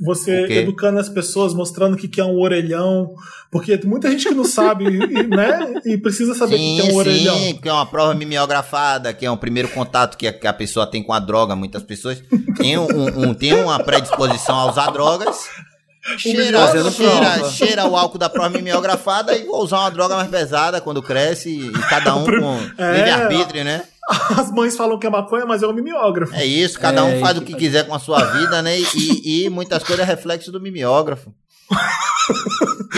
Você 0.00 0.44
O 0.44 0.46
quê? 0.46 0.54
educando 0.54 0.98
as 0.98 1.08
pessoas, 1.08 1.52
mostrando 1.52 1.94
o 1.94 1.96
que 1.96 2.08
que 2.08 2.20
é 2.20 2.24
um 2.24 2.38
orelhão. 2.40 3.14
Porque 3.50 3.76
tem 3.76 3.90
muita 3.90 4.10
gente 4.10 4.26
que 4.28 4.34
não 4.34 4.44
sabe, 4.44 4.84
e, 4.86 5.26
né? 5.26 5.74
E 5.84 5.98
precisa 5.98 6.34
saber 6.34 6.54
o 6.54 6.58
que 6.58 6.80
é 6.80 6.84
um 6.84 6.94
orelhão. 6.96 7.36
sim, 7.38 7.54
que 7.60 7.68
é 7.68 7.72
uma 7.72 7.84
prova 7.84 8.14
mimeografada, 8.14 9.12
que 9.12 9.26
é 9.26 9.30
um 9.30 9.36
primeiro 9.36 9.68
contato 9.68 10.16
que 10.16 10.26
a, 10.26 10.32
que 10.32 10.46
a 10.46 10.52
pessoa 10.52 10.86
tem 10.86 11.02
com 11.02 11.12
a 11.12 11.18
droga. 11.18 11.54
Muitas 11.56 11.82
pessoas 11.82 12.22
têm, 12.56 12.78
um, 12.78 13.28
um- 13.28 13.34
têm 13.34 13.54
uma 13.54 13.78
predisposição 13.82 14.56
a 14.56 14.70
usar 14.70 14.90
drogas. 14.90 15.36
Cheira, 16.16 16.66
cheira, 16.72 16.90
prova. 16.92 17.50
cheira 17.50 17.86
o 17.86 17.94
álcool 17.94 18.16
da 18.16 18.30
prova 18.30 18.48
mimeografada 18.48 19.36
e 19.36 19.44
vou 19.44 19.62
usar 19.62 19.80
uma 19.80 19.90
droga 19.90 20.16
mais 20.16 20.30
pesada 20.30 20.80
quando 20.80 21.02
cresce. 21.02 21.50
E 21.50 21.70
cada 21.90 22.16
um 22.16 22.24
com 22.24 22.58
É. 22.82 22.96
livre-arbítrio, 22.96 23.64
né? 23.64 23.82
As 24.38 24.50
mães 24.50 24.76
falam 24.76 24.98
que 24.98 25.06
é 25.06 25.10
maconha, 25.10 25.46
mas 25.46 25.62
é 25.62 25.66
um 25.66 25.72
mimeógrafo. 25.72 26.34
É 26.34 26.44
isso, 26.44 26.78
cada 26.78 27.00
É, 27.00 27.04
um 27.04 27.20
faz 27.20 27.38
que- 27.38 27.44
o 27.44 27.46
que 27.46 27.54
quiser 27.54 27.86
com 27.86 27.94
a 27.94 27.98
sua 27.98 28.24
vida, 28.24 28.60
né? 28.62 28.76
E, 28.96 29.44
e 29.44 29.50
muitas 29.50 29.82
coisas 29.84 30.04
é 30.04 30.08
reflexo 30.08 30.50
do 30.50 30.60
mimeógrafo. 30.60 31.32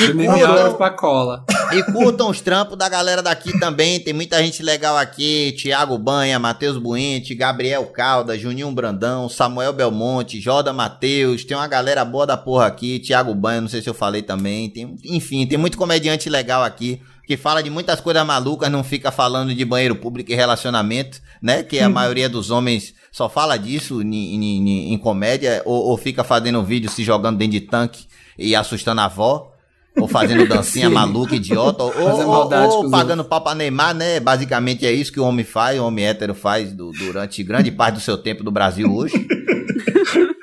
Do 0.09 0.15
mimeógrafo 0.15 0.77
pra 0.77 0.91
cola. 0.91 1.45
E 1.73 1.83
curtam 1.93 2.29
os 2.31 2.41
trampos 2.41 2.77
da 2.77 2.89
galera 2.89 3.23
daqui 3.23 3.59
também. 3.59 4.01
Tem 4.01 4.13
muita 4.13 4.43
gente 4.43 4.63
legal 4.63 4.97
aqui. 4.97 5.53
Tiago 5.53 5.97
Banha, 5.99 6.39
Matheus 6.39 6.77
Buente, 6.79 7.35
Gabriel 7.35 7.85
Calda, 7.87 8.39
Juninho 8.39 8.71
Brandão, 8.73 9.29
Samuel 9.29 9.73
Belmonte, 9.73 10.41
Joda 10.41 10.73
Matheus. 10.73 11.45
Tem 11.45 11.57
uma 11.57 11.69
galera 11.69 12.05
boa 12.05 12.27
da 12.27 12.37
porra 12.37 12.67
aqui. 12.67 12.99
Tiago 12.99 13.35
Banha, 13.35 13.61
não 13.61 13.69
sei 13.69 13.83
se 13.83 13.89
eu 13.89 13.95
falei 13.95 14.23
também. 14.23 14.69
Tem, 14.71 14.97
enfim, 15.05 15.47
tem 15.47 15.59
muito 15.59 15.79
comediante 15.79 16.29
legal 16.29 16.63
aqui. 16.63 17.01
Que 17.33 17.37
fala 17.39 17.63
de 17.63 17.71
muitas 17.71 17.99
coisas 17.99 18.27
malucas, 18.27 18.71
não 18.71 18.85
fica 18.85 19.11
falando 19.11 19.55
de 19.55 19.65
banheiro 19.65 19.97
público 19.97 20.31
e 20.31 20.35
relacionamento, 20.35 21.19
né? 21.41 21.63
Que 21.63 21.81
a 21.81 21.89
maioria 21.89 22.29
dos 22.29 22.51
homens 22.51 22.93
só 23.11 23.27
fala 23.27 23.57
disso 23.57 24.03
em, 24.03 24.99
comédia, 24.99 25.63
ou, 25.65 25.83
ou 25.87 25.97
fica 25.97 26.23
fazendo 26.23 26.63
vídeo 26.63 26.91
se 26.91 27.03
jogando 27.03 27.39
dentro 27.39 27.53
de 27.53 27.61
tanque 27.63 28.05
e 28.39 28.55
assustando 28.55 29.01
a 29.01 29.07
avó. 29.07 29.51
Ou 29.99 30.07
fazendo 30.07 30.45
dancinha 30.49 30.91
maluca, 30.91 31.35
idiota, 31.35 31.83
ou, 31.85 31.93
ou- 31.99 32.27
maldade 32.29 32.73
ou 32.75 32.91
pagando 32.91 33.25
pau 33.25 33.41
pra 33.41 33.55
Neymar, 33.55 33.95
né? 33.95 34.21
Basicamente 34.21 34.85
é 34.85 34.93
isso 34.93 35.11
que 35.11 35.19
o 35.21 35.25
homem 35.25 35.43
faz, 35.45 35.81
o 35.81 35.87
homem 35.87 36.05
hétero 36.05 36.35
faz 36.35 36.71
do- 36.71 36.93
durante 36.93 37.43
grande 37.43 37.71
parte 37.71 37.95
do 37.95 38.01
seu 38.03 38.19
tempo 38.19 38.45
do 38.45 38.51
Brasil 38.51 38.93
hoje. 38.95 39.15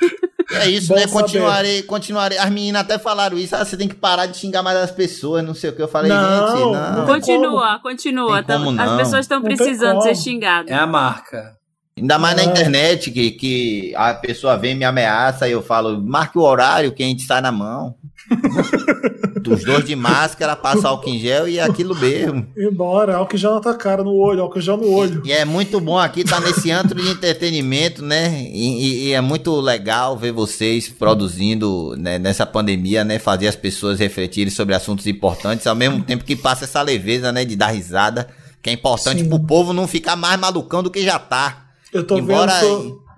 É 0.51 0.67
isso, 0.69 0.87
Bom 0.89 0.95
né? 0.95 1.01
saber. 1.01 1.13
Continuarei, 1.13 1.83
continuarei. 1.83 2.37
As 2.37 2.49
meninas 2.49 2.81
até 2.81 2.97
falaram 2.97 3.37
isso. 3.37 3.55
Ah, 3.55 3.63
você 3.63 3.77
tem 3.77 3.87
que 3.87 3.95
parar 3.95 4.25
de 4.25 4.37
xingar 4.37 4.63
mais 4.63 4.77
as 4.77 4.91
pessoas, 4.91 5.43
não 5.43 5.53
sei 5.53 5.69
o 5.69 5.73
que. 5.75 5.81
Eu 5.81 5.87
falei, 5.87 6.11
Não, 6.11 6.47
gente, 6.47 6.59
não 6.59 6.71
não. 6.95 7.05
Continua, 7.05 7.79
continua. 7.83 8.43
Tem 8.43 8.57
como 8.57 8.75
Tá- 8.75 8.83
As 8.83 8.89
não. 8.91 8.97
pessoas 8.97 9.19
estão 9.25 9.37
Não 9.39 9.45
precisando 9.45 10.01
ser 10.01 10.15
xingadas. 10.15 10.71
É 10.71 10.75
a 10.75 10.87
marca. 10.87 11.55
Ainda 11.97 12.17
mais 12.17 12.35
na 12.35 12.41
Ah. 12.43 12.45
internet, 12.45 13.11
que, 13.11 13.31
que 13.31 13.93
a 13.95 14.13
pessoa 14.13 14.57
vem 14.57 14.71
e 14.71 14.75
me 14.75 14.85
ameaça 14.85 15.47
e 15.47 15.51
eu 15.51 15.61
falo, 15.61 16.01
marque 16.01 16.37
o 16.37 16.41
horário 16.41 16.93
que 16.93 17.03
a 17.03 17.05
gente 17.05 17.23
sai 17.23 17.41
na 17.41 17.51
mão. 17.51 17.95
Dos 19.41 19.63
dois 19.63 19.85
de 19.85 19.95
máscara, 19.95 20.55
passa 20.55 20.87
álcool 20.87 21.09
em 21.09 21.19
gel 21.19 21.47
e 21.47 21.57
é 21.59 21.63
aquilo 21.63 21.95
mesmo. 21.95 22.47
Embora, 22.57 23.15
álcool 23.15 23.37
já 23.37 23.51
na 23.51 23.59
tua 23.59 23.75
cara, 23.75 24.03
no 24.03 24.13
olho, 24.15 24.41
álcool 24.41 24.61
já 24.61 24.75
no 24.75 24.89
olho. 24.91 25.21
E 25.25 25.31
é 25.31 25.45
muito 25.45 25.79
bom 25.79 25.97
aqui 25.97 26.21
estar 26.21 26.39
nesse 26.41 26.69
antro 26.71 27.01
de 27.01 27.09
entretenimento, 27.09 28.03
né? 28.03 28.41
E, 28.51 28.67
e- 28.83 29.07
e 29.07 29.13
é 29.13 29.21
muito 29.21 29.59
legal 29.59 30.17
ver 30.17 30.31
vocês 30.31 30.89
produzindo 30.89 31.95
né, 31.97 32.17
nessa 32.19 32.45
pandemia, 32.45 33.03
né? 33.03 33.19
Fazer 33.19 33.47
as 33.47 33.55
pessoas 33.55 33.99
refletirem 33.99 34.51
sobre 34.51 34.75
assuntos 34.75 35.05
importantes, 35.07 35.67
ao 35.67 35.75
mesmo 35.75 36.01
tempo 36.03 36.23
que 36.23 36.35
passa 36.35 36.65
essa 36.65 36.81
leveza, 36.81 37.31
né? 37.31 37.45
De 37.45 37.55
dar 37.55 37.67
risada, 37.67 38.27
que 38.61 38.69
é 38.69 38.73
importante 38.73 39.21
Sim. 39.23 39.29
pro 39.29 39.39
povo 39.39 39.73
não 39.73 39.87
ficar 39.87 40.15
mais 40.15 40.39
malucão 40.39 40.81
do 40.83 40.89
que 40.91 41.03
já 41.03 41.17
tá. 41.19 41.65
Eu 41.93 42.05
tô 42.05 42.17
Embora 42.17 42.51
vendo. 42.59 42.67
sua- 42.69 43.09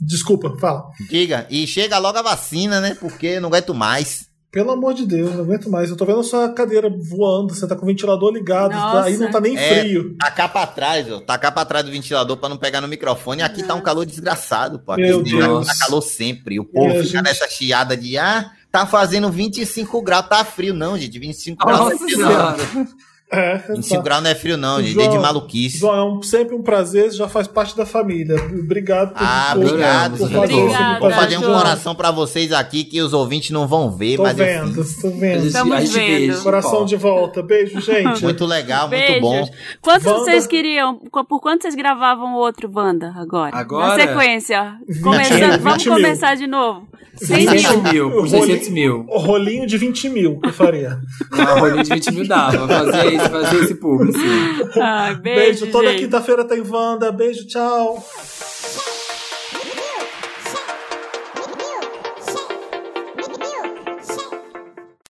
Desculpa, 0.00 0.54
fala. 0.60 0.84
Diga, 1.10 1.44
e 1.50 1.66
chega 1.66 1.98
logo 1.98 2.16
a 2.18 2.22
vacina, 2.22 2.80
né? 2.80 2.96
Porque 3.00 3.26
eu 3.26 3.40
não 3.40 3.48
aguento 3.48 3.74
mais. 3.74 4.27
Pelo 4.58 4.72
amor 4.72 4.92
de 4.92 5.06
Deus, 5.06 5.32
não 5.34 5.42
aguento 5.44 5.70
mais. 5.70 5.88
Eu 5.88 5.96
tô 5.96 6.04
vendo 6.04 6.18
a 6.18 6.24
sua 6.24 6.48
cadeira 6.52 6.90
voando, 6.90 7.54
você 7.54 7.64
tá 7.64 7.76
com 7.76 7.84
o 7.84 7.86
ventilador 7.86 8.32
ligado, 8.32 8.72
Nossa. 8.72 9.04
aí 9.06 9.16
não 9.16 9.30
tá 9.30 9.40
nem 9.40 9.56
É, 9.56 9.82
frio. 9.82 10.16
tacar 10.18 10.50
pra 10.52 10.66
trás, 10.66 11.08
ó. 11.12 11.20
Tacar 11.20 11.52
pra 11.54 11.64
trás 11.64 11.84
do 11.84 11.92
ventilador 11.92 12.36
pra 12.36 12.48
não 12.48 12.56
pegar 12.56 12.80
no 12.80 12.88
microfone. 12.88 13.40
Aqui 13.40 13.62
tá 13.62 13.74
um 13.76 13.80
calor 13.80 14.04
desgraçado, 14.04 14.80
pô. 14.80 14.90
Aqui 14.90 15.02
Meu 15.02 15.18
lugar 15.18 15.46
Deus. 15.48 15.66
tá 15.68 15.74
calor 15.78 16.00
sempre. 16.00 16.58
O 16.58 16.64
povo 16.64 16.88
É, 16.88 16.94
fica 16.94 17.04
gente. 17.04 17.22
nessa 17.22 17.48
chiada 17.48 17.96
de, 17.96 18.18
ah, 18.18 18.50
tá 18.72 18.84
fazendo 18.84 19.30
25 19.30 20.02
graus, 20.02 20.26
tá 20.28 20.44
frio. 20.44 20.74
Não, 20.74 20.98
gente, 20.98 21.16
25 21.20 21.64
graus 21.64 21.78
não 21.78 21.86
é 21.88 21.92
Nossa 21.92 22.04
frio, 22.04 22.18
não. 22.18 22.28
senhora. 22.28 22.56
É, 23.30 23.58
25 23.58 23.96
tá. 23.96 24.02
graus 24.02 24.22
não 24.22 24.30
é 24.30 24.34
frio, 24.34 24.56
não, 24.56 24.78
gente. 24.80 24.92
João, 24.94 25.06
Desde 25.06 25.22
maluquice. 25.22 25.78
João, 25.78 25.94
é 25.96 26.02
um- 26.04 26.22
sempre 26.22 26.54
um 26.54 26.62
prazer, 26.62 27.10
já 27.12 27.28
faz 27.28 27.46
parte 27.46 27.76
da 27.76 27.84
família. 27.84 28.36
Obrigado 28.58 29.12
por, 29.12 29.22
Ah, 29.22 29.50
por- 29.52 29.64
obrigado, 29.66 30.16
por 30.16 30.24
Obrigada, 30.34 30.92
aqui 30.92 31.00
Vou 31.00 31.10
fazer 31.10 31.36
um 31.36 31.42
coração 31.42 31.94
pra 31.94 32.10
vocês 32.10 32.52
aqui 32.52 32.84
que 32.84 33.02
os 33.02 33.12
ouvintes 33.12 33.50
não 33.50 33.66
vão 33.66 33.90
ver, 33.90 34.16
Tô 34.16 34.22
mas 34.22 34.38
eu 34.38 34.44
vendo, 34.46 34.82
fiz. 34.82 34.96
tô 35.02 35.10
vendo. 35.10 35.46
Estamos 35.46 35.74
a 35.76 35.80
gente 35.80 35.92
vendo. 35.92 36.06
beija, 36.06 36.38
Coração 36.40 36.82
ó. 36.82 36.84
de 36.86 36.96
volta. 36.96 37.42
Beijo, 37.42 37.78
gente. 37.82 38.22
Muito 38.24 38.46
legal, 38.46 38.88
muito 38.88 38.98
Beijos. 38.98 39.20
bom. 39.20 39.48
Quantos 39.82 40.06
Wanda- 40.06 40.18
vocês 40.20 40.46
queriam? 40.46 40.96
Qu- 41.10 41.24
Por 41.26 41.40
quanto 41.40 41.62
vocês 41.62 41.74
gravavam 41.74 42.34
o 42.34 42.38
outro 42.38 42.70
Wanda 42.74 43.12
agora? 43.14 43.54
Agora? 43.54 43.88
Na 43.88 43.94
sequência. 44.06 44.74
20 44.88 45.02
Começando, 45.02 45.60
vamos 45.60 45.82
20 45.82 45.86
mil. 45.86 45.94
começar 46.02 46.34
de 46.34 46.46
novo. 46.46 46.88
100 47.20 47.48
600 47.48 47.82
mil. 47.82 47.92
mil, 47.92 48.10
por 48.12 48.24
O 48.24 48.28
600 48.28 48.68
mil. 48.68 49.04
O 49.08 49.18
rolinho 49.18 49.66
de 49.66 49.76
20 49.76 50.08
mil 50.08 50.38
que 50.38 50.50
eu 50.50 50.52
faria. 50.52 51.00
Uma 51.32 51.58
rolinha 51.58 51.82
de 51.82 51.90
20 51.92 52.12
mil 52.12 52.28
dava. 52.28 52.68
Fazer, 52.68 53.17
esse- 53.18 53.30
fazer 53.30 53.64
esse 53.64 53.74
público, 53.74 54.18
sim. 54.18 54.80
Ai, 54.80 55.14
Beijo, 55.16 55.60
beijo, 55.64 55.66
toda 55.72 55.94
quinta-feira 55.94 56.44
tem 56.44 56.60
Wanda. 56.62 57.10
Beijo, 57.12 57.46
tchau. 57.46 58.04